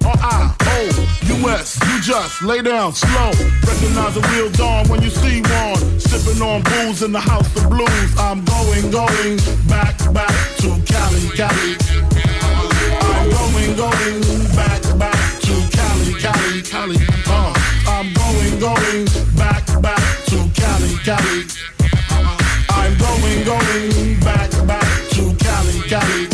You 1.86 2.00
just 2.00 2.42
lay 2.42 2.62
down 2.62 2.92
slow. 2.92 3.32
Recognize 3.66 4.16
a 4.16 4.20
real 4.32 4.50
dawn 4.52 4.86
when 4.88 5.02
you 5.02 5.10
see 5.10 5.42
one. 5.42 5.98
Sipping 5.98 6.40
on 6.42 6.62
booze 6.62 7.02
in 7.02 7.12
the 7.12 7.20
house 7.20 7.48
of 7.56 7.68
blues. 7.68 8.18
I'm 8.18 8.44
going, 8.44 8.90
going 8.90 9.38
back, 9.66 9.96
back 10.12 10.34
to 10.62 10.68
Cali, 10.86 11.28
Cali. 11.34 11.76
I'm 13.00 13.30
going, 13.30 13.74
going 13.76 14.22
back, 14.54 14.82
back 14.98 15.40
to 15.42 15.54
Cali, 15.74 16.14
Cali, 16.20 16.62
Cali. 16.62 17.17
Going, 18.58 19.04
back, 19.36 19.64
back 19.80 20.02
to 20.26 20.36
Cali, 20.52 20.96
Cali. 21.06 21.44
I'm 22.70 22.98
going, 22.98 23.44
going 23.44 24.18
back, 24.18 24.50
back 24.66 25.08
to 25.10 25.32
Cali, 25.38 25.80
Cali. 25.86 26.26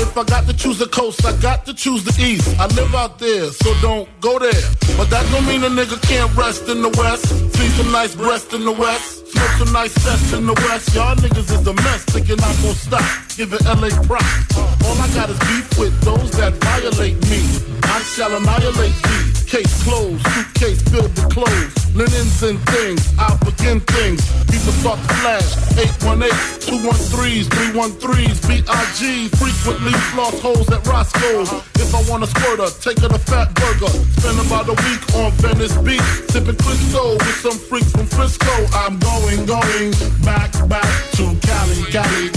If 0.00 0.16
I 0.16 0.24
got 0.24 0.46
to 0.46 0.54
choose 0.54 0.78
the 0.78 0.86
coast, 0.86 1.22
I 1.26 1.36
got 1.42 1.66
to 1.66 1.74
choose 1.74 2.04
the 2.04 2.14
east. 2.24 2.58
I 2.58 2.68
live 2.68 2.94
out 2.94 3.18
there, 3.18 3.50
so 3.50 3.74
don't 3.82 4.08
go 4.22 4.38
there. 4.38 4.64
But 4.96 5.10
that 5.10 5.28
don't 5.30 5.44
mean 5.44 5.62
a 5.64 5.68
nigga 5.68 6.00
can't 6.08 6.34
rest 6.36 6.70
in 6.70 6.80
the 6.80 6.88
west. 6.96 7.26
See 7.54 7.68
some 7.76 7.92
nice 7.92 8.14
breast 8.14 8.54
in 8.54 8.64
the 8.64 8.72
west. 8.72 9.26
Smoke 9.28 9.50
some 9.58 9.72
nice 9.74 9.92
sets 9.92 10.32
in 10.32 10.46
the 10.46 10.54
west. 10.54 10.94
Y'all 10.94 11.14
niggas 11.16 11.52
is 11.52 11.66
a 11.66 11.74
mess, 11.74 12.04
thinking 12.04 12.40
I'm 12.40 12.56
gonna 12.62 12.74
stop. 12.74 13.04
Giving 13.36 13.60
LA 13.66 13.90
props. 14.08 14.56
All 14.56 14.96
I 14.96 15.08
got 15.12 15.28
is 15.28 15.38
beef 15.40 15.78
with 15.78 16.00
those 16.00 16.30
that 16.38 16.54
violate 16.64 17.20
me. 17.28 17.44
I 17.82 18.00
shall 18.14 18.34
annihilate 18.34 18.94
thee. 19.02 19.33
Case 19.46 19.84
closed, 19.84 20.26
suitcase 20.34 20.82
filled 20.88 21.14
with 21.14 21.30
clothes. 21.30 21.94
Linens 21.94 22.42
and 22.42 22.58
things, 22.70 23.14
I'll 23.18 23.38
begin 23.38 23.78
things. 23.80 24.20
People 24.50 24.72
start 24.82 24.98
to 24.98 25.14
flash. 25.20 25.46
818, 25.78 26.32
213s, 26.64 27.44
313s, 27.52 28.48
B.I.G. 28.48 29.28
Frequently 29.36 29.92
floss 30.10 30.40
holes 30.40 30.70
at 30.72 30.84
Roscoe's. 30.86 31.52
If 31.76 31.94
I 31.94 32.02
want 32.10 32.24
a 32.24 32.26
squirter, 32.26 32.66
take 32.80 32.98
her 33.00 33.08
to 33.08 33.18
Fat 33.18 33.54
Burger. 33.54 33.92
Spend 34.18 34.40
about 34.40 34.66
a 34.68 34.76
week 34.88 35.02
on 35.14 35.30
Venice 35.38 35.76
Beach. 35.78 36.00
Sipping 36.32 36.56
Crisco 36.56 37.14
with 37.14 37.38
some 37.38 37.58
freaks 37.58 37.92
from 37.92 38.06
Frisco. 38.06 38.54
I'm 38.74 38.98
going, 38.98 39.46
going 39.46 39.92
back, 40.24 40.50
back 40.68 40.88
to 41.20 41.36
Cali, 41.44 41.84
Cali. 41.92 42.30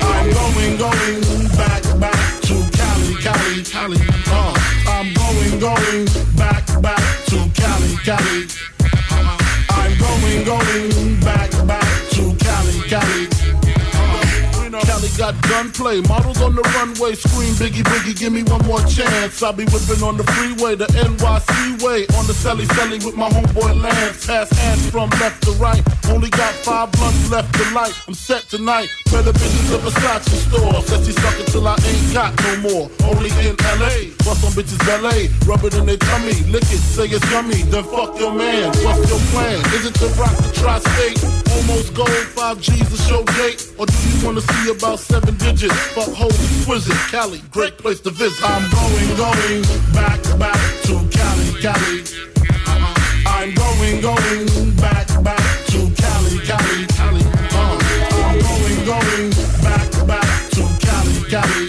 I'm 0.00 0.30
going, 0.32 0.76
going 0.78 1.48
back, 1.58 1.82
back 1.98 2.40
to 2.48 2.56
Cali, 2.78 3.14
Cali, 3.20 3.64
Cali. 3.64 3.98
Uh, 4.32 4.59
going, 5.60 6.06
back, 6.36 6.64
back 6.80 7.24
to 7.26 7.36
Cali, 7.54 7.94
Cali. 8.02 8.46
I'm 9.68 9.98
going, 9.98 10.44
going 10.44 11.20
back, 11.20 11.50
back 11.66 11.79
Got 15.18 15.36
gunplay, 15.42 16.00
models 16.08 16.40
on 16.40 16.54
the 16.54 16.62
runway, 16.72 17.12
scream 17.14 17.52
Biggie 17.60 17.84
Biggie, 17.84 18.18
give 18.18 18.32
me 18.32 18.42
one 18.44 18.64
more 18.64 18.80
chance. 18.88 19.42
I'll 19.42 19.52
be 19.52 19.66
whipping 19.66 20.02
on 20.02 20.16
the 20.16 20.24
freeway, 20.32 20.76
the 20.76 20.86
NYC 20.96 21.82
way, 21.84 22.08
on 22.16 22.24
the 22.24 22.32
celly 22.32 22.64
celly 22.72 23.04
with 23.04 23.16
my 23.16 23.28
homeboy 23.28 23.82
Lance. 23.82 24.24
Pass 24.24 24.48
ass 24.64 24.88
from 24.88 25.10
left 25.20 25.42
to 25.44 25.52
right, 25.60 25.82
only 26.08 26.30
got 26.30 26.54
five 26.64 26.90
blunts 26.92 27.30
left 27.30 27.52
to 27.52 27.74
light. 27.74 27.92
I'm 28.08 28.14
set 28.14 28.48
tonight, 28.48 28.88
better 29.12 29.32
bitches 29.32 29.74
at 29.76 29.80
Versace 29.84 30.40
store. 30.48 30.80
Says 30.88 31.06
he 31.06 31.12
suck 31.12 31.36
till 31.52 31.68
I 31.68 31.76
ain't 31.84 32.14
got 32.14 32.32
no 32.40 32.56
more. 32.64 32.90
Only 33.04 33.28
in 33.44 33.56
LA, 33.76 34.16
bust 34.24 34.40
on 34.40 34.56
bitches 34.56 34.80
LA, 34.88 35.28
rub 35.44 35.64
it 35.64 35.74
in 35.74 35.84
their 35.84 35.98
tummy, 35.98 36.32
lick 36.48 36.64
it, 36.64 36.80
say 36.80 37.04
it's 37.04 37.30
yummy, 37.30 37.60
then 37.68 37.84
fuck 37.84 38.18
your 38.18 38.32
man. 38.32 38.72
What's 38.80 39.04
your 39.10 39.20
plan? 39.36 39.60
Is 39.76 39.84
it 39.84 39.94
to 40.00 40.08
rock 40.16 40.32
the 40.38 40.50
tri-state? 40.56 41.20
Almost 41.60 41.92
gold, 41.92 42.24
five 42.32 42.58
G's 42.60 42.88
a 42.88 42.96
show 43.04 43.22
date, 43.36 43.68
or 43.76 43.84
do 43.84 43.92
you 44.08 44.24
wanna 44.24 44.40
see 44.40 44.70
about 44.70 44.99
seven 45.00 45.34
digits? 45.36 45.74
Fuck 45.94 46.12
holy 46.14 46.34
exquisite, 46.34 46.96
Cali, 47.10 47.40
great 47.50 47.78
place 47.78 48.00
to 48.00 48.10
visit. 48.10 48.38
I'm 48.44 48.68
going, 48.70 49.16
going 49.16 49.62
back, 49.92 50.20
back 50.38 50.60
to 50.84 50.94
Cali, 51.10 51.48
Cali. 51.60 52.00
Uh-huh. 52.68 52.94
I'm 53.26 53.54
going, 53.54 54.00
going 54.00 54.76
back, 54.76 55.08
back 55.24 55.44
to 55.72 55.80
Cali, 55.96 56.38
Cali, 56.44 56.86
Cali. 56.94 57.22
Uh, 57.50 57.78
I'm 58.28 58.38
going, 58.40 58.78
going 58.84 59.30
back, 59.64 59.90
back 60.06 60.30
to 60.54 60.62
Cali, 60.84 61.16
Cali. 61.32 61.66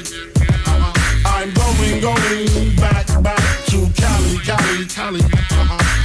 Uh-huh. 0.68 0.93
I'm 1.26 1.53
going, 1.53 2.01
going 2.01 2.76
back, 2.76 3.08
back 3.24 3.43
to 3.72 3.80
Cali, 3.95 4.38
Cali, 4.43 4.85
Cali. 4.88 5.22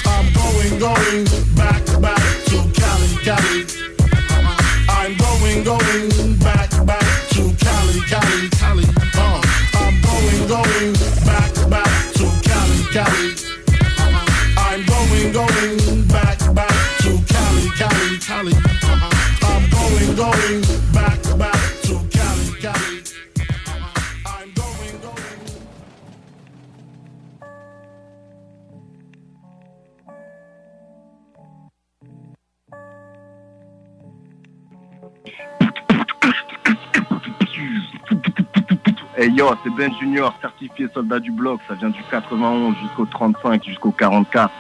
I'm 0.07 0.27
going, 0.33 0.79
going 0.79 1.25
back, 1.55 1.85
back 2.01 2.25
to 2.47 2.59
Cali, 2.79 3.11
Cali. 3.27 3.67
I'm 4.89 5.17
going, 5.17 5.65
going 5.65 6.36
Cali, 8.09 8.49
Cali. 8.51 8.85
Uh, 9.17 9.41
I'm 9.75 10.01
going, 10.01 10.47
going 10.47 10.93
back, 11.25 11.53
back 11.69 12.13
to 12.15 12.31
Cali, 12.45 12.85
Cali. 12.93 13.66
Yo, 39.47 39.57
c'est 39.63 39.71
Ben 39.71 39.93
Junior, 39.99 40.35
certifié 40.41 40.89
soldat 40.93 41.21
du 41.21 41.31
bloc. 41.31 41.61
Ça 41.69 41.75
vient 41.75 41.91
du 41.91 42.03
91 42.11 42.75
jusqu'au 42.83 43.07
35, 43.07 43.65
jusqu'au 43.65 43.91
44. 43.91 44.51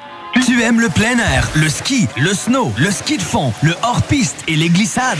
Tu 0.44 0.62
aimes 0.62 0.81
le 0.81 0.89
plein 0.89 1.18
air, 1.18 1.48
le 1.55 1.68
ski, 1.68 2.06
le 2.18 2.34
snow, 2.34 2.73
le 2.78 2.90
ski 2.90 3.16
de 3.16 3.23
fond, 3.23 3.52
le 3.62 3.74
hors-piste 3.82 4.44
et 4.48 4.56
les 4.56 4.68
glissades? 4.68 5.18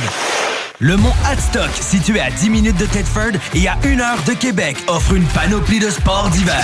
Le 0.79 0.99
mont 0.99 1.13
Hadstock, 1.25 1.71
situé 1.73 2.21
à 2.21 2.31
10 2.31 2.51
minutes 2.51 2.77
de 2.77 2.85
Tedford 2.85 3.33
et 3.55 3.67
à 3.67 3.79
1 3.83 3.99
heure 3.99 4.23
de 4.27 4.35
Québec, 4.35 4.77
offre 4.89 5.15
une 5.15 5.25
panoplie 5.25 5.79
de 5.79 5.89
sports 5.89 6.29
d'hiver. 6.29 6.63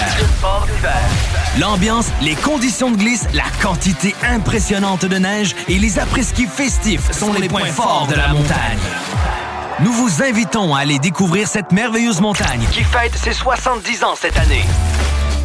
L'ambiance, 1.58 2.10
les 2.20 2.34
conditions 2.34 2.90
de 2.90 2.96
glisse, 2.98 3.26
la 3.32 3.44
quantité 3.62 4.14
impressionnante 4.22 5.06
de 5.06 5.16
neige 5.16 5.56
et 5.66 5.78
les 5.78 5.98
après-ski 5.98 6.46
festifs 6.46 7.10
sont 7.10 7.32
les 7.32 7.48
points 7.48 7.64
forts 7.64 8.06
de 8.06 8.16
la 8.16 8.28
montagne. 8.28 8.78
Nous 9.82 9.92
vous 9.92 10.22
invitons 10.22 10.74
à 10.76 10.80
aller 10.80 11.00
découvrir 11.00 11.48
cette 11.48 11.72
merveilleuse 11.72 12.20
montagne 12.20 12.64
qui 12.70 12.84
fête 12.84 13.16
ses 13.16 13.32
70 13.32 14.04
ans 14.04 14.14
cette 14.14 14.36
année. 14.38 14.62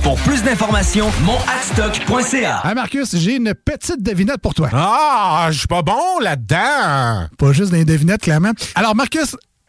Pour 0.04 0.16
plus 0.20 0.44
d'informations, 0.44 1.10
monadstock.ca. 1.24 2.62
Hey 2.64 2.76
Marcus, 2.76 3.16
j'ai 3.16 3.38
une 3.38 3.56
petite 3.56 4.04
devinette 4.04 4.38
pour 4.38 4.54
toi. 4.54 4.70
Ah, 4.74 5.48
je 5.50 5.58
suis 5.58 5.68
pas 5.68 5.82
bon 5.82 6.20
là-dedans. 6.22 7.28
Pas 7.36 7.52
juste 7.52 7.72
des 7.72 7.84
devinettes, 7.84 8.22
clairement. 8.22 8.52
Alors, 8.76 8.96
Marcus, 8.96 9.36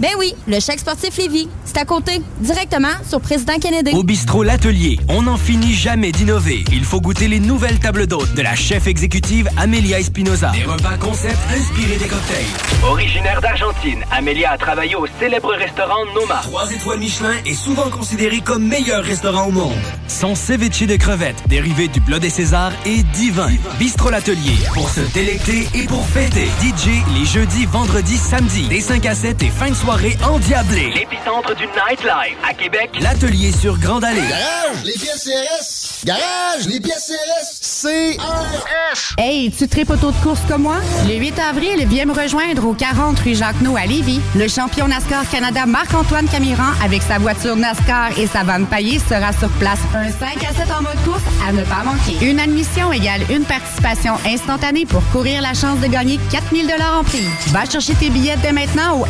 Ben 0.00 0.10
oui, 0.18 0.34
le 0.48 0.58
chèque 0.58 0.80
sportif 0.80 1.16
Lévis. 1.16 1.48
C'est 1.64 1.78
à 1.78 1.84
côté, 1.84 2.20
directement 2.40 2.88
sur 3.08 3.20
Président 3.20 3.58
Kennedy. 3.60 3.92
Au 3.94 4.02
bistrot 4.02 4.42
L'Atelier, 4.42 4.98
on 5.08 5.22
n'en 5.22 5.36
finit 5.36 5.72
jamais 5.72 6.10
d'innover. 6.10 6.64
Il 6.72 6.84
faut 6.84 7.00
goûter 7.00 7.28
les 7.28 7.38
nouvelles 7.38 7.78
tables 7.78 8.08
d'hôtes 8.08 8.34
de 8.34 8.42
la 8.42 8.56
chef 8.56 8.88
exécutive 8.88 9.48
Amelia 9.56 10.00
Espinoza. 10.00 10.50
Des 10.50 10.64
repas 10.64 10.96
concept 10.98 11.38
inspirés 11.56 11.96
des 11.96 12.08
cocktails. 12.08 12.44
Originaire 12.90 13.40
d'Argentine, 13.40 14.04
Amelia 14.10 14.50
a 14.50 14.58
travaillé 14.58 14.96
au 14.96 15.06
célèbre 15.20 15.52
restaurant 15.54 16.04
Noma. 16.14 16.40
Trois 16.42 16.70
étoiles 16.72 16.98
Michelin 16.98 17.34
est 17.46 17.54
souvent 17.54 17.88
considéré 17.88 18.40
comme 18.40 18.66
meilleur 18.66 19.04
restaurant 19.04 19.46
au 19.46 19.52
monde. 19.52 19.72
Son 20.08 20.34
ceviche 20.34 20.82
de 20.82 20.96
crevettes, 20.96 21.42
dérivé 21.48 21.86
du 21.86 22.00
bleu 22.00 22.18
des 22.18 22.30
Césars, 22.30 22.72
est 22.84 23.04
divin. 23.12 23.50
Bistrot 23.78 24.10
L'Atelier, 24.10 24.56
pour 24.72 24.90
se 24.90 25.00
délecter 25.12 25.68
et 25.74 25.84
pour 25.84 26.04
fêter. 26.06 26.46
DJ 26.60 26.88
les 27.16 27.24
jeudis, 27.24 27.66
vendredis, 27.66 28.18
samedis, 28.18 28.68
des 28.68 28.80
5 28.80 29.06
à 29.06 29.14
7 29.14 29.42
et 29.42 29.50
fin 29.50 29.68
de 29.68 29.74
soirée 29.84 30.16
endiablée. 30.26 30.92
L'épicentre 30.94 31.54
du 31.56 31.66
nightlife 31.66 32.38
à 32.48 32.54
Québec. 32.54 32.90
L'Atelier 33.02 33.52
sur 33.52 33.78
Grande 33.78 34.04
Allée. 34.04 34.22
Garage, 34.22 34.82
les 34.84 34.92
pièces 34.92 35.24
CRS. 35.24 36.04
Garage, 36.06 36.66
les 36.66 36.80
pièces 36.80 37.12
CRS. 37.12 37.82
CRS. 37.82 39.14
Hey, 39.18 39.50
tu 39.50 39.68
tripes 39.68 39.90
auto 39.90 40.10
de 40.10 40.16
course 40.22 40.40
comme 40.48 40.62
moi? 40.62 40.76
Le 41.06 41.16
8 41.16 41.38
avril, 41.38 41.86
viens 41.86 42.06
me 42.06 42.14
rejoindre 42.14 42.66
au 42.66 42.72
40 42.72 43.18
rue 43.20 43.34
Jacques-No 43.34 43.76
à 43.76 43.84
Lévis. 43.84 44.20
Le 44.34 44.48
champion 44.48 44.88
NASCAR 44.88 45.28
Canada 45.30 45.66
Marc-Antoine 45.66 46.28
Camiran 46.28 46.72
avec 46.82 47.02
sa 47.02 47.18
voiture 47.18 47.56
NASCAR 47.56 48.18
et 48.18 48.26
sa 48.26 48.42
vanne 48.42 48.66
paillée 48.66 48.98
sera 48.98 49.32
sur 49.34 49.50
place. 49.58 49.80
Un 49.94 50.10
5 50.10 50.44
à 50.44 50.54
7 50.54 50.72
en 50.78 50.82
mode 50.82 51.04
course 51.04 51.22
à 51.46 51.52
ne 51.52 51.62
pas 51.62 51.82
manquer. 51.84 52.24
Une 52.24 52.40
admission 52.40 52.90
égale 52.90 53.20
une 53.30 53.44
participation 53.44 54.14
instantanée 54.26 54.86
pour 54.86 55.02
courir 55.10 55.42
la 55.42 55.52
chance 55.52 55.78
de 55.80 55.88
gagner 55.88 56.18
4000 56.30 56.74
en 56.98 57.04
prix. 57.04 57.26
Va 57.48 57.64
chercher 57.66 57.94
tes 57.94 58.08
billets 58.08 58.36
dès 58.42 58.52
maintenant 58.52 59.00
au 59.00 59.06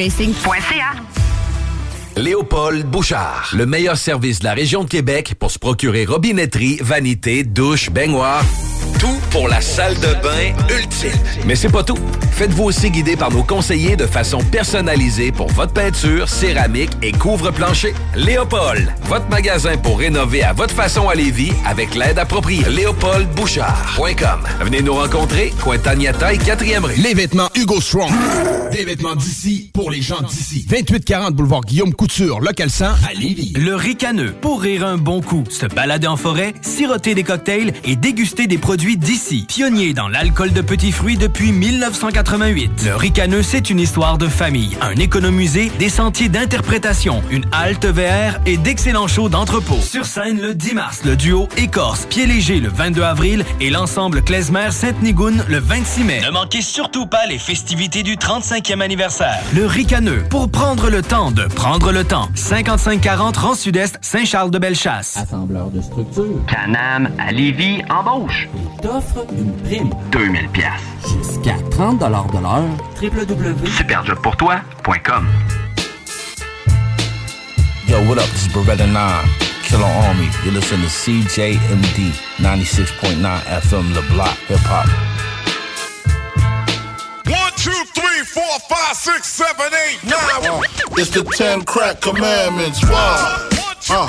m3racing.ca. 0.00 1.29
Léopold 2.16 2.86
Bouchard, 2.86 3.50
le 3.54 3.66
meilleur 3.66 3.96
service 3.96 4.40
de 4.40 4.44
la 4.44 4.54
région 4.54 4.84
de 4.84 4.88
Québec 4.88 5.34
pour 5.38 5.50
se 5.50 5.58
procurer 5.58 6.04
robinetterie, 6.04 6.78
vanité, 6.82 7.44
douche, 7.44 7.90
baignoire. 7.90 8.44
Tout 8.98 9.18
pour 9.30 9.48
la 9.48 9.60
salle 9.60 9.94
de 9.94 10.12
bain 10.22 10.52
ultime. 10.76 11.18
Mais 11.46 11.54
c'est 11.56 11.70
pas 11.70 11.82
tout. 11.82 11.96
Faites-vous 12.32 12.64
aussi 12.64 12.90
guider 12.90 13.16
par 13.16 13.30
nos 13.30 13.42
conseillers 13.42 13.96
de 13.96 14.06
façon 14.06 14.38
personnalisée 14.42 15.32
pour 15.32 15.48
votre 15.48 15.72
peinture, 15.72 16.28
céramique 16.28 16.90
et 17.00 17.12
couvre-plancher. 17.12 17.94
Léopold, 18.14 18.92
votre 19.04 19.28
magasin 19.28 19.76
pour 19.78 19.98
rénover 19.98 20.42
à 20.42 20.52
votre 20.52 20.74
façon 20.74 21.08
à 21.08 21.14
Lévis 21.14 21.52
avec 21.64 21.94
l'aide 21.94 22.18
appropriée. 22.18 22.64
LéopoldBouchard.com. 22.68 24.40
Venez 24.60 24.82
nous 24.82 24.94
rencontrer, 24.94 25.52
Cointagnata 25.62 26.34
et 26.34 26.38
4e 26.38 26.84
rue. 26.84 26.94
Les 26.96 27.14
vêtements 27.14 27.48
Hugo 27.54 27.80
Strong. 27.80 28.10
Des 28.72 28.84
vêtements 28.84 29.16
d'ici 29.16 29.70
pour 29.72 29.90
les 29.90 30.02
gens 30.02 30.20
d'ici. 30.22 30.66
2840 30.68 31.34
boulevard 31.34 31.62
Guillaume 31.62 31.92
Couture, 31.94 32.09
local 32.18 32.70
100 32.70 32.84
à 32.84 33.14
Lévis. 33.14 33.52
Le 33.56 33.74
ricaneux, 33.76 34.32
pour 34.32 34.60
rire 34.60 34.84
un 34.84 34.98
bon 34.98 35.20
coup, 35.20 35.44
se 35.48 35.66
balader 35.66 36.06
en 36.06 36.16
forêt, 36.16 36.54
siroter 36.60 37.14
des 37.14 37.22
cocktails 37.22 37.72
et 37.84 37.96
déguster 37.96 38.46
des 38.46 38.58
produits 38.58 38.96
d'ici. 38.96 39.46
Pionnier 39.48 39.94
dans 39.94 40.08
l'alcool 40.08 40.52
de 40.52 40.60
petits 40.60 40.92
fruits 40.92 41.16
depuis 41.16 41.52
1988. 41.52 42.82
Le 42.84 42.96
ricaneux, 42.96 43.42
c'est 43.42 43.70
une 43.70 43.78
histoire 43.78 44.18
de 44.18 44.26
famille, 44.26 44.76
un 44.80 44.96
économusée, 44.96 45.70
des 45.78 45.88
sentiers 45.88 46.28
d'interprétation, 46.28 47.22
une 47.30 47.44
halte 47.52 47.86
VR 47.86 48.40
et 48.44 48.56
d'excellents 48.56 49.08
shows 49.08 49.28
d'entrepôt. 49.28 49.78
Sur 49.80 50.04
scène 50.04 50.40
le 50.40 50.54
10 50.54 50.74
mars, 50.74 51.00
le 51.04 51.16
duo 51.16 51.48
Écorce, 51.56 52.06
Pied 52.06 52.26
Léger 52.26 52.60
le 52.60 52.68
22 52.68 53.02
avril 53.02 53.44
et 53.60 53.70
l'ensemble 53.70 54.22
Klezmer 54.22 54.72
Sainte-Nigoune 54.72 55.44
le 55.48 55.58
26 55.58 56.04
mai. 56.04 56.20
Ne 56.22 56.30
manquez 56.30 56.62
surtout 56.62 57.06
pas 57.06 57.26
les 57.26 57.38
festivités 57.38 58.02
du 58.02 58.16
35e 58.16 58.80
anniversaire. 58.80 59.40
Le 59.54 59.66
ricaneux, 59.66 60.24
pour 60.28 60.50
prendre 60.50 60.90
le 60.90 61.02
temps 61.02 61.30
de 61.30 61.44
prendre 61.44 61.89
le 61.92 62.04
temps. 62.04 62.28
5540 62.34 63.36
Rang 63.36 63.54
Sud-Est, 63.54 63.98
Saint-Charles-de-Bellechasse. 64.00 65.16
Assembleur 65.16 65.70
de 65.70 65.80
structure. 65.80 66.24
Canam 66.46 67.08
à 67.18 67.32
Lévis 67.32 67.82
embauche. 67.90 68.48
T'offre 68.82 69.26
une 69.32 69.52
prime. 69.62 69.90
2000 70.12 70.48
pièces. 70.48 70.66
Jusqu'à 71.16 71.56
30 71.70 71.98
de 71.98 72.06
l'heure. 72.06 72.26
www. 73.02 73.66
Superjobpourtoi.com 73.66 75.26
Yo, 77.88 77.98
what 78.08 78.18
up? 78.18 78.24
This 78.32 78.46
is 78.46 78.52
Beretta 78.52 78.86
9, 78.86 79.28
Killer 79.64 79.84
Army. 79.84 80.28
You 80.44 80.52
listen 80.52 80.80
to 80.80 80.86
CJMD 80.88 82.12
96.9 82.40 83.26
FM, 83.62 83.92
Le 83.94 84.02
Block, 84.12 84.36
Hip 84.48 84.60
Hop. 84.70 84.86
One, 87.60 87.74
two, 87.74 87.84
three, 87.92 88.24
four, 88.24 88.58
five, 88.70 88.96
six, 88.96 89.26
seven, 89.26 89.66
eight, 89.66 90.02
nine. 90.04 90.64
it's 90.92 91.10
the 91.10 91.22
ten 91.36 91.62
crack 91.62 92.00
commandments. 92.00 92.82
Wow. 92.84 93.48
Uh, 93.90 94.08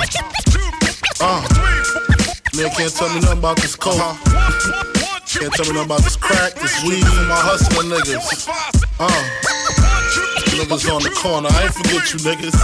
uh. 1.20 1.42
Man 2.56 2.70
can't 2.70 2.94
tell 2.94 3.08
me 3.10 3.20
nothing 3.20 3.38
about 3.38 3.56
this 3.56 3.76
coke. 3.76 3.96
Can't 5.28 5.52
tell 5.52 5.66
me 5.66 5.72
nothing 5.72 5.84
about 5.84 6.00
this 6.00 6.16
crack, 6.16 6.54
this 6.54 6.82
weed 6.84 7.04
for 7.04 7.26
my 7.28 7.36
hustling 7.36 7.90
niggas. 7.90 8.48
Uh. 8.98 9.08
Niggas 10.56 10.88
on 10.90 11.02
the 11.02 11.10
corner, 11.10 11.48
I 11.50 11.64
ain't 11.64 11.74
forget 11.74 12.10
you 12.10 12.20
niggas. 12.20 12.56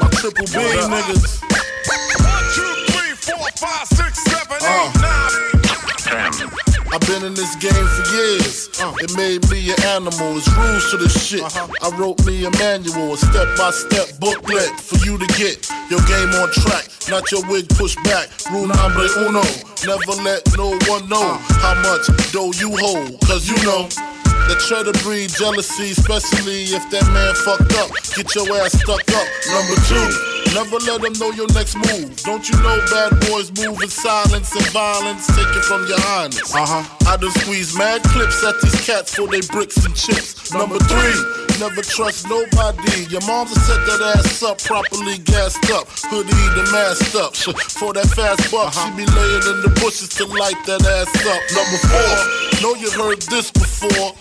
My 0.00 0.08
triple 0.08 0.46
B 0.46 0.58
niggas. 0.90 1.38
Uh. 6.10 6.71
I've 6.92 7.00
been 7.08 7.24
in 7.24 7.32
this 7.32 7.56
game 7.56 7.72
for 7.72 8.04
years. 8.12 8.68
Uh, 8.78 8.92
it 9.00 9.16
made 9.16 9.48
me 9.50 9.72
an 9.72 9.80
animal. 9.96 10.36
It's 10.36 10.48
rules 10.52 10.90
to 10.90 10.98
this 10.98 11.16
shit. 11.16 11.40
I 11.40 11.88
wrote 11.96 12.20
me 12.26 12.44
a 12.44 12.50
manual, 12.60 13.14
a 13.14 13.16
step 13.16 13.48
by 13.56 13.70
step 13.70 14.20
booklet 14.20 14.78
for 14.78 15.00
you 15.00 15.16
to 15.16 15.26
get 15.40 15.64
your 15.88 16.04
game 16.04 16.28
on 16.36 16.52
track. 16.52 16.92
Not 17.08 17.32
your 17.32 17.48
wig 17.48 17.66
pushed 17.70 17.96
back. 18.04 18.28
Rule 18.52 18.68
number 18.68 19.08
uno. 19.24 19.40
Never 19.88 20.20
let 20.20 20.44
no 20.58 20.76
one 20.92 21.08
know 21.08 21.40
how 21.64 21.80
much 21.80 22.04
dough 22.30 22.52
you 22.60 22.76
hold. 22.76 23.18
Cause 23.24 23.48
you 23.48 23.56
know. 23.64 23.88
That 24.48 24.58
try 24.58 24.82
to 24.82 24.92
breed 25.06 25.30
jealousy, 25.30 25.92
especially 25.92 26.74
if 26.74 26.82
that 26.90 27.06
man 27.14 27.32
fucked 27.46 27.78
up. 27.78 27.94
Get 28.18 28.26
your 28.34 28.50
ass 28.58 28.74
stuck 28.74 29.06
up. 29.14 29.28
Number 29.54 29.78
two, 29.86 30.02
never 30.54 30.78
let 30.84 31.00
them 31.00 31.12
know 31.18 31.30
your 31.32 31.48
next 31.52 31.76
move. 31.76 32.16
Don't 32.22 32.48
you 32.48 32.56
know 32.62 32.78
bad 32.90 33.18
boys 33.28 33.50
move 33.52 33.80
in 33.82 33.88
silence 33.88 34.54
and 34.54 34.66
violence? 34.68 35.26
Take 35.28 35.48
it 35.56 35.64
from 35.64 35.86
your 35.86 36.00
highness. 36.00 36.54
Uh 36.54 36.66
huh. 36.66 37.08
I 37.08 37.16
done 37.16 37.30
squeeze 37.32 37.76
mad 37.76 38.02
clips 38.04 38.44
at 38.44 38.60
these 38.60 38.86
cats 38.86 39.14
for 39.14 39.26
they 39.28 39.40
bricks 39.52 39.84
and 39.84 39.94
chips. 39.94 40.52
Number 40.52 40.78
three, 40.78 41.51
Never 41.60 41.82
trust 41.82 42.28
nobody. 42.28 43.06
Your 43.08 43.24
mom's 43.26 43.52
set 43.66 43.80
that 43.86 44.00
ass 44.16 44.42
up, 44.42 44.58
properly 44.62 45.18
gassed 45.18 45.70
up. 45.70 45.86
Hoodie 46.10 46.48
the 46.56 46.68
masked 46.72 47.14
up. 47.16 47.36
For 47.36 47.92
that 47.92 48.06
fast 48.14 48.50
buck, 48.50 48.72
she 48.72 48.90
be 48.96 49.06
laying 49.06 49.44
in 49.46 49.58
the 49.62 49.72
bushes 49.80 50.08
to 50.20 50.26
light 50.26 50.58
that 50.66 50.82
ass 50.82 51.12
up. 51.26 51.42
Number 51.54 51.78
four, 51.86 52.14
know 52.62 52.74
you 52.74 52.90
heard 52.90 53.22
this 53.30 53.50
before. 53.50 54.14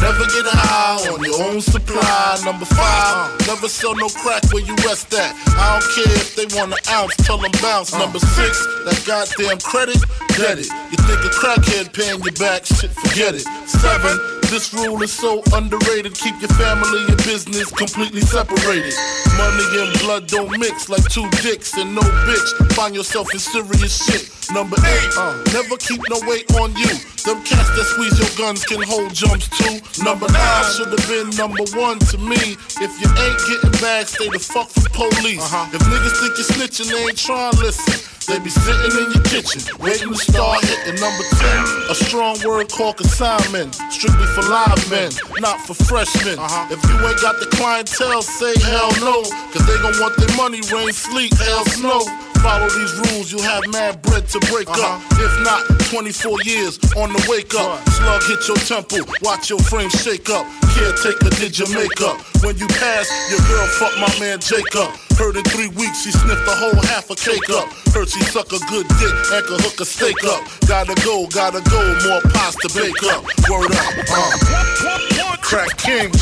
Never 0.00 0.26
get 0.30 0.46
high 0.46 1.02
on 1.10 1.24
your 1.24 1.42
own 1.42 1.60
supply. 1.60 2.38
Number 2.44 2.66
five, 2.66 3.34
never 3.46 3.68
sell 3.68 3.96
no 3.96 4.08
crack 4.08 4.44
where 4.52 4.62
you 4.62 4.74
rest 4.86 5.12
at. 5.14 5.34
I 5.58 5.80
don't 5.80 5.88
care 5.94 6.14
if 6.14 6.36
they 6.36 6.46
want 6.54 6.72
an 6.72 6.78
ounce, 6.90 7.16
tell 7.26 7.38
them 7.38 7.50
bounce. 7.62 7.92
Number 7.92 8.20
six, 8.20 8.62
that 8.86 9.02
goddamn 9.06 9.58
credit, 9.58 9.98
get 10.38 10.58
it. 10.58 10.70
You 10.92 10.98
think 11.02 11.20
a 11.24 11.32
crackhead 11.34 11.92
paying 11.92 12.22
you 12.22 12.32
back, 12.38 12.64
shit, 12.66 12.90
forget 12.90 13.34
it. 13.34 13.42
Seven, 13.66 14.37
this 14.48 14.72
rule 14.72 15.02
is 15.02 15.12
so 15.12 15.42
underrated. 15.52 16.14
Keep 16.14 16.40
your 16.40 16.52
family 16.56 17.04
and 17.08 17.16
business 17.24 17.70
completely 17.70 18.20
separated. 18.20 18.94
Money 19.36 19.64
and 19.76 19.98
blood 20.00 20.26
don't 20.26 20.50
mix 20.58 20.88
like 20.88 21.04
two 21.10 21.28
dicks 21.42 21.74
and 21.76 21.94
no 21.94 22.00
bitch. 22.00 22.72
Find 22.72 22.94
yourself 22.94 23.32
in 23.32 23.38
serious 23.38 24.04
shit. 24.04 24.54
Number 24.54 24.76
eight, 24.80 25.10
uh, 25.18 25.36
never 25.52 25.76
keep 25.76 26.00
no 26.08 26.20
weight 26.26 26.50
on 26.56 26.74
you. 26.76 26.88
Them 27.28 27.44
cats 27.44 27.68
that 27.76 27.84
squeeze 27.92 28.16
your 28.18 28.32
guns 28.38 28.64
can 28.64 28.80
hold 28.80 29.12
jumps 29.12 29.48
too. 29.52 29.80
Number 30.02 30.26
nine 30.32 30.64
should 30.72 30.88
have 30.88 31.06
been 31.08 31.28
number 31.36 31.64
one 31.76 31.98
to 32.10 32.18
me. 32.18 32.56
If 32.80 32.92
you 32.96 33.08
ain't 33.12 33.40
getting 33.44 33.76
back, 33.84 34.08
stay 34.08 34.28
the 34.28 34.38
fuck 34.38 34.68
from 34.70 34.88
police. 34.96 35.44
If 35.74 35.82
niggas 35.84 36.16
think 36.20 36.32
you're 36.40 36.48
snitching, 36.56 36.88
they 36.88 37.04
ain't 37.04 37.18
trying 37.18 37.52
to 37.52 37.60
listen. 37.60 38.18
They 38.28 38.38
be 38.40 38.50
sitting 38.50 38.92
in 38.92 39.12
your 39.12 39.24
kitchen, 39.24 39.64
waiting 39.80 40.12
to 40.12 40.14
start 40.14 40.62
hitting 40.62 41.00
number 41.00 41.24
10. 41.24 41.90
A 41.90 41.94
strong 41.94 42.36
word 42.44 42.68
called 42.68 42.98
consignment, 42.98 43.74
strictly 43.88 44.26
for 44.42 44.50
live 44.50 44.90
men, 44.90 45.10
not 45.40 45.60
for 45.60 45.74
freshmen. 45.74 46.38
Uh-huh. 46.38 46.66
If 46.70 46.82
you 46.84 46.94
ain't 47.06 47.20
got 47.20 47.40
the 47.40 47.46
clientele, 47.56 48.22
say 48.22 48.54
hell 48.62 48.90
no, 49.00 49.22
cause 49.50 49.66
they 49.66 49.78
gon' 49.82 49.98
want 50.00 50.16
their 50.16 50.36
money, 50.36 50.60
rain, 50.72 50.92
sleet, 50.92 51.34
hell, 51.34 51.64
snow. 51.66 52.27
Follow 52.42 52.68
these 52.70 52.94
rules, 53.10 53.32
you'll 53.32 53.42
have 53.42 53.62
mad 53.72 54.00
bread 54.02 54.26
to 54.28 54.38
break 54.50 54.68
up. 54.68 55.02
If 55.18 55.42
not, 55.42 55.66
24 55.90 56.42
years 56.44 56.78
on 56.96 57.12
the 57.12 57.26
wake 57.28 57.54
up. 57.54 57.82
Slug 57.90 58.22
hit 58.24 58.46
your 58.46 58.56
temple, 58.58 59.00
watch 59.22 59.50
your 59.50 59.58
frame 59.60 59.90
shake 59.90 60.30
up. 60.30 60.46
Caretaker 60.74 61.30
did 61.40 61.58
your 61.58 61.68
makeup. 61.74 62.20
When 62.44 62.56
you 62.56 62.66
pass, 62.68 63.10
your 63.30 63.40
girl 63.48 63.66
fucked 63.66 63.98
my 63.98 64.12
man 64.20 64.38
Jacob. 64.40 64.94
Heard 65.18 65.36
in 65.36 65.44
three 65.50 65.68
weeks 65.74 66.04
she 66.04 66.12
sniffed 66.12 66.46
a 66.46 66.54
whole 66.54 66.78
half 66.86 67.10
a 67.10 67.16
cake 67.16 67.50
up. 67.50 67.66
Heard 67.92 68.08
she 68.08 68.22
suck 68.30 68.52
a 68.52 68.60
good 68.70 68.86
dick 69.02 69.14
and 69.34 69.44
could 69.46 69.60
hook 69.60 69.80
a 69.80 69.84
steak 69.84 70.22
up. 70.24 70.44
Gotta 70.68 70.94
go, 71.02 71.26
gotta 71.26 71.60
go, 71.68 71.80
more 72.06 72.22
pies 72.30 72.54
to 72.62 72.68
bake 72.70 73.02
up. 73.10 73.24
Word 73.50 73.74
up, 73.74 73.94
uh. 74.14 75.36
Crack 75.42 75.76
King, 75.78 76.12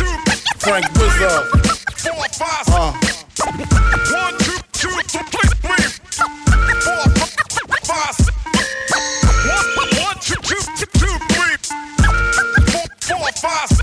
Frank 0.59 0.87
Wizard. 0.97 1.45
Uh. 2.71 2.93
One, 4.13 4.35
two, 4.39 4.57
two, 4.73 4.89
three, 4.89 5.49
three, 5.61 5.96
four, 6.17 6.27
five. 13.47 13.76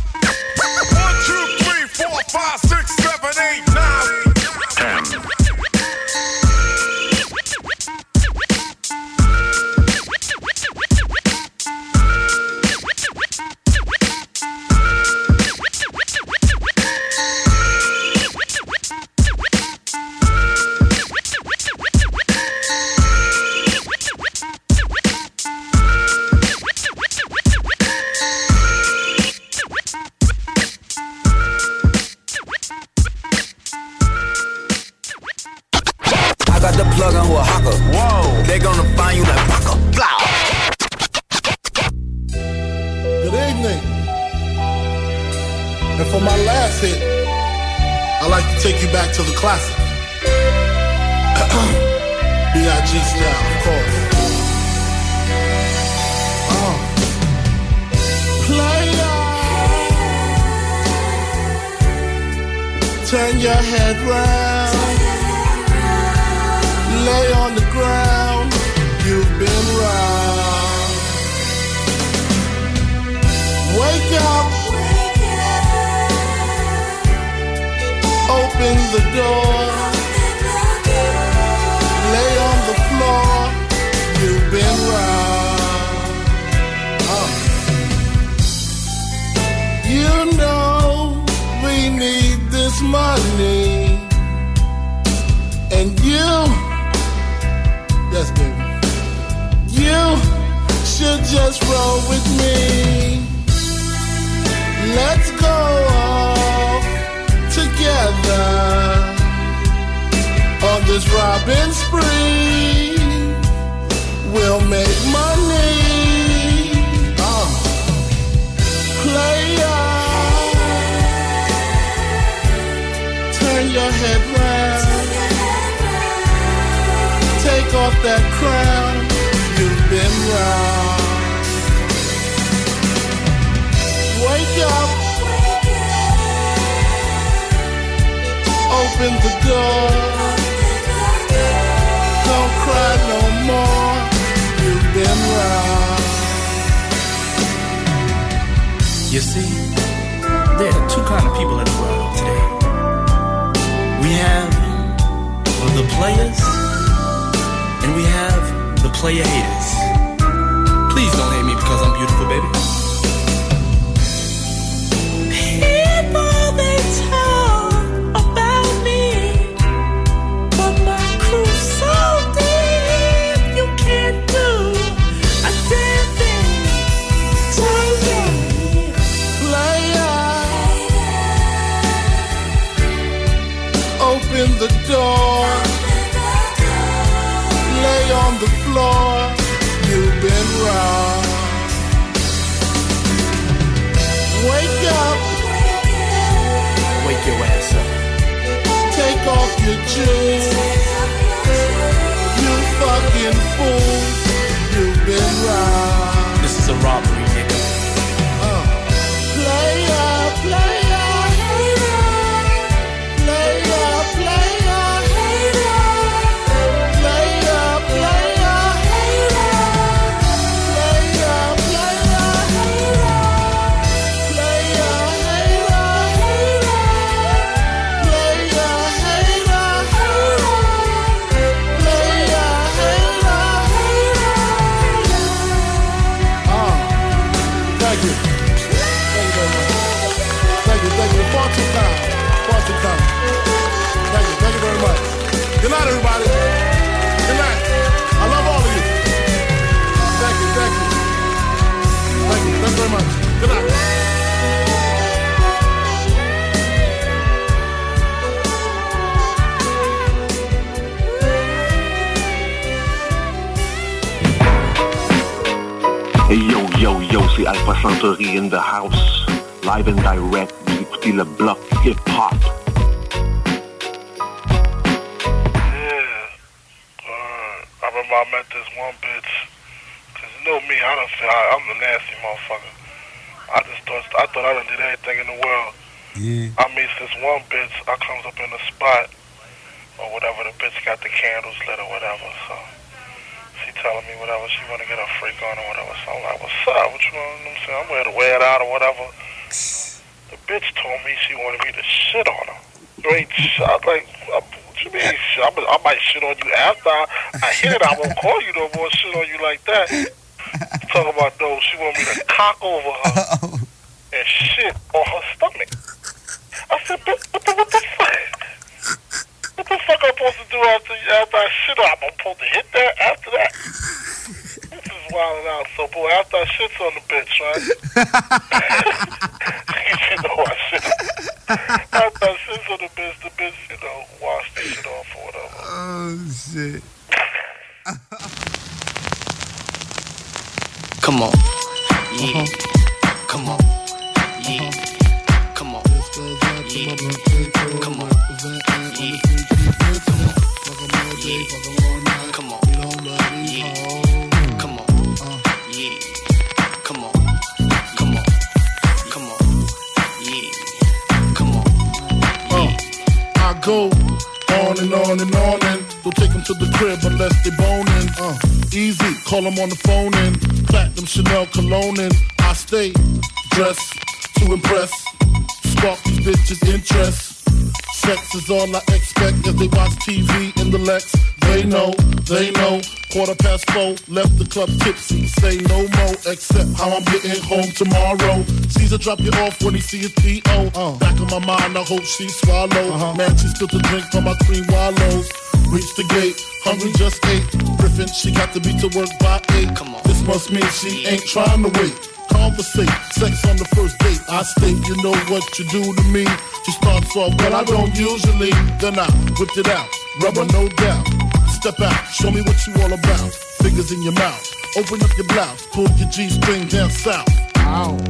Club 384.54 384.70
tipsy. 384.86 385.26
Say 385.26 385.58
no 385.66 385.82
more, 385.98 386.16
except 386.30 386.70
how 386.78 386.94
I'm 386.94 387.04
getting 387.10 387.42
home 387.42 387.70
tomorrow. 387.74 388.46
Caesar 388.78 389.00
drop 389.00 389.20
you 389.20 389.32
off 389.42 389.58
when 389.64 389.74
he 389.74 389.82
see 389.82 389.98
his 389.98 390.14
P.O. 390.14 390.70
Uh. 390.76 390.98
Back 391.00 391.20
of 391.20 391.30
my 391.32 391.40
mind, 391.40 391.76
I 391.76 391.84
hope 391.84 392.04
she 392.04 392.30
swallow. 392.30 393.18
Man, 393.18 393.36
she 393.36 393.48
spilled 393.48 393.72
the 393.72 393.82
drink 393.90 394.06
from 394.14 394.26
my 394.26 394.36
cream 394.46 394.64
wallows. 394.70 395.28
Reach 395.74 395.90
the 395.98 396.06
gate, 396.14 396.38
hungry 396.62 396.94
just 397.02 397.18
ate. 397.26 397.50
Griffin, 397.82 398.08
she 398.08 398.32
got 398.32 398.54
to 398.54 398.60
be 398.62 398.78
to 398.78 398.88
work 398.94 399.10
by 399.20 399.42
eight. 399.58 399.76
Come 399.76 399.96
on. 399.96 400.02
This 400.06 400.22
must 400.22 400.52
mean 400.52 400.70
she 400.70 401.08
ain't 401.08 401.26
trying 401.26 401.64
to 401.66 401.72
wait. 401.82 401.98
Conversate, 402.30 402.94
sex 403.18 403.34
on 403.50 403.58
the 403.58 403.66
first 403.74 403.98
date. 404.06 404.22
I 404.30 404.44
state, 404.44 404.78
you 404.86 404.96
know 405.02 405.18
what 405.34 405.44
you 405.58 405.66
do 405.74 405.82
to 405.82 406.04
me. 406.14 406.26
She 406.64 406.72
starts 406.78 407.10
off, 407.18 407.34
well, 407.42 407.56
I 407.56 407.64
don't 407.64 407.94
usually. 407.98 408.54
Then 408.78 409.02
I 409.02 409.10
whipped 409.34 409.58
it 409.58 409.68
out, 409.68 409.90
rubber, 410.22 410.46
no 410.54 410.70
doubt. 410.70 411.06
Step 411.50 411.82
out, 411.82 412.06
show 412.14 412.30
me 412.30 412.42
what 412.42 412.60
you 412.68 412.74
all 412.84 412.94
about. 412.94 413.43
Fingers 413.64 413.94
in 413.94 414.02
your 414.04 414.12
mouth, 414.14 414.54
open 414.76 415.02
up 415.02 415.16
your 415.18 415.26
blouse, 415.28 415.66
pull 415.68 415.88
your 415.92 416.10
G 416.10 416.28
string 416.28 416.68
down 416.68 416.90
south. 416.90 417.26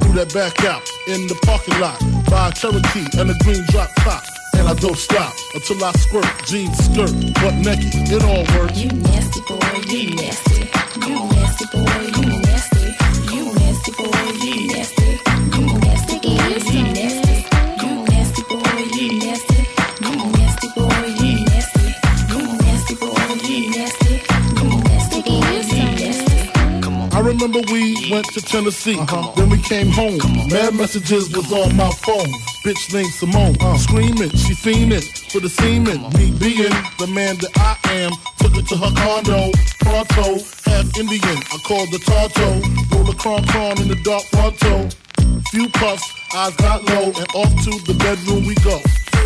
Threw 0.02 0.14
that 0.14 0.34
back 0.34 0.66
out 0.66 0.82
in 1.08 1.28
the 1.28 1.38
parking 1.46 1.80
lot. 1.80 2.00
Buy 2.26 2.50
a 2.50 2.52
Cherokee 2.52 3.06
and 3.20 3.30
a 3.30 3.36
green 3.44 3.64
drop 3.70 3.94
top. 3.98 4.24
And 4.58 4.68
I 4.68 4.74
don't 4.74 4.98
stop 4.98 5.34
until 5.54 5.84
I 5.84 5.92
squirt, 5.94 6.26
jeans, 6.46 6.78
skirt, 6.78 7.14
butt 7.38 7.54
naked, 7.62 7.94
it 8.10 8.24
all 8.26 8.44
works. 8.58 8.82
You 8.82 8.90
nasty 8.90 9.42
boy, 9.42 9.62
you 9.94 10.16
nasty. 10.16 10.23
You 10.23 10.23
we 28.54 28.62
went 28.62 28.76
to 28.76 28.84
Tennessee. 28.84 29.34
Then 29.36 29.50
we 29.50 29.58
came 29.62 29.88
home. 29.88 30.18
Mad 30.50 30.76
messages 30.76 31.36
was 31.36 31.52
on 31.52 31.76
my 31.76 31.90
phone. 31.92 32.30
Bitch 32.64 32.94
named 32.94 33.12
Simone. 33.14 33.56
Screaming, 33.80 34.30
she 34.30 34.54
fiending 34.54 35.04
for 35.32 35.40
the 35.40 35.50
semen. 35.50 36.02
Me 36.14 36.32
being 36.38 36.74
the 37.00 37.08
man 37.08 37.38
that 37.38 37.52
I 37.58 37.78
am. 37.92 38.12
Took 38.38 38.58
it 38.58 38.68
to 38.70 38.78
her 38.78 38.94
condo. 38.96 39.52
Pronto, 39.80 40.40
half 40.66 40.98
Indian. 40.98 41.38
I 41.52 41.58
called 41.66 41.90
the 41.92 42.00
Tonto. 42.00 42.96
Roll 42.96 43.10
a 43.10 43.16
cron 43.16 43.44
cron 43.48 43.82
in 43.82 43.88
the 43.88 44.00
dark 44.04 44.24
fronto. 44.26 44.90
Few 45.50 45.70
puffs, 45.70 46.06
eyes 46.36 46.56
got 46.58 46.84
low, 46.86 47.06
and 47.06 47.30
off 47.36 47.52
to 47.64 47.72
the 47.86 47.96
bedroom 48.00 48.46
we 48.46 48.56
go. 48.56 48.80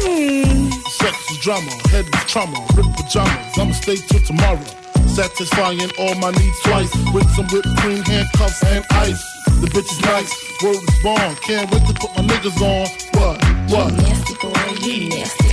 Hmm. 0.03 0.69
Sex 0.99 1.31
is 1.31 1.37
drama, 1.39 1.71
head 1.89 2.05
is 2.05 2.25
trauma, 2.25 2.59
rip 2.75 2.85
pajamas. 2.95 3.57
I'ma 3.57 3.71
stay 3.73 3.95
till 3.95 4.21
tomorrow. 4.21 4.86
Satisfying 5.17 5.89
all 5.97 6.13
my 6.19 6.29
needs 6.29 6.59
twice 6.61 6.95
with 7.11 7.27
some 7.31 7.47
whipped 7.47 7.75
cream, 7.77 8.03
handcuffs, 8.03 8.63
and 8.65 8.85
ice. 8.91 9.19
The 9.45 9.65
bitch 9.65 9.91
is 9.91 9.99
nice, 10.01 10.31
word 10.61 10.75
is 10.75 11.01
born. 11.01 11.35
Can't 11.37 11.71
wait 11.71 11.87
to 11.87 11.93
put 11.95 12.15
my 12.15 12.21
niggas 12.21 12.61
on. 12.61 12.87
What? 13.19 13.43
What? 13.71 13.93
Nasty 13.93 14.35
boy, 14.35 14.87
you 14.87 15.09
nasty. 15.09 15.46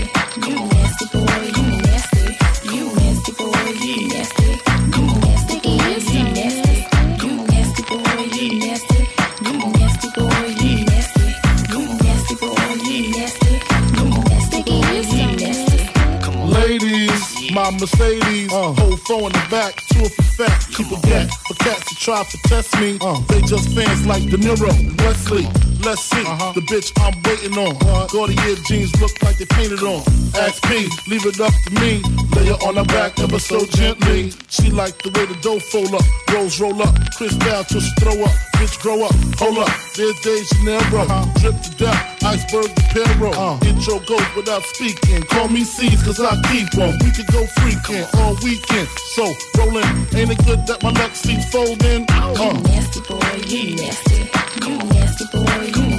Mercedes. 17.81 18.51
Whole 18.53 18.97
phone 19.09 19.27
in 19.27 19.33
the 19.33 19.47
back, 19.51 19.75
two 19.93 20.09
for 20.09 20.23
fat, 20.37 20.67
keep 20.71 20.91
a 20.91 21.01
gap. 21.07 21.29
For 21.47 21.55
cats 21.55 21.85
to 21.89 21.95
try 21.97 22.23
to 22.25 22.39
test 22.49 22.75
me, 22.81 22.99
they 23.29 23.41
just 23.43 23.69
fans 23.75 24.07
like 24.07 24.23
De 24.31 24.37
Niro, 24.37 24.73
Wesley. 25.03 25.49
Let's 25.85 26.01
see 26.01 26.25
the 26.57 26.65
bitch 26.65 26.89
I'm 27.05 27.13
waiting 27.29 27.59
on. 27.59 27.77
Gaudier 28.09 28.57
jeans 28.65 28.91
look 29.03 29.13
like 29.23 29.37
they 29.37 29.45
painted 29.45 29.83
on. 29.83 30.01
Ask 30.35 30.63
P, 30.65 30.89
leave 31.09 31.27
it 31.27 31.39
up 31.41 31.53
to 31.53 31.71
me. 31.77 32.01
Lay 32.35 32.47
her 32.49 32.59
on 32.65 32.77
her 32.77 32.85
back 32.85 33.21
ever 33.21 33.39
so 33.39 33.67
gently. 33.67 34.33
She 34.49 34.71
like 34.71 34.97
the 35.03 35.11
way 35.13 35.27
the 35.27 35.37
dough 35.43 35.61
fold 35.61 35.93
up, 35.95 36.05
rolls 36.33 36.59
roll 36.59 36.81
up, 36.81 36.95
Chris 37.17 37.37
down 37.37 37.65
till 37.65 37.81
she 37.81 37.93
throw 38.01 38.17
up. 38.25 38.33
Bitch 38.57 38.81
grow 38.81 39.05
up, 39.05 39.13
hold 39.37 39.59
up. 39.59 39.69
There's 39.95 40.17
De 40.25 40.33
Janeiro, 40.57 41.05
drip 41.37 41.61
to 41.61 41.71
death, 41.77 42.25
iceberg 42.25 42.73
the 42.75 42.85
Perro. 42.95 43.59
Intro 43.69 44.01
goes 44.09 44.25
without 44.35 44.63
speaking. 44.73 45.23
Call 45.25 45.49
me 45.49 45.65
C's 45.65 46.03
cause 46.03 46.19
I 46.19 46.33
keep 46.49 46.73
on. 46.81 46.97
We 47.05 47.13
could 47.13 47.29
go 47.29 47.45
freaking 47.65 48.07
all 48.21 48.35
weekend. 48.43 48.89
So 49.17 49.25
rollin', 49.57 49.85
ain't 50.15 50.31
it 50.31 50.45
good 50.45 50.67
that 50.67 50.83
my 50.83 50.93
neck 50.93 51.15
seats 51.15 51.49
folding? 51.51 52.05
Uh. 52.11 52.53
nasty 52.69 53.01
boy, 53.01 53.19
you 53.47 53.77
nasty. 53.77 54.31
You 54.61 54.77
nasty 54.79 55.25
boy, 55.33 55.73
you 55.77 55.94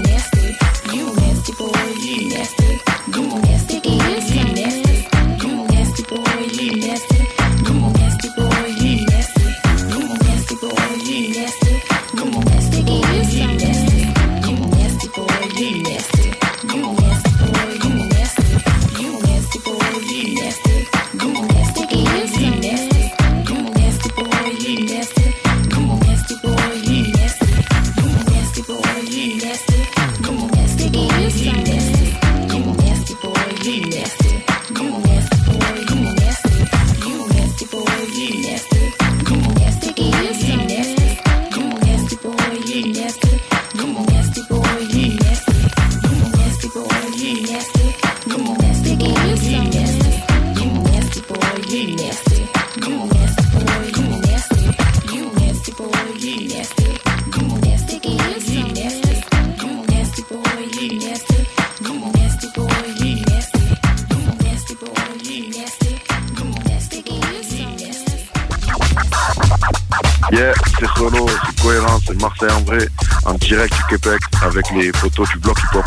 Chrono, 71.06 71.28
c'est 71.28 71.62
cohérent, 71.62 72.00
c'est 72.04 72.20
Marseille 72.20 72.50
en 72.52 72.62
vrai, 72.64 72.88
en 73.26 73.34
direct 73.36 73.72
du 73.76 73.84
Québec 73.96 74.20
avec 74.42 74.66
les 74.72 74.92
photos 74.94 75.30
du 75.30 75.38
bloc 75.38 75.56
hip-hop. 75.60 75.86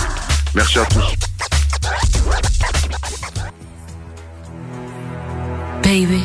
Merci 0.55 0.79
à 0.79 0.85
tous. 0.85 1.17
Baby, 5.83 6.23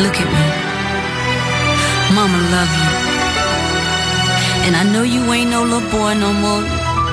look 0.00 0.20
at 0.20 0.26
me. 0.26 0.44
Mama 2.14 2.36
love 2.50 2.68
you. 2.76 2.90
And 4.66 4.76
I 4.76 4.84
know 4.92 5.04
you 5.04 5.32
ain't 5.32 5.50
no 5.50 5.64
little 5.64 5.80
boy 5.90 6.12
no 6.12 6.34
more, 6.34 6.62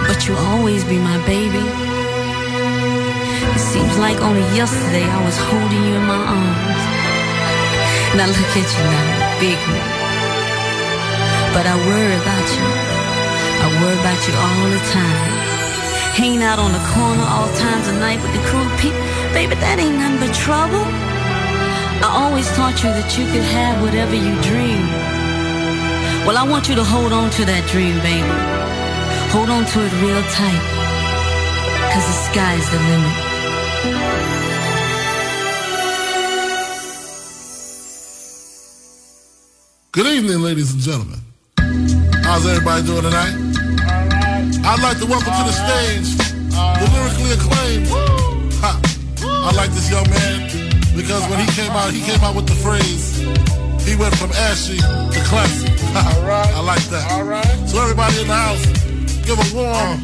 but 0.07 0.27
you 0.27 0.35
always 0.35 0.83
be 0.83 0.97
my 0.97 1.17
baby. 1.25 1.63
It 3.55 3.59
seems 3.59 3.97
like 3.97 4.19
only 4.21 4.43
yesterday 4.57 5.05
I 5.05 5.23
was 5.23 5.37
holding 5.37 5.83
you 5.85 5.95
in 5.95 6.05
my 6.05 6.17
arms. 6.17 6.83
Now 8.17 8.27
look 8.27 8.57
at 8.57 8.77
you 8.77 8.83
now, 8.83 9.39
big 9.39 9.57
man. 9.69 9.92
But 11.53 11.65
I 11.69 11.75
worry 11.85 12.15
about 12.17 12.47
you. 12.57 12.65
I 13.63 13.67
worry 13.79 13.97
about 14.01 14.19
you 14.25 14.33
all 14.33 14.65
the 14.73 14.83
time. 14.89 15.19
Hanging 16.17 16.41
out 16.41 16.57
on 16.57 16.71
the 16.73 16.83
corner 16.93 17.25
all 17.29 17.49
times 17.55 17.87
of 17.87 17.95
night 18.01 18.19
with 18.21 18.33
the 18.33 18.43
crew 18.49 18.65
people. 18.81 18.99
Baby, 19.37 19.55
that 19.61 19.77
ain't 19.77 19.97
nothing 20.01 20.19
but 20.19 20.33
trouble. 20.33 20.83
I 22.01 22.09
always 22.09 22.49
taught 22.57 22.81
you 22.83 22.89
that 22.89 23.17
you 23.17 23.25
could 23.31 23.45
have 23.57 23.81
whatever 23.81 24.15
you 24.15 24.33
dream. 24.41 24.83
Well, 26.25 26.37
I 26.37 26.45
want 26.49 26.69
you 26.69 26.75
to 26.75 26.83
hold 26.83 27.13
on 27.13 27.29
to 27.37 27.45
that 27.45 27.63
dream, 27.69 27.95
baby. 28.01 28.33
Hold 29.31 29.49
on 29.49 29.63
to 29.65 29.77
it 29.85 29.93
real 30.01 30.23
tight. 30.33 30.63
Cause 31.93 32.05
the 32.09 32.17
sky's 32.29 32.65
the 32.73 32.79
limit. 32.89 33.17
Good 39.91 40.07
evening, 40.07 40.41
ladies 40.41 40.73
and 40.73 40.81
gentlemen. 40.81 41.22
How's 42.33 42.47
everybody 42.47 42.81
doing 42.81 43.03
tonight? 43.03 43.29
All 43.85 44.09
right. 44.09 44.65
I'd 44.65 44.81
like 44.81 44.97
to 44.97 45.05
welcome 45.05 45.37
to 45.37 45.45
the 45.45 45.53
stage 45.53 46.17
the 46.49 46.85
lyrically 46.89 47.29
acclaimed. 47.29 47.85
Ha. 48.57 48.73
I 49.21 49.53
like 49.53 49.69
this 49.69 49.85
young 49.93 50.09
man 50.09 50.49
because 50.97 51.21
when 51.29 51.37
he 51.37 51.45
came 51.53 51.69
out, 51.77 51.93
he 51.93 52.01
came 52.01 52.17
out 52.25 52.33
with 52.33 52.49
the 52.49 52.57
phrase. 52.57 53.21
He 53.85 53.93
went 53.93 54.17
from 54.17 54.33
ashy 54.49 54.81
to 54.81 55.19
classy. 55.29 55.69
I 55.93 56.57
like 56.65 56.81
that. 56.89 57.05
All 57.13 57.21
right. 57.21 57.45
So 57.69 57.77
everybody 57.77 58.17
in 58.17 58.25
the 58.25 58.33
house, 58.33 58.65
give 59.29 59.37
a 59.37 59.47
warm 59.53 60.01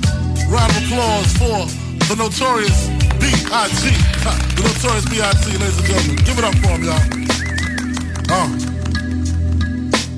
round 0.54 0.70
of 0.70 0.86
applause 0.86 1.34
for 1.34 1.66
the 2.14 2.30
notorious 2.30 2.94
B.I.G. 3.18 3.90
The 4.54 4.70
notorious 4.70 5.10
B.I.G. 5.10 5.58
Ladies 5.58 5.82
and 5.82 5.88
gentlemen, 5.90 6.16
give 6.30 6.38
it 6.38 6.46
up 6.46 6.54
for 6.62 6.78
him, 6.78 6.86
y'all. 6.86 7.02
Uh. 8.30 8.79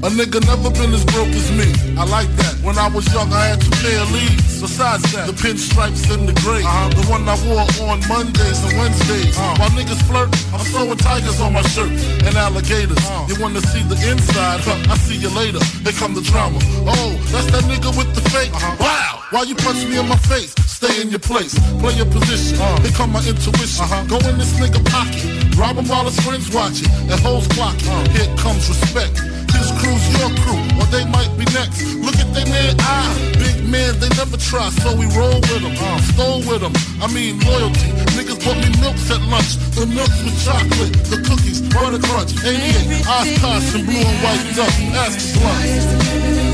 A 0.02 0.10
nigga 0.10 0.42
never 0.50 0.74
been 0.74 0.92
as 0.98 1.06
broke 1.06 1.30
as 1.30 1.52
me. 1.54 1.70
I 1.94 2.06
like 2.10 2.28
that. 2.42 2.58
When 2.66 2.74
I 2.78 2.90
was 2.90 3.06
young, 3.14 3.32
I 3.32 3.54
had 3.54 3.62
two 3.62 3.70
pair 3.86 4.02
of 4.02 4.10
leads. 4.12 4.60
Besides 4.60 5.06
that, 5.14 5.30
the 5.30 5.34
pinstripes 5.38 6.10
and 6.10 6.26
the 6.26 6.34
gray. 6.42 6.66
Uh-huh. 6.66 6.90
The 6.90 7.06
one 7.06 7.30
I 7.30 7.38
wore 7.46 7.70
on 7.86 8.02
Mondays 8.10 8.66
and 8.66 8.74
Wednesdays. 8.82 9.38
Uh-huh. 9.38 9.62
While 9.62 9.70
niggas 9.78 10.02
flirt, 10.10 10.34
I'm 10.58 10.66
sewing 10.66 10.98
tigers 10.98 11.40
on 11.40 11.54
my 11.54 11.62
shirt 11.70 11.94
and 12.26 12.34
alligators. 12.34 12.98
Uh-huh. 12.98 13.30
You 13.30 13.38
wanna 13.38 13.62
see 13.62 13.86
the 13.86 13.98
inside? 14.10 14.66
Huh, 14.66 14.90
I 14.90 14.98
see 14.98 15.18
you 15.22 15.30
later. 15.30 15.62
Here 15.86 15.94
come 15.94 16.18
the 16.18 16.26
drama. 16.26 16.58
Oh, 16.90 17.14
that's 17.30 17.54
that 17.54 17.70
nigga 17.70 17.94
with 17.94 18.10
the 18.18 18.26
fake. 18.34 18.54
Wow! 18.82 19.22
Why 19.30 19.44
you 19.44 19.54
punch 19.54 19.86
me 19.86 20.00
in 20.02 20.08
my 20.10 20.18
face? 20.18 20.54
Stay 20.66 21.02
in 21.02 21.10
your 21.10 21.22
place. 21.22 21.54
Play 21.78 21.94
your 21.94 22.10
position. 22.10 22.58
Here 22.82 22.92
come 22.98 23.14
my 23.14 23.22
intuition. 23.22 23.86
Go 24.10 24.18
in 24.26 24.42
this 24.42 24.58
nigga 24.58 24.82
pocket. 24.90 25.41
Rob 25.62 25.78
him 25.78 25.86
while 25.86 26.06
his 26.06 26.20
friends 26.26 26.50
watching. 26.50 26.90
And 27.06 27.22
hoes 27.22 27.48
clocking. 27.54 27.86
Here 28.18 28.26
comes 28.42 28.68
respect. 28.68 29.14
His 29.54 29.70
crew's 29.78 30.02
your 30.18 30.34
crew, 30.42 30.58
or 30.82 30.90
they 30.90 31.06
might 31.06 31.30
be 31.38 31.46
next. 31.54 31.86
Look 32.02 32.18
at 32.18 32.34
they 32.34 32.46
man 32.50 32.74
eye. 32.82 33.32
Big 33.38 33.62
man, 33.70 33.94
they 34.02 34.10
never 34.18 34.38
try, 34.38 34.70
so 34.82 34.98
we 34.98 35.06
roll 35.14 35.38
with 35.38 35.62
them. 35.62 35.78
Uh, 35.78 36.02
stole 36.10 36.42
with 36.50 36.66
them. 36.66 36.74
I 36.98 37.06
mean, 37.14 37.38
loyalty. 37.46 37.94
Niggas 38.18 38.42
bought 38.42 38.58
me 38.58 38.74
milks 38.82 39.06
at 39.14 39.22
lunch. 39.30 39.62
The 39.78 39.86
milks 39.86 40.18
with 40.26 40.34
chocolate, 40.42 40.98
the 41.14 41.22
cookies, 41.22 41.62
butter 41.70 42.02
crunch, 42.02 42.34
88, 42.42 43.06
Oshkosh, 43.06 43.76
and 43.78 43.86
blue 43.86 44.02
and 44.02 44.18
white 44.26 44.42
duck. 44.58 44.74
Ask 44.98 45.14
the 45.22 45.40
blunt. 45.40 46.51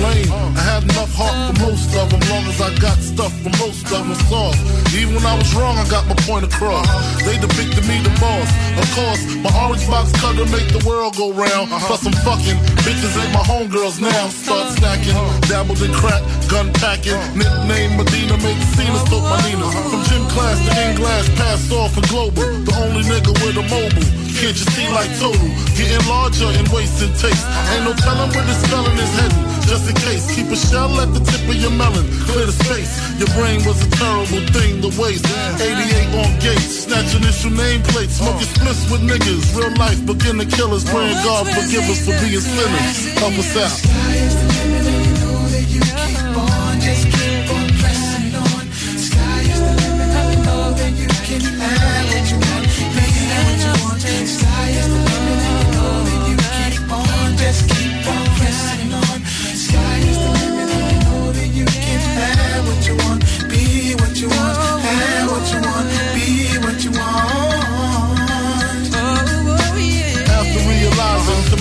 Lame. 0.00 0.32
I 0.56 0.62
had 0.64 0.82
enough 0.84 1.12
heart 1.14 1.36
for 1.52 1.70
most 1.70 1.92
of 1.96 2.10
them, 2.10 2.20
long 2.32 2.44
as 2.48 2.60
I 2.60 2.70
got 2.80 2.98
stuff 2.98 3.32
for 3.44 3.52
most 3.60 3.84
of 3.92 4.02
them 4.04 4.16
soft. 4.28 4.58
Even 4.96 5.14
when 5.14 5.26
I 5.26 5.36
was 5.36 5.52
wrong, 5.54 5.76
I 5.78 5.86
got 5.88 6.08
my 6.08 6.16
point 6.26 6.44
across. 6.44 6.88
They 7.22 7.36
depicted 7.38 7.84
me 7.86 8.00
the 8.02 8.12
boss. 8.18 8.48
Of 8.80 8.88
course, 8.96 9.22
my 9.44 9.52
orange 9.62 9.86
box 9.86 10.12
cutter 10.18 10.46
make 10.50 10.68
the 10.72 10.82
world 10.88 11.16
go 11.16 11.32
round. 11.32 11.70
Plus 11.86 12.02
I'm 12.06 12.16
fucking 12.26 12.58
bitches 12.82 13.14
ain't 13.20 13.32
my 13.32 13.44
homegirls 13.44 14.00
now. 14.00 14.28
Start 14.28 14.72
stacking, 14.74 15.14
dabbled 15.46 15.80
in 15.82 15.92
crack, 15.92 16.22
gun 16.48 16.72
packing. 16.80 17.20
Nickname 17.36 17.96
Medina, 18.00 18.36
make 18.40 18.60
Cenas, 18.74 19.04
took 19.06 19.22
my 19.22 19.38
Nina. 19.46 19.68
From 19.90 20.02
gym 20.08 20.24
class 20.32 20.58
to 20.66 20.72
in 20.82 20.96
glass, 20.96 21.28
passed 21.36 21.70
off 21.72 21.94
for 21.94 22.04
global. 22.08 22.42
The 22.64 22.74
only 22.82 23.04
nigga 23.04 23.32
with 23.44 23.60
a 23.60 23.64
mobile. 23.68 24.08
can't 24.40 24.56
you 24.56 24.66
see 24.74 24.88
like 24.90 25.12
total? 25.20 25.48
Getting 25.76 26.04
larger 26.08 26.50
in 26.58 26.66
waist 26.72 27.02
and 27.02 27.14
taste. 27.20 27.46
Ain't 27.72 27.84
no 27.84 27.92
telling 27.94 28.30
where 28.32 28.46
this 28.46 28.60
spelling 28.64 28.98
is 28.98 29.12
heading. 29.18 29.59
Just 29.70 29.88
in 29.88 29.94
case, 29.94 30.26
keep 30.34 30.50
a 30.50 30.56
shell 30.56 30.90
at 30.98 31.14
the 31.14 31.20
tip 31.20 31.46
of 31.46 31.54
your 31.54 31.70
melon. 31.70 32.02
Clear 32.26 32.44
the 32.44 32.50
space. 32.50 32.90
Your 33.22 33.30
brain 33.38 33.62
was 33.64 33.78
a 33.86 33.90
terrible 33.94 34.42
thing 34.50 34.82
to 34.82 34.90
waste. 35.00 35.24
88 35.62 36.26
on 36.26 36.30
gates, 36.40 36.90
snatch 36.90 37.14
initial 37.14 37.52
nameplates, 37.52 38.18
smoking 38.18 38.50
splits 38.50 38.90
with 38.90 39.00
niggas. 39.06 39.54
Real 39.54 39.70
life, 39.78 40.04
begin 40.04 40.42
beginner 40.42 40.50
killers, 40.50 40.82
praying 40.82 41.14
God 41.22 41.46
forgive 41.46 41.86
us 41.86 42.02
for 42.02 42.18
being 42.18 42.42
sinners. 42.42 43.14
Help 43.14 43.38
us 43.38 43.54
out. 43.62 44.49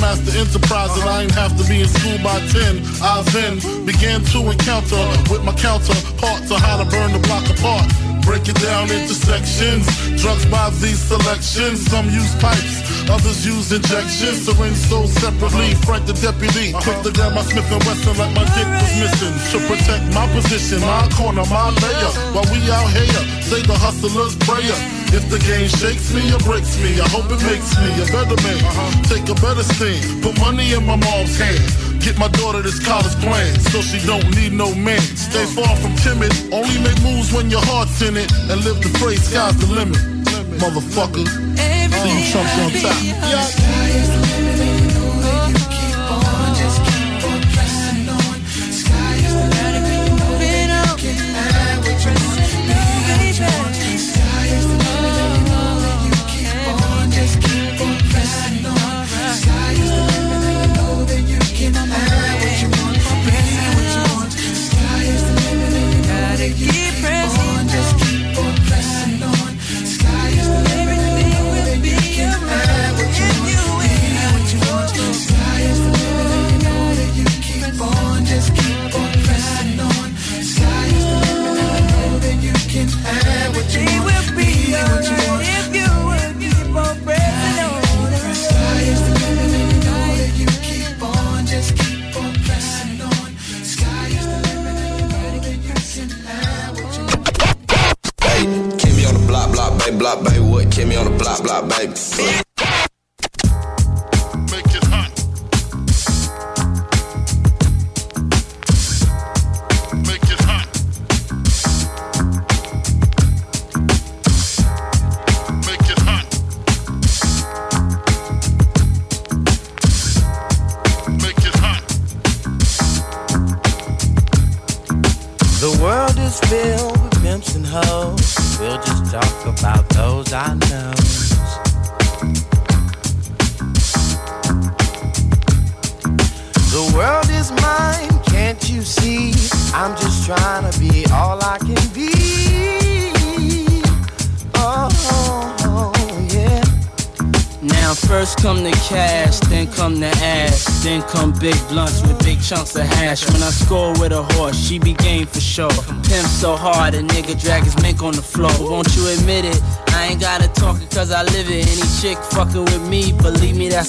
Realizing 0.10 0.26
to 0.26 0.32
master 0.32 0.60
enterprising, 0.60 1.04
I 1.04 1.24
ain't 1.24 1.32
have 1.32 1.58
to 1.58 1.64
be 1.68 1.82
in 1.82 1.88
school 1.88 2.18
by 2.24 2.40
10. 2.40 2.82
I 3.02 3.22
then 3.34 3.86
began 3.86 4.22
to 4.34 4.50
encounter 4.50 5.02
with 5.30 5.44
my 5.44 5.54
counterparts 5.54 6.52
on 6.52 6.60
how 6.60 6.78
to 6.82 6.86
burn 6.90 7.14
the 7.14 7.20
block 7.20 7.46
apart. 7.50 7.86
Break 8.24 8.48
it 8.48 8.60
down 8.62 8.92
into 8.92 9.14
sections. 9.14 9.88
Drugs 10.22 10.46
by 10.46 10.70
these 10.82 11.00
selections. 11.00 11.86
Some 11.90 12.06
use 12.10 12.36
pipes, 12.38 13.10
others 13.10 13.46
use 13.46 13.72
injections. 13.72 14.46
Syringe 14.46 14.78
sold 14.78 15.10
separately. 15.10 15.74
Frank 15.86 16.06
the 16.06 16.14
deputy, 16.14 16.74
quick 16.74 17.02
to 17.04 17.12
grab 17.12 17.34
my 17.34 17.42
Smith 17.42 17.70
and 17.72 17.84
Wesson 17.86 18.18
like 18.18 18.34
my 18.36 18.46
dick 18.54 18.68
was 18.70 18.94
missing. 19.02 19.34
To 19.54 19.58
protect 19.66 20.14
my 20.14 20.28
position, 20.34 20.82
my 20.82 21.10
corner, 21.18 21.46
my 21.50 21.70
layer. 21.82 22.12
While 22.34 22.46
we 22.54 22.60
out 22.70 22.90
here, 22.94 23.24
say 23.42 23.62
the 23.66 23.78
hustler's 23.78 24.36
prayer. 24.46 24.99
If 25.12 25.26
the 25.30 25.40
game 25.42 25.68
shakes 25.68 26.14
me 26.14 26.30
or 26.30 26.40
breaks 26.46 26.78
me, 26.78 27.02
I 27.02 27.08
hope 27.10 27.26
it 27.34 27.42
makes 27.42 27.74
me 27.82 27.90
a 27.98 28.06
better 28.14 28.38
man. 28.46 28.62
Uh-huh. 28.62 29.10
Take 29.10 29.26
a 29.26 29.36
better 29.42 29.64
stand, 29.64 30.22
put 30.22 30.38
money 30.40 30.74
in 30.74 30.86
my 30.86 30.96
mom's 30.96 31.34
hand. 31.38 31.62
Get 32.00 32.18
my 32.18 32.30
daughter 32.30 32.62
this 32.62 32.78
college 32.78 33.16
plan, 33.20 33.60
so 33.74 33.82
she 33.82 34.00
don't 34.06 34.24
need 34.38 34.54
no 34.54 34.74
man. 34.76 35.02
Stay 35.02 35.46
far 35.58 35.76
from 35.78 35.96
timid, 35.98 36.32
only 36.54 36.78
make 36.80 37.02
moves 37.02 37.34
when 37.34 37.50
your 37.50 37.66
heart's 37.66 38.02
in 38.02 38.18
it, 38.18 38.32
and 38.50 38.64
live 38.64 38.80
to 38.82 38.90
phrase 39.00 39.24
sky's 39.24 39.58
the 39.58 39.68
limit. 39.74 39.98
Motherfucker, 40.62 41.26
see 41.26 42.12
you 42.14 42.24
chumps 42.32 42.56
on 42.62 42.72
top. 42.78 42.94
Hey, 42.94 44.59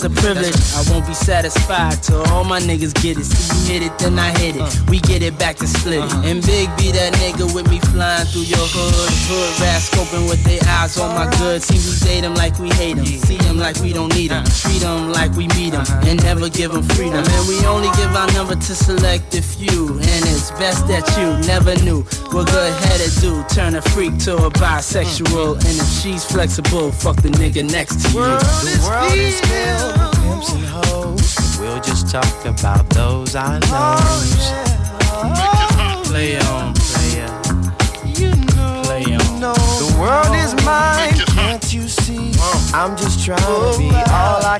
that's 0.00 0.18
a 0.18 0.22
privilege. 0.22 0.56
I 0.74 0.92
won't 0.92 1.06
be 1.06 1.14
satisfied 1.14 2.02
till 2.02 2.22
all 2.32 2.44
my 2.44 2.60
niggas 2.60 2.94
get 3.02 3.18
it. 3.18 3.24
See 3.24 3.74
you 3.74 3.80
hit 3.80 3.92
it, 3.92 3.98
then 3.98 4.18
I 4.18 4.30
hit 4.38 4.56
it. 4.56 4.62
Uh. 4.62 4.70
We 4.88 5.00
get 5.00 5.22
it 5.22 5.38
back 5.38 5.56
to 5.56 5.66
split 5.66 5.98
it. 5.98 6.00
Uh-huh. 6.00 6.22
And 6.24 6.44
Big 6.46 6.68
be 6.76 6.90
that 6.92 7.12
nigga 7.14 7.52
with 7.54 7.68
me 7.70 7.80
flying 7.92 8.26
through 8.26 8.48
your 8.48 8.64
hood. 8.64 9.10
Hood 9.28 9.60
rats 9.60 9.90
scoping 9.90 10.28
with 10.28 10.42
their 10.44 10.60
eyes 10.68 10.98
on 10.98 11.14
my 11.14 11.28
goods. 11.38 11.66
See, 11.66 11.78
we 11.78 11.92
date 12.06 12.22
them 12.22 12.34
like 12.34 12.58
we 12.58 12.70
hate 12.70 12.96
them. 12.96 13.06
See 13.06 13.36
them 13.36 13.58
like 13.58 13.76
we 13.80 13.92
don't 13.92 14.14
need 14.14 14.30
them. 14.30 14.44
Uh-huh. 14.44 14.68
Treat 14.70 14.80
them 14.80 15.12
like 15.12 15.32
we 15.32 15.48
meet 15.58 15.70
them. 15.70 15.82
Uh-huh. 15.82 16.08
And 16.08 16.22
never 16.22 16.48
give 16.48 16.72
them 16.72 16.82
freedom. 16.82 17.24
And 17.24 17.48
we 17.48 17.58
only 17.66 17.90
give 17.96 18.14
our 18.14 18.30
number 18.32 18.54
to 18.54 18.72
select 18.74 19.34
a 19.34 19.42
few. 19.42 19.88
And 19.88 20.22
it's 20.32 20.50
best 20.52 20.86
that 20.88 21.04
you 21.18 21.26
never 21.46 21.74
knew 21.84 22.04
what 22.32 22.46
good 22.50 22.72
headed 22.84 23.12
do. 23.20 23.42
Turn 23.48 23.74
a 23.74 23.82
freak 23.82 24.16
to 24.18 24.36
a 24.36 24.50
bisexual. 24.50 25.54
And 25.54 25.78
if 25.78 25.88
she's 26.00 26.24
flexible, 26.24 26.92
fuck 26.92 27.16
the 27.16 27.30
nigga 27.30 27.68
next 27.70 28.00
to 28.02 28.08
you. 28.08 28.14
The 28.14 28.80
world 28.86 29.14
is 29.14 29.40
filled 29.40 29.98
with 29.98 30.12
pimps 30.22 30.52
and 30.52 30.64
hoes. 30.64 31.58
We'll 31.60 31.80
just 31.80 32.10
talk 32.10 32.44
about 32.44 32.88
those 32.90 33.34
I 33.34 33.60
oh, 33.64 34.00
know. 36.04 36.10
Play 36.10 36.38
on, 36.38 36.74
play 36.74 37.22
on. 37.22 37.42
Play 38.84 39.04
on. 39.14 39.40
The 39.40 39.96
world 39.98 40.34
is 40.36 40.54
mine, 40.64 41.14
can't 41.34 41.72
you 41.72 41.88
see? 41.88 42.32
I'm 42.72 42.96
just 42.96 43.24
trying 43.24 43.38
to 43.38 43.46
oh, 43.46 43.78
be 43.78 43.88
all 43.88 44.44
I 44.44 44.59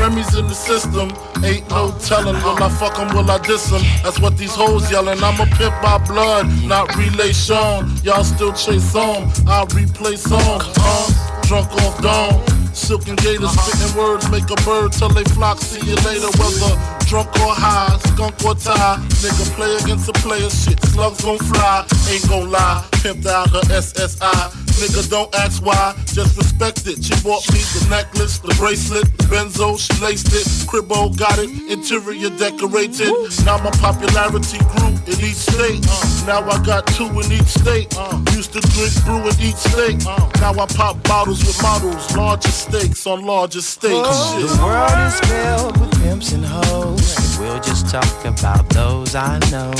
Remy's 0.00 0.34
in 0.34 0.48
the 0.48 0.54
system, 0.54 1.12
ain't 1.44 1.68
no 1.68 1.92
telling. 2.00 2.36
Will 2.42 2.56
I 2.62 2.70
fuck 2.80 2.98
'em, 2.98 3.14
will 3.14 3.30
I 3.30 3.36
diss 3.36 3.70
'em? 3.70 3.82
That's 4.02 4.18
what 4.18 4.38
these 4.38 4.54
hoes 4.54 4.90
yelling. 4.90 5.22
I'm 5.22 5.38
a 5.38 5.44
pimp 5.56 5.74
by 5.82 5.98
blood, 5.98 6.46
not 6.64 6.96
relay 6.96 7.10
relation. 7.10 8.00
Y'all 8.02 8.24
still 8.24 8.54
chase 8.54 8.94
on, 8.94 9.28
I 9.46 9.66
replay 9.76 10.16
songs. 10.16 10.64
Uh, 10.78 11.42
drunk 11.42 11.70
off 11.82 12.00
dawn. 12.00 12.32
Silken 12.72 13.16
gators 13.16 13.50
spitting 13.50 13.94
words 13.94 14.30
make 14.30 14.48
a 14.48 14.56
bird 14.64 14.92
till 14.92 15.10
they 15.10 15.24
flock. 15.34 15.58
See 15.60 15.84
you 15.86 15.96
later, 15.96 16.30
whether 16.38 16.72
drunk 17.06 17.28
or 17.44 17.52
high, 17.52 17.98
skunk 18.08 18.42
or 18.42 18.54
tie. 18.54 18.96
Nigga 19.20 19.44
play 19.54 19.76
against 19.82 20.08
a 20.08 20.14
player, 20.24 20.48
shit, 20.48 20.80
slugs 20.86 21.22
gon' 21.22 21.38
fly. 21.38 21.84
Ain't 22.08 22.26
gon' 22.26 22.50
lie, 22.50 22.86
pimped 23.02 23.26
out 23.26 23.50
her 23.50 23.64
SSI. 23.68 24.59
Nigga, 24.80 25.10
don't 25.10 25.34
ask 25.34 25.62
why, 25.62 25.92
just 26.06 26.38
respect 26.38 26.86
it. 26.86 27.04
She 27.04 27.12
bought 27.22 27.44
me 27.52 27.60
the 27.76 27.86
necklace, 27.90 28.38
the 28.38 28.54
bracelet, 28.56 29.04
the 29.18 29.24
benzo, 29.24 29.76
she 29.76 29.92
laced 30.02 30.32
it. 30.32 30.48
Cribbo 30.64 31.14
got 31.18 31.38
it, 31.38 31.50
interior 31.68 32.30
decorated. 32.30 33.12
Now 33.44 33.58
my 33.60 33.70
popularity 33.76 34.56
grew 34.72 34.96
in 35.04 35.20
each 35.20 35.36
state. 35.36 35.84
Now 36.24 36.48
I 36.48 36.56
got 36.64 36.86
two 36.96 37.12
in 37.20 37.28
each 37.30 37.52
state. 37.60 37.92
Used 38.32 38.56
to 38.56 38.60
drink 38.72 38.96
brew 39.04 39.20
in 39.20 39.36
each 39.44 39.60
state. 39.60 40.00
Now 40.40 40.56
I 40.56 40.64
pop 40.72 40.96
bottles 41.04 41.44
with 41.44 41.60
models, 41.60 42.16
larger 42.16 42.48
stakes 42.48 43.06
on 43.06 43.26
larger 43.26 43.60
stakes. 43.60 43.92
Oh, 43.92 44.40
the 44.40 44.48
world 44.64 44.96
is 45.04 45.20
filled 45.28 45.76
with 45.76 45.92
pimps 46.00 46.32
and 46.32 46.42
hoes. 46.42 47.04
And 47.20 47.44
we'll 47.44 47.60
just 47.60 47.90
talk 47.90 48.24
about 48.24 48.66
those 48.70 49.14
I 49.14 49.38
know. 49.52 49.74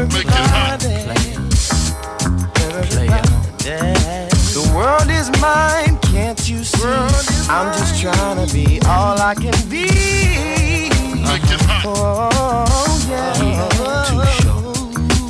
Everybody, 0.00 0.32
everybody. 2.72 3.35
The 3.66 4.72
world 4.76 5.10
is 5.10 5.28
mine, 5.40 5.98
can't 5.98 6.48
you 6.48 6.62
see? 6.62 6.86
I'm 7.50 7.72
just 7.76 8.00
trying 8.00 8.46
to 8.46 8.54
be 8.54 8.78
all 8.86 9.18
I 9.20 9.34
can 9.34 9.68
be. 9.68 9.88
Oh, 11.84 13.06
yeah. 13.08 14.65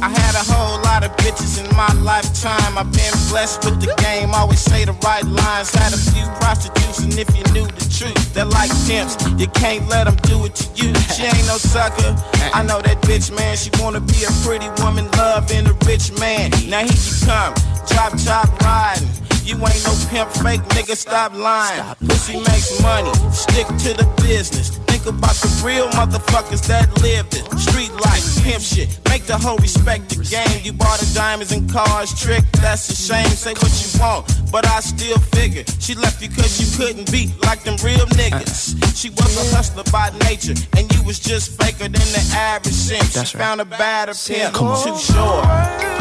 I 0.06 0.08
had 0.08 0.36
a 0.36 0.44
whole 0.54 0.78
lot 0.82 1.02
of 1.02 1.10
bitches 1.16 1.58
in 1.58 1.66
my 1.76 1.92
lifetime. 2.00 2.78
I've 2.78 2.92
been 2.92 3.10
blessed 3.28 3.64
with 3.64 3.80
the 3.80 3.92
game, 3.98 4.30
always 4.34 4.60
say 4.60 4.84
the 4.84 4.92
right 5.02 5.26
lines. 5.26 5.74
Had 5.74 5.92
a 5.92 5.98
few 5.98 6.22
prostitutes, 6.38 7.00
and 7.00 7.12
if 7.18 7.26
you 7.34 7.42
knew 7.52 7.66
the 7.66 7.86
truth, 7.90 8.14
they're 8.32 8.44
like 8.44 8.70
pimps. 8.86 9.18
You 9.36 9.48
can't 9.48 9.88
let 9.88 10.04
them 10.04 10.14
do 10.22 10.44
it 10.46 10.54
to 10.62 10.66
you. 10.78 10.94
She 11.10 11.26
ain't 11.26 11.48
no 11.50 11.58
sucker. 11.58 12.14
I 12.54 12.62
know 12.62 12.80
that 12.82 13.02
bitch, 13.02 13.34
man. 13.34 13.56
She 13.56 13.68
wanna 13.82 13.98
be 13.98 14.22
a 14.22 14.30
pretty 14.46 14.70
woman, 14.80 15.10
loving 15.18 15.66
a 15.66 15.74
rich 15.82 16.12
man. 16.20 16.54
Now 16.70 16.86
here 16.86 17.02
you 17.02 17.26
come, 17.26 17.54
chop 17.90 18.14
chop 18.14 18.46
riding. 18.62 19.10
You 19.46 19.54
ain't 19.54 19.84
no 19.86 19.94
pimp, 20.10 20.28
fake 20.42 20.60
nigga, 20.74 20.96
stop 20.96 21.32
lying. 21.32 21.94
Pussy 22.08 22.34
makes 22.34 22.82
money, 22.82 23.14
stick 23.30 23.68
to 23.86 23.94
the 23.94 24.04
business. 24.20 24.70
Think 24.90 25.06
about 25.06 25.36
the 25.36 25.62
real 25.64 25.86
motherfuckers 25.90 26.66
that 26.66 26.90
lived 27.00 27.36
it. 27.38 27.46
Street 27.56 27.92
life, 27.94 28.42
pimp 28.42 28.60
shit, 28.60 28.98
make 29.08 29.22
the 29.22 29.38
whole 29.38 29.56
respect 29.58 30.08
the 30.08 30.24
game. 30.24 30.64
You 30.64 30.72
bought 30.72 30.98
the 30.98 31.06
diamonds 31.14 31.52
and 31.52 31.70
cars, 31.70 32.12
trick, 32.20 32.42
that's 32.60 32.90
a 32.90 32.96
shame. 32.96 33.28
Say 33.28 33.54
what 33.54 33.70
you 33.70 34.00
want, 34.00 34.26
but 34.50 34.66
I 34.66 34.80
still 34.80 35.18
figure 35.30 35.62
she 35.78 35.94
left 35.94 36.20
you 36.20 36.28
cause 36.28 36.58
you 36.58 36.66
couldn't 36.76 37.12
be 37.12 37.32
like 37.46 37.62
them 37.62 37.76
real 37.84 38.06
niggas. 38.18 38.74
She 38.98 39.10
was 39.10 39.30
a 39.30 39.54
hustler 39.54 39.84
by 39.92 40.10
nature, 40.26 40.54
and 40.76 40.92
you 40.92 41.04
was 41.04 41.20
just 41.20 41.54
faker 41.62 41.86
than 41.86 41.92
the 42.10 42.34
average 42.34 42.74
simp. 42.74 43.04
She 43.04 43.18
right. 43.20 43.28
found 43.28 43.60
a 43.60 43.64
better 43.64 44.12
pimp, 44.12 44.54
too 44.54 44.98
short. 44.98 45.95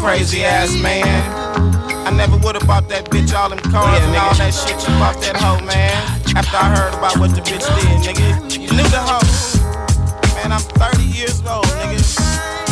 Crazy 0.00 0.44
ass 0.44 0.72
man. 0.80 1.06
I 2.06 2.10
never 2.10 2.36
would 2.36 2.54
have 2.54 2.66
bought 2.66 2.88
that 2.88 3.10
bitch 3.10 3.34
all 3.34 3.48
them 3.48 3.58
cars 3.58 4.00
and 4.02 4.14
all 4.16 4.34
that 4.34 4.54
shit 4.54 4.78
you 4.78 4.94
bought 5.02 5.18
that 5.26 5.36
hoe, 5.36 5.58
man. 5.66 5.98
After 6.36 6.56
I 6.56 6.70
heard 6.70 6.94
about 6.94 7.18
what 7.18 7.34
the 7.34 7.42
bitch 7.42 7.66
did, 7.66 7.98
nigga. 8.06 8.46
You 8.54 8.70
knew 8.70 8.86
the 8.94 9.02
hoe. 9.02 9.26
Man, 10.38 10.52
I'm 10.52 10.62
30 10.78 11.02
years 11.02 11.42
old, 11.42 11.66
nigga. 11.82 11.98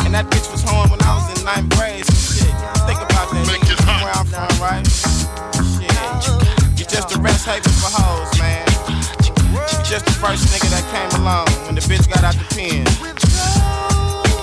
And 0.05 0.13
that 0.15 0.31
bitch 0.31 0.47
was 0.51 0.63
home 0.63 0.89
when 0.89 1.01
I 1.03 1.19
was 1.19 1.27
in 1.35 1.43
ninth 1.43 1.67
grade. 1.75 2.05
So 2.07 2.15
shit, 2.39 2.55
think 2.87 3.03
about 3.03 3.27
that, 3.33 3.43
nigga. 3.51 3.75
From 3.83 3.99
where 3.99 4.15
I'm 4.15 4.27
from, 4.31 4.51
right? 4.63 4.85
Shit. 5.59 6.79
You 6.79 6.85
just 6.87 7.11
a 7.11 7.19
rest 7.19 7.45
haven 7.45 7.73
for 7.83 7.91
hoes, 7.91 8.31
man. 8.39 8.63
You 9.51 9.79
just 9.83 10.05
the 10.07 10.15
first 10.15 10.47
nigga 10.53 10.71
that 10.71 10.85
came 10.95 11.11
along 11.19 11.51
when 11.67 11.75
the 11.75 11.81
bitch 11.81 12.07
got 12.07 12.23
out 12.23 12.39
the 12.39 12.47
pen. 12.55 12.87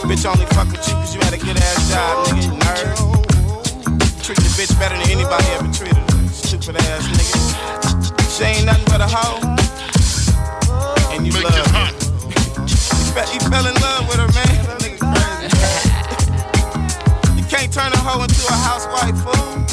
Bitch 0.02 0.26
only 0.26 0.46
fuck 0.46 0.68
with 0.70 0.86
you 0.88 0.94
cause 0.94 1.14
you 1.14 1.20
had 1.22 1.32
a 1.32 1.38
good 1.38 1.56
ass 1.56 1.88
job, 1.90 2.26
nigga. 2.26 2.42
you 2.44 2.52
Nerd. 2.58 2.96
Treat 4.22 4.38
the 4.38 4.50
bitch 4.58 4.78
better 4.78 4.96
than 4.98 5.08
anybody 5.10 5.46
ever 5.56 5.72
treated 5.72 5.96
her. 5.96 6.28
Stupid 6.28 6.76
ass 6.76 7.06
nigga. 7.08 7.38
She 8.36 8.44
ain't 8.44 8.66
nothing 8.66 8.84
but 8.86 9.00
a 9.00 9.08
hoe. 9.08 9.40
And 11.14 11.26
you 11.26 11.32
love 11.32 11.54
her. 11.54 11.88
you, 12.66 12.76
fe- 13.14 13.30
you 13.32 13.40
fell 13.48 13.64
in 13.66 13.74
love 13.80 14.08
with 14.10 14.18
her, 14.18 14.28
man. 14.36 14.52
That 14.66 14.78
nigga 14.82 14.98
crazy. 15.00 15.48
you 17.38 17.44
can't 17.46 17.72
turn 17.72 17.92
a 17.92 17.98
hoe 17.98 18.22
into 18.22 18.42
a 18.50 18.58
housewife, 18.68 19.16
fool. 19.22 19.64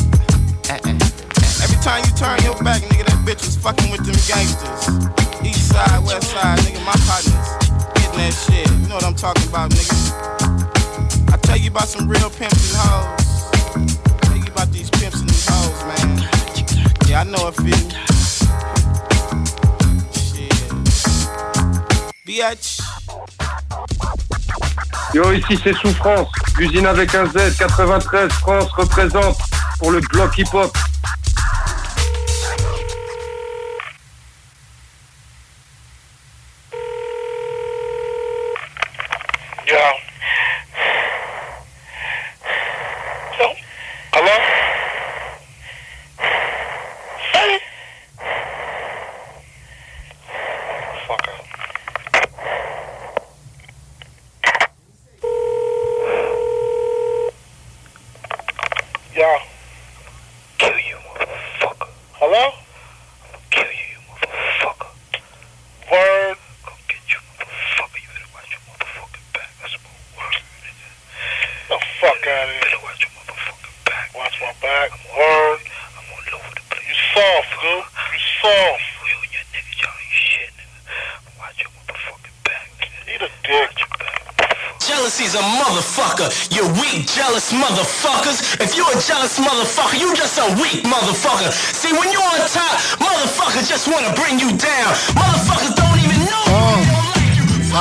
Every 0.70 1.80
time 1.84 2.06
you 2.06 2.14
turn 2.16 2.40
your 2.46 2.56
back, 2.64 2.82
nigga, 2.88 3.06
that 3.10 3.20
bitch 3.26 3.44
was 3.44 3.58
fucking 3.58 3.92
with 3.92 4.06
them 4.06 4.16
gangsters. 4.30 4.88
East 5.44 5.70
side, 5.74 6.00
west 6.06 6.32
side, 6.32 6.60
nigga, 6.60 6.80
my 6.86 6.96
partners. 7.10 7.99
That 8.20 8.34
shit. 8.34 8.68
You 8.68 8.90
know 8.90 8.96
what 8.96 9.06
I'm 9.06 9.16
talking 9.16 9.48
about, 9.48 9.72
nigga. 9.72 9.96
I 11.32 11.38
tell 11.38 11.56
you 11.56 11.70
about 11.70 11.88
some 11.88 12.06
real 12.10 12.30
pimps 12.30 12.68
and 12.68 12.82
hoes. 12.84 13.48
Tell 14.24 14.36
you 14.36 14.52
about 14.52 14.70
these 14.74 14.90
pimps 14.90 15.22
and 15.22 15.30
these 15.30 15.48
hoes, 15.48 15.80
man. 15.88 16.28
Yeah, 17.08 17.22
I 17.22 17.24
know 17.24 17.48
a 17.48 17.52
few. 17.54 17.80
Shit. 20.12 20.52
Bitch. 22.28 22.82
Yo, 25.14 25.32
ici 25.32 25.58
c'est 25.64 25.74
Souffrance, 25.78 26.28
l'usine 26.58 26.88
avec 26.88 27.16
un 27.16 27.26
Z, 27.26 27.56
93 27.58 28.32
France 28.34 28.70
représente 28.74 29.38
pour 29.80 29.92
le 29.92 30.02
bloc 30.02 30.38
hip-hop. 30.38 30.78
Yeah. 39.72 40.09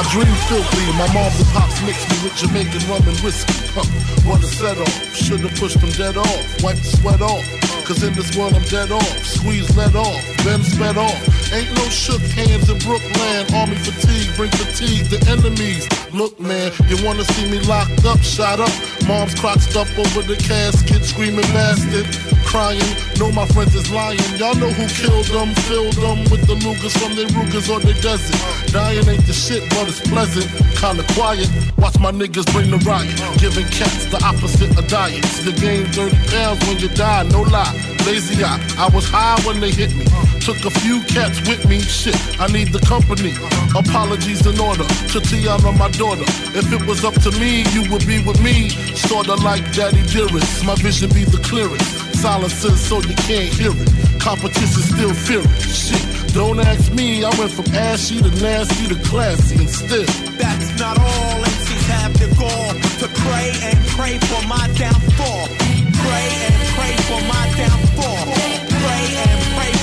I 0.09 0.13
dream 0.13 0.35
filthy. 0.49 0.87
My 0.97 1.07
mom 1.13 1.31
and 1.37 1.47
pops 1.53 1.83
mixed 1.83 2.09
me 2.09 2.17
with 2.25 2.35
Jamaican 2.37 2.89
rum 2.89 3.07
and 3.07 3.19
whiskey. 3.21 3.53
Huh. 3.75 3.85
What 4.27 4.43
a 4.43 4.47
set 4.47 4.79
off. 4.79 5.15
Should've 5.15 5.55
pushed 5.57 5.81
them 5.81 5.91
dead 5.91 6.17
off. 6.17 6.63
Wipe 6.63 6.77
the 6.77 6.97
sweat 6.97 7.21
off. 7.21 7.45
Cause 7.85 8.03
in 8.03 8.15
this 8.15 8.35
world 8.37 8.55
I'm 8.55 8.63
dead 8.65 8.91
off. 8.91 9.25
Squeeze 9.25 9.77
let 9.77 9.95
off. 9.95 10.25
Then 10.45 10.63
sped 10.63 10.97
off. 10.97 11.38
Ain't 11.53 11.73
no 11.77 11.85
shook 11.89 12.21
hands 12.37 12.69
in 12.69 12.79
Brooklyn. 12.85 13.55
Army 13.55 13.77
fatigue. 13.77 14.37
Bring 14.37 14.51
fatigue 14.51 15.09
to 15.11 15.19
enemies. 15.31 15.89
Look, 16.13 16.39
man, 16.39 16.73
you 16.89 16.97
wanna 17.05 17.25
see 17.25 17.51
me 17.51 17.59
locked 17.61 18.05
up, 18.05 18.21
shot 18.21 18.61
up. 18.61 18.73
Mom's 19.07 19.35
crotched 19.35 19.77
up 19.77 19.89
over 19.99 20.23
the 20.23 20.37
casket, 20.37 21.05
screaming 21.05 21.49
bastard. 21.57 22.07
Crying, 22.45 22.93
know 23.19 23.33
my 23.33 23.47
friends 23.47 23.75
is 23.75 23.91
lying. 23.91 24.21
Y'all 24.37 24.55
know 24.57 24.71
who 24.71 24.87
killed 24.89 25.27
them, 25.27 25.55
filled 25.69 25.95
them 25.95 26.21
with 26.31 26.47
the 26.47 26.55
Lugas 26.65 26.97
from 27.01 27.17
their 27.17 27.27
Rugas 27.29 27.73
on 27.75 27.81
the 27.83 27.95
desert. 28.01 28.37
Dying 28.73 29.09
ain't 29.09 29.27
the 29.27 29.33
shit, 29.33 29.63
but 29.71 29.89
it's 29.89 30.01
pleasant. 30.01 30.49
Kinda 30.77 31.05
quiet. 31.15 31.49
Watch 31.79 31.99
my 31.99 32.13
niggas 32.13 32.51
bring 32.53 32.71
the 32.71 32.79
riot. 32.85 33.17
Giving 33.39 33.67
cats 33.69 34.05
the 34.07 34.21
opposite 34.25 34.77
of 34.79 34.87
diets. 34.89 35.45
You 35.45 35.53
gain 35.53 35.87
30 35.93 36.17
pounds 36.29 36.61
when 36.67 36.79
you 36.79 36.89
die, 36.89 37.25
no 37.25 37.43
lie. 37.43 37.73
Lazy 38.07 38.45
eye, 38.45 38.61
I 38.79 38.89
was 38.95 39.09
high 39.09 39.41
when 39.47 39.61
they 39.61 39.71
hit 39.71 39.95
me. 39.95 40.05
Took 40.49 40.65
a 40.65 40.81
few 40.81 41.03
cats 41.03 41.47
with 41.47 41.69
me. 41.69 41.79
Shit, 41.79 42.17
I 42.41 42.47
need 42.47 42.73
the 42.73 42.81
company. 42.89 43.37
Apologies 43.77 44.47
in 44.47 44.59
order 44.59 44.89
to 45.13 45.19
Tiana, 45.21 45.77
my 45.77 45.91
daughter. 45.91 46.25
If 46.57 46.73
it 46.73 46.81
was 46.89 47.05
up 47.05 47.13
to 47.21 47.31
me, 47.33 47.69
you 47.77 47.85
would 47.93 48.07
be 48.07 48.25
with 48.25 48.41
me. 48.41 48.71
Sorta 48.97 49.35
like 49.45 49.61
Daddy 49.77 50.01
Dearest. 50.09 50.65
My 50.65 50.75
vision 50.77 51.11
be 51.13 51.25
the 51.25 51.37
clearest. 51.45 51.85
Silences 52.17 52.81
so 52.81 52.97
you 53.03 53.15
can't 53.29 53.53
hear 53.61 53.77
it. 53.77 53.93
Competition 54.25 54.81
still 54.89 55.13
furious. 55.13 55.69
Shit, 55.69 56.33
don't 56.33 56.61
ask 56.61 56.91
me. 56.95 57.25
I 57.25 57.31
went 57.37 57.53
from 57.53 57.69
ashy 57.75 58.17
to 58.17 58.31
nasty 58.41 58.89
to 58.89 58.97
classy 59.05 59.57
and 59.57 59.69
still. 59.69 60.09
That's 60.41 60.73
not 60.81 60.97
all 60.97 61.45
MCs 61.45 61.87
have 61.93 62.17
the 62.17 62.29
gall 62.41 62.73
to 63.05 63.07
pray 63.21 63.53
and 63.69 63.77
pray 63.93 64.17
for 64.17 64.41
my 64.49 64.65
downfall. 64.81 65.45
Pray 65.93 66.27
and 66.49 66.57
pray 66.73 67.09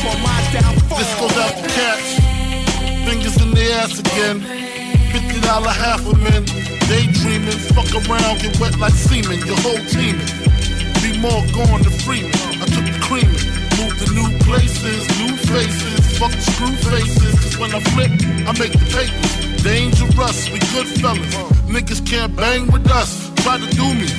for 0.06 0.18
my 0.22 0.38
downfall. 0.54 1.00
This 1.02 1.12
goes 1.18 1.38
out 1.42 1.54
to 1.58 1.66
cats. 1.74 2.10
Fingers 3.06 3.38
in 3.42 3.50
the 3.58 3.66
ass 3.82 3.98
again. 3.98 4.38
Fifty 5.10 5.40
dollar 5.42 5.74
half 5.74 6.06
of 6.06 6.18
men. 6.22 6.46
Daydreaming, 6.86 7.58
fuck 7.74 7.90
around, 7.98 8.38
get 8.42 8.54
wet 8.60 8.78
like 8.78 8.94
semen. 8.94 9.42
Your 9.50 9.58
whole 9.66 9.82
team. 9.90 10.22
Be 11.02 11.18
more 11.18 11.42
gone 11.58 11.82
to 11.82 11.92
Freeman. 12.06 12.34
I 12.62 12.66
took 12.70 12.86
the 12.86 13.00
creaming. 13.02 13.46
Moved 13.78 13.98
to 14.06 14.08
new 14.14 14.30
places, 14.46 15.02
new 15.18 15.34
faces. 15.50 16.02
Fuck 16.20 16.34
screw 16.50 16.76
faces. 16.86 17.34
Cause 17.42 17.58
when 17.58 17.74
I 17.74 17.82
flip, 17.94 18.14
I 18.46 18.52
make 18.62 18.74
the 18.78 18.86
papers. 18.94 19.34
Dangerous, 19.64 20.50
we 20.54 20.60
good 20.74 20.90
fellas. 21.02 21.34
Niggas 21.66 22.06
can't 22.06 22.36
bang 22.36 22.68
with 22.72 22.86
us. 22.92 23.34
Try 23.42 23.58
to 23.58 23.70
do 23.74 23.88
me. 24.02 24.10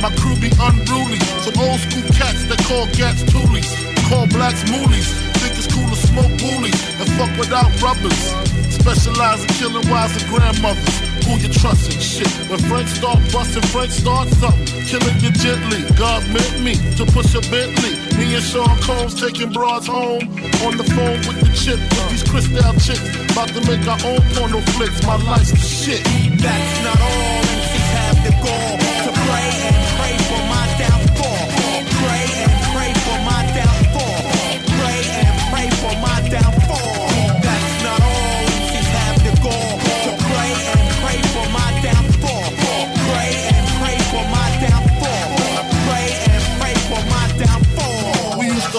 My 0.00 0.10
crew 0.16 0.36
be 0.40 0.50
unruly. 0.56 1.20
Some 1.44 1.60
old 1.60 1.80
school 1.84 2.08
cats 2.16 2.48
that 2.48 2.60
call 2.66 2.86
gats 2.96 3.22
toolies. 3.28 3.91
Call 4.12 4.26
blacks 4.28 4.60
moolies. 4.68 5.08
Think 5.40 5.56
it's 5.56 5.72
cool 5.72 5.88
to 5.88 5.96
smoke 5.96 6.36
woolies 6.44 6.76
and 7.00 7.08
fuck 7.16 7.32
without 7.40 7.72
rubbers. 7.80 8.20
Specialize 8.68 9.40
in 9.40 9.48
killing 9.56 9.88
wives 9.88 10.12
and 10.20 10.28
grandmothers. 10.28 10.96
Who 11.24 11.40
you 11.40 11.48
trusting? 11.48 11.96
Shit. 11.96 12.28
When 12.52 12.60
Frank 12.68 12.88
start 12.88 13.20
busting, 13.32 13.64
Frank 13.72 13.90
start 13.90 14.28
something. 14.36 14.68
Killing 14.84 15.16
you 15.24 15.32
gently. 15.32 15.80
God 15.96 16.20
meant 16.28 16.60
me 16.60 16.76
to 17.00 17.08
push 17.08 17.32
a 17.32 17.40
Bentley. 17.48 17.96
Me 18.20 18.36
and 18.36 18.44
Sean 18.44 18.76
Combs 18.84 19.16
taking 19.18 19.50
broads 19.50 19.86
home. 19.86 20.28
On 20.60 20.76
the 20.76 20.84
phone 20.92 21.16
with 21.24 21.40
the 21.40 21.48
chip 21.56 21.80
with 21.80 22.10
these 22.12 22.24
crystal 22.28 22.60
chicks. 22.84 23.00
About 23.32 23.48
to 23.56 23.64
make 23.64 23.80
our 23.88 24.00
own 24.04 24.20
porno 24.36 24.60
flicks. 24.76 25.00
My 25.08 25.16
life's 25.24 25.52
the 25.52 25.56
shit. 25.56 26.04
That's 26.36 26.74
not 26.84 27.00
all 27.00 27.40
MCs 27.48 27.88
have 27.96 28.18
the 28.28 28.32
goal 28.44 28.76
to 28.76 29.10
pray 29.24 29.48
and 29.72 29.76
pray 29.96 30.14
for 30.28 30.42
my 30.52 30.71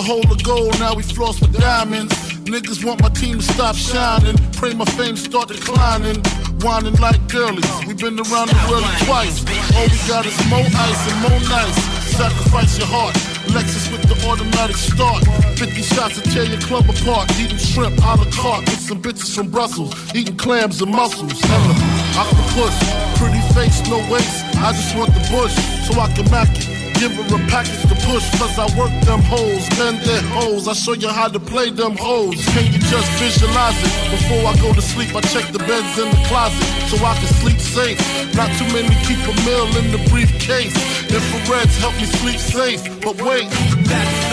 hold 0.03 0.27
the 0.27 0.35
gold, 0.43 0.77
now 0.80 0.93
we 0.93 1.03
floss 1.03 1.40
with 1.40 1.57
diamonds. 1.57 2.14
Niggas 2.43 2.83
want 2.83 3.01
my 3.01 3.09
team 3.09 3.40
to 3.40 3.43
stop 3.43 3.75
shining. 3.75 4.35
Pray 4.53 4.73
my 4.73 4.85
fame 4.99 5.15
start 5.15 5.48
declining. 5.48 6.19
Whining 6.59 6.95
like 6.99 7.19
girlies. 7.27 7.67
we 7.88 7.93
been 7.95 8.19
around 8.19 8.51
the 8.51 8.59
world 8.69 8.83
twice. 9.07 9.43
All 9.75 9.88
we 9.88 9.99
got 10.07 10.25
is 10.27 10.35
more 10.51 10.59
ice 10.59 11.01
and 11.07 11.19
more 11.23 11.41
nice. 11.48 11.77
Sacrifice 12.19 12.77
your 12.77 12.88
heart. 12.88 13.15
Lexus 13.56 13.91
with 13.91 14.03
the 14.07 14.15
automatic 14.27 14.75
start. 14.75 15.23
50 15.57 15.82
shots 15.82 16.19
to 16.19 16.22
tear 16.32 16.43
your 16.43 16.59
club 16.61 16.83
apart. 16.90 17.32
Eating 17.40 17.57
shrimp 17.57 17.98
a 18.03 18.15
la 18.19 18.27
carte 18.32 18.67
with 18.69 18.80
some 18.80 19.01
bitches 19.01 19.35
from 19.35 19.49
Brussels. 19.49 19.95
Eating 20.14 20.38
clams 20.38 20.82
and 20.82 20.91
mussels. 20.91 21.40
Octopus. 22.15 22.75
Pretty 23.17 23.41
face, 23.56 23.80
no 23.88 23.98
waist. 24.11 24.43
I 24.59 24.73
just 24.73 24.95
want 24.95 25.14
the 25.15 25.23
bush 25.32 25.56
so 25.88 25.99
I 25.99 26.11
can 26.14 26.30
mac 26.30 26.49
it. 26.51 26.72
Give 26.99 27.11
her 27.11 27.35
a 27.35 27.39
package 27.47 27.81
to 27.89 27.95
push, 28.07 28.25
cause 28.39 28.57
I 28.57 28.65
work 28.77 28.93
them 29.05 29.22
hoes, 29.22 29.67
bend 29.77 29.99
their 30.01 30.22
hoes. 30.35 30.67
I 30.67 30.73
show 30.73 30.93
you 30.93 31.09
how 31.09 31.27
to 31.27 31.39
play 31.39 31.69
them 31.69 31.95
hoes. 31.97 32.43
Can 32.53 32.65
you 32.72 32.80
just 32.80 33.09
visualize 33.19 33.77
it? 33.80 33.93
Before 34.11 34.43
I 34.47 34.55
go 34.61 34.73
to 34.73 34.81
sleep, 34.81 35.15
I 35.15 35.22
check 35.22 35.51
the 35.51 35.59
beds 35.59 35.97
in 35.99 36.09
the 36.09 36.22
closet 36.27 36.63
so 36.89 37.03
I 37.05 37.15
can 37.17 37.31
sleep 37.41 37.59
safe. 37.59 37.99
Not 38.35 38.49
too 38.57 38.67
many 38.73 38.93
keep 39.05 39.22
a 39.25 39.35
meal 39.45 39.69
in 39.77 39.91
the 39.91 40.01
briefcase. 40.09 40.75
Infrareds 41.09 41.77
help 41.80 41.95
me 41.97 42.05
sleep 42.05 42.39
safe, 42.39 42.81
but 43.01 43.22
wait. 43.22 43.49
That's 43.85 44.32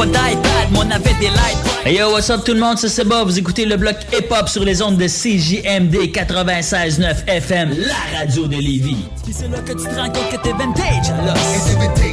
pas 0.00 0.06
d'iPad, 0.06 0.68
mais 0.72 0.78
on 0.78 0.90
avait 0.90 1.14
des 1.20 1.28
lights. 1.28 1.58
Hey 1.84 1.98
yo, 1.98 2.10
what's 2.10 2.30
up 2.30 2.42
tout 2.44 2.54
le 2.54 2.60
monde, 2.60 2.78
c'est 2.78 2.88
Seba. 2.88 3.22
Vous 3.24 3.38
écoutez 3.38 3.66
le 3.66 3.76
bloc 3.76 3.96
hip-hop 4.12 4.48
sur 4.48 4.64
les 4.64 4.80
ondes 4.80 4.96
de 4.96 5.06
CJMD 5.06 5.94
96.9 6.12 7.26
FM, 7.26 7.74
la 7.76 8.18
radio 8.18 8.46
de 8.46 8.56
Lévis. 8.56 9.04
Puis 9.24 9.34
c'est 9.34 9.48
là 9.48 9.58
que 9.58 9.72
tu 9.72 9.84
te 9.84 9.94
rends 9.94 10.10
compte 10.10 10.30
que 10.30 10.36
t'es 10.42 10.52
vintage, 10.52 11.10
alors. 11.10 11.36
Et 11.36 12.09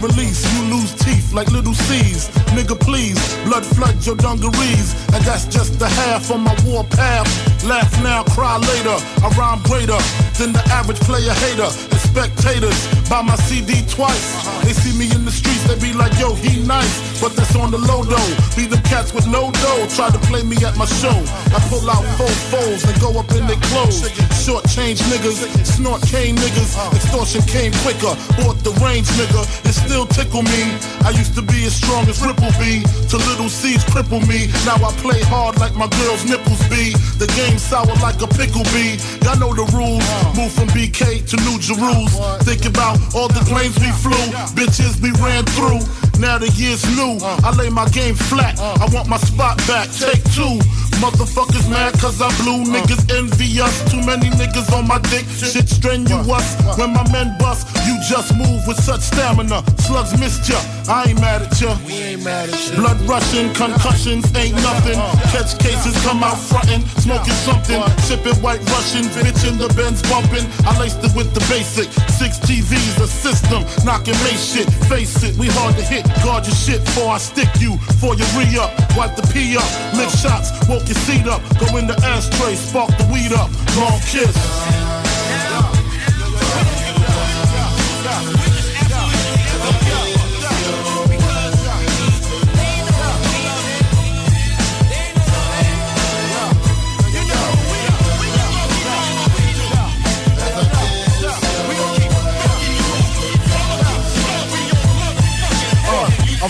release, 0.00 0.40
you 0.54 0.74
lose 0.74 0.92
teeth 0.94 1.32
like 1.32 1.48
little 1.50 1.74
C's. 1.74 2.28
Nigga, 2.56 2.78
please, 2.78 3.18
blood 3.44 3.64
flood 3.64 4.04
your 4.04 4.16
dungarees. 4.16 4.94
And 5.12 5.22
that's 5.24 5.46
just 5.46 5.78
the 5.78 5.88
half 5.88 6.30
on 6.30 6.40
my 6.40 6.56
war 6.64 6.84
path. 6.84 7.28
Laugh 7.64 7.92
now, 8.02 8.24
cry 8.24 8.56
later. 8.56 8.96
I 9.22 9.28
rhyme 9.38 9.62
greater 9.62 9.98
than 10.38 10.52
the 10.52 10.62
average 10.72 11.00
player 11.00 11.32
hater. 11.32 11.70
And 11.92 12.00
spectators 12.00 12.78
buy 13.08 13.22
my 13.22 13.36
CD 13.36 13.86
twice. 13.88 14.26
They 14.64 14.72
see 14.72 14.96
me 14.98 15.12
in 15.14 15.24
the 15.24 15.32
streets, 15.32 15.64
they 15.68 15.78
be 15.78 15.92
like, 15.92 16.18
yo, 16.18 16.34
he 16.34 16.62
nice. 16.64 17.09
But 17.20 17.36
that's 17.36 17.54
on 17.54 17.70
the 17.70 17.78
low 17.78 18.02
though. 18.02 18.32
Be 18.56 18.64
the 18.64 18.80
cats 18.88 19.12
with 19.12 19.26
no 19.28 19.52
dough. 19.52 19.86
Try 19.92 20.08
to 20.08 20.18
play 20.26 20.42
me 20.42 20.56
at 20.64 20.76
my 20.76 20.88
show. 20.88 21.12
I 21.52 21.60
pull 21.68 21.84
out 21.84 22.00
four 22.16 22.32
foes 22.48 22.80
and 22.88 22.96
go 23.00 23.12
up 23.20 23.30
in 23.36 23.46
their 23.46 23.60
clothes. 23.68 24.08
Short 24.40 24.64
change 24.72 25.00
niggas, 25.12 25.44
snort 25.66 26.00
cane 26.08 26.36
niggas. 26.36 26.72
Extortion 26.96 27.42
came 27.44 27.72
quicker. 27.84 28.16
Bought 28.40 28.64
the 28.64 28.72
range 28.80 29.08
nigga. 29.20 29.44
It 29.68 29.76
still 29.76 30.06
tickle 30.06 30.42
me. 30.42 30.72
I 31.04 31.10
used 31.12 31.34
to 31.36 31.42
be 31.42 31.68
as 31.68 31.76
strong 31.76 32.08
as 32.08 32.24
Ripple 32.24 32.52
B. 32.56 32.80
To 33.12 33.16
little 33.28 33.48
C's 33.48 33.84
cripple 33.92 34.24
me. 34.24 34.48
Now 34.64 34.80
I 34.80 34.90
play 35.04 35.20
hard 35.28 35.60
like 35.60 35.76
my 35.76 35.88
girl's 36.00 36.24
nipples 36.24 36.62
be. 36.72 36.96
The 37.20 37.28
game 37.36 37.58
sour 37.58 37.92
like 38.00 38.22
a 38.22 38.28
pickle 38.28 38.64
bee. 38.72 38.96
Y'all 39.28 39.36
know 39.36 39.52
the 39.52 39.68
rules. 39.76 40.04
Move 40.32 40.52
from 40.56 40.68
BK 40.72 41.28
to 41.28 41.36
New 41.44 41.58
Jerusalem. 41.60 42.08
Think 42.48 42.64
about 42.64 42.96
all 43.14 43.28
the 43.28 43.44
planes 43.44 43.76
we 43.76 43.92
flew. 44.00 44.24
Bitches 44.56 44.96
we 45.04 45.12
ran 45.20 45.44
through. 45.52 45.84
Now 46.20 46.38
the 46.38 46.48
year's 46.56 46.84
new. 46.96 47.09
I 47.18 47.50
lay 47.56 47.70
my 47.70 47.88
game 47.88 48.14
flat. 48.14 48.58
I 48.60 48.86
want 48.92 49.08
my 49.08 49.16
spot 49.18 49.56
back. 49.66 49.88
Take 49.90 50.22
two. 50.30 50.58
Motherfuckers 51.00 51.68
mad 51.70 51.94
cause 51.98 52.20
I 52.20 52.28
blew. 52.42 52.62
Niggas 52.64 53.10
envy 53.16 53.60
us. 53.60 53.74
Too 53.90 54.02
many 54.04 54.28
niggas 54.30 54.70
on 54.72 54.86
my 54.86 54.98
dick. 55.10 55.24
Shit 55.26 55.68
strenuous. 55.68 56.46
When 56.78 56.92
my 56.92 57.04
men 57.10 57.36
bust, 57.38 57.66
just 58.00 58.34
move 58.36 58.66
with 58.66 58.80
such 58.80 59.00
stamina. 59.00 59.62
Slugs 59.78 60.18
missed 60.18 60.48
ya, 60.48 60.58
I 60.88 61.10
ain't 61.10 61.20
mad 61.20 61.42
at 61.42 61.60
ya. 61.60 61.76
We 61.86 61.94
ain't 61.94 62.24
mad 62.24 62.48
at 62.48 62.60
you. 62.70 62.76
Blood 62.76 63.00
rushing, 63.02 63.52
concussions 63.54 64.24
ain't 64.36 64.56
nothing. 64.56 64.98
Catch 65.32 65.58
cases, 65.58 65.94
come 66.02 66.22
out 66.24 66.38
frontin', 66.38 66.86
smoking 67.00 67.38
something. 67.44 67.82
Sipping 68.04 68.36
white 68.42 68.62
Russian, 68.70 69.04
bitch 69.12 69.46
in 69.48 69.58
the 69.58 69.68
Benz 69.74 70.02
bumping. 70.08 70.46
I 70.64 70.78
laced 70.80 71.04
it 71.04 71.14
with 71.14 71.32
the 71.34 71.40
basic. 71.52 71.92
Six 72.10 72.38
TVs, 72.40 73.00
a 73.00 73.06
system, 73.06 73.64
knocking 73.84 74.16
May 74.24 74.36
shit. 74.36 74.68
Face 74.88 75.22
it, 75.22 75.36
we 75.36 75.48
hard 75.48 75.76
to 75.76 75.82
hit. 75.82 76.06
Guard 76.24 76.46
your 76.46 76.56
shit 76.56 76.84
before 76.84 77.12
I 77.12 77.18
stick 77.18 77.48
you. 77.60 77.76
For 78.00 78.14
your 78.16 78.28
re 78.38 78.46
up, 78.58 78.72
wipe 78.96 79.16
the 79.16 79.26
pee 79.32 79.56
up. 79.56 79.70
Lick 79.94 80.10
shots, 80.10 80.50
woke 80.68 80.86
your 80.88 81.00
seat 81.06 81.26
up. 81.26 81.42
Go 81.58 81.76
in 81.76 81.86
the 81.86 81.96
ashtray, 82.04 82.54
spark 82.54 82.90
the 82.98 83.06
weed 83.12 83.32
up. 83.32 83.50
Long 83.76 84.00
kiss. 84.08 84.36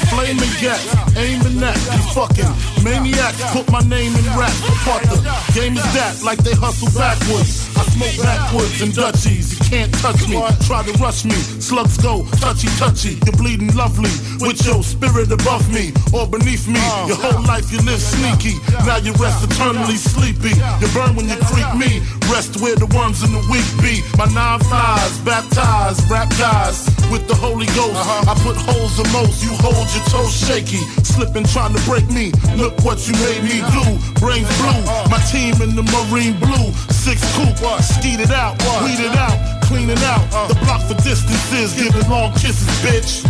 Flaming 0.08 0.54
gas, 0.60 0.80
aiming 1.16 1.62
at 1.62 1.76
you 1.76 2.02
fucking 2.14 2.48
maniacs. 2.82 3.40
Put 3.52 3.70
my 3.70 3.80
name 3.80 4.14
in 4.16 4.24
rap. 4.38 4.52
Part 4.84 5.04
the 5.04 5.20
game 5.54 5.76
is 5.76 5.84
that, 5.94 6.22
like 6.24 6.38
they 6.38 6.54
hustle 6.54 6.88
backwards. 6.98 7.68
I 7.76 7.84
smoke 7.92 8.16
backwards 8.24 8.80
and 8.80 8.94
Dutchies. 8.94 9.58
You 9.58 9.60
can't 9.68 9.92
touch 10.00 10.28
me, 10.28 10.40
try 10.66 10.82
to 10.82 10.92
rush 10.98 11.24
me. 11.24 11.36
Slugs 11.60 11.96
go 11.98 12.24
touchy 12.40 12.68
touchy. 12.78 13.18
You're 13.24 13.36
bleeding 13.36 13.74
lovely 13.74 14.10
with 14.40 14.64
your 14.64 14.82
spirit 14.82 15.30
above 15.30 15.68
me 15.72 15.92
or 16.12 16.26
beneath 16.26 16.66
me. 16.66 16.80
Your 17.06 17.20
whole 17.20 17.42
life 17.44 17.70
you 17.72 17.80
live 17.82 18.00
sneaky. 18.00 18.58
Now 18.86 18.96
you 18.96 19.12
rest 19.20 19.44
eternally 19.44 19.96
sleepy. 19.96 20.56
You 20.80 20.88
burn 20.94 21.14
when 21.16 21.28
you 21.28 21.36
creep 21.48 21.70
me. 21.76 22.02
Rest 22.30 22.62
where 22.62 22.76
the 22.76 22.86
worms 22.94 23.22
in 23.26 23.32
the 23.34 23.42
weak 23.50 23.66
be. 23.82 24.06
My 24.16 24.26
nine 24.30 24.60
flies, 24.70 25.18
baptized, 25.26 26.08
rap 26.08 26.30
guys 26.38 26.86
with 27.10 27.26
the 27.26 27.34
Holy 27.34 27.66
Ghost. 27.74 27.98
Uh-huh. 27.98 28.30
I 28.30 28.34
put 28.46 28.56
holes 28.56 28.94
in 29.02 29.06
most. 29.10 29.42
You 29.42 29.50
hold 29.58 29.86
your 29.90 30.04
toes 30.14 30.30
shaky, 30.30 30.78
slipping 31.02 31.44
trying 31.44 31.74
to 31.74 31.82
break 31.90 32.06
me. 32.08 32.30
Look 32.54 32.78
what 32.86 33.02
you 33.10 33.14
made 33.26 33.42
me 33.42 33.58
do. 33.74 33.84
Brains 34.22 34.46
blue, 34.62 34.78
uh-huh. 34.86 35.10
my 35.10 35.20
team 35.26 35.58
in 35.58 35.74
the 35.74 35.82
marine 35.90 36.38
blue. 36.38 36.70
Six 36.94 37.18
coupe, 37.34 37.58
skeet 37.82 38.22
it 38.22 38.30
out, 38.30 38.54
weed 38.86 39.02
it 39.02 39.16
out, 39.18 39.36
clean 39.66 39.90
it 39.90 40.02
out. 40.06 40.22
Uh-huh. 40.30 40.54
The 40.54 40.56
block 40.62 40.86
for 40.86 40.94
distances, 41.02 41.74
giving 41.74 42.08
long 42.08 42.32
kisses, 42.38 42.70
bitch. 42.86 43.26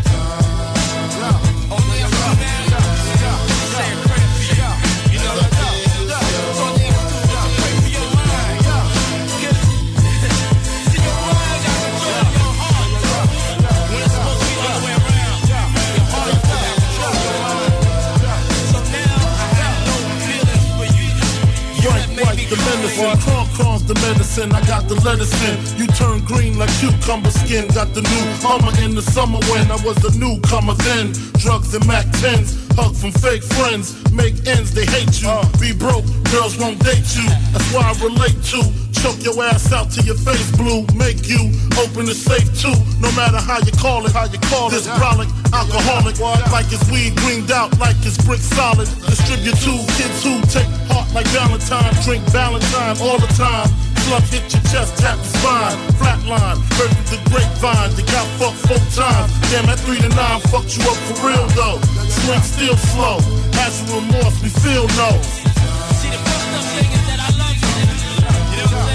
Medicine. 24.41 24.53
I 24.55 24.67
got 24.67 24.89
the 24.89 24.95
lettuce 25.05 25.33
in. 25.45 25.79
You 25.79 25.87
turn 25.87 26.25
green 26.25 26.59
like 26.59 26.71
cucumber 26.79 27.31
skin. 27.31 27.67
Got 27.69 27.95
the 27.95 28.03
new 28.03 28.25
Hummer 28.41 28.73
in 28.83 28.95
the 28.95 29.03
summer 29.03 29.39
when 29.51 29.71
I 29.71 29.77
was 29.85 29.99
a 30.05 30.17
newcomer 30.19 30.75
then. 30.75 31.13
Drugs 31.39 31.75
and 31.75 31.87
Mac 31.87 32.07
10s. 32.23 32.57
Hug 32.77 32.95
from 32.95 33.13
fake 33.13 33.43
friends. 33.43 33.97
Make 34.13 34.47
ends, 34.47 34.73
they 34.73 34.87
hate 34.87 35.21
you. 35.21 35.31
Be 35.61 35.73
broke, 35.73 36.05
girls 36.31 36.57
won't 36.59 36.79
date 36.85 37.05
you. 37.17 37.27
That's 37.53 37.67
why 37.73 37.83
I 37.83 37.93
relate 38.03 38.39
to. 38.55 38.61
Choke 39.01 39.21
your 39.25 39.43
ass 39.43 39.73
out 39.73 39.91
till 39.91 40.05
your 40.05 40.17
face 40.17 40.51
blue. 40.57 40.85
Make 40.95 41.27
you 41.29 41.51
open 41.81 42.05
the 42.07 42.15
safe 42.15 42.49
too. 42.61 42.75
No 43.01 43.11
matter 43.17 43.41
how 43.41 43.59
you 43.59 43.73
call 43.73 44.05
it, 44.07 44.13
how 44.13 44.27
you 44.27 44.39
call 44.53 44.69
it. 44.69 44.77
This 44.77 44.89
brolic, 44.89 45.29
alcoholic, 45.53 46.21
like 46.53 46.69
it's 46.69 46.85
weed 46.91 47.17
greened 47.17 47.51
out, 47.51 47.77
like 47.79 47.97
it's 48.05 48.21
brick 48.25 48.41
solid. 48.41 48.89
Distribute 49.09 49.57
to 49.65 49.73
kids 49.97 50.23
who 50.23 50.41
take 50.53 50.69
heart 50.93 51.09
like 51.15 51.27
Valentine. 51.33 51.93
Drink 52.05 52.23
Valentine 52.31 52.97
all 53.01 53.19
the 53.19 53.31
time. 53.35 53.90
Slump 54.11 54.27
hit 54.27 54.43
your 54.53 54.63
chest, 54.63 54.99
tap 54.99 55.19
your 55.19 55.25
spine. 55.25 55.79
Flatline, 55.95 56.59
heard 56.75 56.91
through 57.07 57.15
the 57.15 57.31
grapevine. 57.31 57.95
You 57.95 58.03
got 58.11 58.27
fucked 58.43 58.59
four 58.67 58.83
times. 58.91 59.31
Damn, 59.53 59.67
that 59.67 59.79
three 59.87 59.99
to 59.99 60.09
nine 60.09 60.41
fucked 60.51 60.77
you 60.77 60.83
up 60.83 60.99
for 61.07 61.29
real 61.29 61.47
though. 61.55 61.79
Swing 62.11 62.43
still 62.43 62.77
slow. 62.91 63.21
Has 63.55 63.79
remorse, 63.87 64.43
we 64.43 64.49
feel 64.49 64.89
no. 64.99 65.15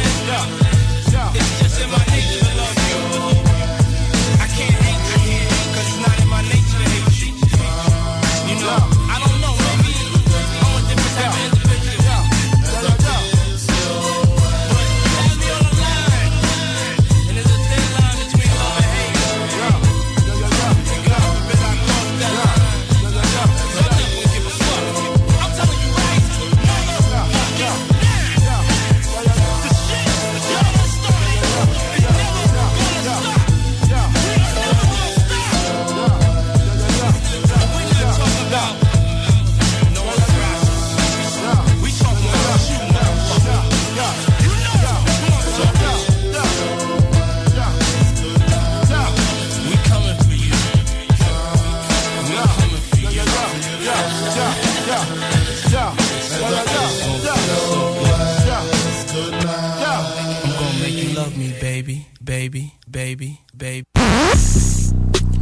It's 0.04 0.65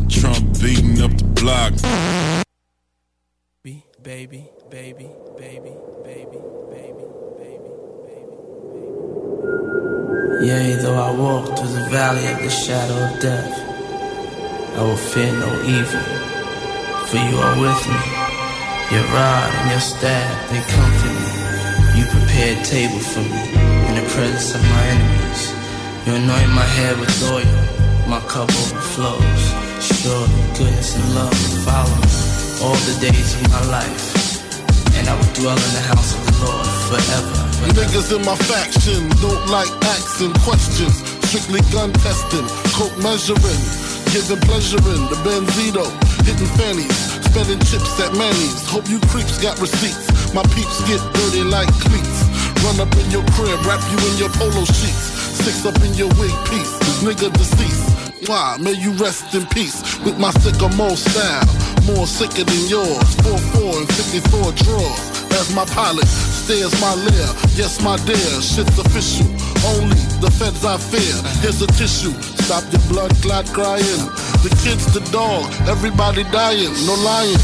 Trump 0.09 0.59
beating 0.61 1.01
up 1.01 1.11
the 1.17 1.25
block. 1.39 1.73
Baby, 3.63 3.83
baby, 4.01 4.49
baby, 4.69 5.09
baby, 5.37 5.73
baby, 6.03 6.39
baby, 6.71 7.05
baby. 7.39 7.71
Yea, 10.47 10.75
though 10.81 10.99
I 10.99 11.11
walk 11.15 11.45
through 11.57 11.73
the 11.79 11.87
valley 11.89 12.25
of 12.27 12.39
the 12.39 12.49
shadow 12.49 12.97
of 13.07 13.19
death, 13.19 13.53
I 14.77 14.81
will 14.81 14.97
fear 14.97 15.31
no 15.31 15.51
evil, 15.63 16.05
for 17.07 17.17
you 17.17 17.37
are 17.37 17.55
with 17.59 17.83
me. 17.87 18.01
Your 18.91 19.05
rod 19.15 19.49
and 19.59 19.71
your 19.71 19.79
staff, 19.79 20.49
they 20.49 20.61
comfort 20.75 21.13
me. 21.19 21.27
You 21.97 22.05
prepare 22.05 22.59
a 22.59 22.63
table 22.63 22.99
for 22.99 23.21
me 23.21 23.43
in 23.87 23.95
the 23.95 24.05
presence 24.13 24.55
of 24.55 24.61
my 24.61 24.83
enemies. 24.93 25.41
You 26.05 26.15
anoint 26.15 26.51
my 26.51 26.67
head 26.77 26.99
with 26.99 27.13
oil, 27.31 27.47
my 28.13 28.21
cup 28.29 28.45
overflows. 28.45 29.43
Surely 29.81 30.43
goodness 30.53 30.93
and 30.93 31.15
love 31.17 31.33
follow 31.65 31.97
all 32.61 32.77
the 32.85 32.95
days 33.01 33.33
of 33.41 33.49
my 33.49 33.63
life, 33.73 34.05
and 34.93 35.09
I 35.09 35.17
will 35.17 35.33
dwell 35.33 35.57
in 35.57 35.71
the 35.73 35.85
house 35.89 36.13
of 36.13 36.21
the 36.21 36.35
Lord 36.45 36.67
forever. 36.93 37.41
Niggas 37.73 38.13
in 38.13 38.21
my 38.21 38.37
faction 38.45 39.09
don't 39.17 39.45
like 39.49 39.71
asking 39.97 40.33
questions. 40.45 41.01
Strictly 41.25 41.65
gun 41.73 41.89
testing, 42.05 42.45
coke 42.77 42.93
measuring, 43.01 43.61
giving 44.13 44.41
pleasure 44.45 44.83
in 44.93 45.01
the 45.09 45.17
Benzito, 45.25 45.89
hitting 46.21 46.53
fannies, 46.53 46.93
spending 47.25 47.57
chips 47.65 47.97
at 47.97 48.13
Manny's. 48.13 48.61
Hope 48.69 48.85
you 48.93 49.01
creeps 49.09 49.41
got 49.41 49.57
receipts. 49.57 50.05
My 50.37 50.45
peeps 50.53 50.85
get 50.85 51.01
dirty 51.17 51.41
like 51.49 51.73
cleats. 51.81 52.29
Run 52.61 52.77
up 52.77 52.93
in 52.93 53.09
your 53.09 53.25
crib, 53.33 53.57
wrap 53.65 53.81
you 53.89 53.97
in 54.05 54.21
your 54.21 54.29
polo 54.37 54.65
sheets. 54.69 55.12
Six 55.43 55.65
up 55.65 55.75
in 55.83 55.93
your 55.95 56.07
wig 56.19 56.31
piece. 56.47 56.73
Nigga 57.03 57.31
deceased. 57.33 58.29
Why? 58.29 58.57
May 58.61 58.73
you 58.73 58.91
rest 58.93 59.35
in 59.35 59.45
peace 59.47 59.83
with 60.05 60.17
my 60.17 60.31
sycamore 60.31 60.95
style. 60.95 61.45
More 61.85 62.07
sicker 62.07 62.45
than 62.45 62.67
yours. 62.67 63.15
4-4 63.27 63.79
and 63.79 63.89
54 63.93 64.51
drawers. 64.63 65.13
as 65.39 65.53
my 65.55 65.65
pilot. 65.65 66.07
Stairs 66.07 66.73
my 66.81 66.93
lair, 66.95 67.29
yes 67.55 67.81
my 67.81 67.97
dear, 68.05 68.33
shit's 68.41 68.77
official. 68.77 69.27
Only 69.75 69.99
the 70.19 70.29
feds 70.31 70.65
I 70.65 70.77
fear. 70.77 71.15
Here's 71.41 71.61
a 71.61 71.67
tissue, 71.79 72.13
stop 72.43 72.63
your 72.71 72.83
blood 72.91 73.11
clot 73.21 73.45
crying. 73.47 74.03
The 74.43 74.51
kids, 74.63 74.91
the 74.93 74.99
dog, 75.11 75.47
everybody 75.67 76.23
dying, 76.35 76.73
no 76.85 76.95
lying. 77.03 77.39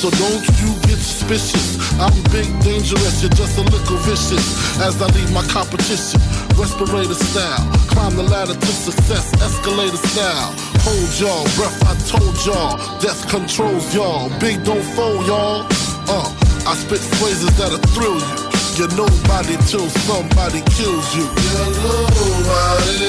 So 0.00 0.10
don't 0.10 0.46
you 0.60 0.70
get 0.88 0.98
suspicious. 0.98 1.78
I'm 2.00 2.14
big, 2.32 2.48
dangerous, 2.62 3.22
you're 3.22 3.36
just 3.36 3.58
a 3.58 3.62
little 3.62 3.98
vicious. 4.08 4.46
As 4.80 5.00
I 5.00 5.06
leave 5.14 5.32
my 5.32 5.44
competition, 5.46 6.20
respirator 6.60 7.14
style. 7.14 7.64
Climb 7.88 8.14
the 8.16 8.22
ladder 8.22 8.54
to 8.54 8.66
success, 8.66 9.32
escalator 9.40 9.96
style. 9.96 10.52
Hold 10.84 11.10
y'all, 11.18 11.44
breath, 11.56 11.80
I 11.88 11.96
told 12.04 12.36
y'all. 12.44 12.76
Death 13.00 13.28
controls 13.28 13.94
y'all. 13.94 14.28
Big 14.38 14.62
don't 14.62 14.84
fold 14.94 15.26
y'all. 15.26 15.66
Uh, 16.06 16.28
I 16.68 16.74
spit 16.76 17.00
phrases 17.16 17.56
that'll 17.56 17.78
thrill 17.96 18.20
you. 18.20 18.50
You're 18.76 18.94
nobody 18.94 19.56
till 19.66 19.88
somebody 20.08 20.60
kills 20.76 21.08
you. 21.16 21.24
You're 21.24 21.72
nobody 21.80 23.08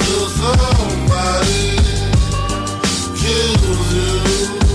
till 0.00 0.28
somebody 0.40 1.76
kills 3.20 3.94
you. 3.94 4.69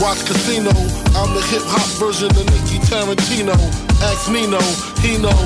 Watch 0.00 0.24
Casino, 0.24 0.72
I'm 1.12 1.28
the 1.36 1.44
hip 1.52 1.60
hop 1.68 1.84
version 2.00 2.32
of 2.32 2.44
Nicky 2.48 2.80
Tarantino. 2.88 3.52
Ask 4.00 4.32
Nino, 4.32 4.56
he 5.04 5.20
know. 5.20 5.36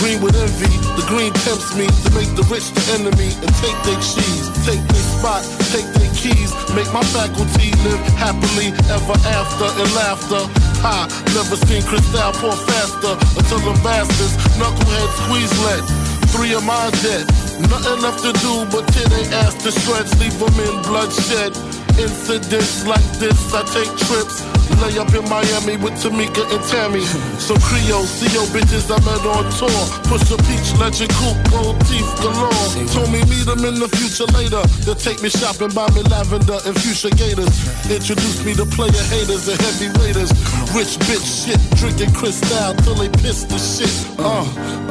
Green 0.00 0.16
with 0.24 0.32
envy, 0.32 0.72
the 0.96 1.04
green 1.12 1.28
tempts 1.44 1.76
me 1.76 1.84
to 1.84 2.08
make 2.16 2.32
the 2.32 2.40
rich 2.48 2.72
the 2.72 2.80
enemy 2.96 3.36
and 3.36 3.52
take 3.60 3.76
their 3.84 4.00
cheese, 4.00 4.48
take 4.64 4.80
their 4.80 5.06
spot, 5.12 5.44
take 5.76 5.84
their 5.92 6.08
keys, 6.16 6.56
make 6.72 6.88
my 6.88 7.04
faculty 7.12 7.68
live 7.84 8.00
happily 8.16 8.72
ever 8.88 9.16
after 9.28 9.68
in 9.76 9.88
laughter. 9.92 10.40
Ha, 10.80 11.04
never 11.36 11.60
seen 11.68 11.84
Cristal 11.84 12.32
pour 12.40 12.56
faster 12.64 13.12
until 13.36 13.60
the 13.60 13.76
bastards 13.84 14.34
knucklehead 14.56 15.10
squeeze 15.20 15.52
lead. 15.68 15.84
Three 16.32 16.56
of 16.56 16.64
mine 16.64 16.96
dead, 17.04 17.28
nothing 17.68 18.00
left 18.00 18.24
to 18.24 18.32
do 18.40 18.64
but 18.72 18.88
tear 18.88 19.04
they 19.12 19.28
ass 19.44 19.52
to 19.62 19.70
shreds, 19.70 20.16
leave 20.16 20.32
them 20.40 20.56
in 20.64 20.80
bloodshed. 20.88 21.52
Incidents 21.98 22.86
like 22.86 23.04
this, 23.18 23.52
I 23.54 23.62
take 23.64 23.88
trips. 23.98 24.61
Lay 24.82 24.98
up 24.98 25.12
in 25.14 25.22
Miami 25.30 25.76
with 25.78 25.94
Tamika 25.94 26.42
and 26.50 26.62
Tammy. 26.66 27.04
Some 27.38 27.60
Creole, 27.62 28.06
see 28.06 28.26
CO 28.34 28.44
bitches 28.50 28.90
I 28.90 28.98
met 29.06 29.22
on 29.22 29.46
tour. 29.54 29.82
Push 30.10 30.30
a 30.34 30.36
peach, 30.48 30.74
legend 30.78 31.12
coupe, 31.14 31.38
gold 31.50 31.78
teeth 31.86 32.08
galore. 32.18 32.50
Told 32.90 33.10
me 33.12 33.22
meet 33.30 33.46
them 33.46 33.62
in 33.64 33.78
the 33.78 33.88
future 33.94 34.26
later. 34.34 34.62
They'll 34.82 34.98
take 34.98 35.22
me 35.22 35.30
shopping, 35.30 35.70
buy 35.70 35.86
me 35.94 36.02
lavender 36.02 36.58
and 36.66 36.74
fuchsia 36.74 37.10
gators. 37.14 37.52
Introduce 37.86 38.44
me 38.44 38.54
to 38.54 38.66
player 38.66 39.04
haters 39.14 39.46
and 39.46 39.58
heavy 39.60 39.88
raiders. 40.02 40.30
Rich 40.74 40.98
bitch 41.06 41.26
shit, 41.26 41.60
drinking 41.78 42.12
crystal 42.14 42.74
till 42.82 42.94
they 42.94 43.10
piss 43.22 43.44
the 43.44 43.58
shit. 43.58 43.92
Uh, 44.18 44.44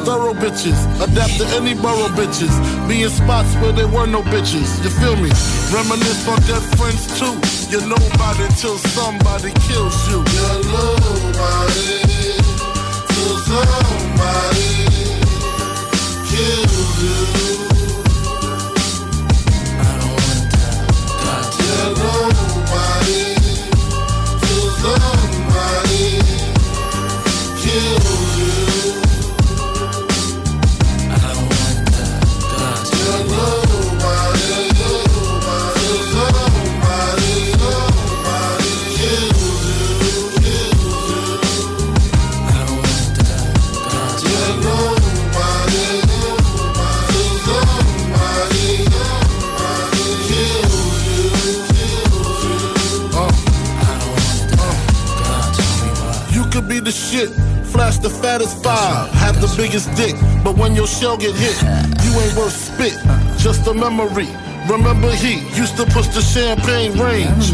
thorough 0.07 0.33
bitches, 0.33 0.79
adapt 1.03 1.35
to 1.39 1.45
any 1.59 1.73
borough 1.75 2.11
bitches. 2.15 2.53
Be 2.87 3.03
in 3.03 3.09
spots 3.09 3.53
where 3.59 3.71
there 3.71 3.87
were 3.87 4.07
no 4.07 4.21
bitches. 4.23 4.71
You 4.83 4.91
feel 5.03 5.15
me? 5.15 5.31
Reminisce 5.73 6.27
on 6.27 6.39
dead 6.47 6.63
friends 6.77 7.03
too. 7.19 7.60
You're 7.71 7.87
nobody 7.87 8.49
till 8.57 8.77
somebody 8.77 9.53
kills 9.61 10.09
you. 10.09 10.17
You're 10.17 10.61
nobody 10.61 12.01
till 13.07 13.37
somebody 13.47 14.87
kills 16.27 17.01
you. 17.01 17.40
Flash 57.81 57.97
the 57.97 58.13
fattest 58.13 58.61
five, 58.61 59.09
have 59.09 59.41
the 59.41 59.49
biggest 59.57 59.89
dick, 59.97 60.13
but 60.45 60.53
when 60.53 60.77
your 60.77 60.85
shell 60.85 61.17
get 61.17 61.33
hit, 61.33 61.57
you 62.05 62.13
ain't 62.13 62.37
worth 62.37 62.53
spit. 62.53 62.93
Just 63.41 63.65
a 63.65 63.73
memory. 63.73 64.29
Remember 64.69 65.09
he 65.09 65.41
used 65.57 65.81
to 65.81 65.89
push 65.89 66.05
the 66.13 66.21
champagne 66.21 66.93
range. 66.93 67.49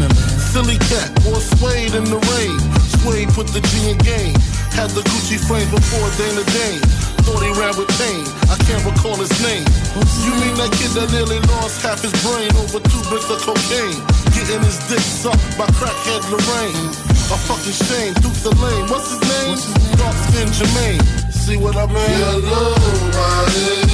Silly 0.52 0.76
cat 0.84 1.08
wore 1.24 1.40
suede 1.40 1.96
in 1.96 2.04
the 2.12 2.20
rain. 2.28 2.60
Suede 3.00 3.32
put 3.32 3.48
the 3.56 3.64
G 3.72 3.88
in 3.88 3.96
game. 4.04 4.36
Had 4.76 4.92
the 4.92 5.00
Gucci 5.00 5.40
frame 5.40 5.64
before 5.72 6.04
Dana 6.20 6.44
Dane. 6.52 6.84
Thought 7.24 7.40
he 7.40 7.52
ran 7.56 7.72
with 7.80 7.88
pain. 7.96 8.28
I 8.52 8.60
can't 8.68 8.84
recall 8.84 9.16
his 9.16 9.32
name. 9.40 9.64
You 10.28 10.32
mean 10.44 10.60
that 10.60 10.68
kid 10.76 10.92
that 10.92 11.08
nearly 11.08 11.40
lost 11.56 11.80
half 11.80 12.04
his 12.04 12.12
brain 12.20 12.52
over 12.60 12.84
two 12.84 13.02
bricks 13.08 13.32
of 13.32 13.40
cocaine? 13.40 13.96
Getting 14.36 14.60
his 14.60 14.76
dick 14.92 15.00
sucked 15.00 15.56
by 15.56 15.64
crackhead 15.72 16.20
Lorraine. 16.28 17.17
A 17.30 17.36
fucking 17.36 17.72
shame. 17.72 18.14
Duke's 18.14 18.44
a 18.46 18.50
lame. 18.50 18.86
What's 18.88 19.10
his 19.10 19.20
name? 19.20 19.58
Dark 19.98 20.16
skin 20.16 20.48
Jermaine. 20.48 21.02
See 21.30 21.58
what 21.58 21.76
I 21.76 21.84
mean? 21.86 22.18
You're 22.18 22.40
nobody. 22.40 23.84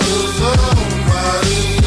Till 0.00 0.26
somebody, 0.40 1.79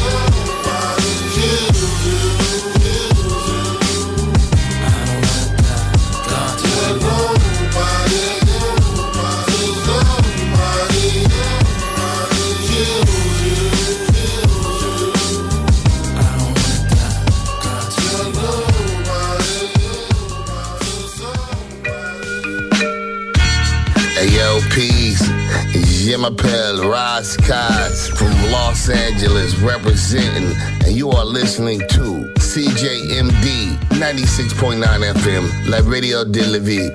M'appelle 26.12 26.82
Roz 26.82 27.34
Kaz 27.38 28.10
from 28.10 28.30
Los 28.52 28.90
Angeles 28.90 29.56
representing, 29.60 30.54
and 30.84 30.94
you 30.94 31.10
are 31.10 31.24
listening 31.24 31.78
to 31.88 32.30
CJMD 32.40 33.78
96.9 33.88 34.84
FM, 34.84 35.66
La 35.66 35.78
Radio 35.90 36.22
de 36.22 36.44
la 36.46 36.58
Vie, 36.58 36.90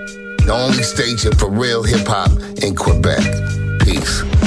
the 0.45 0.53
only 0.53 0.83
station 0.83 1.31
for 1.33 1.49
real 1.49 1.81
hip 1.81 2.05
hop 2.07 2.29
in 2.61 2.75
Quebec. 2.75 3.19
Peace. 3.79 4.38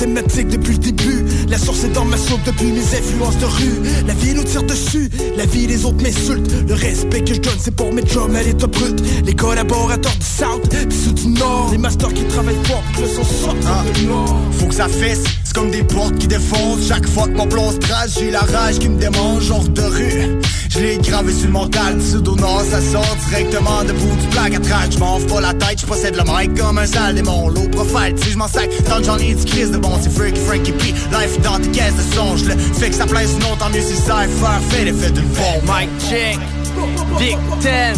Mathématique 0.00 0.46
depuis 0.48 0.74
le 0.74 0.78
début. 0.78 1.24
La 1.48 1.58
source 1.58 1.82
est 1.82 1.88
dans 1.88 2.04
ma 2.04 2.16
soupe 2.16 2.40
depuis 2.46 2.66
mes 2.70 2.78
influences 2.96 3.36
de 3.38 3.46
rue. 3.46 3.80
La 4.06 4.14
vie 4.14 4.32
nous 4.32 4.44
tire 4.44 4.62
dessus, 4.62 5.10
la 5.36 5.44
vie 5.44 5.66
des 5.66 5.84
autres 5.84 6.00
m'insulte. 6.00 6.48
Le 6.68 6.74
respect 6.74 7.22
que 7.22 7.34
je 7.34 7.40
donne, 7.40 7.58
c'est 7.58 7.74
pour 7.74 7.92
mes 7.92 8.06
jobs 8.06 8.32
à 8.36 8.42
l'état 8.44 8.68
brut. 8.68 9.02
Les 9.24 9.34
collaborateurs 9.34 10.12
du 10.12 10.24
South, 10.24 10.68
pis 10.88 10.96
ceux 10.96 11.10
du 11.12 11.26
Nord. 11.28 11.70
Les 11.72 11.78
masters 11.78 12.14
qui 12.14 12.22
travaillent 12.24 12.54
fort 12.64 12.80
pour 12.92 13.02
que 13.02 13.08
le 13.08 13.14
son 13.16 13.24
sorte 13.24 13.56
Ah. 13.66 13.82
de 14.00 14.06
Nord. 14.06 14.36
Faut 14.52 14.66
que 14.66 14.74
ça 14.76 14.86
fesse, 14.86 15.24
comme 15.58 15.70
des 15.70 15.82
portes 15.82 16.16
qui 16.18 16.28
défoncent. 16.28 16.86
Chaque 16.86 17.08
fois 17.08 17.26
que 17.26 17.36
mon 17.36 17.46
plan 17.46 17.72
se 17.72 17.78
trace, 17.78 18.18
j'ai 18.18 18.30
la 18.30 18.40
rage 18.40 18.78
qui 18.78 18.88
me 18.88 18.98
démange, 18.98 19.42
genre 19.42 19.68
de 19.68 19.82
rue. 19.82 20.38
Je 20.70 20.78
l'ai 20.78 20.98
gravé 20.98 21.32
sur 21.32 21.46
le 21.46 21.52
mental, 21.52 21.96
pseudo 21.98 22.36
nord, 22.36 22.62
ça 22.70 22.80
sort 22.80 23.16
directement 23.28 23.82
de 23.82 23.92
bout 23.92 24.16
du 24.16 24.26
plaque 24.28 24.54
à 24.54 24.60
track. 24.60 24.92
Je 24.92 24.98
m'en 24.98 25.18
pas 25.20 25.40
la 25.40 25.54
tête, 25.54 25.80
je 25.80 25.86
possède 25.86 26.14
le 26.16 26.22
mic 26.24 26.54
comme 26.54 26.78
un 26.78 26.86
sale 26.86 27.16
démon. 27.16 27.48
Low 27.48 27.68
profile, 27.68 28.14
si 28.16 28.30
je 28.30 28.38
m'en 28.38 28.46
sac, 28.46 28.68
tant 28.88 29.02
j'en 29.02 29.18
ai 29.18 29.34
du 29.34 29.44
crise 29.44 29.72
de 29.72 29.78
bon, 29.78 29.92
c'est 30.00 30.12
Freaky 30.12 30.40
Frankie 30.40 30.72
P. 30.72 30.84
Life 31.10 31.40
dans 31.42 31.58
tes 31.58 31.70
caisses 31.70 31.96
de 31.96 32.14
son, 32.14 32.36
je 32.36 32.44
le 32.44 32.56
fais 32.56 32.90
que 32.90 32.94
ça 32.94 33.06
plaise, 33.06 33.30
sinon 33.30 33.56
tant 33.58 33.70
mieux 33.70 33.80
si 33.80 33.96
ça 33.96 34.26
fait 34.70 34.84
l'effet 34.84 35.10
d'une 35.10 35.24
bombe. 35.24 35.62
Mic 35.64 35.88
check, 36.08 36.38
Big 37.18 37.36
Ten. 37.60 37.94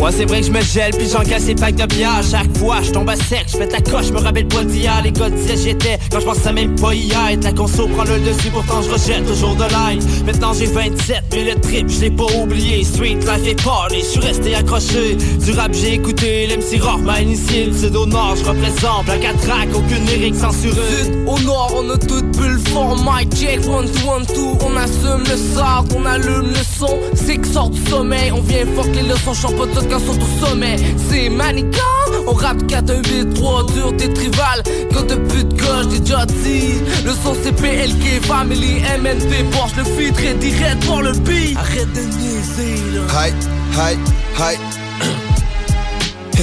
Moi 0.00 0.10
c'est 0.12 0.24
vrai 0.24 0.40
que 0.40 0.46
je 0.46 0.50
me 0.50 0.62
gèle 0.62 0.92
puis 0.96 1.06
j'encaisse 1.12 1.46
les 1.46 1.54
packs 1.54 1.76
de 1.76 1.84
bière 1.84 2.22
Chaque 2.28 2.56
fois. 2.56 2.80
Je 2.82 2.90
tombe 2.90 3.10
à 3.10 3.16
sec, 3.16 3.44
je 3.48 3.58
fais 3.58 3.68
ta 3.68 3.82
coche, 3.82 4.06
je 4.06 4.12
me 4.14 4.18
rappelle 4.18 4.48
pas 4.48 4.64
d'hier. 4.64 5.02
Les 5.04 5.12
gars 5.12 5.28
disaient 5.28 5.58
j'étais, 5.62 5.98
quand 6.10 6.20
je 6.20 6.24
pense 6.24 6.46
à 6.46 6.52
même 6.52 6.74
pas 6.74 6.94
hier. 6.94 7.28
Et 7.30 7.36
la 7.36 7.52
conso 7.52 7.86
prend 7.86 8.04
le 8.04 8.18
dessus, 8.20 8.48
pourtant 8.50 8.80
je 8.80 8.90
rejette 8.90 9.26
toujours 9.26 9.54
de 9.56 9.64
l'ail 9.64 9.98
Maintenant 10.24 10.54
j'ai 10.54 10.64
27, 10.64 11.24
mais 11.32 11.44
le 11.52 11.60
trip 11.60 11.90
je 11.90 12.00
l'ai 12.00 12.10
pas 12.10 12.24
oublié. 12.42 12.82
Street 12.82 13.16
life 13.16 13.46
et 13.46 13.54
party, 13.56 14.00
je 14.00 14.04
suis 14.06 14.20
resté 14.20 14.54
accroché. 14.54 15.16
Du 15.44 15.52
rap 15.52 15.74
j'ai 15.74 15.94
écouté, 15.96 16.46
l'MC 16.46 16.80
Rock 16.80 17.02
m'a 17.02 17.20
initié 17.20 17.66
Le 17.66 17.72
pseudo 17.72 18.06
nord, 18.06 18.36
je 18.36 18.44
représente 18.44 19.06
la 19.06 19.18
4 19.18 19.40
track, 19.40 19.68
aucune 19.74 20.06
lyrique 20.06 20.36
censurée. 20.36 20.70
Sud 21.04 21.14
au 21.26 21.38
nord, 21.40 21.74
on 21.76 21.90
a 21.90 21.98
tout 21.98 22.22
bu 22.38 22.48
le 22.48 22.58
fort 22.70 22.96
Mic 22.96 23.36
check, 23.36 23.60
one 23.68 23.86
two 23.90 24.08
one 24.08 24.24
On 24.62 24.76
assume 24.76 25.24
le 25.28 25.36
sort, 25.54 25.84
on 25.94 26.06
allume 26.06 26.48
le 26.48 26.64
C'est 27.14 27.36
que 27.36 27.46
sort 27.46 27.70
du 27.70 27.80
sommeil, 27.88 28.32
on 28.32 28.40
vient 28.40 28.64
fuck 28.74 28.86
les 28.94 29.02
leçons 29.02 29.52
pas 29.52 29.66
tout 29.66 29.86
quand 29.88 29.98
sont 29.98 30.46
sommet. 30.46 30.76
C'est 31.10 31.28
manicom, 31.28 31.80
on 32.26 32.32
rappe 32.32 32.66
4 32.66 32.90
1 32.90 32.96
8 32.96 33.34
3 33.34 33.66
dur 33.74 33.96
t'es 33.96 34.12
trival. 34.12 34.62
Quand 34.92 35.06
de 35.06 35.14
gauche, 35.14 35.88
t'es 35.90 36.00
déjà 36.00 36.24
dit. 36.26 36.74
Le 37.04 37.10
son 37.10 37.36
c'est 37.42 37.52
PLK, 37.52 38.22
Family, 38.22 38.80
MNP 39.00 39.50
Porsche, 39.52 39.76
le 39.76 39.84
feed, 39.84 40.14
très 40.14 40.34
direct 40.34 40.84
pour 40.86 41.02
le 41.02 41.12
beat. 41.12 41.56
Arrête 41.56 41.92
de 41.92 42.00
niaiser 42.00 42.76
là. 42.94 43.02
Hi. 44.38 44.56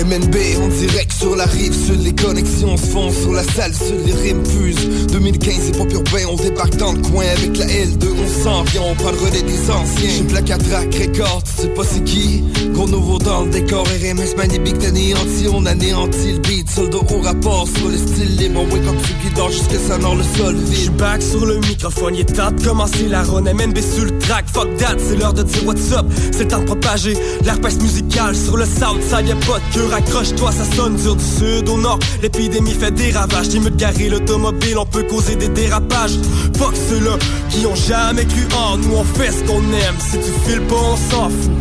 MNB 0.03 0.35
en 0.61 0.67
direct 0.67 1.11
sur 1.11 1.35
la 1.35 1.45
rive 1.45 1.73
sud, 1.73 2.03
les 2.03 2.13
connexions 2.13 2.77
se 2.77 2.85
font 2.85 3.11
sur 3.11 3.31
la 3.31 3.43
salle 3.43 3.73
sud, 3.73 4.05
les 4.05 4.13
rimes 4.13 4.45
fusent. 4.45 5.07
2015 5.07 5.55
c'est 5.59 5.77
pop 5.77 5.91
urbain, 5.91 6.23
on 6.29 6.35
débarque 6.35 6.75
dans 6.75 6.93
le 6.93 6.99
coin 6.99 7.25
avec 7.25 7.57
la 7.57 7.65
L2, 7.65 8.05
on 8.05 8.43
s'en 8.43 8.63
vient, 8.63 8.81
on 8.83 8.93
prend 8.93 9.11
le 9.11 9.17
relais 9.17 9.41
des 9.41 9.71
anciens. 9.71 10.09
J'ai 10.09 10.23
plaque 10.23 10.51
à 10.51 10.57
track, 10.59 10.93
record, 10.93 11.41
tu 11.43 11.63
sais 11.63 11.69
pas 11.69 11.81
c'est 11.83 12.03
qui. 12.03 12.43
Gros 12.73 12.87
nouveau 12.87 13.17
dans 13.17 13.45
le 13.45 13.49
décor, 13.49 13.85
RMS 13.87 14.35
Mani 14.37 14.59
Big 14.59 14.85
anéanti, 14.85 15.47
on 15.51 15.65
anéantit 15.65 16.33
le 16.33 16.39
beat. 16.39 16.69
Soldat 16.69 16.97
au 16.97 17.21
rapport 17.21 17.67
sur 17.67 17.89
le 17.89 17.97
style 17.97 18.35
libre, 18.37 18.61
wake 18.71 18.87
up 18.87 18.95
sur 19.03 19.15
guidon 19.23 19.49
jusqu'à 19.49 19.79
ça 19.79 19.97
nord 19.97 20.15
le 20.15 20.23
sol 20.37 20.55
vide. 20.55 20.75
J'suis 20.75 20.89
back 20.89 21.23
sur 21.23 21.43
le 21.43 21.57
microphone, 21.57 22.15
est 22.15 22.35
temps 22.35 22.51
de 22.51 22.63
commencer 22.63 23.07
la 23.07 23.23
run. 23.23 23.41
MNB 23.41 23.79
sur 23.79 24.05
le 24.05 24.15
track, 24.19 24.45
fuck 24.53 24.77
that, 24.77 24.97
c'est 24.99 25.15
l'heure 25.15 25.33
de 25.33 25.41
dire 25.41 25.65
what's 25.65 25.91
up. 25.91 26.05
C'est 26.31 26.43
le 26.43 26.47
temps 26.49 26.59
de 26.59 26.65
propager 26.65 27.17
l'herpès 27.43 27.79
musicale 27.81 28.35
sur 28.35 28.57
le 28.57 28.65
south 28.65 29.01
side, 29.01 29.27
y'a 29.27 29.35
pas 29.35 29.59
de 29.73 29.86
cœur, 29.87 29.97
accroche-toi, 29.97 30.51
ça 30.51 30.65
sonne 30.75 30.95
dur 30.95 31.15
du 31.15 31.23
sud 31.23 31.69
au 31.69 31.77
nord. 31.77 31.99
L'épidémie 32.21 32.73
fait 32.73 32.91
des 32.91 33.11
ravages, 33.11 33.49
t'es 33.49 33.59
mieux 33.59 33.69
de 33.69 33.75
garer 33.75 34.09
l'automobile, 34.09 34.77
on 34.77 34.85
peut 34.85 35.03
causer 35.03 35.35
des 35.35 35.49
dérapages. 35.49 36.17
Fuck 36.57 36.75
ceux-là 36.89 37.17
qui 37.49 37.65
ont 37.65 37.75
jamais 37.75 38.25
cru 38.25 38.47
en 38.57 38.77
nous, 38.77 38.95
on 38.95 39.03
fait 39.03 39.31
ce 39.31 39.43
qu'on 39.43 39.61
aime. 39.61 39.95
Si 39.99 40.17
tu 40.17 40.49
files 40.49 40.61
pas, 40.61 40.75
on 40.75 40.97
s'en 40.97 41.29
fout 41.29 41.51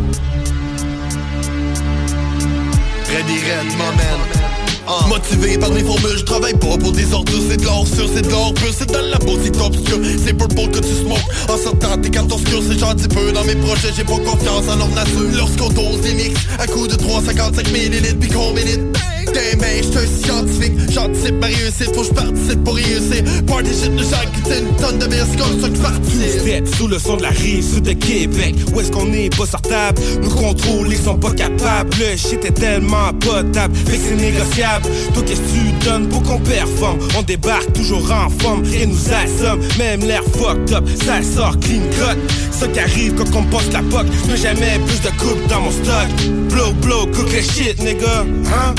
Motivé 5.09 5.59
par 5.59 5.71
les 5.71 5.83
formules, 5.83 6.17
je 6.17 6.25
travaille 6.25 6.55
pas 6.55 6.77
pour 6.79 6.93
des 6.93 7.13
ordres, 7.13 7.33
c'est 7.49 7.57
de 7.57 7.65
l'or 7.65 7.87
sûr, 7.87 8.09
c'est 8.15 8.23
de 8.23 8.31
l'or 8.31 8.55
pur, 8.55 8.73
c'est 8.73 8.87
dans 8.87 9.01
la 9.01 9.19
peau, 9.19 9.37
c'est 9.43 9.61
obscur, 9.61 9.99
c'est 10.25 10.33
purple 10.33 10.71
que 10.71 10.79
tu 10.79 10.95
smokes. 10.95 11.19
En 11.49 11.57
sortant 11.57 11.99
tes 11.99 12.11
cartes 12.11 12.33
obscures, 12.33 12.63
c'est 12.69 12.79
gentil 12.79 13.09
peu 13.09 13.33
dans 13.33 13.45
mes 13.45 13.57
projets, 13.57 13.89
j'ai 13.97 14.05
pas 14.05 14.19
confiance 14.19 14.69
en 14.69 14.77
leur 14.77 14.89
nature. 14.91 15.31
Lorsqu'on 15.33 15.71
dose 15.71 16.01
des 16.03 16.15
mix, 16.15 16.41
à 16.59 16.67
coup 16.67 16.87
de 16.87 16.95
355 16.95 17.71
millilitres, 17.73 18.19
puis 18.21 18.31
qu'on 18.31 18.53
minute, 18.53 18.97
Damn, 19.33 19.63
hey, 19.65 19.83
j'suis 19.83 19.99
un 19.99 20.07
scientifique, 20.07 20.73
j'anticipe 20.91 21.35
ma 21.41 21.47
réussite, 21.47 21.95
faut 21.95 22.03
que 22.03 22.07
j'participe 22.07 22.65
pour 22.65 22.75
réussir. 22.75 23.23
Party 23.47 23.71
shit, 23.71 23.93
qui 24.35 24.43
tient 24.43 24.59
une 24.61 24.77
tonne 24.77 24.99
de 24.99 25.07
bière, 25.07 25.27
c'est 25.31 25.37
que 25.37 25.77
j'participe. 25.77 26.41
Faites 26.45 26.75
sous 26.75 26.89
le 26.89 26.99
son 26.99 27.17
de 27.17 27.23
la 27.23 27.31
rive 27.31 27.63
sud 27.63 27.85
de 27.85 27.93
Québec. 27.93 28.55
Où 28.75 28.81
est-ce 28.81 28.91
qu'on 28.91 29.13
est 29.13 29.35
pas 29.37 29.47
sortable? 29.47 30.01
Nous 30.23 30.31
contrôler 30.31 30.97
sont 30.97 31.19
pas 31.19 31.33
capables. 31.33 31.91
Le 31.99 32.17
shit 32.17 32.45
est 32.45 32.53
tellement 32.53 33.13
potable 33.21 33.75
que 33.75 33.93
c'est 33.93 34.17
négociable. 34.17 34.87
Toi 35.15 35.23
qu'est-ce 35.27 35.41
que 35.41 35.81
tu 35.81 35.85
donnes 35.85 36.09
pour 36.09 36.23
qu'on 36.23 36.39
performe? 36.41 36.99
On 37.19 37.23
débarque 37.23 37.73
toujours 37.73 38.11
en 38.11 38.31
forme 38.43 38.63
Rien 38.65 38.87
nous 38.87 39.13
assomme. 39.13 39.61
Même 39.79 40.01
l'air 40.01 40.23
fucked 40.25 40.73
up 40.73 40.85
Ça 41.05 41.23
sort 41.23 41.59
clean 41.61 41.83
cut. 41.91 42.19
Ça 42.51 42.67
qui 42.69 42.81
arrive 42.81 43.15
quand 43.15 43.37
on 43.37 43.45
poste 43.45 43.73
la 43.73 43.83
poque. 43.83 44.07
J'ai 44.29 44.37
jamais 44.37 44.79
plus 44.87 45.01
de 45.01 45.15
coupe 45.19 45.47
dans 45.49 45.61
mon 45.61 45.71
stock. 45.71 46.09
Blow 46.51 46.73
blow 46.81 47.07
cook 47.07 47.33
le 47.33 47.43
shit 47.43 47.79
nigga. 47.83 48.25
Hein? 48.47 48.75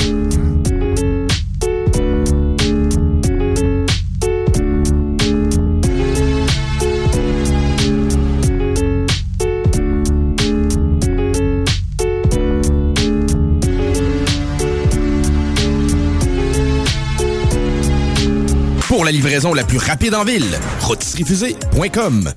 Livraison 19.18 19.52
la 19.52 19.64
plus 19.64 19.78
rapide 19.78 20.14
en 20.14 20.22
ville, 20.22 20.46
rôtisseriefusée.com. 20.80 22.32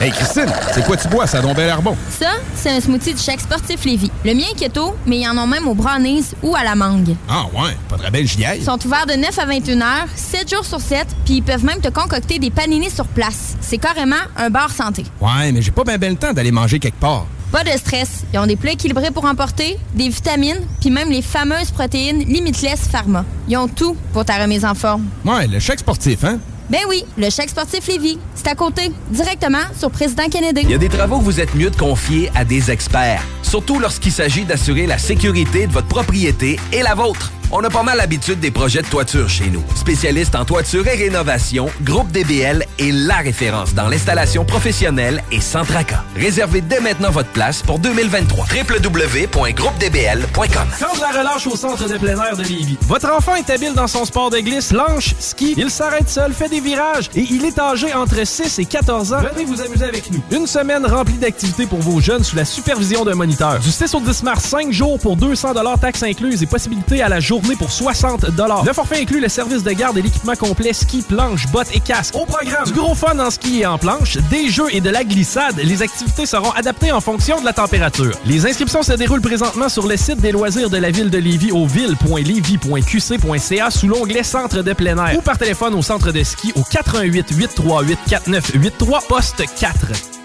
Hey 0.00 0.10
Christine, 0.12 0.50
c'est 0.72 0.82
quoi 0.86 0.96
tu 0.96 1.06
bois, 1.08 1.26
ça 1.26 1.42
donc 1.42 1.56
bel 1.56 1.68
air 1.68 1.82
bon? 1.82 1.94
Ça, 2.08 2.30
c'est 2.54 2.70
un 2.70 2.80
smoothie 2.80 3.12
du 3.12 3.20
chèque 3.20 3.42
sportif 3.42 3.84
Lévis. 3.84 4.10
Le 4.24 4.32
mien 4.32 4.44
est 4.50 4.58
keto, 4.58 4.96
mais 5.04 5.18
ils 5.18 5.28
en 5.28 5.36
ont 5.36 5.46
même 5.46 5.68
au 5.68 5.74
brownies 5.74 6.24
ou 6.42 6.56
à 6.56 6.64
la 6.64 6.74
mangue. 6.74 7.14
Ah 7.28 7.44
ouais, 7.52 7.76
pas 7.86 7.98
de 7.98 8.02
rabais, 8.02 8.24
j'y 8.24 8.42
aille. 8.46 8.60
Ils 8.60 8.64
sont 8.64 8.78
ouverts 8.86 9.04
de 9.04 9.12
9 9.12 9.38
à 9.38 9.44
21 9.44 9.82
heures, 9.82 10.08
7 10.16 10.54
jours 10.54 10.64
sur 10.64 10.80
7, 10.80 11.06
puis 11.26 11.34
ils 11.34 11.42
peuvent 11.42 11.66
même 11.66 11.82
te 11.82 11.88
concocter 11.90 12.38
des 12.38 12.50
paninis 12.50 12.88
sur 12.90 13.08
place. 13.08 13.56
C'est 13.60 13.76
carrément 13.76 14.16
un 14.38 14.48
bar 14.48 14.70
santé. 14.70 15.04
Ouais, 15.20 15.52
mais 15.52 15.60
j'ai 15.60 15.70
pas 15.70 15.84
bien 15.84 15.98
ben 15.98 16.12
le 16.12 16.16
temps 16.16 16.32
d'aller 16.32 16.50
manger 16.50 16.78
quelque 16.78 16.98
part. 16.98 17.26
Pas 17.52 17.64
de 17.64 17.70
stress. 17.70 18.24
Ils 18.32 18.38
ont 18.38 18.46
des 18.46 18.56
plats 18.56 18.72
équilibrés 18.72 19.10
pour 19.10 19.24
emporter, 19.24 19.76
des 19.94 20.08
vitamines, 20.08 20.60
puis 20.80 20.90
même 20.90 21.10
les 21.10 21.22
fameuses 21.22 21.72
protéines 21.72 22.20
Limitless 22.20 22.88
Pharma. 22.88 23.24
Ils 23.48 23.56
ont 23.56 23.66
tout 23.66 23.96
pour 24.12 24.24
ta 24.24 24.40
remise 24.40 24.64
en 24.64 24.74
forme. 24.74 25.06
Ouais, 25.24 25.48
le 25.48 25.58
chèque 25.58 25.80
sportif, 25.80 26.22
hein? 26.24 26.38
Ben 26.70 26.78
oui, 26.88 27.04
le 27.18 27.28
chèque 27.28 27.50
sportif 27.50 27.88
Lévis. 27.88 28.18
C'est 28.36 28.46
à 28.46 28.54
côté, 28.54 28.92
directement 29.10 29.58
sur 29.76 29.90
Président 29.90 30.28
Kennedy. 30.28 30.60
Il 30.62 30.70
y 30.70 30.74
a 30.74 30.78
des 30.78 30.88
travaux 30.88 31.18
que 31.18 31.24
vous 31.24 31.40
êtes 31.40 31.56
mieux 31.56 31.70
de 31.70 31.76
confier 31.76 32.30
à 32.36 32.44
des 32.44 32.70
experts, 32.70 33.22
surtout 33.42 33.80
lorsqu'il 33.80 34.12
s'agit 34.12 34.44
d'assurer 34.44 34.86
la 34.86 34.98
sécurité 34.98 35.66
de 35.66 35.72
votre 35.72 35.88
propriété 35.88 36.60
et 36.72 36.82
la 36.82 36.94
vôtre. 36.94 37.32
On 37.52 37.64
a 37.64 37.68
pas 37.68 37.82
mal 37.82 37.96
l'habitude 37.96 38.38
des 38.38 38.52
projets 38.52 38.80
de 38.80 38.86
toiture 38.86 39.28
chez 39.28 39.50
nous. 39.50 39.64
Spécialiste 39.74 40.36
en 40.36 40.44
toiture 40.44 40.86
et 40.86 40.94
rénovation, 40.94 41.66
Groupe 41.82 42.12
DBL 42.12 42.64
est 42.78 42.92
la 42.92 43.16
référence 43.16 43.74
dans 43.74 43.88
l'installation 43.88 44.44
professionnelle 44.44 45.24
et 45.32 45.40
sans 45.40 45.64
tracas. 45.64 46.04
Réservez 46.14 46.60
dès 46.60 46.78
maintenant 46.78 47.10
votre 47.10 47.30
place 47.30 47.60
pour 47.62 47.80
2023. 47.80 48.46
www.groupedbl.com 48.46 50.68
de 50.94 51.00
la 51.00 51.10
relâche 51.18 51.48
au 51.48 51.56
centre 51.56 51.88
de 51.88 51.98
plein 51.98 52.22
air 52.22 52.36
de 52.36 52.44
Lévis. 52.44 52.78
Votre 52.82 53.12
enfant 53.12 53.34
est 53.34 53.50
habile 53.50 53.74
dans 53.74 53.88
son 53.88 54.04
sport 54.04 54.30
de 54.30 54.38
glisse, 54.38 54.68
planche, 54.68 55.16
ski. 55.18 55.54
Il 55.56 55.70
s'arrête 55.70 56.08
seul, 56.08 56.32
fait 56.32 56.48
des 56.48 56.60
virages 56.60 57.10
et 57.16 57.26
il 57.30 57.44
est 57.44 57.58
âgé 57.58 57.92
entre 57.94 58.24
6 58.24 58.60
et 58.60 58.64
14 58.64 59.12
ans. 59.12 59.22
Venez 59.34 59.44
vous 59.44 59.60
amuser 59.60 59.86
avec 59.86 60.08
nous. 60.12 60.22
Une 60.30 60.46
semaine 60.46 60.86
remplie 60.86 61.18
d'activités 61.18 61.66
pour 61.66 61.80
vos 61.80 62.00
jeunes 62.00 62.22
sous 62.22 62.36
la 62.36 62.44
supervision 62.44 63.04
d'un 63.04 63.16
moniteur. 63.16 63.58
Du 63.58 63.72
6 63.72 63.92
au 63.94 64.00
10 64.00 64.22
mars, 64.22 64.44
5 64.44 64.70
jours 64.70 65.00
pour 65.00 65.16
200 65.16 65.54
taxes 65.80 66.04
incluses 66.04 66.44
et 66.44 66.46
possibilité 66.46 67.02
à 67.02 67.08
la 67.08 67.18
journée 67.18 67.39
pour 67.40 67.72
60 67.72 68.26
Le 68.66 68.72
forfait 68.72 69.02
inclut 69.02 69.20
le 69.20 69.28
service 69.28 69.62
de 69.62 69.72
garde 69.72 69.98
et 69.98 70.02
l'équipement 70.02 70.34
complet 70.34 70.72
ski, 70.72 71.02
planche, 71.02 71.46
bottes 71.48 71.74
et 71.74 71.80
casque. 71.80 72.14
Au 72.14 72.24
programme, 72.26 72.64
du 72.64 72.72
gros 72.72 72.94
fun 72.94 73.18
en 73.18 73.30
ski 73.30 73.60
et 73.60 73.66
en 73.66 73.78
planche, 73.78 74.18
des 74.30 74.48
jeux 74.48 74.68
et 74.72 74.80
de 74.80 74.90
la 74.90 75.04
glissade. 75.04 75.60
Les 75.62 75.82
activités 75.82 76.26
seront 76.26 76.50
adaptées 76.52 76.92
en 76.92 77.00
fonction 77.00 77.40
de 77.40 77.44
la 77.44 77.52
température. 77.52 78.16
Les 78.26 78.46
inscriptions 78.46 78.82
se 78.82 78.92
déroulent 78.92 79.20
présentement 79.20 79.68
sur 79.68 79.86
le 79.86 79.96
site 79.96 80.20
des 80.20 80.32
loisirs 80.32 80.70
de 80.70 80.76
la 80.76 80.90
ville 80.90 81.10
de 81.10 81.18
Lévis 81.18 81.52
au 81.52 81.66
ville.lévis.qc.ca 81.66 83.70
sous 83.70 83.88
l'onglet 83.88 84.22
Centre 84.22 84.62
de 84.62 84.72
plein 84.72 84.96
air 85.04 85.18
ou 85.18 85.22
par 85.22 85.38
téléphone 85.38 85.74
au 85.74 85.82
centre 85.82 86.12
de 86.12 86.22
ski 86.22 86.52
au 86.56 86.62
88 86.62 87.26
838 87.30 87.98
4983 88.08 89.00
poste 89.08 89.42
4. 89.58 90.19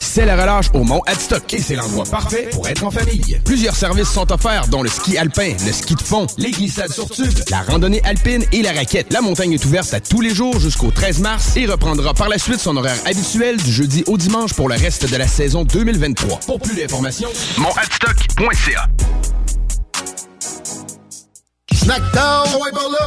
C'est 0.00 0.24
la 0.24 0.34
relâche 0.36 0.66
au 0.72 0.82
Mont 0.82 1.02
Adstock 1.06 1.52
et 1.54 1.60
c'est 1.60 1.74
l'endroit 1.74 2.04
parfait 2.04 2.48
pour 2.52 2.66
être 2.68 2.84
en 2.84 2.90
famille. 2.90 3.40
Plusieurs 3.44 3.74
services 3.74 4.10
sont 4.10 4.30
offerts, 4.32 4.68
dont 4.68 4.82
le 4.82 4.88
ski 4.88 5.18
alpin, 5.18 5.52
le 5.66 5.72
ski 5.72 5.94
de 5.94 6.02
fond, 6.02 6.26
les 6.38 6.50
glissades 6.50 6.92
sur 6.92 7.08
tube, 7.10 7.32
la 7.50 7.62
randonnée 7.62 8.00
alpine 8.04 8.44
et 8.52 8.62
la 8.62 8.72
raquette. 8.72 9.12
La 9.12 9.20
montagne 9.20 9.52
est 9.52 9.64
ouverte 9.64 9.92
à 9.94 10.00
tous 10.00 10.20
les 10.20 10.34
jours 10.34 10.58
jusqu'au 10.58 10.90
13 10.90 11.20
mars 11.20 11.56
et 11.56 11.66
reprendra 11.66 12.14
par 12.14 12.28
la 12.28 12.38
suite 12.38 12.60
son 12.60 12.76
horaire 12.76 12.98
habituel 13.04 13.56
du 13.58 13.72
jeudi 13.72 14.04
au 14.06 14.16
dimanche 14.16 14.54
pour 14.54 14.68
le 14.68 14.76
reste 14.76 15.10
de 15.10 15.16
la 15.16 15.28
saison 15.28 15.64
2023. 15.64 16.40
Pour 16.46 16.60
plus 16.60 16.76
d'informations, 16.76 17.30
montadstock.ca. 17.58 18.88
Snackdown, 21.74 22.46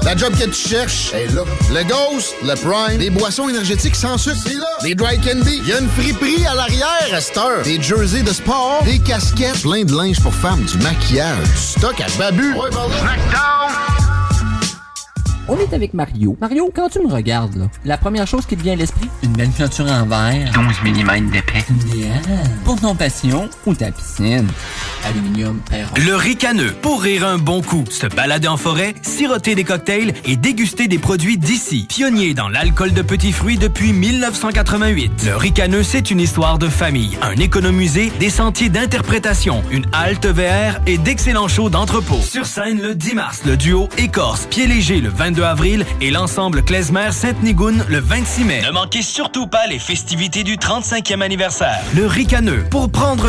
la 0.04 0.16
job 0.16 0.34
que 0.38 0.46
tu 0.46 0.70
cherches 0.70 1.14
est 1.14 1.34
là. 1.34 1.44
Le 1.72 1.84
Ghost, 1.84 2.36
le 2.44 2.56
Prime, 2.56 2.98
des 2.98 3.10
boissons 3.10 3.48
énergétiques 3.48 3.96
sans 3.96 4.18
sucre. 4.18 4.38
Des 4.84 4.96
dry 4.96 5.18
candy, 5.20 5.60
il 5.64 5.68
y 5.68 5.74
a 5.74 5.80
une 5.80 5.90
friperie 5.90 6.46
à 6.46 6.56
l'arrière 6.56 7.14
à. 7.14 7.64
Des 7.64 7.82
jerseys 7.82 8.24
de 8.24 8.34
sport, 8.34 8.82
des 8.84 9.00
casquettes, 9.00 9.62
plein 9.62 9.84
de 9.86 9.96
linge 9.96 10.20
pour 10.20 10.34
femmes, 10.34 10.64
du 10.64 10.78
maquillage, 10.80 11.48
du 11.48 11.58
stock 11.58 12.02
à 12.02 12.08
babu. 12.18 12.54
Snackdown! 12.54 14.09
On 15.52 15.58
est 15.58 15.74
avec 15.74 15.96
Mario. 15.96 16.38
Mario, 16.40 16.72
quand 16.76 16.90
tu 16.90 17.00
me 17.00 17.12
regardes, 17.12 17.56
là, 17.56 17.66
la 17.84 17.98
première 17.98 18.28
chose 18.28 18.46
qui 18.46 18.56
te 18.56 18.62
vient 18.62 18.74
à 18.74 18.76
l'esprit, 18.76 19.10
une 19.24 19.32
belle 19.32 19.50
peinture 19.50 19.88
en 19.88 20.06
verre. 20.06 20.52
12 20.54 20.92
mm 20.92 21.32
d'épais. 21.32 21.66
Pour 22.64 22.80
ton 22.80 22.94
passion 22.94 23.50
ou 23.66 23.74
ta 23.74 23.92
piscine. 23.92 24.48
Aluminium, 25.08 25.60
perron. 25.68 25.90
Le 26.06 26.16
ricaneux. 26.16 26.72
Pour 26.84 27.02
rire 27.02 27.26
un 27.26 27.40
bon 27.40 27.64
coup, 27.64 27.84
se 27.90 28.06
balader 28.06 28.48
en 28.48 28.58
forêt, 28.58 28.94
siroter 29.02 29.56
des 29.56 29.64
cocktails 29.64 30.14
et 30.24 30.36
déguster 30.36 30.88
des 30.88 31.00
produits 31.00 31.40
d'ici. 31.40 31.88
Pionnier 31.90 32.36
dans 32.36 32.50
l'alcool 32.50 32.94
de 32.94 33.02
petits 33.02 33.32
fruits 33.32 33.58
depuis 33.58 33.92
1988. 33.92 35.24
Le 35.26 35.36
ricaneux, 35.36 35.82
c'est 35.82 36.12
une 36.12 36.20
histoire 36.20 36.60
de 36.60 36.68
famille, 36.68 37.18
un 37.24 37.38
économusée, 37.38 38.12
des 38.20 38.30
sentiers 38.30 38.70
d'interprétation, 38.70 39.64
une 39.72 39.88
halte 39.94 40.28
VR 40.28 40.80
et 40.86 41.00
d'excellents 41.00 41.48
shows 41.48 41.72
d'entrepôt. 41.72 42.20
Sur 42.22 42.46
scène 42.46 42.80
le 42.80 42.94
10 42.94 43.16
mars, 43.16 43.42
le 43.48 43.58
duo 43.58 43.90
Écorce, 43.98 44.46
Pied 44.46 44.68
Léger 44.68 45.02
le 45.02 45.10
22 45.40 45.44
avril 45.44 45.86
et 46.02 46.12
l'ensemble 46.12 46.64
Klezmer 46.64 47.12
Sainte-Nigoune 47.12 47.86
le 47.88 48.00
26 48.00 48.44
mai. 48.44 48.62
Ne 48.62 48.72
manquez 48.72 49.02
surtout 49.02 49.48
pas 49.48 49.68
les 49.68 49.80
festivités 49.80 50.44
du 50.44 50.58
35e 50.58 51.22
anniversaire. 51.22 51.80
Le 51.96 52.06
ricaneux. 52.06 52.66
Pour 52.70 52.90
prendre 52.90 53.26